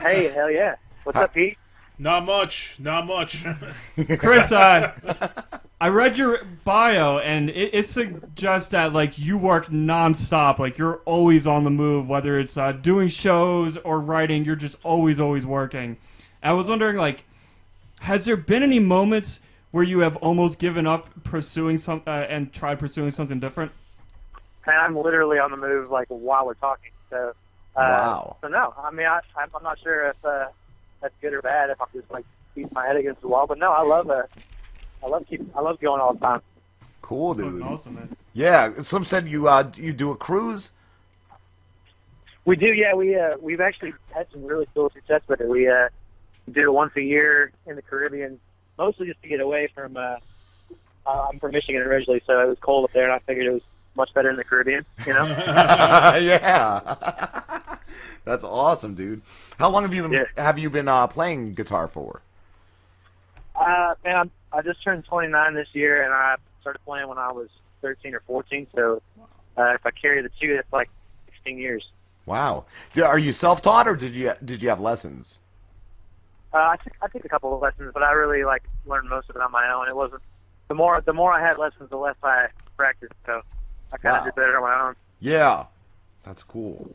Hey, 0.00 0.30
hell 0.34 0.50
yeah. 0.50 0.76
What's 1.04 1.18
up, 1.18 1.34
Pete? 1.34 1.58
Not 1.98 2.24
much. 2.24 2.76
Not 2.78 3.06
much. 3.06 3.44
Kris, 4.18 4.50
uh, 4.50 4.92
I 5.78 5.88
read 5.88 6.16
your 6.16 6.42
bio 6.64 7.18
and 7.18 7.50
it, 7.50 7.74
it 7.74 7.86
suggests 7.86 8.70
that 8.70 8.94
like 8.94 9.18
you 9.18 9.36
work 9.36 9.66
nonstop, 9.66 10.58
like 10.58 10.78
you're 10.78 11.00
always 11.04 11.46
on 11.46 11.64
the 11.64 11.70
move, 11.70 12.08
whether 12.08 12.38
it's 12.40 12.56
uh, 12.56 12.72
doing 12.72 13.08
shows 13.08 13.76
or 13.76 14.00
writing. 14.00 14.42
You're 14.46 14.56
just 14.56 14.78
always, 14.84 15.20
always 15.20 15.44
working. 15.44 15.98
I 16.42 16.52
was 16.52 16.68
wondering, 16.68 16.96
like, 16.96 17.24
has 18.00 18.24
there 18.24 18.36
been 18.36 18.62
any 18.62 18.78
moments 18.78 19.40
where 19.70 19.84
you 19.84 20.00
have 20.00 20.16
almost 20.16 20.58
given 20.58 20.86
up 20.86 21.08
pursuing 21.24 21.78
some 21.78 22.02
uh, 22.06 22.10
and 22.10 22.52
tried 22.52 22.78
pursuing 22.78 23.10
something 23.10 23.40
different? 23.40 23.72
And 24.66 24.76
I'm 24.76 24.96
literally 24.96 25.38
on 25.38 25.50
the 25.50 25.56
move 25.56 25.90
like 25.90 26.08
while 26.08 26.46
we're 26.46 26.54
talking. 26.54 26.90
So, 27.10 27.16
uh, 27.18 27.32
Wow. 27.76 28.36
So 28.42 28.48
no, 28.48 28.74
I 28.76 28.90
mean, 28.90 29.06
I, 29.06 29.20
I'm 29.36 29.48
I'm 29.54 29.62
not 29.62 29.78
sure 29.80 30.08
if 30.08 30.24
uh, 30.24 30.46
that's 31.00 31.14
good 31.20 31.32
or 31.32 31.42
bad. 31.42 31.70
If 31.70 31.80
I'm 31.80 31.88
just 31.94 32.10
like 32.10 32.24
beating 32.54 32.70
my 32.72 32.86
head 32.86 32.96
against 32.96 33.20
the 33.20 33.28
wall, 33.28 33.46
but 33.46 33.58
no, 33.58 33.72
I 33.72 33.82
love 33.82 34.10
uh, 34.10 34.24
I 35.02 35.08
love 35.08 35.26
keep 35.28 35.40
I 35.56 35.60
love 35.60 35.80
going 35.80 36.00
all 36.00 36.14
the 36.14 36.20
time. 36.20 36.42
Cool, 37.02 37.34
dude. 37.34 37.62
Awesome, 37.62 37.94
man. 37.94 38.16
Yeah, 38.34 38.72
Slim 38.82 39.04
said 39.04 39.28
you 39.28 39.48
uh 39.48 39.70
you 39.76 39.92
do 39.92 40.10
a 40.10 40.16
cruise. 40.16 40.72
We 42.44 42.56
do, 42.56 42.66
yeah. 42.66 42.94
We 42.94 43.14
uh, 43.14 43.36
we've 43.40 43.60
actually 43.60 43.92
had 44.10 44.26
some 44.32 44.44
really 44.44 44.66
cool 44.74 44.90
success 44.90 45.20
with 45.28 45.40
it. 45.40 45.48
We 45.48 45.68
uh, 45.68 45.88
do 46.52 46.62
it 46.62 46.72
once 46.72 46.92
a 46.96 47.02
year 47.02 47.52
in 47.66 47.76
the 47.76 47.82
Caribbean, 47.82 48.40
mostly 48.76 49.06
just 49.06 49.22
to 49.22 49.28
get 49.28 49.40
away 49.40 49.68
from. 49.74 49.96
Uh, 49.96 50.16
uh, 51.06 51.28
I'm 51.30 51.38
from 51.38 51.52
Michigan 51.52 51.80
originally, 51.82 52.22
so 52.26 52.40
it 52.40 52.48
was 52.48 52.58
cold 52.60 52.84
up 52.84 52.92
there, 52.92 53.04
and 53.04 53.12
I 53.12 53.18
figured 53.20 53.46
it 53.46 53.52
was 53.52 53.62
much 53.96 54.12
better 54.12 54.28
in 54.28 54.36
the 54.36 54.44
Caribbean. 54.44 54.84
You 55.06 55.14
know. 55.14 55.24
yeah. 56.20 56.96
That's 58.24 58.44
awesome, 58.44 58.94
dude. 58.94 59.22
How 59.58 59.70
long 59.70 59.82
have 59.82 59.94
you 59.94 60.06
been 60.06 60.26
have 60.36 60.58
you 60.58 60.68
been 60.70 60.88
uh, 60.88 61.06
playing 61.06 61.54
guitar 61.54 61.88
for? 61.88 62.22
Uh, 63.56 63.94
man, 64.04 64.16
I'm, 64.16 64.30
I 64.52 64.62
just 64.62 64.82
turned 64.84 65.04
29 65.04 65.54
this 65.54 65.68
year, 65.72 66.02
and 66.02 66.12
I 66.12 66.36
started 66.60 66.78
playing 66.84 67.08
when 67.08 67.18
I 67.18 67.32
was 67.32 67.48
13 67.80 68.14
or 68.14 68.20
14. 68.26 68.66
So 68.74 69.02
uh, 69.56 69.74
if 69.74 69.84
I 69.84 69.90
carry 69.90 70.22
the 70.22 70.30
two, 70.40 70.54
that's 70.54 70.72
like 70.72 70.90
16 71.32 71.58
years. 71.58 71.88
Wow. 72.26 72.66
Are 73.02 73.18
you 73.18 73.32
self-taught 73.32 73.88
or 73.88 73.96
did 73.96 74.14
you 74.14 74.34
did 74.44 74.62
you 74.62 74.68
have 74.68 74.80
lessons? 74.80 75.40
Uh, 76.52 76.56
I 76.56 76.76
took 76.82 76.92
I 77.02 77.08
took 77.08 77.24
a 77.24 77.28
couple 77.28 77.54
of 77.54 77.60
lessons, 77.60 77.90
but 77.92 78.02
I 78.02 78.12
really 78.12 78.44
like 78.44 78.64
learned 78.86 79.08
most 79.08 79.28
of 79.30 79.36
it 79.36 79.42
on 79.42 79.52
my 79.52 79.70
own. 79.72 79.88
It 79.88 79.96
wasn't 79.96 80.22
the 80.68 80.74
more 80.74 81.00
the 81.00 81.12
more 81.12 81.32
I 81.32 81.40
had 81.46 81.58
lessons, 81.58 81.90
the 81.90 81.96
less 81.96 82.16
I 82.22 82.46
practiced. 82.76 83.12
So 83.26 83.42
I 83.92 83.96
kind 83.98 84.16
of 84.16 84.20
Wow. 84.20 84.24
did 84.24 84.34
better 84.34 84.56
on 84.56 84.62
my 84.62 84.88
own. 84.88 84.96
Yeah. 85.20 85.64
That's 86.24 86.42
cool. 86.42 86.94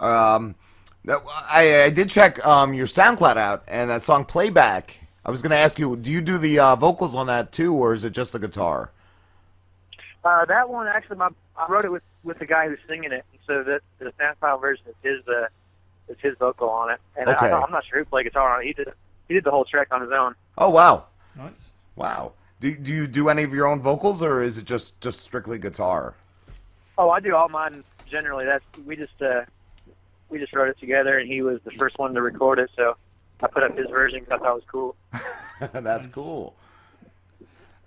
Um, 0.00 0.54
I, 1.08 1.84
I 1.84 1.90
did 1.90 2.10
check 2.10 2.44
um, 2.46 2.74
your 2.74 2.86
SoundCloud 2.86 3.36
out, 3.36 3.64
and 3.66 3.90
that 3.90 4.02
song 4.02 4.24
"Playback." 4.24 5.00
I 5.26 5.30
was 5.30 5.40
going 5.40 5.52
to 5.52 5.56
ask 5.56 5.78
you, 5.78 5.96
do 5.96 6.10
you 6.10 6.20
do 6.20 6.36
the 6.36 6.58
uh, 6.58 6.76
vocals 6.76 7.14
on 7.14 7.28
that 7.28 7.50
too, 7.50 7.72
or 7.74 7.94
is 7.94 8.04
it 8.04 8.12
just 8.12 8.32
the 8.34 8.38
guitar? 8.38 8.90
Uh, 10.22 10.44
that 10.44 10.68
one 10.68 10.86
actually, 10.86 11.16
my 11.16 11.30
I 11.56 11.66
wrote 11.68 11.84
it 11.84 11.92
with 11.92 12.02
with 12.24 12.38
the 12.38 12.46
guy 12.46 12.68
who's 12.68 12.78
singing 12.88 13.12
it, 13.12 13.24
and 13.32 13.40
so 13.46 13.62
that 13.64 13.80
the 13.98 14.12
SoundCloud 14.20 14.60
version 14.60 14.84
is 14.88 14.94
his 15.02 15.28
uh, 15.28 15.46
is 16.08 16.16
his 16.20 16.36
vocal 16.38 16.68
on 16.68 16.90
it. 16.90 17.00
And 17.16 17.28
Okay. 17.28 17.50
I, 17.50 17.60
I'm 17.60 17.70
not 17.70 17.84
sure 17.86 17.98
who 17.98 18.04
played 18.04 18.24
guitar 18.24 18.54
on 18.54 18.62
it. 18.62 18.66
He 18.66 18.72
did 18.72 18.88
he 19.28 19.34
did 19.34 19.44
the 19.44 19.50
whole 19.50 19.64
track 19.64 19.88
on 19.90 20.00
his 20.02 20.10
own. 20.12 20.34
Oh 20.58 20.70
wow, 20.70 21.06
Nice. 21.36 21.72
wow. 21.96 22.32
Do 22.60 22.74
do 22.76 22.92
you 22.92 23.06
do 23.06 23.28
any 23.28 23.42
of 23.42 23.52
your 23.54 23.66
own 23.66 23.80
vocals, 23.80 24.22
or 24.22 24.42
is 24.42 24.58
it 24.58 24.64
just 24.64 25.00
just 25.00 25.20
strictly 25.20 25.58
guitar? 25.58 26.14
Oh, 26.96 27.10
I 27.10 27.20
do 27.20 27.34
all 27.34 27.48
mine 27.48 27.82
generally. 28.06 28.46
That's 28.46 28.64
we 28.86 28.96
just 28.96 29.20
uh, 29.20 29.42
we 30.28 30.38
just 30.38 30.52
wrote 30.54 30.68
it 30.68 30.78
together, 30.78 31.18
and 31.18 31.28
he 31.28 31.42
was 31.42 31.60
the 31.64 31.72
first 31.72 31.98
one 31.98 32.14
to 32.14 32.22
record 32.22 32.58
it, 32.58 32.70
so 32.76 32.96
I 33.42 33.48
put 33.48 33.62
up 33.62 33.76
his 33.76 33.88
version 33.90 34.20
because 34.20 34.40
I 34.40 34.44
thought 34.44 34.50
it 34.52 34.54
was 34.54 34.64
cool. 34.70 34.96
That's 35.82 36.06
cool. 36.08 36.54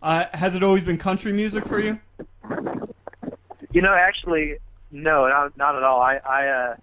Uh, 0.02 0.26
has 0.34 0.54
it 0.56 0.62
always 0.64 0.84
been 0.84 0.98
country 0.98 1.32
music 1.34 1.66
for 1.66 1.80
you? 1.80 2.00
You 3.72 3.82
know, 3.82 3.94
actually, 3.94 4.58
no, 4.92 5.28
not, 5.28 5.58
not 5.58 5.76
at 5.76 5.84
all. 5.84 6.00
I, 6.02 6.18
I, 6.18 6.48
uh, 6.48 6.76
I, 6.76 6.78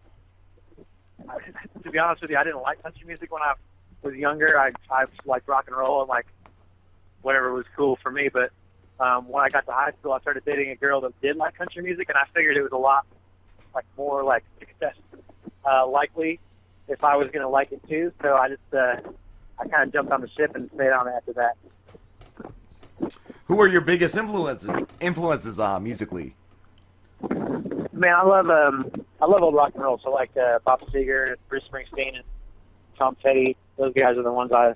to 1.83 1.91
be 1.91 1.99
honest 1.99 2.23
with 2.23 2.31
you, 2.31 2.37
I 2.37 2.45
didn't 2.45 2.63
like 2.63 2.83
country 2.83 3.07
music 3.07 3.33
when 3.33 3.43
I 3.43 3.55
was 4.03 4.15
younger. 4.15 4.59
I, 4.59 4.73
I 4.91 5.05
liked 5.25 5.49
rock 5.49 5.65
and 5.67 5.77
roll 5.77 6.03
and 6.03 6.09
like 6.09 6.27
whatever 7.23 7.53
was 7.53 7.67
cool 7.77 7.99
for 8.03 8.11
me. 8.11 8.29
But 8.33 8.51
um, 9.01 9.29
when 9.29 9.45
I 9.45 9.49
got 9.49 9.67
to 9.67 9.73
high 9.73 9.93
school, 9.99 10.13
I 10.13 10.21
started 10.21 10.45
dating 10.45 10.71
a 10.71 10.77
girl 10.77 11.01
that 11.03 11.21
did 11.21 11.37
like 11.37 11.57
country 11.57 11.83
music, 11.83 12.09
and 12.09 12.19
I 12.19 12.25
figured 12.35 12.57
it 12.57 12.63
was 12.63 12.73
a 12.73 12.77
lot 12.77 13.07
like 13.75 13.87
more 13.97 14.23
like 14.23 14.45
success 14.61 14.95
uh, 15.65 15.87
likely 15.87 16.39
if 16.89 17.03
I 17.03 17.17
was 17.17 17.29
gonna 17.33 17.49
like 17.49 17.73
it 17.73 17.81
too. 17.89 18.13
So 18.23 18.35
I 18.35 18.49
just 18.49 18.63
uh, 18.73 18.97
I 19.59 19.69
kind 19.69 19.85
of 19.85 19.93
jumped 19.93 20.13
on 20.13 20.21
the 20.21 20.29
ship 20.29 20.55
and 20.55 20.71
stayed 20.75 20.91
on 20.91 21.09
after 21.09 21.33
that. 21.35 21.57
Who 23.47 23.61
are 23.61 23.69
your 23.69 23.83
biggest 23.83 24.17
influences? 24.17 24.71
Influences 25.01 25.61
uh, 25.61 25.79
musically. 25.81 26.35
Man, 28.05 28.15
I 28.15 28.23
love 28.23 28.51
um, 28.51 28.93
I 29.19 29.25
love 29.25 29.43
old 29.43 29.55
rock 29.55 29.73
and 29.73 29.83
roll. 29.83 29.99
So 30.05 30.11
like 30.11 30.37
uh, 30.37 30.59
Bob 30.63 30.83
Seger, 30.93 31.37
Bruce 31.49 31.63
Springsteen, 31.73 32.17
and 32.17 32.25
Tom 32.99 33.17
Petty. 33.23 33.57
Those 33.79 33.95
guys 33.95 34.19
are 34.19 34.23
the 34.23 34.31
ones 34.31 34.53
I 34.53 34.75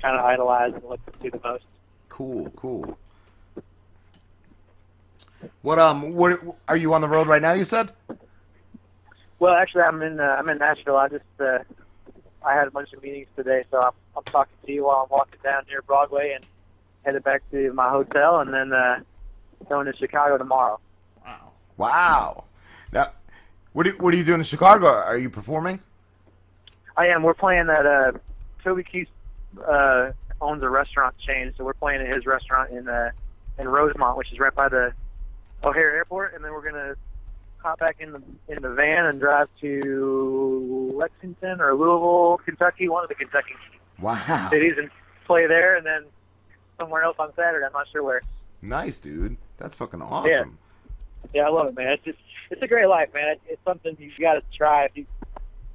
kind 0.00 0.16
of 0.16 0.24
idolize 0.24 0.74
and 0.74 0.84
look 0.84 1.00
to 1.20 1.30
the 1.32 1.40
most. 1.42 1.64
Cool, 2.08 2.48
cool. 2.54 2.96
What 5.62 5.80
um, 5.80 6.14
what 6.14 6.38
are 6.68 6.76
you 6.76 6.94
on 6.94 7.00
the 7.00 7.08
road 7.08 7.26
right 7.26 7.42
now? 7.42 7.54
You 7.54 7.64
said. 7.64 7.90
Well, 9.40 9.54
actually, 9.54 9.82
I'm 9.82 10.00
in 10.02 10.20
uh, 10.20 10.36
I'm 10.38 10.48
in 10.48 10.58
Nashville. 10.58 10.96
I 10.96 11.08
just 11.08 11.24
uh, 11.40 11.58
I 12.46 12.54
had 12.54 12.68
a 12.68 12.70
bunch 12.70 12.92
of 12.92 13.02
meetings 13.02 13.26
today, 13.34 13.64
so 13.72 13.82
I'm, 13.82 13.92
I'm 14.16 14.22
talking 14.22 14.54
to 14.64 14.72
you 14.72 14.84
while 14.84 15.08
I'm 15.10 15.10
walking 15.10 15.40
down 15.42 15.64
near 15.68 15.82
Broadway 15.82 16.34
and 16.36 16.46
headed 17.04 17.24
back 17.24 17.42
to 17.50 17.72
my 17.72 17.90
hotel, 17.90 18.38
and 18.38 18.54
then 18.54 18.72
uh, 18.72 19.00
going 19.68 19.86
to 19.86 19.96
Chicago 19.96 20.38
tomorrow. 20.38 20.78
Wow. 21.26 21.50
Wow. 21.76 22.44
Now, 22.92 23.12
what 23.72 23.84
do 23.84 23.90
what 23.98 24.14
are 24.14 24.16
you 24.16 24.24
doing 24.24 24.40
in 24.40 24.44
Chicago? 24.44 24.86
Are 24.86 25.18
you 25.18 25.30
performing? 25.30 25.80
I 26.96 27.06
am. 27.08 27.22
We're 27.22 27.34
playing 27.34 27.68
at 27.70 27.86
uh, 27.86 28.12
Toby 28.64 28.82
Keith 28.84 29.08
uh, 29.66 30.10
owns 30.40 30.62
a 30.62 30.68
restaurant 30.68 31.14
chain, 31.18 31.52
so 31.56 31.64
we're 31.64 31.72
playing 31.74 32.00
at 32.02 32.12
his 32.12 32.26
restaurant 32.26 32.70
in 32.72 32.88
uh, 32.88 33.10
in 33.58 33.68
Rosemont, 33.68 34.16
which 34.16 34.32
is 34.32 34.38
right 34.38 34.54
by 34.54 34.68
the 34.68 34.92
O'Hare 35.62 35.92
Airport, 35.96 36.34
and 36.34 36.44
then 36.44 36.52
we're 36.52 36.64
gonna 36.64 36.94
hop 37.58 37.78
back 37.78 37.96
in 38.00 38.12
the 38.12 38.22
in 38.48 38.62
the 38.62 38.70
van 38.70 39.06
and 39.06 39.20
drive 39.20 39.48
to 39.60 40.92
Lexington 40.96 41.60
or 41.60 41.74
Louisville, 41.74 42.40
Kentucky, 42.44 42.88
one 42.88 43.02
of 43.04 43.08
the 43.08 43.14
Kentucky 43.14 43.54
Wow. 44.00 44.48
cities, 44.50 44.74
and 44.78 44.90
play 45.26 45.46
there, 45.46 45.76
and 45.76 45.86
then 45.86 46.04
somewhere 46.78 47.02
else 47.02 47.16
on 47.18 47.32
Saturday. 47.36 47.64
I'm 47.64 47.72
not 47.72 47.86
sure 47.92 48.02
where. 48.02 48.22
Nice, 48.62 48.98
dude. 48.98 49.36
That's 49.58 49.74
fucking 49.74 50.02
awesome. 50.02 50.58
Yeah, 51.34 51.42
Yeah, 51.42 51.46
I 51.46 51.50
love 51.50 51.68
it, 51.68 51.74
man. 51.76 51.92
It's 51.92 52.04
just 52.04 52.18
it's 52.50 52.62
a 52.62 52.66
great 52.66 52.86
life, 52.88 53.08
man. 53.14 53.28
It's, 53.30 53.40
it's 53.48 53.64
something 53.64 53.96
you 53.98 54.10
got 54.20 54.34
to 54.34 54.42
try 54.56 54.84
if 54.86 54.92
you 54.94 55.06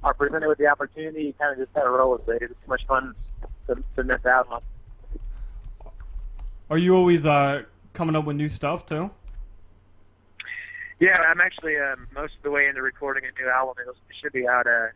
are 0.02 0.14
presented 0.14 0.48
with 0.48 0.58
the 0.58 0.66
opportunity. 0.66 1.24
You 1.24 1.32
kind 1.34 1.52
of 1.52 1.58
just 1.58 1.74
got 1.74 1.84
to 1.84 1.90
roll 1.90 2.12
with 2.12 2.28
it. 2.28 2.42
It's 2.42 2.52
too 2.64 2.68
much 2.68 2.84
fun 2.86 3.14
to, 3.66 3.76
to 3.96 4.04
miss 4.04 4.24
out 4.26 4.48
on. 4.50 4.62
Are 6.70 6.78
you 6.78 6.96
always 6.96 7.24
uh, 7.26 7.62
coming 7.92 8.16
up 8.16 8.24
with 8.24 8.36
new 8.36 8.48
stuff 8.48 8.86
too? 8.86 9.10
Yeah, 10.98 11.18
I'm 11.18 11.40
actually 11.40 11.76
um, 11.76 12.06
most 12.14 12.34
of 12.36 12.42
the 12.42 12.50
way 12.50 12.66
into 12.66 12.82
recording 12.82 13.24
a 13.24 13.42
new 13.42 13.48
album. 13.50 13.74
It'll, 13.80 13.92
it 13.92 14.16
should 14.20 14.32
be 14.32 14.48
out 14.48 14.66
uh, 14.66 14.88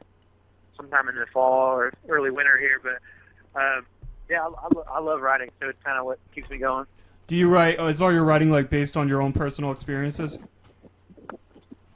sometime 0.76 1.08
in 1.08 1.14
the 1.14 1.26
fall 1.32 1.76
or 1.76 1.92
early 2.08 2.30
winter 2.30 2.58
here. 2.58 2.80
But 2.82 3.60
um, 3.60 3.86
yeah, 4.28 4.40
I, 4.42 4.46
I, 4.46 4.68
lo- 4.74 4.86
I 4.90 5.00
love 5.00 5.20
writing, 5.20 5.50
so 5.60 5.68
it's 5.68 5.82
kind 5.84 5.98
of 5.98 6.06
what 6.06 6.18
keeps 6.34 6.48
me 6.50 6.58
going. 6.58 6.86
Do 7.26 7.36
you 7.36 7.48
write? 7.48 7.78
uh, 7.78 7.84
Is 7.84 8.00
all 8.00 8.12
your 8.12 8.24
writing 8.24 8.50
like 8.50 8.70
based 8.70 8.96
on 8.96 9.08
your 9.08 9.20
own 9.22 9.32
personal 9.32 9.70
experiences? 9.72 10.38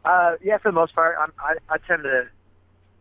Uh, 0.05 0.33
yeah, 0.43 0.59
for 0.59 0.71
the 0.71 0.75
most 0.75 0.95
part, 0.95 1.17
I'm, 1.19 1.33
I 1.39 1.57
I 1.69 1.79
tend 1.79 2.03
to 2.03 2.29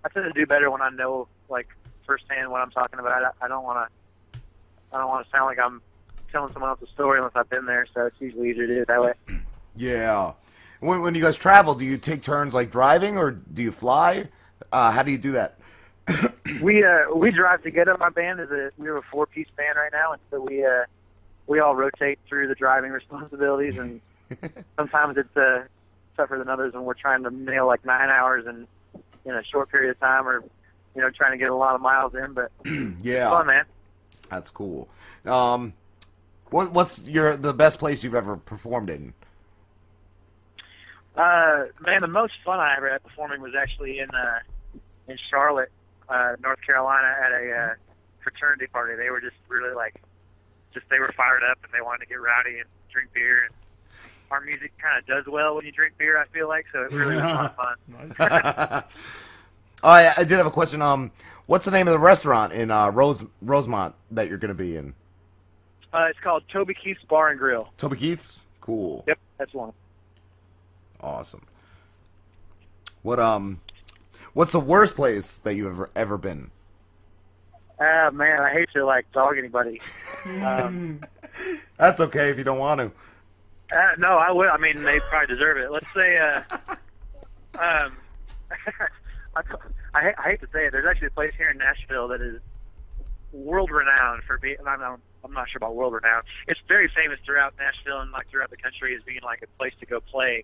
I 0.05 0.09
tend 0.09 0.25
to 0.25 0.39
do 0.39 0.45
better 0.45 0.71
when 0.71 0.81
I 0.81 0.89
know 0.89 1.27
like 1.49 1.67
firsthand 2.05 2.51
what 2.51 2.61
I'm 2.61 2.71
talking 2.71 2.99
about. 2.99 3.23
I, 3.23 3.45
I 3.45 3.47
don't 3.47 3.63
want 3.63 3.89
to 3.89 4.39
I 4.93 4.99
don't 4.99 5.09
want 5.09 5.25
to 5.25 5.31
sound 5.31 5.45
like 5.45 5.59
I'm 5.59 5.81
telling 6.31 6.53
someone 6.53 6.69
else's 6.71 6.89
story 6.89 7.19
unless 7.19 7.34
I've 7.35 7.49
been 7.49 7.65
there. 7.65 7.88
So 7.93 8.05
it's 8.05 8.15
usually 8.19 8.51
easier 8.51 8.67
to 8.67 8.75
do 8.75 8.81
it 8.81 8.88
that 8.88 9.01
way. 9.01 9.13
Yeah. 9.75 10.34
When 10.81 11.01
when 11.01 11.15
you 11.15 11.21
guys 11.23 11.35
travel, 11.35 11.73
do 11.73 11.84
you 11.84 11.97
take 11.97 12.21
turns 12.21 12.53
like 12.53 12.69
driving 12.69 13.17
or 13.17 13.31
do 13.31 13.63
you 13.63 13.71
fly? 13.71 14.25
Uh, 14.71 14.91
how 14.91 15.01
do 15.01 15.11
you 15.11 15.17
do 15.17 15.31
that? 15.31 15.57
we 16.61 16.84
uh 16.84 17.15
we 17.15 17.31
drive 17.31 17.63
together. 17.63 17.95
My 17.99 18.09
band 18.09 18.39
is 18.39 18.51
a 18.51 18.69
we're 18.77 18.97
a 18.97 19.01
four 19.11 19.25
piece 19.25 19.47
band 19.57 19.77
right 19.77 19.91
now, 19.91 20.11
and 20.11 20.21
so 20.30 20.41
we 20.41 20.63
uh 20.63 20.84
we 21.47 21.59
all 21.59 21.75
rotate 21.75 22.19
through 22.30 22.49
the 22.49 22.53
driving 22.55 22.91
responsibilities, 22.91 23.80
and 23.80 23.99
sometimes 24.75 25.17
it's 25.17 25.35
uh 25.35 25.63
tougher 26.15 26.38
than 26.38 26.49
others, 26.49 26.73
and 26.73 26.85
we're 26.85 26.94
trying 26.94 27.23
to 27.23 27.31
nail 27.31 27.68
like 27.68 27.85
nine 27.85 28.10
hours 28.10 28.45
in 28.45 28.68
in 29.26 29.34
a 29.35 29.44
short 29.44 29.69
period 29.69 29.91
of 29.91 29.99
time, 29.99 30.27
or 30.27 30.44
you 30.95 31.02
know 31.02 31.10
trying 31.10 31.31
to 31.31 31.38
get 31.38 31.49
a 31.49 31.56
lot 31.56 31.76
of 31.76 31.81
miles 31.81 32.14
in. 32.15 32.34
But 32.34 32.52
Yeah. 33.02 33.30
fun, 33.30 33.48
man. 33.48 33.65
That's 34.30 34.49
cool. 34.49 34.88
Um, 35.26 35.73
what 36.49 36.72
what's 36.72 37.07
your 37.07 37.35
the 37.38 37.53
best 37.53 37.80
place 37.80 38.03
you've 38.03 38.15
ever 38.15 38.38
performed 38.38 38.90
in? 38.90 39.14
Uh, 41.15 41.65
man, 41.85 42.02
the 42.02 42.07
most 42.07 42.34
fun 42.44 42.60
I 42.60 42.76
ever 42.77 42.90
had 42.91 43.03
performing 43.03 43.41
was 43.41 43.53
actually 43.56 43.99
in 43.99 44.10
uh, 44.10 44.40
in 45.07 45.18
Charlotte, 45.30 45.72
uh, 46.10 46.35
North 46.41 46.60
Carolina, 46.65 47.07
at 47.23 47.31
a 47.31 47.52
uh, 47.52 47.73
fraternity 48.23 48.68
party. 48.68 48.95
They 48.95 49.10
were 49.11 49.22
just 49.22 49.35
really 49.48 49.76
like, 49.76 50.02
just 50.73 50.90
they 50.90 50.99
were 50.99 51.14
fired 51.15 51.44
up 51.44 51.60
and 51.64 51.72
they 51.73 51.81
wanted 51.81 51.99
to 51.99 52.06
get 52.07 52.15
rowdy 52.19 52.57
and 52.57 52.68
drink 52.91 53.10
beer. 53.14 53.44
And 53.45 53.53
our 54.32 54.41
music 54.41 54.72
kind 54.82 54.98
of 55.00 55.06
does 55.06 55.32
well 55.32 55.56
when 55.56 55.66
you 55.66 55.72
drink 55.72 55.98
beer. 55.98 56.18
I 56.20 56.26
feel 56.28 56.48
like 56.48 56.66
so 56.72 56.84
it 56.84 56.91
really 56.91 57.16
was 57.16 57.24
a 57.24 57.28
lot 57.28 57.56
of 57.58 58.16
fun. 58.18 58.84
Oh, 59.86 59.90
I, 59.90 60.14
I 60.18 60.24
did 60.24 60.38
have 60.38 60.45
a 60.45 60.52
question. 60.52 60.82
Um, 60.82 61.12
what's 61.45 61.66
the 61.66 61.72
name 61.72 61.88
of 61.90 61.91
the 61.91 62.00
restaurant 62.00 62.54
in 62.54 62.72
uh, 62.72 62.90
Rose 62.90 63.24
Rosemont 63.41 63.94
that 64.12 64.30
you're 64.30 64.38
going 64.38 64.48
to 64.50 64.56
be 64.56 64.78
in? 64.78 64.94
Uh, 65.94 66.06
it's 66.10 66.20
called 66.22 66.44
Toby 66.52 66.74
Keith's 66.74 67.04
Bar 67.04 67.30
and 67.30 67.40
Grill. 67.40 67.70
Toby 67.78 67.98
Keith's. 67.98 68.45
Cool. 68.62 69.04
Yep, 69.08 69.20
that's 69.38 69.54
one. 69.54 69.74
Awesome. 71.02 71.45
What 73.02 73.20
um, 73.20 73.60
what's 74.32 74.54
the 74.54 74.60
worst 74.62 74.95
place 74.95 75.36
that 75.40 75.56
you've 75.56 75.68
ever 75.68 75.90
ever 75.95 76.18
been? 76.18 76.50
Ah, 77.80 78.10
man, 78.14 78.40
I 78.40 78.54
hate 78.54 78.70
to 78.74 78.86
like 78.86 79.12
dog 79.12 79.38
anybody. 79.38 79.82
Um, 80.41 81.02
That's 81.78 82.00
okay 82.00 82.30
if 82.30 82.38
you 82.38 82.45
don't 82.45 82.60
want 82.60 82.80
to. 82.80 82.91
Uh, 83.74 83.95
no, 83.98 84.18
I 84.18 84.32
would. 84.32 84.48
I 84.50 84.58
mean, 84.58 84.84
they 84.84 85.00
probably 85.00 85.34
deserve 85.34 85.58
it. 85.58 85.72
Let's 85.72 85.91
say, 85.95 86.18
uh, 86.18 86.41
um, 87.60 87.98
I, 89.36 89.41
I, 89.95 90.02
hate- 90.02 90.16
I 90.18 90.30
hate 90.30 90.41
to 90.41 90.48
say 90.54 90.66
it. 90.68 90.72
There's 90.72 90.86
actually 90.86 91.08
a 91.08 91.12
place 91.12 91.34
here 91.36 91.50
in 91.50 91.58
Nashville 91.58 92.08
that 92.10 92.22
is 92.22 92.40
world 93.32 93.72
renowned 93.72 94.24
for 94.24 94.38
being. 94.38 94.58
I'm 94.66 94.80
not, 94.80 95.00
I'm 95.24 95.34
not 95.34 95.50
sure 95.50 95.58
about 95.58 95.76
world 95.76 95.94
renowned. 95.94 96.24
It's 96.48 96.60
very 96.68 96.88
famous 96.95 97.20
throughout 97.26 97.54
Nashville 97.58 98.00
and 98.02 98.12
like 98.12 98.30
throughout 98.30 98.52
the 98.52 98.58
country 98.58 98.95
as 98.95 99.02
being 99.04 99.22
like 99.24 99.41
a 99.41 99.48
place 99.58 99.74
to 99.80 99.86
go 99.86 100.00
play. 100.02 100.44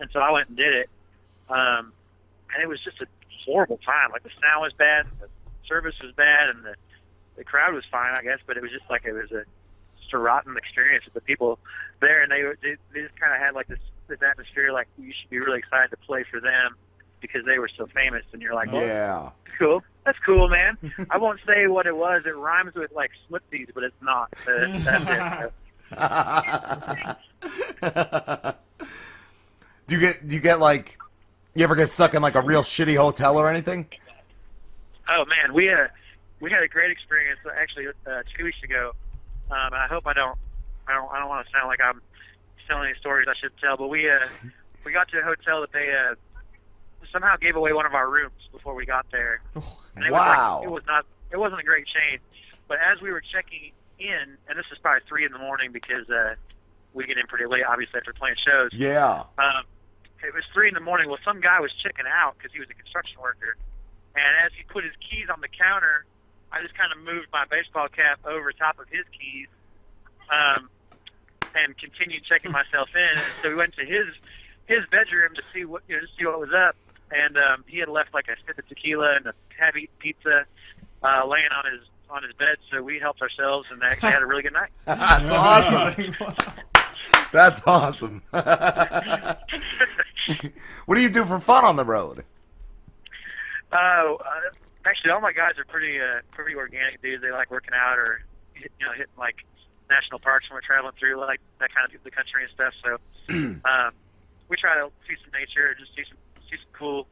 And 0.00 0.08
so 0.12 0.20
I 0.20 0.30
went 0.30 0.48
and 0.48 0.56
did 0.56 0.72
it, 0.74 0.90
um, 1.48 1.92
and 2.54 2.62
it 2.62 2.68
was 2.68 2.80
just 2.84 3.00
a 3.00 3.06
horrible 3.44 3.78
time. 3.78 4.12
Like 4.12 4.22
the 4.22 4.30
sound 4.40 4.62
was 4.62 4.72
bad, 4.72 5.06
the 5.20 5.26
service 5.66 5.94
was 6.00 6.12
bad, 6.14 6.50
and 6.50 6.64
the 6.64 6.74
the 7.36 7.42
crowd 7.44 7.74
was 7.74 7.84
fine, 7.90 8.14
I 8.14 8.22
guess. 8.22 8.38
But 8.46 8.56
it 8.56 8.62
was 8.62 8.70
just 8.70 8.88
like 8.88 9.04
it 9.04 9.12
was 9.12 9.32
a 9.32 9.42
a 10.12 10.18
rotten 10.18 10.56
experience 10.56 11.04
with 11.04 11.14
the 11.14 11.20
people 11.20 11.58
there, 12.00 12.22
and 12.22 12.32
they 12.32 12.42
they, 12.62 12.76
they 12.94 13.02
just 13.06 13.18
kind 13.20 13.32
of 13.34 13.40
had 13.40 13.54
like 13.54 13.68
this 13.68 13.78
this 14.08 14.18
atmosphere, 14.22 14.72
like 14.72 14.88
you 14.98 15.12
should 15.20 15.30
be 15.30 15.38
really 15.38 15.58
excited 15.58 15.90
to 15.90 15.96
play 15.98 16.24
for 16.30 16.40
them 16.40 16.74
because 17.20 17.44
they 17.44 17.58
were 17.58 17.68
so 17.76 17.86
famous, 17.94 18.22
and 18.32 18.40
you're 18.40 18.54
like, 18.54 18.68
oh, 18.72 18.80
Yeah. 18.80 19.30
cool, 19.58 19.82
that's 20.04 20.18
cool, 20.24 20.48
man. 20.48 20.78
I 21.10 21.18
won't 21.18 21.40
say 21.46 21.66
what 21.66 21.86
it 21.86 21.96
was. 21.96 22.22
It 22.26 22.36
rhymes 22.36 22.74
with 22.74 22.92
like 22.92 23.10
Swifties, 23.28 23.68
but 23.74 23.84
it's 23.84 24.00
not. 24.00 24.32
Uh, 24.46 24.78
that's 24.84 25.52
it. 25.90 25.90
Do 29.86 29.94
you 29.94 30.00
get 30.00 30.28
do 30.28 30.34
you 30.34 30.40
get 30.40 30.60
like 30.60 30.98
you 31.54 31.64
ever 31.64 31.74
get 31.74 31.88
stuck 31.88 32.12
in 32.14 32.20
like 32.20 32.34
a 32.34 32.42
real 32.42 32.62
shitty 32.62 32.96
hotel 32.96 33.38
or 33.38 33.48
anything? 33.48 33.86
Oh 35.08 35.24
man, 35.24 35.54
we 35.54 35.72
uh, 35.72 35.86
we 36.40 36.50
had 36.50 36.62
a 36.62 36.68
great 36.68 36.90
experience 36.90 37.40
actually 37.58 37.86
uh, 37.88 38.22
two 38.36 38.44
weeks 38.44 38.62
ago. 38.62 38.92
Um, 39.50 39.72
and 39.72 39.76
I 39.76 39.86
hope 39.86 40.06
I 40.06 40.12
don't 40.12 40.38
I 40.86 40.94
don't 40.94 41.10
I 41.12 41.18
don't 41.18 41.28
want 41.28 41.46
to 41.46 41.52
sound 41.52 41.68
like 41.68 41.80
I'm 41.82 42.00
telling 42.66 42.88
any 42.90 42.98
stories 42.98 43.26
I 43.30 43.34
should 43.40 43.52
tell, 43.58 43.76
but 43.76 43.88
we 43.88 44.08
uh, 44.10 44.26
we 44.84 44.92
got 44.92 45.08
to 45.08 45.18
a 45.20 45.22
hotel 45.22 45.60
that 45.62 45.72
they 45.72 45.90
uh, 45.92 46.14
somehow 47.12 47.36
gave 47.36 47.56
away 47.56 47.72
one 47.72 47.86
of 47.86 47.94
our 47.94 48.08
rooms 48.10 48.48
before 48.52 48.74
we 48.74 48.84
got 48.86 49.06
there. 49.10 49.40
And 49.54 50.04
it 50.04 50.12
Wow. 50.12 50.18
Was 50.20 50.60
like, 50.60 50.64
it 50.64 50.72
was 50.72 50.82
not 50.86 51.06
it 51.30 51.36
wasn't 51.38 51.60
a 51.60 51.64
great 51.64 51.86
chain, 51.86 52.18
but 52.68 52.78
as 52.80 53.00
we 53.00 53.10
were 53.10 53.22
checking 53.22 53.72
in, 53.98 54.36
and 54.48 54.58
this 54.58 54.66
is 54.72 54.78
probably 54.78 55.00
three 55.08 55.24
in 55.24 55.32
the 55.32 55.38
morning 55.38 55.72
because 55.72 56.08
uh, 56.08 56.34
we 56.94 57.04
get 57.06 57.18
in 57.18 57.26
pretty 57.26 57.46
late, 57.46 57.64
obviously 57.68 57.98
after 57.98 58.12
playing 58.12 58.36
shows. 58.44 58.70
Yeah. 58.72 59.24
Um, 59.38 59.64
it 60.22 60.34
was 60.34 60.42
three 60.52 60.68
in 60.68 60.74
the 60.74 60.80
morning. 60.80 61.08
Well, 61.08 61.18
some 61.24 61.40
guy 61.40 61.60
was 61.60 61.70
checking 61.82 62.06
out 62.06 62.34
because 62.38 62.52
he 62.52 62.58
was 62.60 62.68
a 62.70 62.74
construction 62.74 63.20
worker, 63.20 63.56
and 64.16 64.24
as 64.44 64.52
he 64.56 64.64
put 64.64 64.84
his 64.84 64.92
keys 64.98 65.26
on 65.32 65.40
the 65.40 65.48
counter, 65.48 66.04
I 66.52 66.62
just 66.62 66.74
kind 66.76 66.92
of 66.92 66.98
moved 66.98 67.28
my 67.32 67.44
baseball 67.50 67.88
cap 67.88 68.20
over 68.24 68.52
top 68.52 68.78
of 68.78 68.88
his 68.88 69.04
keys, 69.12 69.48
um, 70.30 70.68
and 71.54 71.76
continued 71.76 72.24
checking 72.24 72.52
myself 72.52 72.88
in. 72.94 73.18
And 73.18 73.32
so 73.42 73.48
we 73.50 73.54
went 73.54 73.74
to 73.76 73.84
his 73.84 74.06
his 74.66 74.84
bedroom 74.90 75.34
to 75.34 75.42
see 75.52 75.64
what 75.64 75.82
you 75.88 75.96
know, 75.96 76.02
to 76.02 76.08
see 76.18 76.26
what 76.26 76.40
was 76.40 76.52
up, 76.52 76.76
and 77.10 77.36
um, 77.36 77.64
he 77.66 77.78
had 77.78 77.88
left 77.88 78.14
like 78.14 78.28
a 78.28 78.36
sip 78.46 78.58
of 78.58 78.68
tequila 78.68 79.16
and 79.16 79.26
a 79.26 79.34
heavy 79.58 79.88
pizza 79.98 80.44
uh, 81.02 81.26
laying 81.26 81.48
on 81.52 81.72
his 81.72 81.82
on 82.10 82.22
his 82.22 82.32
bed. 82.34 82.56
So 82.70 82.82
we 82.82 82.98
helped 82.98 83.22
ourselves 83.22 83.70
and 83.70 83.82
actually 83.82 84.12
had 84.12 84.22
a 84.22 84.26
really 84.26 84.42
good 84.42 84.54
night. 84.54 84.70
That's 84.84 85.30
awesome. 85.30 86.14
That's 87.32 87.60
awesome. 87.66 88.22
what 90.86 90.94
do 90.94 91.00
you 91.00 91.10
do 91.10 91.24
for 91.24 91.40
fun 91.40 91.64
on 91.64 91.76
the 91.76 91.84
road? 91.84 92.24
Oh, 93.72 94.18
uh, 94.24 94.40
actually, 94.84 95.10
all 95.10 95.20
my 95.20 95.32
guys 95.32 95.58
are 95.58 95.64
pretty 95.64 95.98
uh, 96.00 96.20
pretty 96.32 96.54
organic 96.54 97.00
dudes. 97.02 97.22
They 97.22 97.30
like 97.30 97.50
working 97.50 97.74
out 97.74 97.98
or 97.98 98.22
hit- 98.54 98.72
you 98.80 98.86
know 98.86 98.92
hitting 98.92 99.12
like 99.18 99.36
national 99.90 100.18
parks 100.20 100.48
when 100.48 100.56
we're 100.56 100.60
traveling 100.66 100.92
through 100.98 101.18
like 101.18 101.40
that 101.60 101.70
kind 101.74 101.92
of 101.92 102.02
the 102.04 102.10
country 102.10 102.42
and 102.44 102.52
stuff. 102.52 102.74
So 102.84 102.98
um, 103.64 103.92
we 104.48 104.56
try 104.56 104.74
to 104.76 104.90
see 105.08 105.14
some 105.22 105.32
nature, 105.38 105.74
just 105.78 105.94
see 105.94 106.04
some 106.08 106.18
see 106.50 106.56
some 106.56 106.72
cool 106.72 107.06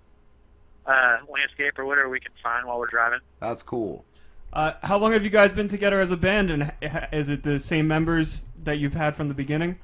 uh, 0.87 1.19
landscape 1.29 1.79
or 1.79 1.85
whatever 1.85 2.09
we 2.09 2.21
can 2.21 2.33
find 2.43 2.67
while 2.67 2.79
we're 2.79 2.87
driving. 2.89 3.21
That's 3.41 3.63
cool. 3.63 4.05
Uh, 4.53 4.73
how 4.83 4.97
long 4.97 5.13
have 5.13 5.25
you 5.25 5.31
guys 5.31 5.53
been 5.53 5.69
together 5.69 6.01
as 6.01 6.11
a 6.11 6.17
band, 6.17 6.51
and 6.51 6.63
ha- 6.83 7.09
is 7.13 7.29
it 7.29 7.43
the 7.43 7.59
same 7.59 7.87
members 7.89 8.45
that 8.63 8.79
you've 8.79 8.95
had 8.95 9.17
from 9.17 9.29
the 9.29 9.35
beginning? 9.35 9.79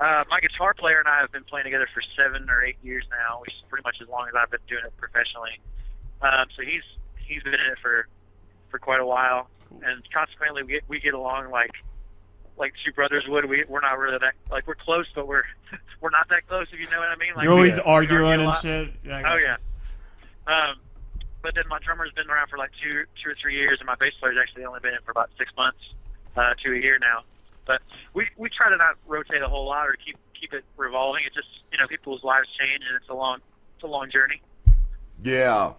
Uh, 0.00 0.24
my 0.30 0.40
guitar 0.40 0.74
player 0.74 0.98
and 0.98 1.06
I 1.08 1.20
have 1.20 1.30
been 1.30 1.44
playing 1.44 1.64
together 1.64 1.86
for 1.92 2.02
seven 2.16 2.48
or 2.48 2.64
eight 2.64 2.76
years 2.82 3.04
now, 3.10 3.40
which 3.42 3.50
is 3.52 3.62
pretty 3.68 3.82
much 3.84 3.96
as 4.02 4.08
long 4.08 4.26
as 4.28 4.34
I've 4.34 4.50
been 4.50 4.60
doing 4.66 4.82
it 4.84 4.96
professionally. 4.96 5.60
Um, 6.22 6.46
so 6.56 6.62
he's 6.62 6.82
he's 7.16 7.42
been 7.42 7.54
in 7.54 7.60
it 7.60 7.78
for 7.80 8.06
for 8.70 8.78
quite 8.78 9.00
a 9.00 9.06
while, 9.06 9.48
and 9.82 10.02
consequently 10.12 10.62
we 10.62 10.72
get 10.72 10.82
we 10.88 11.00
get 11.00 11.14
along 11.14 11.50
like 11.50 11.72
like 12.58 12.74
two 12.84 12.92
brothers 12.92 13.24
would. 13.28 13.46
We 13.46 13.64
we're 13.68 13.80
not 13.80 13.98
really 13.98 14.18
that 14.18 14.34
like 14.50 14.66
we're 14.66 14.74
close, 14.74 15.06
but 15.14 15.26
we're 15.26 15.44
we're 16.00 16.10
not 16.10 16.28
that 16.28 16.46
close. 16.46 16.66
If 16.72 16.78
you 16.78 16.88
know 16.90 16.98
what 17.00 17.08
I 17.08 17.16
mean. 17.16 17.32
Like 17.34 17.44
You're 17.44 17.52
always 17.54 17.76
we- 17.76 17.82
we 17.82 17.86
arguing 17.86 18.40
argue 18.40 18.48
and 18.48 18.58
shit. 18.60 18.94
Yeah, 19.04 19.22
oh 19.26 19.36
yeah. 19.36 19.56
Um, 20.46 20.76
but 21.42 21.54
then 21.54 21.64
my 21.68 21.78
drummer's 21.78 22.12
been 22.12 22.28
around 22.28 22.48
for 22.48 22.58
like 22.58 22.70
two 22.82 23.04
two 23.22 23.30
or 23.30 23.34
three 23.40 23.54
years, 23.56 23.78
and 23.80 23.86
my 23.86 23.94
bass 23.94 24.12
player's 24.20 24.36
actually 24.40 24.64
only 24.64 24.80
been 24.80 24.94
in 24.94 25.00
for 25.04 25.10
about 25.10 25.30
six 25.38 25.50
months 25.56 25.78
uh, 26.36 26.52
to 26.62 26.72
a 26.72 26.76
year 26.78 26.98
now. 26.98 27.22
But 27.66 27.82
we 28.14 28.26
we 28.36 28.48
try 28.50 28.68
to 28.70 28.76
not 28.76 28.96
rotate 29.06 29.42
a 29.42 29.48
whole 29.48 29.66
lot 29.66 29.86
or 29.88 29.96
keep 30.04 30.16
keep 30.38 30.52
it 30.52 30.64
revolving. 30.76 31.24
It 31.24 31.32
just 31.34 31.48
you 31.72 31.78
know 31.78 31.86
people's 31.86 32.22
lives 32.24 32.48
change, 32.58 32.82
and 32.86 32.96
it's 33.00 33.08
a 33.08 33.14
long 33.14 33.38
it's 33.76 33.84
a 33.84 33.86
long 33.86 34.10
journey. 34.10 34.42
Yeah. 35.22 35.72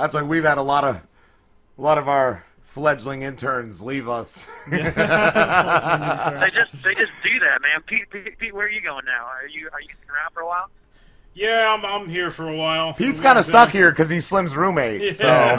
That's 0.00 0.14
like 0.14 0.26
we've 0.26 0.44
had 0.44 0.56
a 0.56 0.62
lot 0.62 0.82
of 0.84 0.96
a 0.96 1.82
lot 1.82 1.98
of 1.98 2.08
our 2.08 2.46
fledgling 2.62 3.20
interns 3.20 3.82
leave 3.82 4.08
us. 4.08 4.46
they 4.70 4.80
just 4.80 4.92
they 6.82 6.94
just 6.94 7.12
do 7.22 7.38
that, 7.40 7.60
man. 7.60 7.82
Pete, 7.84 8.08
Pete, 8.08 8.38
Pete, 8.38 8.54
where 8.54 8.64
are 8.64 8.70
you 8.70 8.80
going 8.80 9.04
now? 9.04 9.26
Are 9.26 9.46
you 9.46 9.68
are 9.74 9.80
you 9.80 9.88
sticking 9.88 10.08
around 10.08 10.32
for 10.32 10.40
a 10.40 10.46
while? 10.46 10.70
Yeah, 11.32 11.72
I'm, 11.76 11.84
I'm 11.84 12.08
here 12.08 12.32
for 12.32 12.48
a 12.48 12.56
while. 12.56 12.92
Pete's 12.92 13.20
kind 13.20 13.38
of 13.38 13.44
stuck 13.44 13.70
here 13.70 13.90
because 13.90 14.08
he's 14.10 14.26
Slim's 14.26 14.56
roommate. 14.56 15.00
Yeah. 15.20 15.58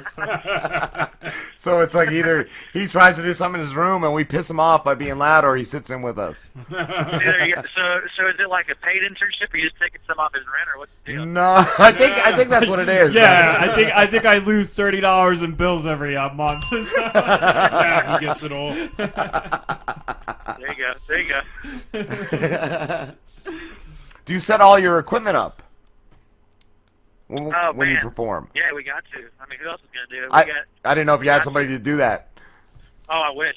So, 0.00 1.08
so 1.56 1.80
it's 1.80 1.92
like 1.94 2.12
either 2.12 2.48
he 2.72 2.86
tries 2.86 3.16
to 3.16 3.22
do 3.22 3.34
something 3.34 3.60
in 3.60 3.66
his 3.66 3.74
room 3.74 4.04
and 4.04 4.14
we 4.14 4.22
piss 4.22 4.48
him 4.48 4.60
off 4.60 4.84
by 4.84 4.94
being 4.94 5.18
loud, 5.18 5.44
or 5.44 5.56
he 5.56 5.64
sits 5.64 5.90
in 5.90 6.02
with 6.02 6.18
us. 6.18 6.52
Either 6.70 7.46
you- 7.46 7.56
so 7.74 8.00
so 8.16 8.28
is 8.28 8.36
it 8.38 8.48
like 8.48 8.68
a 8.68 8.76
paid 8.76 9.02
internship, 9.02 9.52
or 9.52 9.56
you 9.56 9.68
just 9.68 9.80
taking 9.80 10.00
some 10.06 10.20
off 10.20 10.32
his 10.34 10.44
rent, 10.46 10.68
or 10.72 10.78
what's 10.78 10.92
the 11.04 11.12
deal? 11.12 11.26
No, 11.26 11.64
I 11.78 11.90
think 11.90 12.14
I 12.24 12.36
think 12.36 12.50
that's 12.50 12.68
what 12.68 12.78
it 12.78 12.88
is. 12.88 13.12
Yeah, 13.14 13.56
I 13.58 13.74
think 13.74 13.90
I 13.92 14.06
think 14.06 14.24
I 14.24 14.38
lose 14.38 14.72
thirty 14.72 15.00
dollars 15.00 15.42
in 15.42 15.56
bills 15.56 15.84
every 15.84 16.16
uh, 16.16 16.32
month. 16.32 16.64
Yeah, 16.72 18.18
he 18.18 18.24
gets 18.24 18.44
it 18.44 18.52
all. 18.52 18.72
There 18.72 20.68
you 20.68 20.76
go. 20.76 20.94
There 21.08 21.20
you 21.20 21.28
go. 21.92 23.14
Do 23.44 24.32
you 24.32 24.40
set 24.40 24.60
all 24.60 24.78
your 24.78 24.98
equipment 24.98 25.36
up 25.36 25.62
when, 27.28 27.52
Oh, 27.54 27.72
when 27.74 27.88
you 27.90 27.98
perform? 27.98 28.48
Yeah, 28.54 28.72
we 28.74 28.82
got 28.82 29.04
to. 29.12 29.26
I 29.40 29.46
mean, 29.48 29.58
who 29.62 29.68
else 29.68 29.80
is 29.82 29.88
gonna 29.92 30.06
do 30.08 30.24
it? 30.24 30.30
We 30.30 30.36
I 30.36 30.44
got. 30.44 30.56
I 30.84 30.94
didn't 30.94 31.06
know 31.06 31.14
if 31.14 31.22
you 31.24 31.30
had 31.30 31.44
somebody 31.44 31.68
to 31.68 31.78
do 31.78 31.96
that. 31.98 32.28
Oh, 33.08 33.20
I 33.20 33.30
wish. 33.30 33.56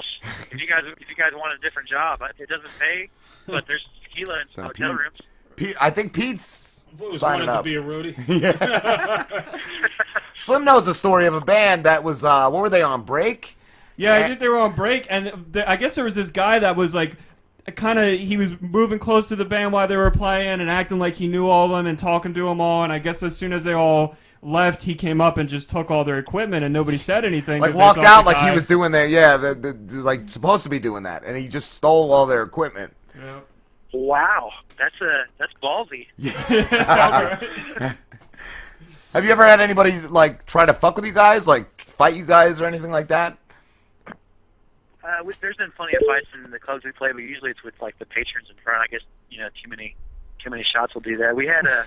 if 0.52 0.60
you 0.60 0.68
guys 0.68 0.82
if 1.00 1.10
you 1.10 1.16
guys 1.16 1.32
want 1.34 1.58
a 1.58 1.62
different 1.62 1.88
job, 1.88 2.22
it 2.38 2.50
doesn't 2.50 2.78
pay, 2.80 3.10
but 3.46 3.66
there's 3.68 3.86
tequila 4.04 4.40
and 4.42 4.50
So 4.50 4.64
hotel 4.64 4.92
Pete- 4.92 5.00
rooms. 5.00 5.18
Pete, 5.56 5.76
I 5.80 5.90
think 5.90 6.14
Pete's 6.14 6.86
always 7.00 7.20
signing 7.20 7.48
wanted 7.48 7.54
to 7.54 7.60
up. 7.60 7.64
be 7.66 7.76
a 7.76 7.82
roadie. 7.82 9.62
Slim 10.36 10.64
knows 10.66 10.86
the 10.86 10.94
story 10.94 11.26
of 11.26 11.34
a 11.34 11.42
band 11.42 11.86
that 11.86 12.04
was 12.04 12.24
uh, 12.24 12.50
what 12.50 12.62
were 12.62 12.70
they 12.70 12.82
on 12.82 13.04
break? 13.04 13.58
Yeah, 13.96 14.14
I 14.16 14.28
think 14.28 14.40
they 14.40 14.48
were 14.48 14.60
on 14.60 14.76
break, 14.76 15.08
and 15.10 15.52
th- 15.54 15.66
I 15.68 15.76
guess 15.76 15.96
there 15.96 16.04
was 16.04 16.14
this 16.14 16.30
guy 16.30 16.60
that 16.60 16.76
was 16.76 16.94
like, 16.94 17.16
kind 17.76 18.00
of, 18.00 18.20
he 18.20 18.38
was 18.38 18.52
moving 18.62 19.00
close 19.00 19.28
to 19.30 19.36
the 19.36 19.46
band 19.46 19.72
while 19.74 19.88
they 19.88 19.98
were 19.98 20.12
playing 20.12 20.62
and 20.62 20.70
acting 20.70 21.00
like 21.00 21.16
he 21.16 21.28
knew 21.28 21.48
all 21.48 21.66
of 21.66 21.72
them 21.72 21.86
and 21.88 21.98
talking 22.00 22.34
to 22.34 22.46
them 22.46 22.62
all. 22.62 22.84
And 22.84 22.94
I 22.94 23.00
guess 23.00 23.22
as 23.24 23.36
soon 23.36 23.52
as 23.54 23.64
they 23.64 23.74
all 23.74 24.16
left, 24.42 24.82
he 24.84 24.96
came 24.96 25.20
up 25.20 25.38
and 25.38 25.50
just 25.50 25.70
took 25.70 25.92
all 25.92 26.04
their 26.04 26.18
equipment, 26.20 26.64
and 26.64 26.72
nobody 26.74 26.98
said 26.98 27.26
anything. 27.26 27.60
Like 27.62 27.72
'cause 27.72 27.78
they 27.78 27.84
walked 27.84 28.00
out 28.00 28.22
the 28.26 28.32
like 28.32 28.50
he 28.50 28.52
was 28.56 28.68
doing 28.68 28.92
there. 28.92 29.08
Yeah, 29.08 29.36
the, 29.38 29.54
the, 29.56 29.74
the- 29.74 30.02
like 30.04 30.30
supposed 30.30 30.64
to 30.64 30.70
be 30.70 30.80
doing 30.80 31.04
that, 31.04 31.24
and 31.26 31.36
he 31.36 31.48
just 31.48 31.74
stole 31.74 32.12
all 32.14 32.26
their 32.26 32.44
equipment. 32.44 32.94
Yeah. 33.18 33.40
Wow, 33.94 34.52
that's 34.78 35.00
a 35.02 35.24
that's 35.40 35.54
ballsy. 35.64 36.08
Have 39.14 39.24
you 39.26 39.32
ever 39.32 39.46
had 39.46 39.60
anybody 39.60 40.00
like 40.02 40.46
try 40.46 40.66
to 40.66 40.74
fuck 40.74 40.96
with 40.98 41.06
you 41.06 41.14
guys, 41.14 41.48
like 41.48 41.82
fight 41.82 42.16
you 42.16 42.26
guys 42.26 42.62
or 42.62 42.66
anything 42.66 42.92
like 42.92 43.08
that? 43.08 43.38
Uh, 45.08 45.24
we, 45.24 45.34
there's 45.40 45.56
been 45.56 45.72
plenty 45.72 45.96
of 45.96 46.02
fights 46.06 46.28
in 46.34 46.52
the 46.52 46.60
clubs 46.60 46.84
we 46.84 46.92
play, 46.92 47.14
but 47.14 47.20
usually 47.20 47.52
it's 47.52 47.64
with 47.64 47.76
like 47.82 47.98
the 47.98 48.06
patrons 48.06 48.50
in 48.50 48.56
front. 48.62 48.82
I 48.82 48.88
guess 48.88 49.02
you 49.30 49.40
know 49.40 49.48
too 49.64 49.70
many 49.70 49.96
too 50.44 50.50
many 50.50 50.64
shots 50.64 50.94
will 50.94 51.02
do 51.02 51.16
that. 51.18 51.36
We 51.36 51.48
had 51.48 51.66
a 51.66 51.86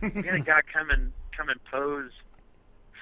we 0.02 0.22
had 0.22 0.34
a 0.34 0.40
guy 0.40 0.60
come 0.72 0.88
and 0.88 1.12
come 1.36 1.50
and 1.50 1.62
pose 1.64 2.10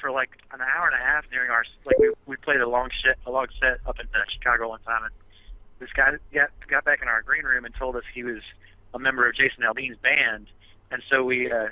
for 0.01 0.11
like 0.11 0.31
an 0.53 0.61
hour 0.61 0.89
and 0.89 1.01
a 1.01 1.05
half 1.05 1.31
during 1.31 1.51
our 1.51 1.65
like 1.85 1.97
we 2.01 2.13
we 2.27 2.37
played 2.37 2.61
a 2.61 2.69
long 2.69 2.91
set 3.05 3.19
a 3.25 3.31
long 3.31 3.47
set 3.61 3.79
up 3.87 4.01
in 4.01 4.07
uh, 4.13 4.25
Chicago 4.29 4.69
one 4.69 4.81
time, 4.81 5.05
and 5.05 5.13
this 5.79 5.91
guy 5.95 6.11
got 6.35 6.51
got 6.69 6.85
back 6.85 7.01
in 7.01 7.07
our 7.07 7.23
green 7.23 7.45
room 7.45 7.65
and 7.65 7.73
told 7.77 7.95
us 7.95 8.03
he 8.13 8.25
was 8.25 8.43
a 8.95 8.99
member 8.99 9.29
of 9.29 9.37
Jason 9.37 9.63
Aldean's 9.63 9.99
band, 9.99 10.49
and 10.91 11.03
so 11.09 11.23
we 11.23 11.53
uh, 11.53 11.69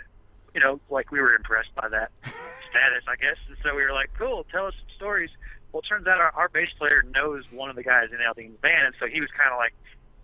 you 0.55 0.61
know 0.61 0.79
like 0.91 1.11
we 1.11 1.21
were 1.21 1.35
impressed 1.35 1.75
by 1.75 1.89
that 1.89 2.13
status, 2.71 3.03
I 3.09 3.17
guess, 3.17 3.37
and 3.49 3.57
so 3.65 3.75
we 3.75 3.83
were 3.83 3.93
like, 3.93 4.11
cool, 4.17 4.47
tell 4.53 4.67
us 4.67 4.75
some 4.79 4.95
stories. 4.95 5.31
Well, 5.73 5.81
it 5.81 5.87
turns 5.87 6.07
out 6.07 6.19
our, 6.19 6.33
our 6.35 6.49
bass 6.49 6.71
player 6.79 7.05
knows 7.15 7.45
one 7.53 7.71
of 7.71 7.77
the 7.77 7.83
guys 7.83 8.09
in 8.11 8.19
Aldean's 8.19 8.59
band, 8.61 8.87
and 8.87 8.95
so 8.99 9.07
he 9.07 9.21
was 9.21 9.31
kind 9.37 9.53
of 9.53 9.59
like, 9.59 9.73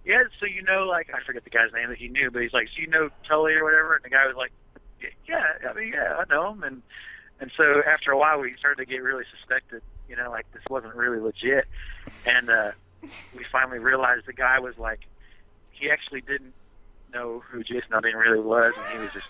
yeah, 0.04 0.22
so 0.40 0.46
you 0.46 0.62
know, 0.62 0.84
like 0.84 1.10
I 1.14 1.24
forget 1.24 1.44
the 1.44 1.50
guy's 1.50 1.72
name 1.72 1.88
that 1.88 1.98
he 1.98 2.08
knew, 2.08 2.30
but 2.30 2.42
he's 2.42 2.52
like, 2.52 2.68
so 2.68 2.80
you 2.80 2.88
know 2.88 3.10
Tully 3.28 3.54
or 3.54 3.64
whatever, 3.64 3.94
and 3.94 4.04
the 4.04 4.10
guy 4.10 4.26
was 4.26 4.36
like, 4.36 4.52
yeah, 5.28 5.44
I 5.68 5.72
mean, 5.74 5.92
yeah, 5.92 6.16
I 6.16 6.24
know 6.32 6.52
him, 6.52 6.62
and 6.62 6.82
and 7.40 7.50
so 7.56 7.82
after 7.86 8.10
a 8.10 8.18
while, 8.18 8.40
we 8.40 8.54
started 8.58 8.84
to 8.84 8.90
get 8.90 9.02
really 9.02 9.24
suspected, 9.36 9.82
you 10.08 10.16
know, 10.16 10.30
like 10.30 10.50
this 10.52 10.62
wasn't 10.70 10.94
really 10.94 11.20
legit, 11.20 11.66
and 12.24 12.48
uh, 12.48 12.72
we 13.36 13.44
finally 13.52 13.78
realized 13.78 14.26
the 14.26 14.32
guy 14.32 14.58
was 14.58 14.78
like, 14.78 15.00
he 15.70 15.90
actually 15.90 16.22
didn't 16.22 16.54
know 17.12 17.42
who 17.50 17.62
Jason 17.62 17.90
Aldean 17.92 18.14
really 18.14 18.40
was, 18.40 18.74
and 18.76 18.92
he 18.92 18.98
was 18.98 19.12
just. 19.12 19.26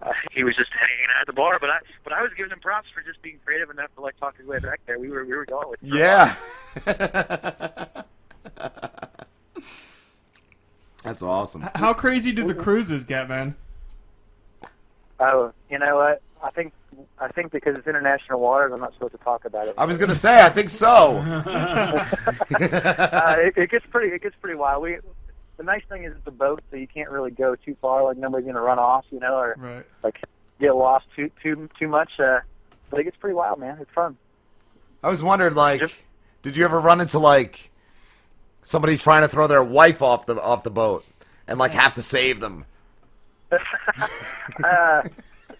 Uh, 0.00 0.12
he 0.32 0.44
was 0.44 0.54
just 0.54 0.70
hanging 0.70 1.06
out 1.16 1.22
at 1.22 1.26
the 1.26 1.32
bar, 1.32 1.58
but 1.60 1.70
I 1.70 1.78
but 2.04 2.12
I 2.12 2.22
was 2.22 2.30
giving 2.36 2.52
him 2.52 2.60
props 2.60 2.86
for 2.94 3.02
just 3.02 3.20
being 3.20 3.40
creative 3.44 3.68
enough 3.70 3.92
to 3.96 4.00
like 4.00 4.16
talk 4.18 4.36
his 4.36 4.46
way 4.46 4.60
back 4.60 4.80
there. 4.86 4.98
We 4.98 5.10
were 5.10 5.24
we 5.24 5.34
were 5.34 5.44
going 5.44 5.68
with. 5.70 5.80
Yeah. 5.82 6.36
That's 11.02 11.22
awesome. 11.22 11.68
How 11.74 11.94
crazy 11.94 12.32
do 12.32 12.46
the 12.46 12.54
cruises 12.54 13.04
get, 13.06 13.28
man? 13.28 13.56
Oh, 15.20 15.52
you 15.70 15.78
know 15.78 15.96
what? 15.96 16.22
I 16.42 16.50
think 16.50 16.72
I 17.18 17.28
think 17.28 17.50
because 17.50 17.76
it's 17.76 17.86
international 17.86 18.40
waters, 18.40 18.72
I'm 18.72 18.80
not 18.80 18.92
supposed 18.94 19.12
to 19.12 19.18
talk 19.18 19.44
about 19.44 19.68
it. 19.68 19.74
I 19.76 19.84
was 19.84 19.98
gonna 19.98 20.14
say, 20.14 20.40
I 20.40 20.48
think 20.48 20.70
so. 20.70 21.16
uh, 21.18 22.06
it, 23.38 23.56
it 23.56 23.70
gets 23.70 23.86
pretty 23.86 24.14
it 24.14 24.22
gets 24.22 24.36
pretty 24.40 24.56
wild. 24.56 24.82
We 24.82 24.98
the 25.58 25.64
nice 25.64 25.82
thing 25.88 26.04
is 26.04 26.12
it's 26.16 26.26
a 26.26 26.30
boat, 26.30 26.62
so 26.70 26.76
you 26.76 26.86
can't 26.86 27.10
really 27.10 27.30
go 27.30 27.54
too 27.56 27.76
far. 27.82 28.04
Like 28.04 28.16
nobody's 28.16 28.46
gonna 28.46 28.60
run 28.62 28.78
off, 28.78 29.04
you 29.10 29.20
know, 29.20 29.34
or 29.36 29.54
Right. 29.58 29.84
like 30.02 30.18
get 30.60 30.74
lost 30.74 31.04
too 31.14 31.30
too 31.42 31.68
too 31.78 31.88
much. 31.88 32.18
Uh, 32.18 32.40
but 32.90 33.00
it 33.00 33.04
gets 33.04 33.16
pretty 33.16 33.34
wild, 33.34 33.58
man. 33.60 33.76
It's 33.80 33.90
fun. 33.94 34.16
I 35.02 35.08
was 35.10 35.22
wondering, 35.22 35.54
like, 35.54 35.82
did 36.42 36.56
you 36.56 36.64
ever 36.64 36.80
run 36.80 37.00
into 37.00 37.18
like 37.18 37.70
somebody 38.62 38.96
trying 38.96 39.22
to 39.22 39.28
throw 39.28 39.46
their 39.46 39.62
wife 39.62 40.00
off 40.00 40.26
the 40.26 40.40
off 40.40 40.62
the 40.64 40.70
boat 40.70 41.04
and 41.46 41.58
like 41.58 41.72
have 41.72 41.94
to 41.94 42.02
save 42.02 42.40
them? 42.40 42.64
uh, 44.64 45.02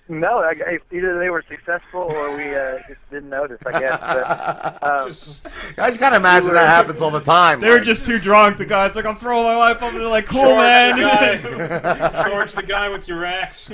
no, 0.09 0.39
I, 0.39 0.55
I, 0.67 0.79
either 0.91 1.19
they 1.19 1.29
were 1.31 1.45
successful 1.49 2.01
or 2.01 2.37
we 2.37 2.55
uh, 2.55 2.79
just 2.89 3.01
didn't 3.11 3.29
notice. 3.29 3.59
I 3.67 3.73
guess. 3.79 4.01
But, 4.01 4.83
um, 4.83 5.05
I 5.79 5.91
just 5.91 6.01
kind 6.01 6.15
of 6.15 6.21
imagine 6.23 6.55
that 6.55 6.69
happens 6.69 7.03
all 7.03 7.11
the 7.11 7.21
time. 7.21 7.61
They 7.61 7.69
were 7.69 7.77
like- 7.77 7.85
just 7.85 8.05
too 8.05 8.19
drunk. 8.19 8.57
The 8.59 8.67
guy's 8.67 8.97
like, 8.97 9.05
I'm 9.05 9.17
throwing 9.17 9.45
my 9.45 9.57
wife 9.57 9.83
up, 9.83 9.93
and 9.93 10.01
they're 10.01 10.09
like, 10.09 10.27
cool, 10.27 10.43
Charge 10.43 10.97
man. 10.99 11.43
the 11.43 11.59
guy. 11.59 12.23
Charge 12.29 12.53
the 12.55 12.63
guy 12.63 12.89
with 12.89 13.07
your 13.07 13.25
axe. 13.25 13.69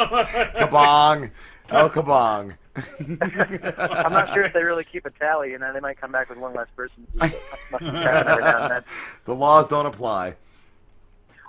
kabong, 0.00 1.30
oh 1.70 1.88
kabong. 1.90 2.56
I'm 2.76 4.12
not 4.12 4.32
sure 4.32 4.44
if 4.44 4.52
they 4.52 4.62
really 4.62 4.84
keep 4.84 5.04
a 5.06 5.10
tally. 5.10 5.50
You 5.50 5.58
know, 5.58 5.72
they 5.72 5.80
might 5.80 6.00
come 6.00 6.12
back 6.12 6.28
with 6.30 6.38
one 6.38 6.54
less 6.54 6.68
person. 6.76 7.06
Must 7.14 7.32
be 7.32 7.38
checking 7.78 7.88
every 7.88 8.42
now 8.44 8.62
and 8.62 8.70
then. 8.72 8.84
The 9.24 9.34
laws 9.34 9.68
don't 9.68 9.86
apply. 9.86 10.36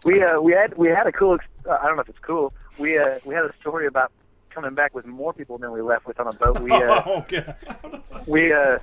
We 0.03 0.21
uh, 0.23 0.41
we 0.41 0.51
had 0.53 0.75
we 0.77 0.89
had 0.89 1.05
a 1.07 1.11
cool. 1.11 1.37
Uh, 1.67 1.77
I 1.81 1.87
don't 1.87 1.95
know 1.95 2.01
if 2.01 2.09
it's 2.09 2.19
cool. 2.19 2.53
We 2.79 2.97
uh, 2.97 3.19
we 3.25 3.35
had 3.35 3.45
a 3.45 3.53
story 3.59 3.87
about 3.87 4.11
coming 4.49 4.73
back 4.73 4.93
with 4.93 5.05
more 5.05 5.33
people 5.33 5.57
than 5.57 5.71
we 5.71 5.81
left 5.81 6.05
with 6.05 6.19
on 6.19 6.27
a 6.27 6.33
boat. 6.33 6.59
We 6.59 6.71
uh, 6.71 7.01
oh, 7.05 7.25
we 8.27 8.53
uh, 8.53 8.79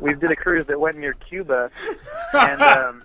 we 0.00 0.14
did 0.14 0.30
a 0.30 0.36
cruise 0.36 0.66
that 0.66 0.80
went 0.80 0.98
near 0.98 1.14
Cuba, 1.14 1.70
and 2.32 2.62
um, 2.62 3.02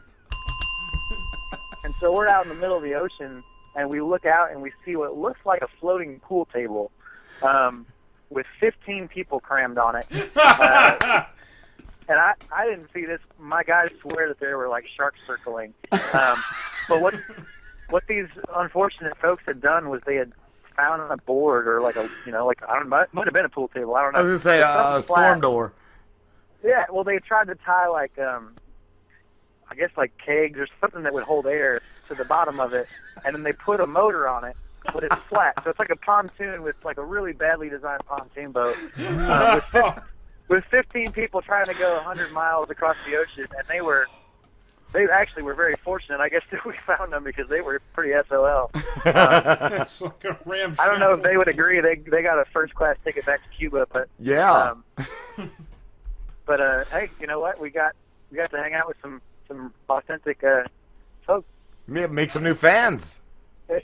and 1.84 1.94
so 2.00 2.14
we're 2.14 2.28
out 2.28 2.44
in 2.44 2.50
the 2.50 2.56
middle 2.56 2.78
of 2.78 2.84
the 2.84 2.96
ocean, 2.96 3.44
and 3.76 3.90
we 3.90 4.02
look 4.02 4.26
out 4.26 4.52
and 4.52 4.62
we 4.62 4.72
see 4.86 4.96
what 4.96 5.18
looks 5.18 5.40
like 5.46 5.62
a 5.62 5.68
floating 5.80 6.20
pool 6.20 6.48
table, 6.54 6.92
um, 7.42 7.86
with 8.30 8.46
15 8.60 9.08
people 9.08 9.40
crammed 9.40 9.78
on 9.78 9.96
it. 9.96 10.08
Uh, 10.60 11.26
and 12.10 12.18
I, 12.18 12.34
I 12.54 12.66
didn't 12.66 12.88
see 12.94 13.06
this. 13.06 13.20
My 13.38 13.64
guys 13.64 13.90
swear 14.02 14.30
that 14.30 14.40
there 14.40 14.58
were 14.58 14.70
like 14.70 14.86
sharks 14.96 15.20
circling. 15.28 15.74
Um, 15.92 16.42
but 16.88 17.02
what 17.02 17.14
what 17.90 18.04
these 18.08 18.28
unfortunate 18.56 19.18
folks 19.18 19.44
had 19.48 19.62
done 19.62 19.90
was 19.90 20.02
they 20.06 20.16
had 20.16 20.34
found 20.76 21.12
a 21.12 21.18
board 21.18 21.68
or 21.68 21.82
like 21.82 21.96
a 21.96 22.10
you 22.26 22.32
know 22.32 22.46
like 22.46 22.62
I 22.68 22.74
don't 22.76 22.84
know 22.84 22.98
might, 22.98 23.14
might 23.14 23.26
have 23.26 23.34
been 23.34 23.46
a 23.46 23.50
pool 23.50 23.68
table. 23.70 23.96
I 23.96 24.04
don't 24.04 24.14
know. 24.14 24.20
I 24.20 24.22
was 24.24 24.30
gonna 24.30 24.40
say 24.58 24.62
uh, 24.62 24.84
something 24.84 25.02
storm 25.04 25.42
door. 25.42 25.74
Yeah, 26.64 26.86
well, 26.92 27.04
they 27.04 27.20
tried 27.20 27.48
to 27.48 27.56
tie 27.56 27.88
like 27.88 28.18
um, 28.20 28.56
I 29.70 29.76
guess 29.76 29.90
like 29.98 30.12
kegs 30.24 30.60
or 30.60 30.68
something 30.82 31.04
that 31.04 31.14
would 31.14 31.24
hold 31.24 31.48
air 31.48 31.82
to 32.08 32.16
the 32.16 32.26
bottom 32.26 32.60
of 32.60 32.74
it, 32.74 32.88
and 33.26 33.36
then 33.36 33.44
they 33.44 33.54
put 33.54 33.80
a 33.80 33.88
motor 33.88 34.28
on 34.28 34.44
it, 34.44 34.56
but 34.94 35.04
it's 35.04 35.16
flat, 35.30 35.54
so 35.64 35.70
it's 35.70 35.80
like 35.80 35.90
a 35.90 35.96
pontoon 35.96 36.64
with 36.64 36.76
like 36.84 36.98
a 36.98 37.04
really 37.04 37.34
badly 37.34 37.70
designed 37.70 38.06
pontoon 38.06 38.52
boat. 38.52 38.76
Um, 38.98 39.62
with, 39.74 39.94
with 40.48 40.64
15 40.72 41.12
people 41.12 41.42
trying 41.42 41.66
to 41.66 41.74
go 41.74 41.96
100 41.96 42.32
miles 42.32 42.70
across 42.70 42.96
the 43.06 43.18
ocean, 43.18 43.48
and 43.58 43.68
they 43.68 43.82
were. 43.82 44.08
They 44.94 45.06
actually 45.10 45.44
were 45.44 45.54
very 45.54 45.76
fortunate, 45.84 46.20
I 46.20 46.30
guess, 46.30 46.44
that 46.52 46.66
we 46.66 46.74
found 46.86 47.12
them 47.12 47.24
because 47.24 47.48
they 47.50 47.62
were 47.62 47.82
pretty 47.94 48.14
SOL. 48.30 48.72
Um, 48.74 48.82
It's 49.82 50.02
like 50.02 50.24
a 50.26 50.38
ram. 50.46 50.74
I 50.80 50.88
don't 50.88 51.00
know 51.00 51.14
if 51.14 51.22
they 51.24 51.38
would 51.38 51.48
agree. 51.48 51.80
They 51.82 51.96
they 51.96 52.22
got 52.22 52.40
a 52.40 52.46
first 52.46 52.74
class 52.74 52.96
ticket 53.04 53.26
back 53.26 53.42
to 53.44 53.50
Cuba, 53.58 53.88
but 53.92 54.08
Yeah. 54.20 54.74
Um, 55.38 55.52
but 56.46 56.62
uh, 56.62 56.86
hey, 56.86 57.10
you 57.20 57.28
know 57.28 57.40
what? 57.40 57.60
We 57.60 57.70
got 57.70 57.94
we 58.32 58.38
got 58.38 58.52
to 58.52 58.58
hang 58.58 58.74
out 58.74 58.88
with 58.88 58.98
some 59.02 59.22
some 59.48 59.74
authentic 59.90 60.44
uh, 60.44 60.64
folks. 61.26 61.48
Make 61.88 62.12
make 62.12 62.32
some 62.32 62.44
new 62.44 62.56
fans. 62.56 63.20
I 63.70 63.82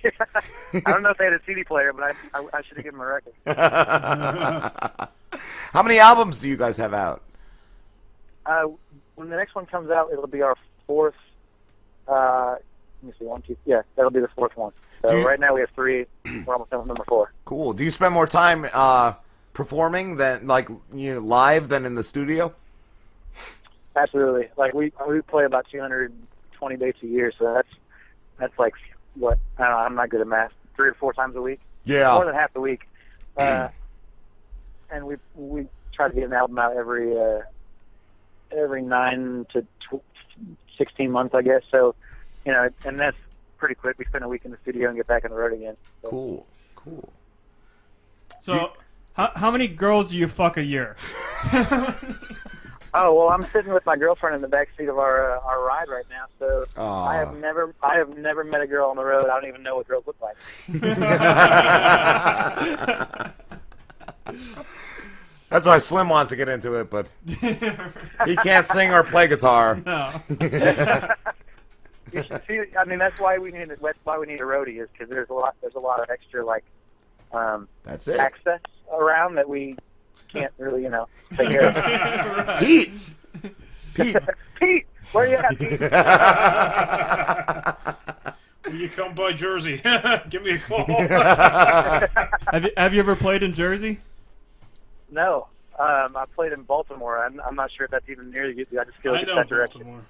don't 0.86 1.04
know 1.04 1.10
if 1.10 1.18
they 1.18 1.26
had 1.26 1.34
a 1.34 1.42
CD 1.46 1.64
player, 1.66 1.92
but 1.92 2.04
I 2.04 2.40
I, 2.40 2.48
I 2.54 2.62
should 2.64 2.78
have 2.78 2.86
given 2.86 3.00
them 3.00 3.08
a 3.08 3.20
record. 3.22 3.34
How 5.74 5.84
many 5.84 6.00
albums 6.00 6.40
do 6.40 6.48
you 6.48 6.56
guys 6.56 6.78
have 6.78 6.94
out? 6.94 7.22
Uh, 8.46 8.64
when 9.16 9.30
the 9.30 9.36
next 9.36 9.56
one 9.56 9.66
comes 9.66 9.90
out, 9.90 10.10
it'll 10.12 10.28
be 10.28 10.42
our 10.42 10.56
fourth. 10.88 11.16
Uh, 12.08 12.56
let 13.02 13.08
me 13.08 13.14
see, 13.20 13.26
one, 13.26 13.42
two, 13.42 13.58
yeah, 13.66 13.82
that'll 13.96 14.12
be 14.12 14.20
the 14.20 14.28
fourth 14.30 14.56
one. 14.58 14.72
So 15.02 15.18
you- 15.18 15.28
right 15.28 15.40
now 15.40 15.54
we 15.54 15.60
have 15.62 15.70
three. 15.72 16.06
We're 16.46 16.54
almost 16.54 16.72
done 16.72 16.80
with 16.80 16.88
number 16.88 17.04
four. 17.08 17.32
Cool. 17.46 17.74
Do 17.74 17.84
you 17.84 17.92
spend 17.92 18.14
more 18.14 18.28
time 18.28 18.68
uh, 18.74 19.14
performing 19.54 20.16
than 20.18 20.48
like 20.48 20.70
you 20.94 21.16
know, 21.16 21.20
live 21.20 21.68
than 21.70 21.86
in 21.86 21.96
the 21.96 22.04
studio? 22.04 22.54
Absolutely. 23.96 24.48
Like 24.58 24.74
we 24.74 24.92
we 25.08 25.22
play 25.22 25.46
about 25.46 25.68
220 25.72 26.78
dates 26.78 26.98
a 27.04 27.08
year, 27.08 27.32
so 27.38 27.54
that's 27.54 27.68
that's 28.40 28.58
like 28.58 28.74
what 29.16 29.38
I 29.58 29.64
don't 29.64 29.72
know, 29.72 29.78
I'm 29.78 29.96
not 29.96 30.10
good 30.10 30.22
at 30.22 30.28
math. 30.28 30.52
Three 30.76 30.90
or 30.90 30.94
four 30.96 31.14
times 31.14 31.36
a 31.36 31.42
week. 31.42 31.60
Yeah. 31.86 32.12
More 32.14 32.26
than 32.26 32.34
half 32.34 32.54
the 32.54 32.62
week. 32.62 32.88
Uh, 33.36 33.68
and 34.92 35.08
we 35.08 35.16
we 35.36 35.66
try 35.92 36.08
to 36.08 36.14
get 36.14 36.24
an 36.26 36.34
album 36.34 36.60
out 36.60 36.78
every 36.78 37.18
uh, 37.20 37.42
every 38.52 38.84
nine 38.84 39.44
to 39.52 39.64
tw- 39.90 40.04
16 40.78 41.12
months, 41.12 41.36
I 41.36 41.42
guess. 41.42 41.62
So, 41.72 41.96
you 42.46 42.52
know, 42.52 42.70
and 42.86 43.00
that's 43.00 43.18
pretty 43.58 43.76
quick. 43.76 43.98
We 43.98 44.06
spend 44.06 44.24
a 44.24 44.28
week 44.28 44.46
in 44.46 44.52
the 44.52 44.58
studio 44.62 44.90
and 44.90 44.98
get 44.98 45.08
back 45.08 45.26
on 45.26 45.32
the 45.32 45.38
road 45.38 45.54
again. 45.54 45.76
So. 46.02 46.10
Cool. 46.10 46.46
Cool. 46.76 47.14
So, 48.42 48.74
how, 49.14 49.32
how 49.36 49.52
many 49.52 49.68
girls 49.68 50.12
do 50.12 50.18
you 50.18 50.28
fuck 50.28 50.58
a 50.58 50.64
year? 50.64 50.98
Oh 52.96 53.12
well, 53.16 53.30
I'm 53.30 53.48
sitting 53.52 53.74
with 53.74 53.84
my 53.88 53.98
girlfriend 53.98 54.36
in 54.36 54.44
the 54.44 54.48
back 54.48 54.70
seat 54.78 54.88
of 54.88 55.00
our 55.00 55.38
uh, 55.38 55.40
our 55.40 55.66
ride 55.66 55.90
right 55.90 56.06
now. 56.12 56.26
So 56.38 56.66
Aw. 56.78 57.06
I 57.06 57.16
have 57.16 57.36
never 57.38 57.74
I 57.82 57.98
have 57.98 58.16
never 58.16 58.44
met 58.44 58.62
a 58.62 58.68
girl 58.68 58.92
on 58.92 58.98
the 58.98 59.04
road. 59.04 59.30
I 59.30 59.40
don't 59.40 59.50
even 59.50 59.64
know 59.64 59.78
what 59.78 59.88
girls 59.88 60.06
look 60.06 60.22
like. 60.22 60.36
That's 65.54 65.68
why 65.68 65.78
Slim 65.78 66.10
wants 66.10 66.32
to 66.32 66.36
get 66.36 66.50
into 66.50 66.80
it, 66.80 66.90
but 66.90 67.14
he 68.26 68.36
can't 68.38 68.68
sing 68.68 68.92
or 68.92 69.04
play 69.04 69.28
guitar. 69.28 69.80
No. 69.86 70.12
You 72.12 72.24
should 72.24 72.44
see. 72.48 72.62
I 72.80 72.86
mean, 72.86 73.00
that's 73.00 73.20
why 73.20 73.40
we 73.40 73.52
need 73.52 73.70
that's 73.82 73.98
why 74.04 74.20
we 74.20 74.28
need 74.28 74.40
a 74.40 74.44
roadie 74.44 74.80
is 74.80 74.88
because 74.94 75.10
there's 75.10 75.30
a 75.32 75.34
lot 75.34 75.56
there's 75.62 75.74
a 75.74 75.80
lot 75.80 76.00
of 76.00 76.12
extra 76.12 76.46
like 76.46 76.64
um, 77.32 77.68
That's 77.84 78.08
it. 78.08 78.20
access 78.20 78.60
around 78.92 79.34
that 79.34 79.50
we 79.50 79.76
can't 80.32 80.54
really 80.60 80.84
you 80.84 80.92
know 80.92 81.08
take 81.36 81.50
care 81.50 81.70
of. 81.70 82.60
Pete. 82.60 82.92
Pete. 83.96 84.16
Pete, 84.60 84.86
where 85.12 85.26
you 85.26 85.38
at, 85.38 85.58
Pete? 85.58 85.80
Will 88.72 88.80
you 88.80 88.90
come 88.90 89.16
by 89.16 89.34
Jersey? 89.34 89.82
Give 90.30 90.44
me 90.44 90.52
a 90.52 90.60
call. 90.60 90.86
have 90.86 92.64
you 92.64 92.70
Have 92.78 92.94
you 92.94 93.00
ever 93.00 93.16
played 93.16 93.42
in 93.42 93.56
Jersey? 93.56 93.98
No, 95.14 95.48
um, 95.80 96.16
I 96.18 96.26
played 96.36 96.52
in 96.52 96.64
Baltimore. 96.64 97.24
I'm, 97.24 97.40
I'm 97.42 97.56
not 97.56 97.72
sure 97.72 97.86
if 97.86 97.92
that's 97.92 98.10
even 98.10 98.32
near 98.32 98.50
you. 98.50 98.66
I 98.80 98.84
just 98.84 98.98
feel 98.98 99.12
I 99.12 99.16
like 99.16 99.24
it's 99.24 99.30
know 99.30 99.36
that 99.36 99.50
direction. 99.50 99.82
Baltimore. 99.82 100.06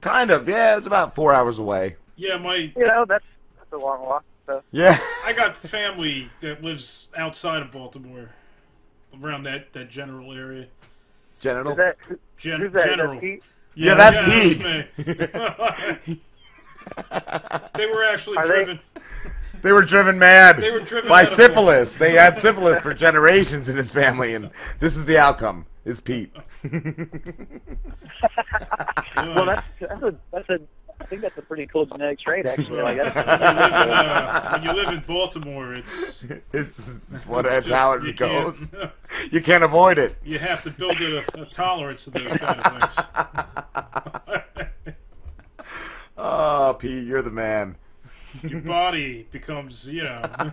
Kind 0.00 0.30
of. 0.30 0.48
Yeah, 0.48 0.76
it's 0.76 0.86
about 0.86 1.14
four 1.14 1.32
hours 1.32 1.58
away. 1.58 1.96
Yeah, 2.16 2.36
my 2.36 2.56
You 2.56 2.86
know, 2.86 3.04
that's 3.08 3.24
that's 3.58 3.72
a 3.72 3.84
long 3.84 4.02
walk. 4.02 4.24
So. 4.46 4.62
Yeah. 4.72 4.98
I 5.24 5.32
got 5.32 5.56
family 5.56 6.30
that 6.40 6.62
lives 6.62 7.10
outside 7.16 7.62
of 7.62 7.70
Baltimore, 7.70 8.30
around 9.22 9.44
that 9.44 9.72
that 9.72 9.90
general 9.90 10.32
area. 10.32 10.66
Genital. 11.40 11.72
Is 11.72 11.76
that, 11.78 11.96
Gen- 12.36 12.60
who's 12.60 12.72
that 12.72 12.86
general. 12.86 13.20
Pete? 13.20 13.42
Yeah, 13.74 13.94
that's 13.94 14.16
yeah, 14.16 14.42
Pete. 14.42 14.96
that's 14.96 16.08
me. 16.08 16.20
they 17.76 17.86
were 17.86 18.04
actually 18.04 18.38
Are 18.38 18.46
driven. 18.46 18.80
They 18.94 19.00
were 19.64 19.82
driven 19.84 20.18
mad 20.18 20.56
They 20.58 20.70
were 20.70 20.80
driven 20.80 21.08
by 21.08 21.22
mad 21.22 21.28
of- 21.32 21.34
syphilis. 21.34 21.96
They 21.96 22.12
had 22.12 22.38
syphilis 22.38 22.80
for 22.80 22.94
generations 22.94 23.68
in 23.68 23.76
his 23.76 23.92
family, 23.92 24.34
and 24.34 24.50
this 24.80 24.96
is 24.96 25.06
the 25.06 25.18
outcome. 25.18 25.66
Is 25.84 26.00
Pete? 26.00 26.32
Well, 29.16 29.46
that's 29.46 29.66
that's 29.80 30.02
a 30.02 30.14
that's 30.32 30.48
a 30.48 30.60
I 31.00 31.04
think 31.04 31.22
that's 31.22 31.36
a 31.38 31.42
pretty 31.42 31.66
cool 31.66 31.86
genetic 31.86 32.20
trait 32.20 32.46
actually. 32.46 32.82
Like 32.82 32.98
when, 32.98 33.06
you 33.06 33.12
live 33.14 33.72
in, 33.82 33.90
uh, 33.90 34.50
when 34.52 34.62
you 34.62 34.72
live 34.72 34.88
in 34.90 35.00
Baltimore, 35.06 35.74
it's 35.74 36.24
It's, 36.52 37.12
it's 37.12 37.26
what 37.26 37.44
it's 37.44 37.68
that's 37.68 37.70
how 37.70 37.94
just- 37.94 38.04
you 38.04 38.10
it 38.10 38.16
can't- 38.16 38.44
goes. 38.44 38.70
You 39.32 39.40
can't 39.40 39.64
avoid 39.64 39.98
it. 39.98 40.16
You 40.24 40.38
have 40.38 40.62
to 40.64 40.70
build 40.70 41.00
a, 41.00 41.24
a 41.40 41.46
tolerance 41.46 42.04
to 42.04 42.10
those 42.10 42.36
kind 42.36 42.60
of 42.60 42.72
things. 42.72 43.06
Oh, 46.20 46.74
Pete, 46.78 47.06
you're 47.06 47.22
the 47.22 47.30
man. 47.30 47.76
Your 48.42 48.60
body 48.60 49.26
becomes, 49.30 49.88
you 49.88 50.04
know, 50.04 50.22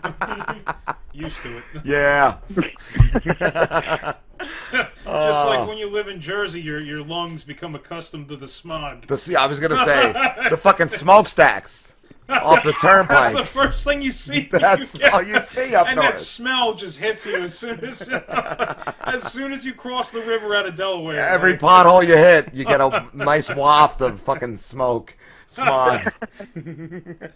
used 1.14 1.42
to 1.42 1.58
it. 1.58 1.64
Yeah. 1.84 2.38
Just 4.38 5.48
like 5.48 5.60
Oh. 5.60 5.66
when 5.68 5.78
you 5.78 5.90
live 5.90 6.08
in 6.08 6.20
Jersey, 6.20 6.62
your 6.62 6.80
your 6.82 7.02
lungs 7.04 7.44
become 7.44 7.76
accustomed 7.76 8.28
to 8.30 8.36
the 8.36 8.48
smog. 8.48 9.08
The 9.08 9.18
see, 9.18 9.36
I 9.36 9.46
was 9.48 9.60
gonna 9.60 9.84
say 9.86 10.12
the 10.50 10.58
fucking 10.58 10.90
smokestacks 10.90 11.94
off 12.28 12.64
the 12.64 12.74
turnpike. 12.74 13.34
That's 13.34 13.36
the 13.36 13.46
first 13.46 13.84
thing 13.86 14.02
you 14.02 14.12
see. 14.12 14.48
That's 14.52 14.98
get. 14.98 15.14
all 15.14 15.22
you 15.22 15.40
see 15.42 15.74
up 15.76 15.88
and 15.88 16.00
that 16.00 16.18
smell 16.18 16.74
just 16.74 16.98
hits 17.00 17.26
you 17.26 17.38
as 17.44 17.58
soon 17.58 17.80
as 17.86 18.10
as 18.10 19.32
soon 19.32 19.54
as 19.54 19.64
you 19.66 19.74
cross 19.74 20.12
the 20.12 20.22
river 20.22 20.56
out 20.56 20.66
of 20.66 20.76
Delaware. 20.76 21.20
Every 21.20 21.52
like- 21.52 21.62
pothole 21.62 22.06
you 22.06 22.18
hit, 22.18 22.54
you 22.54 22.66
get 22.66 22.82
a 22.82 23.08
nice 23.14 23.54
waft 23.54 24.02
of 24.02 24.20
fucking 24.22 24.58
smoke, 24.58 25.16
smog. 25.48 26.12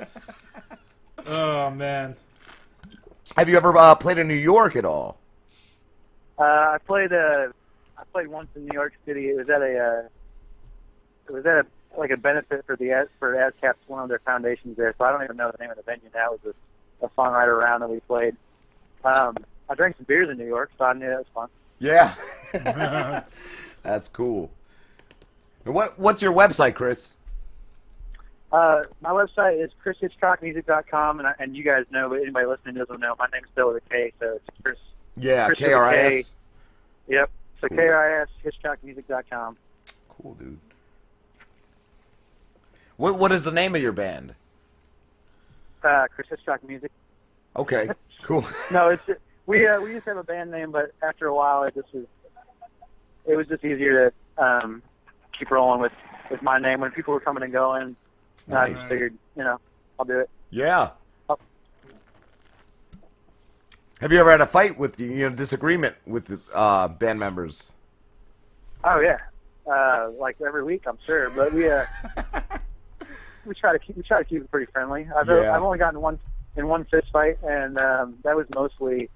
oh 1.25 1.69
man. 1.71 2.15
Have 3.37 3.47
you 3.47 3.57
ever 3.57 3.77
uh, 3.77 3.95
played 3.95 4.17
in 4.17 4.27
New 4.27 4.33
York 4.33 4.75
at 4.75 4.85
all? 4.85 5.17
uh, 6.39 6.43
I 6.43 6.77
played 6.85 7.13
uh 7.13 7.47
I 7.97 8.03
played 8.13 8.27
once 8.27 8.47
in 8.55 8.65
New 8.65 8.73
York 8.73 8.93
City. 9.05 9.29
It 9.29 9.37
was 9.37 9.49
at 9.49 9.61
a 9.61 9.77
uh, 9.77 10.07
it 11.27 11.33
was 11.33 11.45
at 11.45 11.57
a 11.57 11.65
like 11.97 12.11
a 12.11 12.17
benefit 12.17 12.65
for 12.65 12.75
the 12.75 12.91
Az- 12.91 13.07
for 13.19 13.33
ASCAP's 13.33 13.77
one 13.87 14.03
of 14.03 14.09
their 14.09 14.19
foundations 14.19 14.77
there. 14.77 14.93
So 14.97 15.05
I 15.05 15.11
don't 15.11 15.23
even 15.23 15.37
know 15.37 15.51
the 15.51 15.57
name 15.61 15.71
of 15.71 15.77
the 15.77 15.83
venue 15.83 16.09
That 16.13 16.31
It 16.31 16.39
was 16.43 16.55
a, 17.01 17.05
a 17.05 17.09
songwriter 17.09 17.57
round 17.59 17.81
that 17.81 17.89
we 17.89 17.99
played. 18.01 18.35
Um, 19.03 19.37
I 19.69 19.75
drank 19.75 19.97
some 19.97 20.05
beers 20.05 20.29
in 20.29 20.37
New 20.37 20.47
York, 20.47 20.71
so 20.77 20.85
I 20.85 20.93
knew 20.93 21.07
that 21.07 21.17
was 21.17 21.25
fun. 21.33 21.49
Yeah. 21.79 22.13
That's 23.83 24.07
cool. 24.07 24.51
What 25.65 25.99
What's 25.99 26.21
your 26.21 26.33
website, 26.33 26.75
Kris? 26.75 27.15
Uh, 28.51 28.83
my 29.01 29.11
website 29.11 29.63
is 29.63 29.71
krishitchcockmusic.com, 29.85 31.19
and, 31.19 31.27
I, 31.27 31.33
and 31.39 31.55
you 31.55 31.63
guys 31.63 31.85
know, 31.91 32.09
but 32.09 32.15
anybody 32.21 32.47
listening 32.47 32.75
doesn't 32.75 32.99
know, 32.99 33.15
my 33.19 33.27
name's 33.31 33.47
spelled 33.49 33.75
with 33.75 33.83
a 33.85 33.89
K, 33.89 34.13
so 34.19 34.37
it's 34.37 34.45
Kris. 34.63 34.77
Yeah, 35.17 35.47
Kris 35.47 35.59
with 35.59 35.69
KRIS. 35.69 36.35
Yep. 37.07 37.29
So 37.61 37.67
Cool. 37.67 37.77
KRIS, 37.77 38.27
hitchcockmusic.com. 38.43 39.57
Cool, 40.09 40.33
dude. 40.35 40.59
What 42.97 43.17
What 43.17 43.31
is 43.31 43.43
the 43.43 43.51
name 43.51 43.75
of 43.75 43.81
your 43.81 43.91
band? 43.91 44.35
Uh, 45.83 46.07
Kris 46.13 46.27
Hitchcock 46.29 46.61
Music. 46.67 46.91
Okay, 47.55 47.89
cool. 48.23 48.43
No, 48.71 48.89
it's 48.89 49.03
we 49.45 49.65
uh, 49.65 49.79
we 49.79 49.91
used 49.93 50.03
to 50.05 50.11
have 50.11 50.17
a 50.17 50.23
band 50.23 50.51
name, 50.51 50.71
but 50.71 50.91
after 51.01 51.27
a 51.27 51.33
while, 51.33 51.63
it 51.63 51.75
just 51.75 51.93
was 51.93 52.05
it 53.25 53.35
was 53.35 53.47
just 53.47 53.63
easier 53.63 54.11
to 54.37 54.43
um, 54.43 54.81
keep 55.37 55.49
rolling 55.51 55.79
with 55.79 55.93
with 56.29 56.41
my 56.41 56.59
name 56.59 56.81
when 56.81 56.91
people 56.91 57.13
were 57.13 57.19
coming 57.21 57.43
and 57.43 57.53
going. 57.53 57.95
I 58.49 58.53
Nice. 58.67 58.73
just 58.73 58.87
figured, 58.87 59.13
you 59.35 59.43
know, 59.43 59.59
I'll 59.99 60.05
do 60.05 60.19
it. 60.19 60.29
Yeah. 60.49 60.89
I'll, 61.29 61.39
Have 64.01 64.11
you 64.11 64.19
ever 64.19 64.31
had 64.31 64.41
a 64.41 64.47
fight 64.47 64.77
with 64.79 64.99
you 64.99 65.29
know 65.29 65.35
disagreement 65.35 65.95
with 66.05 66.41
uh, 66.53 66.87
band 66.87 67.19
members? 67.19 67.71
Oh 68.83 68.99
yeah, 69.01 69.17
uh, 69.71 70.09
like 70.17 70.37
every 70.45 70.63
week, 70.63 70.83
I'm 70.87 70.97
sure. 71.05 71.29
But 71.29 71.53
we 71.53 71.69
uh, 71.69 71.85
we 73.45 73.53
try 73.55 73.73
to 73.73 73.79
keep 73.79 73.97
we 73.97 74.03
try 74.03 74.19
to 74.19 74.23
keep 74.23 74.41
it 74.41 74.49
pretty 74.49 74.71
friendly. 74.71 75.07
I've 75.15 75.27
Yeah. 75.27 75.53
I've 75.55 75.61
only 75.61 75.77
gotten 75.77 75.99
one 76.01 76.17
in 76.55 76.67
one 76.67 76.85
fist 76.85 77.07
fight, 77.11 77.37
and 77.43 77.79
um, 77.81 78.17
that 78.23 78.35
was 78.35 78.47
mostly 78.55 79.09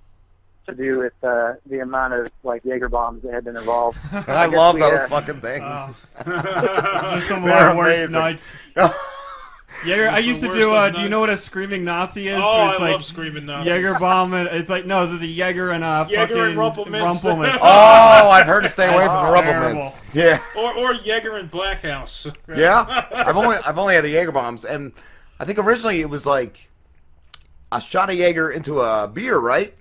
to 0.68 0.76
do 0.76 1.00
with 1.00 1.14
uh, 1.24 1.54
the 1.66 1.80
amount 1.80 2.14
of 2.14 2.30
like 2.44 2.64
Jaeger 2.66 2.90
bombs 2.90 3.24
that 3.24 3.34
had 3.34 3.46
been 3.46 3.58
involved. 3.58 3.98
I 4.14 4.48
guess 4.48 4.54
love 4.54 4.76
we, 4.76 4.82
those 4.82 5.00
uh, 5.00 5.08
fucking 5.08 5.42
things. 5.42 5.64
Those 6.26 7.26
some 7.28 7.40
of 7.40 7.46
They're 7.46 7.56
our 7.70 7.76
worst 7.76 7.98
amazing. 7.98 8.12
nights. 8.14 8.54
Jaeger, 9.86 10.10
I 10.10 10.20
used 10.20 10.42
to 10.42 10.52
do. 10.52 10.74
Uh, 10.74 10.90
do 10.90 11.02
you 11.02 11.10
know 11.10 11.20
what 11.20 11.30
a 11.30 11.38
screaming 11.38 11.84
Nazi 11.84 12.28
is? 12.30 12.40
Oh, 12.42 12.70
it's 12.70 12.80
I 12.80 12.84
like 12.84 12.92
love 12.94 13.06
screaming 13.06 13.46
Nazis. 13.46 13.72
Jaeger 13.72 14.00
bomb. 14.00 14.34
And 14.34 14.48
it's 14.50 14.70
like 14.70 14.86
no, 14.86 15.06
this 15.08 15.18
is 15.18 15.22
a 15.24 15.28
Jaeger 15.28 15.72
and 15.72 15.84
a 15.84 16.08
Jaeger 16.10 16.22
and 16.22 16.56
fucking 16.56 16.58
Rumple 16.58 16.86
Minze. 16.86 17.24
Rumpelmintz. 17.24 17.60
Oh, 17.62 18.30
I've 18.30 18.46
heard 18.48 18.62
to 18.62 18.70
stay 18.70 18.88
away 18.88 19.06
from 19.08 19.26
the 19.26 19.32
That's 19.32 19.46
Rumple 19.48 19.74
Minze. 19.74 20.06
Yeah. 20.14 20.42
Or 20.56 20.74
or 20.74 20.94
Jaeger 20.94 21.38
and 21.38 21.50
Black 21.50 21.82
Haus. 21.82 22.28
Yeah, 22.56 23.06
I've 23.12 23.36
only 23.38 23.58
I've 23.58 23.78
only 23.78 23.96
had 23.96 24.04
the 24.04 24.10
Jaeger 24.10 24.32
bombs, 24.32 24.64
and 24.66 24.94
I 25.40 25.46
think 25.46 25.58
originally 25.60 26.02
it 26.02 26.10
was 26.10 26.26
like 26.26 26.70
a 27.72 27.82
shot 27.82 28.10
of 28.10 28.16
Jaeger 28.16 28.52
into 28.52 28.80
a 28.80 29.08
beer, 29.08 29.38
right? 29.38 29.74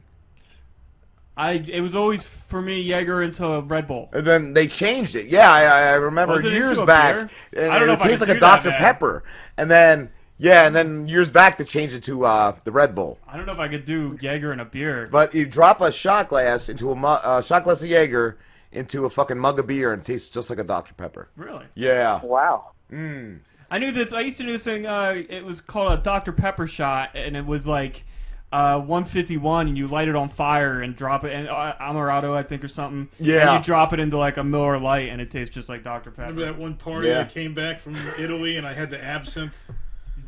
I 1.37 1.53
it 1.53 1.81
was 1.81 1.95
always 1.95 2.23
for 2.53 2.61
me 2.63 2.83
Jaeger 2.83 3.23
into 3.23 3.47
a 3.47 3.63
Red 3.63 3.87
Bull. 3.87 4.11
And 4.13 4.27
then 4.27 4.53
they 4.53 4.69
changed 4.69 5.17
it. 5.17 5.27
Yeah, 5.27 5.51
I, 5.51 5.65
I 5.65 5.93
remember 5.95 6.35
Was 6.35 6.45
it 6.45 6.53
years 6.53 6.79
back. 6.83 7.31
And 7.57 7.73
I 7.73 7.79
don't 7.79 7.89
know 7.89 7.95
it 7.95 7.97
if 7.97 8.03
I 8.03 8.09
tastes 8.09 8.19
could 8.21 8.29
like 8.29 8.37
a 8.37 8.41
do 8.41 8.41
that, 8.41 8.57
Dr 8.57 8.69
man. 8.69 8.79
Pepper, 8.79 9.25
and 9.57 9.71
then 9.71 10.11
yeah, 10.37 10.67
and 10.67 10.77
then 10.77 11.09
years 11.09 11.31
back 11.31 11.57
they 11.57 11.65
changed 11.65 11.95
it 11.95 12.05
to 12.05 12.27
uh, 12.27 12.55
the 12.65 12.71
Red 12.73 12.95
Bull. 12.95 13.19
I 13.27 13.37
don't 13.37 13.47
know 13.47 13.53
if 13.55 13.59
I 13.59 13.69
could 13.69 13.87
do 13.87 14.19
Jaeger 14.21 14.53
in 14.53 14.61
a 14.61 14.65
beer. 14.67 15.09
But 15.11 15.35
you 15.35 15.47
drop 15.47 15.81
a 15.81 15.91
shot 15.91 16.29
glass 16.29 16.69
into 16.69 16.93
a 16.93 16.95
mu- 16.95 17.07
uh, 17.07 17.41
shot 17.41 17.65
glass 17.65 17.83
of 17.83 17.89
Jaeger 17.89 18.39
into 18.71 19.07
a 19.07 19.11
fucking 19.11 19.39
mug 19.39 19.59
of 19.59 19.67
beer, 19.67 19.93
and 19.93 20.03
it 20.03 20.05
tastes 20.05 20.29
just 20.29 20.51
like 20.51 20.59
a 20.59 20.65
Dr 20.65 20.93
Pepper. 20.95 21.31
Really? 21.37 21.65
Yeah. 21.75 22.21
Wow. 22.23 22.73
Mm. 22.93 23.41
I 23.71 23.79
knew 23.79 23.93
this. 23.93 24.13
I 24.13 24.21
used 24.21 24.37
to 24.37 24.43
do 24.43 24.53
this 24.53 24.65
thing. 24.65 24.85
Uh, 24.85 25.23
it 25.29 25.43
was 25.45 25.63
called 25.63 25.99
a 25.99 26.03
Dr 26.03 26.33
Pepper 26.33 26.67
shot, 26.67 27.11
and 27.15 27.35
it 27.35 27.47
was 27.47 27.67
like 27.67 28.05
uh, 28.53 28.79
151, 28.79 29.69
and 29.69 29.77
you 29.79 29.87
light 29.89 30.09
it 30.09 30.15
on 30.15 30.29
fire 30.29 30.83
and 30.83 30.95
drop 30.95 31.25
it, 31.25 31.33
and 31.33 31.49
uh, 31.49 31.75
Amaretto, 31.81 32.35
I 32.37 32.43
think, 32.43 32.63
or 32.63 32.69
something. 32.69 33.09
Yeah. 33.19 33.55
And 33.55 33.59
you 33.59 33.65
drop 33.65 33.93
it 33.93 34.01
into 34.01 34.19
like 34.19 34.37
a 34.37 34.45
Miller 34.45 34.79
Lite, 34.79 35.09
and 35.09 35.21
it 35.21 35.31
tastes 35.31 35.55
just 35.55 35.69
like 35.69 35.83
Dr 35.83 36.11
Pepper. 36.11 36.29
Remember 36.31 36.45
that 36.45 36.59
one 36.59 36.75
party 36.77 37.09
Yeah. 37.09 37.19
that 37.23 37.33
came 37.33 37.55
back 37.55 37.81
from 37.81 37.97
Italy 38.19 38.57
and 38.59 38.67
I 38.67 38.75
had 38.75 38.91
the 38.91 39.03
absinthe? 39.03 39.57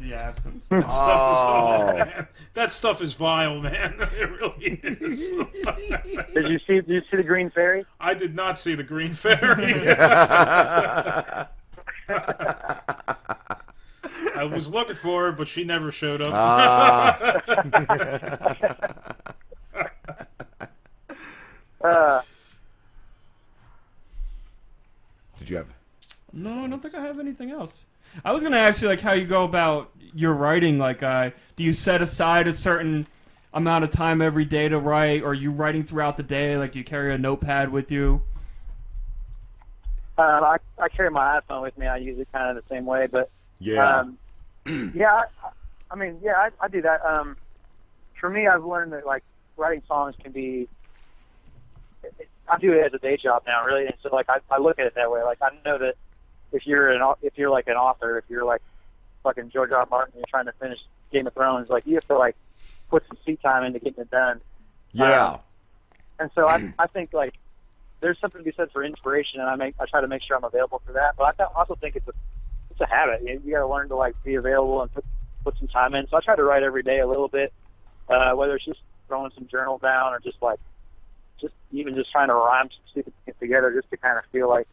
The 0.00 0.14
absinthe. 0.14 0.68
That 0.70 0.90
stuff 0.90 1.32
is 1.32 1.38
Oh. 1.40 1.86
man, 1.96 2.26
that 2.54 2.72
stuff 2.72 3.00
is 3.00 3.12
vile, 3.14 3.60
man. 3.60 3.94
It 4.18 4.30
really 4.30 4.80
is. 4.82 5.30
Did 6.34 6.48
you 6.48 6.58
see? 6.66 6.74
Did 6.80 6.88
you 6.88 7.02
see 7.10 7.16
the 7.18 7.22
Green 7.22 7.50
Fairy? 7.50 7.84
I 8.00 8.14
did 8.14 8.34
not 8.34 8.58
see 8.58 8.74
the 8.74 8.82
Green 8.82 9.12
Fairy. 9.12 9.74
I 14.36 14.44
was 14.44 14.72
looking 14.72 14.96
for 14.96 15.26
her, 15.26 15.32
but 15.32 15.48
she 15.48 15.64
never 15.64 15.90
showed 15.90 16.20
up. 16.26 16.32
Ah. 16.32 17.42
uh, 21.84 22.22
Did 25.38 25.50
you 25.50 25.56
have? 25.56 25.66
No, 26.32 26.64
I 26.64 26.68
don't 26.68 26.80
think 26.82 26.94
I 26.94 27.00
have 27.02 27.18
anything 27.18 27.50
else. 27.50 27.84
I 28.24 28.32
was 28.32 28.42
gonna 28.42 28.56
ask 28.56 28.80
you 28.82 28.88
like 28.88 29.00
how 29.00 29.12
you 29.12 29.26
go 29.26 29.44
about 29.44 29.90
your 30.14 30.34
writing. 30.34 30.78
Like, 30.78 31.02
uh, 31.02 31.30
do 31.56 31.64
you 31.64 31.72
set 31.72 32.00
aside 32.02 32.46
a 32.48 32.52
certain 32.52 33.06
amount 33.52 33.84
of 33.84 33.90
time 33.90 34.20
every 34.22 34.44
day 34.44 34.68
to 34.68 34.78
write, 34.78 35.22
or 35.22 35.28
are 35.28 35.34
you 35.34 35.50
writing 35.50 35.82
throughout 35.82 36.16
the 36.16 36.22
day? 36.22 36.56
Like, 36.56 36.72
do 36.72 36.78
you 36.78 36.84
carry 36.84 37.12
a 37.14 37.18
notepad 37.18 37.70
with 37.70 37.90
you? 37.90 38.22
uh, 40.16 40.22
I, 40.22 40.56
I 40.78 40.88
carry 40.88 41.10
my 41.10 41.40
iPhone 41.40 41.62
with 41.62 41.76
me. 41.76 41.86
I 41.88 41.96
use 41.96 42.18
it 42.20 42.28
kind 42.32 42.56
of 42.56 42.62
the 42.64 42.68
same 42.72 42.84
way, 42.86 43.08
but 43.10 43.30
Yeah. 43.58 43.98
um, 44.00 44.16
yeah. 44.94 45.12
I, 45.12 45.24
I 45.90 45.96
mean, 45.96 46.18
yeah, 46.22 46.34
I, 46.36 46.50
I 46.60 46.68
do 46.68 46.82
that. 46.82 47.04
Um, 47.04 47.36
for 48.20 48.28
me, 48.30 48.46
I've 48.46 48.64
learned 48.64 48.92
that 48.92 49.06
like 49.06 49.22
writing 49.56 49.82
songs 49.86 50.14
can 50.22 50.32
be. 50.32 50.68
I 52.46 52.58
do 52.58 52.72
it 52.72 52.84
as 52.84 52.92
a 52.92 52.98
day 52.98 53.16
job 53.16 53.44
now, 53.46 53.64
really, 53.64 53.86
and 53.86 53.94
so 54.02 54.14
like 54.14 54.28
I, 54.28 54.38
I 54.50 54.58
look 54.58 54.78
at 54.78 54.86
it 54.86 54.94
that 54.96 55.10
way. 55.10 55.22
Like 55.22 55.38
I 55.40 55.50
know 55.64 55.78
that 55.78 55.94
if 56.52 56.66
you're 56.66 56.90
an 56.90 57.14
if 57.22 57.36
you're 57.36 57.50
like 57.50 57.68
an 57.68 57.74
author, 57.74 58.18
if 58.18 58.24
you're 58.28 58.44
like 58.44 58.62
fucking 59.22 59.50
George 59.50 59.72
R. 59.72 59.78
R. 59.78 59.88
Martin, 59.90 60.14
you're 60.16 60.26
trying 60.28 60.46
to 60.46 60.52
finish 60.52 60.78
Game 61.12 61.26
of 61.26 61.34
Thrones, 61.34 61.68
like 61.68 61.86
you 61.86 61.94
have 61.94 62.06
to 62.08 62.18
like 62.18 62.36
put 62.90 63.06
some 63.08 63.16
seat 63.24 63.40
time 63.42 63.64
into 63.64 63.78
getting 63.78 64.02
it 64.02 64.10
done. 64.10 64.40
Yeah. 64.92 65.26
Um, 65.26 65.38
and 66.18 66.30
so 66.34 66.46
I, 66.48 66.72
I 66.78 66.86
think 66.86 67.12
like 67.12 67.34
there's 68.00 68.18
something 68.20 68.40
to 68.40 68.44
be 68.44 68.52
said 68.56 68.70
for 68.70 68.84
inspiration, 68.84 69.40
and 69.40 69.48
I 69.48 69.56
make 69.56 69.74
I 69.80 69.86
try 69.86 70.00
to 70.00 70.08
make 70.08 70.22
sure 70.22 70.36
I'm 70.36 70.44
available 70.44 70.82
for 70.84 70.92
that. 70.92 71.16
But 71.16 71.24
I 71.24 71.32
th- 71.32 71.48
also 71.54 71.74
think 71.74 71.96
it's 71.96 72.08
a 72.08 72.12
it's 72.74 72.80
a 72.80 72.92
habit. 72.92 73.22
You, 73.22 73.40
you 73.44 73.52
got 73.52 73.60
to 73.60 73.66
learn 73.66 73.88
to 73.88 73.96
like 73.96 74.14
be 74.24 74.34
available 74.34 74.82
and 74.82 74.92
put 74.92 75.04
put 75.44 75.56
some 75.58 75.68
time 75.68 75.94
in. 75.94 76.08
So 76.08 76.16
I 76.16 76.20
try 76.20 76.36
to 76.36 76.42
write 76.42 76.62
every 76.62 76.82
day 76.82 77.00
a 77.00 77.06
little 77.06 77.28
bit, 77.28 77.52
uh, 78.08 78.32
whether 78.32 78.56
it's 78.56 78.64
just 78.64 78.80
throwing 79.06 79.30
some 79.34 79.46
journal 79.46 79.78
down 79.78 80.12
or 80.12 80.20
just 80.20 80.40
like 80.42 80.58
just 81.40 81.54
even 81.72 81.94
just 81.94 82.10
trying 82.10 82.28
to 82.28 82.34
rhyme 82.34 82.68
some 82.70 82.82
stupid 82.90 83.12
things 83.24 83.36
together, 83.38 83.72
just 83.72 83.90
to 83.90 83.96
kind 83.96 84.18
of 84.18 84.24
feel 84.26 84.48
like 84.48 84.66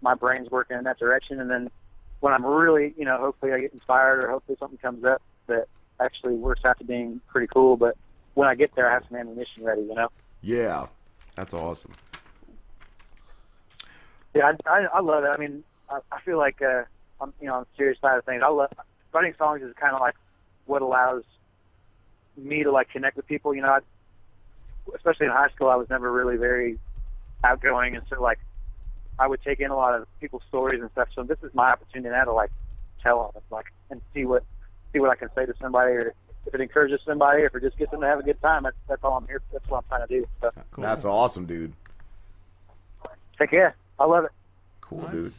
my 0.00 0.14
brain's 0.14 0.50
working 0.50 0.76
in 0.76 0.84
that 0.84 0.98
direction. 0.98 1.40
And 1.40 1.50
then 1.50 1.70
when 2.20 2.32
I'm 2.32 2.44
really, 2.44 2.94
you 2.96 3.04
know, 3.04 3.18
hopefully 3.18 3.52
I 3.52 3.60
get 3.60 3.72
inspired 3.72 4.24
or 4.24 4.30
hopefully 4.30 4.56
something 4.58 4.78
comes 4.78 5.04
up 5.04 5.22
that 5.46 5.66
actually 6.00 6.34
works 6.34 6.64
out 6.64 6.78
to 6.78 6.84
being 6.84 7.20
pretty 7.28 7.46
cool. 7.46 7.76
But 7.76 7.96
when 8.34 8.48
I 8.48 8.54
get 8.54 8.74
there, 8.74 8.90
I 8.90 8.94
have 8.94 9.04
some 9.08 9.18
ammunition 9.18 9.64
ready, 9.64 9.82
you 9.82 9.94
know. 9.94 10.10
Yeah, 10.42 10.86
that's 11.36 11.54
awesome. 11.54 11.92
Yeah, 14.34 14.52
I, 14.66 14.70
I, 14.70 14.84
I 14.94 15.00
love 15.00 15.24
it. 15.24 15.28
I 15.28 15.36
mean, 15.36 15.62
I, 15.88 15.98
I 16.10 16.20
feel 16.20 16.38
like 16.38 16.60
uh, 16.60 16.84
I'm, 17.20 17.32
you 17.40 17.46
know, 17.46 17.54
on 17.54 17.60
the 17.62 17.76
serious 17.76 17.98
side 18.00 18.18
of 18.18 18.24
things. 18.24 18.42
I 18.44 18.48
love 18.48 18.72
writing 19.12 19.34
songs 19.38 19.62
is 19.62 19.72
kind 19.76 19.94
of 19.94 20.00
like 20.00 20.14
what 20.66 20.82
allows 20.82 21.22
me 22.36 22.64
to 22.64 22.72
like 22.72 22.90
connect 22.90 23.16
with 23.16 23.26
people. 23.26 23.54
You 23.54 23.62
know, 23.62 23.68
I, 23.68 23.78
especially 24.94 25.26
in 25.26 25.32
high 25.32 25.48
school, 25.54 25.68
I 25.68 25.76
was 25.76 25.88
never 25.88 26.10
really 26.10 26.36
very 26.36 26.78
outgoing, 27.42 27.96
and 27.96 28.04
so 28.08 28.20
like 28.20 28.38
I 29.18 29.26
would 29.26 29.42
take 29.42 29.60
in 29.60 29.70
a 29.70 29.76
lot 29.76 29.94
of 29.94 30.06
people's 30.20 30.42
stories 30.48 30.80
and 30.80 30.90
stuff. 30.90 31.08
So 31.14 31.22
this 31.22 31.38
is 31.42 31.54
my 31.54 31.70
opportunity 31.70 32.10
now 32.10 32.24
to 32.24 32.32
like 32.32 32.50
tell 33.02 33.30
them, 33.32 33.42
like, 33.50 33.66
and 33.90 34.00
see 34.12 34.24
what 34.24 34.42
see 34.92 34.98
what 34.98 35.10
I 35.10 35.14
can 35.16 35.28
say 35.34 35.46
to 35.46 35.54
somebody, 35.60 35.92
or 35.92 36.14
if 36.46 36.54
it 36.54 36.60
encourages 36.60 37.00
somebody, 37.06 37.42
or 37.42 37.46
if 37.46 37.54
it 37.54 37.62
just 37.62 37.78
gets 37.78 37.90
them 37.90 38.00
to 38.00 38.06
have 38.06 38.18
a 38.18 38.22
good 38.22 38.40
time. 38.42 38.64
That's 38.64 38.76
that's 38.88 39.04
all 39.04 39.16
I'm 39.16 39.26
here. 39.26 39.40
That's 39.52 39.68
what 39.68 39.78
I'm 39.78 39.84
trying 39.88 40.08
to 40.08 40.20
do. 40.20 40.26
So, 40.40 40.50
That's 40.78 41.04
awesome, 41.04 41.46
dude. 41.46 41.72
Heck 43.38 43.52
yeah, 43.52 43.72
I 43.98 44.06
love 44.06 44.24
it. 44.24 44.30
Cool, 44.80 45.08
dude. 45.12 45.32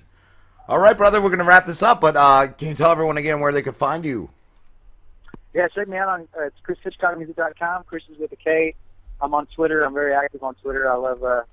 All 0.67 0.79
right, 0.79 0.97
brother, 0.97 1.21
we're 1.21 1.29
gonna 1.29 1.43
wrap 1.43 1.67
this 1.67 1.83
up, 1.83 2.01
but 2.01 2.17
uh, 2.17 2.47
can 2.47 2.69
you 2.69 2.73
tell 2.73 2.91
everyone 2.91 3.17
again 3.17 3.39
where 3.39 3.51
they 3.51 3.61
can 3.61 3.73
find 3.73 4.03
you? 4.03 4.29
Yeah, 5.53 5.67
check 5.67 5.87
me 5.87 5.97
out 5.97 6.09
on 6.09 6.27
uh, 6.37 6.45
it's 6.45 6.57
krishitchcockmusic.com. 6.67 7.83
Kris 7.83 8.03
is 8.11 8.17
with 8.17 8.31
a 8.31 8.35
K. 8.35 8.73
I'm 9.21 9.33
on 9.35 9.45
Twitter. 9.47 9.83
I'm 9.83 9.93
very 9.93 10.13
active 10.13 10.43
on 10.43 10.55
Twitter. 10.55 10.91
I 10.91 10.95
love 10.95 11.23
uh, 11.23 11.43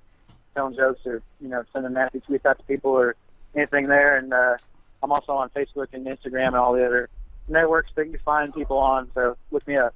telling 0.54 0.74
jokes 0.74 1.00
or 1.04 1.22
you 1.40 1.48
know 1.48 1.62
sending 1.74 1.92
nasty 1.92 2.20
tweets 2.20 2.46
out 2.46 2.58
to 2.58 2.64
people 2.64 2.90
or 2.90 3.14
anything 3.54 3.86
there. 3.86 4.16
And 4.16 4.32
uh, 4.32 4.56
I'm 5.02 5.12
also 5.12 5.32
on 5.32 5.50
Facebook 5.50 5.88
and 5.92 6.06
Instagram 6.06 6.48
and 6.48 6.56
all 6.56 6.72
the 6.72 6.84
other 6.86 7.10
networks 7.48 7.90
that 7.96 8.08
you 8.08 8.18
find 8.24 8.54
people 8.54 8.78
on. 8.78 9.10
So 9.14 9.36
look 9.50 9.66
me 9.68 9.76
up. 9.76 9.94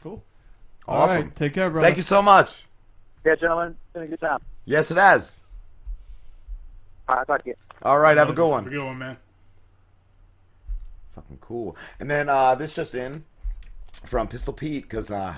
Cool. 0.00 0.22
Awesome. 0.86 1.10
All 1.10 1.22
right, 1.24 1.36
take 1.36 1.54
care, 1.54 1.70
brother. 1.70 1.84
Thank 1.84 1.96
you 1.96 2.04
so 2.04 2.22
much. 2.22 2.66
Yeah, 3.26 3.34
gentlemen, 3.34 3.70
it's 3.70 3.92
been 3.92 4.02
a 4.04 4.06
good 4.06 4.20
time. 4.20 4.38
Yes, 4.64 4.92
it 4.92 4.96
has. 4.96 5.40
All 7.08 7.16
right, 7.16 7.26
talk 7.26 7.42
to 7.42 7.48
you. 7.50 7.54
All 7.82 7.98
right, 7.98 8.16
have 8.16 8.30
a 8.30 8.32
good 8.32 8.48
one. 8.48 8.64
Have 8.64 8.72
a 8.72 8.76
good 8.76 8.84
one, 8.84 8.98
man. 8.98 9.16
Fucking 11.14 11.38
cool. 11.40 11.76
And 12.00 12.10
then 12.10 12.28
uh, 12.28 12.54
this 12.54 12.74
just 12.74 12.94
in 12.94 13.24
from 14.06 14.28
Pistol 14.28 14.52
Pete 14.52 14.82
because 14.82 15.10
uh, 15.10 15.34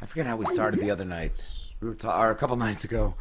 I 0.00 0.06
forget 0.06 0.26
how 0.26 0.36
we 0.36 0.46
started 0.46 0.80
the 0.80 0.90
other 0.90 1.04
night. 1.04 1.32
We 1.80 1.88
were 1.88 1.94
ta- 1.94 2.22
or 2.22 2.30
a 2.30 2.34
couple 2.34 2.56
nights 2.56 2.84
ago. 2.84 3.14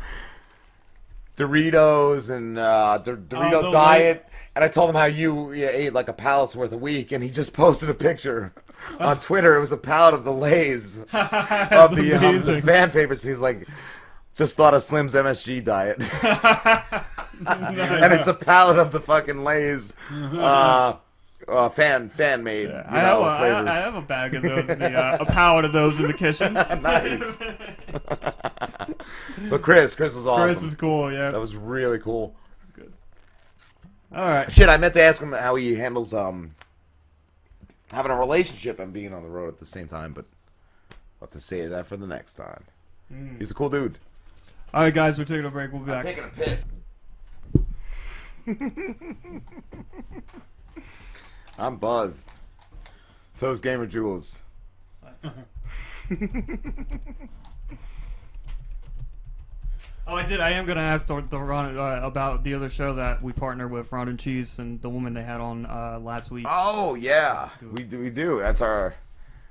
Doritos 1.38 2.30
and 2.30 2.58
uh, 2.58 2.98
the 2.98 3.14
Dorito 3.14 3.54
Oh, 3.54 3.62
the 3.64 3.72
diet, 3.72 4.26
and 4.56 4.64
I 4.64 4.68
told 4.68 4.90
him 4.90 4.96
how 4.98 5.06
you, 5.06 5.54
you 5.54 5.70
ate 5.70 5.94
like 5.94 6.10
a 6.10 6.14
pallet's 6.14 6.54
worth 6.56 6.74
a 6.74 6.78
week, 6.78 7.14
and 7.14 7.24
he 7.24 7.30
just 7.30 7.54
posted 7.54 7.90
a 7.90 7.94
picture 7.94 8.54
on 9.00 9.20
Twitter. 9.20 9.56
It 9.56 9.60
was 9.62 9.72
a 9.72 9.78
pallet 9.78 10.14
of 10.14 10.26
the 10.26 10.34
Lay's 10.34 11.00
of 11.14 11.96
the, 11.96 12.14
um, 12.22 12.42
the 12.42 12.62
fan 12.62 12.92
favorites. 12.92 13.24
He's 13.24 13.40
like, 13.40 13.68
just 14.40 14.56
thought 14.56 14.74
of 14.74 14.82
Slim's 14.82 15.16
MSG 15.16 15.66
diet, 15.66 16.02
and 16.02 16.08
it's 18.14 18.30
a 18.30 18.34
pallet 18.34 18.80
of 18.80 18.94
the 18.94 19.02
fucking 19.02 19.44
Lay's. 19.44 19.94
Uh, 20.10 20.96
uh, 21.48 21.70
fan 21.70 22.10
fan 22.10 22.44
made 22.44 22.70
you 22.70 22.76
I 22.76 23.00
have, 23.00 23.18
know, 23.18 23.24
a, 23.24 23.30
I, 23.30 23.40
flavors. 23.40 23.70
I 23.70 23.76
have 23.76 23.96
a 23.96 24.02
bag 24.02 24.36
of 24.36 24.44
those, 24.44 24.70
in 24.70 24.80
the, 24.80 24.94
uh, 24.94 25.18
a 25.20 25.26
pallet 25.26 25.66
of 25.66 25.74
those 25.74 26.00
in 26.00 26.08
the 26.08 26.14
kitchen. 26.14 26.54
nice. 26.54 27.40
But 29.50 29.62
Kris, 29.62 29.96
Kris 29.96 30.16
is 30.16 30.28
awesome. 30.28 30.48
Kris 30.48 30.64
is 30.64 30.76
cool, 30.76 31.12
yeah. 31.12 31.32
That 31.32 31.40
was 31.40 31.56
really 31.56 31.98
cool. 31.98 32.36
That's 32.62 32.72
good. 32.72 32.94
All 34.14 34.28
right. 34.28 34.52
Shit, 34.52 34.70
I 34.70 34.78
meant 34.78 34.94
to 34.94 35.02
ask 35.02 35.22
him 35.22 35.32
how 35.32 35.56
he 35.56 35.76
handles 35.76 36.14
um 36.14 36.56
having 37.92 38.12
a 38.12 38.18
relationship 38.18 38.80
and 38.80 38.94
being 38.94 39.14
on 39.14 39.24
the 39.24 39.30
road 39.30 39.48
at 39.48 39.60
the 39.60 39.66
same 39.66 39.88
time, 39.88 40.14
but 40.14 40.26
I'll 40.92 41.28
have 41.28 41.30
to 41.32 41.42
save 41.42 41.72
that 41.72 41.88
for 41.88 41.98
the 41.98 42.08
next 42.08 42.34
time. 42.34 42.66
Mm. 43.12 43.40
He's 43.40 43.52
a 43.52 43.56
cool 43.56 43.70
dude. 43.70 43.98
All 44.74 44.82
right, 44.84 44.94
guys, 44.94 45.18
we're 45.18 45.26
taking 45.26 45.46
a 45.46 45.50
break. 45.50 45.72
We'll 45.72 45.82
be 45.82 45.92
I'm 45.92 45.98
back. 46.04 46.06
taking 46.06 46.24
a 46.24 46.28
piss. 46.28 46.66
I'm 51.58 51.78
buzzed. 51.78 52.30
So 53.34 53.52
is 53.52 53.60
Gamer 53.60 53.88
Jules. 53.88 54.42
Oh, 60.08 60.16
I 60.16 60.26
did. 60.26 60.40
I 60.40 60.50
am 60.52 60.66
gonna 60.66 60.80
ask 60.82 61.06
the, 61.06 61.22
the 61.30 61.38
Ron 61.38 61.78
uh, 61.78 62.00
about 62.04 62.44
the 62.44 62.56
other 62.56 62.68
show 62.68 62.96
that 62.96 63.22
we 63.22 63.32
partner 63.32 63.68
with, 63.68 63.92
Ron 63.92 64.10
and 64.10 64.18
Cheese, 64.18 64.58
and 64.58 64.82
the 64.82 64.90
woman 64.90 65.14
they 65.14 65.22
had 65.22 65.40
on 65.40 65.68
uh, 65.68 66.00
last 66.02 66.32
week. 66.32 66.48
Oh 66.50 66.96
yeah, 66.96 67.50
we 67.62 67.84
do. 67.84 68.00
We 68.00 68.10
do. 68.10 68.40
That's 68.40 68.60
our. 68.62 68.96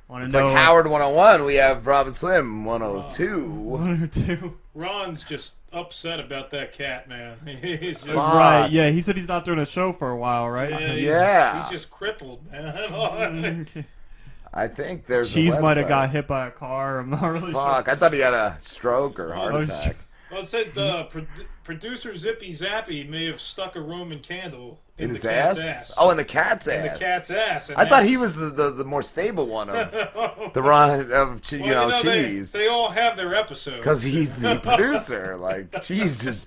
Wanna 0.09 0.25
It's 0.25 0.33
know- 0.35 0.49
like 0.49 0.57
Howard 0.57 0.89
101. 0.89 1.45
We 1.45 1.55
have 1.57 1.87
Rob 1.87 2.07
and 2.09 2.17
Slim 2.17 2.65
102. 2.65 3.49
102. 3.51 4.59
Ron's 4.79 5.25
just 5.25 5.57
upset 5.73 6.21
about 6.21 6.51
that 6.51 6.73
cat, 6.73 7.09
man. 7.09 7.37
He's 7.61 8.01
just 8.03 8.07
Right. 8.17 8.69
Yeah, 8.71 8.91
he 8.91 9.03
said 9.03 9.17
he's 9.17 9.27
not 9.29 9.45
doing 9.45 9.59
a 9.59 9.67
show 9.67 9.93
for 9.93 10.11
a 10.11 10.17
while, 10.17 10.49
right? 10.49 10.71
Yeah, 10.99 11.57
he's, 11.59 11.65
he's 11.71 11.81
just 11.81 11.91
crippled, 11.91 12.51
man. 12.51 13.67
I 14.55 14.69
think 14.69 15.07
there's. 15.07 15.31
a 15.31 15.35
Cheese 15.35 15.59
might 15.61 15.77
have 15.77 15.89
got 15.89 16.11
hit 16.11 16.27
by 16.27 16.47
a 16.47 16.51
car. 16.51 17.01
I'm 17.01 17.11
not 17.11 17.23
really 17.23 17.53
Fuck! 17.53 17.85
sure. 17.87 17.93
I 17.93 17.97
thought 17.97 18.13
he 18.13 18.21
had 18.21 18.33
a 18.35 18.57
stroke 18.61 19.19
or 19.21 19.35
heart 19.35 19.55
Oh, 19.55 19.59
attack. 19.59 19.97
well, 20.31 20.41
it 20.41 20.47
said 20.47 20.77
uh, 20.79 21.05
pro- 21.05 21.27
producer 21.65 22.17
Zippy 22.17 22.51
Zappy 22.53 23.07
may 23.09 23.27
have 23.27 23.41
stuck 23.41 23.77
a 23.77 23.81
Roman 23.81 24.21
candle 24.21 24.81
in, 24.99 25.05
In 25.11 25.15
his 25.15 25.25
ass? 25.25 25.59
ass. 25.59 25.93
Oh, 25.97 26.11
in 26.11 26.17
the 26.17 26.25
cat's 26.25 26.67
In 26.67 26.87
ass. 26.87 26.99
the 26.99 27.05
cat's 27.05 27.31
ass. 27.31 27.71
I 27.71 27.85
thought 27.89 28.05
he 28.05 28.17
was 28.17 28.35
the, 28.37 28.47
the, 28.47 28.71
the 28.71 28.85
more 28.85 29.03
stable 29.03 29.47
one 29.47 29.71
of 29.71 29.91
the 30.55 30.63
Ron 30.63 31.11
of 31.13 31.43
che- 31.43 31.59
you 31.59 31.65
Well, 31.73 31.91
know, 31.91 32.03
they- 32.03 32.23
cheese 32.23 32.53
They, 32.53 32.67
all 32.69 32.91
have 32.91 33.17
their 33.17 33.35
episodes 33.35 33.79
because 33.79 34.03
he's 34.03 34.37
the 34.41 34.57
producer. 34.63 35.37
Like 35.37 35.83
cheese 35.83 36.19
just 36.19 36.47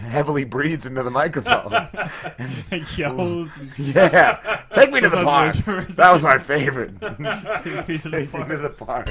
heavily 0.00 0.44
breathes 0.44 0.86
into 0.86 1.02
the 1.02 1.10
microphone. 1.10 1.72
Yells. 2.96 3.50
yeah, 3.76 4.62
take 4.72 4.92
me 4.92 5.00
to 5.00 5.08
the 5.08 5.24
park. 5.24 5.56
That 5.96 6.12
was 6.12 6.22
my 6.22 6.38
favorite. 6.38 7.00
Take 7.00 7.18
me 7.88 7.98
to 7.98 8.08
the 8.08 8.74
park. 8.78 9.08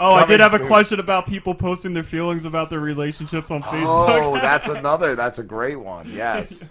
Oh, 0.00 0.14
I 0.14 0.24
did 0.24 0.40
have 0.40 0.54
a 0.54 0.58
question 0.58 0.98
about 0.98 1.26
people 1.26 1.54
posting 1.54 1.92
their 1.92 2.02
feelings 2.02 2.46
about 2.46 2.70
their 2.70 2.80
relationships 2.80 3.50
on 3.50 3.62
oh, 3.62 3.66
Facebook. 3.66 4.22
Oh, 4.22 4.34
that's 4.40 4.66
another. 4.66 5.14
That's 5.14 5.38
a 5.38 5.44
great 5.44 5.78
one. 5.78 6.10
Yes. 6.20 6.70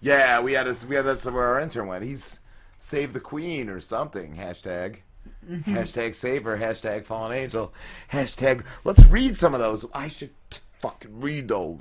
Yeah, 0.00 0.40
we 0.40 0.52
had 0.52 0.68
a, 0.68 0.76
we 0.88 0.94
had 0.94 1.06
that's 1.06 1.24
where 1.24 1.46
our 1.46 1.60
intern 1.60 1.88
went. 1.88 2.04
He's 2.04 2.40
save 2.78 3.12
the 3.12 3.20
queen 3.20 3.68
or 3.68 3.80
something. 3.80 4.36
Hashtag. 4.36 4.98
Hashtag 5.50 6.14
save 6.14 6.44
her. 6.44 6.58
Hashtag 6.58 7.04
fallen 7.04 7.32
angel. 7.32 7.72
Hashtag 8.12 8.64
let's 8.84 9.04
read 9.06 9.36
some 9.36 9.54
of 9.54 9.60
those. 9.60 9.86
I 9.94 10.08
should 10.08 10.30
t- 10.50 10.60
fucking 10.80 11.20
read 11.20 11.48
those 11.48 11.78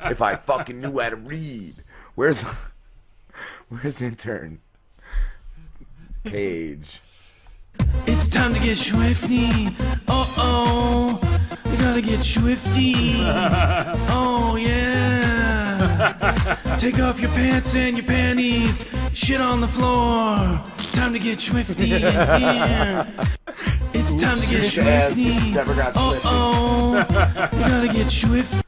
if 0.00 0.22
I 0.22 0.36
fucking 0.36 0.80
knew 0.80 0.98
how 0.98 1.10
to 1.10 1.16
read. 1.16 1.76
Where's 2.14 2.42
where's 3.68 4.00
intern? 4.00 4.60
Page. 6.24 7.00
It's 8.06 8.32
time 8.32 8.54
to 8.54 8.60
get 8.60 8.78
schwifty. 8.78 9.74
Uh 10.08 10.26
oh. 10.36 11.18
You 11.66 11.76
gotta 11.78 12.02
get 12.02 12.20
schwifty. 12.20 13.16
Oh 14.12 14.56
yeah. 14.56 16.78
Take 16.80 16.98
off 16.98 17.18
your 17.18 17.30
pants 17.30 17.70
and 17.72 17.96
your 17.96 18.06
panties. 18.06 18.74
Shit 19.14 19.40
on 19.40 19.60
the 19.60 19.68
floor. 19.68 20.60
It's 20.78 20.92
time 20.92 21.12
to 21.12 21.18
get 21.18 21.38
schwifty. 21.38 22.00
Yeah. 22.00 23.26
It's 23.92 24.08
time 24.22 24.38
to 24.38 24.46
get 24.46 24.62
need 24.62 24.72
to 24.74 24.80
ask 24.82 25.16
schwifty. 25.16 25.46
you've 25.46 25.54
got 25.54 25.68
Uh 25.96 26.20
oh. 26.24 26.94
You 26.96 27.04
gotta 27.60 27.88
get 27.92 28.06
schwifty. 28.08 28.62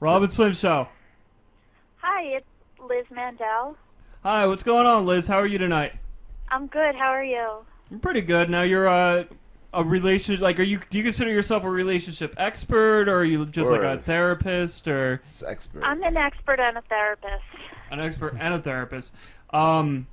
Robin 0.00 0.30
Slim 0.30 0.52
Show. 0.52 0.86
Hi, 1.96 2.22
it's 2.22 2.46
Liz 2.88 3.04
Mandel. 3.10 3.76
Hi, 4.22 4.46
what's 4.46 4.64
going 4.64 4.86
on, 4.86 5.06
Liz? 5.06 5.26
How 5.26 5.38
are 5.38 5.46
you 5.46 5.58
tonight? 5.58 5.92
I'm 6.50 6.66
good. 6.66 6.94
How 6.94 7.08
are 7.08 7.24
you? 7.24 7.48
I'm 7.90 8.00
pretty 8.00 8.20
good. 8.20 8.50
Now 8.50 8.62
you're 8.62 8.88
uh, 8.88 9.24
a 9.74 9.84
relationship 9.84 10.42
like 10.42 10.58
are 10.58 10.64
you 10.64 10.80
do 10.90 10.96
you 10.98 11.04
consider 11.04 11.30
yourself 11.30 11.62
a 11.64 11.70
relationship 11.70 12.34
expert 12.38 13.06
or 13.08 13.18
are 13.18 13.24
you 13.24 13.44
just 13.46 13.70
like 13.70 13.80
Or- 13.82 13.84
a 13.92 13.98
therapist 13.98 14.88
or 14.88 15.20
expert? 15.46 15.82
I'm 15.84 16.02
an 16.02 16.16
expert 16.16 16.58
and 16.60 16.78
a 16.78 16.82
therapist. 16.82 17.44
an 17.90 18.00
expert 18.00 18.36
and 18.40 18.54
a 18.54 18.58
therapist. 18.58 19.14
Um, 19.50 20.06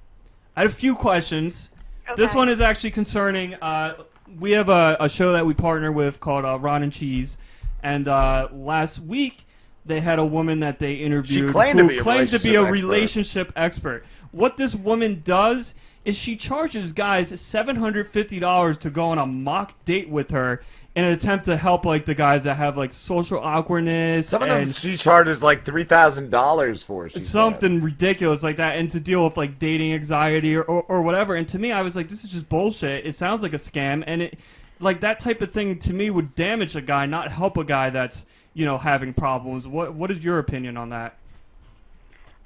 I 0.56 0.62
had 0.62 0.70
a 0.70 0.74
few 0.74 0.96
questions. 0.96 1.72
This 2.16 2.32
Okay. 2.32 2.38
one 2.38 2.50
is 2.50 2.62
actually 2.62 2.92
concerning. 2.92 3.56
Uh, 3.56 3.96
we 4.40 4.52
have 4.52 4.70
a, 4.70 4.96
a 5.00 5.10
show 5.10 5.34
that 5.34 5.46
we 5.46 5.54
partner 5.54 5.92
with 5.92 6.20
called 6.20 6.46
uh, 6.46 6.58
Ron 6.60 6.84
and 6.84 6.94
Cheese, 6.94 7.38
and 7.84 8.08
uh, 8.08 8.48
last 8.52 9.00
week 9.00 9.46
they 9.86 10.02
had 10.02 10.20
a 10.20 10.26
woman 10.26 10.60
that 10.62 10.80
they 10.80 10.96
interviewed 10.96 11.52
claimed 11.52 11.78
to 11.78 11.84
who 11.84 11.90
be 11.90 11.98
a 12.00 12.02
claimed 12.02 12.30
to 12.30 12.40
be 12.40 12.56
a 12.56 12.64
relationship 12.64 13.52
expert. 13.56 13.94
relationship 13.94 14.04
expert. 14.04 14.06
What 14.32 14.58
this 14.58 14.76
woman 14.76 15.22
does 15.24 15.76
is 16.04 16.16
she 16.16 16.36
charges 16.36 16.92
guys 16.92 17.40
seven 17.40 17.76
hundred 17.76 18.08
fifty 18.08 18.40
dollars 18.40 18.78
to 18.80 18.90
go 18.90 19.06
on 19.06 19.18
a 19.18 19.26
mock 19.26 19.74
date 19.86 20.10
with 20.10 20.32
her 20.32 20.62
in 20.96 21.04
an 21.04 21.12
attempt 21.12 21.46
to 21.46 21.58
help 21.58 21.84
like 21.84 22.06
the 22.06 22.16
guys 22.16 22.44
that 22.44 22.56
have 22.56 22.78
like 22.78 22.94
social 22.94 23.40
awkwardness. 23.40 24.30
Some 24.30 24.42
of 24.44 24.48
them 24.50 24.64
and- 24.64 24.76
she 24.76 24.96
charges 24.98 25.44
like 25.44 25.66
three 25.66 25.84
thousand 25.84 26.32
dollars 26.32 26.84
for. 26.84 27.10
She 27.10 27.20
said. 27.20 27.28
something 27.28 27.82
ridiculous 27.82 28.44
like 28.44 28.58
that 28.58 28.78
and 28.78 28.90
to 28.92 29.00
deal 29.00 29.26
with 29.26 29.36
like 29.36 29.60
dating 29.60 29.94
anxiety 29.94 30.56
or, 30.56 30.64
or, 30.64 30.84
or 30.84 31.02
whatever 31.02 31.36
and 31.36 31.48
to 31.50 31.60
me 31.60 31.72
i 31.72 31.82
was 31.82 31.96
like 31.96 32.08
this 32.08 32.24
is 32.24 32.30
just 32.30 32.48
bullshit 32.50 33.06
it 33.06 33.16
sounds 33.16 33.42
like 33.42 33.54
a 33.54 33.58
scam 33.58 34.04
and 34.08 34.22
it 34.22 34.40
like 34.80 35.02
that 35.02 35.20
type 35.20 35.42
of 35.42 35.52
thing 35.52 35.78
to 35.80 35.94
me 35.94 36.10
would 36.10 36.36
damage 36.36 36.76
a 36.76 36.82
guy 36.82 37.06
not 37.06 37.32
help 37.32 37.58
a 37.58 37.64
guy 37.64 37.90
that's 37.90 38.26
you 38.56 38.66
know 38.66 38.78
having 38.80 39.14
problems 39.14 39.68
what 39.68 39.94
what 39.94 40.10
is 40.10 40.24
your 40.24 40.40
opinion 40.40 40.78
on 40.78 40.90
that 40.90 41.18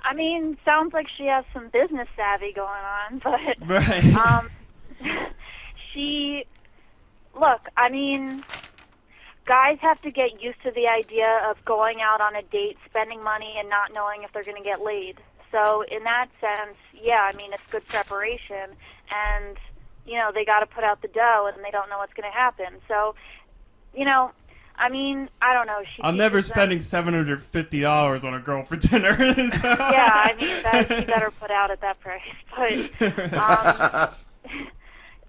I 0.03 0.13
mean, 0.13 0.57
sounds 0.63 0.93
like 0.93 1.07
she 1.17 1.25
has 1.25 1.45
some 1.53 1.67
business 1.69 2.07
savvy 2.15 2.53
going 2.53 2.69
on, 2.69 3.19
but 3.23 3.57
Right. 3.67 4.03
um, 4.15 4.49
she 5.93 6.45
look. 7.39 7.61
I 7.77 7.89
mean, 7.89 8.43
guys 9.45 9.77
have 9.81 10.01
to 10.01 10.11
get 10.11 10.41
used 10.41 10.61
to 10.63 10.71
the 10.71 10.87
idea 10.87 11.41
of 11.49 11.63
going 11.65 11.99
out 12.01 12.21
on 12.21 12.35
a 12.35 12.41
date, 12.43 12.77
spending 12.85 13.23
money, 13.23 13.55
and 13.59 13.69
not 13.69 13.93
knowing 13.93 14.23
if 14.23 14.31
they're 14.31 14.43
going 14.45 14.57
to 14.61 14.63
get 14.63 14.81
laid. 14.81 15.19
So, 15.51 15.83
in 15.83 16.03
that 16.03 16.27
sense, 16.39 16.77
yeah, 16.93 17.21
I 17.21 17.33
mean, 17.35 17.53
it's 17.53 17.65
good 17.69 17.87
preparation, 17.87 18.69
and 19.11 19.57
you 20.05 20.15
know 20.15 20.31
they 20.33 20.45
got 20.45 20.61
to 20.61 20.67
put 20.67 20.83
out 20.83 21.01
the 21.01 21.07
dough, 21.09 21.49
and 21.53 21.63
they 21.63 21.71
don't 21.71 21.89
know 21.89 21.97
what's 21.97 22.13
going 22.13 22.29
to 22.31 22.37
happen. 22.37 22.79
So, 22.87 23.15
you 23.93 24.05
know, 24.05 24.31
I 24.79 24.89
mean, 24.89 25.29
I 25.41 25.53
don't 25.53 25.67
know. 25.67 25.81
She 25.95 26.01
i'm 26.03 26.15
never 26.17 26.37
teaches 26.39 26.51
them- 26.51 26.79
spending 26.79 26.79
$750 26.79 28.23
on 28.23 28.33
a 28.33 28.39
girl 28.39 28.63
for 28.63 28.77
dinner 28.77 29.15
so- 29.51 29.67
yeah, 29.67 30.11
I 30.13 30.33
mean 30.39 30.63
that 30.63 30.89
you 30.89 31.05
better 31.05 31.31
put 31.31 31.51
out 31.51 31.69
at 31.69 31.81
that 31.81 31.99
price. 31.99 32.21
But 32.99 33.33
um, 33.33 34.09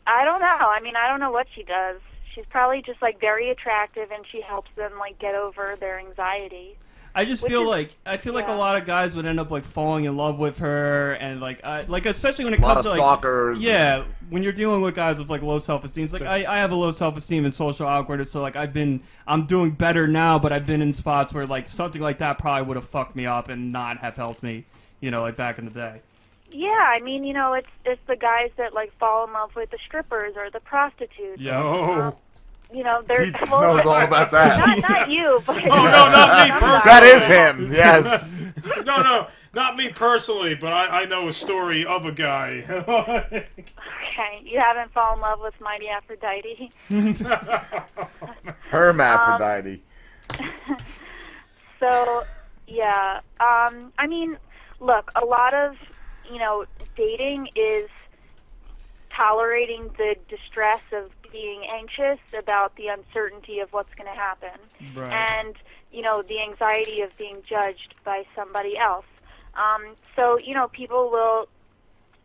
I 0.06 0.24
don't 0.24 0.40
know. 0.40 0.46
I 0.46 0.80
mean, 0.82 0.96
I 0.96 1.08
don't 1.08 1.20
know 1.20 1.30
what 1.30 1.46
she 1.54 1.62
does. 1.62 2.00
She's 2.34 2.44
probably 2.48 2.80
just 2.82 3.02
like 3.02 3.20
very 3.20 3.50
attractive, 3.50 4.10
and 4.12 4.24
she 4.26 4.40
helps 4.40 4.70
them 4.76 4.92
like 4.98 5.18
get 5.18 5.34
over 5.34 5.74
their 5.78 5.98
anxiety. 5.98 6.78
I 7.14 7.24
just 7.24 7.42
Which 7.42 7.50
feel 7.50 7.62
is- 7.62 7.68
like 7.68 7.96
I 8.06 8.16
feel 8.16 8.34
like 8.34 8.48
a 8.48 8.52
lot 8.52 8.76
of 8.76 8.86
guys 8.86 9.14
would 9.14 9.26
end 9.26 9.40
up 9.40 9.50
like 9.50 9.64
falling 9.64 10.04
in 10.04 10.16
love 10.16 10.38
with 10.38 10.58
her, 10.58 11.12
and 11.14 11.40
like 11.40 11.64
I, 11.64 11.80
like 11.88 12.06
especially 12.06 12.44
when 12.44 12.54
it 12.54 12.60
A 12.60 12.62
lot 12.62 12.74
comes 12.74 12.86
of 12.86 12.92
to 12.92 12.98
like, 12.98 12.98
stalkers 12.98 13.62
Yeah, 13.62 14.04
when 14.28 14.42
you're 14.42 14.52
dealing 14.52 14.80
with 14.80 14.94
guys 14.94 15.18
with 15.18 15.28
like 15.28 15.42
low 15.42 15.58
self 15.58 15.84
esteem, 15.84 16.04
it's 16.04 16.12
like 16.12 16.22
I, 16.22 16.44
I 16.46 16.58
have 16.58 16.70
a 16.70 16.74
low 16.76 16.92
self 16.92 17.16
esteem 17.16 17.44
and 17.44 17.54
social 17.54 17.86
awkwardness, 17.86 18.30
so 18.30 18.40
like 18.40 18.54
I've 18.56 18.72
been 18.72 19.00
I'm 19.26 19.46
doing 19.46 19.72
better 19.72 20.06
now, 20.06 20.38
but 20.38 20.52
I've 20.52 20.66
been 20.66 20.82
in 20.82 20.94
spots 20.94 21.32
where 21.32 21.46
like 21.46 21.68
something 21.68 22.00
like 22.00 22.18
that 22.18 22.38
probably 22.38 22.66
would 22.68 22.76
have 22.76 22.88
fucked 22.88 23.16
me 23.16 23.26
up 23.26 23.48
and 23.48 23.72
not 23.72 23.98
have 23.98 24.16
helped 24.16 24.42
me, 24.42 24.64
you 25.00 25.10
know, 25.10 25.22
like 25.22 25.36
back 25.36 25.58
in 25.58 25.66
the 25.66 25.72
day. 25.72 26.00
Yeah, 26.52 26.68
I 26.70 27.00
mean, 27.00 27.24
you 27.24 27.32
know, 27.32 27.52
it's 27.54 27.68
it's 27.84 28.00
the 28.06 28.16
guys 28.16 28.50
that 28.56 28.72
like 28.74 28.92
fall 28.98 29.26
in 29.26 29.32
love 29.32 29.54
with 29.56 29.70
the 29.70 29.78
strippers 29.78 30.34
or 30.36 30.50
the 30.50 30.60
prostitutes. 30.60 31.40
Yeah. 31.40 31.58
Um, 31.60 32.14
you 32.72 32.82
know, 32.84 33.02
they're 33.06 33.24
He 33.24 33.32
well, 33.50 33.76
knows 33.76 33.86
all 33.86 34.00
about 34.00 34.30
that. 34.32 34.58
Not, 34.58 34.88
not 34.88 35.10
you, 35.10 35.42
but 35.46 35.56
Oh 35.64 35.84
no, 35.84 36.10
not 36.10 36.46
me 36.46 36.52
personally. 36.52 36.80
That 36.84 37.02
is 37.02 37.26
him. 37.26 37.72
Yes. 37.72 38.32
no, 38.84 39.02
no, 39.02 39.26
not 39.54 39.76
me 39.76 39.90
personally, 39.90 40.54
but 40.54 40.72
I, 40.72 41.02
I 41.02 41.04
know 41.06 41.28
a 41.28 41.32
story 41.32 41.84
of 41.84 42.06
a 42.06 42.12
guy. 42.12 42.64
Okay, 42.68 44.40
you 44.44 44.58
haven't 44.60 44.92
fallen 44.92 45.18
in 45.18 45.22
love 45.22 45.40
with 45.40 45.60
Mighty 45.60 45.88
Aphrodite. 45.88 46.70
Hermaphrodite. 48.70 49.82
So, 51.80 52.22
yeah. 52.66 53.20
Um, 53.40 53.92
I 53.98 54.06
mean, 54.06 54.36
look, 54.80 55.10
a 55.20 55.24
lot 55.24 55.54
of, 55.54 55.76
you 56.30 56.38
know, 56.38 56.66
dating 56.96 57.48
is 57.56 57.88
tolerating 59.14 59.90
the 59.96 60.16
distress 60.28 60.82
of 60.92 61.10
being 61.32 61.64
anxious 61.70 62.18
about 62.36 62.76
the 62.76 62.88
uncertainty 62.88 63.60
of 63.60 63.72
what's 63.72 63.94
going 63.94 64.10
to 64.10 64.18
happen. 64.18 64.58
Right. 64.94 65.12
And, 65.12 65.54
you 65.92 66.02
know, 66.02 66.22
the 66.22 66.40
anxiety 66.40 67.02
of 67.02 67.16
being 67.16 67.42
judged 67.46 67.94
by 68.04 68.24
somebody 68.34 68.76
else. 68.76 69.06
Um, 69.54 69.94
so, 70.16 70.38
you 70.38 70.54
know, 70.54 70.68
people 70.68 71.10
will 71.10 71.48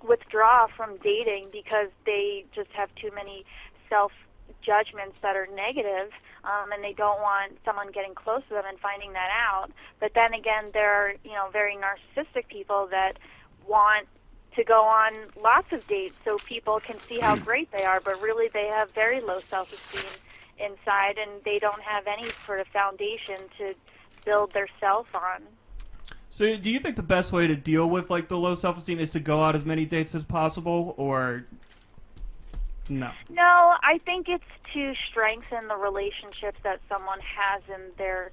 withdraw 0.08 0.68
from 0.68 0.98
dating 0.98 1.48
because 1.52 1.90
they 2.06 2.46
just 2.54 2.72
have 2.74 2.94
too 2.96 3.12
many 3.16 3.46
self 3.90 4.12
judgments 4.62 5.20
that 5.20 5.36
are 5.36 5.48
negative 5.56 6.12
um, 6.44 6.72
and 6.72 6.84
they 6.84 6.94
don't 6.94 7.20
want 7.22 7.58
someone 7.66 7.92
getting 7.92 8.14
close 8.14 8.42
to 8.50 8.54
them 8.54 8.66
and 8.68 8.80
finding 8.80 9.14
that 9.14 9.30
out. 9.32 9.72
But 10.00 10.14
then 10.14 10.34
again, 10.34 10.72
there 10.74 10.92
are 10.92 11.14
you 11.24 11.32
know 11.32 11.50
very 11.52 11.76
narcissistic 11.76 12.48
people 12.48 12.88
that 12.92 13.18
want 13.68 14.08
to 14.56 14.64
go 14.64 14.82
on 14.82 15.14
lots 15.42 15.72
of 15.72 15.86
dates 15.88 16.18
so 16.24 16.38
people 16.38 16.80
can 16.80 17.00
see 17.00 17.20
how 17.20 17.36
great 17.36 17.72
they 17.72 17.84
are, 17.84 18.00
but 18.00 18.22
really 18.22 18.48
they 18.50 18.68
have 18.68 18.92
very 18.92 19.20
low 19.22 19.40
self-esteem 19.40 20.10
inside 20.58 21.18
and 21.18 21.44
they 21.44 21.60
don't 21.60 21.82
have 21.82 22.08
any 22.08 22.28
sort 22.46 22.60
of 22.60 22.68
foundation 22.68 23.38
to 23.58 23.74
build 24.24 24.52
their 24.52 24.68
self 24.80 25.14
on. 25.16 25.42
So, 26.30 26.58
do 26.58 26.70
you 26.70 26.80
think 26.80 26.96
the 26.96 27.04
best 27.04 27.32
way 27.32 27.48
to 27.48 27.56
deal 27.56 27.90
with 27.90 28.10
like 28.10 28.28
the 28.28 28.38
low 28.38 28.56
self-esteem 28.56 29.00
is 29.00 29.10
to 29.12 29.20
go 29.20 29.44
out 29.44 29.56
as 29.56 29.64
many 29.64 29.86
dates 29.86 30.16
as 30.16 30.26
possible, 30.26 30.94
or 30.98 31.46
no? 32.90 33.12
No, 33.30 33.76
I 33.82 34.00
think 34.04 34.28
it's 34.28 34.44
to 34.74 34.94
strengthen 35.10 35.68
the 35.68 35.78
relationships 35.78 36.60
that 36.64 36.82
someone 36.90 37.20
has 37.22 37.62
in 37.74 37.82
their 37.98 38.32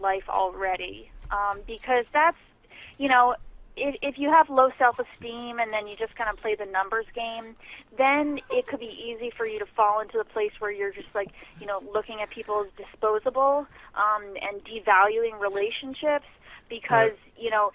life 0.00 0.28
already. 0.28 1.10
Um, 1.30 1.60
because 1.66 2.06
that's, 2.12 2.36
you 2.98 3.08
know, 3.08 3.34
if, 3.76 3.96
if 4.02 4.18
you 4.18 4.30
have 4.30 4.48
low 4.50 4.70
self 4.78 4.96
esteem 4.98 5.58
and 5.58 5.72
then 5.72 5.86
you 5.86 5.96
just 5.96 6.14
kind 6.16 6.28
of 6.30 6.36
play 6.36 6.54
the 6.54 6.66
numbers 6.66 7.06
game, 7.14 7.56
then 7.96 8.38
it 8.50 8.66
could 8.66 8.80
be 8.80 8.86
easy 8.92 9.30
for 9.36 9.46
you 9.46 9.58
to 9.58 9.66
fall 9.66 10.00
into 10.00 10.18
the 10.18 10.24
place 10.24 10.52
where 10.58 10.70
you're 10.70 10.92
just 10.92 11.08
like, 11.14 11.30
you 11.58 11.66
know, 11.66 11.80
looking 11.92 12.20
at 12.22 12.30
people 12.30 12.64
as 12.66 12.72
disposable 12.76 13.66
um, 13.94 14.24
and 14.42 14.62
devaluing 14.64 15.40
relationships 15.40 16.28
because, 16.68 17.16
you 17.36 17.50
know, 17.50 17.70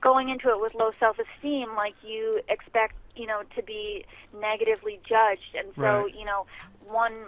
going 0.00 0.28
into 0.30 0.48
it 0.50 0.60
with 0.60 0.74
low 0.74 0.90
self 0.98 1.16
esteem, 1.18 1.74
like 1.76 1.94
you 2.02 2.40
expect, 2.48 2.94
you 3.16 3.26
know, 3.26 3.42
to 3.56 3.62
be 3.62 4.04
negatively 4.38 5.00
judged. 5.08 5.54
And 5.56 5.72
so, 5.80 5.82
Right. 5.82 6.14
you 6.14 6.24
know, 6.24 6.46
one 6.86 7.26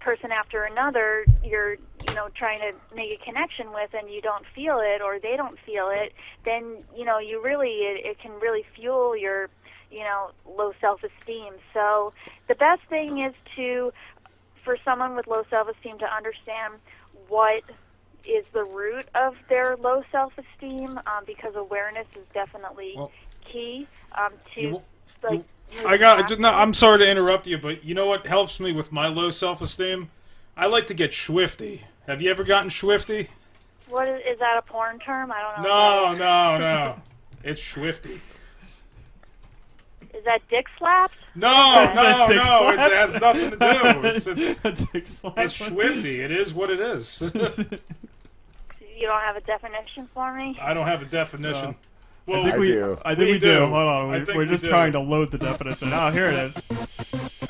person 0.00 0.30
after 0.32 0.64
another 0.64 1.24
you're 1.44 1.72
you 1.74 2.14
know 2.14 2.28
trying 2.34 2.60
to 2.60 2.72
make 2.94 3.12
a 3.12 3.24
connection 3.24 3.72
with 3.72 3.94
and 3.94 4.10
you 4.10 4.20
don't 4.20 4.44
feel 4.54 4.80
it 4.80 5.00
or 5.02 5.18
they 5.18 5.36
don't 5.36 5.58
feel 5.60 5.88
it 5.92 6.12
then 6.44 6.78
you 6.96 7.04
know 7.04 7.18
you 7.18 7.42
really 7.42 7.68
it, 7.80 8.04
it 8.04 8.18
can 8.18 8.32
really 8.40 8.64
fuel 8.74 9.16
your 9.16 9.48
you 9.90 10.00
know 10.00 10.30
low 10.46 10.72
self 10.80 11.02
esteem 11.04 11.52
so 11.74 12.12
the 12.48 12.54
best 12.54 12.82
thing 12.88 13.18
is 13.18 13.34
to 13.56 13.92
for 14.64 14.76
someone 14.84 15.14
with 15.16 15.26
low 15.26 15.42
self 15.50 15.68
esteem 15.68 15.98
to 15.98 16.06
understand 16.14 16.74
what 17.28 17.62
is 18.26 18.44
the 18.52 18.64
root 18.64 19.06
of 19.14 19.34
their 19.48 19.76
low 19.76 20.02
self 20.12 20.32
esteem 20.38 20.98
um, 21.06 21.24
because 21.26 21.54
awareness 21.56 22.06
is 22.16 22.26
definitely 22.32 22.94
key 23.50 23.86
um, 24.16 24.32
to 24.54 24.60
You- 24.60 24.82
like 25.22 25.44
I 25.86 25.96
got 25.96 26.28
just 26.28 26.40
no. 26.40 26.50
I'm 26.50 26.74
sorry 26.74 26.98
to 26.98 27.08
interrupt 27.08 27.46
you, 27.46 27.58
but 27.58 27.84
you 27.84 27.94
know 27.94 28.06
what 28.06 28.26
helps 28.26 28.60
me 28.60 28.72
with 28.72 28.92
my 28.92 29.06
low 29.06 29.30
self-esteem? 29.30 30.10
I 30.56 30.66
like 30.66 30.86
to 30.88 30.94
get 30.94 31.12
schwifty. 31.12 31.80
Have 32.06 32.20
you 32.20 32.30
ever 32.30 32.44
gotten 32.44 32.70
schwifty? 32.70 33.28
what 33.88 34.08
is, 34.08 34.20
is 34.24 34.38
that 34.38 34.56
a 34.56 34.62
porn 34.62 34.98
term 35.00 35.32
I 35.32 35.40
don't 35.42 35.62
know 35.64 36.12
No, 36.12 36.18
no, 36.18 36.58
no. 36.58 36.96
It's 37.42 37.60
schwifty. 37.60 38.20
is 40.14 40.24
that 40.24 40.40
dick 40.48 40.66
slaps 40.78 41.14
No, 41.34 41.88
Is 41.90 41.96
no, 41.96 42.02
no. 42.02 42.42
slaps? 42.42 42.86
It 42.86 42.96
has 42.96 43.14
nothing 43.20 43.50
to 43.50 43.56
do. 43.56 44.08
It's 44.08 44.26
it's, 44.28 44.84
Dick 44.92 45.06
slaps. 45.08 45.38
it's 45.38 45.58
schwifty. 45.58 46.18
It 46.20 46.30
is 46.30 46.54
what 46.54 46.70
it 46.70 46.78
is. 46.80 47.20
you 47.34 49.06
don't 49.06 49.20
have 49.22 49.36
a 49.36 49.40
definition 49.40 50.08
for 50.14 50.32
me 50.36 50.56
I 50.60 50.72
don't 50.74 50.86
have 50.86 51.02
a 51.02 51.06
definition. 51.06 51.74
Well, 52.30 52.42
I 52.46 52.50
think 52.50 52.58
we, 52.58 52.66
do. 52.68 52.98
I 53.04 53.14
think 53.16 53.30
we, 53.32 53.38
do. 53.40 53.58
Hold 53.66 53.72
on, 53.74 54.10
We, 54.12 54.34
we're 54.36 54.46
just 54.46 54.62
do. 54.62 54.70
trying 54.70 54.92
to 54.92 55.00
load 55.00 55.32
the 55.32 55.38
definition. 55.38 55.90
Oh, 55.92 56.10
here 56.12 56.26
it 56.26 56.54
is. 56.70 57.00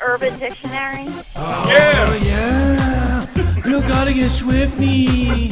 urban 0.01 0.39
dictionary 0.39 1.05
Oh 1.35 2.19
yeah, 2.23 3.27
you 3.63 3.81
gotta 3.87 4.11
get 4.13 4.31
schwifty. 4.31 5.49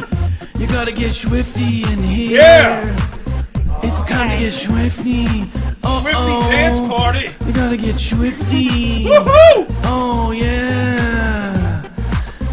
You 0.59 0.67
gotta 0.67 0.91
get 0.91 1.11
schwifty 1.11 1.88
in 1.93 2.03
here. 2.03 2.41
Yeah. 2.41 2.95
It's 3.83 4.01
time 4.03 4.30
to 4.32 4.38
get 4.38 4.51
schwifty. 4.51 5.48
Oh 5.83 6.01
Schwifty 6.03 6.14
oh. 6.16 6.49
dance 6.49 6.91
party. 6.91 7.30
You 7.45 7.53
gotta 7.53 7.77
get 7.77 7.95
schwifty. 7.95 9.03
Woohoo! 9.06 9.67
Oh 9.83 10.32
yeah. 10.32 11.82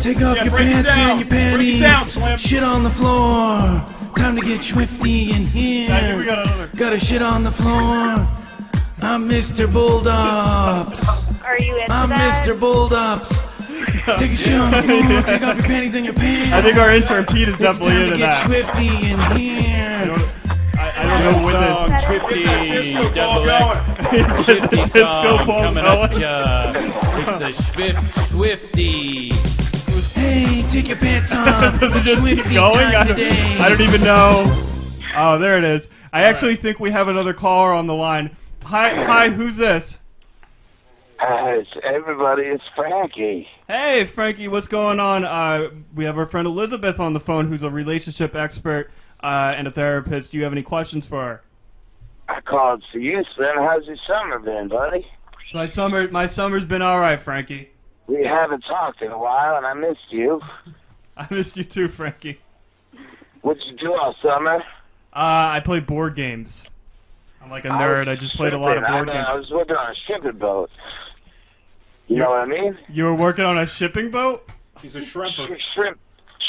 Take 0.00 0.20
off 0.22 0.36
Yeah, 0.36 0.44
your 0.44 0.52
pants 0.56 0.88
down. 0.94 1.10
and 1.10 1.20
your 1.20 1.28
Break 1.30 1.40
it 1.40 1.50
panties. 1.50 1.80
down, 1.80 2.08
Slim. 2.08 2.38
Shit 2.38 2.62
on 2.62 2.82
the 2.84 2.90
floor. 2.90 3.84
Time 4.16 4.34
to 4.36 4.42
get 4.42 4.60
schwifty 4.60 5.30
in 5.34 5.46
here. 5.46 5.90
I 5.92 6.00
think 6.00 6.18
we 6.18 6.24
got 6.24 6.38
another. 6.46 6.68
Gotta 6.76 6.98
shit 6.98 7.22
on 7.22 7.44
the 7.44 7.50
floor. 7.52 8.26
I'm 9.02 9.28
Mr. 9.28 9.66
Bulldops. 9.66 11.44
are 11.44 11.58
you 11.58 11.76
into 11.80 11.92
I'm 11.92 12.08
that 12.08 12.44
Mr. 12.46 12.58
Bulldops. 12.58 13.44
Take 14.18 14.32
a 14.32 14.36
shit 14.36 14.54
on 14.54 14.70
the 14.72 14.82
floor. 14.82 15.22
Take 15.22 15.42
off 15.42 15.56
your 15.56 15.66
panties 15.66 15.94
and 15.94 16.04
your 16.04 16.14
pants. 16.14 16.52
I 16.54 16.62
think 16.62 16.76
our 16.76 16.92
intern 16.92 17.26
Pete 17.26 17.48
is 17.48 17.54
It's 17.54 17.62
definitely 17.62 17.92
time 17.94 18.02
into 18.04 18.12
to 18.12 18.18
get 18.18 18.30
that. 18.30 18.46
schwifty 18.46 18.88
in 19.02 19.38
here. 19.38 20.14
I, 20.78 20.92
I 20.96 21.02
don't 21.06 21.32
know 21.32 21.42
what 21.42 21.52
song. 21.60 21.88
Schwifty 22.00 22.72
Disco 22.72 23.02
ball 23.12 23.44
double 23.44 23.50
X 24.00 24.46
Schwifty 24.46 24.70
Disco 24.70 25.00
song 25.02 25.46
ball 25.46 25.60
coming 25.60 25.84
going. 25.84 26.20
ya. 26.20 26.72
It's 26.74 27.36
the 27.36 27.52
Swift 27.52 27.98
Schwifty. 28.30 29.32
Hey, 30.16 30.64
take 30.70 30.88
your 30.88 30.96
pants 30.96 31.32
off. 31.34 31.78
Does 31.78 31.94
it 31.94 32.02
just 32.02 32.24
keep 32.24 32.44
going? 32.54 32.78
I 32.78 33.04
don't. 33.06 33.20
I 33.20 33.68
don't 33.68 33.80
even 33.80 34.02
know. 34.02 34.44
Oh, 35.14 35.38
there 35.38 35.56
it 35.58 35.64
is. 35.64 35.88
I 36.12 36.22
actually 36.22 36.56
think 36.56 36.80
we 36.80 36.90
have 36.90 37.08
another 37.08 37.34
caller 37.34 37.72
on 37.72 37.86
the 37.86 37.94
line. 37.94 38.34
Hi, 38.64 39.04
hi, 39.04 39.28
who's 39.30 39.56
this? 39.58 39.98
Uh, 41.20 41.60
it's 41.60 41.70
everybody. 41.82 42.42
It's 42.42 42.64
Frankie. 42.74 43.46
Hey, 43.68 44.04
Frankie, 44.04 44.48
what's 44.48 44.68
going 44.68 45.00
on? 45.00 45.24
Uh, 45.24 45.70
we 45.94 46.04
have 46.04 46.18
our 46.18 46.26
friend 46.26 46.46
Elizabeth 46.46 46.98
on 47.00 47.12
the 47.12 47.20
phone, 47.20 47.48
who's 47.48 47.62
a 47.62 47.70
relationship 47.70 48.34
expert 48.34 48.90
uh, 49.22 49.54
and 49.56 49.66
a 49.66 49.70
therapist. 49.70 50.32
Do 50.32 50.38
you 50.38 50.44
have 50.44 50.52
any 50.52 50.62
questions 50.62 51.06
for 51.06 51.22
her? 51.22 51.42
I 52.28 52.40
called 52.40 52.82
for 52.90 52.98
you, 52.98 53.22
Slim. 53.34 53.56
How's 53.56 53.86
your 53.86 53.96
summer 54.06 54.38
been, 54.38 54.68
buddy? 54.68 55.06
My 55.54 55.66
summer, 55.66 56.10
my 56.10 56.26
summer's 56.26 56.64
been 56.64 56.82
all 56.82 56.98
right, 56.98 57.20
Frankie. 57.20 57.70
We 58.06 58.24
haven't 58.24 58.62
talked 58.62 59.02
in 59.02 59.10
a 59.10 59.18
while, 59.18 59.56
and 59.56 59.66
I 59.66 59.74
missed 59.74 60.10
you. 60.10 60.40
I 61.16 61.26
missed 61.30 61.56
you 61.56 61.64
too, 61.64 61.88
Frankie. 61.88 62.40
What'd 63.42 63.62
you 63.66 63.76
do 63.76 63.94
all 63.94 64.14
summer? 64.22 64.56
Uh, 65.12 65.54
I 65.54 65.60
played 65.64 65.86
board 65.86 66.14
games. 66.14 66.66
I'm 67.42 67.50
like 67.50 67.64
a 67.64 67.68
nerd. 67.68 68.08
I 68.08 68.16
just 68.16 68.34
played 68.36 68.52
a 68.52 68.58
lot 68.58 68.76
of 68.76 68.84
board 68.84 69.08
I, 69.08 69.12
games. 69.14 69.26
I 69.28 69.38
was 69.38 69.50
working 69.50 69.76
on 69.76 69.90
a 69.90 69.94
shipping 70.06 70.38
boat. 70.38 70.70
You 72.08 72.16
know 72.16 72.30
what 72.30 72.40
I 72.40 72.46
mean? 72.46 72.76
You 72.88 73.04
were 73.04 73.14
working 73.14 73.44
on 73.44 73.58
a 73.58 73.66
shipping 73.66 74.10
boat? 74.10 74.48
He's 74.82 74.96
a 74.96 75.00
shrimper. 75.00 75.56
Shrimp, 75.74 75.98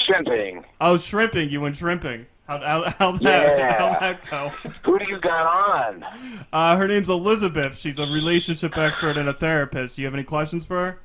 shrimping. 0.06 0.66
Oh, 0.82 0.98
shrimping. 0.98 1.50
You 1.50 1.62
went 1.62 1.78
shrimping. 1.78 2.26
How 2.48 2.60
how 2.60 2.90
how'd 2.98 3.20
that 3.22 3.58
Yeah. 3.58 3.78
how'd 3.78 4.02
that 4.02 4.30
go? 4.30 4.50
Who 4.86 5.00
do 5.00 5.06
you 5.08 5.20
got 5.20 5.46
on? 5.46 6.06
Uh, 6.52 6.78
her 6.78 6.88
name's 6.88 7.10
Elizabeth. 7.10 7.78
She's 7.78 8.00
a 8.00 8.04
relationship 8.04 8.78
expert 8.78 9.18
and 9.18 9.30
a 9.30 9.34
therapist. 9.34 9.96
Do 9.96 10.02
you 10.02 10.08
have 10.08 10.14
any 10.14 10.24
questions 10.24 10.66
for 10.66 10.76
her? 10.78 11.00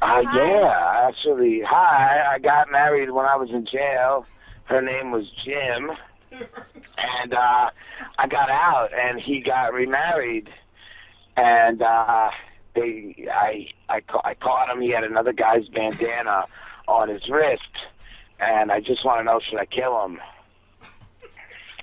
Uh, 0.00 0.20
yeah, 0.34 1.08
actually, 1.08 1.60
hi. 1.68 2.34
I 2.34 2.38
got 2.38 2.70
married 2.70 3.10
when 3.10 3.26
I 3.26 3.36
was 3.36 3.48
in 3.50 3.66
jail. 3.66 4.26
Her 4.64 4.80
name 4.80 5.10
was 5.10 5.24
Jim, 5.44 5.90
and 6.98 7.34
uh, 7.34 7.70
I 8.18 8.28
got 8.28 8.48
out, 8.48 8.90
and 8.94 9.20
he 9.20 9.40
got 9.40 9.72
remarried, 9.72 10.48
and 11.36 11.82
uh, 11.82 12.30
they, 12.76 13.26
I, 13.32 13.66
I, 13.88 14.00
ca- 14.00 14.22
I 14.24 14.34
caught 14.34 14.70
him. 14.70 14.80
He 14.80 14.90
had 14.90 15.02
another 15.02 15.32
guy's 15.32 15.66
bandana 15.74 16.46
on 16.88 17.08
his 17.08 17.22
wrist, 17.28 17.62
and 18.38 18.70
I 18.70 18.80
just 18.80 19.04
want 19.04 19.20
to 19.20 19.24
know, 19.24 19.40
should 19.50 19.58
I 19.58 19.66
kill 19.66 20.04
him? 20.04 20.18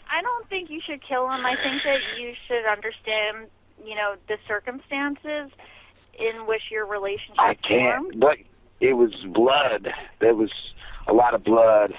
I 0.09 0.21
don't 0.21 0.47
think 0.47 0.69
you 0.69 0.79
should 0.87 1.01
kill 1.05 1.25
him. 1.25 1.45
I 1.45 1.55
think 1.61 1.81
that 1.83 1.99
you 2.17 2.31
should 2.47 2.63
understand, 2.71 3.49
you 3.83 3.95
know, 3.95 4.15
the 4.29 4.37
circumstances 4.47 5.51
in 6.19 6.45
which 6.47 6.63
your 6.71 6.85
relationship 6.85 7.39
I 7.39 7.55
can't. 7.55 8.19
But 8.19 8.37
it 8.79 8.93
was 8.93 9.13
blood. 9.33 9.93
There 10.19 10.35
was 10.35 10.51
a 11.07 11.13
lot 11.13 11.33
of 11.33 11.43
blood. 11.43 11.93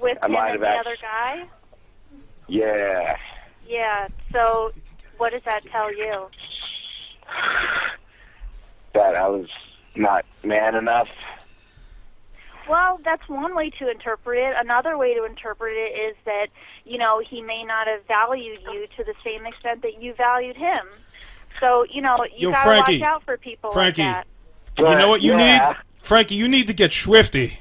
with 0.00 0.18
I 0.22 0.26
him 0.26 0.34
and 0.36 0.62
the 0.62 0.68
other 0.68 0.96
guy. 1.00 1.44
Yeah. 2.48 3.16
Yeah. 3.66 4.08
So, 4.32 4.72
what 5.16 5.32
does 5.32 5.42
that 5.44 5.64
tell 5.66 5.94
you? 5.94 6.28
That 8.92 9.16
I 9.16 9.28
was 9.28 9.48
not 9.96 10.24
man 10.42 10.74
enough. 10.74 11.08
Well, 12.68 12.98
that's 13.04 13.28
one 13.28 13.54
way 13.54 13.70
to 13.78 13.90
interpret 13.90 14.38
it. 14.38 14.54
Another 14.58 14.96
way 14.96 15.14
to 15.14 15.24
interpret 15.24 15.74
it 15.74 15.98
is 15.98 16.16
that, 16.24 16.46
you 16.84 16.96
know, 16.96 17.20
he 17.28 17.42
may 17.42 17.62
not 17.62 17.86
have 17.86 18.06
valued 18.06 18.60
you 18.72 18.86
to 18.96 19.04
the 19.04 19.14
same 19.22 19.44
extent 19.44 19.82
that 19.82 20.00
you 20.00 20.14
valued 20.14 20.56
him. 20.56 20.86
So, 21.64 21.86
you 21.90 22.02
know, 22.02 22.18
you 22.36 22.48
Yo, 22.48 22.50
gotta 22.50 22.64
Frankie. 22.68 23.00
watch 23.00 23.08
out 23.08 23.22
for 23.24 23.38
people 23.38 23.70
Frankie. 23.70 24.02
like 24.02 24.16
that. 24.16 24.26
You 24.76 24.84
know 24.98 25.08
what 25.08 25.22
you 25.22 25.32
Yeah. 25.38 25.68
need? 25.70 25.76
Frankie, 26.02 26.34
you 26.34 26.46
need 26.46 26.66
to 26.66 26.74
get 26.74 26.90
schwifty. 26.90 27.52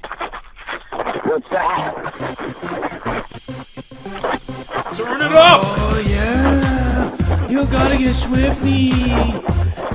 What's 1.23 1.49
that? 1.51 1.93
Turn 4.97 5.21
it 5.21 5.31
up! 5.31 5.61
Oh 5.63 6.03
yeah, 6.05 7.47
you 7.47 7.65
gotta 7.65 7.97
get 7.97 8.13
Schwifty. 8.15 8.91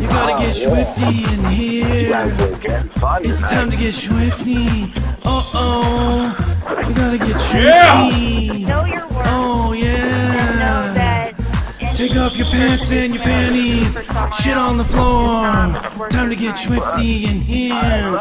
You 0.00 0.08
gotta 0.08 0.32
Oh, 0.34 0.38
get 0.38 0.56
yeah. 0.56 0.66
Schwifty 0.66 1.32
in 1.34 1.44
here. 1.52 2.00
You 2.00 2.08
guys 2.08 2.40
are 2.40 2.80
fun 3.00 3.22
It's 3.26 3.40
tonight. 3.42 3.52
time 3.52 3.70
to 3.70 3.76
get 3.76 3.94
Schwifty. 3.94 4.90
Uh 5.24 5.42
oh. 5.54 6.34
You 6.88 6.94
gotta 6.94 7.18
get 7.18 7.36
Schwifty. 7.36 8.60
Yeah. 8.60 8.68
Know 8.68 8.84
your 8.86 9.06
worth. 9.08 9.26
Oh 9.28 9.72
yeah. 9.72 10.17
Take 11.98 12.14
off 12.14 12.36
your 12.36 12.46
pants 12.46 12.92
and 12.92 13.12
your 13.12 13.24
panties. 13.24 13.98
Shit 14.40 14.56
on 14.56 14.76
the 14.76 14.84
floor. 14.84 15.50
Time 16.08 16.30
to 16.30 16.36
get 16.36 16.54
Schwifty 16.54 17.24
in 17.24 17.40
here. 17.40 18.12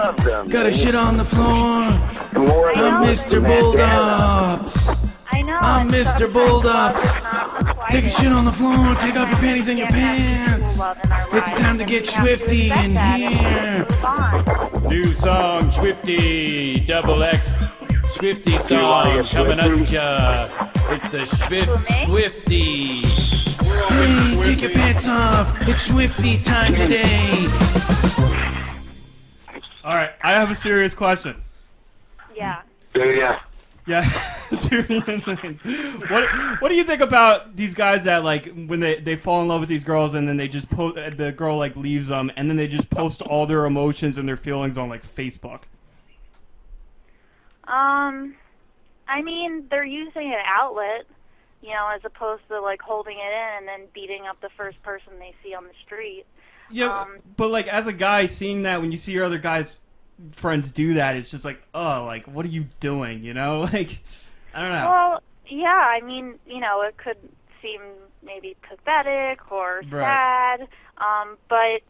Gotta 0.50 0.74
shit 0.74 0.96
on 0.96 1.16
the 1.16 1.24
floor. 1.24 1.84
I'm 1.84 3.04
Mr. 3.04 3.40
Bulldops. 3.40 5.08
I 5.32 5.44
know. 5.44 5.58
I'm 5.58 5.92
Mr. 5.92 6.28
Bulldops. 6.28 7.88
Take 7.92 8.06
a 8.06 8.10
shit 8.10 8.32
on 8.32 8.46
the 8.46 8.52
floor. 8.52 8.96
Take 8.96 9.16
off 9.16 9.30
your 9.30 9.38
panties 9.38 9.68
and 9.68 9.78
your 9.78 9.90
pants. 9.90 10.80
It's 11.34 11.54
time 11.54 11.78
to 11.78 11.86
get 11.86 12.04
Schwifty 12.04 12.76
in 12.84 12.96
here. 12.96 13.86
New 14.90 15.14
song, 15.14 15.70
Schwifty, 15.70 16.84
double 16.88 17.22
X, 17.22 17.54
Schwifty 18.18 18.60
song 18.60 19.30
coming 19.30 19.60
Schwifty? 19.60 19.82
at 19.82 19.92
ya. 19.92 20.48
It's 20.90 21.08
the 21.10 21.28
Swift 21.28 21.70
Schwifty. 21.88 23.06
Hey, 23.90 24.44
take 24.44 24.62
your 24.64 24.72
pants 24.72 25.08
off. 25.08 25.56
It's 25.68 25.88
Schwifty 25.88 26.44
time 26.44 26.74
today. 26.74 27.46
All 29.84 29.94
right, 29.94 30.14
I 30.24 30.32
have 30.32 30.50
a 30.50 30.56
serious 30.56 30.96
question. 30.96 31.44
Yeah. 32.36 32.62
Do 32.96 33.04
ya? 33.04 33.38
Yeah. 33.86 34.04
what 36.10 36.62
What 36.62 36.70
do 36.70 36.76
you 36.76 36.84
think 36.84 37.02
about 37.02 37.56
these 37.56 37.76
guys 37.76 38.06
that 38.06 38.24
like 38.24 38.52
when 38.66 38.80
they 38.80 39.00
they 39.00 39.16
fall 39.16 39.44
in 39.44 39.48
love 39.48 39.60
with 39.60 39.70
these 39.70 39.84
girls 39.84 40.16
and 40.16 40.28
then 40.28 40.38
they 40.38 40.48
just 40.48 40.72
post 40.72 40.96
the 40.96 41.32
girl 41.34 41.58
like 41.58 41.76
leaves 41.76 42.08
them 42.08 42.32
and 42.36 42.50
then 42.50 42.58
they 42.58 42.68
just 42.68 42.90
post 42.90 43.22
all 43.22 43.46
their 43.46 43.66
emotions 43.66 44.18
and 44.18 44.28
their 44.28 44.38
feelings 44.38 44.76
on 44.76 44.90
like 44.90 45.06
Facebook? 45.06 45.66
Um, 47.68 48.36
I 49.08 49.22
mean, 49.22 49.68
they're 49.70 49.86
using 49.86 50.28
an 50.34 50.42
outlet, 50.46 51.06
you 51.62 51.70
know, 51.70 51.90
as 51.94 52.02
opposed 52.06 52.44
to 52.50 52.62
like 52.62 52.82
holding 52.82 53.18
it 53.18 53.32
in 53.32 53.58
and 53.60 53.68
then 53.68 53.88
beating 53.94 54.26
up 54.28 54.40
the 54.42 54.50
first 54.58 54.82
person 54.84 55.14
they 55.20 55.34
see 55.44 55.54
on 55.54 55.64
the 55.66 55.74
street. 55.86 56.26
Yeah, 56.70 56.88
Um, 57.04 57.20
but 57.38 57.50
like 57.50 57.68
as 57.68 57.88
a 57.88 57.94
guy 57.94 58.26
seeing 58.26 58.64
that 58.64 58.82
when 58.82 58.92
you 58.92 58.98
see 58.98 59.14
your 59.14 59.26
other 59.26 59.38
guys 59.38 59.80
friends 60.32 60.72
do 60.72 60.96
that, 60.96 61.16
it's 61.16 61.30
just 61.30 61.46
like, 61.46 61.62
oh, 61.74 62.04
like 62.06 62.26
what 62.28 62.46
are 62.46 62.50
you 62.50 62.66
doing? 62.80 63.24
You 63.24 63.34
know, 63.34 63.62
like 63.74 64.00
I 64.54 64.62
don't 64.62 64.72
know. 64.72 64.90
Well, 64.90 65.22
yeah, 65.48 65.68
I 65.68 66.02
mean, 66.02 66.36
you 66.46 66.60
know, 66.60 66.82
it 66.82 66.98
could 66.98 67.18
seem 67.62 67.82
maybe 68.24 68.56
pathetic 68.68 69.52
or 69.52 69.84
Right. 69.90 70.02
sad, 70.60 70.68
um, 70.98 71.38
but 71.50 71.82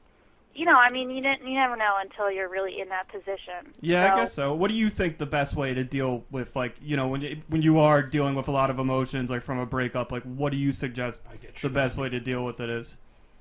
you 0.58 0.66
know, 0.66 0.76
I 0.76 0.90
mean, 0.90 1.12
you 1.12 1.22
didn't, 1.22 1.48
you 1.48 1.54
never 1.54 1.76
know 1.78 1.96
until 2.02 2.32
you're 2.32 2.50
really 2.50 2.82
in 2.82 2.90
that 2.90 3.08
position. 3.10 3.74
Yeah, 3.80 4.08
So- 4.10 4.14
I 4.14 4.20
guess 4.20 4.34
so. 4.34 4.54
What 4.56 4.70
do 4.70 4.74
you 4.74 4.90
think 4.90 5.20
the 5.20 5.26
best 5.28 5.56
way 5.56 5.74
to 5.74 5.84
deal 5.84 6.26
with 6.32 6.56
like 6.56 6.76
you 6.82 6.98
know 6.98 7.08
when 7.08 7.22
you, 7.22 7.42
when 7.48 7.62
you 7.62 7.80
are 7.80 8.02
dealing 8.02 8.34
with 8.36 8.48
a 8.48 8.52
lot 8.52 8.70
of 8.70 8.80
emotions 8.80 9.30
like 9.30 9.44
from 9.44 9.60
a 9.60 9.66
breakup? 9.66 10.12
Like, 10.12 10.24
what 10.24 10.52
do 10.52 10.58
you 10.58 10.72
suggest 10.72 11.22
the 11.62 11.70
best 11.70 11.98
way 11.98 12.10
to 12.10 12.20
deal 12.20 12.44
with 12.44 12.60
it 12.60 12.70
is? 12.70 12.98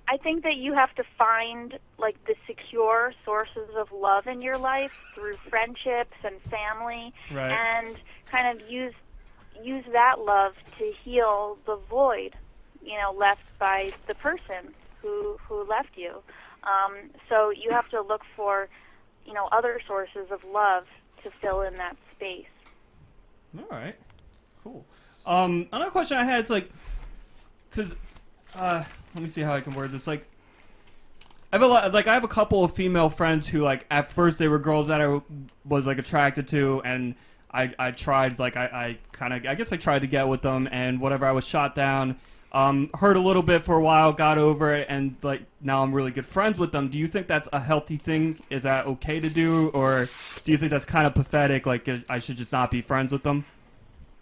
I 0.09 0.19
think 0.19 0.45
that 0.45 0.55
you 0.57 0.73
have 0.75 0.95
to 0.97 1.05
find 1.19 1.79
like 1.99 2.23
the 2.27 2.35
secure 2.47 3.13
sources 3.25 3.69
of 3.77 3.91
love 3.91 4.27
in 4.29 4.41
your 4.41 4.57
life 4.59 4.93
through 5.15 5.35
friendships 5.35 6.17
and 6.23 6.41
family 6.43 7.13
Right. 7.33 7.51
and 7.51 7.97
kind 8.31 8.47
of 8.61 8.71
use 8.71 8.93
use 9.65 9.85
that 9.93 10.21
love 10.21 10.55
to 10.79 10.93
heal 11.03 11.59
the 11.67 11.77
void, 11.91 12.37
you 12.85 12.97
know, 12.99 13.11
left 13.17 13.59
by 13.59 13.91
the 14.07 14.15
person 14.17 14.75
who 15.03 15.39
who 15.49 15.65
left 15.65 15.97
you. 15.97 16.23
Um, 16.65 17.11
so 17.29 17.51
you 17.51 17.71
have 17.71 17.89
to 17.91 18.01
look 18.01 18.23
for, 18.35 18.69
you 19.25 19.33
know, 19.33 19.49
other 19.53 19.81
sources 19.87 20.31
of 20.31 20.45
love 20.45 20.87
to 21.23 21.31
fill 21.31 21.63
in 21.63 21.75
that 21.77 21.97
space. 22.13 22.47
All 23.59 23.65
right, 23.71 23.97
cool. 24.63 24.85
Um, 25.27 25.69
another 25.73 25.91
question 25.91 26.17
I 26.17 26.25
had 26.25 26.45
is 26.45 26.51
like, 26.51 26.71
cause, 27.71 27.95
uh, 28.55 28.85
let 29.15 29.23
me 29.23 29.29
see 29.29 29.41
how 29.41 29.55
I 29.55 29.61
can 29.61 29.75
word 29.75 29.93
this. 29.93 30.07
Like, 30.07 30.27
I 31.53 31.57
have 31.57 31.63
a 31.63 31.67
lot, 31.67 31.93
like 31.95 32.07
I 32.07 32.15
have 32.15 32.25
a 32.25 32.29
couple 32.29 32.65
of 32.65 32.75
female 32.75 33.09
friends 33.09 33.49
who 33.49 33.63
like 33.63 33.87
at 33.91 34.07
first 34.09 34.39
they 34.39 34.49
were 34.49 34.59
girls 34.59 34.89
that 34.89 35.01
I 35.01 35.21
was 35.65 35.87
like 35.87 35.99
attracted 35.99 36.49
to, 36.49 36.83
and 36.85 37.15
I 37.51 37.73
I 37.79 37.93
tried 37.93 38.39
like 38.39 38.57
I 38.57 38.65
I 38.65 38.99
kind 39.13 39.33
of 39.33 39.47
I 39.47 39.55
guess 39.55 39.73
I 39.73 39.77
tried 39.77 40.01
to 40.01 40.09
get 40.09 40.29
with 40.29 40.43
them, 40.43 40.69
and 40.71 41.01
whatever 41.01 41.25
I 41.25 41.33
was 41.33 41.47
shot 41.47 41.75
down. 41.75 42.19
Um, 42.57 42.89
hurt 42.95 43.19
a 43.19 43.21
little 43.21 43.43
bit 43.43 43.65
for 43.65 43.77
a 43.77 43.83
while, 43.83 44.15
got 44.15 44.39
over 44.39 44.75
it, 44.75 44.87
and 44.89 45.15
like 45.23 45.43
now 45.61 45.83
I'm 45.83 45.93
really 45.93 46.11
good 46.11 46.25
friends 46.25 46.59
with 46.59 46.73
them. 46.73 46.89
Do 46.89 46.97
you 46.97 47.07
think 47.07 47.27
that's 47.27 47.51
a 47.53 47.61
healthy 47.61 47.99
thing? 47.99 48.41
Is 48.49 48.63
that 48.63 48.87
okay 48.87 49.21
to 49.21 49.29
do, 49.29 49.69
or 49.75 50.07
do 50.45 50.53
you 50.53 50.57
think 50.57 50.71
that's 50.71 50.87
kind 50.87 51.07
of 51.07 51.15
pathetic? 51.15 51.67
Like 51.67 51.87
I 52.09 52.19
should 52.19 52.39
just 52.39 52.53
not 52.53 52.71
be 52.71 52.81
friends 52.81 53.13
with 53.13 53.23
them? 53.25 53.45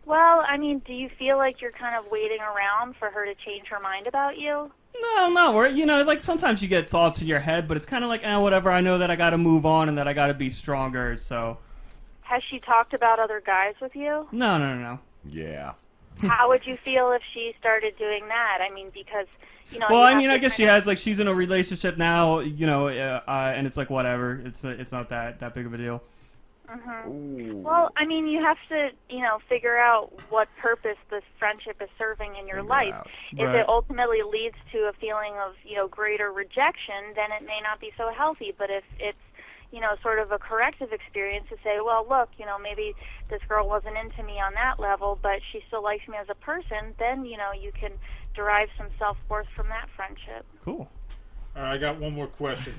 Well, 0.05 0.45
I 0.47 0.57
mean, 0.57 0.81
do 0.81 0.93
you 0.93 1.09
feel 1.17 1.37
like 1.39 1.61
you're 1.61 1.71
kind 1.71 1.95
of 1.97 2.11
waiting 2.11 2.41
around 2.41 2.97
for 2.97 3.09
her 3.09 3.25
to 3.25 3.35
change 3.37 3.69
her 3.69 3.79
mind 3.81 4.07
about 4.09 4.37
you? 4.37 4.71
No, 5.01 5.31
no, 5.31 5.53
we're 5.55 5.69
you 5.69 5.87
know 5.87 6.03
like 6.03 6.23
sometimes 6.23 6.61
you 6.61 6.67
get 6.69 6.91
thoughts 6.91 7.23
in 7.23 7.29
your 7.29 7.39
head, 7.41 7.69
but 7.69 7.77
it's 7.77 7.87
kind 7.87 8.03
of 8.03 8.09
like 8.11 8.25
eh, 8.25 8.37
whatever. 8.37 8.69
I 8.71 8.81
know 8.81 8.99
that 8.99 9.11
I 9.13 9.17
got 9.17 9.31
to 9.31 9.39
move 9.39 9.65
on 9.65 9.89
and 9.89 9.97
that 9.99 10.09
I 10.09 10.13
got 10.13 10.27
to 10.27 10.35
be 10.35 10.51
stronger. 10.51 11.17
So 11.19 11.59
Has 12.23 12.43
she 12.51 12.59
talked 12.59 12.95
about 12.95 13.21
other 13.21 13.41
guys 13.47 13.75
with 13.81 13.95
you? 13.95 14.27
no, 14.33 14.59
no, 14.59 14.75
no, 14.75 14.81
no. 14.83 14.99
Yeah. 15.25 15.75
How 16.23 16.49
would 16.49 16.67
you 16.67 16.77
feel 16.85 17.13
if 17.13 17.23
she 17.33 17.55
started 17.59 17.97
doing 17.99 18.29
that? 18.29 18.59
I 18.61 18.73
mean, 18.73 18.91
because 18.95 19.27
you 19.71 19.79
know. 19.79 19.87
Well, 19.91 20.03
you 20.11 20.17
I 20.17 20.19
mean, 20.19 20.31
I 20.31 20.39
guess 20.39 20.55
she 20.55 20.63
kind 20.65 20.75
has 20.77 20.87
like 20.87 20.99
she's 20.99 21.19
in 21.19 21.29
a 21.29 21.35
relationship 21.35 21.97
now, 21.99 22.39
you 22.41 22.67
know, 22.67 22.89
uh, 22.89 23.21
uh, 23.27 23.53
and 23.55 23.67
it's 23.67 23.77
like 23.77 23.91
whatever. 23.91 24.41
It's 24.45 24.65
uh, 24.65 24.69
it's 24.79 24.93
not 24.93 25.09
that 25.11 25.41
that 25.41 25.55
big 25.55 25.67
of 25.67 25.75
a 25.75 25.79
deal. 25.79 25.95
of- 25.97 26.01
Mhm. 26.67 27.63
Well, 27.63 27.91
I 27.95 28.07
mean, 28.07 28.27
you 28.27 28.43
have 28.43 28.57
to, 28.71 28.89
you 29.11 29.21
know, 29.21 29.39
figure 29.51 29.77
out 29.77 30.11
what 30.31 30.49
purpose 30.57 30.97
this 31.11 31.23
friendship 31.39 31.77
is 31.83 31.91
serving 31.99 32.37
in 32.37 32.49
your 32.49 32.63
life. 32.63 32.95
If 33.33 33.39
Right. 33.47 33.57
it 33.57 33.69
ultimately 33.69 34.23
leads 34.23 34.57
to 34.73 34.89
a 34.89 34.93
feeling 34.95 35.35
of, 35.47 35.55
you 35.63 35.77
know, 35.77 35.89
greater 35.89 36.33
rejection, 36.33 37.13
then 37.15 37.33
it 37.33 37.43
may 37.47 37.61
not 37.63 37.81
be 37.81 37.93
so 37.99 38.11
healthy. 38.11 38.55
But 38.57 38.71
if 38.71 38.83
it's, 38.99 39.19
you 39.73 39.81
know, 39.81 39.95
sort 40.03 40.19
of 40.19 40.33
a 40.33 40.39
corrective 40.39 40.91
experience 40.91 41.49
to 41.51 41.57
say, 41.63 41.81
well, 41.85 42.07
look, 42.09 42.31
you 42.39 42.47
know, 42.47 42.59
maybe 42.59 42.95
this 43.29 43.43
girl 43.49 43.69
wasn't 43.69 43.97
into 43.97 44.23
me 44.23 44.41
on 44.41 44.55
that 44.55 44.79
level, 44.79 45.19
but 45.23 45.41
she 45.53 45.63
still 45.67 45.83
likes 45.83 46.07
me 46.09 46.17
as 46.17 46.29
a 46.29 46.35
person, 46.35 46.95
then, 46.99 47.25
you 47.25 47.37
know, 47.37 47.53
you 47.53 47.73
can 47.73 47.93
derive 48.35 48.69
some 48.77 48.89
self 48.99 49.17
worth 49.29 49.49
from 49.55 49.69
that 49.69 49.89
friendship. 49.97 50.45
Cool. 50.65 50.89
All 51.57 51.63
right, 51.63 51.75
I 51.75 51.79
got 51.79 51.99
one 51.99 52.13
more 52.13 52.27
question. 52.27 52.75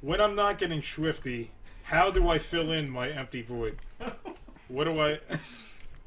When 0.00 0.20
I'm 0.20 0.34
not 0.34 0.58
getting 0.58 0.80
Schwifty, 0.80 1.48
how 1.82 2.10
do 2.10 2.28
I 2.28 2.38
fill 2.38 2.72
in 2.72 2.90
my 2.90 3.08
empty 3.08 3.42
void? 3.42 3.76
What 4.68 4.84
do 4.84 5.00
I? 5.00 5.18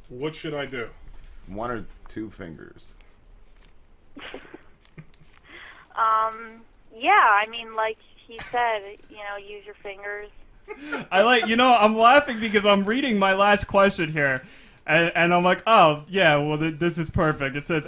What 0.10 0.36
should 0.36 0.54
I 0.54 0.66
do? 0.66 0.90
One 1.48 1.72
or 1.72 1.86
two 2.08 2.30
fingers. 2.30 2.96
Um, 5.94 6.62
yeah, 6.96 7.12
I 7.12 7.48
mean, 7.50 7.76
like 7.76 7.98
he 8.28 8.40
said, 8.50 8.82
you 9.10 9.18
know, 9.18 9.38
use 9.38 9.66
your 9.66 9.76
fingers. 9.76 10.30
I 11.12 11.22
like 11.24 11.48
you 11.48 11.56
know 11.56 11.74
I'm 11.74 11.98
laughing 11.98 12.40
because 12.40 12.66
I'm 12.66 12.86
reading 12.86 13.18
my 13.20 13.34
last 13.34 13.68
question 13.68 14.12
here, 14.12 14.44
and, 14.86 15.12
and 15.16 15.34
I'm 15.34 15.44
like, 15.44 15.64
oh 15.68 16.04
yeah, 16.10 16.38
well 16.38 16.58
th- 16.58 16.80
this 16.80 16.98
is 16.98 17.10
perfect. 17.10 17.56
It 17.56 17.66
says. 17.66 17.88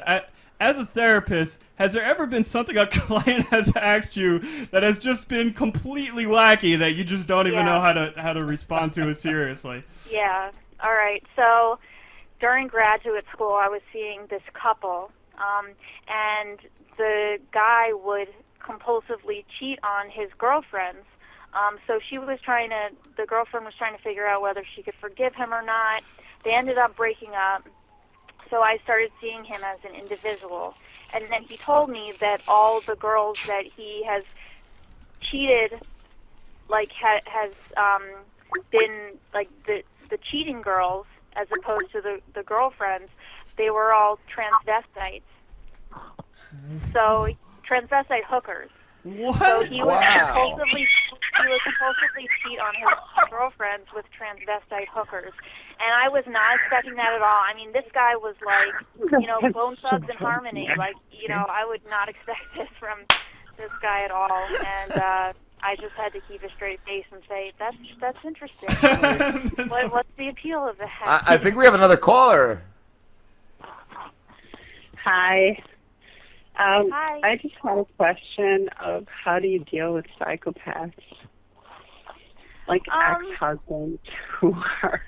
As 0.59 0.77
a 0.77 0.85
therapist, 0.85 1.59
has 1.75 1.91
there 1.91 2.03
ever 2.03 2.25
been 2.25 2.45
something 2.45 2.77
a 2.77 2.87
client 2.91 3.47
has 3.47 3.75
asked 3.75 4.15
you 4.15 4.39
that 4.67 4.81
has 4.81 4.97
just 4.97 5.27
been 5.27 5.51
completely 5.51 6.23
wacky 6.25 6.79
that 6.79 6.93
you 6.93 7.03
just 7.03 7.27
don't 7.27 7.47
even 7.47 7.59
Yeah. 7.59 7.65
know 7.65 7.81
how 7.81 7.91
to 7.91 8.13
how 8.15 8.31
to 8.31 8.45
respond 8.45 8.93
to 8.93 9.09
it 9.09 9.15
seriously? 9.15 9.83
Yeah. 10.09 10.51
All 10.81 10.93
right. 10.93 11.21
So 11.35 11.79
during 12.39 12.67
graduate 12.67 13.25
school, 13.33 13.53
I 13.53 13.67
was 13.67 13.81
seeing 13.91 14.27
this 14.29 14.43
couple, 14.53 15.11
um, 15.37 15.71
and 16.07 16.59
the 16.95 17.39
guy 17.51 17.91
would 17.91 18.29
compulsively 18.61 19.43
cheat 19.59 19.79
on 19.83 20.09
his 20.09 20.29
girlfriends. 20.37 21.03
Um, 21.53 21.77
so 21.85 21.99
she 22.09 22.17
was 22.17 22.39
trying 22.41 22.69
to, 22.71 22.89
the 23.15 23.25
girlfriend 23.25 23.65
was 23.65 23.75
trying 23.75 23.95
to 23.95 24.01
figure 24.01 24.25
out 24.25 24.41
whether 24.41 24.63
she 24.75 24.81
could 24.81 24.95
forgive 24.95 25.35
him 25.35 25.53
or 25.53 25.61
not. 25.61 26.03
They 26.43 26.51
ended 26.53 26.77
up 26.77 26.95
breaking 26.95 27.31
up. 27.35 27.67
So 28.49 28.61
I 28.61 28.77
started 28.83 29.11
seeing 29.21 29.43
him 29.43 29.61
as 29.63 29.79
an 29.87 29.95
individual. 29.95 30.75
And 31.13 31.23
then 31.29 31.43
he 31.43 31.57
told 31.57 31.89
me 31.89 32.13
that 32.19 32.41
all 32.47 32.81
the 32.81 32.95
girls 32.95 33.37
that 33.47 33.65
he 33.65 34.03
has 34.05 34.23
cheated, 35.21 35.79
like, 36.69 36.91
ha- 36.91 37.21
has 37.25 37.53
um, 37.77 38.03
been, 38.71 39.11
like, 39.33 39.49
the, 39.65 39.83
the 40.09 40.17
cheating 40.17 40.61
girls, 40.61 41.05
as 41.35 41.47
opposed 41.57 41.91
to 41.91 42.01
the, 42.01 42.19
the 42.33 42.43
girlfriends, 42.43 43.11
they 43.57 43.69
were 43.69 43.93
all 43.93 44.19
transvestites. 44.35 45.21
So, 46.91 47.27
transvestite 47.67 48.23
hookers. 48.25 48.69
What? 49.03 49.39
So 49.39 49.65
he 49.65 49.81
would 49.81 49.89
Wow. 49.89 50.59
He 51.37 51.49
would 51.49 51.61
compulsively 51.61 52.27
cheat 52.41 52.59
on 52.59 52.73
his 52.75 53.29
girlfriends 53.29 53.87
with 53.95 54.05
transvestite 54.13 54.87
hookers. 54.89 55.33
And 55.79 55.91
I 55.93 56.09
was 56.09 56.23
not 56.27 56.55
expecting 56.59 56.95
that 56.95 57.13
at 57.13 57.21
all. 57.21 57.41
I 57.43 57.53
mean, 57.55 57.73
this 57.73 57.85
guy 57.93 58.15
was 58.15 58.35
like, 58.45 59.21
you 59.21 59.27
know, 59.27 59.39
Bone 59.53 59.75
Thugs 59.81 60.07
and 60.07 60.17
Harmony. 60.17 60.69
Like, 60.77 60.95
you 61.11 61.27
know, 61.27 61.45
I 61.49 61.65
would 61.65 61.81
not 61.89 62.09
expect 62.13 62.53
this 62.55 62.69
from 62.79 62.99
this 63.57 63.71
guy 63.81 64.03
at 64.03 64.11
all. 64.11 64.31
And 64.31 64.91
uh, 64.93 65.33
I 65.61 65.75
just 65.75 65.93
had 65.95 66.13
to 66.13 66.21
keep 66.27 66.43
a 66.43 66.49
straight 66.49 66.79
face 66.85 67.05
and 67.11 67.21
say, 67.27 67.53
"That's 67.57 67.77
that's 67.99 68.17
interesting. 68.25 68.69
what, 69.69 69.91
what's 69.91 70.09
the 70.17 70.29
appeal 70.29 70.67
of 70.67 70.77
that?" 70.77 71.01
I, 71.05 71.35
I 71.35 71.37
think 71.37 71.55
we 71.55 71.65
have 71.65 71.73
another 71.73 71.97
caller. 71.97 72.61
Hi. 75.03 75.61
Um, 76.55 76.91
Hi. 76.91 77.19
I 77.23 77.35
just 77.41 77.55
had 77.63 77.79
a 77.79 77.85
question 77.97 78.69
of 78.79 79.07
how 79.07 79.39
do 79.39 79.47
you 79.47 79.59
deal 79.59 79.93
with 79.93 80.05
psychopaths? 80.19 80.93
Like 82.67 82.83
Um, 82.89 83.25
ex-husbands 83.31 84.01
who 84.39 84.55
are 84.81 85.01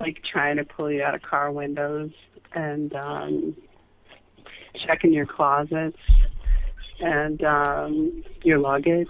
like 0.00 0.22
trying 0.24 0.56
to 0.56 0.64
pull 0.64 0.90
you 0.90 1.02
out 1.02 1.14
of 1.14 1.22
car 1.22 1.52
windows 1.52 2.10
and 2.54 2.94
um, 2.94 3.56
checking 4.86 5.12
your 5.12 5.26
closets 5.26 5.98
and 7.00 7.42
um, 7.42 8.24
your 8.42 8.58
luggage 8.58 9.08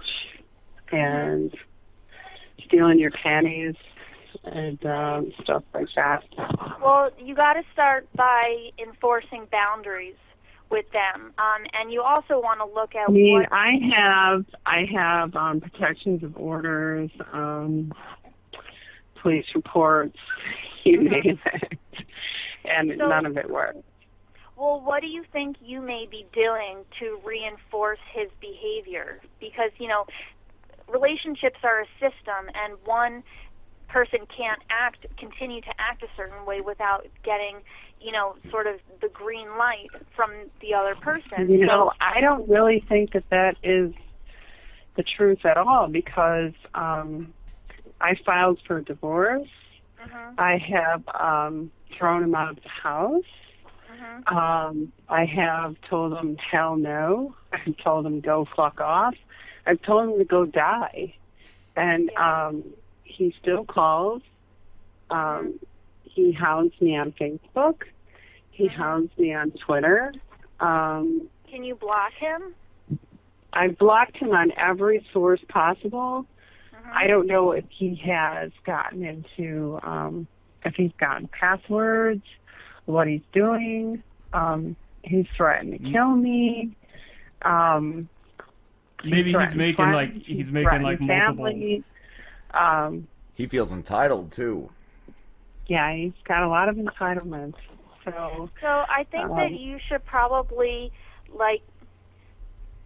and 0.91 1.53
stealing 2.65 2.99
your 2.99 3.11
panties 3.11 3.75
and 4.43 4.83
um, 4.85 5.31
stuff 5.43 5.63
like 5.73 5.87
that. 5.95 6.23
Well, 6.83 7.09
you 7.17 7.35
got 7.35 7.53
to 7.53 7.63
start 7.73 8.07
by 8.15 8.69
enforcing 8.79 9.47
boundaries 9.51 10.15
with 10.69 10.85
them, 10.91 11.33
um, 11.37 11.65
and 11.73 11.91
you 11.91 12.01
also 12.01 12.39
want 12.39 12.59
to 12.59 12.65
look 12.65 12.95
at 12.95 13.09
I 13.09 13.11
mean, 13.11 13.39
what. 13.39 13.51
I 13.51 13.71
have 13.95 14.45
I 14.65 14.85
have 14.93 15.35
um, 15.35 15.61
protections 15.61 16.23
of 16.23 16.35
orders, 16.37 17.11
um, 17.33 17.93
police 19.21 19.45
reports, 19.53 20.17
you 20.83 21.03
name 21.03 21.39
it, 21.45 21.77
and 22.65 22.91
So- 22.97 23.07
none 23.07 23.25
of 23.25 23.37
it 23.37 23.49
works. 23.49 23.77
Well, 24.57 24.79
what 24.79 25.01
do 25.01 25.07
you 25.07 25.25
think 25.33 25.57
you 25.61 25.81
may 25.81 26.07
be 26.09 26.25
doing 26.33 26.85
to 26.99 27.19
reinforce 27.25 27.99
his 28.13 28.29
behavior? 28.39 29.19
Because, 29.41 29.71
you 29.79 29.89
know, 29.89 30.05
relationships 30.87 31.59
are 31.63 31.81
a 31.81 31.85
system, 31.99 32.49
and 32.53 32.77
one 32.85 33.21
person 33.89 34.19
can't 34.35 34.61
act, 34.69 35.05
continue 35.17 35.59
to 35.59 35.73
act 35.77 36.03
a 36.03 36.07
certain 36.15 36.45
way 36.45 36.59
without 36.65 37.05
getting, 37.23 37.57
you 38.05 38.11
know, 38.11 38.35
sort 38.51 38.67
of 38.67 38.75
the 39.01 39.09
green 39.09 39.47
light 39.57 39.89
from 40.15 40.29
the 40.61 40.75
other 40.75 40.93
person. 40.93 41.49
You 41.51 41.65
know, 41.65 41.89
so, 41.89 41.91
I 41.99 42.21
don't 42.21 42.47
really 42.47 42.85
think 42.87 43.13
that 43.13 43.23
that 43.31 43.55
is 43.63 43.93
the 44.95 45.03
truth 45.03 45.43
at 45.43 45.57
all 45.57 45.87
because 45.87 46.53
um, 46.75 47.33
I 47.99 48.15
filed 48.23 48.59
for 48.67 48.79
divorce. 48.81 49.49
Mhm. 49.99 50.35
I 50.37 50.57
have 50.57 51.03
um, 51.19 51.71
thrown 51.97 52.23
him 52.23 52.35
out 52.35 52.51
of 52.51 52.57
the 52.61 52.69
house. 52.69 53.23
Mhm. 53.91 54.31
Um, 54.31 54.93
I 55.09 55.25
have 55.25 55.75
told 55.89 56.13
him 56.13 56.37
hell 56.37 56.75
no. 56.75 57.33
I've 57.53 57.75
told 57.77 58.05
him 58.05 58.21
go 58.21 58.47
fuck 58.55 58.79
off. 58.79 59.15
I've 59.65 59.81
told 59.81 60.11
him 60.11 60.19
to 60.19 60.25
go 60.25 60.45
die, 60.45 61.15
and 61.75 62.11
um, 62.17 62.63
he 63.03 63.33
still 63.41 63.65
calls. 63.65 64.21
Um, 65.09 65.59
he 66.03 66.31
hounds 66.31 66.73
me 66.79 66.95
on 66.95 67.11
Facebook. 67.13 67.81
He 68.55 68.67
hounds 68.67 69.11
me 69.17 69.33
on 69.33 69.51
Twitter. 69.51 70.13
Um, 70.61 71.27
can 71.49 71.63
you 71.65 71.75
block 71.75 72.13
him? 72.13 72.55
I 73.51 73.67
blocked 73.67 74.15
him 74.15 74.31
on 74.31 74.53
every 74.57 75.05
source 75.11 75.41
possible. 75.49 76.25
I 76.93 77.07
don't 77.07 77.27
know 77.27 77.51
if 77.51 77.65
he 77.69 77.95
has 78.05 78.51
gotten 78.65 79.03
into, 79.03 79.77
um, 79.83 80.25
if 80.63 80.75
he's 80.75 80.91
gotten 80.97 81.27
passwords, 81.27 82.23
what 82.85 83.07
he's 83.07 83.23
doing. 83.33 84.01
Um, 84.31 84.75
he's 85.03 85.27
threatened 85.35 85.73
to 85.73 85.91
kill 85.91 86.11
me. 86.15 86.75
Um, 87.41 88.07
Maybe 89.03 89.23
he's 89.25 89.33
threatened 89.33 89.57
making 89.57 89.75
friends, 89.75 89.93
like 89.95 90.13
he's 90.23 90.49
making 90.49 90.81
like 90.81 91.01
multiple. 91.01 91.45
family. 91.45 91.83
Um, 92.53 93.07
He 93.33 93.47
feels 93.47 93.71
entitled 93.73 94.31
too. 94.31 94.69
yeah, 95.67 95.93
he's 95.93 96.13
got 96.23 96.43
a 96.43 96.47
lot 96.47 96.69
of 96.69 96.75
entitlements. 96.77 97.55
So 98.05 98.49
So 98.61 98.67
I 98.67 99.05
think 99.11 99.27
that 99.29 99.47
Um, 99.47 99.53
you 99.53 99.79
should 99.87 100.05
probably 100.05 100.91
like 101.33 101.61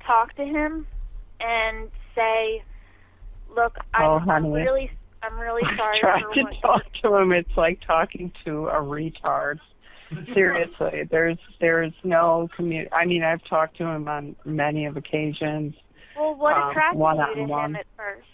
talk 0.06 0.34
to 0.36 0.46
him 0.46 0.88
and 1.40 1.90
say, 2.16 2.64
"Look, 3.56 3.78
Oh, 4.00 4.20
I'm, 4.20 4.30
I'm 4.30 4.52
really, 4.52 4.92
I'm 5.22 5.38
really 5.40 5.64
sorry 5.78 6.00
try 6.00 6.22
for 6.22 6.34
to 6.34 6.44
what." 6.44 6.62
talk 6.62 6.94
to 7.04 7.16
him. 7.16 7.32
It's 7.32 7.56
like 7.58 7.82
talking 7.82 8.32
to 8.46 8.68
a 8.70 8.76
retard. 8.82 9.60
Seriously, 10.34 11.04
there's 11.12 11.38
there's 11.60 11.94
no 12.04 12.50
commu. 12.58 12.88
I 12.92 13.06
mean, 13.06 13.24
I've 13.24 13.44
talked 13.44 13.78
to 13.78 13.86
him 13.86 14.08
on 14.08 14.36
many 14.44 14.86
of 14.86 14.98
occasions. 14.98 15.76
Well, 16.18 16.34
what 16.36 16.58
um, 16.58 16.70
attracted 16.72 17.00
you 17.38 17.48
to 17.48 17.60
him 17.60 17.76
at 17.76 17.86
first? 17.96 18.28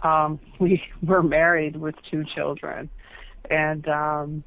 Um, 0.00 0.38
we 0.58 0.82
were 1.02 1.22
married 1.22 1.76
with 1.76 1.94
two 2.10 2.24
children, 2.24 2.90
and 3.50 3.88
um, 3.88 4.44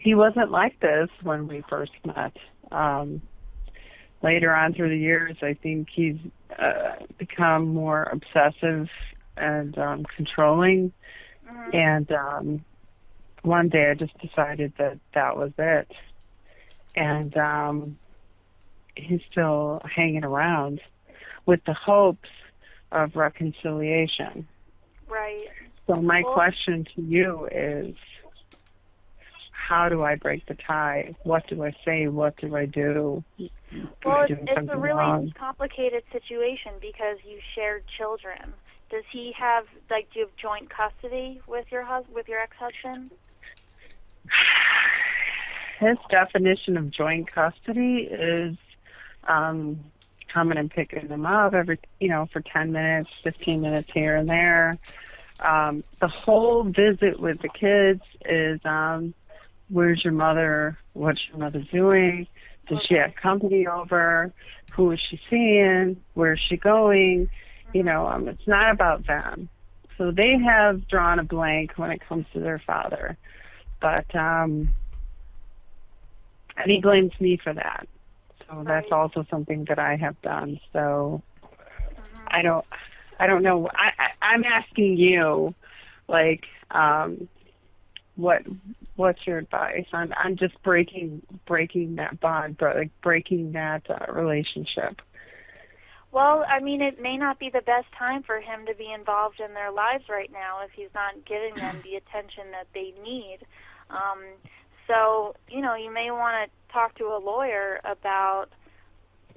he 0.00 0.14
wasn't 0.14 0.50
like 0.50 0.80
this 0.80 1.10
when 1.22 1.46
we 1.46 1.62
first 1.68 1.92
met. 2.04 2.34
Um, 2.72 3.20
later 4.22 4.54
on 4.54 4.72
through 4.72 4.88
the 4.88 4.98
years, 4.98 5.36
I 5.42 5.54
think 5.54 5.88
he's 5.92 6.18
uh, 6.58 6.96
become 7.18 7.68
more 7.68 8.04
obsessive 8.04 8.88
and 9.36 9.76
um, 9.78 10.06
controlling. 10.16 10.92
And 11.72 12.10
um, 12.12 12.64
one 13.42 13.68
day, 13.68 13.90
I 13.90 13.94
just 13.94 14.16
decided 14.18 14.72
that 14.78 14.98
that 15.14 15.36
was 15.36 15.52
it. 15.58 15.90
And 16.96 17.36
um, 17.36 17.98
he's 18.96 19.20
still 19.30 19.82
hanging 19.84 20.24
around 20.24 20.80
with 21.44 21.62
the 21.66 21.74
hopes 21.74 22.28
of 22.90 23.16
reconciliation. 23.16 24.48
Right. 25.08 25.46
So 25.86 25.96
my 25.96 26.22
Well- 26.24 26.32
question 26.32 26.86
to 26.94 27.02
you 27.02 27.48
is 27.52 27.94
how 29.70 29.88
do 29.88 30.02
I 30.02 30.16
break 30.16 30.46
the 30.46 30.56
tie? 30.56 31.14
What 31.22 31.46
do 31.46 31.62
I 31.62 31.72
say? 31.84 32.08
What 32.08 32.36
do 32.38 32.56
I 32.56 32.66
do? 32.66 33.22
Well, 34.04 34.16
I 34.16 34.24
it's, 34.24 34.42
it's 34.44 34.68
a 34.68 34.76
really 34.76 34.98
wrong? 34.98 35.32
complicated 35.38 36.02
situation 36.10 36.72
because 36.80 37.18
you 37.24 37.38
shared 37.54 37.84
children. 37.96 38.52
Does 38.90 39.04
he 39.12 39.32
have 39.38 39.66
like 39.88 40.12
do 40.12 40.18
you 40.18 40.26
have 40.26 40.36
joint 40.36 40.70
custody 40.70 41.40
with 41.46 41.66
your 41.70 41.84
hus 41.84 42.04
with 42.12 42.26
your 42.26 42.40
ex-husband? 42.40 43.12
His 45.78 45.98
definition 46.10 46.76
of 46.76 46.90
joint 46.90 47.30
custody 47.30 48.08
is 48.10 48.56
um, 49.28 49.78
coming 50.32 50.58
and 50.58 50.68
picking 50.68 51.06
them 51.06 51.24
up 51.24 51.54
every, 51.54 51.78
you 52.00 52.08
know, 52.08 52.28
for 52.32 52.40
10 52.40 52.72
minutes, 52.72 53.12
15 53.22 53.60
minutes 53.60 53.88
here 53.94 54.16
and 54.16 54.28
there. 54.28 54.76
Um, 55.38 55.84
the 56.00 56.08
whole 56.08 56.64
visit 56.64 57.20
with 57.20 57.40
the 57.40 57.48
kids 57.48 58.02
is, 58.26 58.60
um, 58.64 59.14
where's 59.70 60.04
your 60.04 60.12
mother? 60.12 60.76
What's 60.92 61.20
your 61.28 61.38
mother 61.38 61.64
doing? 61.72 62.26
Does 62.68 62.82
she 62.86 62.94
have 62.94 63.14
company 63.14 63.66
over? 63.66 64.32
Who 64.72 64.90
is 64.92 65.00
she 65.00 65.20
seeing? 65.28 66.02
Where's 66.14 66.40
she 66.40 66.56
going? 66.56 67.30
You 67.72 67.82
know, 67.82 68.06
um, 68.06 68.28
it's 68.28 68.46
not 68.46 68.70
about 68.70 69.06
them. 69.06 69.48
So 69.98 70.10
they 70.10 70.38
have 70.38 70.88
drawn 70.88 71.18
a 71.18 71.24
blank 71.24 71.72
when 71.76 71.90
it 71.90 72.00
comes 72.08 72.26
to 72.32 72.40
their 72.40 72.58
father. 72.58 73.16
But, 73.80 74.14
um, 74.14 74.70
and 76.56 76.70
he 76.70 76.80
blames 76.80 77.12
me 77.20 77.38
for 77.42 77.52
that. 77.52 77.86
So 78.48 78.64
that's 78.66 78.90
also 78.90 79.26
something 79.30 79.64
that 79.68 79.78
I 79.78 79.96
have 79.96 80.20
done. 80.22 80.60
So 80.72 81.22
I 82.26 82.42
don't, 82.42 82.64
I 83.18 83.26
don't 83.26 83.42
know. 83.42 83.68
I, 83.74 83.92
I 83.98 84.10
I'm 84.22 84.44
asking 84.44 84.96
you, 84.96 85.54
like, 86.08 86.48
um, 86.70 87.28
what 88.16 88.42
what's 89.00 89.26
your 89.26 89.38
advice 89.38 89.86
on 89.94 90.12
on 90.12 90.36
just 90.36 90.62
breaking 90.62 91.22
breaking 91.46 91.96
that 91.96 92.20
bond, 92.20 92.58
like 92.60 92.90
breaking 93.02 93.52
that 93.52 93.82
uh, 93.88 94.12
relationship? 94.12 95.00
Well, 96.12 96.44
I 96.46 96.60
mean, 96.60 96.82
it 96.82 97.00
may 97.00 97.16
not 97.16 97.38
be 97.38 97.50
the 97.50 97.62
best 97.62 97.86
time 97.96 98.22
for 98.22 98.40
him 98.40 98.66
to 98.66 98.74
be 98.74 98.92
involved 98.92 99.40
in 99.40 99.54
their 99.54 99.70
lives 99.72 100.04
right 100.08 100.30
now 100.30 100.60
if 100.64 100.70
he's 100.72 100.92
not 100.94 101.14
giving 101.24 101.54
them 101.54 101.80
the 101.82 101.94
attention 101.94 102.50
that 102.50 102.66
they 102.74 102.92
need. 103.02 103.38
Um, 103.88 104.20
so, 104.86 105.34
you 105.48 105.62
know, 105.62 105.76
you 105.76 105.92
may 105.92 106.10
want 106.10 106.50
to 106.50 106.72
talk 106.72 106.96
to 106.98 107.04
a 107.04 107.18
lawyer 107.18 107.80
about, 107.84 108.46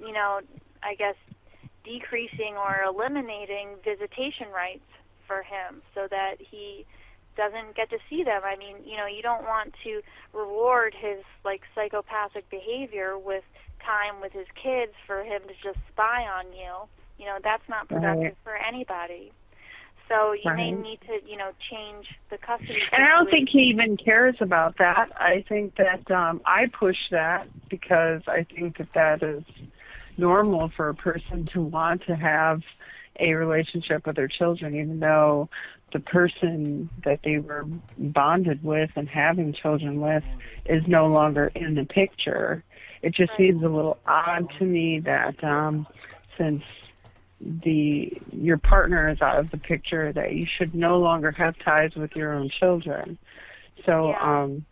you 0.00 0.12
know, 0.12 0.40
I 0.82 0.96
guess 0.96 1.14
decreasing 1.84 2.56
or 2.56 2.82
eliminating 2.82 3.76
visitation 3.84 4.48
rights 4.52 4.88
for 5.28 5.42
him 5.42 5.80
so 5.94 6.08
that 6.10 6.34
he 6.38 6.84
doesn't 7.36 7.74
get 7.76 7.90
to 7.90 7.98
see 8.08 8.22
them. 8.22 8.42
I 8.44 8.56
mean, 8.56 8.76
you 8.84 8.96
know, 8.96 9.06
you 9.06 9.22
don't 9.22 9.42
want 9.44 9.74
to 9.84 10.00
reward 10.32 10.94
his 10.98 11.18
like 11.44 11.62
psychopathic 11.74 12.48
behavior 12.50 13.18
with 13.18 13.44
time 13.84 14.20
with 14.20 14.32
his 14.32 14.46
kids 14.60 14.92
for 15.06 15.22
him 15.22 15.42
to 15.42 15.54
just 15.62 15.78
spy 15.92 16.26
on 16.26 16.52
you. 16.52 16.72
You 17.18 17.26
know, 17.26 17.38
that's 17.42 17.68
not 17.68 17.88
productive 17.88 18.22
Right. 18.22 18.36
for 18.42 18.56
anybody. 18.56 19.32
So 20.08 20.32
you 20.32 20.52
may 20.54 20.70
need 20.70 21.00
to, 21.06 21.18
you 21.26 21.36
know, 21.36 21.52
change 21.70 22.06
the 22.28 22.36
custody. 22.36 22.82
And 22.92 23.02
I 23.02 23.08
don't 23.08 23.30
think 23.30 23.48
he 23.48 23.60
even 23.62 23.96
cares 23.96 24.36
about 24.40 24.76
that. 24.78 25.10
I 25.18 25.44
think 25.48 25.76
that 25.76 26.10
um, 26.10 26.42
I 26.44 26.66
push 26.66 26.98
that 27.10 27.48
because 27.70 28.20
I 28.26 28.44
think 28.54 28.76
that 28.78 28.92
that 28.94 29.22
is 29.22 29.44
normal 30.18 30.70
for 30.76 30.90
a 30.90 30.94
person 30.94 31.46
to 31.54 31.62
want 31.62 32.04
to 32.06 32.16
have 32.16 32.62
a 33.18 33.32
relationship 33.34 34.06
with 34.06 34.16
their 34.16 34.28
children, 34.28 34.74
even 34.74 35.00
though 35.00 35.48
the 35.94 36.00
person 36.00 36.90
that 37.04 37.20
they 37.24 37.38
were 37.38 37.64
bonded 37.96 38.62
with 38.62 38.90
and 38.96 39.08
having 39.08 39.54
children 39.54 40.00
with 40.00 40.24
is 40.66 40.82
no 40.86 41.06
longer 41.06 41.52
in 41.54 41.76
the 41.76 41.84
picture. 41.84 42.64
It 43.00 43.14
just 43.14 43.32
seems 43.36 43.62
a 43.62 43.68
little 43.68 43.98
odd 44.06 44.50
to 44.58 44.64
me 44.64 45.00
that 45.00 45.42
um, 45.44 45.86
since 46.36 46.62
the 47.40 48.12
your 48.32 48.58
partner 48.58 49.08
is 49.08 49.20
out 49.22 49.38
of 49.38 49.50
the 49.50 49.58
picture 49.58 50.12
that 50.12 50.32
you 50.34 50.46
should 50.58 50.74
no 50.74 50.98
longer 50.98 51.30
have 51.32 51.54
ties 51.64 51.94
with 51.94 52.16
your 52.16 52.32
own 52.32 52.48
children. 52.48 53.18
So 53.86 54.08
Yeah. 54.08 54.42
um 54.42 54.66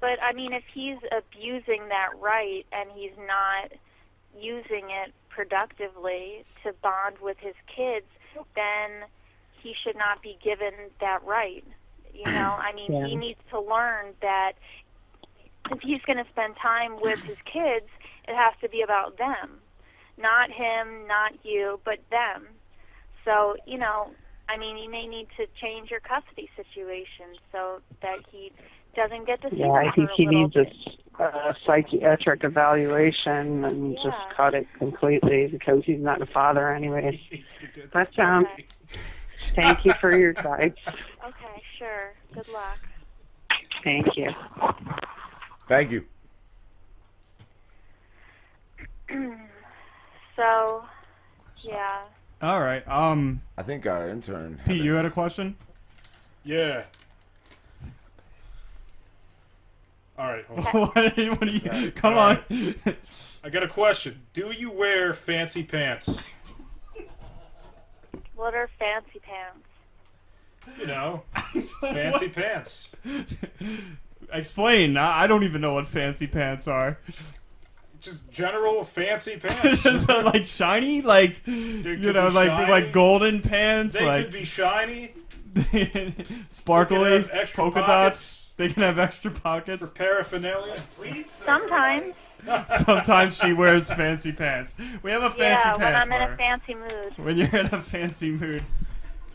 But 0.00 0.22
I 0.22 0.32
mean, 0.32 0.52
if 0.52 0.64
he's 0.72 0.98
abusing 1.10 1.88
that 1.88 2.10
right 2.20 2.66
and 2.72 2.90
he's 2.94 3.16
not 3.18 3.72
using 4.38 4.90
it 4.90 5.12
productively 5.28 6.44
to 6.62 6.72
bond 6.82 7.16
with 7.20 7.38
his 7.38 7.54
kids, 7.74 8.06
then 8.54 9.08
he 9.62 9.74
should 9.82 9.96
not 9.96 10.22
be 10.22 10.38
given 10.42 10.72
that 11.00 11.24
right. 11.24 11.64
You 12.14 12.24
know, 12.24 12.56
I 12.58 12.72
mean, 12.72 13.06
he 13.06 13.16
needs 13.16 13.38
to 13.50 13.60
learn 13.60 14.14
that 14.22 14.52
if 15.70 15.80
he's 15.80 16.00
going 16.02 16.16
to 16.16 16.26
spend 16.30 16.56
time 16.60 17.00
with 17.00 17.20
his 17.20 17.36
kids, 17.44 17.86
it 18.26 18.34
has 18.34 18.54
to 18.60 18.68
be 18.68 18.82
about 18.82 19.18
them, 19.18 19.58
not 20.16 20.50
him, 20.50 21.06
not 21.06 21.32
you, 21.44 21.80
but 21.84 21.98
them. 22.10 22.48
So, 23.24 23.56
you 23.66 23.78
know, 23.78 24.10
I 24.48 24.56
mean, 24.56 24.78
you 24.78 24.90
may 24.90 25.06
need 25.06 25.28
to 25.36 25.46
change 25.60 25.90
your 25.90 26.00
custody 26.00 26.48
situation 26.56 27.36
so 27.52 27.80
that 28.02 28.18
he 28.30 28.52
doesn't 28.96 29.26
get 29.26 29.42
to 29.42 29.50
see 29.50 29.56
yeah, 29.56 29.66
them 29.66 29.74
I 29.74 29.92
think 29.92 30.10
he 30.16 30.26
little 30.26 30.48
needs 30.48 30.56
a, 30.56 31.22
a 31.22 31.56
psychiatric 31.64 32.42
evaluation 32.42 33.64
and 33.64 33.96
just 33.96 34.16
cut 34.34 34.54
it 34.54 34.66
completely 34.78 35.46
because 35.46 35.84
he's 35.84 36.00
not 36.00 36.20
a 36.22 36.26
father 36.26 36.72
anyway. 36.72 37.20
But 37.92 38.18
um 38.18 38.46
thank 39.54 39.84
you 39.84 39.92
for 40.00 40.16
your 40.16 40.30
advice. 40.30 40.72
Okay, 41.28 41.62
sure. 41.78 42.14
Good 42.32 42.48
luck. 42.48 42.78
Thank 43.84 44.16
you. 44.16 44.30
Thank 45.68 45.90
you. 45.90 46.06
so, 50.36 50.84
yeah. 51.58 52.04
All 52.40 52.60
right. 52.60 52.86
Um, 52.88 53.42
I 53.58 53.62
think 53.62 53.86
our 53.86 54.08
intern. 54.08 54.58
Pete, 54.64 54.82
you 54.82 54.94
had 54.94 55.04
a 55.04 55.10
question? 55.10 55.54
Yeah. 56.44 56.84
All 60.18 60.26
right, 60.26 60.44
hold 60.46 60.66
on. 60.66 60.72
what, 60.94 61.40
what 61.40 61.52
you? 61.52 61.92
Come 61.92 62.14
All 62.14 62.30
on. 62.30 62.74
I 63.44 63.50
got 63.50 63.62
a 63.62 63.68
question. 63.68 64.20
Do 64.32 64.50
you 64.50 64.70
wear 64.70 65.14
fancy 65.14 65.62
pants? 65.62 66.20
What 68.38 68.54
are 68.54 68.68
fancy 68.78 69.18
pants? 69.18 69.66
You 70.78 70.86
know, 70.86 71.22
fancy 71.80 72.28
pants. 72.28 72.92
Explain. 74.32 74.96
I 74.96 75.24
I 75.24 75.26
don't 75.26 75.42
even 75.42 75.60
know 75.60 75.74
what 75.74 75.88
fancy 75.88 76.28
pants 76.28 76.68
are. 76.68 76.98
Just 78.00 78.30
general 78.30 78.84
fancy 78.84 79.36
pants. 79.42 79.84
Is 79.84 80.06
that 80.06 80.24
like 80.24 80.46
shiny? 80.46 81.02
Like 81.02 81.40
you 81.46 81.82
know, 82.12 82.28
like 82.28 82.48
shiny. 82.48 82.70
like 82.70 82.92
golden 82.92 83.40
pants, 83.42 83.94
They 83.94 84.06
like 84.06 84.26
could 84.26 84.34
be 84.34 84.44
shiny. 84.44 85.14
sparkly 86.48 86.98
They 86.98 87.22
can 87.22 87.22
have 87.22 87.30
extra 87.32 87.64
polka 87.64 87.80
pockets. 87.82 88.20
dots. 88.20 88.48
They 88.56 88.68
can 88.68 88.82
have 88.84 88.98
extra 89.00 89.30
pockets. 89.32 89.88
For 89.88 89.94
paraphernalia. 89.94 90.76
Sometimes. 91.26 92.14
Sometimes 92.84 93.36
she 93.36 93.52
wears 93.52 93.90
fancy 93.90 94.32
pants. 94.32 94.74
We 95.02 95.10
have 95.10 95.22
a 95.22 95.30
fancy 95.30 95.64
pants. 95.64 95.80
yeah, 95.80 95.84
when. 95.84 95.94
I'm 95.94 96.12
in 96.12 96.22
a 96.32 96.36
fancy 96.36 96.74
mood. 96.74 97.12
When 97.16 97.36
you're 97.36 97.54
in 97.56 97.66
a 97.66 97.82
fancy 97.82 98.30
mood. 98.30 98.64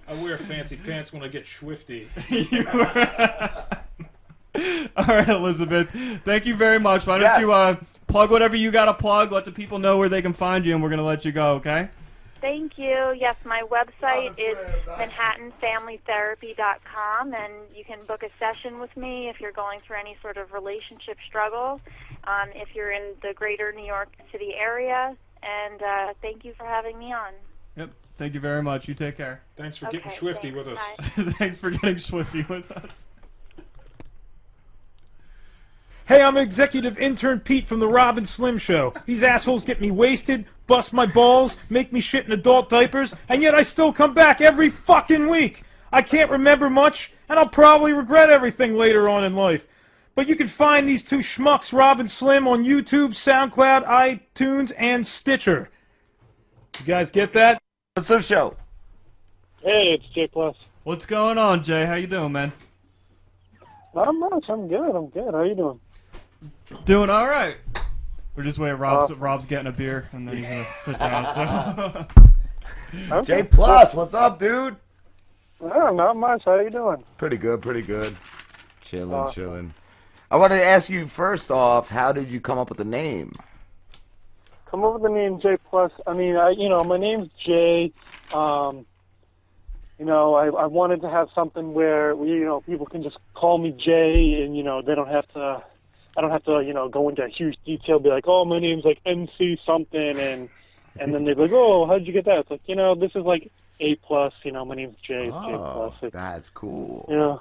I 0.08 0.14
wear 0.16 0.38
fancy 0.38 0.76
pants 0.78 1.14
when 1.14 1.24
I 1.24 1.28
get 1.30 1.46
schwifty. 1.46 2.08
All 4.96 5.06
right, 5.06 5.28
Elizabeth. 5.30 5.90
Thank 6.24 6.46
you 6.46 6.56
very 6.56 6.80
much. 6.80 7.08
Why 7.08 7.16
don't 7.18 7.24
Yes. 7.24 7.40
you 7.40 7.52
uh, 7.54 7.76
plug 8.08 8.30
whatever 8.30 8.56
you 8.56 8.70
got 8.72 8.86
to 8.86 8.94
plug? 8.94 9.32
Let 9.32 9.46
the 9.46 9.52
people 9.52 9.80
know 9.80 9.98
where 9.98 10.10
they 10.10 10.22
can 10.22 10.34
find 10.34 10.64
you, 10.66 10.74
and 10.74 10.84
we're 10.84 10.90
gonna 10.90 11.04
let 11.04 11.26
you 11.26 11.32
go. 11.32 11.54
Okay? 11.56 11.90
Thank 12.42 12.78
you. 12.78 13.16
Yes, 13.18 13.36
my 13.46 13.64
website 13.72 14.38
is 14.38 14.58
manhattanfamilytherapy.com, 14.90 17.34
and 17.34 17.54
you 17.74 17.86
can 17.86 18.00
book 18.06 18.22
a 18.24 18.30
session 18.38 18.80
with 18.80 18.96
me 18.98 19.30
if 19.30 19.40
you're 19.40 19.54
going 19.54 19.80
through 19.88 19.96
any 19.98 20.18
sort 20.22 20.36
of 20.38 20.52
relationship 20.54 21.18
struggles. 21.26 21.80
Um, 22.26 22.50
if 22.56 22.70
you're 22.74 22.92
in 22.92 23.14
the 23.22 23.34
greater 23.34 23.72
New 23.74 23.86
York 23.86 24.10
City 24.32 24.54
area, 24.58 25.16
and 25.42 25.82
uh, 25.82 26.14
thank 26.22 26.46
you 26.46 26.54
for 26.58 26.66
having 26.66 26.98
me 26.98 27.12
on. 27.12 27.34
Yep. 27.76 27.92
Thank 28.18 28.34
you 28.34 28.40
very 28.40 28.62
much. 28.62 28.88
You 28.88 28.94
take 28.94 29.18
care. 29.18 29.42
Thanks 29.58 29.78
for 29.78 29.88
Okay, 29.88 29.98
getting 29.98 30.12
schwifty 30.12 30.54
thanks. 30.54 30.56
with 30.56 30.68
us. 30.68 31.36
Thanks 31.38 31.58
for 31.58 31.72
getting 31.72 31.96
schwifty 31.96 32.48
with 32.48 32.72
us. 32.72 33.08
Hey, 36.06 36.22
I'm 36.22 36.36
executive 36.36 36.98
intern 36.98 37.40
Pete 37.40 37.66
from 37.66 37.80
the 37.80 37.88
Rob 37.88 38.18
and 38.18 38.28
Slim 38.28 38.58
Show. 38.58 38.94
These 39.06 39.24
assholes 39.24 39.64
get 39.64 39.80
me 39.80 39.90
wasted, 39.90 40.46
bust 40.68 40.92
my 40.92 41.06
balls, 41.06 41.56
make 41.70 41.94
me 41.94 42.02
shit 42.02 42.26
in 42.26 42.34
adult 42.34 42.70
diapers, 42.70 43.14
and 43.30 43.42
yet 43.42 43.56
I 43.56 43.62
still 43.62 43.94
come 43.94 44.14
back 44.14 44.42
every 44.42 44.70
fucking 44.70 45.30
week. 45.30 45.64
I 45.94 46.02
can't 46.02 46.30
remember 46.30 46.70
much, 46.70 47.14
and 47.30 47.40
I'll 47.40 47.48
probably 47.48 47.94
regret 47.94 48.30
everything 48.30 48.76
later 48.76 49.08
on 49.08 49.24
in 49.24 49.34
life. 49.34 49.66
But 50.16 50.28
you 50.28 50.36
can 50.36 50.48
find 50.48 50.88
these 50.88 51.04
two 51.04 51.20
schmucks, 51.20 51.74
Rob 51.74 52.00
and 52.00 52.10
Slim, 52.10 52.48
on 52.48 52.64
YouTube, 52.64 53.10
SoundCloud, 53.10 53.86
iTunes, 53.86 54.72
and 54.78 55.06
Stitcher. 55.06 55.70
You 56.80 56.86
guys 56.86 57.10
get 57.10 57.34
that? 57.34 57.62
What's 57.96 58.12
up, 58.12 58.22
show? 58.22 58.56
Hey, 59.62 59.94
it's 59.94 60.06
J 60.14 60.28
Plus. 60.28 60.56
What's 60.84 61.06
going 61.06 61.38
on, 61.38 61.64
Jay? 61.64 61.86
How 61.86 61.96
you 61.96 62.08
doing, 62.08 62.32
man? 62.32 62.52
Not 63.96 64.12
much. 64.14 64.50
I'm 64.50 64.68
good. 64.68 64.96
I'm 64.96 65.08
good. 65.08 65.34
How 65.34 65.44
you 65.44 65.56
doing? 65.56 65.80
Doing 66.86 67.10
all 67.10 67.28
right. 67.28 67.58
We're 68.36 68.44
just 68.44 68.60
waiting. 68.60 68.80
Rob's 68.80 69.14
Rob's 69.14 69.46
getting 69.46 69.68
a 69.68 69.72
beer, 69.72 70.10
and 70.12 70.28
then 70.28 70.38
he's 70.38 70.46
gonna 70.48 70.68
sit 70.84 71.00
down. 71.00 72.08
So. 73.08 73.22
J 73.24 73.44
Plus, 73.44 73.94
what's 73.94 74.14
up, 74.14 74.40
dude? 74.40 74.76
Oh, 75.62 75.94
not 75.94 76.18
much. 76.18 76.44
How 76.46 76.60
you 76.60 76.70
doing? 76.70 77.04
Pretty 77.18 77.38
good, 77.38 77.62
pretty 77.62 77.82
good. 77.84 78.16
Chilling, 78.82 79.14
Uh, 79.14 79.30
chilling. 79.32 79.74
I 80.34 80.36
wanted 80.38 80.58
to 80.58 80.66
ask 80.66 80.90
you 80.90 81.06
first 81.06 81.52
off, 81.52 81.90
how 81.90 82.12
did 82.12 82.32
you 82.32 82.42
come 82.42 82.58
up 82.58 82.70
with 82.70 82.80
the 82.80 82.84
name? 82.84 83.34
Come 84.66 84.84
up 84.84 84.96
with 84.96 85.04
the 85.04 85.10
name 85.10 85.40
J 85.40 85.58
Plus. 85.70 85.92
I 86.08 86.14
mean, 86.14 86.36
I 86.38 86.50
you 86.50 86.70
know 86.70 86.84
my 86.84 86.98
name's 86.98 87.30
Jay. 87.46 87.92
Um, 88.34 88.88
you 90.00 90.06
know, 90.06 90.34
I 90.34 90.48
I 90.48 90.66
wanted 90.66 91.02
to 91.02 91.10
have 91.12 91.30
something 91.36 91.76
where 91.76 92.16
we, 92.16 92.30
you 92.30 92.46
know 92.46 92.62
people 92.62 92.88
can 92.88 93.04
just 93.04 93.18
call 93.36 93.60
me 93.60 93.74
Jay, 93.74 94.42
and 94.44 94.58
you 94.58 94.64
know 94.64 94.82
they 94.82 94.96
don't 94.96 95.08
have 95.08 95.28
to. 95.34 95.64
I 96.18 96.22
don't 96.22 96.32
have 96.32 96.46
to, 96.46 96.62
you 96.62 96.74
know, 96.74 96.90
go 96.90 97.10
into 97.10 97.24
a 97.24 97.28
huge 97.28 97.58
detail. 97.64 98.00
Be 98.00 98.10
like, 98.10 98.26
oh, 98.28 98.44
my 98.44 98.58
name's 98.58 98.86
like 98.86 99.02
MC 99.06 99.60
something, 99.64 100.18
and 100.18 100.50
and 101.00 101.14
then 101.14 101.26
they're 101.26 101.36
like, 101.36 101.52
oh, 101.54 101.86
how'd 101.86 102.08
you 102.08 102.14
get 102.14 102.26
that? 102.26 102.40
It's 102.40 102.50
like, 102.50 102.62
you 102.66 102.76
know, 102.76 102.96
this 102.96 103.12
is 103.14 103.24
like 103.24 103.52
A 103.82 103.94
plus. 103.98 104.34
You 104.44 104.52
know, 104.52 104.66
my 104.66 104.74
name's 104.74 104.98
Jay. 105.08 105.28
It's 105.28 105.36
J 105.36 105.54
Oh, 105.54 105.74
plus. 105.76 105.94
It's, 106.02 106.14
that's 106.14 106.50
cool. 106.50 107.06
Yeah. 107.08 107.38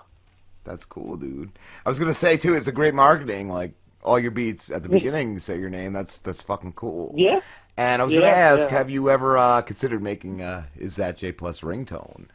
That's 0.65 0.85
cool, 0.85 1.17
dude. 1.17 1.59
I 1.85 1.89
was 1.89 1.99
gonna 1.99 2.15
say 2.15 2.37
too, 2.37 2.55
it's 2.55 2.69
a 2.69 2.73
great 2.73 2.95
marketing. 2.95 3.49
Like 3.49 3.73
all 4.03 4.19
your 4.19 4.31
beats 4.31 4.71
at 4.71 4.83
the 4.83 4.89
beginning 4.89 5.39
say 5.39 5.59
your 5.59 5.71
name. 5.71 5.93
That's 5.93 6.19
that's 6.19 6.43
fucking 6.43 6.75
cool. 6.75 7.23
Yeah. 7.23 7.41
And 7.77 8.03
I 8.03 8.05
was 8.05 8.15
Yeah, 8.15 8.17
gonna 8.17 8.29
ask, 8.29 8.69
yeah. 8.69 8.71
have 8.71 8.91
you 8.91 9.11
ever 9.11 9.39
uh, 9.39 9.63
considered 9.63 10.03
making 10.03 10.41
a 10.43 10.69
is 10.77 10.97
that 10.97 11.17
J 11.19 11.33
plus 11.33 11.61
ringtone? 11.63 12.29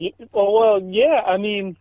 Y- 0.00 0.12
Oh 0.32 0.58
well, 0.58 0.82
yeah. 0.82 1.22
I 1.26 1.36
mean, 1.36 1.76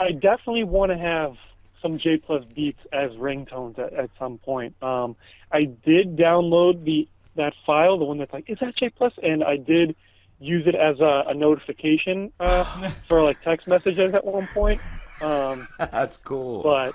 I 0.00 0.12
definitely 0.12 0.64
want 0.64 0.92
to 0.92 0.98
have 0.98 1.36
some 1.82 1.98
J 1.98 2.18
plus 2.18 2.44
beats 2.54 2.80
as 2.92 3.12
ringtones 3.12 3.78
at, 3.78 3.92
at 3.94 4.10
some 4.18 4.38
point. 4.38 4.76
Um, 4.82 5.16
I 5.52 5.64
did 5.64 6.16
download 6.16 6.84
the 6.84 7.08
that 7.36 7.54
file, 7.66 7.98
the 7.98 8.04
one 8.04 8.18
that's 8.18 8.32
like, 8.32 8.50
is 8.50 8.58
that 8.60 8.76
J 8.76 8.90
plus? 8.90 9.14
And 9.22 9.44
I 9.44 9.56
did 9.58 9.96
use 10.42 10.66
it 10.66 10.74
as 10.74 10.98
a, 11.00 11.24
a 11.28 11.34
notification 11.34 12.32
uh, 12.40 12.90
for 13.08 13.22
like 13.22 13.40
text 13.42 13.66
messages 13.68 14.12
at 14.14 14.24
one 14.24 14.46
point. 14.48 14.80
Um, 15.20 15.68
That's 15.78 16.16
cool. 16.18 16.62
but 16.62 16.94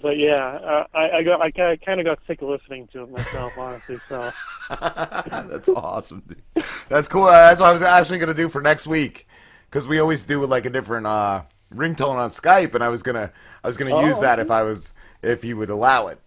but 0.00 0.16
yeah, 0.18 0.44
uh, 0.46 0.86
I 0.94 1.10
I 1.18 1.22
got 1.22 1.40
I 1.40 1.50
kind 1.50 2.00
of 2.00 2.06
got 2.06 2.18
sick 2.26 2.40
of 2.42 2.48
listening 2.48 2.88
to 2.92 3.02
it 3.02 3.10
myself, 3.10 3.52
honestly. 3.58 3.98
So 4.08 4.32
That's 4.70 5.68
awesome. 5.68 6.22
Dude. 6.26 6.64
That's 6.88 7.08
cool. 7.08 7.24
Uh, 7.24 7.32
that's 7.32 7.60
what 7.60 7.68
I 7.68 7.72
was 7.72 7.82
actually 7.82 8.18
gonna 8.18 8.34
do 8.34 8.48
for 8.48 8.60
next 8.62 8.86
week, 8.86 9.26
because 9.70 9.86
we 9.86 9.98
always 9.98 10.24
do 10.24 10.44
like 10.46 10.66
a 10.66 10.70
different 10.70 11.06
uh, 11.06 11.42
ringtone 11.74 12.16
on 12.16 12.30
Skype, 12.30 12.74
and 12.74 12.82
I 12.84 12.88
was 12.88 13.02
gonna 13.02 13.32
I 13.62 13.66
was 13.66 13.76
gonna 13.76 13.94
Oh, 13.94 14.06
use 14.06 14.20
that 14.20 14.38
okay. 14.38 14.46
if 14.46 14.50
I 14.50 14.62
was 14.62 14.92
if 15.22 15.44
you 15.44 15.56
would 15.56 15.70
allow 15.70 16.08
it. 16.08 16.18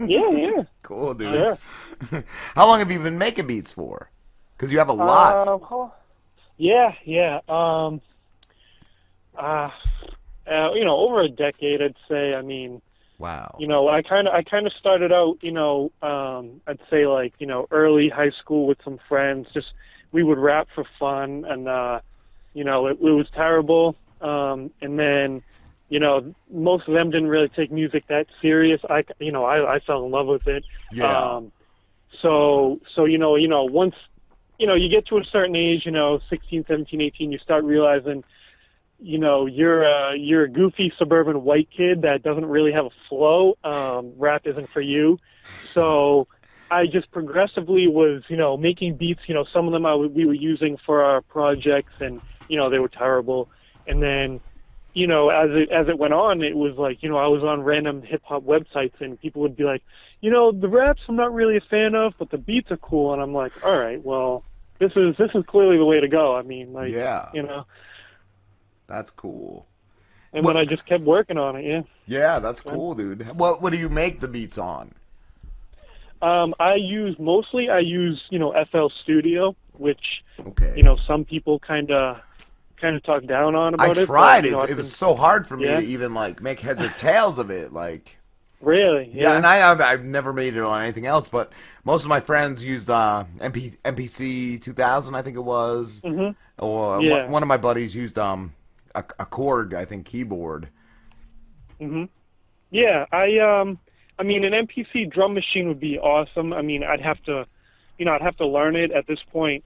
yeah, 0.00 0.30
yeah. 0.30 0.62
Cool, 0.82 1.14
dude. 1.14 1.34
Yeah. 1.34 2.22
How 2.54 2.66
long 2.66 2.78
have 2.78 2.90
you 2.90 2.98
been 3.00 3.18
making 3.18 3.46
beats 3.48 3.72
for? 3.72 4.10
Because 4.62 4.72
you 4.72 4.78
have 4.78 4.90
a 4.90 4.92
lot. 4.92 5.48
Um, 5.48 5.60
how, 5.68 5.92
Yeah, 6.56 6.94
yeah. 7.04 7.40
Um, 7.48 8.00
uh, 9.36 9.70
uh, 10.46 10.72
you 10.74 10.84
know, 10.84 10.98
over 10.98 11.20
a 11.20 11.28
decade, 11.28 11.82
I'd 11.82 11.96
say. 12.08 12.32
I 12.34 12.42
mean, 12.42 12.80
Wow. 13.18 13.56
you 13.58 13.66
know, 13.66 13.88
I 13.88 14.02
kind 14.02 14.28
of, 14.28 14.34
I 14.34 14.44
kind 14.44 14.68
of 14.68 14.72
started 14.74 15.12
out, 15.12 15.38
you 15.42 15.50
know, 15.50 15.90
um, 16.00 16.60
I'd 16.68 16.78
say 16.88 17.08
like, 17.08 17.34
you 17.40 17.46
know, 17.48 17.66
early 17.72 18.08
high 18.08 18.30
school 18.30 18.68
with 18.68 18.78
some 18.84 19.00
friends. 19.08 19.48
Just 19.52 19.66
we 20.12 20.22
would 20.22 20.38
rap 20.38 20.68
for 20.72 20.84
fun, 20.96 21.44
and 21.44 21.66
uh, 21.68 21.98
you 22.54 22.62
know, 22.62 22.86
it, 22.86 22.98
it 23.00 23.02
was 23.02 23.26
terrible. 23.34 23.96
Um, 24.20 24.70
and 24.80 24.96
then, 24.96 25.42
you 25.88 25.98
know, 25.98 26.32
most 26.52 26.86
of 26.86 26.94
them 26.94 27.10
didn't 27.10 27.30
really 27.30 27.48
take 27.48 27.72
music 27.72 28.04
that 28.10 28.28
serious. 28.40 28.80
I, 28.88 29.02
you 29.18 29.32
know, 29.32 29.44
I, 29.44 29.74
I 29.74 29.80
fell 29.80 30.04
in 30.04 30.12
love 30.12 30.28
with 30.28 30.46
it. 30.46 30.64
Yeah. 30.92 31.34
Um, 31.34 31.50
so, 32.20 32.78
so 32.94 33.06
you 33.06 33.18
know, 33.18 33.34
you 33.34 33.48
know, 33.48 33.64
once, 33.64 33.96
you 34.62 34.68
know, 34.68 34.74
you 34.76 34.88
get 34.88 35.06
to 35.08 35.18
a 35.18 35.24
certain 35.24 35.56
age, 35.56 35.84
you 35.84 35.90
know, 35.90 36.20
16, 36.30 36.66
17, 36.68 37.00
18, 37.00 37.32
you 37.32 37.38
start 37.38 37.64
realizing, 37.64 38.22
you 39.00 39.18
know, 39.18 39.46
you're 39.46 39.82
a, 39.82 40.16
you're 40.16 40.44
a 40.44 40.48
goofy 40.48 40.92
suburban 40.96 41.42
white 41.42 41.68
kid 41.76 42.02
that 42.02 42.22
doesn't 42.22 42.46
really 42.46 42.70
have 42.70 42.84
a 42.84 42.90
flow. 43.08 43.58
Um, 43.64 44.12
rap 44.16 44.42
isn't 44.44 44.70
for 44.70 44.80
you. 44.80 45.18
So 45.74 46.28
I 46.70 46.86
just 46.86 47.10
progressively 47.10 47.88
was, 47.88 48.22
you 48.28 48.36
know, 48.36 48.56
making 48.56 48.98
beats. 48.98 49.22
You 49.26 49.34
know, 49.34 49.44
some 49.52 49.66
of 49.66 49.72
them 49.72 49.84
I, 49.84 49.90
w- 49.90 50.10
we 50.10 50.26
were 50.26 50.32
using 50.32 50.76
for 50.86 51.02
our 51.02 51.22
projects, 51.22 51.94
and 51.98 52.22
you 52.46 52.56
know, 52.56 52.70
they 52.70 52.78
were 52.78 52.88
terrible. 52.88 53.48
And 53.88 54.00
then, 54.00 54.40
you 54.94 55.08
know, 55.08 55.30
as 55.30 55.50
it 55.50 55.72
as 55.72 55.88
it 55.88 55.98
went 55.98 56.14
on, 56.14 56.40
it 56.40 56.54
was 56.54 56.76
like, 56.76 57.02
you 57.02 57.08
know, 57.08 57.16
I 57.16 57.26
was 57.26 57.42
on 57.42 57.62
random 57.62 58.00
hip 58.00 58.22
hop 58.24 58.44
websites, 58.44 59.00
and 59.00 59.20
people 59.20 59.42
would 59.42 59.56
be 59.56 59.64
like, 59.64 59.82
you 60.20 60.30
know, 60.30 60.52
the 60.52 60.68
raps 60.68 61.02
I'm 61.08 61.16
not 61.16 61.34
really 61.34 61.56
a 61.56 61.60
fan 61.68 61.96
of, 61.96 62.14
but 62.16 62.30
the 62.30 62.38
beats 62.38 62.70
are 62.70 62.76
cool. 62.76 63.12
And 63.12 63.20
I'm 63.20 63.34
like, 63.34 63.52
all 63.66 63.76
right, 63.76 64.00
well, 64.00 64.44
this 64.82 64.92
is 64.96 65.16
this 65.16 65.30
is 65.34 65.44
clearly 65.46 65.76
the 65.78 65.84
way 65.84 66.00
to 66.00 66.08
go. 66.08 66.34
I 66.36 66.42
mean, 66.42 66.72
like, 66.72 66.90
Yeah. 66.90 67.28
you 67.32 67.42
know. 67.42 67.66
That's 68.88 69.10
cool. 69.10 69.66
And 70.32 70.44
then 70.44 70.56
I 70.56 70.64
just 70.64 70.84
kept 70.86 71.04
working 71.04 71.38
on 71.38 71.56
it. 71.56 71.64
Yeah. 71.64 71.82
Yeah, 72.06 72.38
that's 72.40 72.60
cool, 72.60 72.94
dude. 72.94 73.26
What 73.38 73.62
what 73.62 73.70
do 73.72 73.78
you 73.78 73.88
make 73.88 74.20
the 74.20 74.28
beats 74.28 74.58
on? 74.58 74.94
Um, 76.20 76.54
I 76.60 76.74
use 76.74 77.16
mostly 77.18 77.68
I 77.68 77.78
use 77.80 78.22
you 78.30 78.38
know 78.38 78.52
FL 78.70 78.88
Studio, 79.02 79.54
which 79.72 80.22
Okay. 80.40 80.72
you 80.76 80.82
know 80.82 80.96
some 81.06 81.24
people 81.24 81.58
kind 81.58 81.90
of 81.90 82.18
kind 82.80 82.96
of 82.96 83.02
talk 83.04 83.24
down 83.26 83.54
on 83.54 83.74
I 83.78 83.84
about 83.86 83.98
it. 83.98 84.06
tried 84.06 84.40
but, 84.42 84.48
it. 84.48 84.52
know, 84.52 84.62
it 84.62 84.76
was 84.76 84.86
been- 84.86 84.94
so 84.96 85.14
hard 85.14 85.46
for 85.46 85.56
me 85.56 85.66
Yeah? 85.66 85.80
to 85.80 85.86
even 85.86 86.14
like 86.14 86.40
make 86.42 86.60
heads 86.60 86.82
or 86.82 86.90
tails 86.90 87.38
of 87.38 87.50
it. 87.50 87.72
Like 87.72 88.18
Really? 88.62 89.10
yeah, 89.12 89.22
Yeah. 89.30 89.36
and 89.36 89.44
I 89.44 89.70
I've, 89.70 89.80
I've 89.80 90.04
never 90.04 90.32
made 90.32 90.54
it 90.56 90.62
on 90.62 90.82
anything 90.82 91.04
else. 91.04 91.28
But 91.28 91.52
most 91.84 92.04
of 92.04 92.08
my 92.08 92.20
friends 92.20 92.64
used 92.64 92.88
uh, 92.88 93.24
MP, 93.38 93.76
MPC 93.84 94.62
2000, 94.62 95.14
I 95.14 95.22
think 95.22 95.36
it 95.36 95.40
was, 95.40 96.00
Mhm. 96.02 96.34
or 96.58 96.92
one- 96.96 97.04
Yeah. 97.04 97.28
one 97.28 97.42
of 97.42 97.48
my 97.48 97.56
buddies 97.58 97.94
used 97.94 98.18
um 98.18 98.54
a, 98.94 99.00
a 99.18 99.26
Korg, 99.26 99.74
I 99.74 99.84
think, 99.84 100.06
keyboard. 100.06 100.68
hmm 101.78 102.04
Yeah, 102.70 103.06
I 103.12 103.38
um, 103.38 103.78
I 104.18 104.22
mean, 104.22 104.44
an 104.44 104.52
MPC 104.66 105.10
drum 105.10 105.34
machine 105.34 105.66
would 105.68 105.80
be 105.80 105.98
awesome. 105.98 106.52
I 106.52 106.62
mean, 106.62 106.84
I'd 106.84 107.00
have 107.00 107.22
to, 107.24 107.46
you 107.98 108.04
know, 108.04 108.12
I'd 108.12 108.22
have 108.22 108.36
to 108.36 108.46
learn 108.46 108.76
it 108.76 108.92
at 108.92 109.06
this 109.06 109.18
point. 109.32 109.64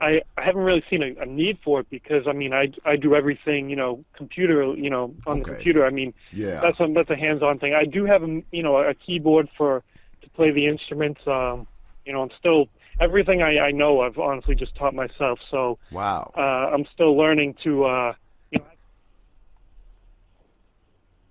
I 0.00 0.22
I 0.36 0.42
haven't 0.42 0.62
really 0.62 0.84
seen 0.90 1.02
a, 1.02 1.22
a 1.22 1.26
need 1.26 1.58
for 1.64 1.80
it 1.80 1.88
because 1.90 2.26
I 2.26 2.32
mean, 2.32 2.52
I 2.52 2.72
I 2.84 2.96
do 2.96 3.14
everything, 3.14 3.70
you 3.70 3.76
know, 3.76 4.04
computer, 4.16 4.74
you 4.74 4.90
know, 4.90 5.14
on 5.26 5.38
the 5.40 5.44
computer. 5.44 5.86
I 5.86 5.90
mean, 5.90 6.12
Yeah. 6.32 6.60
that's 6.60 6.78
a 6.80 6.92
that's 6.92 7.10
a 7.10 7.16
hands-on 7.16 7.58
thing. 7.58 7.74
I 7.74 7.84
do 7.84 8.04
have 8.04 8.22
a 8.22 8.42
you 8.50 8.62
know 8.62 8.76
a 8.78 8.94
keyboard 8.94 9.48
for 9.56 9.82
to 10.22 10.30
play 10.30 10.50
the 10.50 10.66
instruments. 10.66 11.20
Um, 11.26 11.66
you 12.04 12.12
know, 12.12 12.22
I'm 12.22 12.30
still 12.38 12.68
everything 13.00 13.42
I 13.42 13.58
I 13.58 13.70
know 13.70 14.00
I've 14.00 14.18
honestly 14.18 14.54
just 14.54 14.74
taught 14.76 14.94
myself. 14.94 15.38
So 15.50 15.78
Wow. 15.90 16.32
uh, 16.36 16.40
I'm 16.40 16.86
still 16.92 17.16
learning 17.16 17.54
to 17.64 17.84
uh, 17.84 18.14
you 18.50 18.58
know. 18.58 18.64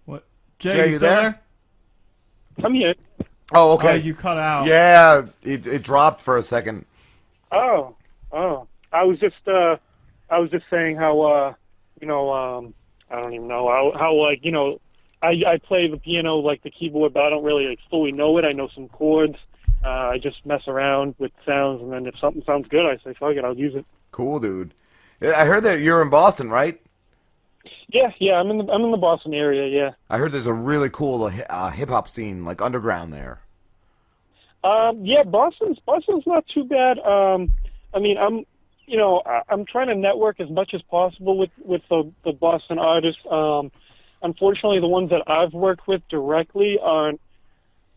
What? 0.06 0.26
Jay, 0.60 0.74
Jay, 0.74 0.86
you 0.88 0.92
you 0.94 1.00
there? 1.00 1.22
there? 1.22 2.66
I'm 2.66 2.74
here. 2.74 2.96
Oh, 3.54 3.74
okay. 3.74 3.92
Oh, 3.92 3.96
you 3.96 4.16
cut 4.16 4.38
out. 4.38 4.66
Yeah, 4.68 5.26
it 5.44 5.68
it 5.68 5.84
dropped 5.84 6.22
for 6.22 6.38
a 6.38 6.44
second. 6.44 6.86
Oh, 7.52 7.96
oh. 8.34 8.68
I 8.92 9.04
was 9.04 9.20
just 9.20 9.48
uh 9.48 9.78
I 10.30 10.40
was 10.40 10.52
just 10.52 10.66
saying 10.70 10.98
how 10.98 11.22
uh 11.22 11.54
you 12.00 12.08
know, 12.08 12.32
um 12.32 12.74
I 13.10 13.22
don't 13.22 13.34
even 13.34 13.48
know 13.48 13.68
how 13.68 13.98
how 13.98 14.14
like, 14.16 14.44
you 14.44 14.52
know, 14.52 14.80
I 15.22 15.42
I 15.48 15.58
play 15.58 15.88
the 15.88 15.98
piano 15.98 16.36
like 16.36 16.64
the 16.64 16.70
keyboard, 16.72 17.14
but 17.14 17.24
I 17.24 17.30
don't 17.30 17.44
really 17.44 17.66
like 17.66 17.80
fully 17.90 18.12
know 18.12 18.38
it. 18.38 18.46
I 18.46 18.52
know 18.52 18.68
some 18.76 18.90
chords. 18.90 19.38
Uh 19.84 20.10
I 20.12 20.18
just 20.20 20.46
mess 20.46 20.68
around 20.68 21.16
with 21.18 21.32
sounds 21.46 21.82
and 21.82 21.92
then 21.92 22.06
if 22.06 22.18
something 22.20 22.44
sounds 22.46 22.68
good, 22.68 22.86
I 22.86 22.98
say 23.04 23.16
fuck 23.20 23.36
it, 23.36 23.44
I'll 23.44 23.58
use 23.58 23.76
it. 23.76 23.86
Cool, 24.12 24.40
dude. 24.40 24.74
I 25.22 25.46
heard 25.46 25.64
that 25.64 25.80
you're 25.80 26.02
in 26.02 26.10
Boston, 26.10 26.50
right? 26.50 26.80
Yeah, 27.88 28.12
yeah, 28.20 28.34
I'm 28.40 28.50
in 28.50 28.58
the 28.58 28.72
I'm 28.72 28.84
in 28.84 28.92
the 28.92 28.98
Boston 28.98 29.34
area, 29.34 29.68
yeah. 29.68 29.92
I 30.10 30.18
heard 30.18 30.32
there's 30.32 30.48
a 30.48 30.54
really 30.54 30.90
cool 30.90 31.24
uh, 31.24 31.70
hip 31.70 31.90
hop 31.90 32.10
scene, 32.10 32.44
like 32.44 32.62
underground 32.62 33.14
there. 33.14 33.40
Um, 34.64 35.06
yeah, 35.06 35.24
Boston's 35.24 35.80
Boston's 35.80 36.26
not 36.26 36.46
too 36.48 36.64
bad. 36.64 37.00
Um, 37.00 37.52
I 37.94 38.00
mean, 38.00 38.18
I'm, 38.18 38.46
you 38.86 38.98
know, 38.98 39.22
I'm 39.50 39.66
trying 39.66 39.88
to 39.88 39.96
network 39.96 40.40
as 40.40 40.50
much 40.50 40.74
as 40.74 40.82
possible 40.84 41.38
with 41.38 41.52
with 41.64 41.82
the 41.90 42.12
the 42.24 42.34
Boston 42.34 42.80
artists. 42.80 43.22
Um, 43.30 43.72
unfortunately, 44.22 44.80
the 44.80 44.88
ones 44.88 45.10
that 45.12 45.24
I've 45.28 45.54
worked 45.54 45.88
with 45.88 46.02
directly 46.10 46.78
aren't, 46.82 47.22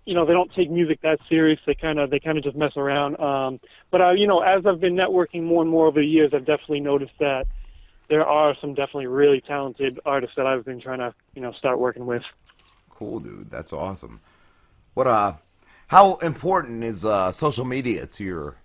you 0.04 0.14
know, 0.14 0.26
they 0.26 0.32
don't 0.32 0.52
take 0.54 0.70
music 0.70 1.00
that 1.02 1.18
serious. 1.28 1.58
They 1.66 1.74
kind 1.74 1.98
of 1.98 2.10
they 2.10 2.20
kind 2.20 2.38
of 2.38 2.44
just 2.44 2.56
mess 2.56 2.76
around. 2.76 3.18
Um, 3.18 3.60
but 3.90 4.00
I, 4.00 4.12
you 4.12 4.26
know, 4.26 4.40
as 4.40 4.64
I've 4.66 4.80
been 4.80 4.94
networking 4.94 5.42
more 5.42 5.62
and 5.62 5.70
more 5.70 5.86
over 5.86 6.00
the 6.00 6.06
years, 6.06 6.32
I've 6.34 6.46
definitely 6.46 6.80
noticed 6.80 7.14
that 7.18 7.46
there 8.08 8.24
are 8.24 8.54
some 8.60 8.74
definitely 8.74 9.06
really 9.06 9.40
talented 9.40 9.98
artists 10.06 10.36
that 10.36 10.46
I've 10.46 10.64
been 10.64 10.80
trying 10.80 11.00
to, 11.00 11.12
you 11.34 11.42
know, 11.42 11.52
start 11.52 11.80
working 11.80 12.06
with. 12.06 12.22
Cool, 12.90 13.20
dude. 13.20 13.50
That's 13.50 13.72
awesome. 13.72 14.20
What 14.94 15.06
uh, 15.06 15.34
how 15.88 16.16
important 16.16 16.84
is 16.84 17.04
uh 17.04 17.32
social 17.32 17.64
media 17.64 18.06
to 18.06 18.24
your 18.24 18.56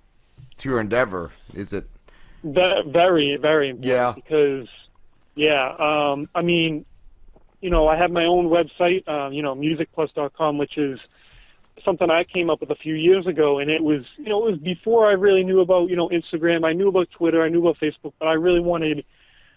to 0.62 0.70
your 0.70 0.80
endeavor? 0.80 1.32
Is 1.54 1.74
it? 1.74 1.88
Ve- 2.44 2.84
very, 2.88 3.38
very 3.38 3.70
important. 3.70 3.86
Yeah. 3.86 4.14
Because, 4.16 4.68
yeah, 5.36 5.76
um, 5.78 6.30
I 6.34 6.42
mean, 6.42 6.86
you 7.62 7.70
know, 7.70 7.88
I 7.88 7.96
have 7.98 8.12
my 8.12 8.26
own 8.26 8.48
website, 8.48 9.08
uh, 9.08 9.30
you 9.30 9.42
know, 9.42 9.56
musicplus.com, 9.56 10.58
which 10.58 10.78
is 10.78 11.00
something 11.84 12.10
I 12.10 12.24
came 12.24 12.50
up 12.50 12.62
with 12.62 12.72
a 12.72 12.76
few 12.76 12.96
years 12.96 13.28
ago, 13.28 13.60
and 13.60 13.70
it 13.70 13.84
was, 13.84 14.06
you 14.18 14.30
know, 14.30 14.48
it 14.48 14.52
was 14.52 14.60
before 14.60 15.08
I 15.08 15.14
really 15.14 15.44
knew 15.44 15.62
about, 15.62 15.90
you 15.90 15.96
know, 15.96 16.10
Instagram. 16.10 16.66
I 16.66 16.74
knew 16.74 16.88
about 16.88 17.10
Twitter, 17.12 17.44
I 17.44 17.50
knew 17.50 17.62
about 17.62 17.80
Facebook, 17.80 18.14
but 18.20 18.28
I 18.28 18.34
really 18.34 18.60
wanted 18.60 19.06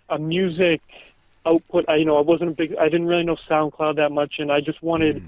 a 0.08 0.18
music 0.18 0.83
output. 1.47 1.86
I, 1.89 1.97
you 1.97 2.05
know, 2.05 2.16
I 2.16 2.23
wasn't 2.23 2.50
a 2.50 2.55
big, 2.55 2.76
I 2.76 2.84
didn't 2.84 3.07
really 3.07 3.24
know 3.24 3.36
SoundCloud 3.49 3.97
that 3.97 4.12
much, 4.12 4.39
and 4.39 4.50
I 4.50 4.60
just 4.60 4.83
wanted 4.83 5.23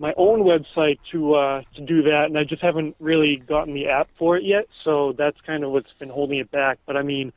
my 0.00 0.14
own 0.16 0.40
website 0.40 0.98
to 1.12 1.34
uh, 1.34 1.62
to 1.76 1.80
do 1.82 2.02
that, 2.02 2.24
and 2.24 2.38
I 2.38 2.44
just 2.44 2.62
haven't 2.62 2.96
really 2.98 3.36
gotten 3.36 3.74
the 3.74 3.88
app 3.88 4.08
for 4.18 4.36
it 4.36 4.44
yet. 4.44 4.66
So 4.82 5.12
that's 5.12 5.38
kind 5.42 5.62
of 5.62 5.70
what's 5.70 5.92
been 5.98 6.08
holding 6.08 6.38
it 6.38 6.50
back. 6.50 6.78
But 6.86 6.96
I 6.96 7.02
mean, 7.02 7.32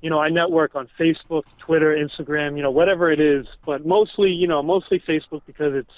you 0.00 0.08
know, 0.08 0.18
I 0.18 0.30
network 0.30 0.74
on 0.74 0.88
Facebook, 0.98 1.44
Twitter, 1.58 1.94
Instagram, 1.94 2.56
you 2.56 2.62
know, 2.62 2.70
whatever 2.70 3.12
it 3.12 3.20
is, 3.20 3.46
but 3.66 3.84
mostly, 3.84 4.30
you 4.32 4.48
know, 4.48 4.62
mostly 4.62 4.98
Facebook 4.98 5.42
because 5.46 5.74
it's, 5.74 5.90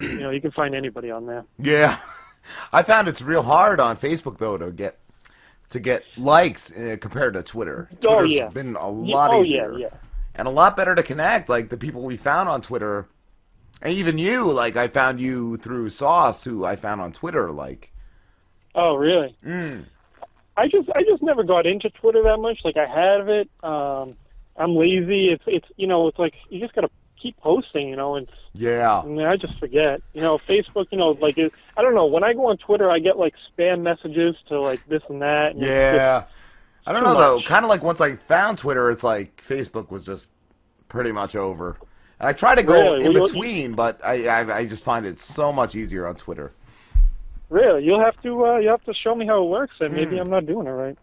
you 0.00 0.20
know, 0.20 0.30
you 0.30 0.40
can 0.40 0.50
find 0.50 0.74
anybody 0.74 1.10
on 1.10 1.26
there. 1.26 1.44
Yeah, 1.58 2.00
I 2.72 2.82
found 2.82 3.06
it's 3.06 3.20
real 3.20 3.42
hard 3.42 3.80
on 3.80 3.98
Facebook 3.98 4.38
though 4.38 4.56
to 4.56 4.72
get 4.72 4.98
to 5.68 5.78
get 5.78 6.04
likes 6.16 6.74
uh, 6.74 6.96
compared 6.98 7.34
to 7.34 7.42
Twitter. 7.42 7.90
Oh, 7.92 8.14
Twitter's 8.14 8.32
yeah. 8.32 8.48
been 8.48 8.76
a 8.76 8.88
lot 8.88 9.30
oh, 9.30 9.42
easier. 9.42 9.72
yeah, 9.72 9.88
yeah. 9.90 9.96
and 10.34 10.48
a 10.48 10.50
lot 10.50 10.74
better 10.74 10.94
to 10.94 11.02
connect. 11.02 11.50
Like 11.50 11.68
the 11.68 11.76
people 11.76 12.00
we 12.00 12.16
found 12.16 12.48
on 12.48 12.62
Twitter, 12.62 13.08
and 13.82 13.92
even 13.94 14.18
you. 14.18 14.50
Like 14.50 14.76
I 14.76 14.88
found 14.88 15.20
you 15.20 15.56
through 15.56 15.90
Sauce, 15.90 16.44
who 16.44 16.64
I 16.64 16.76
found 16.76 17.00
on 17.00 17.12
Twitter. 17.12 17.50
Like, 17.50 17.92
Oh, 18.74 18.94
really? 18.94 19.36
mm, 19.44 19.84
I 20.56 20.68
just 20.68 20.88
I 20.94 21.02
just 21.02 21.22
never 21.22 21.42
got 21.42 21.66
into 21.66 21.90
Twitter 21.90 22.22
that 22.24 22.38
much. 22.38 22.60
Like 22.64 22.76
I 22.76 22.86
have 22.86 23.28
it. 23.28 23.48
Um, 23.62 24.16
I'm 24.56 24.76
lazy. 24.76 25.28
It's 25.30 25.44
it's 25.46 25.66
you 25.76 25.86
know 25.86 26.08
it's 26.08 26.18
like 26.18 26.34
you 26.50 26.60
just 26.60 26.74
gotta 26.74 26.90
keep 27.20 27.36
posting. 27.38 27.88
You 27.88 27.96
know, 27.96 28.16
it's 28.16 28.30
yeah, 28.52 29.00
I 29.00 29.04
mean 29.06 29.26
I 29.26 29.36
just 29.36 29.58
forget. 29.58 30.02
You 30.12 30.20
know, 30.20 30.38
Facebook. 30.38 30.86
You 30.90 30.98
know, 30.98 31.10
like 31.20 31.38
it, 31.38 31.52
I 31.76 31.82
don't 31.82 31.94
know. 31.94 32.06
When 32.06 32.22
I 32.24 32.32
go 32.34 32.46
on 32.46 32.58
Twitter, 32.58 32.90
I 32.90 32.98
get 32.98 33.16
like 33.18 33.34
spam 33.56 33.80
messages 33.82 34.36
to 34.48 34.60
like 34.60 34.86
this 34.88 35.02
and 35.08 35.22
that. 35.22 35.52
And 35.52 35.60
yeah. 35.60 36.20
just- 36.20 36.32
I 36.86 36.92
don't 36.92 37.04
know 37.04 37.14
though. 37.16 37.40
Kind 37.42 37.64
of 37.64 37.68
like 37.68 37.82
once 37.82 38.00
I 38.00 38.16
found 38.16 38.58
Twitter, 38.58 38.90
it's 38.90 39.04
like 39.04 39.42
Facebook 39.46 39.90
was 39.90 40.04
just 40.04 40.30
pretty 40.88 41.12
much 41.12 41.36
over. 41.36 41.76
And 42.20 42.28
I 42.28 42.32
try 42.34 42.54
to 42.54 42.62
go 42.62 42.74
Really? 42.74 43.04
in 43.06 43.14
Well, 43.14 43.24
between, 43.26 43.72
but 43.72 43.98
I, 44.04 44.26
I 44.28 44.56
I 44.58 44.66
just 44.66 44.84
find 44.84 45.06
it 45.06 45.18
so 45.18 45.52
much 45.52 45.74
easier 45.74 46.06
on 46.06 46.14
Twitter. 46.16 46.52
Really, 47.48 47.84
you'll 47.84 48.00
have 48.00 48.20
to 48.22 48.46
uh, 48.46 48.56
you 48.58 48.68
have 48.68 48.84
to 48.84 48.94
show 48.94 49.14
me 49.14 49.26
how 49.26 49.42
it 49.42 49.48
works, 49.48 49.74
and 49.80 49.94
maybe 49.94 50.16
Hmm. 50.16 50.22
I'm 50.22 50.30
not 50.30 50.46
doing 50.46 50.66
it 50.66 50.70
right. 50.70 50.98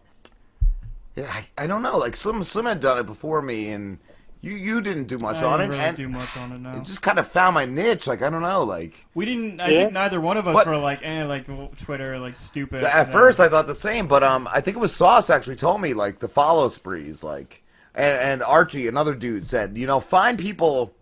Yeah, 1.16 1.30
I, 1.30 1.64
I 1.64 1.66
don't 1.66 1.82
know. 1.82 1.98
Like 1.98 2.16
Slim 2.16 2.44
Slim 2.44 2.66
had 2.66 2.80
done 2.80 2.98
it 2.98 3.06
before 3.06 3.42
me, 3.42 3.70
and 3.70 3.98
You 4.40 4.52
you 4.52 4.80
didn't 4.80 5.08
do 5.08 5.18
much 5.18 5.38
I 5.38 5.44
on 5.44 5.60
it, 5.60 5.64
didn't 5.64 5.70
really 5.72 5.84
and 5.88 5.96
do 5.96 6.08
much 6.08 6.36
on 6.36 6.52
it, 6.52 6.58
no. 6.60 6.70
it 6.70 6.84
just 6.84 7.02
kind 7.02 7.18
of 7.18 7.26
found 7.26 7.54
my 7.54 7.64
niche. 7.64 8.06
Like 8.06 8.22
I 8.22 8.30
don't 8.30 8.42
know, 8.42 8.62
like 8.62 9.04
We 9.14 9.24
didn't. 9.24 9.60
I 9.60 9.68
Yeah. 9.70 9.78
think 9.80 9.92
neither 9.94 10.20
one 10.20 10.36
of 10.36 10.46
us 10.46 10.54
But- 10.54 10.68
were 10.68 10.76
like, 10.76 11.00
eh, 11.02 11.24
like 11.24 11.46
Twitter, 11.78 12.18
like 12.20 12.36
stupid. 12.38 12.84
At 12.84 13.10
first, 13.10 13.40
I 13.40 13.48
thought 13.48 13.66
the 13.66 13.74
same, 13.74 14.06
but 14.06 14.22
um, 14.22 14.48
I 14.52 14.60
think 14.60 14.76
it 14.76 14.80
was 14.80 14.94
Sauce 14.94 15.28
actually 15.28 15.56
told 15.56 15.80
me 15.80 15.92
like 15.92 16.20
the 16.20 16.28
follow 16.28 16.68
sprees, 16.68 17.24
like, 17.24 17.64
and, 17.96 18.16
and 18.30 18.42
Archie, 18.44 18.86
another 18.86 19.14
dude, 19.16 19.44
said, 19.44 19.76
you 19.76 19.88
know, 19.88 19.98
find 19.98 20.38
people 20.38 20.94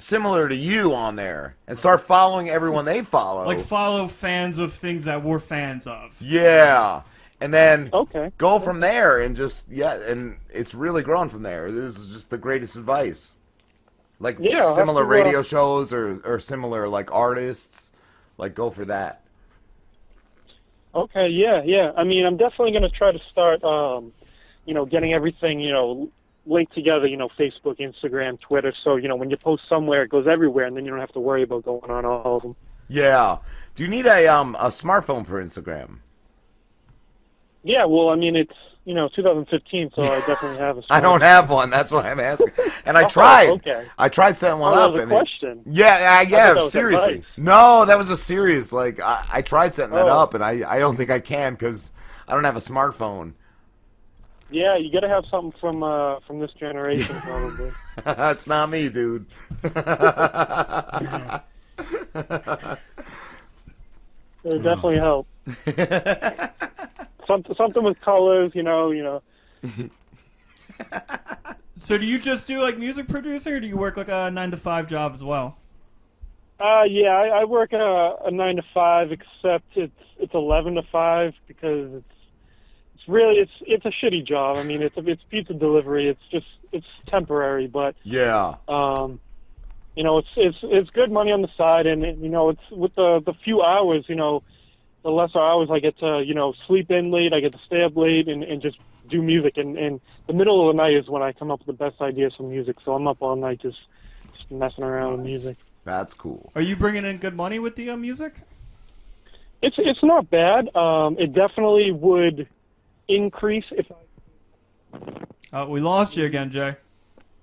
similar 0.00 0.48
to 0.48 0.56
you 0.56 0.94
on 0.94 1.16
there 1.16 1.56
and 1.66 1.78
start 1.78 2.00
following 2.00 2.48
everyone 2.48 2.84
they 2.84 3.02
follow. 3.02 3.44
like 3.46 3.60
follow 3.60 4.08
fans 4.08 4.58
of 4.58 4.72
things 4.72 5.04
that 5.04 5.22
we're 5.22 5.38
fans 5.38 5.86
of. 5.86 6.20
yeah, 6.20 7.02
and 7.40 7.54
then 7.54 7.90
okay, 7.92 8.32
go 8.38 8.58
from 8.58 8.80
there 8.80 9.20
and 9.20 9.36
just 9.36 9.68
yeah, 9.70 9.94
and 10.06 10.36
it's 10.52 10.74
really 10.74 11.02
grown 11.02 11.28
from 11.28 11.42
there. 11.42 11.70
This 11.70 11.98
is 11.98 12.12
just 12.12 12.30
the 12.30 12.38
greatest 12.38 12.76
advice. 12.76 13.34
Like 14.18 14.36
Yeah, 14.40 14.74
similar 14.74 15.02
to, 15.02 15.06
uh, 15.06 15.10
radio 15.10 15.42
shows 15.42 15.92
or 15.92 16.20
or 16.24 16.40
similar 16.40 16.88
like 16.88 17.12
artists, 17.12 17.90
like 18.36 18.54
go 18.54 18.70
for 18.70 18.84
that. 18.86 19.22
Okay, 20.94 21.28
yeah, 21.28 21.62
yeah. 21.64 21.92
I 21.96 22.04
mean, 22.04 22.26
I'm 22.26 22.36
definitely 22.36 22.72
going 22.72 22.82
to 22.82 22.90
try 22.90 23.12
to 23.12 23.18
start, 23.30 23.62
um, 23.62 24.12
you 24.66 24.74
know, 24.74 24.84
getting 24.84 25.12
everything, 25.12 25.60
you 25.60 25.70
know, 25.70 26.08
linked 26.46 26.74
together, 26.74 27.06
you 27.06 27.16
know, 27.16 27.28
Facebook, 27.38 27.78
Instagram, 27.78 28.40
Twitter. 28.40 28.72
So, 28.82 28.96
you 28.96 29.08
know, 29.08 29.16
when 29.16 29.30
you 29.30 29.36
post 29.36 29.62
somewhere, 29.68 30.02
it 30.02 30.08
goes 30.10 30.26
everywhere, 30.26 30.64
and 30.66 30.76
then 30.76 30.84
you 30.84 30.90
don't 30.90 31.00
have 31.00 31.12
to 31.12 31.20
worry 31.20 31.42
about 31.42 31.64
going 31.64 31.90
on 31.90 32.04
all 32.04 32.36
of 32.36 32.42
them. 32.42 32.56
Yeah. 32.88 33.38
Do 33.74 33.82
you 33.84 33.88
need 33.88 34.06
a 34.06 34.26
um 34.26 34.56
a 34.58 34.66
smartphone 34.68 35.24
for 35.26 35.42
Instagram? 35.42 35.98
Yeah, 37.62 37.84
well, 37.84 38.08
I 38.08 38.16
mean, 38.16 38.36
it's, 38.36 38.54
you 38.86 38.94
know, 38.94 39.08
2015, 39.08 39.90
so 39.94 40.02
I 40.02 40.20
definitely 40.26 40.58
have 40.58 40.78
a 40.78 40.82
I 40.90 41.00
don't 41.00 41.20
have 41.20 41.50
one. 41.50 41.68
That's 41.70 41.90
why 41.90 42.10
I'm 42.10 42.18
asking. 42.18 42.52
And 42.86 42.96
I 42.96 43.04
Oh, 43.04 43.08
tried. 43.08 43.48
okay. 43.50 43.86
I 43.98 44.08
tried 44.08 44.36
setting 44.36 44.58
one 44.58 44.72
Oh, 44.72 44.76
that 44.76 44.82
up. 44.82 44.92
was 44.92 45.00
a 45.00 45.02
and 45.02 45.12
it- 45.12 45.14
question. 45.14 45.62
yeah, 45.66 46.16
I 46.18 46.22
yeah. 46.22 46.54
that 46.54 46.70
seriously. 46.70 47.14
advice. 47.16 47.26
No, 47.36 47.84
that 47.84 47.98
was 47.98 48.08
a 48.10 48.16
serious. 48.16 48.72
Like 48.72 48.98
I, 49.00 49.24
I 49.30 49.42
tried 49.42 49.74
setting 49.74 49.94
that 49.94 50.06
Oh. 50.08 50.22
up, 50.22 50.32
and 50.34 50.42
I 50.42 50.62
I 50.68 50.78
don't 50.78 50.96
think 50.96 51.10
I 51.10 51.20
can 51.20 51.52
because 51.52 51.90
I 52.26 52.32
don't 52.34 52.44
have 52.44 52.56
a 52.56 52.60
smartphone. 52.60 53.34
Yeah, 54.50 54.76
you 54.76 54.90
got 54.92 55.00
to 55.00 55.08
have 55.08 55.24
something 55.30 55.52
from 55.60 55.82
uh, 55.82 56.20
from 56.20 56.40
this 56.40 56.52
generation, 56.52 57.16
probably. 57.22 57.70
That's 58.04 58.46
not 58.46 58.70
me, 58.70 58.88
dude. 58.88 59.26
It 64.42 64.52
would 64.54 64.62
definitely 64.62 64.96
help. 64.96 65.26
something, 67.26 67.54
something 67.56 67.84
with 67.84 68.00
colors, 68.00 68.52
you 68.54 68.62
know, 68.62 68.90
you 68.90 69.02
know. 69.02 69.22
So 71.78 71.96
do 71.96 72.04
you 72.04 72.18
just 72.18 72.46
do 72.46 72.60
like 72.60 72.78
music 72.78 73.08
producing, 73.08 73.54
or 73.54 73.60
do 73.60 73.66
you 73.66 73.76
work 73.76 73.96
like 73.96 74.08
a 74.08 74.30
nine 74.30 74.50
to 74.50 74.56
five 74.56 74.86
job 74.86 75.14
as 75.14 75.24
well? 75.24 75.56
Uh, 76.60 76.82
yeah, 76.82 77.08
I, 77.08 77.40
I 77.40 77.44
work 77.44 77.72
a, 77.72 78.16
a 78.24 78.30
nine 78.30 78.56
to 78.56 78.62
five, 78.74 79.12
except 79.12 79.64
it's 79.74 79.92
it's 80.18 80.34
eleven 80.34 80.74
to 80.74 80.82
five 80.92 81.32
because 81.48 81.94
it's 81.94 82.09
it's 83.00 83.08
really 83.08 83.36
it's 83.38 83.52
it's 83.62 83.84
a 83.84 83.90
shitty 83.90 84.26
job. 84.26 84.58
I 84.58 84.62
mean, 84.62 84.82
it's 84.82 84.94
it's 84.98 85.22
pizza 85.30 85.54
delivery. 85.54 86.08
It's 86.08 86.20
just 86.30 86.46
it's 86.72 86.86
temporary, 87.06 87.66
but 87.66 87.96
Yeah. 88.02 88.56
um, 88.68 89.20
you 89.96 90.04
know, 90.04 90.18
it's 90.18 90.28
it's 90.36 90.58
it's 90.62 90.90
good 90.90 91.10
money 91.10 91.32
on 91.32 91.42
the 91.42 91.48
side, 91.56 91.86
and 91.86 92.04
it, 92.04 92.18
you 92.18 92.28
know, 92.28 92.50
it's 92.50 92.70
with 92.70 92.94
the 92.94 93.20
the 93.24 93.32
few 93.44 93.62
hours, 93.62 94.04
you 94.08 94.14
know, 94.16 94.42
the 95.02 95.10
lesser 95.10 95.38
hours 95.40 95.68
I 95.70 95.78
get 95.78 95.98
to 95.98 96.22
you 96.24 96.34
know 96.34 96.52
sleep 96.66 96.90
in 96.90 97.10
late, 97.10 97.32
I 97.32 97.40
get 97.40 97.52
to 97.52 97.60
stay 97.66 97.82
up 97.82 97.96
late, 97.96 98.28
and 98.28 98.42
and 98.42 98.60
just 98.60 98.78
do 99.08 99.22
music, 99.22 99.56
and 99.56 99.78
and 99.78 100.00
the 100.26 100.32
middle 100.34 100.68
of 100.68 100.74
the 100.74 100.82
night 100.82 100.94
is 100.94 101.08
when 101.08 101.22
I 101.22 101.32
come 101.32 101.50
up 101.50 101.60
with 101.66 101.78
the 101.78 101.84
best 101.84 102.00
ideas 102.00 102.34
for 102.36 102.42
music. 102.42 102.76
So 102.84 102.94
I'm 102.94 103.06
up 103.08 103.18
all 103.20 103.36
night 103.36 103.60
just 103.62 103.78
just 104.36 104.50
messing 104.50 104.84
around 104.84 105.12
with 105.12 105.26
music. 105.26 105.56
That's 105.84 106.12
cool. 106.14 106.52
Are 106.54 106.60
you 106.60 106.76
bringing 106.76 107.04
in 107.06 107.16
good 107.16 107.34
money 107.34 107.58
with 107.58 107.76
the 107.76 107.90
uh, 107.90 107.96
music? 107.96 108.34
It's 109.62 109.76
it's 109.78 110.02
not 110.02 110.30
bad. 110.30 110.74
Um, 110.76 111.16
it 111.18 111.32
definitely 111.32 111.90
would 111.92 112.46
increase 113.16 113.64
if 113.72 113.86
Uh, 115.52 115.66
we 115.68 115.80
lost 115.80 116.16
you 116.16 116.24
again, 116.26 116.50
Jay. 116.50 116.76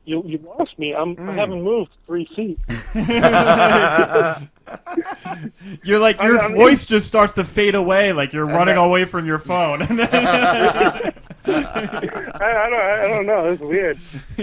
you 0.05 0.23
you 0.25 0.39
lost 0.57 0.77
me. 0.79 0.93
I'm 0.95 1.17
I 1.29 1.33
haven't 1.33 1.61
moved 1.63 1.91
three 2.05 2.27
feet. 2.35 2.59
You're 5.83 5.99
like 5.99 6.21
your 6.21 6.39
I 6.39 6.47
mean- 6.47 6.57
voice 6.57 6.85
just 6.85 7.07
starts 7.07 7.33
to 7.33 7.43
fade 7.43 7.75
away, 7.75 8.13
like 8.13 8.33
you're 8.33 8.45
running 8.45 8.77
away 8.77 9.05
from 9.05 9.25
your 9.25 9.39
phone. 9.39 9.81
I, 9.81 11.13
I 11.45 12.67
don't 12.69 12.81
I 12.81 13.07
don't 13.07 13.25
know. 13.25 13.45
It's 13.51 13.61
weird. 13.61 13.97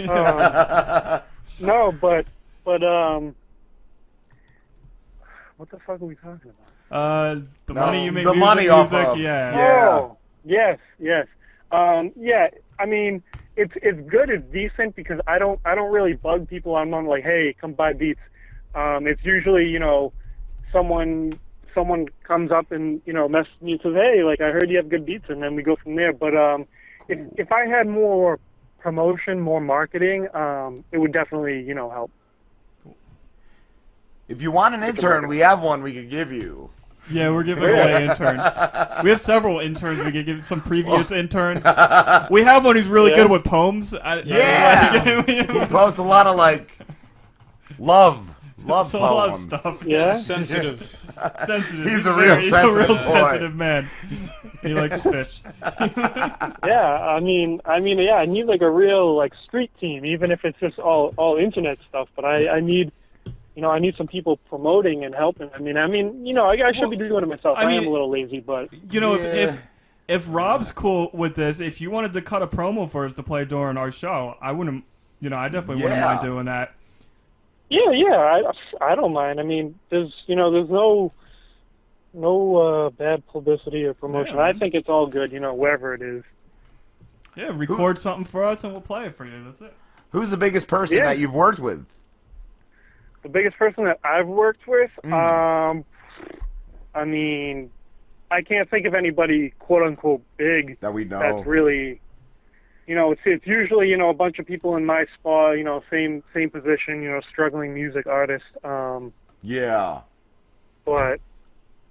Um, 0.08 1.20
no, 1.60 1.92
but 1.92 2.26
but 2.64 2.82
um, 2.82 3.34
what 5.56 5.70
the 5.70 5.78
fuck 5.80 6.00
are 6.00 6.04
we 6.06 6.14
talking 6.16 6.52
about? 6.90 6.98
uh, 6.98 7.34
the 7.66 7.74
No, 7.74 7.80
money 7.80 8.04
you 8.04 8.12
make, 8.12 8.24
the 8.24 8.32
music, 8.32 8.46
money 8.46 8.68
off 8.68 8.90
music, 8.92 9.08
of- 9.08 9.18
yeah. 9.18 9.98
Oh, 10.00 10.16
yes, 10.44 10.78
yes. 10.98 11.26
Um, 11.72 12.12
yeah, 12.16 12.48
I 12.78 12.86
mean, 12.86 13.22
it's 13.56 13.72
it's 13.76 14.00
good, 14.08 14.30
it's 14.30 14.44
decent 14.52 14.96
because 14.96 15.20
I 15.26 15.38
don't 15.38 15.60
I 15.64 15.74
don't 15.74 15.92
really 15.92 16.14
bug 16.14 16.48
people. 16.48 16.76
I'm 16.76 16.90
not 16.90 17.04
like, 17.04 17.24
hey, 17.24 17.54
come 17.60 17.72
buy 17.72 17.92
beats. 17.92 18.20
Um, 18.74 19.06
it's 19.06 19.24
usually 19.24 19.68
you 19.68 19.78
know, 19.78 20.12
someone 20.72 21.32
someone 21.74 22.08
comes 22.22 22.50
up 22.52 22.72
and 22.72 23.00
you 23.04 23.12
know 23.12 23.28
messages 23.28 23.60
me 23.60 23.72
and 23.72 23.80
says, 23.82 23.94
hey, 23.94 24.22
like 24.24 24.40
I 24.40 24.50
heard 24.50 24.68
you 24.70 24.76
have 24.76 24.88
good 24.88 25.06
beats, 25.06 25.26
and 25.28 25.42
then 25.42 25.54
we 25.54 25.62
go 25.62 25.76
from 25.76 25.96
there. 25.96 26.12
But 26.12 26.36
um, 26.36 26.66
if 27.08 27.18
if 27.36 27.52
I 27.52 27.66
had 27.66 27.86
more 27.86 28.38
promotion, 28.80 29.40
more 29.40 29.60
marketing, 29.60 30.28
um, 30.34 30.84
it 30.92 30.98
would 30.98 31.12
definitely 31.12 31.62
you 31.62 31.74
know 31.74 31.90
help. 31.90 32.10
If 34.26 34.40
you 34.40 34.50
want 34.50 34.74
an 34.74 34.82
intern, 34.82 35.28
we 35.28 35.38
have 35.38 35.60
one 35.60 35.82
we 35.82 35.92
could 35.92 36.10
give 36.10 36.32
you. 36.32 36.70
Yeah, 37.10 37.30
we're 37.30 37.42
giving 37.42 37.64
away 37.64 38.04
interns. 38.04 38.42
We 39.02 39.10
have 39.10 39.20
several 39.20 39.60
interns. 39.60 40.02
We 40.02 40.12
could 40.12 40.26
give 40.26 40.46
some 40.46 40.60
previous 40.60 41.12
oh. 41.12 41.16
interns. 41.16 41.64
We 42.30 42.42
have 42.42 42.64
one 42.64 42.76
who's 42.76 42.88
really 42.88 43.10
Yeah. 43.10 43.16
good 43.18 43.30
with 43.30 43.44
poems. 43.44 43.94
I, 43.94 44.20
Yeah. 44.22 45.22
he 45.26 45.66
posts 45.66 45.98
a 45.98 46.02
lot 46.02 46.26
of 46.26 46.36
like 46.36 46.78
love, 47.78 48.26
love 48.64 48.88
So 48.88 49.00
love 49.00 49.30
poems. 49.32 49.60
stuff. 49.60 49.82
Yeah? 49.84 50.16
Sensitive. 50.16 50.80
sensitive. 51.46 51.86
He's 51.86 52.06
a 52.06 52.14
real 52.14 52.36
he's 52.36 52.50
sensitive 52.50 52.76
a 52.90 52.94
real 52.94 52.96
boy. 53.04 53.04
sensitive 53.04 53.54
man. 53.54 53.90
He 54.62 54.72
likes 54.72 55.02
fish. 55.02 55.42
yeah, 56.66 56.98
I 57.16 57.20
mean, 57.20 57.60
I 57.66 57.80
mean, 57.80 57.98
yeah, 57.98 58.14
I 58.14 58.24
need 58.24 58.46
like 58.46 58.62
a 58.62 58.70
real 58.70 59.14
like 59.14 59.34
street 59.46 59.70
team, 59.78 60.06
even 60.06 60.30
if 60.30 60.44
it's 60.44 60.58
just 60.58 60.78
all 60.78 61.12
all 61.18 61.36
internet 61.36 61.78
stuff. 61.88 62.08
But 62.16 62.24
I 62.24 62.56
I 62.56 62.60
need, 62.60 62.90
you 63.54 63.62
know, 63.62 63.70
I 63.70 63.78
need 63.78 63.96
some 63.96 64.06
people 64.06 64.36
promoting 64.48 65.04
and 65.04 65.14
helping. 65.14 65.50
I 65.54 65.58
mean, 65.58 65.76
I 65.76 65.86
mean, 65.86 66.26
you 66.26 66.34
know, 66.34 66.46
I, 66.46 66.68
I 66.68 66.72
should 66.72 66.90
be 66.90 66.96
doing 66.96 67.22
it 67.22 67.28
myself. 67.28 67.56
I 67.58 67.64
I, 67.64 67.72
am 67.72 67.86
a 67.86 67.90
little 67.90 68.10
lazy, 68.10 68.40
but 68.40 68.68
You 68.90 69.00
know, 69.00 69.14
if, 69.14 69.22
if 69.22 69.58
if 70.06 70.26
Rob's 70.28 70.72
cool 70.72 71.10
with 71.14 71.34
this, 71.34 71.60
if 71.60 71.80
you 71.80 71.90
wanted 71.90 72.12
to 72.14 72.22
cut 72.22 72.42
a 72.42 72.46
promo 72.46 72.90
for 72.90 73.04
us 73.04 73.14
to 73.14 73.22
play 73.22 73.44
during 73.44 73.76
our 73.76 73.90
show, 73.90 74.36
I 74.40 74.52
wouldn't. 74.52 74.84
You 75.20 75.30
know, 75.30 75.36
I 75.36 75.48
definitely 75.48 75.82
wouldn't 75.82 76.00
mind 76.00 76.20
doing 76.22 76.46
that. 76.46 76.74
yeah, 77.70 77.90
yeah, 77.92 78.16
I 78.16 78.42
I 78.80 78.94
don't 78.94 79.12
mind. 79.12 79.40
I 79.40 79.44
mean, 79.44 79.78
there's 79.88 80.12
you 80.26 80.36
know, 80.36 80.50
there's 80.50 80.68
no 80.68 81.12
no 82.12 82.56
uh, 82.56 82.90
bad 82.90 83.26
publicity 83.28 83.84
or 83.84 83.94
promotion. 83.94 84.36
Yeah. 84.36 84.42
I 84.42 84.52
think 84.52 84.74
it's 84.74 84.88
all 84.88 85.06
good, 85.06 85.32
you 85.32 85.40
know, 85.40 85.54
wherever 85.54 85.92
it 85.94 86.02
is. 86.02 86.22
Yeah, 87.36 87.50
record 87.52 87.98
something 87.98 88.24
for 88.24 88.44
us 88.44 88.62
and 88.62 88.72
we'll 88.72 88.80
play 88.80 89.06
it 89.06 89.16
for 89.16 89.24
you. 89.24 89.42
That's 89.44 89.60
it. 89.60 89.74
Who's 90.10 90.30
the 90.30 90.36
biggest 90.36 90.68
person 90.68 90.98
Yeah. 90.98 91.06
that 91.06 91.18
you've 91.18 91.34
worked 91.34 91.58
with? 91.58 91.84
The 93.24 93.30
biggest 93.30 93.56
person 93.56 93.84
that 93.84 93.98
I've 94.04 94.28
worked 94.28 94.68
with, 94.68 94.90
Mm. 95.02 95.12
um, 95.12 95.84
I 96.94 97.04
mean, 97.04 97.70
I 98.30 98.42
can't 98.42 98.68
think 98.70 98.86
of 98.86 98.94
anybody 98.94 99.52
quote 99.58 99.82
unquote 99.82 100.22
big 100.36 100.78
that 100.80 100.92
we 100.92 101.04
know. 101.04 101.18
That's 101.18 101.46
really, 101.46 102.00
you 102.86 102.94
know, 102.94 103.12
it's 103.12 103.22
it's 103.24 103.46
usually 103.46 103.88
you 103.88 103.96
know 103.96 104.10
a 104.10 104.14
bunch 104.14 104.38
of 104.38 104.46
people 104.46 104.76
in 104.76 104.84
my 104.84 105.06
spot, 105.18 105.56
you 105.56 105.64
know, 105.64 105.82
same 105.90 106.22
same 106.34 106.50
position, 106.50 107.02
you 107.02 107.10
know, 107.10 107.20
struggling 107.28 107.72
music 107.74 108.06
artist. 108.06 108.44
Um, 108.62 109.12
Yeah. 109.42 110.02
but 110.84 111.18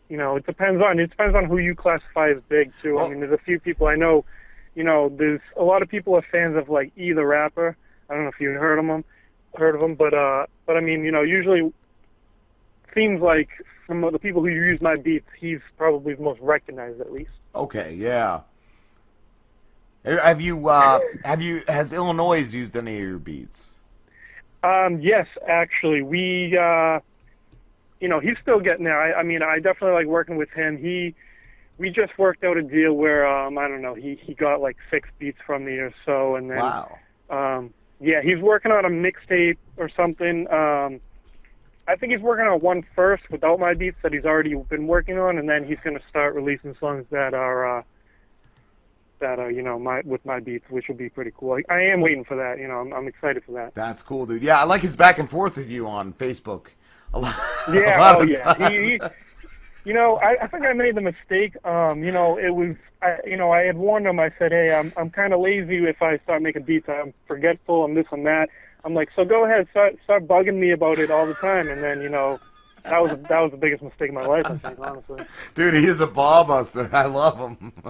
you 0.09 0.17
know, 0.17 0.35
it 0.35 0.45
depends 0.45 0.83
on 0.83 0.99
it 0.99 1.09
depends 1.09 1.35
on 1.35 1.45
who 1.45 1.57
you 1.57 1.73
classify 1.73 2.29
as 2.29 2.37
big 2.47 2.71
too. 2.83 2.99
I 2.99 3.09
mean, 3.09 3.21
there's 3.21 3.33
a 3.33 3.37
few 3.43 3.59
people 3.59 3.87
I 3.87 3.95
know. 3.95 4.23
You 4.75 4.83
know, 4.83 5.09
there's 5.09 5.41
a 5.57 5.63
lot 5.63 5.81
of 5.81 5.89
people 5.89 6.13
are 6.15 6.21
fans 6.31 6.55
of 6.55 6.69
like 6.69 6.91
E 6.95 7.11
the 7.11 7.25
rapper. 7.25 7.75
I 8.09 8.13
don't 8.13 8.23
know 8.23 8.29
if 8.29 8.39
you 8.39 8.49
heard 8.51 8.77
of 8.77 8.85
him, 8.85 9.03
heard 9.55 9.75
of 9.75 9.81
him, 9.81 9.95
but 9.95 10.13
uh, 10.13 10.45
but 10.65 10.77
I 10.77 10.79
mean, 10.79 11.03
you 11.03 11.11
know, 11.11 11.21
usually 11.21 11.71
seems 12.93 13.21
like 13.21 13.49
from 13.85 14.01
the 14.01 14.19
people 14.19 14.41
who 14.41 14.49
use 14.49 14.81
my 14.81 14.95
beats, 14.95 15.27
he's 15.39 15.59
probably 15.77 16.13
the 16.15 16.21
most 16.23 16.39
recognized 16.41 17.01
at 17.01 17.11
least. 17.11 17.33
Okay, 17.55 17.93
yeah. 17.95 18.41
Have 20.05 20.41
you 20.41 20.67
uh 20.67 20.99
have 21.23 21.41
you 21.41 21.63
has 21.67 21.93
Illinois 21.93 22.53
used 22.53 22.75
any 22.75 22.95
of 22.97 23.01
your 23.01 23.19
beats? 23.19 23.73
Um, 24.63 25.01
yes, 25.01 25.27
actually, 25.45 26.01
we, 26.01 26.57
uh, 26.57 26.99
you 27.99 28.07
know, 28.07 28.21
he's 28.21 28.37
still 28.41 28.61
getting 28.61 28.85
there. 28.85 28.97
I, 28.97 29.19
I 29.19 29.23
mean, 29.23 29.43
I 29.43 29.59
definitely 29.59 29.91
like 29.91 30.05
working 30.07 30.37
with 30.37 30.49
him. 30.51 30.77
He, 30.77 31.15
we 31.77 31.89
just 31.89 32.17
worked 32.17 32.45
out 32.45 32.55
a 32.55 32.61
deal 32.61 32.93
where, 32.93 33.27
um, 33.27 33.57
I 33.57 33.67
don't 33.67 33.81
know, 33.81 33.93
he 33.93 34.15
he 34.15 34.33
got 34.33 34.61
like 34.61 34.77
six 34.89 35.09
beats 35.19 35.39
from 35.45 35.65
me 35.65 35.73
or 35.73 35.93
so, 36.05 36.35
and 36.35 36.49
then, 36.49 36.59
Wow. 36.59 36.99
um, 37.29 37.73
yeah, 38.03 38.21
he's 38.21 38.39
working 38.39 38.71
on 38.71 38.83
a 38.83 38.89
mixtape 38.89 39.57
or 39.77 39.89
something. 39.89 40.51
Um, 40.51 40.99
I 41.87 41.95
think 41.95 42.11
he's 42.11 42.21
working 42.21 42.45
on 42.45 42.59
one 42.59 42.83
first 42.95 43.23
without 43.31 43.59
my 43.59 43.73
beats 43.73 43.97
that 44.03 44.13
he's 44.13 44.25
already 44.25 44.55
been 44.55 44.87
working 44.87 45.17
on, 45.17 45.37
and 45.37 45.49
then 45.49 45.65
he's 45.65 45.79
going 45.79 45.97
to 45.97 46.03
start 46.07 46.35
releasing 46.35 46.75
songs 46.75 47.05
that 47.11 47.33
are 47.33 47.79
uh, 47.79 47.83
that 49.19 49.39
are 49.39 49.49
you 49.49 49.61
know 49.61 49.79
my 49.79 50.01
with 50.03 50.25
my 50.25 50.39
beats, 50.41 50.65
which 50.69 50.87
will 50.87 50.95
be 50.95 51.09
pretty 51.09 51.31
cool. 51.37 51.57
I, 51.69 51.73
I 51.73 51.81
am 51.83 52.01
waiting 52.01 52.25
for 52.25 52.35
that. 52.35 52.59
You 52.59 52.67
know, 52.67 52.79
I'm, 52.79 52.93
I'm 52.93 53.07
excited 53.07 53.43
for 53.45 53.53
that. 53.53 53.73
That's 53.73 54.01
cool, 54.01 54.25
dude. 54.25 54.43
Yeah, 54.43 54.59
I 54.59 54.65
like 54.65 54.81
his 54.81 54.95
back 54.95 55.17
and 55.17 55.29
forth 55.29 55.55
with 55.55 55.69
you 55.69 55.87
on 55.87 56.13
Facebook. 56.13 56.67
A 57.13 57.19
lot, 57.19 57.35
Yeah, 57.73 57.97
a 57.97 58.01
lot 58.01 58.21
oh 58.21 58.23
yeah. 58.23 58.69
He, 58.69 58.91
he, 58.91 58.99
you 59.85 59.93
know, 59.93 60.15
I, 60.17 60.37
I 60.41 60.47
think 60.47 60.65
I 60.65 60.73
made 60.73 60.95
the 60.95 61.01
mistake. 61.01 61.55
Um, 61.65 62.03
you 62.03 62.11
know, 62.11 62.37
it 62.37 62.49
was, 62.49 62.75
I, 63.03 63.19
you 63.25 63.37
know, 63.37 63.51
I 63.51 63.65
had 63.65 63.77
warned 63.77 64.07
him. 64.07 64.19
I 64.19 64.31
said, 64.39 64.51
hey, 64.51 64.73
I'm, 64.73 64.93
I'm 64.95 65.09
kind 65.09 65.33
of 65.33 65.41
lazy 65.41 65.85
if 65.85 66.01
I 66.01 66.17
start 66.19 66.41
making 66.41 66.63
beats. 66.63 66.87
I'm 66.87 67.13
forgetful. 67.27 67.83
I'm 67.83 67.93
this 67.93 68.05
and 68.11 68.25
that. 68.25 68.49
I'm 68.85 68.93
like, 68.93 69.09
so 69.15 69.23
go 69.25 69.45
ahead, 69.45 69.67
start, 69.71 69.97
start 70.03 70.27
bugging 70.27 70.55
me 70.55 70.71
about 70.71 70.99
it 70.99 71.11
all 71.11 71.25
the 71.25 71.35
time. 71.35 71.69
And 71.69 71.83
then, 71.83 72.01
you 72.01 72.09
know, 72.09 72.39
that 72.83 73.01
was 73.01 73.11
that 73.29 73.39
was 73.39 73.51
the 73.51 73.57
biggest 73.57 73.81
mistake 73.81 74.09
of 74.09 74.15
my 74.15 74.25
life. 74.25 74.45
I 74.45 74.57
think, 74.57 74.77
honestly. 74.79 75.25
Dude, 75.55 75.73
he 75.73 75.85
is 75.85 76.01
a 76.01 76.07
ball 76.07 76.43
buster. 76.43 76.89
I 76.91 77.05
love 77.05 77.37
him. 77.39 77.71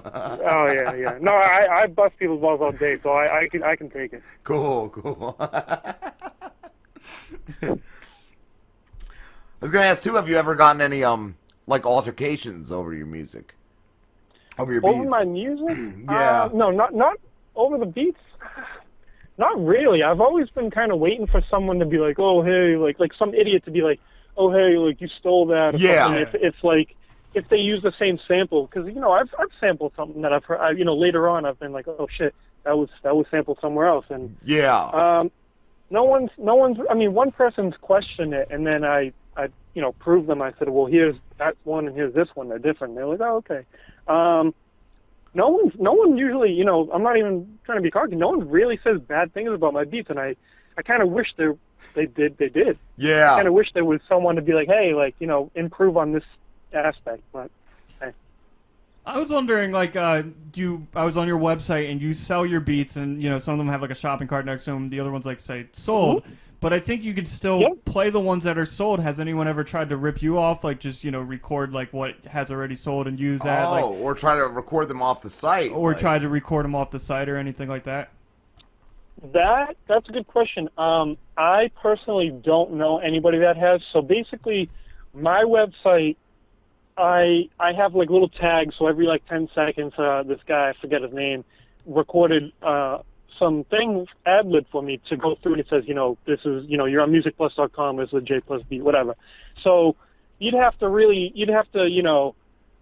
Oh 0.45 0.66
yeah, 0.67 0.93
yeah. 0.93 1.17
No, 1.22 1.32
I, 1.32 1.83
I 1.83 1.88
bust 1.88 2.17
people's 2.19 2.42
balls 2.42 2.59
all 2.61 2.72
day, 2.72 3.00
so 3.01 3.09
I, 3.09 3.42
I 3.42 3.48
can, 3.48 3.64
I 3.64 3.75
can 3.75 3.90
take 3.90 4.14
it. 4.14 4.22
Cool, 4.43 4.90
cool. 4.90 5.35
I 5.40 6.06
was 9.61 9.72
gonna 9.72 9.85
ask 9.85 10.03
too. 10.03 10.16
Have 10.16 10.30
you 10.30 10.35
ever 10.35 10.53
gotten 10.56 10.82
any 10.82 11.03
um 11.03 11.38
like 11.66 11.85
altercations 11.85 12.72
over 12.72 12.93
your 12.93 13.06
music? 13.06 13.56
Over 14.57 14.73
your 14.73 14.85
over 14.85 15.09
my 15.09 15.23
music? 15.25 15.77
Yeah. 16.09 16.43
Uh, 16.43 16.49
no, 16.53 16.72
not 16.72 16.93
not 16.93 17.17
over 17.56 17.77
the 17.77 17.85
beats. 17.85 18.19
Not 19.38 19.64
really. 19.65 20.03
I've 20.03 20.22
always 20.22 20.49
been 20.49 20.69
kind 20.69 20.91
of 20.91 20.99
waiting 20.99 21.25
for 21.25 21.41
someone 21.49 21.80
to 21.80 21.85
be 21.85 21.98
like, 21.98 22.19
"Oh, 22.19 22.43
hey," 22.43 22.77
like 22.77 22.99
like 22.99 23.14
some 23.17 23.33
idiot 23.33 23.65
to 23.65 23.72
be 23.72 23.82
like, 23.82 23.99
"Oh, 24.38 24.51
hey, 24.51 24.77
like 24.77 25.01
you 25.01 25.07
stole 25.19 25.48
that." 25.48 25.73
Or 25.73 25.77
Yeah. 25.77 26.03
Something. 26.06 26.22
If 26.22 26.35
it's 26.35 26.64
like 26.64 26.95
if 27.33 27.49
they 27.49 27.57
use 27.57 27.82
the 27.82 27.93
same 27.98 28.19
sample, 28.27 28.67
because 28.67 28.85
you 28.93 28.99
know 29.01 29.11
I've 29.11 29.33
I've 29.40 29.49
sampled 29.59 29.93
something 29.95 30.22
that 30.22 30.33
I've 30.33 30.43
heard. 30.43 30.59
I, 30.59 30.72
you 30.72 30.85
know 30.85 30.95
later 30.95 31.27
on 31.27 31.45
I've 31.45 31.59
been 31.59 31.72
like, 31.72 31.88
"Oh 31.88 32.07
shit, 32.15 32.35
that 32.64 32.77
was 32.77 32.90
that 33.01 33.15
was 33.15 33.25
sampled 33.32 33.57
somewhere 33.59 33.88
else," 33.88 34.06
and 34.09 34.35
Yeah. 34.43 34.83
um, 34.93 35.32
no 35.90 36.03
one's 36.03 36.30
no 36.38 36.53
one's. 36.56 36.77
I 36.90 36.93
mean, 36.93 37.14
one 37.14 37.32
person's 37.32 37.73
questioned 37.82 38.35
it, 38.35 38.49
and 38.51 38.67
then 38.67 38.83
I 38.85 39.14
I 39.35 39.48
you 39.73 39.82
know 39.82 39.93
proved 39.93 40.27
them. 40.27 40.43
I 40.43 40.53
said, 40.59 40.69
well, 40.69 40.85
here's 40.85 41.15
that 41.40 41.57
one, 41.64 41.88
and 41.88 41.95
here's 41.95 42.14
this 42.14 42.27
one. 42.35 42.49
They're 42.49 42.59
different. 42.59 42.93
They're 42.93 43.07
like, 43.07 43.22
oh, 43.22 43.38
okay. 43.38 43.65
Um, 44.07 44.53
no 45.33 45.49
one's 45.49 45.73
no 45.80 45.93
one 45.93 46.17
usually. 46.17 46.51
You 46.51 46.65
know, 46.65 46.90
I'm 46.91 47.03
not 47.03 47.17
even 47.17 47.57
trying 47.65 47.77
to 47.77 47.82
be 47.82 47.91
cocky. 47.91 48.15
No 48.15 48.30
one 48.30 48.49
really 48.49 48.80
says 48.83 48.99
bad 49.01 49.33
things 49.33 49.51
about 49.51 49.73
my 49.73 49.83
beats, 49.83 50.09
and 50.09 50.19
I 50.19 50.35
I 50.77 50.82
kind 50.82 51.01
of 51.01 51.09
wish 51.09 51.33
they 51.38 51.48
they 51.95 52.06
did 52.06 52.38
they 52.38 52.49
did. 52.49 52.77
Yeah. 52.98 53.33
I 53.33 53.38
kind 53.38 53.48
of 53.48 53.53
wish 53.53 53.72
there 53.73 53.85
was 53.85 54.01
someone 54.07 54.35
to 54.35 54.41
be 54.41 54.53
like, 54.53 54.67
hey, 54.67 54.93
like 54.93 55.15
you 55.19 55.27
know, 55.27 55.51
improve 55.56 55.98
on 55.98 56.11
this 56.11 56.23
aspect, 56.73 57.23
but. 57.32 57.49
Hey. 57.99 58.11
I 59.06 59.19
was 59.19 59.32
wondering, 59.32 59.72
like, 59.72 59.95
uh, 59.95 60.23
do 60.51 60.61
you? 60.61 60.88
I 60.95 61.03
was 61.03 61.17
on 61.17 61.27
your 61.27 61.40
website 61.40 61.91
and 61.91 62.01
you 62.01 62.14
sell 62.14 62.45
your 62.45 62.59
beats, 62.59 62.95
and 62.95 63.22
you 63.22 63.30
know 63.30 63.40
some 63.40 63.53
of 63.53 63.57
them 63.57 63.67
have 63.67 63.82
like 63.82 63.91
a 63.91 63.95
shopping 63.95 64.27
cart 64.27 64.45
next 64.45 64.65
to 64.65 64.72
them. 64.72 64.90
The 64.90 64.99
other 64.99 65.11
ones 65.11 65.25
like 65.25 65.40
say 65.40 65.67
sold, 65.72 66.23
Mm-hmm. 66.23 66.33
But 66.64 66.72
I 66.72 66.80
think 66.80 67.03
you 67.03 67.14
can 67.14 67.25
still 67.25 67.75
play 67.83 68.09
the 68.09 68.22
ones 68.22 68.45
that 68.45 68.58
are 68.58 68.66
sold. 68.66 69.01
Has 69.01 69.19
anyone 69.19 69.50
ever 69.50 69.66
tried 69.66 69.90
to 69.90 69.98
rip 69.98 70.22
you 70.22 70.38
off? 70.40 70.64
Like, 70.64 70.80
just 70.80 71.03
you 71.03 71.11
know, 71.11 71.19
record 71.19 71.74
like 71.74 71.92
what 71.92 72.16
has 72.25 72.51
already 72.51 72.75
sold 72.75 73.06
and 73.06 73.19
use 73.19 73.42
that, 73.42 73.66
oh, 73.66 73.72
like, 73.72 73.83
or 73.83 74.16
try 74.16 74.38
to 74.38 74.48
record 74.48 74.88
them 74.88 75.01
off 75.01 75.22
the 75.22 75.30
site. 75.30 75.72
or 75.72 75.92
like- 75.92 76.00
try 76.00 76.17
to 76.17 76.30
record 76.30 76.64
them 76.64 76.74
off 76.74 76.90
the 76.90 77.00
site 77.00 77.27
or 77.27 77.35
anything 77.35 77.67
like 77.67 77.83
that. 77.83 78.09
That 79.33 79.75
that's 79.88 80.08
a 80.08 80.11
good 80.14 80.25
question. 80.27 80.69
Um, 80.77 81.17
I 81.38 81.69
personally 81.82 82.30
don't 82.30 82.74
know 82.74 83.00
anybody 83.00 83.40
that 83.40 83.58
has. 83.58 83.82
So 83.92 84.01
basically, 84.01 84.69
my 85.14 85.43
website, 85.43 86.16
I 86.98 87.50
I 87.59 87.74
have 87.74 87.93
like 87.93 88.09
little 88.09 88.30
tags. 88.30 88.75
So 88.80 88.88
every 88.88 89.06
like 89.06 89.25
ten 89.27 89.50
seconds, 89.53 89.93
uh, 89.98 90.24
this 90.24 90.40
guy 90.48 90.69
I 90.69 90.74
forget 90.82 91.01
his 91.01 91.14
name 91.14 91.43
recorded 91.85 92.51
uh, 92.61 93.00
some 93.39 93.63
thing 93.65 94.05
ad 94.25 94.45
lib 94.47 94.65
for 94.71 94.81
me 94.81 95.01
to 95.09 95.17
go 95.17 95.35
through, 95.41 95.53
and 95.53 95.61
it 95.61 95.67
says, 95.69 95.83
you 95.87 95.93
know, 95.93 96.17
this 96.25 96.39
is 96.45 96.65
you 96.67 96.77
know 96.77 96.85
you're 96.85 97.01
on 97.01 97.11
musicplus.com. 97.11 97.97
This 97.97 98.09
is 98.13 98.23
J 98.23 98.39
plus 98.45 98.61
B, 98.69 98.81
whatever. 98.81 99.15
So 99.63 99.95
you'd 100.39 100.53
have 100.53 100.77
to 100.79 100.89
really 100.89 101.31
you'd 101.35 101.49
have 101.49 101.71
to 101.73 101.87
you 101.87 102.03
know 102.03 102.35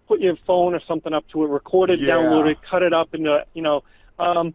put 0.08 0.20
your 0.20 0.36
phone 0.46 0.74
or 0.74 0.80
something 0.86 1.12
up 1.12 1.24
to 1.32 1.44
it, 1.44 1.48
record 1.48 1.90
it, 1.90 2.00
Yeah. 2.00 2.14
download 2.14 2.50
it, 2.50 2.58
cut 2.68 2.82
it 2.82 2.92
up 2.92 3.14
into 3.14 3.44
you 3.54 3.62
know. 3.62 3.82
Um, 4.18 4.54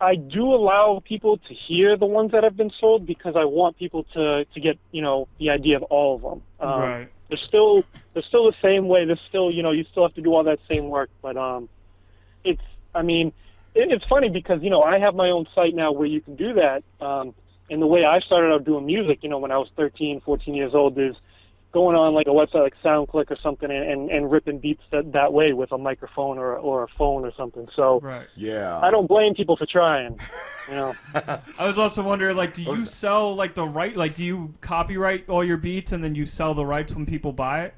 I 0.00 0.14
do 0.14 0.44
allow 0.54 1.02
people 1.04 1.38
to 1.38 1.54
hear 1.54 1.96
the 1.96 2.06
ones 2.06 2.30
that 2.32 2.44
have 2.44 2.56
been 2.56 2.70
sold 2.78 3.04
because 3.04 3.34
I 3.36 3.44
want 3.44 3.76
people 3.78 4.04
to 4.14 4.44
to 4.44 4.60
get 4.60 4.78
you 4.92 5.02
know 5.02 5.28
the 5.38 5.50
idea 5.50 5.76
of 5.76 5.82
all 5.84 6.16
of 6.16 6.22
them. 6.22 6.42
Um, 6.60 6.80
Right. 6.80 7.08
They're 7.28 7.38
still 7.46 7.82
they're 8.14 8.22
still 8.22 8.46
the 8.46 8.56
same 8.62 8.88
way. 8.88 9.04
They're 9.04 9.20
still 9.28 9.50
you 9.50 9.62
know 9.62 9.70
you 9.72 9.84
still 9.90 10.04
have 10.04 10.14
to 10.14 10.22
do 10.22 10.32
all 10.34 10.44
that 10.44 10.58
same 10.68 10.88
work, 10.88 11.10
but 11.20 11.36
um, 11.36 11.68
it's 12.44 12.62
I 12.94 13.02
mean 13.02 13.32
it's 13.90 14.04
funny 14.06 14.28
because 14.28 14.62
you 14.62 14.70
know 14.70 14.82
I 14.82 14.98
have 14.98 15.14
my 15.14 15.30
own 15.30 15.46
site 15.54 15.74
now 15.74 15.92
where 15.92 16.06
you 16.06 16.20
can 16.20 16.36
do 16.36 16.54
that. 16.54 16.82
Um, 17.04 17.34
and 17.70 17.82
the 17.82 17.86
way 17.86 18.04
I 18.04 18.20
started 18.20 18.52
out 18.52 18.64
doing 18.64 18.86
music, 18.86 19.18
you 19.22 19.28
know, 19.28 19.38
when 19.38 19.52
I 19.52 19.58
was 19.58 19.68
13, 19.76 20.22
14 20.22 20.54
years 20.54 20.74
old, 20.74 20.98
is 20.98 21.14
going 21.70 21.94
on 21.94 22.14
like 22.14 22.26
a 22.26 22.30
website 22.30 22.62
like 22.62 22.74
SoundClick 22.82 23.30
or 23.30 23.36
something 23.42 23.70
and, 23.70 23.84
and, 23.84 24.10
and 24.10 24.30
ripping 24.30 24.58
beats 24.58 24.82
that, 24.90 25.12
that 25.12 25.34
way 25.34 25.52
with 25.52 25.70
a 25.70 25.76
microphone 25.76 26.38
or 26.38 26.56
or 26.56 26.84
a 26.84 26.88
phone 26.96 27.24
or 27.24 27.32
something. 27.36 27.68
So 27.76 28.00
Right. 28.00 28.26
Yeah. 28.36 28.78
I 28.80 28.90
don't 28.90 29.06
blame 29.06 29.34
people 29.34 29.56
for 29.56 29.66
trying. 29.66 30.18
You 30.68 30.74
know. 30.74 30.96
I 31.14 31.66
was 31.66 31.78
also 31.78 32.02
wondering, 32.02 32.36
like, 32.36 32.54
do 32.54 32.62
you 32.62 32.86
sell 32.86 33.34
like 33.34 33.54
the 33.54 33.66
right? 33.66 33.96
Like, 33.96 34.14
do 34.14 34.24
you 34.24 34.54
copyright 34.60 35.28
all 35.28 35.44
your 35.44 35.56
beats 35.56 35.92
and 35.92 36.02
then 36.02 36.14
you 36.14 36.26
sell 36.26 36.54
the 36.54 36.66
rights 36.66 36.94
when 36.94 37.06
people 37.06 37.32
buy 37.32 37.64
it? 37.64 37.74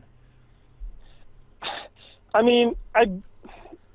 I 2.32 2.42
mean, 2.42 2.76
I, 2.94 3.10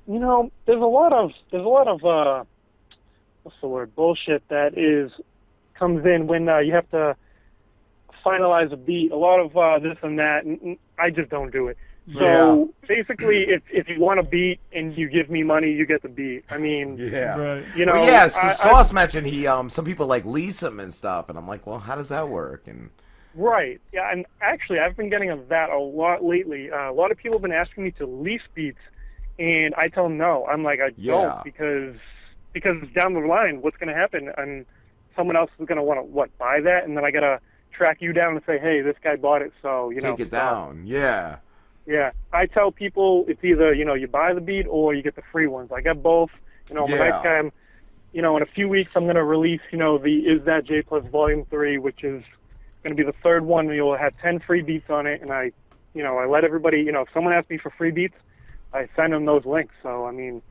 you 0.06 0.18
know, 0.18 0.50
there's 0.66 0.80
a 0.82 0.84
lot 0.86 1.12
of 1.12 1.32
there's 1.50 1.64
a 1.64 1.68
lot 1.68 1.88
of 1.88 2.04
uh, 2.04 2.44
what's 3.42 3.56
the 3.60 3.68
word 3.68 3.94
bullshit 3.94 4.46
that 4.48 4.76
is 4.78 5.10
comes 5.74 6.04
in 6.06 6.26
when 6.26 6.48
uh, 6.48 6.58
you 6.58 6.72
have 6.72 6.88
to 6.90 7.16
finalize 8.24 8.72
a 8.72 8.76
beat. 8.76 9.12
A 9.12 9.16
lot 9.16 9.40
of 9.40 9.56
uh, 9.56 9.78
this 9.78 9.98
and 10.02 10.18
that, 10.18 10.44
and 10.44 10.60
and 10.62 10.78
I 10.98 11.10
just 11.10 11.30
don't 11.30 11.50
do 11.50 11.68
it. 11.68 11.76
So 12.16 12.72
basically, 12.86 13.38
if 13.48 13.62
if 13.68 13.88
you 13.88 13.98
want 13.98 14.20
a 14.20 14.22
beat 14.22 14.60
and 14.72 14.96
you 14.96 15.08
give 15.08 15.28
me 15.28 15.42
money, 15.42 15.72
you 15.72 15.84
get 15.86 16.02
the 16.02 16.08
beat. 16.08 16.44
I 16.48 16.56
mean, 16.56 16.96
Yeah. 16.98 17.62
you 17.74 17.84
know, 17.84 17.94
well, 17.94 18.04
yes, 18.04 18.36
I- 18.36 18.42
because 18.42 18.60
I- 18.60 18.68
Sauce 18.70 18.92
mentioned 18.92 19.26
he 19.26 19.48
um 19.48 19.68
some 19.68 19.84
people 19.84 20.06
like 20.06 20.24
lease 20.24 20.62
him 20.62 20.78
and 20.78 20.94
stuff, 20.94 21.28
and 21.28 21.36
I'm 21.36 21.48
like, 21.48 21.66
well, 21.66 21.80
how 21.80 21.96
does 21.96 22.10
that 22.10 22.28
work? 22.28 22.68
And 22.68 22.90
Right. 23.34 23.80
Yeah, 23.92 24.10
and 24.12 24.24
actually, 24.40 24.78
I've 24.78 24.96
been 24.96 25.10
getting 25.10 25.30
of 25.30 25.48
that 25.48 25.68
a 25.68 25.78
lot 25.78 26.24
lately. 26.24 26.70
Uh, 26.70 26.90
a 26.90 26.94
lot 26.94 27.10
of 27.10 27.18
people 27.18 27.38
have 27.38 27.42
been 27.42 27.52
asking 27.52 27.84
me 27.84 27.90
to 27.92 28.06
lease 28.06 28.40
beats, 28.54 28.78
and 29.38 29.74
I 29.74 29.88
tell 29.88 30.04
them 30.04 30.16
no. 30.16 30.46
I'm 30.46 30.62
like, 30.62 30.80
I 30.80 30.90
Yeah. 30.96 31.12
don't 31.12 31.44
because 31.44 31.96
because 32.52 32.76
down 32.94 33.14
the 33.14 33.20
line, 33.20 33.60
what's 33.62 33.76
going 33.76 33.88
to 33.88 33.94
happen? 33.94 34.30
And 34.36 34.64
someone 35.14 35.36
else 35.36 35.50
is 35.58 35.66
going 35.66 35.76
to 35.76 35.82
want 35.82 35.98
to 36.00 36.04
what 36.04 36.36
buy 36.38 36.60
that, 36.60 36.84
and 36.84 36.96
then 36.96 37.04
I 37.04 37.10
got 37.10 37.20
to 37.20 37.40
track 37.72 37.98
you 38.00 38.12
down 38.12 38.32
and 38.34 38.42
say, 38.46 38.58
hey, 38.58 38.80
this 38.80 38.96
guy 39.02 39.16
bought 39.16 39.42
it, 39.42 39.52
so 39.62 39.90
you 39.90 40.00
know, 40.00 40.12
take 40.16 40.26
it 40.26 40.28
stop. 40.28 40.54
down. 40.68 40.86
Yeah. 40.86 41.36
Yeah, 41.86 42.10
I 42.32 42.46
tell 42.46 42.72
people 42.72 43.24
it's 43.28 43.44
either 43.44 43.72
you 43.72 43.84
know 43.84 43.94
you 43.94 44.08
buy 44.08 44.32
the 44.34 44.40
beat 44.40 44.66
or 44.68 44.92
you 44.94 45.02
get 45.02 45.14
the 45.14 45.22
free 45.30 45.46
ones. 45.46 45.70
I 45.72 45.80
got 45.82 46.02
both. 46.02 46.30
You 46.68 46.74
know, 46.74 46.88
Yeah. 46.88 47.22
guy. 47.22 47.28
I'm, 47.38 47.52
you 48.12 48.22
know, 48.22 48.36
in 48.36 48.42
a 48.42 48.46
few 48.46 48.68
weeks 48.68 48.90
I'm 48.96 49.04
going 49.04 49.14
to 49.16 49.22
release 49.24 49.60
you 49.70 49.78
know 49.78 49.96
the 49.98 50.16
Is 50.20 50.44
That 50.46 50.64
Jay 50.64 50.82
Pluss 50.82 51.04
Volume 51.12 51.44
Three, 51.48 51.78
which 51.78 52.02
is 52.02 52.24
going 52.82 52.96
to 52.96 53.00
be 53.00 53.04
the 53.04 53.14
third 53.22 53.44
one. 53.44 53.68
You'll 53.68 53.96
have 53.96 54.14
ten 54.20 54.40
free 54.40 54.62
beats 54.62 54.90
on 54.90 55.06
it, 55.06 55.22
and 55.22 55.30
I, 55.32 55.52
you 55.94 56.02
know, 56.02 56.18
I 56.18 56.26
let 56.26 56.42
everybody. 56.44 56.78
You 56.80 56.90
know, 56.92 57.02
if 57.02 57.08
someone 57.14 57.32
asks 57.32 57.50
me 57.50 57.58
for 57.58 57.70
free 57.70 57.90
beats, 57.92 58.14
I 58.76 58.88
send 58.94 59.12
them 59.12 59.24
those 59.24 59.44
links. 59.44 59.74
So 59.82 60.06
I 60.06 60.12
mean, 60.12 60.42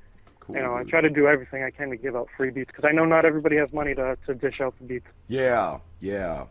you 0.50 0.56
know, 0.56 0.76
I 0.76 0.84
try 0.84 1.02
to 1.02 1.10
do 1.10 1.28
everything 1.28 1.64
I 1.64 1.70
can 1.70 1.90
to 1.90 1.98
give 1.98 2.16
out 2.16 2.28
free 2.36 2.50
beats 2.50 2.72
because 2.72 2.86
I 2.86 2.92
know 2.92 3.06
not 3.06 3.26
everybody 3.26 3.58
has 3.58 3.72
money 3.72 3.94
to 3.96 4.18
to 4.26 4.34
dish 4.34 4.62
out 4.62 4.74
the 4.80 4.86
beats. 4.86 5.08
Yeah. 5.28 5.80
Yeah. 6.00 6.46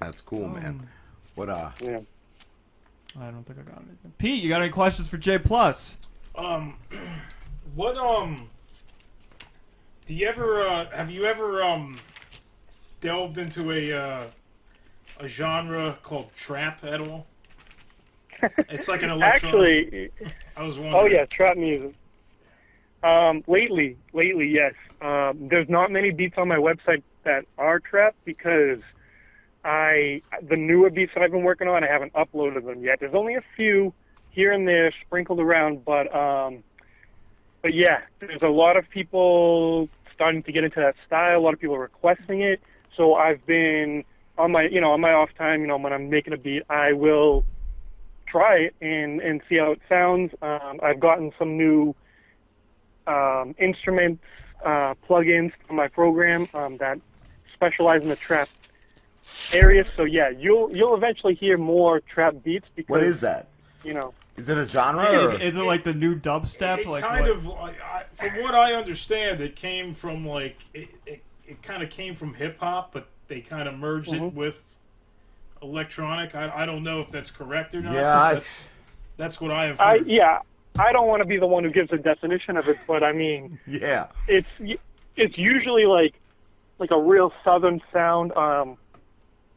That's 0.00 0.20
cool, 0.20 0.48
man. 0.48 0.88
What 1.34 1.48
uh? 1.48 1.70
Yeah. 1.82 2.00
I 3.20 3.30
don't 3.30 3.44
think 3.44 3.58
I 3.60 3.62
got 3.62 3.78
anything. 3.78 4.12
Pete, 4.18 4.42
you 4.42 4.48
got 4.48 4.60
any 4.60 4.72
questions 4.72 5.08
for 5.08 5.16
Jay 5.16 5.38
Pluss? 5.38 5.96
Um, 6.34 6.76
what 7.74 7.96
um, 7.96 8.48
do 10.06 10.14
you 10.14 10.26
ever 10.26 10.62
uh, 10.62 10.90
have 10.90 11.10
you 11.10 11.24
ever 11.24 11.62
um 11.62 11.96
delved 13.00 13.38
into 13.38 13.70
a 13.70 13.92
uh, 13.92 14.24
a 15.20 15.28
genre 15.28 15.98
called 16.02 16.30
trap 16.36 16.84
at 16.84 17.00
all? 17.00 17.26
It's 18.68 18.88
like 18.88 19.02
an 19.02 19.10
electronic. 19.10 19.54
Actually, 19.54 20.10
I 20.56 20.66
was 20.66 20.78
wondering. 20.78 21.02
Oh 21.02 21.06
yeah, 21.06 21.24
trap 21.26 21.56
music. 21.56 21.94
Um, 23.02 23.42
lately, 23.46 23.96
lately, 24.12 24.48
yes. 24.48 24.74
Um, 25.00 25.48
there's 25.48 25.68
not 25.68 25.90
many 25.90 26.10
beats 26.10 26.36
on 26.36 26.48
my 26.48 26.56
website 26.56 27.02
that 27.22 27.46
are 27.56 27.78
trap 27.78 28.14
because 28.24 28.80
I 29.64 30.20
the 30.42 30.56
newer 30.56 30.90
beats 30.90 31.12
that 31.14 31.22
I've 31.22 31.30
been 31.30 31.44
working 31.44 31.68
on, 31.68 31.84
I 31.84 31.86
haven't 31.86 32.12
uploaded 32.12 32.64
them 32.66 32.82
yet. 32.82 33.00
There's 33.00 33.14
only 33.14 33.34
a 33.34 33.42
few 33.56 33.94
here 34.30 34.52
and 34.52 34.66
there 34.68 34.92
sprinkled 35.06 35.40
around, 35.40 35.84
but 35.84 36.14
um, 36.14 36.62
but 37.62 37.72
yeah, 37.72 38.00
there's 38.20 38.42
a 38.42 38.48
lot 38.48 38.76
of 38.76 38.88
people 38.90 39.88
starting 40.14 40.42
to 40.42 40.52
get 40.52 40.64
into 40.64 40.80
that 40.80 40.96
style. 41.06 41.38
A 41.38 41.40
lot 41.40 41.54
of 41.54 41.60
people 41.60 41.78
requesting 41.78 42.42
it. 42.42 42.60
So 42.96 43.14
I've 43.14 43.44
been 43.46 44.04
on 44.38 44.52
my, 44.52 44.62
you 44.62 44.80
know, 44.80 44.92
on 44.92 45.00
my 45.00 45.12
off 45.12 45.30
time, 45.36 45.60
you 45.60 45.66
know, 45.66 45.76
when 45.76 45.92
I'm 45.92 46.10
making 46.10 46.32
a 46.32 46.36
beat, 46.36 46.62
I 46.68 46.92
will 46.92 47.44
try 48.26 48.56
it 48.56 48.74
and 48.80 49.20
and 49.20 49.40
see 49.48 49.56
how 49.58 49.72
it 49.72 49.80
sounds. 49.88 50.32
Um, 50.42 50.80
I've 50.82 51.00
gotten 51.00 51.32
some 51.38 51.56
new 51.56 51.94
um, 53.06 53.54
instruments, 53.58 54.22
uh, 54.64 54.94
plugins 55.08 55.52
for 55.66 55.74
my 55.74 55.88
program 55.88 56.48
um, 56.54 56.76
that 56.78 56.98
specialize 57.52 58.02
in 58.02 58.08
the 58.08 58.16
trap 58.16 58.48
area. 59.52 59.84
So 59.96 60.04
yeah, 60.04 60.30
you'll 60.30 60.74
you'll 60.74 60.94
eventually 60.94 61.34
hear 61.34 61.56
more 61.56 62.00
trap 62.00 62.34
beats 62.42 62.66
because 62.74 62.90
What 62.90 63.02
is 63.02 63.20
that? 63.20 63.48
You 63.84 63.92
know, 63.92 64.14
Is 64.38 64.48
it 64.48 64.56
a 64.56 64.66
genre? 64.66 65.04
Is, 65.12 65.34
or- 65.34 65.40
is 65.40 65.56
it 65.56 65.62
like 65.62 65.84
the 65.84 65.92
new 65.92 66.18
dubstep? 66.18 66.78
It 66.78 66.86
like 66.86 67.04
kind 67.04 67.26
what? 67.26 67.30
of, 67.30 67.50
I, 67.50 68.04
from 68.14 68.42
what 68.42 68.54
I 68.54 68.72
understand, 68.72 69.42
it 69.42 69.56
came 69.56 69.94
from 69.94 70.26
like 70.26 70.58
it. 70.72 70.88
It, 71.06 71.22
it 71.46 71.62
kind 71.62 71.82
of 71.82 71.90
came 71.90 72.16
from 72.16 72.32
hip 72.32 72.58
hop, 72.58 72.94
but 72.94 73.06
they 73.28 73.40
kind 73.40 73.68
of 73.68 73.78
merged 73.78 74.10
Mhm. 74.12 74.28
it 74.28 74.34
with 74.34 74.78
electronic. 75.62 76.34
I, 76.34 76.62
I 76.62 76.66
don't 76.66 76.82
know 76.82 77.00
if 77.00 77.08
that's 77.10 77.30
correct 77.30 77.74
or 77.74 77.80
not. 77.80 77.94
Yeah, 77.94 78.32
that's, 78.34 78.64
that's 79.16 79.40
what 79.40 79.50
I 79.50 79.66
have 79.66 79.80
I 79.80 79.98
heard. 79.98 80.06
yeah, 80.06 80.40
I 80.78 80.92
don't 80.92 81.06
want 81.06 81.22
to 81.22 81.26
be 81.26 81.38
the 81.38 81.46
one 81.46 81.64
who 81.64 81.70
gives 81.70 81.92
a 81.92 81.96
definition 81.98 82.56
of 82.56 82.68
it, 82.68 82.78
but 82.86 83.02
I 83.02 83.12
mean, 83.12 83.58
yeah. 83.66 84.06
it's 84.28 84.48
it's 85.16 85.38
usually 85.38 85.86
like 85.86 86.14
like 86.78 86.90
a 86.90 87.00
real 87.00 87.32
southern 87.44 87.80
sound. 87.92 88.32
Um, 88.32 88.76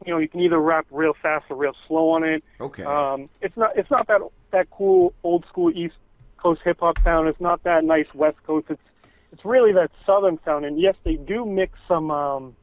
you 0.06 0.12
know, 0.12 0.18
you 0.18 0.28
can 0.28 0.40
either 0.40 0.58
rap 0.60 0.86
real 0.90 1.14
fast 1.20 1.46
or 1.50 1.56
real 1.56 1.74
slow 1.88 2.10
on 2.10 2.22
it. 2.24 2.44
Okay. 2.60 2.84
Um, 2.84 3.28
it's 3.42 3.56
not 3.56 3.76
it's 3.76 3.90
not 3.90 4.06
that 4.06 4.20
that 4.52 4.70
cool 4.70 5.12
old 5.24 5.44
school 5.46 5.70
East 5.70 5.96
Coast 6.38 6.60
hip 6.64 6.78
hop 6.80 6.98
sound. 7.02 7.28
It's 7.28 7.40
not 7.40 7.62
that 7.64 7.84
nice 7.84 8.06
West 8.14 8.38
Coast. 8.46 8.66
It's 8.70 8.80
it's 9.32 9.44
really 9.44 9.72
that 9.72 9.90
southern 10.06 10.38
sound. 10.44 10.64
And 10.64 10.80
yes, 10.80 10.94
they 11.04 11.16
do 11.16 11.44
mix 11.44 11.78
some 11.88 12.10
um, 12.12 12.56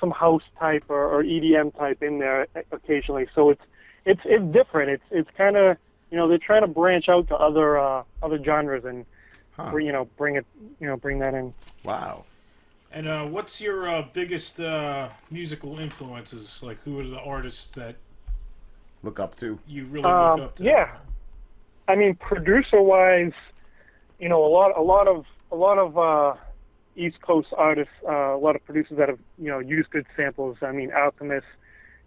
some 0.00 0.10
house 0.10 0.42
type 0.58 0.84
or, 0.88 1.04
or 1.04 1.22
EDM 1.22 1.76
type 1.78 2.02
in 2.02 2.18
there 2.18 2.46
occasionally. 2.72 3.28
So 3.34 3.50
it's 3.50 3.62
it's 4.06 4.20
it's 4.24 4.44
different. 4.52 4.90
It's 4.90 5.04
it's 5.10 5.30
kind 5.36 5.56
of 5.56 5.76
you 6.10 6.16
know 6.16 6.26
they're 6.26 6.38
trying 6.38 6.62
to 6.62 6.66
branch 6.68 7.08
out 7.08 7.28
to 7.28 7.36
other 7.36 7.78
uh, 7.78 8.02
other 8.22 8.42
genres 8.42 8.84
and 8.84 9.04
Huh. 9.56 9.70
bring- 9.72 9.86
you 9.86 9.92
know 9.92 10.06
bring 10.16 10.36
it 10.36 10.46
you 10.80 10.86
know 10.86 10.96
bring 10.96 11.18
that 11.18 11.34
in. 11.34 11.52
Wow. 11.84 12.24
And 12.92 13.06
uh, 13.06 13.24
what's 13.26 13.60
your 13.60 13.88
uh, 13.88 14.06
biggest 14.12 14.60
uh, 14.60 15.10
musical 15.30 15.78
influences? 15.78 16.60
Like, 16.62 16.80
who 16.82 16.98
are 16.98 17.04
the 17.04 17.20
artists 17.20 17.72
that 17.74 17.94
Look 19.04 19.20
up 19.20 19.36
to. 19.36 19.58
you 19.68 19.84
really 19.86 20.08
Um, 20.08 20.30
look 20.32 20.38
up 20.40 20.54
to? 20.56 20.64
Yeah, 20.64 20.96
I 21.88 21.94
mean, 21.94 22.16
producer 22.16 22.82
wise, 22.82 23.32
you 24.18 24.28
know, 24.28 24.44
a 24.44 24.48
lot, 24.48 24.76
a 24.76 24.82
lot 24.82 25.06
of, 25.08 25.24
a 25.52 25.56
lot 25.56 25.78
of 25.78 25.96
uh, 25.96 26.34
East 27.00 27.20
Coast 27.22 27.48
artists, 27.56 27.94
uh, 28.06 28.34
a 28.34 28.38
lot 28.38 28.56
of 28.56 28.64
producers 28.64 28.98
that 28.98 29.08
have, 29.08 29.18
you 29.38 29.48
know, 29.48 29.58
used 29.58 29.90
good 29.90 30.06
samples. 30.16 30.58
I 30.62 30.72
mean, 30.72 30.92
Alchemist, 30.92 31.46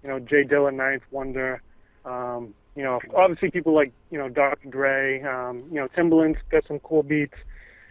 you 0.03 0.09
know, 0.09 0.19
Jay 0.19 0.43
Dilla, 0.43 0.73
Ninth 0.73 1.03
Wonder. 1.11 1.61
Um, 2.05 2.53
you 2.75 2.83
know, 2.83 2.99
obviously 3.15 3.51
people 3.51 3.73
like, 3.73 3.91
you 4.11 4.17
know, 4.17 4.29
Dr. 4.29 4.69
Dre. 4.69 5.21
Um, 5.21 5.63
you 5.69 5.75
know, 5.75 5.87
Timbaland's 5.87 6.39
got 6.49 6.65
some 6.67 6.79
cool 6.79 7.03
beats. 7.03 7.37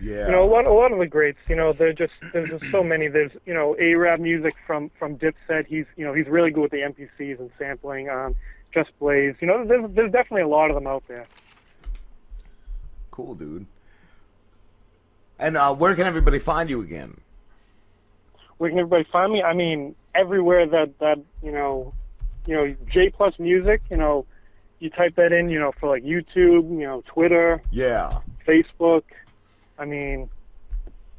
Yeah. 0.01 0.27
You 0.27 0.33
know, 0.33 0.45
a 0.45 0.51
lot, 0.51 0.67
a 0.67 0.73
lot 0.73 0.93
of 0.93 0.99
the 0.99 1.07
greats. 1.07 1.39
You 1.49 1.55
know, 1.55 1.73
they're 1.73 1.93
just 1.93 2.13
there's 2.33 2.51
just 2.51 2.71
so 2.73 2.83
many. 2.83 3.07
There's 3.07 3.31
you 3.47 3.55
know, 3.55 3.77
AraabMuzik 3.81 4.53
from 4.67 4.91
from 4.99 5.17
Dipset. 5.17 5.67
He's 5.67 5.87
you 5.97 6.05
know 6.05 6.13
he's 6.13 6.27
really 6.27 6.51
good 6.51 6.63
with 6.63 6.73
the 6.73 6.79
MPCs 6.79 7.39
and 7.39 7.51
sampling. 7.57 8.09
Um, 8.09 8.35
Just 8.75 8.91
Blaze. 8.99 9.37
You 9.41 9.47
know, 9.47 9.65
there's 9.65 9.89
there's 9.95 10.11
definitely 10.11 10.43
a 10.43 10.49
lot 10.49 10.71
of 10.71 10.75
them 10.75 10.89
out 10.89 11.05
there. 11.07 11.27
Cool, 13.13 13.35
dude. 13.37 13.67
And 15.43 15.57
uh, 15.57 15.75
where 15.75 15.93
can 15.97 16.07
everybody 16.07 16.39
find 16.39 16.71
you 16.71 16.83
again? 16.83 17.21
Where 18.59 18.71
can 18.71 18.79
everybody 18.79 19.05
find 19.11 19.33
me? 19.33 19.43
I 19.43 19.55
mean, 19.55 19.97
everywhere 20.15 20.67
that 20.69 20.97
that 21.01 21.19
you 21.43 21.51
know, 21.51 21.93
you 22.47 22.55
know, 22.55 22.77
Jay 22.89 23.11
Pluss 23.11 23.37
Music. 23.41 23.83
You 23.91 23.97
know, 23.97 24.25
you 24.79 24.89
type 24.89 25.17
that 25.17 25.33
in. 25.33 25.51
You 25.51 25.59
know, 25.59 25.73
for 25.81 25.89
like 25.89 26.05
YouTube. 26.05 26.71
You 26.71 26.87
know, 26.87 27.03
Twitter. 27.07 27.61
Yeah. 27.73 28.09
Facebook. 28.47 29.03
I 29.81 29.85
mean, 29.85 30.31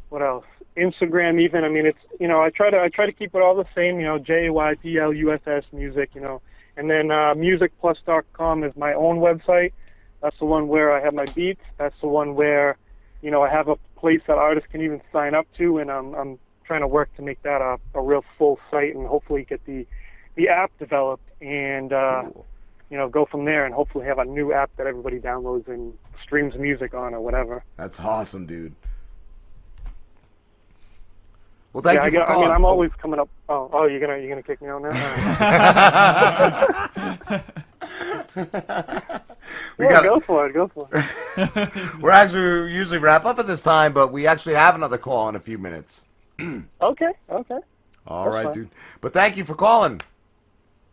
what 0.07 0.21
else? 0.21 0.45
Instagram 0.77 1.41
even. 1.41 1.65
I 1.65 1.69
mean, 1.69 1.85
it's 1.85 1.99
you 2.17 2.29
know, 2.29 2.41
I 2.41 2.49
try 2.49 2.69
to 2.69 2.79
I 2.79 2.87
try 2.87 3.05
to 3.05 3.11
keep 3.11 3.35
it 3.35 3.41
all 3.41 3.55
the 3.55 3.67
same. 3.75 3.99
You 3.99 4.05
know, 4.05 4.19
J 4.19 4.49
Y 4.49 4.75
P 4.75 4.97
L 4.99 5.11
U 5.11 5.33
S 5.33 5.41
S 5.45 5.65
music. 5.73 6.11
You 6.15 6.21
know, 6.21 6.41
and 6.77 6.89
then 6.89 7.11
uh, 7.11 7.33
musicplus.com 7.35 8.63
is 8.63 8.73
my 8.77 8.93
own 8.93 9.17
website. 9.17 9.73
That's 10.21 10.39
the 10.39 10.45
one 10.45 10.69
where 10.69 10.93
I 10.93 11.01
have 11.01 11.13
my 11.13 11.25
beats. 11.35 11.59
That's 11.77 11.99
the 11.99 12.07
one 12.07 12.35
where, 12.35 12.77
you 13.23 13.31
know, 13.31 13.41
I 13.41 13.49
have 13.49 13.69
a 13.69 13.77
place 13.97 14.21
that 14.27 14.37
artists 14.37 14.69
can 14.69 14.81
even 14.81 15.01
sign 15.11 15.33
up 15.33 15.47
to, 15.57 15.79
and 15.79 15.89
I'm 15.89 16.13
I'm 16.13 16.37
trying 16.65 16.81
to 16.81 16.87
work 16.87 17.15
to 17.15 17.21
make 17.23 17.41
that 17.43 17.61
a, 17.61 17.79
a 17.97 18.01
real 18.01 18.23
full 18.37 18.59
site 18.69 18.93
and 18.95 19.07
hopefully 19.07 19.45
get 19.49 19.65
the 19.65 19.87
the 20.35 20.49
app 20.49 20.71
developed 20.77 21.27
and 21.41 21.93
uh, 21.93 22.23
you 22.89 22.97
know 22.97 23.07
go 23.07 23.25
from 23.25 23.45
there 23.45 23.65
and 23.65 23.73
hopefully 23.73 24.05
have 24.05 24.19
a 24.19 24.25
new 24.25 24.51
app 24.53 24.75
that 24.75 24.87
everybody 24.87 25.19
downloads 25.19 25.67
and 25.69 25.93
streams 26.21 26.55
music 26.55 26.93
on 26.93 27.13
or 27.13 27.21
whatever. 27.21 27.63
That's 27.77 27.99
awesome, 27.99 28.45
dude. 28.45 28.75
Well, 31.71 31.81
thank 31.81 31.95
yeah, 31.95 32.01
you 32.01 32.07
I, 32.07 32.09
for 32.11 32.17
got- 32.17 32.23
I 32.23 32.33
calling. 32.33 32.47
mean, 32.49 32.55
I'm 32.55 32.65
always 32.65 32.91
coming 33.01 33.19
up. 33.21 33.29
Oh, 33.47 33.69
oh, 33.71 33.85
you're 33.87 34.01
gonna 34.01 34.17
you're 34.17 34.29
gonna 34.29 34.43
kick 34.43 34.61
me 34.61 34.67
out 34.67 34.81
now. 34.81 34.91
We 39.77 39.85
Yeah, 39.85 39.91
got- 39.91 40.03
go 40.03 40.19
for 40.19 40.47
it. 40.47 40.53
Go 40.53 40.67
for 40.67 40.87
it. 40.93 41.95
We're 42.01 42.11
actually 42.11 42.63
we 42.63 42.73
usually 42.73 42.99
wrap 42.99 43.25
up 43.25 43.39
at 43.39 43.47
this 43.47 43.63
time, 43.63 43.93
but 43.93 44.11
we 44.11 44.27
actually 44.27 44.55
have 44.55 44.75
another 44.75 44.97
call 44.97 45.29
in 45.29 45.35
a 45.35 45.39
few 45.39 45.57
minutes. 45.57 46.07
okay. 46.41 46.63
Okay. 46.81 47.57
All 48.07 48.25
That's 48.25 48.33
right, 48.33 48.43
fine. 48.45 48.53
dude. 48.53 48.69
But 49.01 49.13
thank 49.13 49.37
you 49.37 49.45
for 49.45 49.55
calling. 49.55 50.01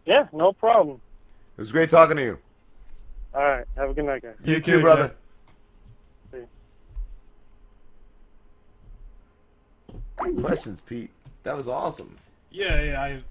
Yeah, 0.06 0.26
no 0.32 0.52
problem. 0.52 1.00
It 1.56 1.60
was 1.60 1.72
great 1.72 1.90
talking 1.90 2.16
to 2.16 2.22
you. 2.22 2.38
All 3.34 3.42
right. 3.42 3.64
Have 3.76 3.90
a 3.90 3.94
good 3.94 4.04
night, 4.04 4.22
guys. 4.22 4.34
You, 4.44 4.60
too, 4.60 4.80
brother. 4.80 5.12
See. 6.32 6.38
Great 10.16 10.36
questions, 10.40 10.80
Pete. 10.80 11.10
That 11.42 11.56
was 11.56 11.68
awesome. 11.68 12.16
Yeah, 12.50 12.82
yeah. 12.82 13.00
I, 13.02 13.22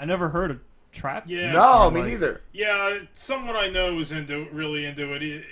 I 0.00 0.04
never 0.04 0.28
heard 0.28 0.50
of 0.52 0.60
trap. 0.98 1.24
Yeah. 1.26 1.52
No, 1.52 1.90
me 1.90 2.02
neither. 2.02 2.40
Yeah, 2.52 2.98
someone 3.14 3.56
I 3.56 3.68
know 3.68 3.94
was 3.94 4.12
into 4.12 4.46
really 4.52 4.84
into 4.84 5.12
it. 5.14 5.22
It- 5.22 5.44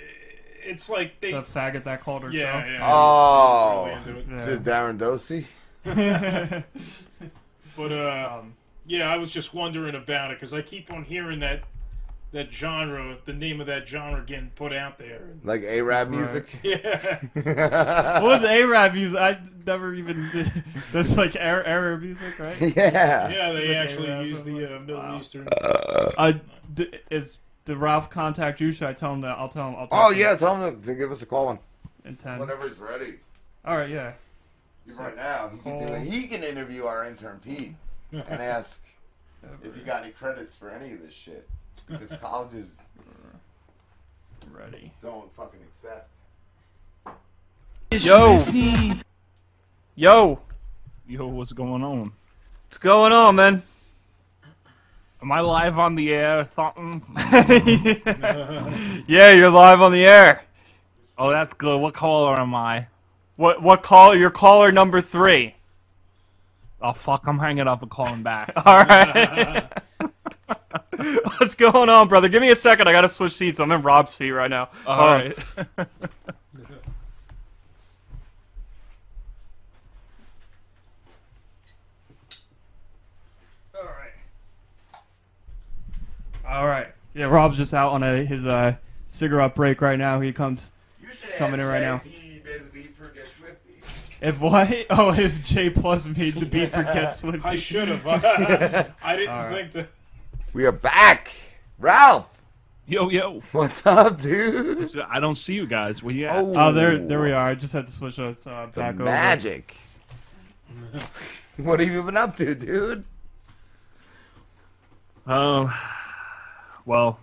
It's 0.63 0.89
like 0.89 1.21
they 1.21 1.31
The 1.31 1.43
faggot 1.43 1.85
that 1.85 2.01
called 2.03 2.23
her. 2.23 2.29
Yeah, 2.31 2.65
yeah. 2.65 2.79
Oh, 2.83 3.85
he's- 3.85 4.05
he's 4.05 4.15
really 4.15 4.21
into 4.23 4.35
it. 4.35 4.41
is 4.41 4.47
it 4.55 4.63
Darren 4.63 4.97
Dosey? 4.97 5.45
But 7.77 7.91
uh, 7.91 8.41
yeah, 8.87 9.07
I 9.09 9.17
was 9.17 9.31
just 9.31 9.53
wondering 9.53 9.95
about 9.95 10.31
it 10.31 10.37
because 10.37 10.53
I 10.53 10.61
keep 10.61 10.91
on 10.91 11.03
hearing 11.03 11.39
that 11.41 11.61
that 12.37 12.53
genre, 12.53 13.17
the 13.25 13.33
name 13.33 13.59
of 13.59 13.65
that 13.65 13.87
genre 13.87 14.23
getting 14.23 14.51
put 14.55 14.71
out 14.71 14.99
there. 14.99 15.21
Like 15.43 15.63
A-Rab 15.63 16.09
music? 16.09 16.45
Yeah. 16.63 17.19
what 17.33 18.41
was 18.41 18.43
A-Rap 18.43 18.93
music? 18.93 19.17
I 19.17 19.39
never 19.65 19.95
even 19.95 20.29
did. 20.31 20.51
That's 20.91 21.17
like 21.17 21.35
Arab, 21.35 21.65
Arab 21.67 22.01
music, 22.01 22.37
right? 22.37 22.61
Yeah. 22.61 23.27
Yeah, 23.29 23.51
they 23.53 23.69
Like 23.69 23.77
actually 23.77 24.09
A-Rap. 24.09 24.25
use 24.25 24.43
the 24.43 24.75
uh, 24.75 24.79
Middle 24.81 25.17
Eastern. 25.19 25.47
Uh, 25.51 26.33
d- 26.75 26.91
is 27.09 27.39
did 27.65 27.77
Ralph 27.77 28.11
contact 28.11 28.61
you? 28.61 28.71
Should 28.71 28.87
I 28.87 28.93
tell 28.93 29.13
him 29.13 29.21
that? 29.21 29.35
I'll 29.37 29.49
tell 29.49 29.67
him. 29.69 29.75
I'll 29.75 29.87
talk 29.87 29.99
Oh 30.05 30.09
to 30.09 30.15
him 30.15 30.21
yeah, 30.21 30.35
tell 30.35 30.63
him 30.63 30.79
to 30.83 30.93
give 30.95 31.11
us 31.11 31.23
a 31.23 31.25
call. 31.25 31.59
in 32.05 32.15
ten. 32.17 32.37
Whenever 32.37 32.67
he's 32.67 32.77
ready. 32.77 33.15
All 33.65 33.77
right, 33.77 33.89
yeah. 33.89 34.13
Right 34.95 35.15
now, 35.15 35.49
he 35.53 35.59
can, 35.69 35.87
do 35.87 35.93
it. 35.93 36.01
he 36.03 36.27
can 36.27 36.43
interview 36.43 36.85
our 36.85 37.03
intern 37.05 37.39
Pete 37.43 37.73
and 38.11 38.23
ask 38.41 38.81
if 39.63 39.75
you 39.75 39.81
got 39.83 40.03
any 40.03 40.11
credits 40.11 40.55
for 40.55 40.69
any 40.69 40.93
of 40.93 41.01
this 41.01 41.13
shit 41.13 41.47
because 41.85 42.15
colleges 42.17 42.81
ready 44.51 44.91
don't 45.01 45.31
fucking 45.33 45.59
accept. 45.61 46.09
Yo. 47.91 48.45
Yo. 49.95 50.39
Yo, 51.07 51.27
what's 51.27 51.53
going 51.53 51.83
on? 51.83 52.11
What's 52.65 52.77
going 52.77 53.13
on, 53.13 53.35
man? 53.35 53.63
Am 55.21 55.31
I 55.31 55.39
live 55.39 55.79
on 55.79 55.95
the 55.95 56.13
air? 56.13 56.43
Thoughtin'? 56.43 57.01
yeah, 59.07 59.31
you're 59.31 59.49
live 59.49 59.81
on 59.81 59.91
the 59.91 60.05
air. 60.05 60.43
Oh, 61.17 61.31
that's 61.31 61.53
good. 61.53 61.79
What 61.79 61.93
caller 61.93 62.39
am 62.39 62.53
I? 62.53 62.87
What 63.35 63.61
what 63.61 63.83
call? 63.83 64.15
You're 64.15 64.31
caller 64.31 64.71
number 64.71 65.01
three. 65.01 65.55
Oh 66.81 66.93
fuck! 66.93 67.23
I'm 67.25 67.39
hanging 67.39 67.67
up 67.67 67.81
and 67.81 67.89
calling 67.89 68.21
back. 68.21 68.53
All 68.65 68.83
right. 68.83 69.71
What's 71.37 71.53
going 71.55 71.89
on, 71.89 72.07
brother? 72.07 72.27
Give 72.27 72.41
me 72.41 72.49
a 72.49 72.55
second. 72.55 72.87
I 72.87 72.91
gotta 72.91 73.09
switch 73.09 73.33
seats. 73.33 73.59
I'm 73.59 73.71
in 73.71 73.81
Rob's 73.83 74.13
seat 74.13 74.31
right 74.31 74.49
now. 74.49 74.69
All 74.85 74.95
Hold 74.95 75.09
on. 75.09 75.33
right. 75.77 75.87
All 86.47 86.65
right. 86.65 86.87
Yeah, 87.13 87.25
Rob's 87.25 87.57
just 87.57 87.73
out 87.73 87.91
on 87.91 88.03
a 88.03 88.23
his 88.23 88.45
uh, 88.45 88.75
cigarette 89.07 89.55
break 89.55 89.81
right 89.81 89.99
now. 89.99 90.19
He 90.19 90.31
comes 90.31 90.71
coming 91.37 91.59
in 91.59 91.65
right 91.65 91.81
now. 91.81 92.01
If 94.19 94.39
what? 94.39 94.73
Oh, 94.89 95.13
if 95.13 95.43
Jay 95.43 95.69
Pluss 95.69 96.05
made 96.05 96.35
the 96.35 96.45
beat 96.45 96.69
for 96.69 96.83
Get 96.83 97.13
Schwifty. 97.13 97.45
I 97.45 97.55
should 97.55 97.87
have. 97.87 98.07
I 98.07 99.15
didn't 99.15 99.29
All 99.29 99.43
right. 99.43 99.71
think 99.71 99.71
to. 99.73 99.87
We 100.53 100.65
are 100.65 100.71
back, 100.71 101.31
Ralph. 101.77 102.29
Yo, 102.87 103.09
yo. 103.09 103.41
What's 103.51 103.85
up, 103.85 104.19
dude? 104.21 104.77
Listen, 104.79 105.01
I 105.09 105.19
don't 105.19 105.35
see 105.35 105.53
you 105.53 105.67
guys. 105.67 106.01
Where 106.01 106.13
you 106.15 106.25
at? 106.27 106.57
Oh, 106.57 106.71
there, 106.71 106.97
there 106.97 107.21
we 107.21 107.31
are. 107.31 107.49
I 107.49 107.55
just 107.55 107.73
had 107.73 107.85
to 107.85 107.91
switch 107.91 108.17
us 108.19 108.47
uh, 108.47 108.67
The 108.73 108.79
back 108.79 108.95
over. 108.95 109.03
magic. 109.03 109.75
what 111.57 111.79
have 111.79 111.89
you 111.89 112.01
been 112.03 112.17
up 112.17 112.35
to, 112.37 112.55
dude? 112.55 113.03
Um, 115.25 115.73
well. 116.85 117.19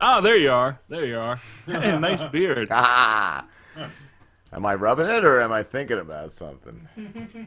Oh, 0.00 0.20
there 0.22 0.36
you 0.36 0.50
are. 0.50 0.78
There 0.88 1.04
you 1.04 1.18
are. 1.18 1.36
Hey, 1.66 1.98
nice 1.98 2.22
beard. 2.24 2.68
Ah. 2.70 3.44
Am 4.52 4.64
I 4.64 4.74
rubbing 4.74 5.08
it 5.10 5.24
or 5.24 5.40
am 5.42 5.52
I 5.52 5.62
thinking 5.62 5.98
about 5.98 6.32
something? 6.32 6.88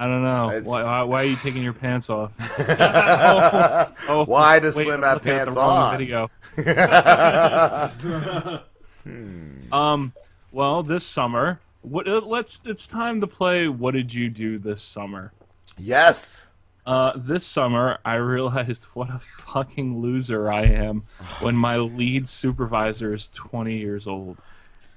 I 0.00 0.06
don't 0.06 0.22
know. 0.22 0.62
Why, 0.64 0.82
why, 0.82 1.02
why 1.02 1.22
are 1.22 1.26
you 1.26 1.36
taking 1.36 1.62
your 1.62 1.74
pants 1.74 2.08
off? 2.08 2.32
Why 4.08 4.58
does 4.58 4.74
wait, 4.74 4.84
Slim 4.84 5.04
I'm 5.04 5.10
have 5.10 5.22
pants 5.22 5.56
on? 5.58 5.98
Video. 5.98 6.30
Hmm. 9.02 9.72
Um. 9.72 10.12
Well, 10.52 10.82
this 10.82 11.06
summer, 11.06 11.58
what? 11.80 12.06
uh, 12.06 12.20
Let's. 12.20 12.60
It's 12.66 12.86
time 12.86 13.18
to 13.22 13.26
play. 13.26 13.66
What 13.68 13.94
did 13.94 14.12
you 14.12 14.28
do 14.28 14.58
this 14.58 14.82
summer? 14.82 15.32
Yes. 15.78 16.48
Uh, 16.84 17.12
this 17.16 17.46
summer, 17.46 17.98
I 18.04 18.16
realized 18.16 18.84
what 18.94 19.08
a 19.08 19.18
fucking 19.38 20.02
loser 20.02 20.52
I 20.52 20.64
am 20.64 21.04
when 21.40 21.56
my 21.56 21.78
lead 21.78 22.28
supervisor 22.28 23.14
is 23.14 23.30
20 23.34 23.78
years 23.78 24.06
old. 24.06 24.36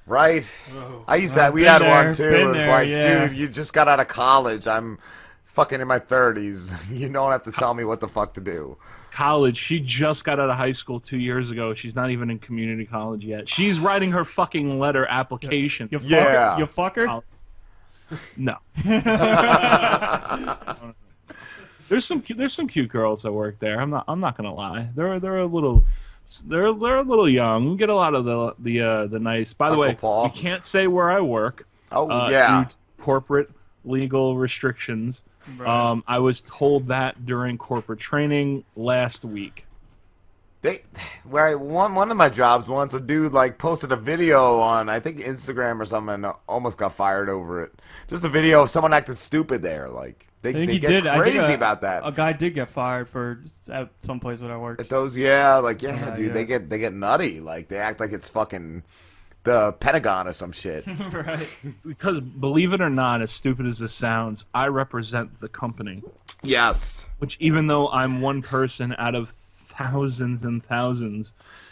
Right? 0.06 0.45
Oh. 0.73 1.03
I 1.07 1.15
used 1.17 1.35
that. 1.35 1.53
We 1.53 1.64
had 1.64 1.82
there, 1.82 2.06
one 2.06 2.14
too. 2.14 2.30
been 2.30 2.41
It 2.41 2.45
was 2.48 2.57
there, 2.57 2.69
like, 2.69 2.90
yeah. 2.90 3.27
dude, 3.27 3.38
you 3.38 3.48
just 3.48 3.73
got 3.73 3.88
out 3.88 3.99
of 3.99 4.07
college. 4.07 4.67
I'm 4.67 4.99
fucking 5.45 5.80
in 5.80 5.88
my 5.88 5.99
30s. 5.99 6.73
You 6.93 7.09
don't 7.09 7.32
have 7.32 7.43
to 7.43 7.51
tell 7.51 7.73
me 7.73 7.83
what 7.83 7.99
the 7.99 8.07
fuck 8.07 8.33
to 8.35 8.41
do. 8.41 8.77
College. 9.11 9.57
She 9.57 9.80
just 9.80 10.25
got 10.25 10.40
out 10.40 10.49
of 10.49 10.57
high 10.57 10.72
school 10.72 10.99
two 10.99 11.17
years 11.17 11.51
ago. 11.51 11.73
She's 11.73 11.95
not 11.95 12.09
even 12.09 12.30
in 12.30 12.40
community 12.40 12.85
college 12.85 13.23
yet. 13.23 13.48
She's 13.48 13.80
writing 13.80 14.11
her 14.11 14.25
fucking 14.25 14.80
letter 14.80 15.06
application. 15.06 15.88
You 15.91 15.99
fuck 15.99 16.09
her? 16.09 16.56
You 16.57 16.65
fuck 16.65 16.95
her? 16.95 17.22
No. 18.38 18.57
there's 21.90 22.06
some 22.06 22.23
there's 22.35 22.53
some 22.53 22.67
cute 22.67 22.90
girls 22.90 23.23
that 23.23 23.32
work 23.32 23.59
there. 23.59 23.80
I'm 23.80 23.90
not 23.90 24.06
I'm 24.07 24.19
not 24.19 24.38
gonna 24.38 24.53
lie. 24.53 24.90
They're 24.95 25.19
they're 25.19 25.40
a 25.40 25.45
little 25.45 25.83
they're 26.45 26.73
they're 26.73 26.99
a 26.99 27.03
little 27.03 27.29
young. 27.29 27.71
We 27.71 27.77
get 27.77 27.89
a 27.89 27.95
lot 27.95 28.15
of 28.15 28.25
the 28.25 28.55
the 28.59 28.81
uh, 28.81 29.07
the 29.07 29.19
nice. 29.19 29.53
By 29.53 29.69
the 29.69 29.73
Uncle 29.73 29.81
way, 29.81 29.95
Paul. 29.95 30.25
you 30.25 30.31
can't 30.31 30.63
say 30.63 30.87
where 30.87 31.11
I 31.11 31.21
work. 31.21 31.67
Oh, 31.91 32.09
uh, 32.09 32.29
yeah. 32.29 32.65
corporate 32.99 33.49
legal 33.85 34.37
restrictions. 34.37 35.23
Right. 35.57 35.67
Um, 35.67 36.03
I 36.07 36.19
was 36.19 36.41
told 36.41 36.87
that 36.87 37.25
during 37.25 37.57
corporate 37.57 37.99
training 37.99 38.63
last 38.75 39.25
week. 39.25 39.65
They, 40.61 40.83
where 41.25 41.47
I, 41.47 41.55
one 41.55 41.93
one 41.93 42.09
of 42.09 42.15
my 42.15 42.29
jobs 42.29 42.69
once, 42.69 42.93
a 42.93 42.99
dude 43.01 43.33
like 43.33 43.57
posted 43.57 43.91
a 43.91 43.97
video 43.97 44.59
on 44.59 44.87
I 44.87 45.01
think 45.01 45.19
Instagram 45.19 45.79
or 45.81 45.85
something, 45.85 46.23
and 46.23 46.33
almost 46.47 46.77
got 46.77 46.93
fired 46.93 47.29
over 47.29 47.63
it. 47.63 47.73
Just 48.07 48.23
a 48.23 48.29
video 48.29 48.63
of 48.63 48.69
someone 48.69 48.93
acting 48.93 49.15
stupid 49.15 49.61
there. 49.61 49.89
Like 49.89 50.27
they, 50.43 50.49
I 50.49 50.53
think 50.53 50.67
they 50.67 50.73
he 50.73 50.80
get 50.80 50.89
did. 50.89 51.07
I 51.07 51.17
crazy 51.17 51.39
think 51.39 51.51
a, 51.51 51.55
about 51.55 51.81
that. 51.81 52.03
A 52.05 52.11
guy 52.11 52.33
did 52.33 52.53
get 52.53 52.67
fired 52.67 53.09
for 53.09 53.39
at 53.72 53.89
some 53.99 54.19
place 54.19 54.39
that 54.41 54.51
I 54.51 54.57
worked. 54.57 54.81
At 54.81 54.89
those, 54.89 55.17
yeah, 55.17 55.55
like 55.55 55.81
yeah, 55.81 55.95
Yeah, 55.95 56.15
dude, 56.15 56.27
yeah. 56.27 56.33
they 56.33 56.45
get 56.45 56.69
they 56.69 56.77
get 56.80 56.93
nutty. 56.93 57.39
Like 57.39 57.69
they 57.69 57.77
act 57.77 57.99
like 57.99 58.11
it's 58.11 58.30
fucking 58.30 58.83
the 59.43 59.73
Pentagon 59.73 60.27
or 60.27 60.33
some 60.33 60.51
shit. 60.51 60.85
right. 61.11 61.47
Because 61.85 62.19
believe 62.19 62.73
it 62.73 62.81
or 62.81 62.89
not, 62.89 63.22
as 63.22 63.31
stupid 63.31 63.65
as 63.65 63.80
this 63.80 63.93
sounds, 63.93 64.43
I 64.53 64.67
represent 64.67 65.39
the 65.39 65.47
company. 65.49 66.03
Yes. 66.43 67.07
Which 67.19 67.38
even 67.39 67.67
though 67.67 67.89
I'm 67.89 68.22
one 68.22 68.41
person 68.41 68.93
out 68.97 69.15
of 69.15 69.33
thousands 69.69 70.43
and 70.43 70.63
thousands, 70.65 71.31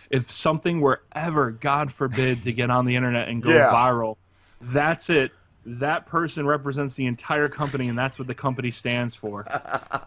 if 0.10 0.32
something 0.32 0.80
were 0.82 1.02
ever, 1.14 1.52
God 1.52 1.92
forbid, 1.92 2.44
to 2.46 2.54
get 2.54 2.70
on 2.70 2.86
the 2.86 2.96
internet 2.96 3.28
and 3.28 3.44
go 3.44 3.50
Yeah. 3.52 3.70
viral, 3.70 4.16
that's 4.62 5.10
it. 5.10 5.32
That 5.66 6.08
person 6.08 6.46
represents 6.48 6.96
the 6.96 7.06
entire 7.06 7.48
company, 7.48 7.88
and 7.90 7.98
that's 7.98 8.18
what 8.18 8.28
the 8.28 8.34
company 8.36 8.72
stands 8.72 9.16
for. 9.16 9.46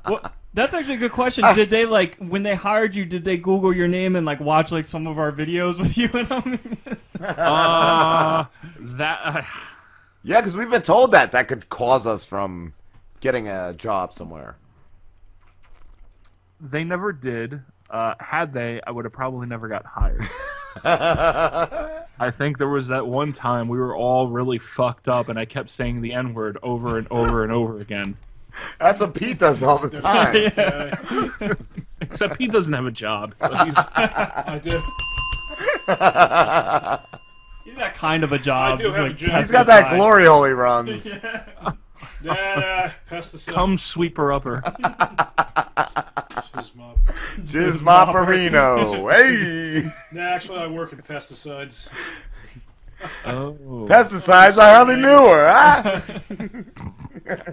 Well, 0.06 0.20
that's 0.52 0.74
actually 0.74 0.94
a 0.96 0.98
good 0.98 1.12
question. 1.12 1.44
Did 1.54 1.70
they 1.70 1.86
like 1.86 2.16
when 2.18 2.42
they 2.42 2.54
hired 2.54 2.94
you? 2.94 3.06
Did 3.06 3.24
they 3.24 3.38
Google 3.38 3.74
your 3.74 3.88
name 3.88 4.16
and 4.16 4.26
like 4.26 4.38
watch 4.38 4.70
like 4.70 4.84
some 4.84 5.06
of 5.06 5.18
our 5.18 5.32
videos 5.32 5.78
with 5.78 5.96
you 5.96 6.10
and 6.12 6.28
them? 6.28 6.60
uh, 7.20 8.44
that. 8.80 9.20
Uh, 9.24 9.42
Yeah, 10.22 10.40
because 10.40 10.56
we've 10.56 10.68
been 10.70 10.82
told 10.82 11.12
that 11.12 11.32
that 11.32 11.48
could 11.48 11.70
cause 11.70 12.06
us 12.06 12.24
from 12.24 12.74
getting 13.20 13.48
a 13.48 13.72
job 13.72 14.12
somewhere. 14.12 14.56
they 16.60 16.84
never 16.84 17.12
did. 17.12 17.62
Uh, 17.88 18.14
had 18.20 18.52
they, 18.52 18.80
I 18.86 18.90
would 18.90 19.04
have 19.06 19.12
probably 19.14 19.46
never 19.46 19.68
got 19.68 19.84
hired. 19.86 20.22
I 22.18 22.30
think 22.30 22.58
there 22.58 22.68
was 22.68 22.88
that 22.88 23.06
one 23.06 23.32
time 23.32 23.68
we 23.68 23.78
were 23.78 23.96
all 23.96 24.28
really 24.28 24.58
fucked 24.58 25.08
up, 25.08 25.28
and 25.28 25.38
I 25.38 25.44
kept 25.44 25.70
saying 25.70 26.00
the 26.00 26.12
N 26.12 26.34
word 26.34 26.58
over 26.62 26.98
and 26.98 27.08
over 27.10 27.42
and 27.42 27.52
over 27.52 27.80
again. 27.80 28.16
That's 28.78 29.00
what 29.00 29.14
Pete 29.14 29.38
does 29.38 29.62
all 29.62 29.78
the 29.78 29.90
time. 29.90 31.56
Except 32.00 32.36
he 32.38 32.46
doesn't 32.46 32.72
have 32.72 32.86
a 32.86 32.92
job. 32.92 33.34
So 33.40 33.48
he's... 33.64 33.74
I 33.76 34.60
do. 34.62 34.80
He's 37.64 37.74
got 37.74 37.94
kind 37.94 38.22
of 38.22 38.32
a 38.32 38.38
job. 38.38 38.74
I 38.74 38.76
do 38.76 38.88
with, 38.88 38.94
have 38.94 39.06
a 39.06 39.12
job. 39.12 39.40
He's 39.40 39.50
got 39.50 39.66
that 39.66 39.94
glory 39.94 40.26
hole 40.26 40.44
he 40.44 40.52
runs. 40.52 41.12
Yeah, 42.22 42.92
pesticide. 43.10 43.52
Come 43.52 43.76
sweeper 43.76 44.32
upper. 44.32 44.62
Jizz 46.54 46.76
mop. 46.76 46.98
Jizz 47.42 47.80
Mopperino. 47.80 48.94
Hey. 49.14 49.90
Nah, 50.12 50.22
actually, 50.22 50.58
I 50.58 50.66
work 50.66 50.92
in 50.92 50.98
pesticides. 50.98 51.90
Oh. 53.26 53.86
Pesticides, 53.88 54.58
I 54.58 54.74
hardly 54.74 54.96
knew 54.96 55.08
her, 55.08 55.52
huh? 55.52 56.00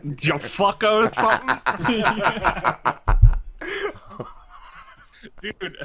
you 0.04 0.34
fucker 0.40 1.08
or 1.08 1.12
something? 1.20 1.60
Dude. 5.42 5.78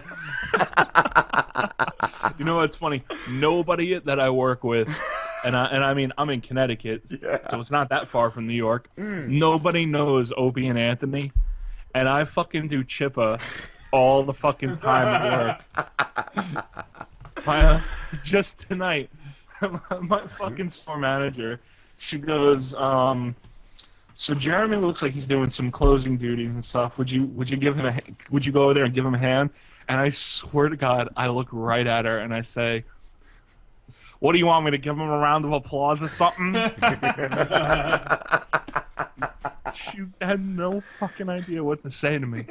you 2.38 2.44
know 2.44 2.56
what's 2.56 2.76
funny? 2.76 3.02
Nobody 3.28 3.98
that 3.98 4.20
I 4.20 4.30
work 4.30 4.64
with, 4.64 4.88
and 5.44 5.56
I 5.56 5.66
and 5.66 5.84
I 5.84 5.94
mean 5.94 6.12
I'm 6.16 6.30
in 6.30 6.40
Connecticut, 6.40 7.02
so 7.50 7.60
it's 7.60 7.70
not 7.70 7.88
that 7.90 8.08
far 8.10 8.30
from 8.30 8.46
New 8.46 8.54
York. 8.54 8.88
Mm. 8.98 9.28
Nobody 9.28 9.84
knows 9.86 10.32
Opie 10.36 10.68
and 10.68 10.78
Anthony, 10.78 11.32
and 11.94 12.08
I 12.08 12.24
fucking 12.24 12.68
do 12.68 12.84
Chippa 12.84 13.40
all 13.96 14.22
the 14.22 14.34
fucking 14.34 14.76
time 14.78 15.08
at 15.08 15.32
work. 15.32 15.64
My, 17.46 17.64
uh, 17.64 17.80
just 18.22 18.68
tonight, 18.68 19.10
my 20.00 20.26
fucking 20.38 20.70
store 20.70 20.98
manager, 20.98 21.60
she 21.98 22.18
goes, 22.18 22.74
um, 22.74 23.34
so 24.14 24.34
Jeremy 24.34 24.76
looks 24.76 25.02
like 25.02 25.12
he's 25.12 25.26
doing 25.26 25.50
some 25.50 25.70
closing 25.70 26.16
duties 26.16 26.48
and 26.48 26.64
stuff. 26.64 26.96
Would 26.98 27.10
you 27.10 27.24
would 27.24 27.50
you 27.50 27.58
give 27.58 27.76
him 27.76 27.84
a 27.84 27.92
ha- 27.92 28.00
would 28.30 28.46
you 28.46 28.52
go 28.52 28.64
over 28.64 28.74
there 28.74 28.84
and 28.84 28.94
give 28.94 29.04
him 29.04 29.14
a 29.14 29.18
hand? 29.18 29.50
And 29.88 30.00
I 30.00 30.08
swear 30.08 30.68
to 30.68 30.76
God, 30.76 31.08
I 31.16 31.28
look 31.28 31.48
right 31.52 31.86
at 31.86 32.06
her 32.06 32.18
and 32.20 32.34
I 32.34 32.40
say, 32.40 32.84
"What 34.20 34.32
do 34.32 34.38
you 34.38 34.46
want 34.46 34.64
me 34.64 34.70
to 34.70 34.78
give 34.78 34.94
him 34.94 35.02
a 35.02 35.18
round 35.18 35.44
of 35.44 35.52
applause 35.52 36.00
or 36.00 36.08
something?" 36.08 36.54
she 39.74 40.00
had 40.20 40.44
no 40.44 40.82
fucking 41.00 41.28
idea 41.28 41.62
what 41.64 41.82
to 41.82 41.90
say 41.90 42.18
to 42.18 42.26
me. 42.26 42.44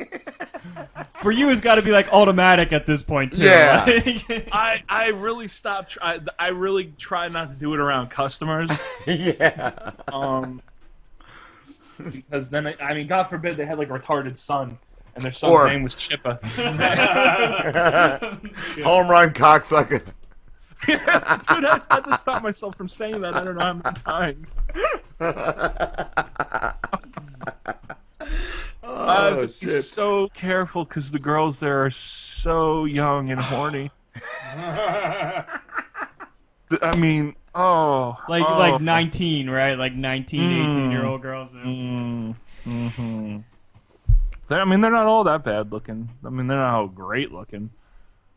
For 1.21 1.31
you, 1.31 1.49
it's 1.49 1.61
got 1.61 1.75
to 1.75 1.81
be 1.81 1.91
like 1.91 2.11
automatic 2.11 2.73
at 2.73 2.85
this 2.85 3.01
point 3.03 3.33
too. 3.33 3.43
Yeah. 3.43 3.83
Like- 3.85 4.49
I 4.51 4.83
I 4.89 5.07
really 5.09 5.47
stopped. 5.47 5.91
Try, 5.91 6.19
I 6.37 6.47
really 6.49 6.93
try 6.97 7.27
not 7.27 7.49
to 7.49 7.55
do 7.55 7.73
it 7.73 7.79
around 7.79 8.09
customers. 8.09 8.69
yeah. 9.07 9.91
Um. 10.07 10.61
Because 12.11 12.49
then 12.49 12.67
I, 12.67 12.75
I 12.81 12.93
mean, 12.93 13.07
God 13.07 13.29
forbid 13.29 13.57
they 13.57 13.65
had 13.65 13.77
like 13.77 13.89
a 13.89 13.93
retarded 13.97 14.37
son, 14.37 14.77
and 15.15 15.23
their 15.23 15.31
son's 15.31 15.53
Or- 15.53 15.67
name 15.67 15.83
was 15.83 15.95
Chippa. 15.95 16.41
Home 18.83 19.07
run 19.07 19.31
cocksucker. 19.31 20.03
Dude, 20.85 20.99
I 21.07 21.81
had 21.89 22.01
to 22.01 22.17
stop 22.17 22.43
myself 22.43 22.75
from 22.75 22.89
saying 22.89 23.21
that. 23.21 23.35
I 23.35 23.43
don't 23.43 23.55
know 23.55 23.63
how 23.63 23.73
many 23.73 23.95
times. 24.01 24.47
I 25.19 26.73
have 28.83 29.35
to 29.41 29.47
be 29.47 29.67
shit. 29.67 29.83
so 29.83 30.29
careful 30.29 30.85
because 30.85 31.11
the 31.11 31.19
girls 31.19 31.59
there 31.59 31.85
are 31.85 31.91
so 31.91 32.85
young 32.85 33.31
and 33.31 33.39
horny. 33.39 33.91
I 36.81 36.95
mean, 36.97 37.35
oh, 37.53 38.17
like 38.27 38.43
oh. 38.47 38.57
like 38.57 38.81
19, 38.81 39.49
right? 39.49 39.77
Like 39.77 39.93
19, 39.93 40.69
18 40.69 40.91
year 40.91 41.01
Mm. 41.01 41.05
old 41.05 41.21
girls. 41.21 41.49
yeah. 41.53 41.61
Mm, 41.63 42.35
hmm 42.65 43.37
They're, 44.47 44.61
I 44.61 44.65
mean, 44.65 44.81
they're 44.81 44.91
not 44.91 45.05
all 45.05 45.23
that 45.25 45.43
bad 45.43 45.71
looking. 45.71 46.09
I 46.25 46.29
mean, 46.29 46.47
they're 46.47 46.57
not 46.57 46.73
all 46.75 46.87
great 46.87 47.31
looking, 47.31 47.69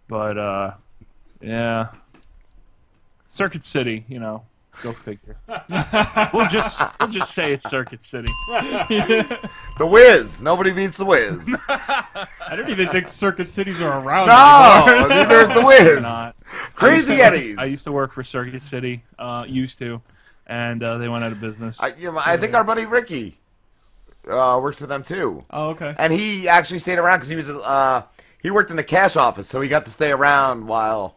but 0.09 0.37
uh, 0.39 0.73
yeah. 1.41 1.89
Circuit 3.29 3.65
City, 3.65 4.05
you 4.09 4.19
know. 4.19 4.45
Go 4.83 4.93
figure. 4.93 5.37
we'll 6.33 6.47
just 6.47 6.81
we'll 7.01 7.09
just 7.09 7.33
say 7.35 7.53
it's 7.53 7.69
Circuit 7.69 8.05
City. 8.05 8.33
The 9.79 9.87
Wiz. 9.87 10.43
Nobody 10.43 10.71
beats 10.71 10.99
the 10.99 11.05
Wiz. 11.05 11.57
I 11.69 12.27
don't 12.57 12.71
even 12.71 12.89
think 12.89 13.09
Circuit 13.09 13.49
Cities 13.49 13.81
are 13.81 14.01
around 14.01 14.29
No, 14.29 14.93
anymore. 14.93 15.09
neither 15.09 15.47
the 15.47 15.55
They're 15.55 15.65
Wiz. 15.95 16.03
not. 16.03 16.37
Crazy 16.75 16.91
I 16.91 16.95
used 16.95 17.07
to 17.09 17.13
work- 17.15 17.33
Eddies. 17.33 17.57
I 17.59 17.65
used 17.65 17.85
to 17.85 17.93
work 17.93 18.13
for 18.13 18.25
Circuit 18.25 18.63
City. 18.63 19.03
Uh, 19.19 19.45
used 19.49 19.79
to, 19.79 20.01
and 20.47 20.83
uh, 20.83 20.99
they 20.99 21.09
went 21.09 21.25
out 21.25 21.33
of 21.33 21.41
business. 21.41 21.77
I, 21.81 21.89
you 21.95 22.13
know, 22.13 22.21
I 22.25 22.37
think 22.37 22.55
our 22.55 22.65
buddy 22.65 22.87
Ricky 22.87 23.39
uh, 24.29 24.59
works 24.63 24.79
for 24.79 24.87
them 24.87 25.03
too. 25.03 25.45
Oh, 25.51 25.71
okay. 25.71 25.95
And 25.99 26.13
he 26.13 26.49
actually 26.49 26.79
stayed 26.79 26.99
around 26.99 27.19
because 27.19 27.29
he 27.29 27.37
was 27.37 27.49
uh, 27.51 28.03
he 28.43 28.51
worked 28.51 28.71
in 28.71 28.77
the 28.77 28.85
cash 28.85 29.17
office, 29.17 29.49
so 29.49 29.61
he 29.61 29.69
got 29.69 29.85
to 29.87 29.91
stay 29.91 30.11
around 30.13 30.67
while 30.67 31.17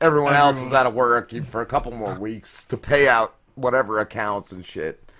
everyone 0.00 0.34
else 0.34 0.60
was 0.60 0.72
Everyone 0.72 0.80
out 0.80 0.86
of 0.86 0.94
work 0.94 1.30
for 1.44 1.60
a 1.60 1.66
couple 1.66 1.92
more 1.92 2.14
weeks 2.14 2.64
to 2.64 2.76
pay 2.76 3.08
out 3.08 3.34
whatever 3.54 3.98
accounts 3.98 4.52
and 4.52 4.64
shit. 4.64 5.10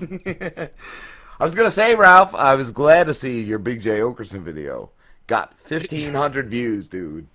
I 0.00 1.44
was 1.44 1.54
gonna 1.54 1.70
say, 1.70 1.94
Ralph, 1.94 2.34
I 2.34 2.54
was 2.54 2.70
glad 2.70 3.06
to 3.06 3.14
see 3.14 3.40
your 3.40 3.58
Big 3.58 3.80
Jay 3.80 4.00
Oakerson 4.00 4.42
video. 4.42 4.90
Got 5.26 5.58
fifteen 5.58 6.14
hundred 6.14 6.48
views, 6.48 6.88
dude. 6.88 7.26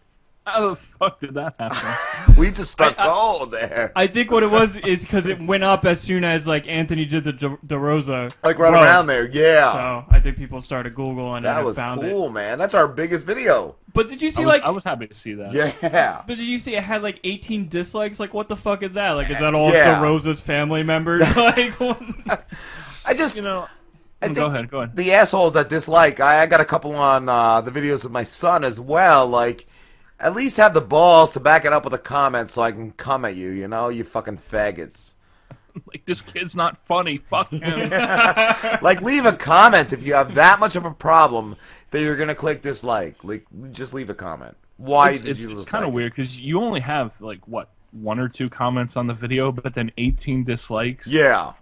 How 0.48 0.70
the 0.70 0.76
fuck 0.98 1.20
did 1.20 1.34
that 1.34 1.58
happen? 1.60 2.36
We 2.38 2.52
just 2.52 2.72
struck 2.72 2.96
all 3.00 3.46
there. 3.46 3.92
I 3.98 4.08
think 4.08 4.32
what 4.32 4.44
it 4.44 4.50
was 4.50 4.78
is 4.78 5.02
because 5.02 5.28
it 5.28 5.42
went 5.42 5.64
up 5.66 5.84
as 5.86 6.00
soon 6.00 6.24
as 6.24 6.48
like 6.48 6.68
Anthony 6.68 7.04
did 7.04 7.26
the 7.26 7.34
De- 7.34 7.58
DeRosa. 7.68 8.34
Like 8.46 8.58
right 8.58 8.72
roast. 8.72 8.86
around 8.86 9.08
there, 9.08 9.28
yeah. 9.28 9.74
So 9.74 10.06
I 10.10 10.22
think 10.22 10.38
people 10.38 10.62
started 10.62 10.96
Google 10.96 11.36
and 11.36 11.46
That 11.46 11.56
then 11.58 11.66
was 11.66 11.76
found 11.78 12.00
cool, 12.02 12.28
it. 12.28 12.32
man. 12.32 12.58
That's 12.58 12.74
our 12.74 12.88
biggest 12.88 13.26
video. 13.26 13.76
But 13.94 14.08
did 14.08 14.22
you 14.22 14.32
see 14.32 14.44
I 14.44 14.46
was, 14.46 14.54
like? 14.54 14.64
I 14.64 14.70
was 14.70 14.84
happy 14.86 15.08
to 15.08 15.14
see 15.16 15.34
that. 15.34 15.52
Yeah. 15.54 16.24
But 16.26 16.38
did 16.38 16.46
you 16.48 16.60
see 16.60 16.76
it 16.76 16.84
had 16.84 17.04
like 17.04 17.20
18 17.26 17.68
dislikes? 17.68 18.20
Like, 18.20 18.34
what 18.34 18.48
the 18.48 18.56
fuck 18.56 18.84
is 18.84 18.94
that? 18.94 19.12
Like, 19.12 19.30
is 19.30 19.40
that 19.40 19.54
all 19.54 19.72
Yeah. 19.72 20.00
DeRosa's 20.00 20.40
family 20.40 20.84
members? 20.84 21.22
like, 21.36 21.74
what- 21.74 22.02
I 23.06 23.14
just 23.14 23.36
you 23.36 23.42
know. 23.42 23.68
I 24.22 24.30
go 24.30 24.46
ahead. 24.48 24.72
Go 24.72 24.80
ahead. 24.82 24.96
The 24.96 25.12
assholes 25.14 25.54
that 25.54 25.70
dislike, 25.70 26.20
I, 26.20 26.42
I 26.42 26.46
got 26.48 26.60
a 26.62 26.66
couple 26.66 26.96
on 26.96 27.30
uh, 27.30 27.62
the 27.62 27.70
videos 27.72 28.04
with 28.04 28.12
my 28.12 28.24
son 28.24 28.64
as 28.64 28.80
well. 28.80 29.28
Like, 29.28 29.68
at 30.20 30.36
least 30.36 30.58
have 30.58 30.74
the 30.74 30.82
balls 30.82 31.32
to 31.34 31.40
back 31.40 31.66
it 31.66 31.74
up 31.74 31.84
with 31.84 31.94
a 31.94 32.00
comment 32.00 32.52
so 32.52 32.62
I 32.62 32.72
can 32.72 32.92
come 32.92 33.26
at 33.26 33.36
you. 33.36 33.50
You 33.50 33.68
know, 33.68 33.90
you 33.90 34.04
fucking 34.04 34.38
faggots. 34.38 35.14
Like 35.86 36.06
this 36.06 36.24
kid's 36.24 36.56
not 36.56 36.84
funny. 36.88 37.20
Fuck 37.20 37.52
him. 37.52 37.92
like, 38.82 39.00
leave 39.02 39.28
a 39.28 39.34
comment 39.34 39.94
if 39.94 40.02
you 40.02 40.16
have 40.16 40.34
that 40.34 40.60
much 40.60 40.76
of 40.76 40.86
a 40.86 40.92
problem 40.92 41.56
that 41.92 42.02
you're 42.02 42.16
gonna 42.16 42.34
click 42.34 42.64
dislike. 42.64 43.24
Like, 43.24 43.46
just 43.74 43.94
leave 43.94 44.10
a 44.10 44.16
comment. 44.16 44.58
Why 44.78 45.12
it's, 45.12 45.22
did 45.22 45.30
it's, 45.30 45.44
you? 45.44 45.52
It's 45.52 45.66
kind 45.66 45.86
of 45.86 45.94
weird 45.94 46.16
because 46.16 46.36
you 46.36 46.60
only 46.60 46.80
have 46.80 47.14
like 47.22 47.48
what 47.48 47.70
one 47.92 48.18
or 48.18 48.28
two 48.28 48.50
comments 48.50 48.98
on 48.98 49.06
the 49.06 49.14
video, 49.14 49.52
but 49.52 49.76
then 49.76 49.92
18 49.98 50.44
dislikes. 50.44 51.06
Yeah. 51.06 51.54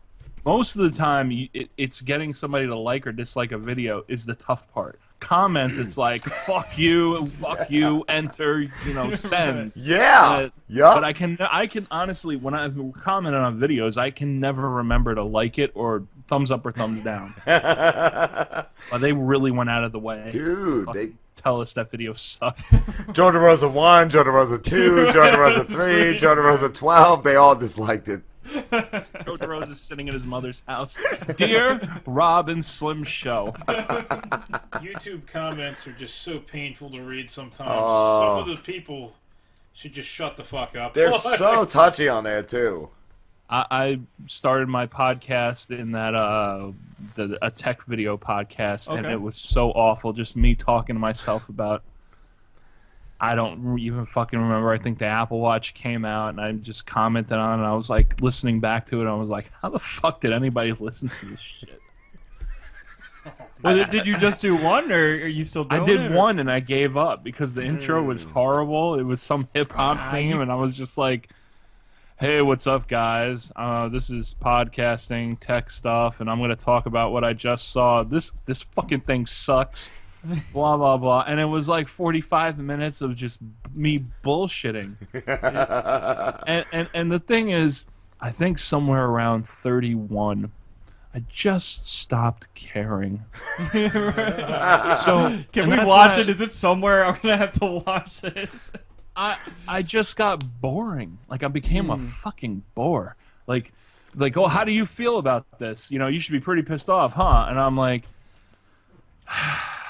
Most 0.45 0.75
of 0.75 0.81
the 0.83 0.97
time, 0.97 1.31
it, 1.53 1.69
it's 1.77 1.99
getting 1.99 2.33
somebody 2.33 2.67
to 2.67 2.75
like 2.75 3.05
or 3.05 3.11
dislike 3.11 3.51
a 3.51 3.57
video 3.57 4.05
is 4.07 4.25
the 4.25 4.35
tough 4.35 4.71
part. 4.71 4.99
Comments, 5.19 5.77
it's 5.77 5.97
like 5.97 6.21
fuck 6.21 6.77
you, 6.77 7.25
fuck 7.25 7.69
you, 7.71 8.03
enter, 8.07 8.61
you 8.61 8.93
know, 8.93 9.13
send. 9.15 9.71
Yeah. 9.75 10.39
But, 10.41 10.51
Yup. 10.67 10.95
But 10.95 11.03
I 11.03 11.13
can, 11.13 11.37
I 11.39 11.67
can 11.67 11.87
honestly, 11.89 12.35
when 12.35 12.53
I've 12.53 12.75
commented 13.01 13.39
on 13.41 13.59
videos, 13.59 13.97
I 13.97 14.11
can 14.11 14.39
never 14.39 14.69
remember 14.69 15.15
to 15.15 15.23
like 15.23 15.57
it 15.57 15.71
or 15.73 16.03
thumbs 16.27 16.51
up 16.51 16.65
or 16.65 16.71
thumbs 16.71 17.03
down. 17.03 17.33
but 17.45 18.67
they 18.99 19.13
really 19.13 19.51
went 19.51 19.69
out 19.69 19.83
of 19.83 19.91
the 19.91 19.99
way, 19.99 20.29
Dude, 20.31 20.87
to 20.87 20.93
they- 20.93 21.11
tell 21.41 21.61
us 21.61 21.73
that 21.73 21.91
video 21.91 22.13
sucked. 22.13 22.61
Joe 23.13 23.29
Rosa 23.29 23.69
one, 23.69 24.09
Joe 24.09 24.23
Rosa 24.23 24.57
two, 24.57 25.11
Joe 25.11 25.37
Rosa 25.37 25.63
three, 25.65 26.17
Joe 26.17 26.33
Rosa 26.35 26.69
twelve. 26.69 27.23
They 27.23 27.35
all 27.35 27.55
disliked 27.55 28.09
it. 28.09 28.21
Joe 28.53 29.37
DeRosa 29.37 29.71
is 29.71 29.81
sitting 29.81 30.07
in 30.07 30.13
his 30.13 30.25
mother's 30.25 30.61
house. 30.67 30.97
Dear 31.37 31.81
Rob 32.05 32.49
and 32.49 32.63
Slim 32.63 33.03
Show. 33.03 33.55
YouTube 34.77 35.25
comments 35.25 35.87
are 35.87 35.93
just 35.93 36.21
so 36.21 36.39
painful 36.39 36.89
to 36.91 37.01
read 37.01 37.29
sometimes. 37.29 37.71
Oh. 37.73 38.39
Some 38.39 38.49
of 38.49 38.57
the 38.57 38.61
people 38.61 39.13
should 39.73 39.93
just 39.93 40.07
shut 40.07 40.37
the 40.37 40.43
fuck 40.43 40.75
up. 40.75 40.93
They're 40.93 41.11
so 41.13 41.65
touchy 41.65 42.07
on 42.07 42.23
there 42.23 42.43
too. 42.43 42.89
I, 43.49 43.65
I 43.71 43.99
started 44.27 44.67
my 44.67 44.87
podcast 44.87 45.77
in 45.77 45.91
that 45.91 46.15
uh 46.15 46.71
the 47.15 47.37
a 47.41 47.51
tech 47.51 47.83
video 47.85 48.17
podcast, 48.17 48.95
and 48.95 49.05
it 49.05 49.19
was 49.19 49.37
so 49.37 49.71
awful. 49.71 50.13
Just 50.13 50.35
me 50.35 50.55
talking 50.55 50.95
to 50.95 50.99
myself 50.99 51.49
about. 51.49 51.83
I 53.19 53.33
don't 53.35 53.79
even 53.79 54.05
fucking 54.05 54.37
remember. 54.37 54.71
I 54.71 54.77
think 54.77 54.99
the 54.99 55.05
Apple 55.05 55.39
Watch 55.39 55.73
came 55.73 56.03
out, 56.05 56.29
and 56.29 56.41
I 56.41 56.51
just 56.51 56.85
commented 56.85 57.33
on 57.37 57.51
it. 57.59 57.63
And 57.63 57.65
I 57.65 57.73
was 57.73 57.89
like 57.89 58.19
listening 58.21 58.59
back 58.59 58.87
to 58.87 58.97
it. 58.97 59.01
And 59.01 59.09
I 59.09 59.15
was 59.15 59.29
like, 59.29 59.49
"How 59.61 59.69
the 59.69 59.79
fuck 59.79 60.19
did 60.21 60.33
anybody 60.33 60.73
listen 60.79 61.09
to 61.09 61.25
this 61.27 61.39
shit?" 61.39 61.81
Was 63.63 63.77
it, 63.77 63.89
did 63.89 64.05
you 64.05 64.17
just 64.17 64.41
do 64.41 64.55
one, 64.55 64.91
or 64.91 64.95
are 65.03 65.27
you 65.27 65.43
still 65.45 65.63
doing 65.63 65.81
I 65.81 65.85
did 65.85 65.99
it, 65.99 66.11
or- 66.11 66.15
one 66.15 66.37
and 66.39 66.51
I 66.51 66.59
gave 66.59 66.97
up 66.97 67.23
because 67.23 67.53
the 67.53 67.63
intro 67.63 68.03
was 68.03 68.21
horrible. 68.23 68.99
It 68.99 69.03
was 69.03 69.21
some 69.21 69.47
hip 69.53 69.71
hop 69.71 69.97
Ah, 69.99 70.11
theme, 70.11 70.41
and 70.41 70.51
I 70.51 70.55
was 70.55 70.77
just 70.77 70.97
like, 70.97 71.29
"Hey, 72.19 72.41
what's 72.41 72.67
up, 72.67 72.87
guys? 72.87 73.51
Uh, 73.55 73.87
this 73.87 74.09
is 74.11 74.35
podcasting 74.43 75.39
tech 75.39 75.71
stuff, 75.71 76.19
and 76.19 76.29
I'm 76.29 76.37
going 76.37 76.49
to 76.51 76.55
talk 76.55 76.85
about 76.85 77.13
what 77.13 77.23
I 77.23 77.33
just 77.33 77.69
saw. 77.71 78.03
This 78.03 78.29
this 78.45 78.61
fucking 78.61 79.01
thing 79.01 79.25
sucks." 79.25 79.89
Blah 80.53 80.77
blah 80.77 80.97
blah, 80.97 81.23
and 81.27 81.39
it 81.39 81.45
was 81.45 81.67
like 81.67 81.87
45 81.87 82.57
minutes 82.57 83.01
of 83.01 83.15
just 83.15 83.39
me 83.73 84.03
bullshitting. 84.23 84.95
and, 86.47 86.65
and 86.71 86.89
and 86.93 87.11
the 87.11 87.19
thing 87.19 87.51
is, 87.51 87.85
I 88.21 88.31
think 88.31 88.59
somewhere 88.59 89.05
around 89.05 89.47
31. 89.49 90.51
I 91.13 91.23
just 91.29 91.87
stopped 91.87 92.47
caring. 92.55 93.23
So 94.97 95.39
can 95.53 95.69
we 95.69 95.77
watch 95.77 96.11
when 96.11 96.19
I- 96.19 96.21
it? 96.21 96.29
Is 96.29 96.41
it 96.41 96.51
somewhere? 96.51 97.05
I'm 97.07 97.17
gonna 97.21 97.37
have 97.37 97.53
to 97.59 97.81
watch 97.85 98.21
this. 98.21 98.71
I 99.15 99.37
I 99.67 99.81
just 99.81 100.17
got 100.17 100.43
boring. 100.61 101.17
Like 101.29 101.43
I 101.43 101.47
became 101.47 101.85
Hmm. 101.85 101.91
a 101.91 102.11
fucking 102.21 102.63
bore. 102.75 103.15
Like 103.47 103.71
like 104.15 104.35
oh 104.37 104.47
how 104.47 104.63
do 104.65 104.71
you 104.73 104.85
feel 104.85 105.17
about 105.19 105.45
this? 105.59 105.89
You 105.91 105.99
know, 105.99 106.07
you 106.07 106.19
should 106.19 106.33
be 106.33 106.39
pretty 106.41 106.63
pissed 106.63 106.89
off, 106.89 107.13
huh? 107.13 107.45
And 107.49 107.57
I'm 107.59 107.77
like 107.77 108.03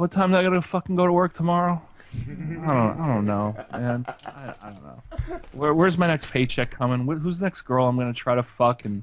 what 0.00 0.10
time 0.10 0.30
do 0.30 0.36
I 0.38 0.42
gotta 0.42 0.62
fucking 0.62 0.96
go 0.96 1.06
to 1.06 1.12
work 1.12 1.34
tomorrow? 1.34 1.80
I 2.14 2.26
don't, 2.34 3.00
I 3.00 3.06
don't 3.06 3.24
know, 3.26 3.54
man. 3.70 4.06
I, 4.08 4.54
I 4.62 4.70
don't 4.70 4.82
know. 4.82 5.40
Where, 5.52 5.74
where's 5.74 5.98
my 5.98 6.06
next 6.06 6.30
paycheck 6.30 6.70
coming? 6.70 7.00
Wh- 7.06 7.20
Who's 7.20 7.38
the 7.38 7.44
next 7.44 7.60
girl 7.62 7.86
I'm 7.86 7.98
gonna 7.98 8.14
try 8.14 8.34
to 8.34 8.42
fuck? 8.42 8.86
And 8.86 9.02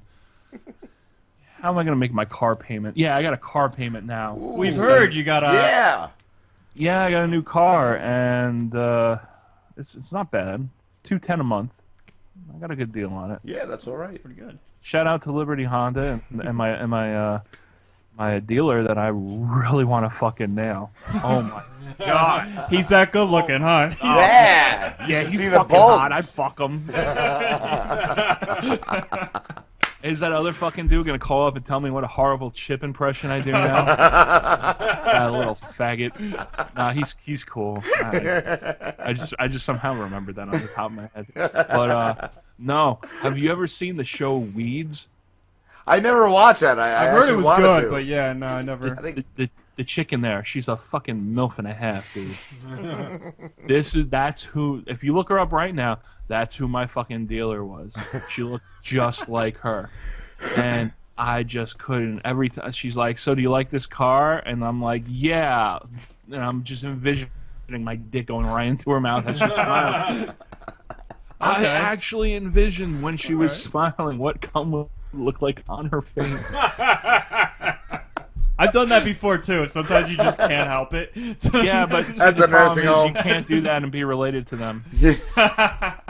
how 1.62 1.70
am 1.70 1.78
I 1.78 1.84
gonna 1.84 1.96
make 1.98 2.12
my 2.12 2.26
car 2.26 2.56
payment? 2.56 2.98
Yeah, 2.98 3.16
I 3.16 3.22
got 3.22 3.34
a 3.34 3.38
car 3.38 3.70
payment 3.70 4.08
now. 4.08 4.34
We've 4.34 4.76
heard 4.76 5.14
you 5.14 5.24
got 5.24 5.44
a 5.44 5.54
Yeah. 5.54 6.08
Yeah, 6.74 7.04
I 7.06 7.12
got 7.12 7.24
a 7.24 7.28
new 7.28 7.44
car, 7.44 7.98
and 7.98 8.76
uh, 8.76 9.20
it's 9.78 9.94
it's 9.94 10.12
not 10.12 10.32
bad. 10.32 10.68
Two 11.04 11.20
ten 11.20 11.40
a 11.40 11.44
month. 11.44 11.72
I 12.56 12.58
got 12.58 12.72
a 12.72 12.76
good 12.76 12.92
deal 12.92 13.12
on 13.14 13.30
it. 13.32 13.40
Yeah, 13.44 13.66
that's 13.66 13.88
all 13.88 13.98
right. 13.98 14.20
Pretty 14.22 14.40
good. 14.40 14.58
Shout 14.82 15.06
out 15.06 15.22
to 15.24 15.32
Liberty 15.32 15.64
Honda 15.64 16.20
and, 16.32 16.42
and 16.42 16.58
my 16.58 16.70
and 16.70 16.90
my 16.90 17.16
uh, 17.16 17.40
my 18.18 18.40
dealer 18.40 18.84
that 18.84 18.98
I 18.98 19.08
really 19.10 19.84
want 19.86 20.06
to 20.06 20.10
fucking 20.18 20.56
nail. 20.56 20.92
Oh 21.24 21.42
my 21.42 21.64
god, 22.06 22.68
He's 22.70 22.90
that 22.90 23.12
good 23.12 23.30
looking, 23.30 23.62
huh? 23.62 23.92
Yeah. 24.04 25.08
Yeah, 25.08 25.24
he's 25.24 25.38
see 25.38 25.48
the 25.48 25.58
fucking 25.58 25.76
bulge. 25.76 26.00
hot. 26.00 26.12
I'd 26.12 26.28
fuck 26.28 26.60
him. 26.60 26.84
Is 30.04 30.20
that 30.20 30.32
other 30.32 30.54
fucking 30.54 30.88
dude 30.88 31.08
gonna 31.08 31.18
call 31.18 31.48
up 31.48 31.56
and 31.56 31.66
tell 31.66 31.80
me 31.80 31.90
what 31.90 32.04
a 32.04 32.08
horrible 32.08 32.52
chip 32.52 32.84
impression 32.84 33.32
I 33.32 33.42
do 33.42 33.52
now? 33.52 33.84
that 33.86 35.32
little 35.34 35.56
faggot. 35.56 36.76
Nah, 36.76 36.94
he's 36.94 37.16
he's 37.26 37.44
cool. 37.44 37.84
I, 37.98 38.94
I 39.00 39.14
just 39.14 39.34
I 39.40 39.48
just 39.48 39.66
somehow 39.66 39.96
remembered 39.96 40.36
that 40.36 40.44
on 40.44 40.52
the 40.52 40.68
top 40.68 40.92
of 40.92 40.98
my 40.98 41.10
head. 41.16 41.26
But 41.34 41.90
uh, 41.90 42.30
no, 42.60 43.00
have 43.22 43.40
you 43.40 43.52
ever 43.52 43.68
seen 43.68 43.98
the 43.98 44.04
show 44.06 44.38
Weeds? 44.38 45.08
I 45.88 46.00
never 46.00 46.30
watched 46.30 46.60
that. 46.60 46.80
I, 46.80 46.92
I 46.92 47.06
I've 47.06 47.12
heard 47.12 47.30
it 47.30 47.36
was 47.38 47.58
good, 47.58 47.82
to. 47.84 47.90
but 47.90 48.06
yeah, 48.06 48.34
no, 48.34 48.48
I 48.48 48.62
never. 48.62 48.90
The, 48.90 49.24
the, 49.36 49.50
the 49.78 49.84
chicken 49.84 50.22
there, 50.22 50.44
she's 50.44 50.68
a 50.68 50.76
fucking 50.76 51.22
milf 51.22 51.60
and 51.60 51.68
a 51.68 51.74
half, 51.74 52.14
dude. 52.14 52.36
this 53.68 53.96
is 53.96 54.08
that's 54.08 54.44
who. 54.44 54.84
If 54.88 55.04
you 55.04 55.16
look 55.16 55.30
her 55.30 55.40
up 55.40 55.52
right 55.54 55.74
now, 55.74 56.00
that's 56.28 56.56
who 56.56 56.68
my 56.68 56.86
fucking 56.88 57.28
dealer 57.28 57.64
was. 57.64 57.96
She 58.30 58.44
looked 58.44 58.66
just 58.84 59.30
like 59.30 59.58
her, 59.60 59.90
and 60.58 60.92
I 61.18 61.44
just 61.44 61.78
couldn't. 61.78 62.22
Every 62.26 62.50
time 62.50 62.72
she's 62.74 62.96
like, 62.98 63.18
"So 63.18 63.34
do 63.34 63.42
you 63.42 63.50
like 63.50 63.70
this 63.70 63.86
car?" 63.86 64.40
And 64.40 64.64
I'm 64.66 64.82
like, 64.82 65.04
"Yeah," 65.08 65.80
and 66.32 66.44
I'm 66.44 66.64
just 66.64 66.84
envisioning 66.84 67.30
my 67.70 67.96
dick 67.96 68.28
going 68.28 68.46
right 68.46 68.68
into 68.68 68.90
her 68.92 69.00
mouth 69.00 69.26
as 69.26 69.40
she's 69.40 69.54
smiling. 69.54 70.32
I 71.40 71.58
Okay. 71.62 71.68
actually 71.68 72.34
envisioned 72.36 73.02
when 73.04 73.16
she 73.18 73.36
was 73.36 73.56
smiling 73.56 74.18
what 74.18 74.42
cum 74.42 74.72
would 74.72 74.88
look 75.14 75.42
like 75.42 75.62
on 75.70 75.86
her 75.90 76.02
face. 76.02 76.56
I've 78.60 78.72
done 78.72 78.90
that 78.90 79.06
before 79.06 79.38
too. 79.38 79.68
Sometimes 79.68 80.10
you 80.10 80.18
just 80.18 80.40
can't 80.40 80.68
help 80.68 80.94
it. 80.96 81.12
Yeah, 81.54 81.86
but 81.86 82.16
see, 82.16 82.24
At 82.24 82.36
the, 82.38 82.42
the 82.44 82.48
problem 82.48 82.80
is 82.80 82.86
home. 82.90 83.16
you 83.16 83.22
can't 83.22 83.46
do 83.48 83.62
that 83.62 83.84
and 83.84 83.92
be 83.92 84.04
related 84.04 84.48
to 84.48 84.56
them. 84.56 84.84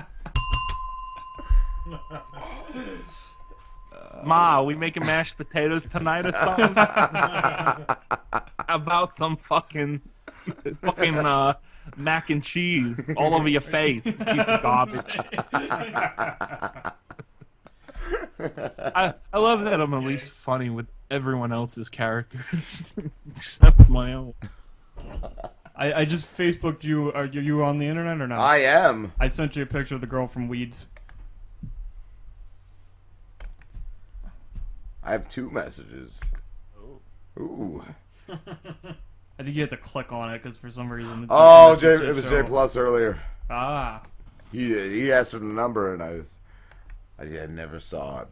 Ma, 4.23 4.61
we 4.61 4.75
making 4.75 5.05
mashed 5.05 5.37
potatoes 5.37 5.81
tonight 5.91 6.25
or 6.25 6.31
something? 6.33 6.73
About 8.67 9.17
some 9.17 9.37
fucking, 9.37 10.01
fucking 10.81 11.15
uh, 11.19 11.53
mac 11.95 12.29
and 12.29 12.43
cheese 12.43 12.95
all 13.15 13.33
over 13.33 13.47
your 13.47 13.61
face? 13.61 14.01
You 14.05 14.13
piece 14.13 14.25
of 14.25 14.61
garbage. 14.61 15.17
I, 18.39 19.13
I 19.33 19.37
love 19.37 19.63
that 19.63 19.81
I'm 19.81 19.93
at 19.93 20.03
least 20.03 20.31
funny 20.31 20.69
with 20.69 20.87
everyone 21.09 21.51
else's 21.51 21.89
characters 21.89 22.93
except 23.35 23.89
my 23.89 24.13
own. 24.13 24.33
I, 25.75 25.93
I 25.93 26.05
just 26.05 26.35
Facebooked 26.35 26.83
you. 26.83 27.11
Are 27.13 27.25
you, 27.25 27.41
you 27.41 27.63
on 27.63 27.77
the 27.77 27.85
internet 27.85 28.19
or 28.19 28.27
not? 28.27 28.39
I 28.39 28.57
am. 28.57 29.11
I 29.19 29.27
sent 29.27 29.55
you 29.55 29.63
a 29.63 29.65
picture 29.65 29.95
of 29.95 30.01
the 30.01 30.07
girl 30.07 30.27
from 30.27 30.47
Weeds. 30.47 30.87
I 35.03 35.11
have 35.11 35.29
two 35.29 35.49
messages. 35.49 36.19
Oh. 36.77 36.99
Ooh. 37.41 37.83
I 39.39 39.43
think 39.43 39.55
you 39.55 39.61
have 39.61 39.69
to 39.69 39.77
click 39.77 40.11
on 40.11 40.33
it 40.33 40.41
because 40.41 40.57
for 40.57 40.69
some 40.71 40.91
reason. 40.91 41.23
it 41.23 41.29
Oh, 41.29 41.75
J, 41.75 41.93
it 41.93 42.15
was. 42.15 42.27
Jay 42.27 42.41
Pluss 42.43 42.75
earlier. 42.75 43.19
Ah. 43.49 44.01
He 44.51 44.67
he 44.67 45.11
asked 45.11 45.31
for 45.31 45.39
the 45.39 45.45
number 45.45 45.93
and 45.93 46.01
I 46.01 46.11
was, 46.11 46.39
I, 47.19 47.23
I 47.23 47.45
never 47.47 47.79
saw 47.79 48.21
it. 48.21 48.27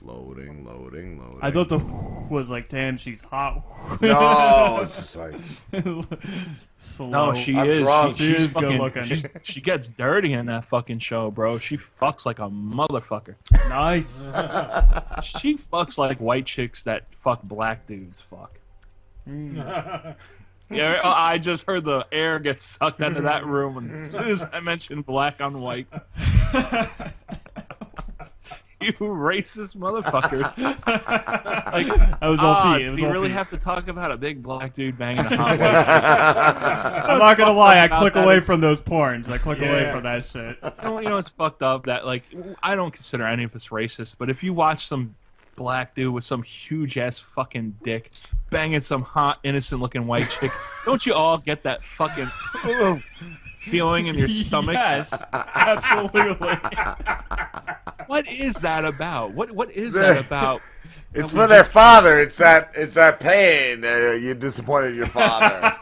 Loading, 0.00 0.64
loading, 0.64 1.18
loading. 1.20 1.38
I 1.42 1.50
thought 1.50 1.68
the 1.68 1.78
was 2.30 2.48
like, 2.48 2.68
damn, 2.68 2.96
she's 2.96 3.20
hot. 3.22 3.64
No, 4.00 4.80
it's 4.82 4.96
just 4.96 5.16
like 5.16 5.34
slow. 6.76 7.08
No, 7.08 7.34
she 7.34 7.56
I'm 7.56 7.68
is. 7.68 7.78
drunk. 7.80 8.16
She, 8.16 8.24
She 8.26 8.32
she's 8.34 8.42
is 8.44 8.52
good 8.54 8.62
fucking, 8.62 8.78
looking. 8.78 9.04
she's- 9.04 9.24
she 9.42 9.60
gets 9.60 9.88
dirty 9.88 10.32
in 10.34 10.46
that 10.46 10.66
fucking 10.66 11.00
show, 11.00 11.30
bro. 11.30 11.58
She 11.58 11.76
fucks 11.76 12.24
like 12.26 12.38
a 12.38 12.48
motherfucker. 12.48 13.34
Nice. 13.68 14.22
she 15.26 15.56
fucks 15.72 15.98
like 15.98 16.18
white 16.18 16.46
chicks 16.46 16.82
that 16.84 17.06
fuck 17.14 17.42
black 17.42 17.86
dudes. 17.86 18.20
Fuck. 18.20 18.58
Mm. 19.28 20.14
Yeah, 20.70 21.00
oh, 21.02 21.10
I 21.10 21.38
just 21.38 21.66
heard 21.66 21.84
the 21.84 22.06
air 22.12 22.38
get 22.38 22.60
sucked 22.60 23.00
out 23.02 23.16
of 23.16 23.22
that 23.24 23.46
room, 23.46 23.78
and 23.78 24.04
as 24.04 24.12
soon 24.12 24.28
as 24.28 24.44
I 24.52 24.60
mentioned 24.60 25.06
black 25.06 25.40
on 25.40 25.60
white, 25.62 25.86
you 28.80 28.92
racist 28.92 29.76
motherfuckers! 29.76 30.56
like, 31.72 31.86
That 32.20 32.28
was 32.28 32.38
all 32.38 32.54
ah, 32.54 32.76
Pete, 32.76 32.86
it 32.86 32.90
was 32.90 32.96
do 32.96 33.02
you 33.02 33.08
all 33.08 33.12
really 33.12 33.28
Pete. 33.28 33.36
have 33.36 33.50
to 33.50 33.56
talk 33.56 33.88
about 33.88 34.12
a 34.12 34.16
big 34.16 34.40
black 34.42 34.76
dude 34.76 34.96
banging 34.96 35.26
a 35.26 35.36
hot 35.36 35.58
white? 35.58 35.60
I'm 37.10 37.18
not 37.18 37.36
gonna 37.36 37.52
lie, 37.52 37.80
I 37.80 37.88
click 37.88 38.14
away 38.14 38.38
is- 38.38 38.46
from 38.46 38.60
those 38.60 38.80
porns. 38.80 39.28
I 39.28 39.38
click 39.38 39.60
away 39.60 39.90
from 39.90 40.04
that 40.04 40.24
shit. 40.24 40.56
You 40.62 40.72
know, 40.82 41.00
you 41.00 41.08
know 41.08 41.16
it's 41.16 41.28
fucked 41.28 41.62
up 41.62 41.86
that 41.86 42.06
like 42.06 42.22
I 42.62 42.76
don't 42.76 42.92
consider 42.92 43.26
any 43.26 43.44
of 43.44 43.54
us 43.56 43.68
racist, 43.68 44.14
but 44.18 44.30
if 44.30 44.42
you 44.42 44.54
watch 44.54 44.86
some 44.86 45.14
black 45.56 45.96
dude 45.96 46.14
with 46.14 46.24
some 46.24 46.40
huge 46.44 46.96
ass 46.98 47.18
fucking 47.18 47.76
dick 47.82 48.12
banging 48.48 48.80
some 48.80 49.02
hot 49.02 49.40
innocent 49.42 49.80
looking 49.80 50.06
white 50.06 50.30
chick, 50.30 50.52
don't 50.84 51.04
you 51.04 51.14
all 51.14 51.36
get 51.36 51.64
that 51.64 51.82
fucking 51.82 52.30
feeling 53.70 54.06
in 54.08 54.16
your 54.16 54.28
stomach? 54.44 54.74
Yes, 54.74 55.12
absolutely. 55.32 56.56
What 58.06 58.26
is 58.26 58.56
that 58.62 58.86
about? 58.86 59.32
What 59.34 59.50
what 59.50 59.70
is 59.70 59.92
that 59.92 60.16
about? 60.26 60.62
It's 61.12 61.30
that 61.32 61.42
for 61.42 61.46
their 61.46 61.58
just- 61.58 61.72
father. 61.72 62.18
It's 62.20 62.38
that. 62.38 62.70
It's 62.74 62.94
that 62.94 63.20
pain. 63.20 63.84
Uh, 63.84 64.12
you 64.18 64.32
disappointed 64.32 64.96
your 64.96 65.08
father. 65.08 65.76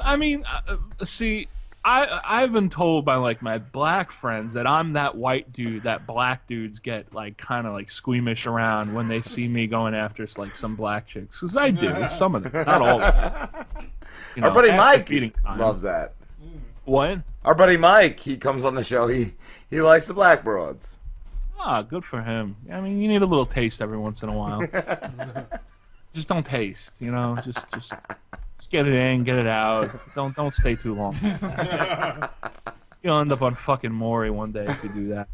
I 0.00 0.14
mean, 0.16 0.44
uh, 0.46 0.76
uh, 1.00 1.04
see, 1.04 1.48
I 1.84 2.20
I've 2.24 2.52
been 2.52 2.70
told 2.70 3.04
by 3.04 3.16
like 3.16 3.42
my 3.42 3.58
black 3.58 4.12
friends 4.12 4.52
that 4.52 4.64
I'm 4.64 4.92
that 4.92 5.16
white 5.16 5.52
dude 5.52 5.82
that 5.82 6.06
black 6.06 6.46
dudes 6.46 6.78
get 6.78 7.12
like 7.12 7.36
kind 7.36 7.66
of 7.66 7.72
like 7.72 7.90
squeamish 7.90 8.46
around 8.46 8.94
when 8.94 9.08
they 9.08 9.20
see 9.22 9.48
me 9.48 9.66
going 9.66 9.96
after 9.96 10.24
like 10.36 10.54
some 10.54 10.76
black 10.76 11.08
chicks 11.08 11.40
because 11.40 11.56
I 11.56 11.72
do 11.72 12.08
some 12.10 12.36
of 12.36 12.44
them, 12.44 12.64
not 12.64 12.80
all. 12.80 13.02
of 13.02 13.14
them. 13.14 13.64
You 14.36 14.42
Our 14.44 14.50
know, 14.50 14.54
buddy 14.54 14.68
after 14.70 14.76
Mike 14.98 15.08
feeding 15.08 15.30
time. 15.32 15.58
loves 15.58 15.82
that. 15.82 16.14
What? 16.88 17.18
Our 17.44 17.54
buddy 17.54 17.76
Mike, 17.76 18.18
he 18.18 18.38
comes 18.38 18.64
on 18.64 18.74
the 18.74 18.82
show. 18.82 19.08
He 19.08 19.34
he 19.68 19.82
likes 19.82 20.06
the 20.06 20.14
black 20.14 20.42
broads. 20.42 20.96
Ah, 21.60 21.82
good 21.82 22.02
for 22.02 22.22
him. 22.22 22.56
I 22.72 22.80
mean, 22.80 22.98
you 22.98 23.08
need 23.08 23.20
a 23.20 23.26
little 23.26 23.44
taste 23.44 23.82
every 23.82 23.98
once 23.98 24.22
in 24.22 24.30
a 24.30 24.34
while. 24.34 24.60
just 26.14 26.28
don't 26.28 26.46
taste, 26.46 26.94
you 26.98 27.10
know. 27.10 27.36
Just 27.44 27.70
just 27.74 27.92
just 28.56 28.70
get 28.70 28.88
it 28.88 28.94
in, 28.94 29.22
get 29.22 29.36
it 29.36 29.46
out. 29.46 29.90
Don't 30.14 30.34
don't 30.34 30.54
stay 30.54 30.76
too 30.76 30.94
long. 30.94 31.14
You'll 33.02 33.18
end 33.18 33.32
up 33.32 33.42
on 33.42 33.54
fucking 33.54 33.92
Maury 33.92 34.30
one 34.30 34.52
day 34.52 34.64
if 34.66 34.82
you 34.82 34.88
do 34.88 35.08
that. 35.08 35.28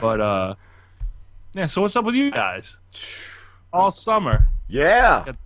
But 0.00 0.20
uh, 0.20 0.54
yeah. 1.52 1.66
So 1.66 1.82
what's 1.82 1.94
up 1.94 2.04
with 2.04 2.16
you 2.16 2.32
guys? 2.32 2.78
All 3.72 3.92
summer. 3.92 4.48
Yeah. 4.66 5.22
Got, 5.24 5.36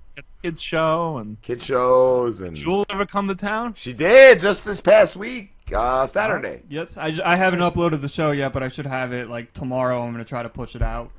kids 0.42 0.62
show 0.62 1.18
and 1.18 1.40
kid 1.42 1.62
shows 1.62 2.40
and. 2.40 2.56
Jewel 2.56 2.86
ever 2.90 3.06
come 3.06 3.28
to 3.28 3.34
town? 3.34 3.74
She 3.74 3.92
did 3.92 4.40
just 4.40 4.64
this 4.64 4.80
past 4.80 5.16
week, 5.16 5.52
uh, 5.74 6.06
Saturday. 6.06 6.62
Yes, 6.68 6.96
I, 6.96 7.10
j- 7.10 7.22
I 7.22 7.36
haven't 7.36 7.60
uploaded 7.60 8.00
the 8.00 8.08
show 8.08 8.30
yet, 8.30 8.52
but 8.52 8.62
I 8.62 8.68
should 8.68 8.86
have 8.86 9.12
it 9.12 9.28
like 9.28 9.52
tomorrow. 9.52 10.02
I'm 10.02 10.12
gonna 10.12 10.24
try 10.24 10.42
to 10.42 10.48
push 10.48 10.74
it 10.74 10.82
out. 10.82 11.10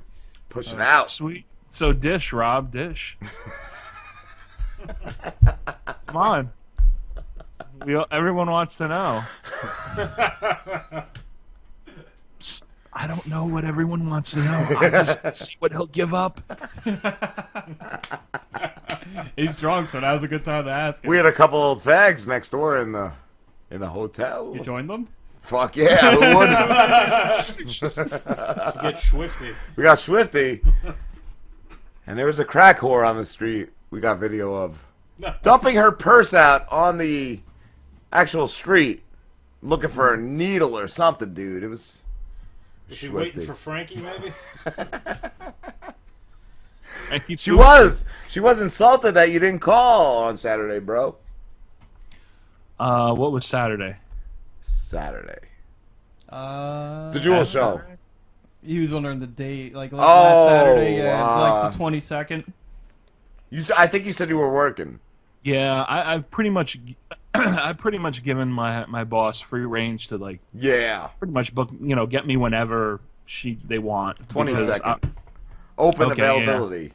Push 0.49 0.73
it 0.73 0.79
out. 0.81 1.09
Sweet. 1.09 1.45
So 1.69 1.93
dish, 1.93 2.33
Rob, 2.33 2.71
dish. 2.71 3.17
Come 6.07 6.17
on. 6.17 6.51
We, 7.85 7.95
everyone 8.11 8.49
wants 8.49 8.77
to 8.77 8.87
know. 8.87 9.23
I 12.91 13.07
don't 13.07 13.25
know 13.27 13.45
what 13.45 13.63
everyone 13.63 14.09
wants 14.09 14.31
to 14.31 14.39
know. 14.39 14.67
I 14.79 14.89
just 14.89 15.37
see 15.47 15.55
what 15.59 15.71
he'll 15.71 15.85
give 15.85 16.13
up. 16.13 16.41
He's 19.35 19.55
drunk, 19.55 19.87
so 19.87 19.99
that 19.99 20.13
was 20.13 20.23
a 20.23 20.27
good 20.27 20.43
time 20.43 20.65
to 20.65 20.71
ask. 20.71 21.03
Him. 21.03 21.09
We 21.09 21.17
had 21.17 21.25
a 21.25 21.31
couple 21.31 21.59
old 21.59 21.79
fags 21.79 22.27
next 22.27 22.49
door 22.49 22.77
in 22.77 22.91
the 22.91 23.11
in 23.71 23.79
the 23.79 23.89
hotel. 23.89 24.53
You 24.55 24.61
joined 24.61 24.89
them? 24.89 25.07
Fuck 25.41 25.77
yeah, 25.77 26.11
who 26.11 26.37
wouldn't? 26.37 26.59
Get 27.57 27.67
Schwifty. 28.95 29.55
We 29.75 29.83
got 29.83 29.97
Schwifty. 29.97 30.61
And 32.05 32.19
there 32.19 32.25
was 32.25 32.39
a 32.39 32.45
crack 32.45 32.79
whore 32.79 33.07
on 33.07 33.17
the 33.17 33.25
street 33.25 33.69
we 33.91 33.99
got 33.99 34.19
video 34.19 34.53
of. 34.53 34.85
Dumping 35.41 35.75
her 35.75 35.91
purse 35.91 36.33
out 36.33 36.67
on 36.71 36.97
the 36.97 37.41
actual 38.11 38.47
street. 38.47 39.03
Looking 39.61 39.89
for 39.89 40.13
a 40.13 40.17
needle 40.17 40.77
or 40.77 40.87
something, 40.87 41.33
dude. 41.33 41.63
It 41.63 41.67
was 41.67 42.01
Is 42.89 42.97
she 42.97 43.09
waiting 43.09 43.45
for 43.45 43.53
Frankie, 43.53 43.97
maybe? 43.97 44.33
She 47.37 47.51
was. 47.51 48.05
She 48.27 48.39
was 48.39 48.61
insulted 48.61 49.13
that 49.13 49.31
you 49.31 49.39
didn't 49.39 49.59
call 49.59 50.23
on 50.25 50.37
Saturday, 50.37 50.79
bro. 50.79 51.15
Uh, 52.79 53.13
what 53.13 53.31
was 53.31 53.45
Saturday? 53.45 53.97
Saturday. 54.61 55.39
Uh, 56.29 57.11
The 57.11 57.19
Jewel 57.19 57.43
Show. 57.45 57.81
He 58.63 58.79
was 58.79 58.91
wondering 58.93 59.19
the 59.19 59.27
date, 59.27 59.73
like 59.73 59.91
like 59.93 60.01
Oh, 60.01 60.05
last 60.23 60.49
Saturday, 60.49 60.97
yeah, 60.97 61.23
uh, 61.25 61.39
like 61.61 61.71
the 61.71 61.77
twenty 61.77 61.99
second. 62.01 62.51
You, 63.49 63.59
s- 63.59 63.71
I 63.71 63.87
think 63.87 64.05
you 64.05 64.11
said 64.13 64.27
you 64.29 64.35
were 64.37 64.51
working. 64.53 64.99
Yeah, 65.43 65.83
I, 65.83 66.13
I've 66.13 66.29
pretty 66.29 66.49
much, 66.49 66.77
I've 67.33 67.77
pretty 67.77 67.97
much 67.97 68.21
given 68.21 68.51
my 68.51 68.85
my 68.87 69.05
boss 69.05 69.39
free 69.39 69.65
range 69.65 70.09
to 70.09 70.17
like, 70.17 70.39
Yeah. 70.53 71.07
pretty 71.19 71.31
much 71.33 71.55
book, 71.55 71.69
you 71.81 71.95
know, 71.95 72.05
get 72.05 72.27
me 72.27 72.35
whenever 72.35 72.99
she 73.25 73.57
they 73.65 73.79
want. 73.79 74.27
20 74.29 74.51
because 74.51 74.67
second. 74.67 74.89
I- 74.91 74.99
Open 75.77 76.11
Okay, 76.11 76.21
yeah. 76.21 76.33
availability. 76.33 76.91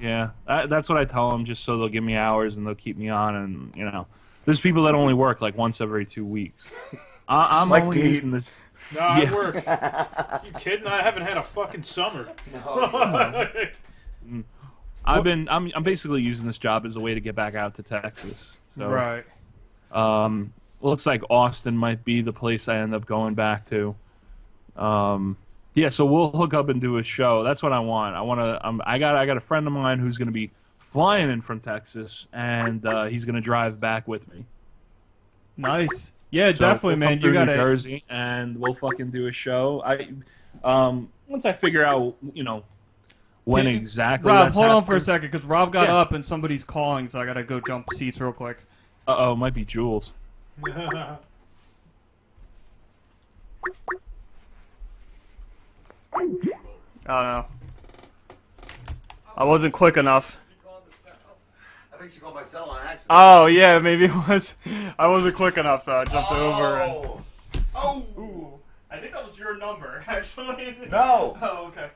Yeah, 0.00 0.30
I, 0.46 0.66
that's 0.66 0.88
what 0.88 0.96
I 0.98 1.04
tell 1.04 1.30
them, 1.30 1.44
just 1.44 1.64
so 1.64 1.76
they'll 1.78 1.88
give 1.88 2.04
me 2.04 2.14
hours 2.14 2.56
and 2.56 2.66
they'll 2.66 2.74
keep 2.74 2.96
me 2.96 3.08
on. 3.08 3.34
And 3.34 3.72
you 3.76 3.84
know, 3.84 4.06
there's 4.44 4.60
people 4.60 4.84
that 4.84 4.94
only 4.94 5.14
work 5.14 5.40
like 5.40 5.56
once 5.56 5.80
every 5.80 6.06
two 6.06 6.24
weeks. 6.24 6.70
I, 7.28 7.60
I'm 7.60 7.68
Like 7.68 7.82
only 7.82 7.96
Pete. 8.00 8.12
using 8.14 8.30
this. 8.30 8.50
No, 8.94 9.00
I 9.00 9.20
Yeah. 9.20 9.34
work. 9.34 9.54
you 10.46 10.52
kidding? 10.58 10.86
I 10.86 11.02
haven't 11.02 11.24
had 11.24 11.36
a 11.36 11.42
fucking 11.42 11.82
summer. 11.82 12.26
Mm. 14.26 14.44
I've 15.04 15.24
been. 15.24 15.46
I'm. 15.50 15.70
I'm 15.74 15.82
basically 15.82 16.22
using 16.22 16.46
this 16.46 16.56
job 16.56 16.86
as 16.86 16.96
a 16.96 17.00
way 17.00 17.12
to 17.12 17.20
get 17.20 17.34
back 17.34 17.54
out 17.54 17.74
to 17.76 17.82
Texas. 17.82 18.52
So, 18.78 18.88
Right. 18.88 19.24
Um, 19.90 20.52
looks 20.80 21.04
like 21.06 21.22
Austin 21.28 21.76
might 21.76 22.02
be 22.04 22.22
the 22.22 22.32
place 22.32 22.66
I 22.68 22.76
end 22.78 22.94
up 22.94 23.04
going 23.04 23.34
back 23.34 23.66
to. 23.66 23.94
Um, 24.76 25.36
yeah, 25.78 25.88
so 25.88 26.04
we'll 26.04 26.30
hook 26.30 26.54
up 26.54 26.68
and 26.68 26.80
do 26.80 26.98
a 26.98 27.02
show. 27.02 27.42
That's 27.44 27.62
what 27.62 27.72
I 27.72 27.78
want. 27.80 28.16
I 28.16 28.20
want 28.20 28.40
to. 28.40 28.66
Um, 28.66 28.82
I 28.84 28.98
got. 28.98 29.16
I 29.16 29.24
got 29.26 29.36
a 29.36 29.40
friend 29.40 29.66
of 29.66 29.72
mine 29.72 29.98
who's 29.98 30.18
going 30.18 30.26
to 30.28 30.32
be 30.32 30.50
flying 30.78 31.30
in 31.30 31.40
from 31.40 31.60
Texas, 31.60 32.26
and 32.32 32.84
uh, 32.86 33.04
he's 33.06 33.24
going 33.24 33.34
to 33.36 33.40
drive 33.40 33.78
back 33.80 34.08
with 34.08 34.26
me. 34.32 34.44
Nice. 35.56 36.12
Yeah, 36.30 36.52
So 36.52 36.58
definitely, 36.58 36.90
we'll 36.90 36.96
man. 36.98 37.08
come 37.08 37.14
You 37.16 37.20
through 37.22 37.32
got 37.34 37.48
New 37.48 37.54
Jersey, 37.54 38.04
and 38.10 38.56
we'll 38.58 38.74
fucking 38.74 39.10
do 39.10 39.26
a 39.28 39.32
show. 39.32 39.82
I, 39.84 40.08
um, 40.64 41.08
once 41.26 41.44
I 41.46 41.52
figure 41.52 41.84
out, 41.84 42.14
you 42.34 42.42
know, 42.44 42.62
when 43.44 43.64
Can- 43.64 43.74
exactly. 43.74 44.30
Rob, 44.30 44.46
that's 44.46 44.56
hold 44.56 44.68
on 44.68 44.84
for 44.84 44.96
a 44.96 45.00
second, 45.00 45.30
because 45.30 45.46
Rob 45.46 45.72
got 45.72 45.88
Yeah. 45.88 45.96
up 45.96 46.12
and 46.12 46.24
somebody's 46.24 46.64
calling, 46.64 47.06
so 47.08 47.20
I 47.20 47.24
gotta 47.26 47.42
go 47.42 47.60
jump 47.60 47.92
seats 47.94 48.20
real 48.20 48.32
quick. 48.32 48.58
Uh 49.06 49.16
oh, 49.18 49.36
might 49.36 49.54
be 49.54 49.64
Jules. 49.64 50.12
I 56.18 56.22
don't 56.22 56.52
know. 57.06 57.46
I 59.36 59.44
wasn't 59.44 59.72
quick 59.72 59.96
enough. 59.96 60.36
I 61.92 61.96
think 61.98 62.12
she 62.12 62.20
called 62.20 62.34
my 62.34 62.42
cell 62.44 62.70
on 62.70 62.78
accident. 62.82 63.06
Oh 63.10 63.46
yeah, 63.46 63.78
maybe 63.78 64.04
it 64.06 64.14
was. 64.28 64.54
I 64.98 65.08
wasn't 65.08 65.36
quick 65.36 65.56
enough 65.56 65.84
though. 65.84 65.98
I 65.98 66.04
jumped 66.04 66.28
oh. 66.30 66.52
over 66.52 66.82
and. 66.82 67.24
Oh. 67.74 68.04
Ooh. 68.18 68.48
I 68.90 68.98
think 68.98 69.12
that 69.12 69.24
was 69.24 69.38
your 69.38 69.56
number, 69.56 70.02
actually. 70.08 70.76
No. 70.90 71.36
Oh, 71.40 71.66
okay. 71.68 71.88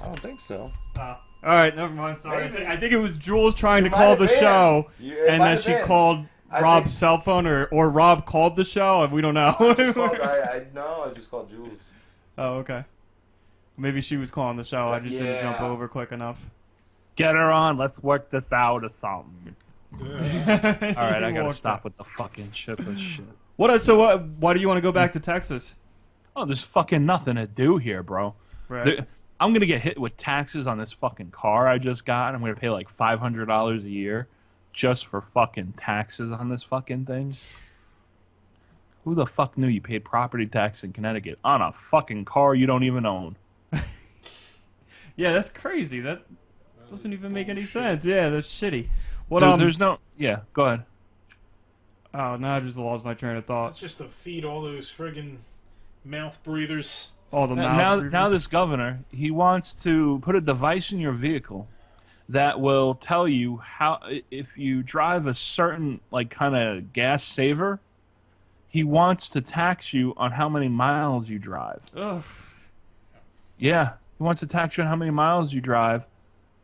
I 0.00 0.04
don't 0.04 0.20
think 0.20 0.40
so. 0.40 0.72
Oh. 0.96 1.00
All 1.02 1.18
right, 1.42 1.74
never 1.74 1.92
mind. 1.92 2.18
Sorry. 2.18 2.44
I 2.44 2.48
think, 2.48 2.68
I 2.68 2.76
think 2.76 2.92
it 2.92 2.98
was 2.98 3.16
Jules 3.16 3.54
trying 3.54 3.84
to 3.84 3.88
It 3.88 3.92
might 3.92 3.96
call 3.96 4.16
the 4.16 4.26
been. 4.26 4.38
show, 4.38 4.90
You- 4.98 5.26
and 5.26 5.38
might 5.38 5.54
then 5.54 5.62
she 5.62 5.70
been. 5.72 5.86
called 5.86 6.26
I 6.52 6.60
Rob's 6.62 6.86
think- 6.86 6.98
cell 6.98 7.20
phone, 7.20 7.46
or 7.46 7.66
or 7.66 7.88
Rob 7.90 8.26
called 8.26 8.56
the 8.56 8.64
show, 8.64 9.02
and 9.02 9.12
we 9.12 9.20
don't 9.22 9.34
know. 9.34 9.54
I, 9.58 9.74
just 9.74 9.94
called, 9.94 10.18
I, 10.20 10.26
I 10.26 10.66
no, 10.74 11.04
I 11.08 11.12
just 11.14 11.30
called 11.30 11.48
Jules. 11.50 11.84
oh, 12.38 12.54
okay. 12.58 12.84
Maybe 13.76 14.00
she 14.00 14.16
was 14.16 14.30
calling 14.30 14.56
the 14.56 14.64
show. 14.64 14.88
I 14.88 15.00
just 15.00 15.16
didn't 15.16 15.40
jump 15.42 15.60
over 15.62 15.88
quick 15.88 16.12
enough. 16.12 16.44
Get 17.16 17.34
her 17.34 17.50
on. 17.50 17.78
Let's 17.78 18.02
work 18.02 18.30
this 18.30 18.44
out 18.52 18.84
or 18.84 18.90
something. 19.00 19.56
All 20.00 20.06
right, 20.08 21.22
I 21.22 21.32
gotta 21.34 21.54
stop 21.54 21.84
with 21.84 21.96
the 21.96 22.04
fucking 22.04 22.50
chipper 22.52 22.96
shit. 22.96 23.24
What? 23.56 23.70
Uh, 23.70 23.78
so 23.78 23.98
what? 23.98 24.24
Why 24.24 24.54
do 24.54 24.60
you 24.60 24.68
want 24.68 24.78
to 24.78 24.82
go 24.82 24.92
back 24.92 25.12
to 25.12 25.20
Texas? 25.20 25.74
Oh, 26.36 26.44
there's 26.44 26.62
fucking 26.62 27.04
nothing 27.04 27.36
to 27.36 27.46
do 27.46 27.76
here, 27.78 28.02
bro. 28.02 28.34
Right. 28.68 28.84
The- 28.84 29.06
I'm 29.40 29.54
gonna 29.54 29.64
get 29.66 29.80
hit 29.80 29.98
with 29.98 30.16
taxes 30.18 30.66
on 30.66 30.76
this 30.78 30.92
fucking 30.92 31.30
car 31.30 31.66
I 31.66 31.78
just 31.78 32.04
got. 32.04 32.34
I'm 32.34 32.40
gonna 32.40 32.54
pay 32.54 32.68
like 32.70 32.88
five 32.90 33.18
hundred 33.20 33.46
dollars 33.46 33.84
a 33.84 33.88
year 33.88 34.28
just 34.80 35.06
for 35.06 35.20
fucking 35.20 35.74
taxes 35.78 36.32
on 36.32 36.48
this 36.48 36.62
fucking 36.62 37.04
thing. 37.04 37.36
Who 39.04 39.14
the 39.14 39.26
fuck 39.26 39.58
knew 39.58 39.66
you 39.66 39.82
paid 39.82 40.04
property 40.04 40.46
tax 40.46 40.84
in 40.84 40.94
Connecticut 40.94 41.38
on 41.44 41.60
a 41.60 41.72
fucking 41.90 42.24
car 42.24 42.54
you 42.54 42.66
don't 42.66 42.84
even 42.84 43.04
own? 43.04 43.36
Yeah, 45.16 45.34
that's 45.34 45.50
crazy. 45.50 46.00
That 46.00 46.22
doesn't 46.90 47.12
even 47.12 47.34
make 47.34 47.50
any 47.50 47.64
sense. 47.64 48.06
Yeah, 48.06 48.30
that's 48.30 48.48
shitty. 48.48 48.88
What? 49.28 49.40
There- 49.40 49.50
um. 49.50 49.60
there's 49.60 49.78
no. 49.78 49.98
Yeah, 50.16 50.40
go 50.54 50.64
ahead. 50.64 50.84
Oh, 52.14 52.36
now 52.36 52.56
I 52.56 52.60
just 52.60 52.78
lost 52.78 53.04
my 53.04 53.12
train 53.12 53.36
of 53.36 53.44
thought. 53.44 53.70
It's 53.70 53.80
just 53.80 53.98
to 53.98 54.08
feed 54.08 54.46
all 54.46 54.62
those 54.62 54.90
friggin' 54.90 55.36
mouth 56.06 56.42
breathers. 56.42 57.10
All 57.32 57.46
the 57.46 57.54
now, 57.54 57.96
now, 57.96 58.00
now 58.00 58.28
this 58.30 58.46
governor 58.46 59.00
he 59.12 59.30
wants 59.30 59.74
to 59.82 60.20
put 60.22 60.36
a 60.36 60.40
device 60.40 60.90
in 60.90 61.00
your 61.00 61.12
vehicle 61.12 61.68
that 62.30 62.58
will 62.60 62.94
tell 62.94 63.26
you 63.28 63.56
how 63.58 63.98
if 64.30 64.56
you 64.56 64.82
drive 64.82 65.26
a 65.26 65.34
certain 65.34 66.00
like 66.10 66.30
kind 66.30 66.54
of 66.56 66.92
gas 66.92 67.22
saver 67.24 67.78
he 68.68 68.84
wants 68.84 69.28
to 69.28 69.40
tax 69.40 69.92
you 69.92 70.14
on 70.16 70.30
how 70.30 70.48
many 70.48 70.68
miles 70.68 71.28
you 71.28 71.38
drive 71.38 71.80
Ugh. 71.96 72.22
yeah 73.58 73.92
he 74.18 74.22
wants 74.24 74.40
to 74.40 74.46
tax 74.46 74.76
you 74.76 74.84
on 74.84 74.88
how 74.88 74.96
many 74.96 75.10
miles 75.10 75.52
you 75.52 75.60
drive 75.60 76.04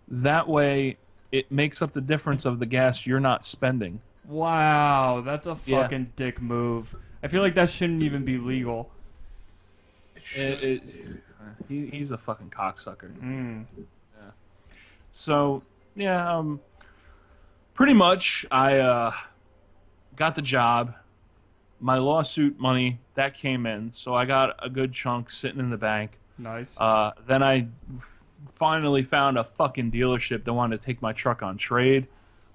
that 0.09 0.49
way 0.49 0.97
it 1.33 1.51
makes 1.51 1.83
up 1.83 1.93
the 1.93 2.01
difference 2.01 2.45
of 2.45 2.59
the 2.61 2.67
gas 2.67 3.07
you're 3.07 3.21
not 3.21 3.45
spending 3.45 4.01
Wow, 4.29 5.21
that's 5.25 5.47
a 5.47 5.57
Yeah. 5.67 5.83
fucking 5.83 6.11
dick 6.17 6.43
move. 6.43 6.97
I 7.23 7.29
feel 7.29 7.43
like 7.43 7.55
that 7.55 7.71
shouldn't 7.71 8.03
even 8.03 8.25
be 8.25 8.39
legal. 8.39 8.91
It- 10.35 10.65
it- 10.65 10.83
he, 11.69 11.87
he's 11.87 12.11
a 12.11 12.19
fucking 12.19 12.51
cocksucker. 12.51 13.13
Mm. 13.21 13.67
So 15.17 15.63
yeah, 15.97 16.37
um, 16.37 16.61
pretty 17.73 17.95
much 17.95 18.45
I 18.51 18.79
uh, 18.79 19.13
got 20.15 20.35
the 20.35 20.43
job. 20.43 20.95
My 21.81 21.97
lawsuit 21.99 22.59
money 22.59 23.01
that 23.15 23.35
came 23.35 23.67
in, 23.67 23.91
so 23.95 24.15
I 24.15 24.27
got 24.27 24.57
a 24.63 24.69
good 24.69 24.93
chunk 24.93 25.31
sitting 25.31 25.59
in 25.59 25.71
the 25.71 25.77
bank. 25.77 26.19
Nice. 26.39 26.77
Uh, 26.79 27.13
then 27.27 27.43
I 27.43 27.67
f- 27.97 28.25
finally 28.55 29.03
found 29.03 29.39
a 29.39 29.45
fucking 29.45 29.91
dealership 29.91 30.45
that 30.45 30.53
wanted 30.53 30.81
to 30.81 30.87
take 30.87 31.01
my 31.01 31.13
truck 31.13 31.43
on 31.43 31.57
trade. 31.57 32.07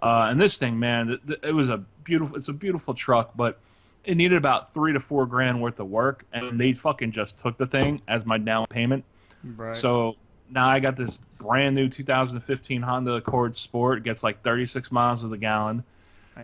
Uh, 0.02 0.28
and 0.30 0.40
this 0.40 0.58
thing, 0.58 0.80
man, 0.80 1.08
th- 1.08 1.20
th- 1.26 1.40
it 1.44 1.54
was 1.54 1.70
a 1.70 1.78
beautiful. 2.04 2.36
It's 2.36 2.48
a 2.48 2.54
beautiful 2.54 2.94
truck, 2.94 3.32
but 3.36 3.60
it 4.06 4.16
needed 4.16 4.38
about 4.38 4.74
three 4.74 4.94
to 4.94 5.00
four 5.00 5.26
grand 5.26 5.60
worth 5.62 5.80
of 5.80 5.88
work, 5.88 6.26
and 6.32 6.60
they 6.60 6.74
fucking 6.74 7.12
just 7.12 7.40
took 7.40 7.58
the 7.58 7.68
thing 7.68 8.02
as 8.08 8.24
my 8.24 8.38
down 8.38 8.68
payment. 8.68 9.04
Right. 9.44 9.76
So 9.78 10.16
now 10.52 10.68
I 10.68 10.80
got 10.80 10.96
this 10.96 11.20
brand 11.38 11.76
new 11.76 11.88
2015 11.90 12.82
Honda 12.82 13.14
Accord 13.14 13.56
Sport. 13.58 14.00
It 14.00 14.04
gets 14.04 14.24
like 14.24 14.42
36 14.44 14.92
miles 14.92 15.22
to 15.22 15.28
the 15.28 15.38
gallon. 15.38 15.84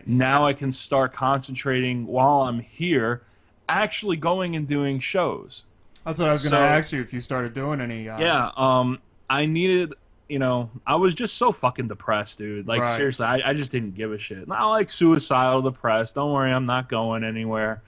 Now 0.06 0.45
I 0.45 0.53
can 0.53 0.72
start 0.72 1.14
concentrating 1.14 2.06
while 2.08 2.42
I'm 2.42 2.60
here, 2.60 3.22
actually 3.69 4.18
going 4.18 4.56
and 4.56 4.68
doing 4.68 5.00
shows. 5.00 5.64
That's 6.06 6.19
what 6.19 6.30
I 6.30 6.34
was 6.34 6.44
gonna 6.44 6.58
So- 6.58 6.61
ask 6.64 6.92
you 6.92 7.02
if 7.02 7.14
you 7.14 7.22
started 7.22 7.53
doing 7.53 7.82
any. 7.82 8.08
Uh, 8.08 8.19
Yeah, 8.19 8.52
um, 8.56 9.00
I 9.30 9.45
needed, 9.45 9.94
you 10.30 10.40
know, 10.40 10.69
I 10.86 10.95
was 10.95 11.16
just 11.16 11.36
so 11.38 11.52
fucking 11.52 11.88
depressed, 11.88 12.38
dude. 12.38 12.68
Like 12.68 12.82
Right. 12.82 12.95
seriously, 12.98 13.26
I, 13.26 13.50
I 13.50 13.53
just 13.53 13.72
didn't 13.72 13.95
give 13.95 14.11
a 14.14 14.19
shit. 14.19 14.48
Not 14.48 14.69
like 14.69 14.90
suicidal, 14.92 15.61
depressed. 15.61 16.16
Don't 16.16 16.32
worry, 16.32 16.52
I'm 16.52 16.66
not 16.66 16.90
going 16.90 17.24
anywhere. 17.24 17.82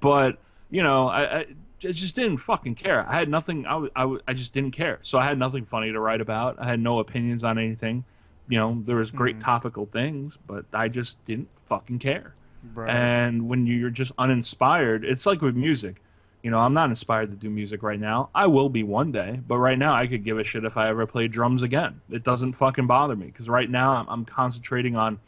But 0.00 0.38
you 0.70 0.82
know, 0.82 1.08
I, 1.08 1.38
I, 1.40 1.46
I 1.86 1.92
just 1.92 2.14
didn't 2.14 2.38
fucking 2.38 2.74
care. 2.76 3.08
I 3.08 3.18
had 3.18 3.28
nothing. 3.28 3.66
I, 3.66 3.70
w- 3.70 3.92
I, 3.94 4.00
w- 4.02 4.20
I 4.26 4.32
just 4.32 4.52
didn't 4.52 4.72
care. 4.72 4.98
So 5.02 5.18
I 5.18 5.24
had 5.24 5.38
nothing 5.38 5.64
funny 5.64 5.92
to 5.92 6.00
write 6.00 6.20
about. 6.20 6.58
I 6.58 6.66
had 6.66 6.80
no 6.80 6.98
opinions 6.98 7.44
on 7.44 7.58
anything. 7.58 8.04
You 8.48 8.58
know, 8.58 8.82
there 8.86 8.96
was 8.96 9.10
great 9.10 9.36
mm-hmm. 9.36 9.44
topical 9.44 9.86
things, 9.86 10.36
but 10.46 10.64
I 10.72 10.88
just 10.88 11.22
didn't 11.24 11.48
fucking 11.66 11.98
care. 11.98 12.34
Right. 12.74 12.90
And 12.90 13.48
when 13.48 13.66
you're 13.66 13.90
just 13.90 14.12
uninspired, 14.18 15.04
it's 15.04 15.26
like 15.26 15.42
with 15.42 15.56
music. 15.56 15.96
You 16.42 16.50
know, 16.50 16.58
I'm 16.58 16.74
not 16.74 16.90
inspired 16.90 17.30
to 17.30 17.36
do 17.36 17.48
music 17.48 17.82
right 17.82 17.98
now. 17.98 18.28
I 18.34 18.46
will 18.46 18.68
be 18.68 18.82
one 18.82 19.12
day, 19.12 19.40
but 19.48 19.56
right 19.56 19.78
now 19.78 19.94
I 19.94 20.06
could 20.06 20.24
give 20.24 20.38
a 20.38 20.44
shit 20.44 20.64
if 20.64 20.76
I 20.76 20.90
ever 20.90 21.06
play 21.06 21.26
drums 21.26 21.62
again. 21.62 22.02
It 22.10 22.22
doesn't 22.22 22.52
fucking 22.54 22.86
bother 22.86 23.16
me 23.16 23.26
because 23.26 23.48
right 23.48 23.68
now 23.68 23.92
I'm, 23.92 24.06
I'm 24.08 24.24
concentrating 24.26 24.94
on, 24.94 25.18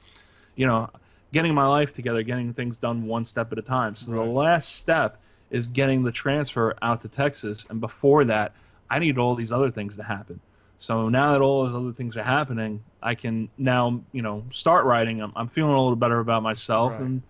you 0.57 0.67
know, 0.67 0.91
getting 1.33 1.55
my 1.55 1.67
life 1.67 1.95
together, 1.95 2.23
getting 2.23 2.53
things 2.53 2.77
done 2.77 3.07
one 3.07 3.25
step 3.25 3.51
at 3.51 3.59
a 3.59 3.63
time. 3.63 3.97
So 3.97 4.11
the 4.11 4.21
last 4.21 4.77
step 4.77 5.21
is 5.51 5.69
getting 5.69 6.03
the 6.03 6.13
transfer 6.13 6.75
out 6.83 7.03
to 7.03 7.09
Texas, 7.09 7.67
and 7.71 7.81
before 7.81 8.25
that, 8.25 8.53
I 8.91 8.99
need 8.99 9.19
all 9.19 9.35
these 9.35 9.53
other 9.53 9.71
things 9.71 9.97
to 9.97 10.03
happen. 10.03 10.41
So 10.79 11.09
now 11.09 11.33
that 11.33 11.41
all 11.41 11.65
those 11.67 11.75
other 11.75 11.93
things 11.93 12.17
are 12.17 12.23
happening, 12.23 12.83
I 13.03 13.15
can 13.15 13.49
now, 13.57 14.01
you 14.13 14.23
know, 14.23 14.45
start 14.53 14.85
writing. 14.85 15.23
I'm, 15.23 15.33
I'm 15.35 15.49
feeling 15.49 15.73
a 15.73 15.81
little 15.81 15.97
better 15.97 16.21
about 16.21 16.43
myself, 16.43 16.93
Right. 16.93 17.01
and 17.01 17.23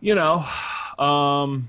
you 0.00 0.14
know, 0.14 0.46
um, 0.98 1.68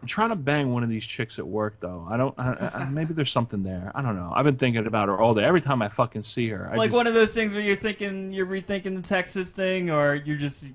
I'm 0.00 0.06
trying 0.08 0.30
to 0.30 0.36
bang 0.36 0.72
one 0.72 0.82
of 0.82 0.88
these 0.88 1.04
chicks 1.04 1.38
at 1.38 1.46
work 1.46 1.76
though. 1.80 2.06
I 2.10 2.16
don't. 2.16 2.34
I, 2.38 2.70
I, 2.74 2.84
maybe 2.90 3.12
there's 3.12 3.30
something 3.30 3.62
there. 3.62 3.92
I 3.94 4.00
don't 4.02 4.16
know. 4.16 4.32
I've 4.34 4.44
been 4.44 4.56
thinking 4.56 4.86
about 4.86 5.08
her 5.08 5.18
all 5.20 5.34
day. 5.34 5.44
Every 5.44 5.60
time 5.60 5.82
I 5.82 5.88
fucking 5.88 6.22
see 6.22 6.48
her, 6.48 6.70
I 6.72 6.76
like 6.76 6.90
just, 6.90 6.96
one 6.96 7.06
of 7.06 7.14
those 7.14 7.32
things 7.32 7.52
where 7.52 7.62
you're 7.62 7.76
thinking 7.76 8.32
you're 8.32 8.46
rethinking 8.46 8.96
the 8.96 9.06
Texas 9.06 9.50
thing, 9.50 9.90
or 9.90 10.14
you're 10.14 10.38
just. 10.38 10.66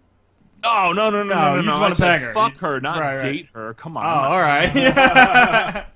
Oh 0.65 0.91
no 0.93 1.09
no 1.09 1.23
no 1.23 1.35
no 1.35 1.55
no! 1.55 1.61
you 1.61 1.67
no, 1.67 1.79
want 1.79 1.95
to 1.95 2.01
bang 2.01 2.21
her. 2.21 2.33
Fuck 2.33 2.57
her, 2.57 2.79
not 2.81 2.99
Right, 2.99 3.15
right. 3.15 3.23
date 3.23 3.47
her. 3.53 3.73
Come 3.75 3.97
on. 3.97 4.05
Oh, 4.05 4.09
all 4.09 4.37
right. 4.37 5.85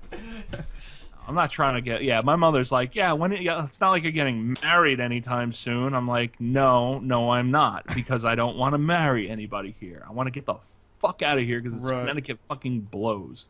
I'm 1.30 1.36
not 1.36 1.50
trying 1.52 1.76
to 1.76 1.80
get. 1.80 2.02
Yeah, 2.02 2.22
my 2.22 2.34
mother's 2.34 2.72
like, 2.72 2.96
yeah, 2.96 3.12
when 3.12 3.32
it, 3.32 3.40
yeah, 3.42 3.62
it's 3.62 3.80
not 3.80 3.90
like 3.90 4.02
you're 4.02 4.10
getting 4.10 4.56
married 4.62 4.98
anytime 4.98 5.52
soon. 5.52 5.94
I'm 5.94 6.08
like, 6.08 6.40
no, 6.40 6.98
no, 6.98 7.30
I'm 7.30 7.52
not 7.52 7.86
because 7.94 8.24
I 8.24 8.34
don't 8.34 8.56
want 8.56 8.74
to 8.74 8.78
marry 8.78 9.30
anybody 9.30 9.76
here. 9.78 10.02
I 10.08 10.12
want 10.12 10.26
to 10.26 10.32
get 10.32 10.44
the 10.44 10.56
fuck 10.98 11.22
out 11.22 11.38
of 11.38 11.44
here 11.44 11.60
because 11.60 11.80
Right. 11.80 12.00
Connecticut 12.00 12.38
fucking 12.48 12.80
blows. 12.80 13.46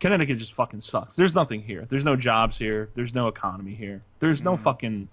Connecticut 0.00 0.38
just 0.38 0.54
fucking 0.54 0.80
sucks. 0.80 1.14
There's 1.14 1.36
nothing 1.36 1.62
here. 1.62 1.86
There's 1.88 2.04
no 2.04 2.16
jobs 2.16 2.58
here. 2.58 2.90
There's 2.96 3.14
no 3.14 3.28
economy 3.28 3.74
here. 3.74 4.02
There's 4.18 4.42
no 4.42 4.54
mm-hmm. 4.54 4.64
fucking 4.64 5.08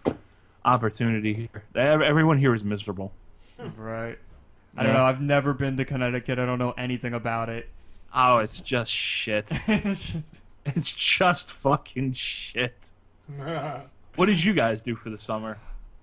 opportunity 0.65 1.49
here. 1.53 1.63
Everyone 1.75 2.39
here 2.39 2.55
is 2.55 2.63
miserable. 2.63 3.11
right. 3.77 4.17
I 4.77 4.83
don't 4.83 4.93
Yeah. 4.93 4.99
know. 4.99 5.05
I've 5.05 5.21
never 5.21 5.53
been 5.53 5.75
to 5.77 5.85
Connecticut. 5.85 6.39
I 6.39 6.45
don't 6.45 6.59
know 6.59 6.71
anything 6.77 7.13
about 7.13 7.49
it. 7.49 7.69
Oh, 8.13 8.37
it's 8.39 8.59
just 8.61 8.91
shit. 8.91 9.47
it's 9.67 10.01
just. 10.11 10.35
It's 10.65 10.93
just 10.93 11.53
fucking 11.53 12.13
shit. 12.13 12.89
What 14.15 14.25
did 14.25 14.43
you 14.43 14.53
guys 14.53 14.81
do 14.81 14.93
for 14.95 15.09
the 15.09 15.17
summer? 15.17 15.57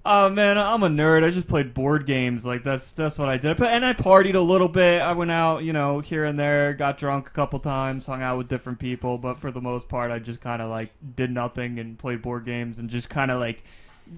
Oh 0.06 0.30
man, 0.30 0.56
I'm 0.56 0.82
a 0.82 0.88
nerd. 0.88 1.24
I 1.24 1.30
just 1.30 1.46
played 1.46 1.74
board 1.74 2.06
games. 2.06 2.46
Like 2.46 2.64
that's 2.64 2.92
that's 2.92 3.18
what 3.18 3.28
I 3.28 3.36
did. 3.36 3.58
But 3.58 3.70
and 3.70 3.84
I 3.84 3.92
partied 3.92 4.34
a 4.34 4.40
little 4.40 4.68
bit. 4.68 5.02
I 5.02 5.12
went 5.12 5.30
out, 5.30 5.62
you 5.62 5.74
know, 5.74 6.00
here 6.00 6.24
and 6.24 6.38
there, 6.38 6.72
got 6.72 6.96
drunk 6.96 7.26
a 7.26 7.30
couple 7.30 7.58
times, 7.60 8.06
hung 8.06 8.22
out 8.22 8.38
with 8.38 8.48
different 8.48 8.78
people. 8.78 9.18
But 9.18 9.34
for 9.38 9.50
the 9.50 9.60
most 9.60 9.88
part, 9.90 10.10
I 10.10 10.18
just 10.18 10.40
kind 10.40 10.62
of 10.62 10.70
like 10.70 10.90
did 11.16 11.30
nothing 11.30 11.78
and 11.78 11.98
played 11.98 12.22
board 12.22 12.46
games 12.46 12.78
and 12.78 12.88
just 12.88 13.10
kind 13.10 13.30
of 13.30 13.38
like 13.38 13.62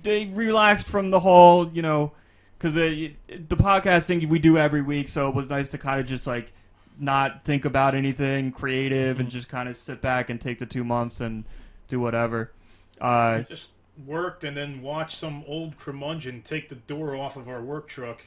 they 0.05 0.27
relaxed 0.27 0.87
from 0.87 1.11
the 1.11 1.19
whole, 1.19 1.69
you 1.73 1.83
know, 1.83 2.13
because 2.61 2.75
the 2.75 3.15
the 3.29 3.57
podcasting 3.57 4.29
we 4.29 4.39
do 4.39 4.59
every 4.59 4.83
week. 4.83 5.09
So 5.09 5.29
it 5.29 5.35
was 5.35 5.49
nice 5.49 5.69
to 5.69 5.79
kind 5.79 5.99
of 5.99 6.07
just 6.07 6.27
like 6.27 6.53
not 6.99 7.43
think 7.45 7.65
about 7.65 7.95
anything 7.95 8.53
creative 8.53 9.19
and 9.21 9.31
just 9.31 9.49
kind 9.49 9.69
of 9.69 9.77
sit 9.77 10.03
back 10.03 10.29
and 10.29 10.39
take 10.41 10.59
the 10.59 10.67
two 10.67 10.85
months 10.85 11.21
and 11.23 11.45
do 11.89 11.99
whatever. 11.99 12.53
Uh, 13.01 13.41
Just 13.43 13.71
worked 14.07 14.45
and 14.45 14.55
then 14.57 14.83
watched 14.83 15.17
some 15.17 15.43
old 15.47 15.79
curmudgeon 15.79 16.43
take 16.43 16.69
the 16.69 16.75
door 16.75 17.17
off 17.17 17.37
of 17.39 17.49
our 17.49 17.63
work 17.63 17.89
truck. 17.89 18.23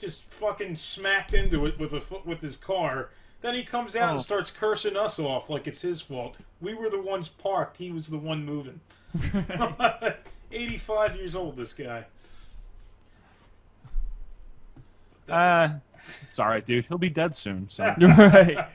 just 0.00 0.22
fucking 0.24 0.76
smacked 0.76 1.34
into 1.34 1.66
it 1.66 1.78
with 1.80 1.92
a 1.92 2.00
foot 2.00 2.24
with 2.24 2.40
his 2.40 2.56
car. 2.56 3.10
Then 3.40 3.54
he 3.56 3.64
comes 3.64 3.96
out 3.96 4.10
Oh. 4.10 4.12
and 4.12 4.20
starts 4.20 4.52
cursing 4.52 4.96
us 4.96 5.18
off 5.18 5.50
like 5.50 5.66
it's 5.66 5.82
his 5.82 6.00
fault. 6.00 6.36
We 6.60 6.74
were 6.74 6.88
the 6.90 7.00
ones 7.02 7.28
parked. 7.28 7.76
He 7.78 7.90
was 7.90 8.06
the 8.06 8.18
one 8.18 8.44
moving. 8.44 8.80
85 10.52 11.16
years 11.16 11.34
old, 11.34 11.56
this 11.56 11.72
guy. 11.74 12.04
Uh, 15.32 15.68
it's 16.28 16.38
all 16.38 16.46
right, 16.48 16.66
dude. 16.66 16.84
He'll 16.86 16.98
be 16.98 17.08
dead 17.10 17.36
soon. 17.36 17.68
So. 17.70 17.84
right. 18.00 18.66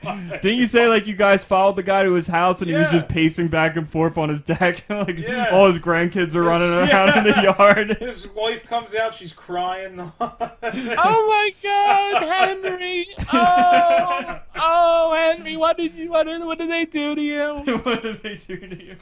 Didn't 0.42 0.58
you 0.58 0.66
say 0.66 0.88
like 0.88 1.06
you 1.06 1.14
guys 1.14 1.44
followed 1.44 1.76
the 1.76 1.82
guy 1.82 2.02
to 2.02 2.12
his 2.12 2.26
house 2.26 2.60
and 2.62 2.70
he 2.70 2.76
was 2.76 2.90
just 2.90 3.08
pacing 3.08 3.48
back 3.48 3.76
and 3.76 3.88
forth 3.88 4.16
on 4.16 4.28
his 4.28 4.42
deck? 4.42 4.84
like 4.88 5.18
Yeah. 5.18 5.48
all 5.50 5.70
his 5.70 5.78
grandkids 5.80 6.34
are 6.34 6.42
running 6.42 6.70
His- 6.80 6.90
around 6.90 7.18
in 7.18 7.24
the 7.32 7.42
yard. 7.42 7.96
His 8.00 8.26
wife 8.28 8.64
comes 8.66 8.94
out, 8.94 9.14
she's 9.14 9.32
crying. 9.32 10.00
oh 10.20 10.46
my 10.62 11.54
God, 11.62 12.22
Henry! 12.22 13.08
Oh, 13.32 14.40
oh, 14.56 15.14
Henry! 15.14 15.56
What 15.56 15.76
did 15.76 15.94
you? 15.94 16.10
What 16.10 16.24
did, 16.24 16.42
what 16.44 16.58
did 16.58 16.70
they 16.70 16.84
do 16.86 17.14
to 17.14 17.20
you? 17.20 17.78
what 17.82 18.02
did 18.02 18.22
they 18.22 18.36
do 18.36 18.56
to 18.56 18.84
you? 18.84 18.96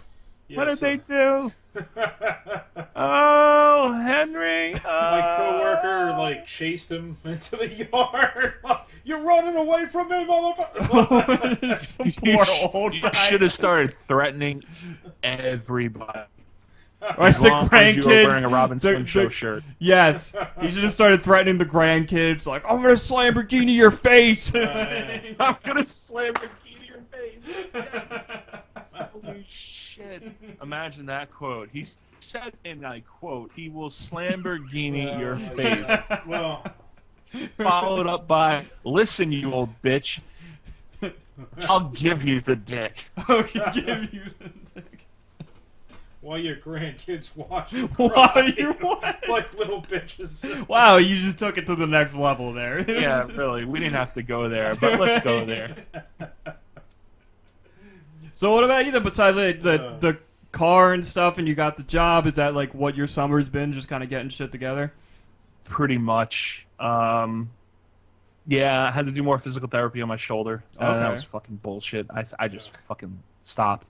what 0.55 0.69
did 0.69 0.79
they 0.79 0.97
do? 0.97 1.53
oh, 2.97 3.93
Henry! 4.05 4.73
My 4.75 4.81
Uh, 5.21 5.37
coworker 5.37 6.19
like 6.19 6.47
chased 6.47 6.91
him 6.91 7.17
into 7.25 7.57
the 7.57 7.69
yard. 7.93 8.55
You're 9.05 9.21
running 9.23 9.57
away 9.57 9.87
from 9.87 10.09
me, 10.09 10.25
motherfucker! 10.27 12.23
you 12.25 12.35
Poor 12.35 12.45
sh- 12.45 12.65
old 12.75 12.95
you 12.95 13.09
should 13.13 13.41
have 13.43 13.53
started 13.53 13.95
threatening 13.95 14.65
everybody. 15.23 16.21
Right, 17.03 17.19
As 17.29 17.39
the 17.39 17.49
long 17.49 17.59
you 17.59 17.63
were 17.65 17.69
grandkids. 17.69 18.27
wearing 18.27 18.45
a 18.45 18.49
Robin 18.49 18.79
the- 18.79 19.05
Show 19.07 19.25
the- 19.25 19.31
shirt. 19.31 19.63
Yes, 19.79 20.33
he 20.61 20.71
should 20.73 20.83
have 20.83 20.93
started 20.93 21.23
threatening 21.23 21.57
the 21.59 21.67
grandkids, 21.67 22.47
like 22.47 22.65
I'm 22.69 22.83
gonna 22.83 22.97
slam 22.97 23.35
Lamborghini 23.35 23.77
your 23.77 23.91
face. 23.93 24.53
I'm 24.55 25.57
gonna 25.63 25.87
slam 25.87 26.35
Lamborghini 26.35 26.89
your 26.89 27.03
face. 27.13 27.45
Holy 29.13 29.45
shit! 29.47 29.86
Imagine 30.63 31.07
that 31.07 31.33
quote. 31.33 31.69
He 31.73 31.87
said, 32.21 32.53
and 32.65 32.87
I 32.87 33.01
quote, 33.01 33.51
"He 33.55 33.69
will 33.69 33.91
slamborghini 33.91 35.19
your 35.19 35.37
face." 35.37 35.89
Well, 36.27 36.65
Followed 37.59 38.07
up 38.07 38.27
by, 38.27 38.67
"Listen, 38.85 39.31
you 39.33 39.53
old 39.53 39.71
bitch, 39.83 40.21
I'll 41.69 41.89
give 41.91 42.25
you 42.25 42.41
the 42.41 42.57
dick." 42.57 43.05
Okay, 43.29 43.61
give 43.73 44.13
you 44.15 44.23
the 44.39 44.51
dick. 44.81 45.07
while 46.21 46.39
your 46.39 46.57
grandkids 46.57 47.35
watch 47.37 47.73
you 47.73 47.87
While 47.97 48.49
you 48.51 48.73
what? 48.81 49.29
like 49.29 49.53
little 49.55 49.83
bitches. 49.83 50.67
wow, 50.69 50.97
you 50.97 51.17
just 51.17 51.39
took 51.39 51.59
it 51.59 51.67
to 51.67 51.75
the 51.77 51.87
next 51.87 52.15
level 52.15 52.53
there. 52.53 52.81
Yeah, 52.89 53.27
really. 53.35 53.65
We 53.65 53.81
didn't 53.81 53.95
have 53.95 54.15
to 54.15 54.23
go 54.23 54.49
there, 54.49 54.75
but 54.77 54.99
let's 55.01 55.23
go 55.25 55.45
there. 55.45 55.77
So 58.37 58.53
what 58.53 58.65
about 58.65 58.85
you 58.85 58.93
then? 58.93 59.03
Besides 59.03 59.35
the 59.39 59.53
the, 59.59 59.83
Uh. 59.83 59.99
the 59.99 60.19
car 60.53 60.93
and 60.93 61.05
stuff, 61.05 61.39
and 61.39 61.49
you 61.49 61.55
got 61.55 61.79
the 61.79 61.83
job, 61.83 62.27
is 62.27 62.35
that 62.35 62.55
like 62.55 62.75
what 62.75 62.95
your 62.95 63.07
summer's 63.07 63.49
been? 63.49 63.73
Just 63.73 63.89
kind 63.89 64.03
of 64.05 64.11
getting 64.11 64.29
shit 64.29 64.53
together. 64.53 64.93
Pretty 65.65 65.97
much. 65.97 66.67
Um, 66.79 67.49
yeah, 68.47 68.85
I 68.87 68.91
had 68.91 69.07
to 69.07 69.13
do 69.13 69.23
more 69.23 69.39
physical 69.39 69.69
therapy 69.71 70.03
on 70.03 70.09
my 70.09 70.19
shoulder. 70.19 70.63
Uh, 70.79 70.99
that 71.01 71.13
was 71.15 71.25
fucking 71.25 71.57
bullshit. 71.63 72.07
I, 72.11 72.27
I 72.39 72.49
just 72.49 72.77
fucking 72.89 73.19
stopped. 73.41 73.87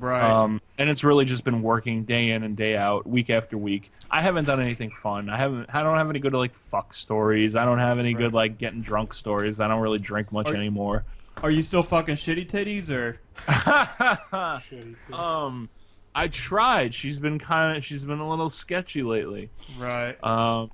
Right. 0.00 0.22
Um, 0.28 0.60
and 0.76 0.90
it's 0.90 1.04
really 1.04 1.24
just 1.24 1.44
been 1.44 1.62
working 1.62 2.02
day 2.02 2.30
in 2.30 2.42
and 2.42 2.56
day 2.56 2.76
out, 2.76 3.06
week 3.06 3.30
after 3.30 3.56
week. 3.56 3.92
I 4.10 4.22
haven't 4.22 4.46
done 4.46 4.60
anything 4.60 4.90
fun. 4.90 5.28
I 5.28 5.36
haven't. 5.36 5.72
I 5.72 5.84
don't 5.84 5.96
have 5.98 6.10
any 6.10 6.18
good 6.18 6.32
like 6.32 6.52
fuck 6.68 6.94
stories. 6.94 7.54
I 7.54 7.64
don't 7.64 7.78
have 7.78 8.00
any 8.00 8.12
good 8.12 8.32
like 8.34 8.58
getting 8.58 8.82
drunk 8.82 9.14
stories. 9.14 9.60
I 9.60 9.68
don't 9.68 9.80
really 9.80 10.00
drink 10.00 10.32
much 10.32 10.48
Are- 10.48 10.56
anymore. 10.56 11.04
Are 11.42 11.50
you 11.50 11.62
still 11.62 11.82
fucking 11.82 12.16
shitty 12.16 12.48
titties 12.48 12.90
or? 12.90 13.18
um, 15.12 15.68
I 16.14 16.28
tried. 16.28 16.94
She's 16.94 17.18
been 17.18 17.38
kind 17.38 17.76
of. 17.76 17.84
She's 17.84 18.04
been 18.04 18.20
a 18.20 18.28
little 18.28 18.50
sketchy 18.50 19.02
lately. 19.02 19.50
Right. 19.78 20.16
Um, 20.24 20.70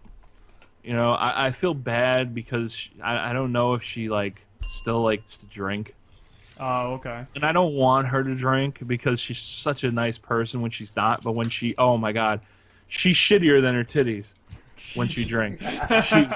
you 0.84 0.92
know, 0.94 1.12
I, 1.12 1.46
I 1.46 1.50
feel 1.52 1.74
bad 1.74 2.34
because 2.34 2.72
she, 2.72 2.90
I, 3.02 3.30
I 3.30 3.32
don't 3.32 3.52
know 3.52 3.74
if 3.74 3.82
she 3.82 4.08
like 4.08 4.40
still 4.68 5.02
likes 5.02 5.36
to 5.38 5.46
drink, 5.46 5.94
Oh, 6.58 6.92
okay. 6.94 7.24
and 7.34 7.44
I 7.44 7.52
don't 7.52 7.74
want 7.74 8.06
her 8.08 8.22
to 8.22 8.34
drink 8.34 8.86
because 8.86 9.18
she's 9.20 9.40
such 9.40 9.84
a 9.84 9.90
nice 9.90 10.18
person 10.18 10.60
when 10.60 10.70
she's 10.70 10.94
not. 10.96 11.22
But 11.22 11.32
when 11.32 11.48
she, 11.48 11.74
oh 11.76 11.96
my 11.98 12.12
god, 12.12 12.40
she's 12.88 13.16
shittier 13.16 13.60
than 13.60 13.74
her 13.74 13.84
titties 13.84 14.34
when 14.94 15.08
she 15.08 15.24
drinks. 15.28 15.64
she, 16.04 16.28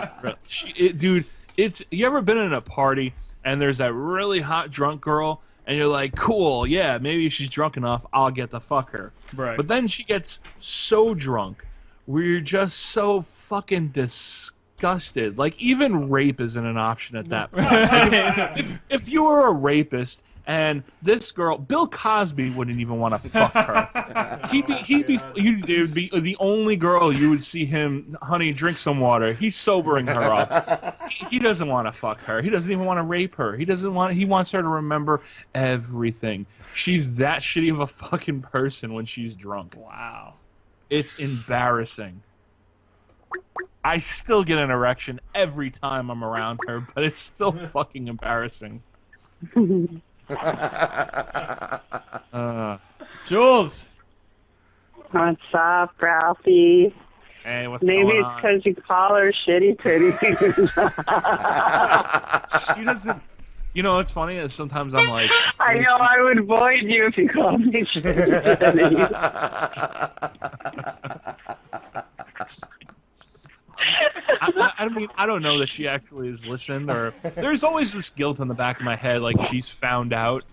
she 0.48 0.68
it, 0.76 0.98
dude, 0.98 1.24
it's 1.56 1.82
you 1.90 2.04
ever 2.06 2.20
been 2.20 2.38
in 2.38 2.52
a 2.52 2.60
party 2.60 3.14
and 3.44 3.60
there's 3.60 3.78
that 3.78 3.92
really 3.92 4.40
hot 4.40 4.70
drunk 4.70 5.00
girl 5.00 5.42
and 5.66 5.76
you're 5.76 5.88
like, 5.88 6.14
cool, 6.16 6.66
yeah, 6.66 6.98
maybe 6.98 7.30
she's 7.30 7.48
drunk 7.48 7.76
enough, 7.76 8.04
I'll 8.12 8.30
get 8.30 8.50
the 8.50 8.60
fuck 8.60 8.90
her. 8.90 9.12
Right. 9.34 9.56
But 9.56 9.68
then 9.68 9.86
she 9.86 10.04
gets 10.04 10.38
so 10.58 11.14
drunk 11.14 11.64
where 12.06 12.22
you're 12.22 12.40
just 12.40 12.78
so 12.78 13.22
fucking 13.48 13.88
disgusted. 13.88 15.38
Like 15.38 15.58
even 15.58 16.10
rape 16.10 16.40
isn't 16.40 16.66
an 16.66 16.76
option 16.76 17.16
at 17.16 17.26
that 17.26 17.50
point. 17.52 17.70
Like, 17.70 18.58
if, 18.58 18.78
if 18.90 19.08
you 19.08 19.22
were 19.22 19.46
a 19.46 19.52
rapist 19.52 20.22
and 20.46 20.82
this 21.00 21.32
girl, 21.32 21.56
Bill 21.56 21.86
Cosby 21.86 22.50
wouldn't 22.50 22.78
even 22.78 22.98
want 22.98 23.20
to 23.22 23.28
fuck 23.30 23.52
her. 23.54 24.40
He'd 24.50 24.66
be, 24.66 24.74
he'd 24.74 25.06
be, 25.06 25.18
he'd 25.36 25.68
it 25.68 25.80
would 25.80 25.94
be 25.94 26.10
the 26.12 26.36
only 26.38 26.76
girl 26.76 27.12
you 27.12 27.30
would 27.30 27.42
see 27.42 27.64
him, 27.64 28.16
honey, 28.20 28.52
drink 28.52 28.76
some 28.76 29.00
water. 29.00 29.32
He's 29.32 29.56
sobering 29.56 30.06
her 30.06 30.32
up. 30.32 31.02
He, 31.10 31.24
he 31.26 31.38
doesn't 31.38 31.66
want 31.66 31.88
to 31.88 31.92
fuck 31.92 32.20
her. 32.20 32.42
He 32.42 32.50
doesn't 32.50 32.70
even 32.70 32.84
want 32.84 32.98
to 32.98 33.04
rape 33.04 33.34
her. 33.36 33.56
He 33.56 33.64
doesn't 33.64 33.94
want. 33.94 34.14
He 34.14 34.26
wants 34.26 34.50
her 34.50 34.60
to 34.60 34.68
remember 34.68 35.22
everything. 35.54 36.44
She's 36.74 37.14
that 37.14 37.40
shitty 37.40 37.72
of 37.72 37.80
a 37.80 37.86
fucking 37.86 38.42
person 38.42 38.92
when 38.92 39.06
she's 39.06 39.34
drunk. 39.34 39.74
Wow. 39.76 40.34
It's 40.90 41.18
embarrassing. 41.18 42.20
I 43.82 43.98
still 43.98 44.44
get 44.44 44.58
an 44.58 44.70
erection 44.70 45.20
every 45.34 45.70
time 45.70 46.10
I'm 46.10 46.22
around 46.22 46.60
her, 46.66 46.86
but 46.94 47.04
it's 47.04 47.18
still 47.18 47.52
fucking 47.72 48.08
embarrassing. 48.08 48.82
Uh, 52.32 52.78
Jules. 53.26 53.86
What's 55.12 55.40
up, 55.52 55.94
Ralphie? 56.02 56.92
hey, 57.44 57.68
what's 57.68 57.84
Maybe 57.84 58.08
it's 58.08 58.28
because 58.36 58.66
you 58.66 58.74
call 58.74 59.14
her 59.14 59.32
shitty 59.46 59.76
titties. 59.76 60.18
she 62.76 62.84
doesn't. 62.84 63.22
You 63.74 63.84
know, 63.84 64.00
it's 64.00 64.10
funny. 64.10 64.36
is 64.36 64.52
Sometimes 64.52 64.96
I'm 64.96 65.08
like, 65.10 65.30
I 65.60 65.74
know 65.74 65.96
I 65.96 66.20
would 66.22 66.38
avoid 66.38 66.82
you 66.82 67.04
if 67.06 67.16
you 67.16 67.28
called 67.28 67.60
me 67.60 67.82
shitty 67.82 68.56
titties. 68.56 69.10
I, 73.78 74.72
I, 74.78 74.84
I 74.84 74.88
mean, 74.88 75.08
I 75.16 75.26
don't 75.26 75.42
know 75.42 75.58
that 75.58 75.68
she 75.68 75.86
actually 75.88 76.30
has 76.30 76.44
listened, 76.46 76.90
or 76.90 77.12
there's 77.22 77.64
always 77.64 77.92
this 77.92 78.10
guilt 78.10 78.40
in 78.40 78.48
the 78.48 78.54
back 78.54 78.78
of 78.78 78.84
my 78.84 78.96
head, 78.96 79.22
like 79.22 79.40
she's 79.48 79.68
found 79.68 80.12
out 80.12 80.44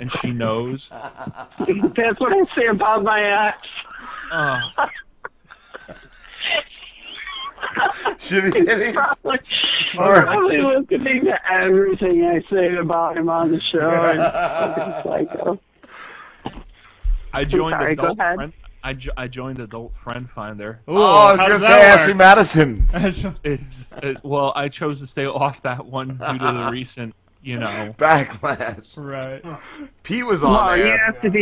and 0.00 0.10
she 0.10 0.30
knows. 0.30 0.90
That's 0.90 2.20
what 2.20 2.32
I 2.32 2.42
say 2.54 2.66
about 2.66 3.04
my 3.04 3.48
ex. 3.48 3.68
Uh, 4.30 4.60
Shitty 8.18 8.50
titties. 8.52 8.94
Probably, 8.94 9.38
Or- 9.98 10.22
probably 10.22 10.58
listening 10.58 11.20
to 11.26 11.52
everything 11.52 12.24
I 12.24 12.40
say 12.42 12.74
about 12.76 13.16
him 13.16 13.28
on 13.28 13.50
the 13.50 13.60
show. 13.60 13.88
And 13.88 14.18
fucking 15.04 15.28
psycho. 15.28 15.60
I 17.32 17.44
joined 17.44 17.72
sorry, 17.74 17.96
go 17.96 18.04
adult 18.12 18.18
ahead. 18.18 18.52
Friend. 18.84 18.96
I, 18.96 18.98
jo- 18.98 19.12
I 19.16 19.28
joined 19.28 19.58
adult 19.60 19.92
friend 20.02 20.28
finder. 20.30 20.80
Ooh, 20.88 20.92
Oh, 20.96 21.02
I 21.28 21.30
was 21.32 21.38
gonna 21.38 21.58
say 21.60 21.68
that 21.68 21.98
Ashley? 22.00 22.14
Madison. 22.14 22.86
it's 23.44 23.88
it, 24.02 24.24
well, 24.24 24.52
I 24.54 24.68
chose 24.68 25.00
to 25.00 25.06
stay 25.06 25.26
off 25.26 25.62
that 25.62 25.84
one 25.84 26.16
due 26.18 26.38
to 26.38 26.52
the 26.52 26.68
recent, 26.72 27.14
you 27.42 27.58
know, 27.58 27.94
Backlash. 27.98 28.96
Right. 28.96 29.42
Pete 30.02 30.24
was 30.26 30.42
on 30.44 30.52
well, 30.52 30.76
you 30.76 30.86
have 30.86 31.20
to 31.22 31.30
be 31.30 31.40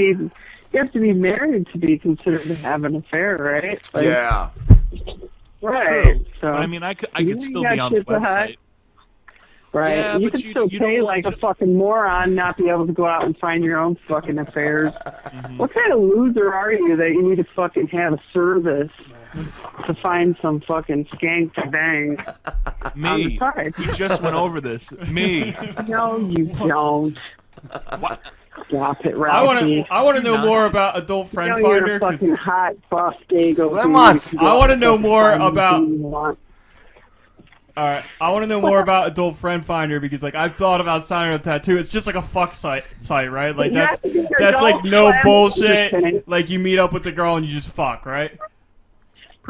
you 0.72 0.80
have 0.80 0.92
to 0.92 1.00
be 1.00 1.12
married 1.12 1.66
to 1.72 1.78
be 1.78 1.98
considered 1.98 2.42
to 2.44 2.54
have 2.56 2.84
an 2.84 2.96
affair, 2.96 3.36
right? 3.36 3.88
Like, 3.92 4.04
yeah. 4.06 4.48
Right. 5.60 6.04
True. 6.04 6.24
So 6.40 6.48
I 6.48 6.66
mean, 6.66 6.82
I 6.82 6.94
could 6.94 7.10
I 7.14 7.22
could 7.24 7.40
still 7.40 7.62
be 7.62 7.78
on 7.78 7.92
the 7.92 7.98
shit 7.98 8.08
to 8.08 8.20
hide. 8.20 8.48
website. 8.50 8.56
Right. 9.72 9.96
Yeah, 9.96 10.16
you 10.18 10.26
but 10.26 10.32
could 10.34 10.44
you- 10.44 10.50
still 10.50 10.68
you 10.68 10.78
pay 10.78 10.96
don't 10.96 11.04
like 11.06 11.24
a 11.24 11.32
fucking 11.32 11.74
moron 11.76 12.34
not 12.34 12.58
be 12.58 12.68
able 12.68 12.86
to 12.86 12.92
go 12.92 13.06
out 13.06 13.24
and 13.24 13.36
find 13.38 13.64
your 13.64 13.78
own 13.78 13.96
fucking 14.06 14.38
affairs. 14.38 14.92
Mm-hmm. 14.92 15.56
What 15.56 15.72
kind 15.72 15.92
of 15.92 16.00
loser 16.00 16.52
are 16.52 16.70
you 16.72 16.94
that 16.96 17.10
you 17.12 17.22
need 17.22 17.36
to 17.36 17.44
fucking 17.56 17.88
have 17.88 18.12
a 18.12 18.20
service 18.34 18.90
to 19.86 19.94
find 20.02 20.36
some 20.42 20.60
fucking 20.60 21.06
skank 21.06 21.54
to 21.54 21.66
bang 21.70 22.18
on 22.46 22.92
the 23.18 23.28
Me. 23.28 23.38
side? 23.38 23.72
We 23.78 23.86
just 23.92 24.20
went 24.20 24.36
over 24.36 24.60
this. 24.60 24.92
Me. 25.08 25.56
No, 25.88 26.18
you 26.18 26.46
don't. 26.66 27.16
Stop 28.68 29.04
it, 29.06 29.14
I 29.14 29.16
Ralphie. 29.16 29.46
want 29.46 29.60
to. 29.60 29.84
I 29.90 30.02
want 30.02 30.16
to 30.18 30.22
know 30.22 30.36
more 30.44 30.66
about 30.66 30.98
Adult 30.98 31.26
You 31.28 31.32
Friend 31.32 31.50
know 31.62 31.72
you're 31.72 31.80
Finder. 31.80 31.96
a 31.96 32.00
'cause 32.00 32.12
fucking 32.20 32.34
hot 32.36 32.74
buff 32.90 33.14
dago. 33.30 33.54
Slim 33.70 33.96
on- 33.96 34.18
dude. 34.18 34.38
I 34.40 34.54
want 34.56 34.70
to 34.70 34.76
know 34.76 34.98
more 34.98 35.30
Find 35.30 35.42
about. 35.42 36.36
Anything 37.76 37.84
you 37.86 37.86
want. 37.86 37.94
All 37.94 37.94
right, 37.94 38.12
I 38.20 38.30
want 38.32 38.42
to 38.42 38.46
know 38.46 38.60
more 38.60 38.80
about 38.80 39.08
Adult 39.08 39.36
Friend 39.36 39.64
Finder 39.64 40.00
because, 40.00 40.22
like, 40.22 40.34
I've 40.34 40.54
thought 40.54 40.80
about 40.80 41.04
signing 41.04 41.34
a 41.34 41.38
tattoo. 41.38 41.78
It's 41.78 41.88
just 41.88 42.06
like 42.06 42.16
a 42.16 42.22
fuck 42.22 42.54
site, 42.54 42.84
site, 43.00 43.30
right? 43.30 43.56
Like 43.56 43.72
that's 43.72 44.00
to 44.00 44.08
get 44.08 44.30
your 44.30 44.38
that's 44.38 44.60
like 44.60 44.84
no 44.84 45.12
bullshit. 45.22 46.26
Like 46.28 46.50
you 46.50 46.58
meet 46.58 46.78
up 46.78 46.92
with 46.92 47.04
the 47.04 47.12
girl 47.12 47.36
and 47.36 47.46
you 47.46 47.52
just 47.52 47.70
fuck, 47.70 48.06
right? 48.06 48.38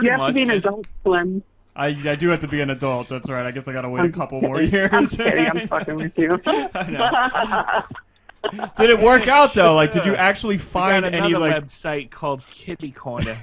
you 0.00 0.10
have 0.10 0.28
to 0.28 0.32
be 0.32 0.42
an 0.42 0.50
adult 0.50 0.86
swim. 1.02 1.42
I 1.74 1.88
I 1.88 2.16
do 2.16 2.28
have 2.28 2.40
to 2.40 2.48
be 2.48 2.60
an 2.60 2.70
adult. 2.70 3.08
That's 3.08 3.28
right. 3.28 3.46
I 3.46 3.50
guess 3.50 3.66
I 3.68 3.72
gotta 3.72 3.88
wait 3.88 4.00
a 4.00 4.04
I'm 4.04 4.12
couple 4.12 4.40
more 4.40 4.60
years. 4.60 4.90
I'm 4.92 5.06
kidding. 5.06 5.46
I'm 5.46 5.68
fucking 5.68 5.96
with 5.96 6.18
you. 6.18 6.40
Did 8.76 8.90
it 8.90 9.00
work 9.00 9.28
out 9.28 9.54
though? 9.54 9.74
Like, 9.74 9.92
did 9.92 10.04
you 10.04 10.16
actually 10.16 10.58
find 10.58 11.04
any 11.04 11.34
like? 11.34 11.54
website 11.54 12.10
called 12.10 12.42
Kitty 12.52 12.90
Corner. 12.90 13.36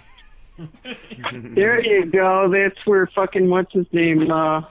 There 1.24 1.82
you 1.82 2.06
go. 2.06 2.50
That's 2.50 2.86
where 2.86 3.08
fucking 3.08 3.50
what's 3.50 3.72
his 3.74 3.86
name, 3.92 4.30
uh, 4.32 4.62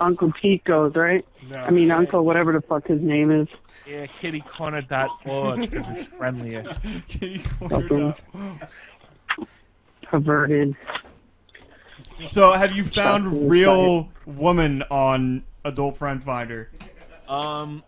Uncle 0.00 0.32
Pete 0.40 0.62
goes, 0.64 0.94
right? 0.94 1.24
I 1.54 1.70
mean, 1.70 1.90
Uncle 1.90 2.24
whatever 2.24 2.52
the 2.52 2.60
fuck 2.60 2.86
his 2.86 3.00
name 3.00 3.30
is. 3.30 3.48
yeah, 3.86 4.06
kittycorner.org 4.20 5.60
because 5.70 5.86
it's 5.96 6.04
friendlier. 6.14 6.64
Fucking 7.68 8.14
perverted. 10.02 10.76
So, 12.28 12.52
have 12.52 12.72
you 12.72 12.84
found 12.84 13.24
Fucking 13.24 13.48
real 13.48 14.08
woman 14.26 14.82
on 14.90 15.44
Adult 15.64 15.96
Friend 15.96 16.22
Finder? 16.22 16.70
Um, 17.28 17.82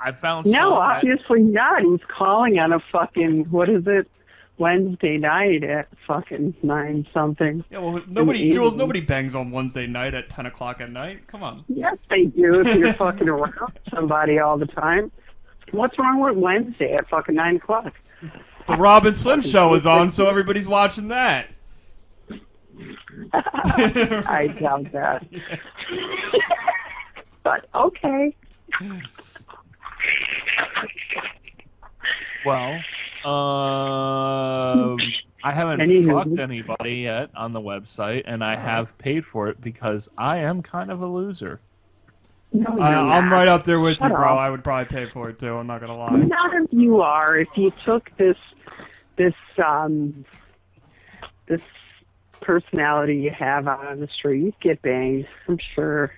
I 0.00 0.12
found 0.12 0.46
No, 0.46 0.52
some 0.52 0.70
that- 0.70 0.96
obviously 0.96 1.40
not. 1.42 1.82
He's 1.82 2.00
calling 2.08 2.58
on 2.58 2.72
a 2.72 2.80
fucking 2.90 3.44
what 3.50 3.68
is 3.68 3.84
it? 3.86 4.08
Wednesday 4.62 5.18
night 5.18 5.64
at 5.64 5.88
fucking 6.06 6.54
nine 6.62 7.04
something. 7.12 7.64
Yeah, 7.68 7.78
well, 7.78 8.00
nobody, 8.06 8.52
Jules, 8.52 8.76
nobody 8.76 9.00
bangs 9.00 9.34
on 9.34 9.50
Wednesday 9.50 9.88
night 9.88 10.14
at 10.14 10.30
ten 10.30 10.46
o'clock 10.46 10.80
at 10.80 10.88
night. 10.88 11.26
Come 11.26 11.42
on. 11.42 11.64
Yes, 11.66 11.96
they 12.08 12.26
do. 12.26 12.60
If 12.60 12.76
you're 12.78 12.92
fucking 12.94 13.28
around 13.28 13.76
somebody 13.92 14.38
all 14.38 14.56
the 14.56 14.66
time, 14.66 15.10
what's 15.72 15.98
wrong 15.98 16.20
with 16.20 16.36
Wednesday 16.36 16.92
at 16.92 17.08
fucking 17.08 17.34
nine 17.34 17.56
o'clock? 17.56 17.92
The 18.68 18.76
Rob 18.76 19.04
and 19.04 19.16
Slim 19.16 19.40
show 19.42 19.74
is 19.74 19.84
on, 19.84 20.12
so 20.12 20.28
everybody's 20.28 20.68
watching 20.68 21.08
that. 21.08 21.48
I 23.32 24.54
doubt 24.60 24.92
that. 24.92 25.26
but 27.42 27.68
okay. 27.74 28.36
Well, 32.46 32.78
um, 33.24 34.98
I 35.44 35.52
haven't 35.52 35.80
Anywho. 35.80 36.12
fucked 36.24 36.38
anybody 36.38 36.96
yet 36.96 37.30
on 37.34 37.52
the 37.52 37.60
website, 37.60 38.22
and 38.26 38.42
I 38.44 38.56
have 38.56 38.96
paid 38.98 39.24
for 39.24 39.48
it 39.48 39.60
because 39.60 40.08
I 40.16 40.38
am 40.38 40.62
kind 40.62 40.90
of 40.90 41.02
a 41.02 41.06
loser. 41.06 41.60
No, 42.52 42.66
Uh, 42.72 42.74
you're 42.76 42.84
I'm 42.84 43.32
right 43.32 43.48
up 43.48 43.64
there 43.64 43.80
with 43.80 43.98
Shut 43.98 44.10
you, 44.10 44.16
bro. 44.16 44.34
up. 44.34 44.38
I 44.38 44.50
would 44.50 44.62
probably 44.62 44.84
pay 44.84 45.10
for 45.10 45.30
it 45.30 45.38
too. 45.38 45.54
I'm 45.56 45.66
not 45.66 45.80
gonna 45.80 45.96
lie. 45.96 46.10
None 46.16 46.62
of 46.62 46.72
you 46.72 47.00
are. 47.00 47.36
If 47.38 47.48
you 47.56 47.72
took 47.84 48.10
this, 48.18 48.36
this, 49.16 49.34
um, 49.64 50.24
this 51.46 51.62
personality 52.40 53.16
you 53.16 53.30
have 53.30 53.66
out 53.68 53.86
on 53.86 54.00
the 54.00 54.08
street, 54.08 54.42
you'd 54.42 54.60
get 54.60 54.82
banged. 54.82 55.26
I'm 55.48 55.58
sure. 55.74 56.12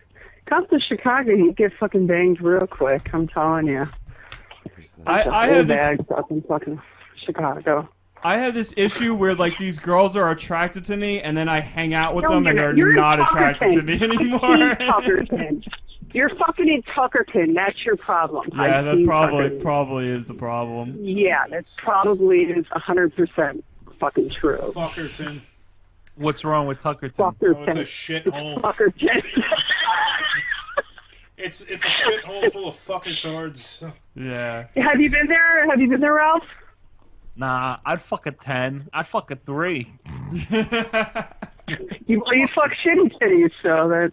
Come 0.46 0.66
to 0.68 0.80
Chicago, 0.80 1.32
you'd 1.32 1.56
get 1.56 1.72
fucking 1.78 2.06
banged 2.06 2.40
real 2.40 2.66
quick. 2.66 3.10
I'm 3.14 3.28
telling 3.28 3.66
you. 3.68 3.86
I, 5.06 5.20
It's 5.20 5.28
a 5.28 5.30
I 5.32 5.46
whole 5.46 5.54
have 5.56 5.68
this. 5.68 5.76
bag 5.76 6.06
fucking 6.08 6.42
fucking 6.48 6.82
Chicago. 7.24 7.88
I 8.22 8.36
have 8.38 8.54
this 8.54 8.72
issue 8.76 9.14
where 9.14 9.34
like 9.34 9.58
these 9.58 9.78
girls 9.78 10.16
are 10.16 10.30
attracted 10.30 10.84
to 10.86 10.96
me, 10.96 11.20
and 11.20 11.36
then 11.36 11.48
I 11.48 11.60
hang 11.60 11.92
out 11.92 12.14
with 12.14 12.22
No, 12.24 12.30
them, 12.30 12.46
and 12.46 12.58
they're 12.58 12.76
you're 12.76 12.94
not 12.94 13.20
attracted 13.20 13.72
to 13.72 13.80
Tuckerton. 13.82 13.86
me 13.86 13.96
You're 13.96 14.12
anymore. 14.14 14.70
in 14.70 14.76
Tuckerton. 14.78 15.66
You're 16.14 16.30
fucking 16.36 16.68
in 16.68 16.82
Tuckerton. 16.84 17.54
That's 17.54 17.84
your 17.84 17.96
problem. 17.96 18.48
yeah, 18.54 18.78
I've 18.78 18.84
that's 18.84 19.04
probably 19.04 19.50
Tuckerton. 19.50 19.62
probably 19.62 20.08
is 20.08 20.24
the 20.26 20.34
problem. 20.34 20.96
Yeah, 21.00 21.44
that's 21.50 21.74
probably 21.76 22.44
is 22.44 22.64
hundred 22.70 23.14
percent 23.14 23.62
fucking 23.98 24.30
true. 24.30 24.72
Fuckerton. 24.74 25.40
What's 26.16 26.44
wrong 26.44 26.66
with 26.66 26.78
Tuckerton? 26.80 27.14
Fuckerton. 27.16 27.56
Oh, 27.58 27.62
it's 27.64 27.76
a 27.76 27.80
shithole. 27.82 28.58
Fuckerton. 28.60 29.22
It's 31.36 31.62
it's 31.62 31.84
a 31.84 31.88
shithole 31.88 32.52
full 32.52 32.68
of 32.68 32.76
fucking 32.76 33.14
fuckertards. 33.16 33.92
Yeah. 34.14 34.66
Have 34.76 35.00
you 35.00 35.10
been 35.10 35.26
there? 35.26 35.68
Have 35.68 35.80
you 35.80 35.88
been 35.90 36.00
there, 36.00 36.14
Ralph? 36.14 36.44
Nah, 37.36 37.78
I'd 37.84 38.00
fuck 38.02 38.26
a 38.26 38.30
ten. 38.32 38.88
I'd 38.92 39.08
fuck 39.08 39.30
a 39.30 39.36
three. 39.36 39.92
You 42.06 42.20
well, 42.20 42.34
you 42.34 42.46
fuck 42.54 42.70
shitty 42.84 43.18
titties, 43.18 43.50
so 43.62 43.88
that 43.88 44.12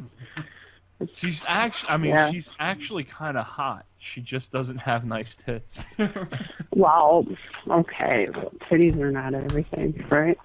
She's 1.15 1.43
actually, 1.47 1.89
I 1.89 1.97
mean, 1.97 2.11
Yeah. 2.11 2.31
she's 2.31 2.49
actually 2.59 3.03
kind 3.03 3.37
of 3.37 3.45
hot. 3.45 3.85
She 3.97 4.21
just 4.21 4.51
doesn't 4.53 4.77
have 4.77 5.03
nice 5.03 5.35
tits. 5.35 5.83
well, 6.75 7.25
okay, 7.69 8.29
well, 8.33 8.53
titties 8.69 8.97
are 9.01 9.11
not 9.11 9.33
everything, 9.33 10.01
right? 10.09 10.37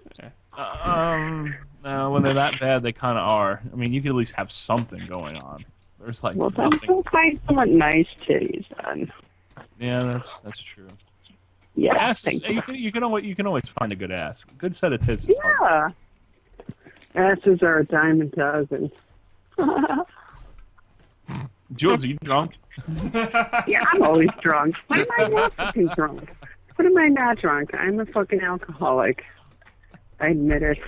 um, 0.56 1.55
no, 1.84 2.10
when 2.10 2.22
they're 2.24 2.34
that 2.34 2.58
bad, 2.58 2.82
they 2.82 2.92
kind 2.92 3.16
of 3.18 3.24
are. 3.24 3.62
I 3.72 3.76
mean, 3.76 3.92
you 3.92 4.00
can 4.02 4.10
at 4.10 4.16
least 4.16 4.32
have 4.32 4.50
something 4.50 5.06
going 5.06 5.36
on. 5.36 5.64
There's 6.00 6.24
like 6.24 6.34
Well, 6.36 6.50
nothing. 6.56 6.80
go 6.88 7.05
find 7.12 7.38
someone 7.46 7.78
nice 7.78 8.08
titties 8.26 8.64
then. 8.82 9.12
Yeah, 9.78 10.02
that's 10.02 10.40
that's 10.40 10.60
true. 10.60 10.88
Yeah, 11.76 11.94
ass. 11.94 12.22
thank 12.22 12.46
You 12.48 12.62
can 12.62 12.74
you 12.74 12.90
can 12.90 13.02
always 13.02 13.24
you 13.24 13.36
can 13.36 13.46
always 13.46 13.64
find 13.78 13.92
a 13.92 13.96
good 13.96 14.10
ass. 14.10 14.42
Good 14.58 14.74
set 14.74 14.94
of 14.94 15.05
tits. 15.05 15.28
Is 15.28 15.38
hard. 15.42 15.94
Yeah. 17.14 17.32
Asses 17.32 17.62
are 17.62 17.78
a 17.78 17.84
dime 17.84 18.22
a 18.22 18.24
dozen. 18.26 18.90
Jules, 21.74 22.05
are 22.05 22.08
you 22.08 22.18
drunk? 22.22 22.52
yeah, 23.66 23.84
I'm 23.92 24.02
always 24.02 24.30
drunk. 24.40 24.76
When 24.86 25.00
am 25.00 25.06
I 25.18 25.28
not 25.28 25.55
fucking 25.56 25.88
drunk? 25.94 26.30
When 26.76 26.86
am 26.86 26.96
I 26.96 27.08
not 27.08 27.38
drunk? 27.38 27.74
I'm 27.74 28.00
a 28.00 28.06
fucking 28.06 28.40
alcoholic. 28.40 29.24
I 30.20 30.28
admit 30.28 30.62
it. 30.62 30.78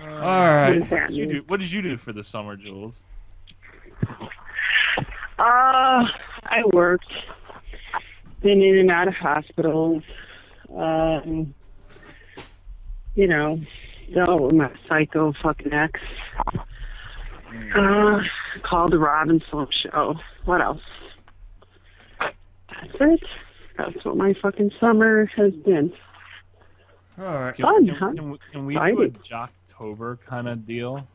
All 0.00 0.06
right. 0.06 0.80
What 0.80 0.90
What 0.90 1.08
did 1.08 1.16
you 1.16 1.26
do? 1.26 1.42
What 1.46 1.60
did 1.60 1.72
you 1.72 1.82
do 1.82 1.96
for 1.96 2.12
the 2.12 2.24
summer, 2.24 2.56
Jules? 2.56 3.02
Uh, 5.38 6.04
I 6.44 6.62
worked. 6.72 7.12
Been 8.40 8.62
in 8.62 8.78
and 8.78 8.90
out 8.90 9.08
of 9.08 9.14
hospitals. 9.14 10.02
Um, 10.74 11.54
you 13.14 13.26
know, 13.26 13.60
dealt 14.14 14.40
with 14.40 14.52
my 14.52 14.70
psycho 14.88 15.32
fucking 15.42 15.72
ex. 15.72 16.00
Uh, 17.74 18.20
called 18.62 18.92
the 18.92 18.98
Robin 18.98 19.42
Slope 19.50 19.72
show. 19.72 20.14
What 20.44 20.60
else? 20.60 20.82
That's 22.20 22.94
it. 23.00 23.24
That's 23.76 24.04
what 24.04 24.16
my 24.16 24.34
fucking 24.40 24.72
summer 24.78 25.26
has 25.36 25.52
been. 25.54 25.92
All 27.18 27.24
right. 27.24 27.56
Fun, 27.56 27.86
can, 27.86 27.94
huh? 27.94 28.12
can 28.14 28.30
we, 28.30 28.38
can 28.52 28.66
we 28.66 28.74
do 28.74 28.80
a 28.80 29.04
Exciting. 29.04 29.48
Jocktober 29.78 30.18
kind 30.26 30.48
of 30.48 30.66
deal? 30.66 31.06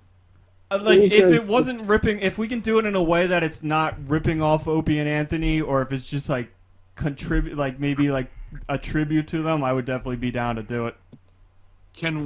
Uh, 0.72 0.80
like 0.82 1.00
if 1.00 1.32
it 1.32 1.46
wasn't 1.46 1.82
ripping, 1.88 2.20
if 2.20 2.38
we 2.38 2.48
can 2.48 2.60
do 2.60 2.80
it 2.80 2.86
in 2.86 2.96
a 2.96 3.04
way 3.04 3.28
that 3.28 3.44
it's 3.44 3.64
not 3.64 3.96
ripping 4.08 4.42
off 4.42 4.68
Opie 4.68 5.00
and 5.00 5.08
Anthony, 5.08 5.62
or 5.62 5.82
if 5.82 5.92
it's 5.92 6.10
just 6.10 6.30
like 6.30 6.53
contribute, 6.96 7.58
like 7.58 7.80
maybe 7.80 8.10
like 8.10 8.32
a 8.70 8.78
tribute 8.78 9.28
to 9.30 9.42
them, 9.42 9.64
I 9.64 9.74
would 9.74 9.86
definitely 9.86 10.18
be 10.18 10.32
down 10.32 10.56
to 10.56 10.64
do 10.64 10.88
it. 10.88 10.96
Can 11.94 12.26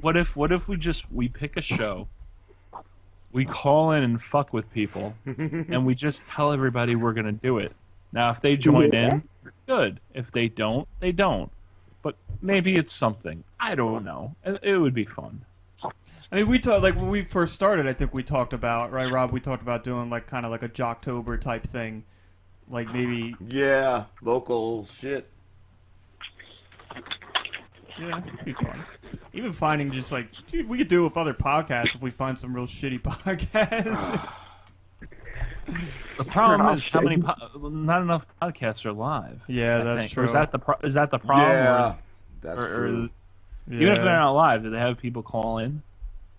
what 0.00 0.16
if 0.16 0.34
what 0.34 0.52
if 0.52 0.68
we 0.68 0.76
just 0.76 1.10
we 1.12 1.28
pick 1.28 1.56
a 1.56 1.62
show, 1.62 2.08
we 3.32 3.44
call 3.44 3.92
in 3.92 4.02
and 4.02 4.22
fuck 4.22 4.52
with 4.54 4.70
people, 4.72 5.14
and 5.26 5.84
we 5.84 5.94
just 5.94 6.24
tell 6.26 6.52
everybody 6.52 6.96
we're 6.96 7.12
gonna 7.12 7.32
do 7.32 7.58
it. 7.58 7.72
Now, 8.12 8.30
if 8.30 8.40
they 8.40 8.56
join 8.56 8.94
in, 8.94 9.22
good. 9.66 10.00
If 10.14 10.30
they 10.32 10.48
don't, 10.48 10.88
they 11.00 11.12
don't. 11.12 11.50
But 12.02 12.16
maybe 12.40 12.74
it's 12.74 12.94
something. 12.94 13.44
I 13.60 13.74
don't 13.74 14.04
know. 14.04 14.34
It, 14.44 14.60
it 14.62 14.78
would 14.78 14.94
be 14.94 15.04
fun. 15.04 15.44
I 16.32 16.36
mean, 16.36 16.48
we 16.48 16.58
talked 16.58 16.82
like 16.82 16.96
when 16.96 17.10
we 17.10 17.22
first 17.22 17.54
started. 17.54 17.86
I 17.86 17.92
think 17.92 18.14
we 18.14 18.22
talked 18.22 18.52
about 18.52 18.92
right, 18.92 19.10
Rob. 19.10 19.32
We 19.32 19.40
talked 19.40 19.62
about 19.62 19.84
doing 19.84 20.08
like 20.10 20.26
kind 20.26 20.44
of 20.44 20.50
like 20.50 20.62
a 20.62 20.68
Jocktober 20.68 21.40
type 21.40 21.66
thing, 21.66 22.04
like 22.68 22.92
maybe 22.92 23.34
Yeah, 23.48 24.04
local 24.22 24.86
shit. 24.86 25.28
yeah, 27.98 28.20
it'd 28.26 28.44
be 28.44 28.52
fun. 28.52 28.84
Even 29.32 29.52
finding 29.52 29.90
just 29.90 30.12
like 30.12 30.28
dude, 30.50 30.68
we 30.68 30.78
could 30.78 30.88
do 30.88 31.02
it 31.02 31.08
with 31.08 31.16
other 31.16 31.34
podcasts 31.34 31.94
if 31.94 32.00
we 32.02 32.10
find 32.10 32.38
some 32.38 32.54
real 32.54 32.66
shitty 32.66 33.00
podcasts. 33.02 34.28
The 36.16 36.24
problem 36.24 36.76
is 36.76 36.86
how 36.86 37.00
many 37.00 37.18
po- 37.20 37.34
not 37.68 38.00
enough 38.02 38.24
podcasts 38.40 38.84
are 38.86 38.92
live. 38.92 39.40
Yeah, 39.48 39.80
I 39.80 39.84
that's 39.84 39.98
think. 40.00 40.12
true. 40.12 40.22
Or 40.22 40.26
is 40.26 40.32
that 40.32 40.52
the 40.52 40.58
pro- 40.58 40.78
is 40.82 40.94
that 40.94 41.10
the 41.10 41.18
problem? 41.18 41.50
Yeah, 41.50 41.88
or, 41.90 41.98
that's 42.42 42.58
or- 42.58 42.64
or- 42.64 42.76
true. 42.78 43.10
Even 43.68 43.88
if 43.88 43.96
they're 44.04 44.16
not 44.16 44.30
live, 44.30 44.62
do 44.62 44.70
they 44.70 44.78
have 44.78 44.96
people 44.98 45.24
call 45.24 45.58
in? 45.58 45.82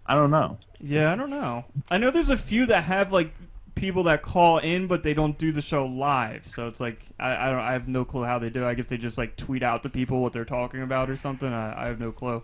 I 0.06 0.14
don't 0.16 0.32
know. 0.32 0.58
Yeah, 0.80 1.12
I 1.12 1.16
don't 1.18 1.30
know. 1.30 1.66
I 1.92 1.98
know 1.98 2.10
there's 2.10 2.30
a 2.30 2.38
few 2.38 2.66
that 2.68 2.86
have 2.86 3.12
like 3.12 3.34
people 3.78 4.04
that 4.04 4.22
call 4.24 4.58
in, 4.58 4.88
but 4.88 5.04
they 5.04 5.14
don't 5.14 5.38
do 5.38 5.52
the 5.52 5.62
show 5.62 5.86
live. 5.86 6.48
So 6.50 6.68
it's 6.68 6.80
like 6.80 7.00
I, 7.20 7.48
I 7.48 7.50
don't 7.52 7.60
I 7.60 7.72
have 7.74 7.88
no 7.88 8.04
clue 8.04 8.24
how 8.24 8.40
they 8.40 8.50
do. 8.50 8.64
it. 8.64 8.68
I 8.68 8.74
guess 8.74 8.88
they 8.88 8.98
just 8.98 9.18
like 9.18 9.36
tweet 9.38 9.64
out 9.64 9.84
to 9.84 9.90
people 9.90 10.22
what 10.22 10.34
they're 10.34 10.46
talking 10.46 10.82
about 10.82 11.10
or 11.10 11.16
something. 11.16 11.52
I, 11.52 11.84
I 11.84 11.88
have 11.88 12.00
no 12.00 12.12
clue. 12.12 12.44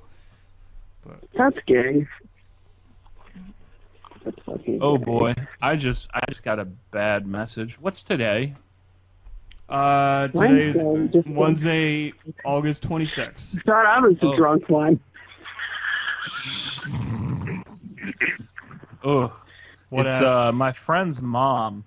But 1.05 1.19
That's 1.37 1.57
gay. 1.67 2.07
That's 4.23 4.37
fucking 4.45 4.79
Oh 4.81 4.97
great. 4.97 5.05
boy, 5.05 5.35
I 5.61 5.75
just 5.75 6.09
I 6.13 6.21
just 6.29 6.43
got 6.43 6.59
a 6.59 6.65
bad 6.65 7.27
message. 7.27 7.77
What's 7.81 8.03
today? 8.03 8.53
Uh, 9.67 10.27
today 10.27 10.69
is 10.69 10.75
Wednesday, 10.75 11.23
Wednesday, 11.27 12.13
August 12.45 12.87
26th. 12.87 13.63
Thought 13.65 13.85
I 13.85 13.99
was 13.99 14.15
the 14.21 14.27
Oh. 14.27 14.35
drunk 14.35 14.69
one. 14.69 14.99
Oh, 19.03 19.33
What 19.93 20.07
it's 20.07 20.21
uh 20.21 20.51
my 20.51 20.71
friend's 20.71 21.21
mom 21.21 21.83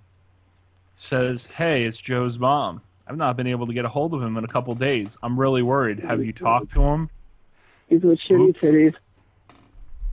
says, 0.95 1.45
"Hey, 1.45 1.83
it's 1.83 1.99
Joe's 1.99 2.39
mom. 2.39 2.81
I've 3.05 3.17
not 3.17 3.35
been 3.37 3.47
able 3.47 3.67
to 3.67 3.73
get 3.73 3.83
a 3.85 3.89
hold 3.89 4.13
of 4.13 4.21
him 4.21 4.37
in 4.37 4.43
a 4.43 4.47
couple 4.47 4.73
days. 4.75 5.17
I'm 5.21 5.37
really 5.39 5.61
worried. 5.61 5.99
Have 5.99 6.23
you 6.23 6.31
talked 6.33 6.71
to 6.71 6.81
him?" 6.81 7.09
He's 7.89 8.01
with 8.01 8.19
shitty 8.19 8.57
titties. 8.59 8.95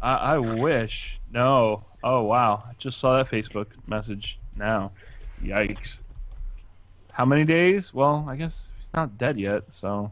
I, 0.03 0.15
I 0.35 0.39
wish. 0.39 1.21
No. 1.33 1.85
Oh 2.03 2.23
wow, 2.23 2.65
I 2.69 2.73
just 2.79 2.99
saw 2.99 3.17
that 3.17 3.31
Facebook 3.31 3.67
message 3.87 4.39
now. 4.57 4.91
Yikes. 5.43 6.01
How 7.13 7.25
many 7.25 7.45
days? 7.45 7.95
Well, 7.95 8.27
I 8.29 8.35
guess 8.37 8.69
he's 8.79 8.93
not 8.95 9.17
dead 9.19 9.39
yet, 9.39 9.63
so 9.73 10.11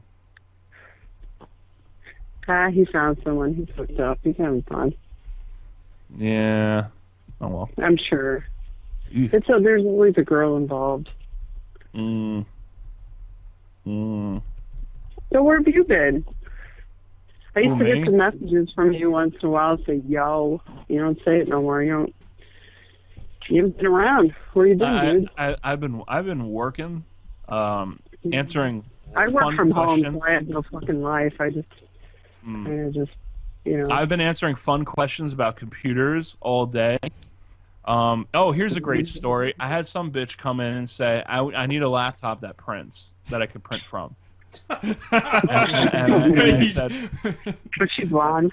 Ah, 2.49 2.71
he 2.71 2.85
found 2.85 3.21
someone. 3.23 3.55
He's 3.55 3.69
hooked 3.75 3.99
up. 4.01 4.19
He's 4.23 4.37
having 4.37 4.63
fun. 4.63 4.95
yeah. 6.17 6.87
Oh 7.43 7.49
well. 7.49 7.71
I'm 7.79 7.97
sure. 7.97 8.47
Eesh. 9.13 9.35
It's 9.35 9.49
a, 9.49 9.61
there's 9.61 9.85
always 9.85 10.15
a 10.17 10.23
girl 10.23 10.57
involved. 10.57 11.11
Mm. 11.95 12.47
Mm. 13.87 14.43
So 15.33 15.43
where 15.43 15.59
have 15.59 15.69
you 15.69 15.85
been? 15.85 16.25
I 17.55 17.61
used 17.61 17.79
Who, 17.79 17.85
to 17.85 17.95
get 17.95 18.05
some 18.07 18.17
messages 18.17 18.71
from 18.75 18.93
you 18.93 19.11
once 19.11 19.35
in 19.43 19.49
a 19.49 19.51
while 19.51 19.79
say 19.85 20.01
yo. 20.07 20.63
You 20.89 21.01
don't 21.01 21.19
say 21.25 21.41
it 21.41 21.49
no 21.49 21.61
more. 21.61 21.83
You 21.83 21.93
don't. 21.93 22.15
You 23.49 23.57
haven't 23.57 23.77
been 23.77 23.87
around. 23.87 24.35
Where 24.53 24.67
you 24.67 24.77
been, 24.77 24.89
I, 24.89 25.11
dude? 25.11 25.31
I, 25.37 25.57
I've 25.63 25.81
been 25.81 26.03
I've 26.09 26.25
been 26.25 26.49
working, 26.49 27.05
um, 27.49 28.01
answering. 28.33 28.85
I 29.15 29.29
work 29.29 29.55
from 29.57 29.71
home, 29.71 30.01
so 30.01 30.23
I 30.23 30.31
have 30.31 30.49
no 30.49 30.63
fucking 30.63 31.03
life. 31.03 31.35
I 31.41 31.51
just, 31.51 31.69
Mm. 32.47 32.89
I 32.89 32.91
just, 32.91 33.13
you 33.65 33.79
know. 33.79 33.95
I've 33.95 34.09
been 34.09 34.21
answering 34.21 34.57
fun 34.57 34.85
questions 34.85 35.33
about 35.33 35.57
computers 35.57 36.37
all 36.41 36.67
day. 36.67 36.99
Um, 37.85 38.29
oh, 38.35 38.53
here's 38.53 38.77
a 38.77 38.81
great 38.81 39.09
story. 39.09 39.55
I 39.59 39.69
had 39.69 39.87
some 39.89 40.13
bitch 40.13 40.37
come 40.39 40.61
in 40.61 40.75
and 40.77 40.89
say, 40.89 41.23
I, 41.27 41.41
I 41.41 41.67
need 41.67 41.83
a 41.83 41.89
laptop 41.89 42.41
that 42.43 42.57
prints, 42.57 43.13
that 43.29 43.43
I 43.43 43.47
could 43.47 43.65
print 43.65 43.83
from. 43.91 44.15
and, 44.71 44.97
and- 45.11 45.95
and 45.95 46.39
and 46.39 46.41
I 46.63 46.67
said, 46.69 47.11
but 47.79 47.91
she's 47.91 48.09
blonde. 48.09 48.53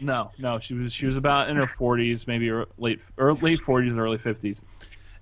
no, 0.00 0.30
no, 0.38 0.58
she 0.60 0.74
was 0.74 0.92
she 0.92 1.06
was 1.06 1.16
about 1.16 1.50
in 1.50 1.56
her 1.56 1.66
40s, 1.66 2.26
maybe 2.26 2.48
or 2.48 2.66
late 2.78 3.00
or 3.18 3.34
late 3.34 3.60
40s, 3.60 3.96
early 3.98 4.18
50s. 4.18 4.60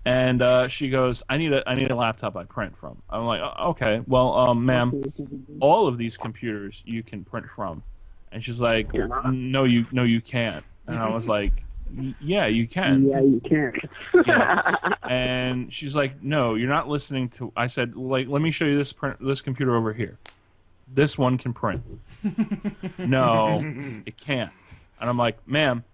And 0.05 0.41
uh, 0.43 0.69
she 0.69 0.89
goes, 0.91 1.23
"I 1.29 1.37
need 1.39 1.53
a 1.53 1.69
I 1.69 1.75
need 1.75 1.91
a 1.91 1.97
laptop 1.97 2.37
I 2.37 2.45
print 2.45 2.77
from." 2.79 3.03
I'm 3.11 3.25
like, 3.25 3.41
"Oh, 3.41 3.71
"Okay, 3.71 4.01
well, 4.07 4.35
um, 4.37 4.65
ma'am, 4.65 4.91
all 5.61 5.89
of 5.89 5.99
these 5.99 6.17
computers 6.17 6.81
you 6.85 7.03
can 7.03 7.25
print 7.25 7.47
from." 7.57 7.83
And 8.31 8.43
she's 8.45 8.61
like, 8.61 8.93
"No, 9.51 9.65
you 9.65 9.87
no 9.91 10.05
you 10.05 10.21
can't." 10.21 10.65
And 10.87 10.97
I 10.99 11.09
was 11.09 11.27
like, 11.27 11.53
"Y- 11.57 11.63
"Yeah, 12.21 12.47
you 12.47 12.67
can." 12.67 13.07
Yeah, 13.07 13.21
you 13.21 13.41
can. 13.41 13.75
Yeah. 14.27 14.95
and 15.09 15.73
she's 15.73 15.95
like, 15.95 16.23
"No, 16.23 16.55
you're 16.55 16.69
not 16.69 16.89
listening 16.89 17.29
to." 17.31 17.53
I 17.57 17.67
said, 17.67 17.97
"Like, 17.97 18.29
let 18.29 18.43
me 18.43 18.51
show 18.51 18.65
you 18.65 18.79
this 18.79 18.93
print, 18.93 19.17
this 19.21 19.41
computer 19.41 19.77
over 19.77 19.93
here. 19.93 20.19
This 20.95 21.19
one 21.19 21.39
can 21.39 21.53
print." 21.53 21.83
no, 22.99 23.63
it 24.07 24.17
can't. 24.19 24.53
And 25.01 25.09
I'm 25.09 25.19
like, 25.19 25.39
"Ma'am, 25.47 25.85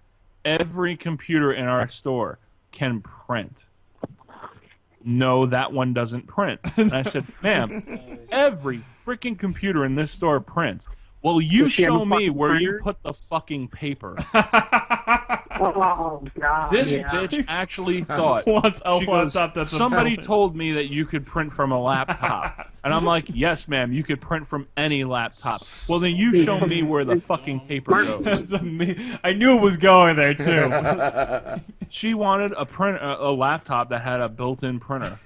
every 0.44 0.96
computer 0.96 1.52
in 1.52 1.64
our 1.64 1.88
store 1.88 2.38
can 2.72 3.00
print." 3.00 3.64
No, 5.04 5.44
that 5.46 5.70
one 5.70 5.92
doesn't 5.92 6.26
print. 6.26 6.60
And 6.76 6.92
I 6.92 7.02
said, 7.02 7.26
"Ma'am, 7.42 8.26
every 8.30 8.82
freaking 9.06 9.38
computer 9.38 9.84
in 9.84 9.94
this 9.94 10.12
store 10.12 10.40
prints." 10.40 10.86
Well, 11.24 11.40
you 11.40 11.64
Does 11.64 11.72
she 11.72 11.82
have 11.84 11.94
a 11.94 11.98
show 11.98 12.04
me 12.04 12.16
fucking 12.16 12.34
where 12.34 12.56
you 12.56 12.80
put 12.82 13.02
the 13.02 13.14
fucking 13.14 13.68
paper. 13.68 14.16
Oh 15.60 16.22
God. 16.38 16.72
This 16.72 16.94
yeah. 16.94 17.08
bitch 17.08 17.44
actually 17.48 18.04
thought 18.04 18.46
Wants 18.46 18.82
a 18.84 18.98
she 18.98 19.06
goes, 19.06 19.34
laptop 19.34 19.54
that's 19.54 19.72
a 19.72 19.76
somebody 19.76 20.16
told 20.16 20.56
me 20.56 20.72
that 20.72 20.90
you 20.90 21.06
could 21.06 21.26
print 21.26 21.52
from 21.52 21.72
a 21.72 21.80
laptop, 21.80 22.72
and 22.84 22.92
I'm 22.92 23.04
like, 23.04 23.26
yes, 23.32 23.68
ma'am, 23.68 23.92
you 23.92 24.02
could 24.02 24.20
print 24.20 24.46
from 24.46 24.66
any 24.76 25.04
laptop. 25.04 25.62
Well, 25.88 25.98
then 25.98 26.16
you 26.16 26.42
show 26.44 26.60
me 26.60 26.82
where 26.82 27.04
the 27.04 27.20
fucking 27.20 27.60
paper 27.60 28.04
goes. 28.04 28.24
That's 28.24 28.52
ama- 28.52 29.18
I 29.22 29.32
knew 29.32 29.56
it 29.56 29.60
was 29.60 29.76
going 29.76 30.16
there 30.16 30.34
too. 30.34 31.60
She 31.90 32.12
wanted 32.14 32.52
a 32.56 32.66
print, 32.66 32.98
a, 33.00 33.26
a 33.26 33.30
laptop 33.30 33.90
that 33.90 34.02
had 34.02 34.20
a 34.20 34.28
built-in 34.28 34.80
printer. 34.80 35.16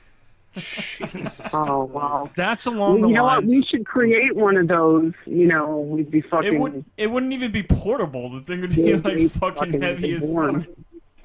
Oh 1.52 1.84
wow. 1.84 2.30
That's 2.36 2.66
along 2.66 2.96
you 2.96 3.02
the 3.02 3.08
you 3.08 3.14
know 3.14 3.24
what? 3.24 3.38
lines. 3.38 3.50
We 3.50 3.62
should 3.64 3.86
create 3.86 4.34
one 4.36 4.56
of 4.56 4.68
those. 4.68 5.12
You 5.26 5.46
know, 5.46 5.78
we'd 5.80 6.10
be 6.10 6.20
fucking. 6.20 6.54
It 6.54 6.58
would 6.58 6.84
it 6.96 7.06
wouldn't 7.08 7.32
even 7.32 7.50
be 7.52 7.62
portable. 7.62 8.30
The 8.30 8.40
thing 8.42 8.60
would 8.62 8.74
be 8.74 8.82
Yeah, 8.82 8.94
like 8.96 9.02
they 9.04 9.28
fucking 9.28 9.58
fucking 9.72 9.82
heavy 9.82 10.12
as 10.14 10.28
born. 10.28 10.64
fuck. 10.64 10.74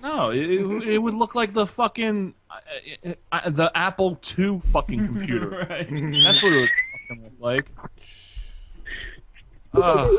No, 0.01 0.31
it, 0.31 0.39
it, 0.49 0.83
it 0.95 0.97
would 0.97 1.13
look 1.13 1.33
like 1.33 1.53
the 1.53 1.65
fucking 1.65 2.33
uh, 2.49 3.13
uh, 3.31 3.49
the 3.49 3.71
Apple 3.75 4.19
II 4.37 4.61
fucking 4.71 5.05
computer. 5.07 5.49
Right. 5.69 5.87
That's 6.23 6.43
what 6.43 6.51
it 6.53 6.59
would 6.59 6.69
fucking 7.07 7.23
look 7.23 7.33
like. 7.39 7.65
Uh, 9.73 10.11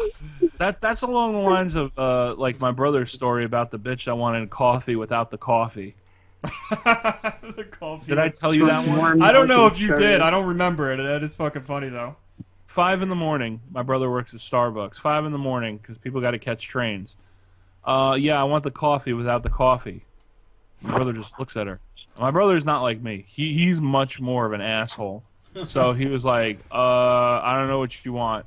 that 0.59 0.81
that's 0.81 1.03
along 1.03 1.33
the 1.35 1.39
lines 1.39 1.75
of 1.77 1.97
uh, 1.99 2.35
like 2.35 2.61
my 2.61 2.73
brother's 2.73 3.13
story 3.13 3.45
about 3.45 3.71
the 3.71 3.79
bitch 3.79 4.07
that 4.07 4.17
wanted 4.17 4.51
coffee 4.51 4.97
without 4.97 5.31
the 5.31 5.39
coffee. 5.39 5.95
the 6.71 7.67
coffee. 7.71 8.07
Did 8.07 8.19
I 8.19 8.29
tell 8.29 8.55
you 8.55 8.67
that 8.67 8.87
one? 8.87 9.23
I 9.23 9.33
don't 9.33 9.49
know 9.49 9.67
if 9.67 9.79
you 9.79 9.95
did. 9.95 10.21
I 10.21 10.31
don't 10.31 10.47
remember 10.47 10.93
it. 10.93 10.97
That 10.97 11.23
is 11.23 11.35
fucking 11.35 11.63
funny 11.63 11.89
though. 11.89 12.17
Five 12.67 13.03
in 13.03 13.09
the 13.09 13.15
morning. 13.15 13.61
My 13.71 13.83
brother 13.83 14.11
works 14.11 14.35
at 14.35 14.41
Starbucks. 14.41 14.97
Five 14.97 15.25
in 15.25 15.33
the 15.33 15.39
morning 15.39 15.79
because 15.79 15.97
people 15.99 16.21
got 16.21 16.33
to 16.33 16.39
catch 16.39 16.67
trains. 16.67 17.15
Uh, 17.85 18.17
yeah, 18.19 18.41
I 18.41 18.45
want 18.45 18.65
the 18.65 18.71
coffee 18.71 19.13
without 19.13 19.43
the 19.43 19.51
coffee. 19.51 20.03
My 20.83 20.97
brother 20.97 21.13
just 21.13 21.39
looks 21.39 21.57
at 21.57 21.67
her. 21.67 21.81
My 22.19 22.31
brother's 22.31 22.65
not 22.65 22.83
like 22.83 23.01
me. 23.01 23.27
He 23.29 23.55
he's 23.55 23.81
much 23.81 24.21
more 24.21 24.47
of 24.47 24.53
an 24.53 24.61
asshole. 24.61 25.23
So 25.67 25.93
he 25.93 26.07
was 26.07 26.25
like, 26.25 26.59
uh, 26.73 26.75
I 26.75 27.57
don't 27.57 27.69
know 27.69 27.79
what 27.79 28.05
you 28.05 28.13
want. 28.13 28.45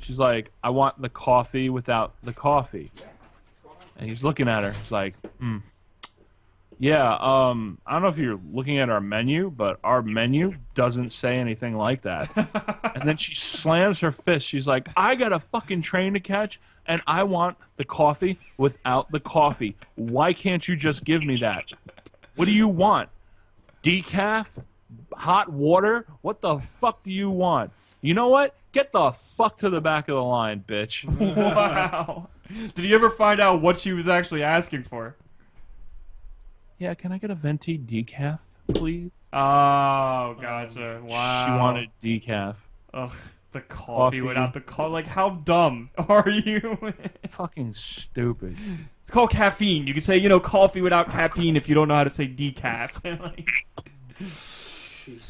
She's 0.00 0.18
like, 0.18 0.50
I 0.62 0.70
want 0.70 1.00
the 1.00 1.08
coffee 1.08 1.70
without 1.70 2.12
the 2.22 2.32
coffee. 2.32 2.90
And 3.98 4.08
he's 4.08 4.22
looking 4.22 4.48
at 4.48 4.62
her. 4.62 4.72
He's 4.72 4.90
like, 4.90 5.14
hmm. 5.38 5.58
Yeah, 6.82 7.14
um, 7.20 7.76
I 7.86 7.92
don't 7.92 8.02
know 8.02 8.08
if 8.08 8.16
you're 8.16 8.40
looking 8.54 8.78
at 8.78 8.88
our 8.88 9.02
menu, 9.02 9.50
but 9.50 9.78
our 9.84 10.00
menu 10.00 10.54
doesn't 10.74 11.10
say 11.10 11.36
anything 11.36 11.76
like 11.76 12.00
that. 12.02 12.30
and 12.94 13.06
then 13.06 13.18
she 13.18 13.34
slams 13.34 14.00
her 14.00 14.10
fist. 14.10 14.46
She's 14.46 14.66
like, 14.66 14.88
I 14.96 15.14
got 15.14 15.30
a 15.30 15.40
fucking 15.40 15.82
train 15.82 16.14
to 16.14 16.20
catch, 16.20 16.58
and 16.86 17.02
I 17.06 17.24
want 17.24 17.58
the 17.76 17.84
coffee 17.84 18.38
without 18.56 19.12
the 19.12 19.20
coffee. 19.20 19.76
Why 19.96 20.32
can't 20.32 20.66
you 20.66 20.74
just 20.74 21.04
give 21.04 21.22
me 21.22 21.36
that? 21.40 21.66
What 22.36 22.46
do 22.46 22.52
you 22.52 22.66
want? 22.66 23.10
Decaf? 23.82 24.46
Hot 25.12 25.52
water? 25.52 26.06
What 26.22 26.40
the 26.40 26.60
fuck 26.80 27.04
do 27.04 27.10
you 27.10 27.28
want? 27.28 27.72
You 28.00 28.14
know 28.14 28.28
what? 28.28 28.54
Get 28.72 28.90
the 28.90 29.12
fuck 29.36 29.58
to 29.58 29.68
the 29.68 29.82
back 29.82 30.08
of 30.08 30.14
the 30.14 30.22
line, 30.22 30.64
bitch. 30.66 31.04
wow. 31.36 32.30
Did 32.74 32.86
you 32.86 32.94
ever 32.94 33.10
find 33.10 33.38
out 33.38 33.60
what 33.60 33.78
she 33.78 33.92
was 33.92 34.08
actually 34.08 34.42
asking 34.42 34.84
for? 34.84 35.14
Yeah, 36.80 36.94
can 36.94 37.12
I 37.12 37.18
get 37.18 37.30
a 37.30 37.34
venti 37.36 37.78
decaf, 37.78 38.38
please? 38.74 39.10
Oh, 39.32 40.34
gotcha. 40.40 40.96
Um, 40.96 41.06
wow. 41.06 41.44
She 41.46 41.52
wanted 41.52 41.88
decaf. 42.02 42.56
Ugh, 42.94 43.12
the 43.52 43.60
coffee, 43.60 43.84
Coffee. 43.84 44.20
without 44.22 44.54
the 44.54 44.60
coffee. 44.62 44.90
Like, 44.90 45.06
how 45.06 45.30
dumb 45.30 45.90
are 46.08 46.28
you? 46.28 46.78
Fucking 47.28 47.74
stupid. 47.74 48.56
It's 49.02 49.10
called 49.10 49.30
caffeine. 49.30 49.86
You 49.86 49.92
can 49.92 50.02
say, 50.02 50.16
you 50.16 50.28
know, 50.28 50.40
coffee 50.40 50.80
without 50.80 51.10
caffeine 51.10 51.54
if 51.54 51.68
you 51.68 51.74
don't 51.74 51.86
know 51.86 51.94
how 51.96 52.04
to 52.04 52.10
say 52.10 52.26
decaf. 52.26 52.92
Like- 53.20 53.46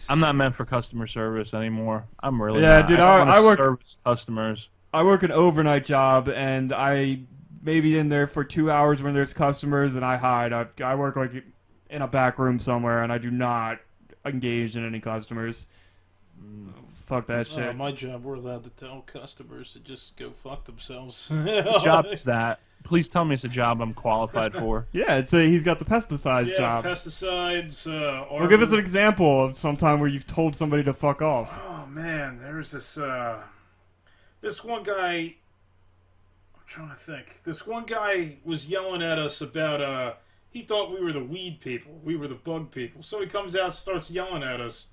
I'm 0.09 0.20
not 0.20 0.35
meant 0.35 0.55
for 0.55 0.65
customer 0.65 1.07
service 1.07 1.55
anymore. 1.55 2.05
I'm 2.23 2.41
really 2.43 2.61
Yeah, 2.61 2.81
not. 2.81 2.89
dude, 2.89 3.01
I, 3.01 3.19
I- 3.20 3.37
I 3.39 3.41
work- 3.41 3.59
service 3.59 3.97
customers. 4.05 4.69
I 4.93 5.03
work 5.05 5.23
an 5.23 5.31
overnight 5.31 5.85
job, 5.85 6.29
and 6.29 6.73
I 6.73 7.20
maybe 7.62 7.98
in 7.98 8.08
there 8.08 8.26
for 8.26 8.44
two 8.44 8.70
hours 8.70 9.02
when 9.02 9.14
there's 9.14 9.32
customers, 9.32 9.94
and 9.94 10.05
I 10.05 10.16
hide. 10.16 10.52
I, 10.52 10.66
I 10.82 10.94
work 10.94 11.16
like 11.16 11.32
in 11.89 12.02
a 12.02 12.08
back 12.08 12.39
room 12.39 12.58
somewhere, 12.58 13.02
and 13.02 13.12
I 13.12 13.18
do 13.18 13.30
not 13.30 13.78
engage 14.24 14.76
in 14.76 14.86
any 14.86 15.00
customers. 15.00 15.66
Fuck 17.05 17.26
that 17.26 17.47
shit. 17.48 17.74
my 17.74 17.90
job, 17.90 18.22
we're 18.22 18.34
allowed 18.34 18.62
to 18.64 18.70
tell 18.70 19.00
customers 19.02 19.72
to 19.72 19.80
just 19.80 20.16
go 20.16 20.30
fuck 20.30 20.64
themselves. 20.64 21.28
What 21.34 21.82
job 21.82 22.06
is 22.06 22.22
that? 22.24 22.60
Please 22.84 23.08
tell 23.08 23.24
me 23.24 23.34
it's 23.34 23.44
a 23.44 23.48
job 23.48 23.82
I'm 23.82 23.92
qualified 23.92 24.52
for. 24.55 24.86
Yeah, 24.92 25.16
it's 25.16 25.34
a, 25.34 25.44
he's 25.44 25.64
got 25.64 25.80
the 25.80 25.84
pesticides 25.84 26.50
Yeah, 26.50 26.56
job. 26.56 26.84
pesticides. 26.84 27.86
Uh, 27.86 28.26
well, 28.32 28.47
give 28.48 28.62
us 28.62 28.70
an 28.72 28.78
example 28.78 29.44
of 29.44 29.58
some 29.58 29.76
time 29.76 29.98
where 29.98 30.08
you've 30.08 30.26
told 30.28 30.55
somebody 30.55 30.84
to 30.84 30.94
fuck 30.94 31.20
off. 31.20 31.50
Oh 31.68 31.84
man, 31.89 32.39
there's 32.40 32.70
this 32.70 32.97
uh 32.97 33.42
this 34.40 34.62
one 34.62 34.84
guy 34.84 35.10
I'm 35.10 35.34
trying 36.70 36.89
to 36.90 36.94
think. 36.97 37.42
This 37.44 37.66
one 37.66 37.84
guy 37.84 38.36
was 38.44 38.68
yelling 38.68 39.02
at 39.02 39.18
us 39.18 39.40
about 39.42 39.81
uh 39.82 40.12
He 40.50 40.62
thought 40.62 40.90
we 40.92 41.02
were 41.05 41.12
the 41.12 41.23
weed 41.24 41.60
people. 41.60 42.00
We 42.05 42.16
were 42.16 42.28
the 42.28 42.34
bug 42.36 42.70
people. 42.70 43.02
So 43.02 43.20
he 43.20 43.26
comes 43.26 43.55
out, 43.57 43.74
starts 43.74 44.10
yelling 44.10 44.42
at 44.42 44.60
us. 44.60 44.86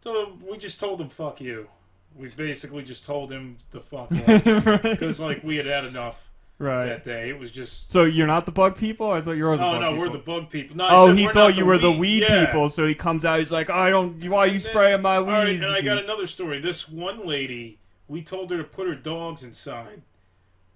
So 0.00 0.38
we 0.48 0.56
just 0.58 0.78
told 0.80 1.00
him, 1.00 1.08
"Fuck 1.08 1.40
you." 1.40 1.68
We 2.16 2.28
basically 2.28 2.82
just 2.82 3.04
told 3.04 3.30
him 3.30 3.56
the 3.70 3.80
fuck 3.80 4.10
off 4.28 4.82
because, 4.82 5.20
like, 5.20 5.42
we 5.44 5.56
had 5.56 5.66
had 5.66 5.84
enough 5.84 6.30
Right. 6.60 6.86
that 6.86 7.04
day. 7.04 7.28
It 7.28 7.38
was 7.38 7.50
just. 7.52 7.92
So 7.92 8.04
you're 8.04 8.26
not 8.26 8.44
the 8.46 8.50
bug 8.52 8.76
people? 8.76 9.10
I 9.10 9.20
thought 9.20 9.32
you 9.32 9.44
were 9.44 9.56
the 9.56 9.62
Oh 9.64 9.72
bug 9.72 9.80
no, 9.80 9.90
people. 9.90 9.98
we're 10.04 10.12
the 10.12 10.24
bug 10.24 10.50
people. 10.50 10.76
No, 10.76 10.88
oh, 10.90 11.12
he 11.12 11.28
thought 11.28 11.54
you 11.56 11.62
the 11.62 11.66
were 11.66 11.78
the 11.78 11.90
weed- 11.90 11.98
weed 12.00 12.22
yeah. 12.22 12.46
people, 12.46 12.70
so 12.70 12.86
he 12.86 12.94
comes 12.94 13.24
out. 13.24 13.38
He's 13.40 13.52
like, 13.52 13.70
I 13.70 13.90
don't. 13.90 14.22
Why 14.28 14.38
are 14.40 14.46
you 14.46 14.58
spraying 14.58 15.02
my 15.02 15.16
All 15.16 15.24
right, 15.24 15.50
and 15.50 15.66
I 15.66 15.80
got 15.80 15.98
another 15.98 16.26
story. 16.26 16.60
This 16.60 16.88
one 16.88 17.26
lady, 17.26 17.78
we 18.08 18.22
told 18.22 18.50
her 18.50 18.56
to 18.58 18.64
put 18.64 18.88
her 18.88 18.94
dogs 18.96 19.42
inside 19.44 20.02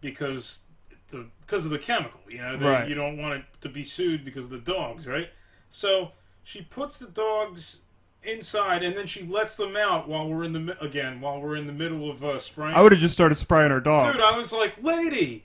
because 0.02 0.60
the 1.08 1.24
because 1.40 1.64
of 1.64 1.70
the 1.70 1.78
chemical. 1.78 2.20
You 2.28 2.38
know, 2.42 2.58
they, 2.58 2.66
Right. 2.66 2.88
you 2.88 2.94
don't 2.94 3.16
want 3.16 3.34
it 3.40 3.44
to 3.62 3.70
be 3.70 3.82
sued 3.84 4.22
because 4.26 4.44
of 4.46 4.50
the 4.50 4.58
dogs, 4.72 5.06
right? 5.06 5.30
So 5.70 6.12
she 6.44 6.60
puts 6.60 6.98
the 6.98 7.06
dogs 7.06 7.80
inside, 8.22 8.82
and 8.82 8.96
then 8.96 9.06
she 9.06 9.22
lets 9.24 9.56
them 9.56 9.76
out 9.76 10.06
while 10.08 10.28
we're 10.28 10.44
in 10.44 10.52
the 10.52 10.76
again 10.84 11.20
while 11.22 11.40
we're 11.40 11.56
in 11.56 11.66
the 11.66 11.72
middle 11.72 12.10
of 12.10 12.22
uh, 12.22 12.38
spraying. 12.38 12.74
I 12.76 12.82
would 12.82 12.92
have 12.92 13.00
just 13.00 13.14
started 13.14 13.36
spraying 13.36 13.72
our 13.72 13.80
dogs. 13.80 14.12
Dude, 14.14 14.22
I 14.22 14.36
was 14.36 14.52
like, 14.52 14.74
lady, 14.82 15.44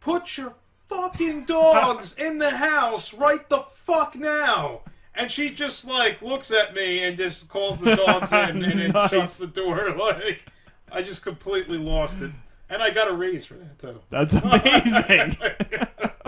put 0.00 0.38
your 0.38 0.54
fucking 0.88 1.44
dogs 1.44 2.14
in 2.18 2.38
the 2.38 2.50
house 2.50 3.12
right 3.12 3.46
the 3.48 3.60
fuck 3.70 4.14
now. 4.16 4.80
And 5.16 5.30
she 5.30 5.50
just 5.50 5.86
like 5.86 6.20
looks 6.22 6.50
at 6.50 6.74
me 6.74 7.04
and 7.04 7.16
just 7.16 7.48
calls 7.48 7.80
the 7.80 7.94
dogs 7.94 8.32
in 8.32 8.38
and 8.64 8.64
then 8.80 8.90
Nice. 8.90 9.10
shuts 9.10 9.36
the 9.36 9.46
door. 9.46 9.90
Like, 9.96 10.44
I 10.90 11.02
just 11.02 11.22
completely 11.22 11.78
lost 11.78 12.20
it. 12.20 12.30
And 12.70 12.82
I 12.82 12.90
got 12.90 13.08
a 13.08 13.12
raise 13.12 13.44
for 13.44 13.54
that 13.54 13.78
too. 13.78 14.00
That's 14.10 14.34
amazing. 14.34 15.36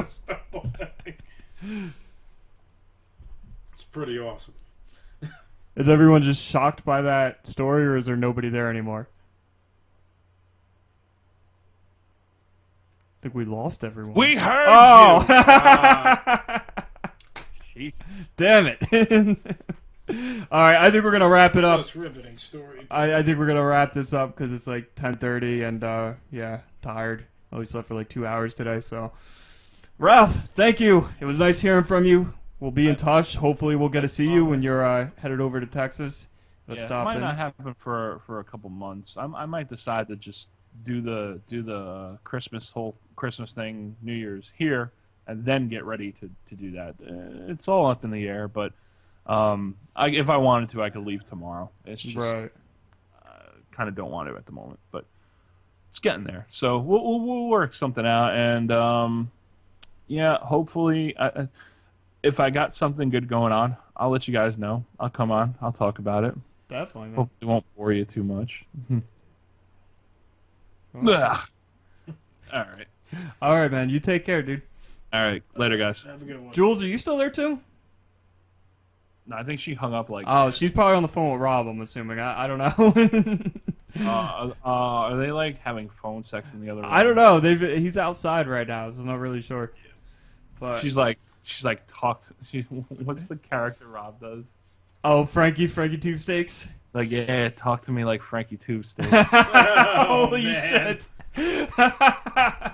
So, 0.05 0.37
like, 0.79 1.19
it's 3.73 3.83
pretty 3.91 4.19
awesome. 4.19 4.53
Is 5.75 5.89
everyone 5.89 6.23
just 6.23 6.43
shocked 6.43 6.85
by 6.85 7.01
that 7.03 7.47
story, 7.47 7.85
or 7.87 7.97
is 7.97 8.07
there 8.07 8.15
nobody 8.15 8.51
there 8.51 8.71
anymore? 8.71 9.09
I 13.21 13.23
think 13.23 13.35
we 13.35 13.47
lost 13.47 13.85
everyone. 13.85 14.15
We 14.15 14.37
heard 14.37 14.67
oh. 14.69 15.21
you. 15.21 15.27
Ah. 15.49 16.65
Jesus. 17.75 18.05
Damn 18.37 18.67
it. 18.69 19.39
All 20.09 20.15
right, 20.61 20.77
I 20.77 20.91
think 20.91 21.05
we're 21.05 21.13
gonna 21.13 21.29
wrap 21.29 21.57
it 21.57 21.65
up. 21.65 21.79
Most 21.81 21.97
riveting 21.97 22.39
story. 22.39 22.87
I, 22.91 23.17
I 23.17 23.23
think 23.23 23.39
we're 23.39 23.47
gonna 23.47 23.65
wrap 23.65 23.93
this 23.93 24.13
up 24.13 24.37
because 24.37 24.53
it's 24.53 24.67
like 24.67 24.95
10:30 24.95 25.69
and 25.69 25.85
uh, 25.85 26.13
yeah, 26.31 26.61
tired. 26.81 27.27
I 27.51 27.57
only 27.57 27.67
slept 27.67 27.89
for 27.89 27.95
like 27.95 28.09
two 28.09 28.27
hours 28.27 28.55
today, 28.55 28.81
so. 28.81 29.13
Ralph, 29.99 30.49
thank 30.55 30.79
you. 30.79 31.09
It 31.21 31.25
was 31.25 31.39
nice 31.39 31.61
hearing 31.61 31.85
from 31.85 32.05
you. 32.05 32.35
We'll 32.61 32.71
be 32.71 32.89
in 32.89 32.97
touch. 32.97 33.37
Hopefully, 33.37 33.77
we'll 33.77 33.89
get 33.89 34.03
to 34.03 34.09
see 34.09 34.29
you 34.29 34.45
when 34.45 34.63
you're 34.63 34.85
uh, 34.85 35.09
headed 35.17 35.41
over 35.41 35.59
to 35.59 35.67
Texas. 35.67 36.27
Let's 36.69 36.81
yeah, 36.81 36.87
stop 36.87 37.03
it 37.03 37.05
might 37.07 37.15
in. 37.17 37.21
not 37.23 37.37
happen 37.37 37.75
for 37.79 38.21
for 38.27 38.41
a 38.41 38.45
couple 38.45 38.71
months. 38.71 39.17
I'm, 39.17 39.35
I 39.35 39.47
might 39.47 39.69
decide 39.69 40.09
to 40.09 40.17
just 40.17 40.49
do 40.85 41.01
the 41.01 41.41
do 41.49 41.63
the 41.63 41.77
uh, 41.77 42.17
Christmas 42.25 42.71
whole 42.71 42.95
Christmas 43.17 43.53
thing, 43.53 43.97
New 44.03 44.13
Year's 44.13 44.51
here, 44.57 44.93
and 45.27 45.45
then 45.45 45.69
get 45.69 45.85
ready 45.85 46.13
to, 46.13 46.31
to 46.49 46.55
do 46.55 46.71
that. 46.73 46.95
Uh, 47.01 47.53
it's 47.53 47.69
all 47.69 47.87
up 47.87 48.05
in 48.05 48.11
the 48.11 48.29
air, 48.29 48.49
but 48.49 48.73
um, 49.27 49.77
I, 49.95 50.09
if 50.09 50.29
I 50.29 50.37
wanted 50.37 50.71
to, 50.71 50.83
I 50.83 50.91
could 50.91 51.07
leave 51.07 51.25
tomorrow. 51.25 51.71
It's 51.85 52.03
just 52.03 52.17
Right. 52.17 52.51
kind 53.73 53.89
of 53.89 53.95
don't 53.95 54.11
want 54.11 54.29
to 54.29 54.37
at 54.37 54.47
the 54.47 54.53
moment, 54.53 54.79
but 54.91 55.05
it's 55.91 55.99
getting 55.99 56.25
there. 56.25 56.47
So 56.51 56.79
we'll 56.79 57.03
we'll, 57.05 57.21
we'll 57.21 57.49
work 57.49 57.75
something 57.75 58.07
out, 58.07 58.35
and 58.35 58.71
um, 58.73 59.31
yeah, 60.07 60.39
hopefully, 60.39 61.17
I, 61.19 61.27
I- 61.27 61.49
if 62.23 62.41
I 62.41 62.51
got 62.51 62.75
something 62.75 63.09
good 63.11 63.29
going 63.29 63.53
on, 63.53 63.77
I'll 63.97 64.11
let 64.11 64.27
you 64.27 64.33
guys 64.35 64.59
know. 64.59 64.85
I'll 64.99 65.11
come 65.11 65.31
on. 65.31 65.55
I'll 65.63 65.71
talk 65.73 66.01
about 66.01 66.25
it. 66.25 66.35
Definitely, 66.69 67.11
man. 67.11 67.15
Hopefully, 67.17 67.39
it 67.41 67.45
won't 67.45 67.65
bore 67.77 67.93
you 67.93 68.05
too 68.05 68.25
much. 68.25 68.65
Ugh. 71.07 71.39
All 72.53 72.65
right. 72.65 72.87
All 73.43 73.55
right, 73.61 73.71
man. 73.71 73.91
You 73.91 74.01
take 74.01 74.25
care, 74.25 74.43
dude. 74.43 74.63
All 75.13 75.23
right. 75.23 75.43
Later, 75.55 75.77
guys. 75.77 76.03
Have 76.03 76.23
a 76.23 76.25
good 76.25 76.41
one. 76.43 76.53
Jules, 76.53 76.83
are 76.83 76.87
you 76.87 76.99
still 76.99 77.17
there 77.17 77.31
too? 77.31 77.61
No, 79.29 79.37
I 79.37 79.43
think 79.43 79.61
she 79.61 79.75
hung 79.75 79.93
up 79.95 80.09
like. 80.09 80.25
Oh, 80.29 80.51
she's 80.51 80.71
probably 80.71 80.97
on 80.97 81.03
the 81.03 81.09
phone 81.09 81.33
with 81.33 81.41
Rob. 81.41 81.67
I'm 81.67 81.81
assuming. 81.81 82.21
I, 82.21 82.45
I 82.45 82.47
don't 82.47 82.59
know. 82.59 83.43
uh, 84.09 84.51
uh, 84.65 84.69
are 84.69 85.17
they 85.17 85.33
like 85.33 85.59
having 85.61 85.89
phone 85.89 86.23
sex 86.25 86.47
in 86.53 86.61
the 86.61 86.71
other 86.71 86.83
room? 86.83 86.91
I 86.93 87.03
don't 87.03 87.17
know. 87.17 87.41
They've 87.41 87.61
he's 87.61 87.97
outside 87.99 88.47
right 88.49 88.67
now, 88.67 88.91
so 88.91 89.01
I'm 89.01 89.07
not 89.07 89.19
really 89.19 89.43
sure. 89.43 89.73
But 90.61 90.81
She's 90.81 90.97
like, 90.97 91.19
she's 91.43 91.65
like, 91.65 91.83
talk. 91.89 92.23
She, 92.51 92.63
what's 92.63 93.27
the 93.27 93.37
character 93.37 93.87
Rob 93.89 94.21
does? 94.21 94.45
oh, 95.05 95.25
Frankie, 95.25 95.67
Frankie 95.67 95.99
Tube 95.99 96.19
Steaks. 96.19 96.67
It's 96.87 96.95
like, 96.95 97.11
yeah, 97.11 97.49
talk 97.51 97.83
to 97.83 97.93
me 97.93 98.05
like 98.05 98.23
Frankie 98.23 98.57
Tube 98.57 98.87
Steak. 98.87 99.07
Holy 99.11 100.43
man. 100.45 100.99
shit! 101.37 102.73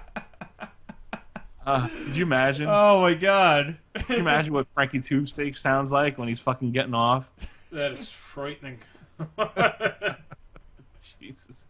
Uh, 1.65 1.89
could 1.89 2.17
you 2.17 2.25
imagine? 2.25 2.67
oh 2.69 3.01
my 3.01 3.15
god! 3.15 3.77
Could 3.95 4.09
you 4.09 4.17
imagine 4.17 4.53
what 4.53 4.67
Frankie 4.75 5.01
Tube 5.01 5.29
Steak 5.29 5.55
sounds 5.57 5.93
like 5.93 6.19
when 6.19 6.29
he's 6.29 6.41
fucking 6.41 6.73
getting 6.73 6.95
off? 6.95 7.25
That 7.71 7.93
is 7.93 8.11
frightening. 8.11 8.79
Jesus. 11.21 11.65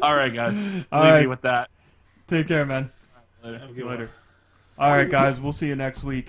All 0.00 0.16
right, 0.16 0.32
guys. 0.32 0.58
All 0.92 1.02
Leave 1.02 1.12
right. 1.12 1.22
you 1.22 1.28
with 1.28 1.42
that. 1.42 1.70
Take 2.28 2.48
care, 2.48 2.64
man. 2.64 2.90
Later. 3.42 3.58
Have 3.58 3.70
a 3.70 3.72
good 3.72 3.84
one. 3.84 3.94
Later. 3.94 4.10
All 4.78 4.90
right, 4.90 5.08
guys. 5.08 5.40
We'll 5.40 5.52
see 5.52 5.66
you 5.66 5.76
next 5.76 6.04
week. 6.04 6.28